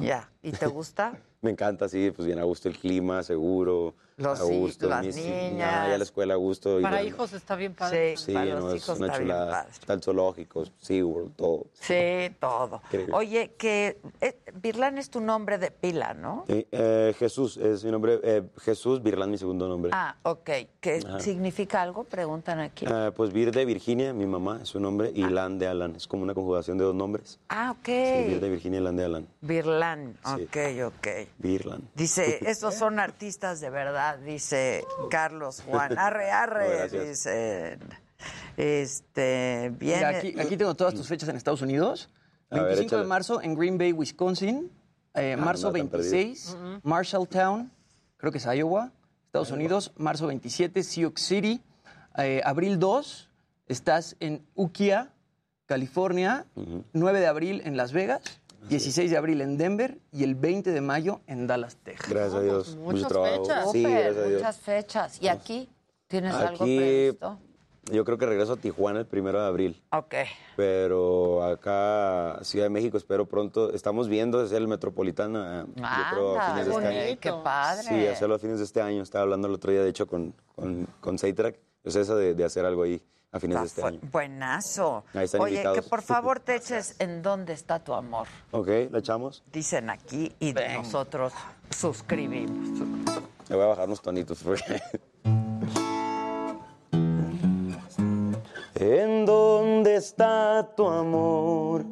Ya. 0.00 0.28
¿Y 0.42 0.52
te 0.52 0.66
gusta? 0.66 1.12
Me 1.42 1.50
encanta, 1.50 1.88
sí, 1.88 2.10
pues 2.10 2.26
bien 2.26 2.38
a 2.38 2.44
gusto 2.44 2.68
el 2.68 2.76
clima, 2.78 3.22
seguro. 3.22 3.94
Los 4.18 4.40
a 4.40 4.44
gusto, 4.44 4.88
las 4.88 5.04
mis- 5.04 5.16
niñas. 5.16 5.70
ah, 5.70 5.88
ya 5.90 5.98
la 5.98 6.04
escuela 6.04 6.32
a 6.32 6.36
gusto. 6.38 6.80
y 6.80 6.82
Para 6.82 6.96
la- 6.96 7.02
hijos 7.02 7.34
está 7.34 7.54
bien 7.54 7.74
padre. 7.74 8.16
Sí, 8.16 8.32
para 8.32 8.46
no, 8.54 8.60
los 8.60 8.74
es 8.74 8.82
hijos 8.82 8.96
una 8.98 9.08
está 9.08 9.18
bien 9.18 9.28
chulada. 9.28 9.50
padre. 9.52 9.70
Está 9.72 9.92
el 9.92 10.02
zoológico, 10.02 10.64
SeaWorld, 10.80 11.36
todo. 11.36 11.66
Sí, 11.74 12.34
todo. 12.40 12.80
Increíble. 12.86 13.14
Oye, 13.14 13.52
que 13.58 13.98
eh, 14.22 14.38
Virlán 14.54 14.96
es 14.96 15.10
tu 15.10 15.20
nombre 15.20 15.58
de 15.58 15.70
pila, 15.70 16.14
¿no? 16.14 16.46
Eh, 16.48 16.66
eh, 16.72 17.14
Jesús 17.18 17.58
es 17.58 17.84
mi 17.84 17.90
nombre. 17.90 18.18
eh, 18.22 18.42
Jesús 18.62 19.02
Virlán, 19.02 19.30
mi 19.30 19.36
segundo 19.36 19.68
nombre. 19.68 19.90
Ah, 19.94 20.16
ok. 20.22 20.50
¿Qué 20.80 21.00
Ajá. 21.06 21.20
significa 21.20 21.82
algo? 21.82 22.04
Preguntan 22.04 22.58
aquí. 22.60 22.86
Ah, 22.88 23.12
pues 23.14 23.34
Vir 23.34 23.52
de 23.52 23.66
Virginia, 23.66 24.14
mi 24.14 24.24
mamá 24.24 24.60
es 24.62 24.70
su 24.70 24.80
nombre, 24.80 25.10
y 25.14 25.24
Lan 25.28 25.58
de 25.58 25.66
Alan. 25.66 25.94
Es 25.94 26.06
como 26.06 26.22
una 26.22 26.32
conjugación 26.32 26.78
de 26.78 26.84
dos 26.84 26.94
nombres. 26.94 27.38
Ah, 27.50 27.72
ok. 27.78 27.84
Sí, 27.84 28.24
Vir 28.28 28.40
de 28.40 28.48
Virginia 28.48 28.80
y 28.80 28.82
Lan 28.82 28.96
de 28.96 29.04
Alan. 29.04 29.26
Virlán. 29.42 30.16
Sí. 30.24 30.42
Ok, 30.44 30.56
ok. 30.86 31.25
Dice, 31.94 32.38
estos 32.48 32.74
son 32.74 32.98
artistas 32.98 33.60
de 33.60 33.70
verdad, 33.70 34.18
dice 34.18 34.84
Carlos 35.10 35.62
Juan. 35.66 35.98
Arre, 35.98 36.30
arre, 36.30 36.88
dicen. 36.88 37.80
Este, 38.56 39.72
bien. 39.78 39.98
Mira, 39.98 40.08
aquí, 40.08 40.40
aquí 40.40 40.56
tengo 40.56 40.74
todas 40.74 40.94
tus 40.94 41.06
fechas 41.06 41.28
en 41.28 41.36
Estados 41.36 41.62
Unidos. 41.62 42.08
A 42.50 42.56
ver, 42.56 42.76
25 42.76 42.98
de 42.98 43.04
marzo 43.04 43.42
en 43.42 43.54
Green 43.54 43.76
Bay, 43.78 43.92
Wisconsin. 43.92 44.70
Eh, 45.14 45.34
Ah, 45.34 45.42
marzo 45.42 45.68
no 45.68 45.72
tan 45.72 45.88
26, 45.90 46.56
Marshalltown, 46.82 47.72
creo 48.18 48.32
que 48.32 48.38
es 48.38 48.44
Iowa, 48.46 48.92
Estados 49.26 49.50
Unidos. 49.50 49.92
Marzo 49.96 50.26
27, 50.26 50.82
Sioux 50.82 51.12
City. 51.16 51.62
Eh, 52.18 52.40
abril 52.44 52.78
2, 52.78 53.30
estás 53.66 54.16
en 54.20 54.46
Ukiah, 54.54 55.10
California. 55.66 56.46
9 56.92 57.20
de 57.20 57.26
abril 57.26 57.62
en 57.64 57.76
Las 57.76 57.92
Vegas. 57.92 58.22
16 58.68 59.10
de 59.10 59.16
abril 59.16 59.40
en 59.40 59.56
Denver 59.56 59.98
y 60.12 60.24
el 60.24 60.34
20 60.34 60.70
de 60.72 60.80
mayo 60.80 61.20
en 61.26 61.46
Dallas, 61.46 61.76
Texas. 61.76 62.08
Gracias 62.10 62.34
a 62.34 62.40
Dios. 62.42 62.76
Mucho 62.76 62.92
muchas 62.92 63.08
trabajo. 63.08 63.44
fechas. 63.44 63.72
Sí, 63.72 63.82
Súper, 63.82 63.92
gracias 64.02 64.16
a 64.16 64.28
Dios. 64.28 64.40
muchas 64.40 64.56
fechas. 64.58 65.22
¿Y 65.22 65.28
aquí? 65.28 65.68
¿Tienes 66.08 66.34
algo 66.34 66.64
Aquí, 66.64 66.76
previsto? 66.76 67.38
yo 67.92 68.04
creo 68.04 68.18
que 68.18 68.26
regreso 68.26 68.52
a 68.54 68.56
Tijuana 68.56 69.00
el 69.00 69.06
primero 69.06 69.40
de 69.40 69.46
abril. 69.46 69.82
Ok. 69.92 70.14
Pero 70.56 71.42
acá, 71.44 72.38
Ciudad 72.42 72.66
de 72.66 72.70
México, 72.70 72.96
espero 72.96 73.26
pronto. 73.26 73.72
Estamos 73.72 74.08
viendo 74.08 74.40
hacer 74.40 74.58
el 74.58 74.68
Metropolitano, 74.68 75.44
eh, 75.62 75.64
yo 75.76 75.82
creo, 76.12 76.38
a 76.38 76.50
fines 76.50 76.66
de 76.66 76.72
este 76.72 76.86
año. 76.86 76.98
qué, 77.00 77.18
qué 77.18 77.32
padre. 77.44 77.82
Sí, 77.84 78.06
hacerlo 78.06 78.34
a 78.34 78.38
fines 78.38 78.58
de 78.58 78.64
este 78.64 78.80
año. 78.80 79.02
Estaba 79.02 79.22
hablando 79.22 79.46
el 79.48 79.54
otro 79.54 79.70
día, 79.72 79.82
de 79.82 79.90
hecho, 79.90 80.06
con, 80.06 80.34
con, 80.54 80.86
con 81.00 81.18
Seitrack. 81.18 81.58
Es 81.84 81.94
esa 81.96 82.16
de, 82.16 82.34
de 82.34 82.44
hacer 82.44 82.64
algo 82.64 82.82
ahí 82.82 83.00
a 83.36 83.40
fines 83.40 83.60
de 83.60 83.66
este 83.66 83.82
año. 83.84 83.98
Buenazo. 84.10 85.04
Ahí 85.14 85.24
están 85.24 85.40
Oye, 85.40 85.52
invitados. 85.54 85.78
que 85.84 85.88
por 85.88 86.02
favor 86.02 86.40
te 86.40 86.56
eches 86.56 86.96
en 86.98 87.22
dónde 87.22 87.52
está 87.52 87.78
tu 87.78 87.94
amor. 87.94 88.26
Ok, 88.50 88.68
¿la 88.90 88.98
echamos? 88.98 89.42
Dicen 89.52 89.90
aquí 89.90 90.34
y 90.40 90.52
nosotros 90.52 91.32
suscribimos. 91.70 92.80
Le 93.48 93.54
voy 93.56 93.64
a 93.64 93.68
bajar 93.68 93.86
unos 93.86 94.02
tonitos. 94.02 94.42
porque- 94.42 94.80
¿En 98.78 99.24
dónde 99.24 99.96
está 99.96 100.68
tu 100.76 100.86
amor? 100.86 101.84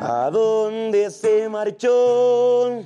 ¿A 0.00 0.30
dónde 0.30 1.10
se 1.10 1.48
marchó? 1.48 2.82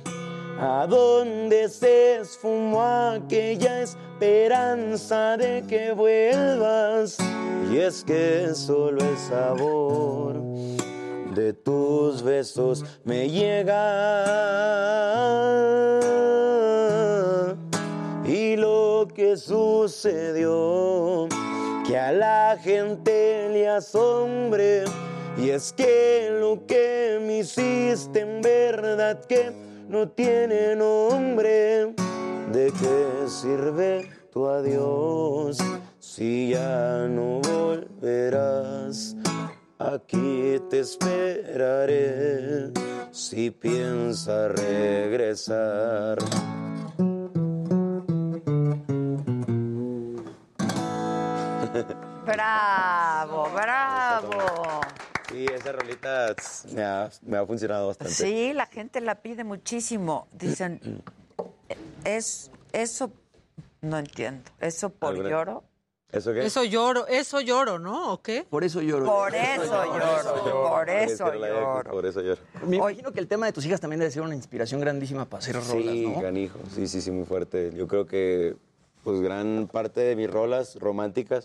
¿A 0.61 0.85
dónde 0.87 1.69
se 1.69 2.17
esfumó 2.17 2.83
aquella 2.83 3.81
esperanza 3.81 5.37
de 5.37 5.63
que 5.65 5.93
vuelvas? 5.93 7.17
Y 7.71 7.77
es 7.77 8.03
que 8.03 8.53
solo 8.53 8.99
el 8.99 9.17
sabor 9.17 10.35
de 11.33 11.53
tus 11.53 12.21
besos 12.21 12.83
me 13.05 13.29
llega. 13.29 14.25
Y 18.25 18.57
lo 18.57 19.07
que 19.15 19.37
sucedió, 19.37 21.29
que 21.87 21.97
a 21.97 22.11
la 22.11 22.57
gente 22.61 23.47
le 23.53 23.69
asombre. 23.69 24.83
Y 25.37 25.51
es 25.51 25.71
que 25.71 26.37
lo 26.37 26.65
que 26.67 27.17
me 27.25 27.37
hiciste 27.37 28.19
en 28.19 28.41
verdad 28.41 29.23
que 29.23 29.68
no 29.89 30.07
tiene 30.09 30.75
nombre. 30.75 31.93
¿De 32.53 32.71
qué 32.79 33.27
sirve 33.27 34.09
tu 34.31 34.47
adiós 34.47 35.57
si 35.99 36.51
ya 36.51 37.07
no 37.09 37.41
volverás? 37.41 39.15
Aquí 39.79 40.61
te 40.69 40.79
esperaré 40.79 42.71
si 43.11 43.49
piensas 43.49 44.51
regresar. 44.51 46.17
Bravo, 52.25 53.49
bravo. 53.53 54.81
Sí, 55.31 55.45
esa 55.53 55.71
rolita 55.71 56.35
me 56.73 56.83
ha, 56.83 57.09
me 57.23 57.37
ha 57.37 57.45
funcionado 57.45 57.87
bastante. 57.87 58.13
Sí, 58.13 58.53
la 58.53 58.65
gente 58.65 59.01
la 59.01 59.15
pide 59.21 59.43
muchísimo. 59.43 60.27
Dicen, 60.31 60.81
es 62.03 62.51
eso 62.73 63.11
no 63.81 63.97
entiendo. 63.97 64.49
¿Eso 64.59 64.89
por 64.89 65.09
¿Alguna- 65.09 65.29
lloro? 65.29 65.63
¿Eso 66.11 66.33
qué? 66.33 66.43
Eso 66.43 66.63
lloro, 66.63 67.05
eso 67.05 67.39
lloro, 67.39 67.77
¿no? 67.77 68.13
¿O 68.13 68.21
qué? 68.23 68.43
Por 68.49 68.63
eso 68.63 68.81
lloro. 68.81 69.05
Por 69.05 69.35
eso 69.35 69.85
lloro, 69.85 70.69
por 70.71 70.89
eso 70.89 71.33
lloro. 71.35 71.91
Por 71.91 72.05
eso 72.07 72.21
lloro. 72.21 72.41
Me 72.65 72.77
imagino 72.77 73.11
que 73.11 73.19
el 73.19 73.27
tema 73.27 73.45
de 73.45 73.53
tus 73.53 73.63
hijas 73.67 73.79
también 73.79 73.99
debe 73.99 74.09
ser 74.11 74.23
una 74.23 74.33
inspiración 74.33 74.81
grandísima 74.81 75.25
para 75.25 75.39
hacer 75.43 75.53
rolas, 75.55 75.67
Sí, 75.71 76.07
¿no? 76.07 76.19
canijo, 76.19 76.57
sí, 76.73 76.87
sí, 76.87 77.01
sí, 77.01 77.11
muy 77.11 77.25
fuerte. 77.25 77.71
Yo 77.75 77.87
creo 77.87 78.07
que 78.07 78.55
pues 79.03 79.21
gran 79.21 79.69
parte 79.71 80.01
de 80.01 80.15
mis 80.15 80.29
rolas 80.31 80.77
románticas 80.79 81.43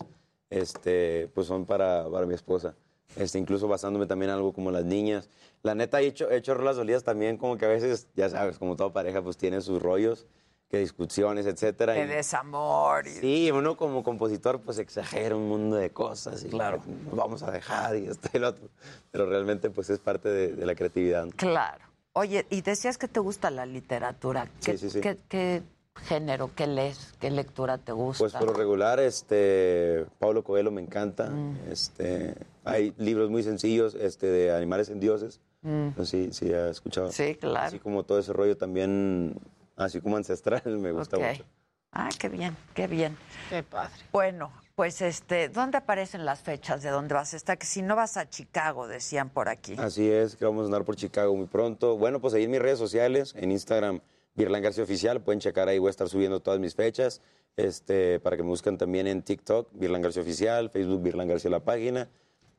este, 0.49 1.29
pues 1.35 1.47
son 1.47 1.67
para, 1.67 2.09
para 2.11 2.25
mi 2.25 2.35
esposa. 2.35 2.75
Este, 3.17 3.39
incluso 3.39 3.69
basándome 3.69 4.07
también 4.07 4.31
en 4.31 4.37
algo 4.37 4.53
como 4.53 4.71
las 4.71 4.85
niñas. 4.85 5.29
La 5.63 5.75
neta, 5.75 6.01
he 6.01 6.07
hecho, 6.07 6.31
he 6.31 6.37
hecho 6.37 6.55
rolas 6.55 6.77
dolidas 6.77 7.05
también, 7.05 7.37
como 7.37 7.57
que 7.57 7.65
a 7.65 7.69
veces, 7.69 8.09
ya 8.17 8.29
sabes, 8.29 8.59
como 8.59 8.77
toda 8.77 8.93
pareja, 8.93 9.23
pues 9.23 9.37
tiene 9.37 9.61
sus 9.61 9.81
rollos, 9.81 10.27
que 10.69 10.79
discusiones, 10.79 11.47
etcétera. 11.47 11.97
Y- 11.99 12.07
desamor. 12.09 13.07
y- 13.07 13.11
Sí, 13.11 13.51
uno 13.53 13.77
como 13.77 14.03
compositor 14.03 14.61
pues 14.61 14.79
exagera 14.79 15.37
un 15.37 15.49
mundo 15.49 15.77
de 15.77 15.91
cosas 15.91 16.43
y 16.45 16.49
claro, 16.49 16.83
nos 17.07 17.15
vamos 17.15 17.43
a 17.45 17.51
dejar 17.51 17.97
y 17.97 18.07
esto 18.07 18.29
y 18.33 18.39
lo 18.39 18.49
otro, 18.49 18.69
pero 19.13 19.27
realmente 19.27 19.71
pues 19.71 19.91
es 19.91 20.01
parte 20.01 20.29
de, 20.29 20.49
de 20.55 20.67
la 20.67 20.75
creatividad. 20.75 21.29
Claro. 21.37 21.85
Oye, 22.17 22.47
y 22.51 22.63
decías 22.63 22.97
que 22.99 23.09
te 23.09 23.21
gusta 23.21 23.51
la 23.51 23.67
literatura. 23.67 24.49
¿Qué, 24.65 24.73
Sí, 24.77 24.89
sí, 24.89 24.91
sí. 24.91 25.01
qué- 25.01 25.19
qué 25.29 25.63
género, 26.05 26.51
qué 26.55 26.67
lees, 26.67 27.15
qué 27.21 27.31
lectura 27.31 27.79
te 27.79 27.93
gusta? 27.93 28.19
Pues 28.23 28.33
por 28.35 28.47
lo 28.47 28.53
regular, 28.53 29.01
este, 29.01 30.07
Pablo 30.19 30.43
Coelho 30.45 30.71
me 30.71 30.81
encanta, 30.83 31.31
Mm. 31.31 31.57
este, 31.71 32.35
hay 32.65 32.93
libros 32.99 33.31
muy 33.31 33.43
sencillos, 33.43 33.95
este, 33.95 34.27
de 34.27 34.55
animales 34.55 34.89
en 34.91 35.01
dioses, 35.01 35.41
Mm. 35.63 35.89
no 35.97 36.05
sé 36.05 36.31
si, 36.33 36.47
si 36.47 36.53
has 36.53 36.71
escuchado. 36.73 37.11
Sí, 37.13 37.35
claro. 37.37 37.67
Así 37.67 37.79
como 37.79 38.03
todo 38.03 38.19
ese 38.19 38.33
rollo 38.33 38.57
también, 38.57 39.37
así 39.77 40.01
como 40.01 40.17
ancestral, 40.17 40.63
me 40.79 40.93
gusta 40.93 41.17
Ok. 41.17 41.23
mucho. 41.23 41.45
Ah, 41.97 42.09
qué 42.19 42.29
bien, 42.29 42.57
qué 42.75 42.89
bien. 42.89 43.17
Qué 43.49 43.63
padre. 43.63 43.93
Bueno, 44.11 44.51
pues 44.75 45.01
este, 45.01 45.49
¿dónde 45.49 45.79
aparecen 45.79 46.25
las 46.25 46.41
fechas 46.41 46.83
de 46.83 46.91
dónde 46.91 47.15
vas 47.15 47.33
a 47.35 47.37
estar? 47.37 47.57
Que 47.57 47.67
si 47.67 47.83
no 47.83 47.95
vas 47.95 48.17
a 48.17 48.29
Chicago, 48.29 48.89
decían 48.89 49.31
por 49.31 49.49
aquí. 49.49 49.77
Así 49.79 50.11
es, 50.11 50.35
que 50.35 50.45
vamos 50.45 50.63
a 50.63 50.65
andar 50.67 50.83
por 50.85 50.97
Chicago 50.97 51.37
muy 51.37 51.47
pronto. 51.47 51.97
Bueno, 51.97 52.21
pues 52.21 52.35
ahí 52.35 52.43
en 52.45 52.51
mis 52.51 52.61
redes 52.61 52.81
sociales, 52.81 53.33
en 53.37 53.53
Instagram, 53.53 54.01
Virlan 54.35 54.63
García 54.63 54.85
Oficial, 54.85 55.21
pueden 55.23 55.41
checar 55.41 55.69
ahí, 55.69 55.79
voy 55.79 55.89
a 55.89 55.91
estar 55.91 56.09
subiendo 56.09 56.41
todas 56.41 56.61
mis 56.61 56.75
fechas, 56.75 57.21
este, 57.57 58.19
para 58.21 58.37
que 58.37 58.43
me 58.43 58.49
busquen 58.49 58.79
también 58.79 59.07
en 59.07 59.23
TikTok, 59.23 59.69
Virlan 59.73 60.03
García 60.03 60.23
Oficial, 60.23 60.71
Facebook, 60.71 61.03
Virlan 61.03 61.29
García 61.29 61.51
la 61.51 61.61
página, 61.61 62.09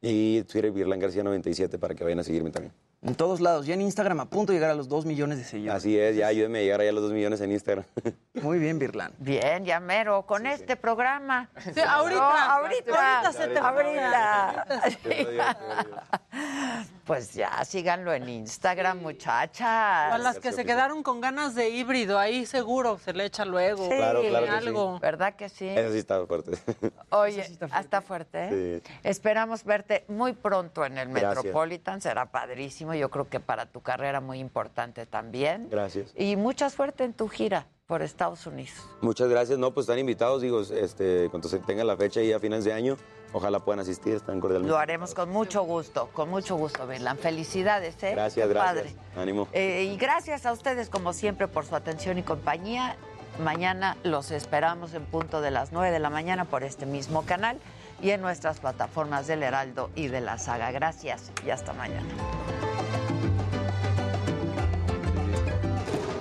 y 0.02 0.44
Twitter, 0.44 0.72
Virlan 0.72 1.00
García 1.00 1.24
97, 1.24 1.78
para 1.80 1.96
que 1.96 2.04
vayan 2.04 2.20
a 2.20 2.24
seguirme 2.24 2.52
también. 2.52 2.74
En 3.02 3.14
todos 3.16 3.40
lados. 3.40 3.66
Ya 3.68 3.76
en 3.76 3.82
Instagram 3.82 4.20
a 4.20 4.30
punto 4.30 4.52
de 4.52 4.58
llegar 4.58 4.72
a 4.72 4.76
los 4.76 4.88
2 4.90 5.06
millones 5.06 5.38
de 5.38 5.44
seguidores. 5.44 5.78
Así 5.78 5.98
es, 5.98 6.16
ya 6.16 6.28
ayúdenme 6.28 6.60
a 6.60 6.62
llegar 6.64 6.82
allá 6.82 6.90
a 6.90 6.94
los 6.94 7.04
dos 7.04 7.14
millones 7.14 7.40
en 7.42 7.52
Instagram. 7.52 7.86
Muy 8.34 8.58
bien, 8.58 8.80
Virlan. 8.80 9.14
Bien, 9.20 9.64
ya 9.64 9.80
mero, 9.80 10.26
con 10.26 10.48
este 10.48 10.76
programa. 10.76 11.50
Sí, 11.74 11.80
ahorita. 11.88 12.20
No, 12.20 12.28
ahorita. 12.28 13.22
Ahorita 13.22 13.34
se 13.34 13.48
te 13.48 13.60
Ahorita. 13.60 14.62
Ahorita. 15.04 15.58
Pues 17.06 17.34
ya, 17.36 17.64
síganlo 17.66 18.14
en 18.14 18.28
Instagram, 18.28 18.98
muchachas. 19.00 20.12
A 20.12 20.18
las 20.18 20.40
que 20.40 20.52
se 20.52 20.66
quedaron 20.66 21.04
con 21.04 21.22
ganas 21.22 21.54
de 21.54 21.70
híbrido, 21.70 22.18
ahí 22.18 22.48
seguro 22.48 22.98
se 22.98 23.14
le 23.14 23.26
echa 23.26 23.46
luego. 23.46 23.84
Sí, 23.88 23.96
Claro, 23.96 24.22
claro 24.22 24.46
que 24.48 24.52
sí. 24.52 24.58
algo. 24.68 25.00
¿Verdad 25.00 25.36
que 25.36 25.50
sí? 25.50 25.68
Eso 25.70 25.92
sí 25.92 26.00
está 26.00 26.26
fuerte. 26.26 26.58
Oye, 27.10 27.58
hasta 27.72 28.02
fuerte. 28.02 28.48
¿eh? 28.52 28.82
Sí. 28.84 28.94
Esperamos 29.04 29.64
verte 29.64 30.04
muy 30.08 30.34
pronto 30.34 30.84
en 30.84 30.98
el 30.98 31.10
Gracias. 31.10 31.36
Metropolitan, 31.46 32.02
será 32.02 32.32
padrísimo. 32.32 32.96
Yo 32.96 33.10
creo 33.12 33.30
que 33.30 33.40
para 33.40 33.68
tu 33.68 33.82
carrera 33.82 34.20
muy 34.20 34.40
importante 34.40 35.06
también. 35.06 35.70
Gracias. 35.70 36.12
Y 36.16 36.36
mucha 36.38 36.72
suerte 36.72 37.04
en 37.04 37.14
tu 37.14 37.28
gira 37.28 37.68
por 37.86 38.02
Estados 38.02 38.48
Unidos. 38.48 38.74
Muchas 39.02 39.30
gracias. 39.30 39.60
No, 39.60 39.72
pues 39.76 39.84
están 39.84 40.00
invitados, 40.00 40.42
digo, 40.42 40.62
este, 40.62 41.28
cuando 41.30 41.48
se 41.50 41.60
tenga 41.60 41.84
la 41.84 41.96
fecha 41.96 42.20
ahí 42.20 42.34
a 42.34 42.40
finales 42.40 42.66
de 42.66 42.74
año, 42.74 42.98
ojalá 43.36 43.60
puedan 43.60 43.82
asistir, 43.82 44.16
están 44.16 44.40
cordialmente. 44.40 44.72
Lo 44.72 44.78
haremos 44.78 45.14
con 45.14 45.30
mucho 45.30 45.64
gusto, 45.64 46.10
con 46.14 46.30
mucho 46.30 46.56
gusto, 46.56 46.88
Virlan. 46.88 47.18
Felicidades, 47.18 48.02
¿eh? 48.02 48.12
Gracias, 48.12 48.48
Qué 48.48 48.54
gracias. 48.54 48.76
Padre. 48.76 48.96
Ánimo. 49.22 49.48
Eh, 49.52 49.92
y 49.92 49.98
gracias 49.98 50.46
a 50.46 50.54
ustedes, 50.54 50.90
como 50.90 51.12
siempre, 51.12 51.50
por 51.50 51.66
su 51.66 51.76
atención 51.76 52.18
y 52.18 52.24
compañía. 52.24 52.96
Mañana 53.44 53.98
los 54.04 54.32
esperamos 54.32 54.94
en 54.94 55.04
punto 55.04 55.42
de 55.42 55.52
las 55.52 55.74
9 55.74 55.92
de 55.92 56.00
la 56.00 56.10
mañana 56.10 56.46
por 56.46 56.64
este 56.64 56.86
mismo 56.86 57.24
canal 57.24 57.60
y 58.02 58.12
en 58.12 58.22
nuestras 58.22 58.62
plataformas 58.62 59.28
del 59.28 59.44
Heraldo 59.44 59.90
y 59.96 60.08
de 60.08 60.22
la 60.22 60.38
Saga. 60.38 60.72
Gracias 60.72 61.34
y 61.46 61.50
hasta 61.50 61.74
mañana. 61.74 62.08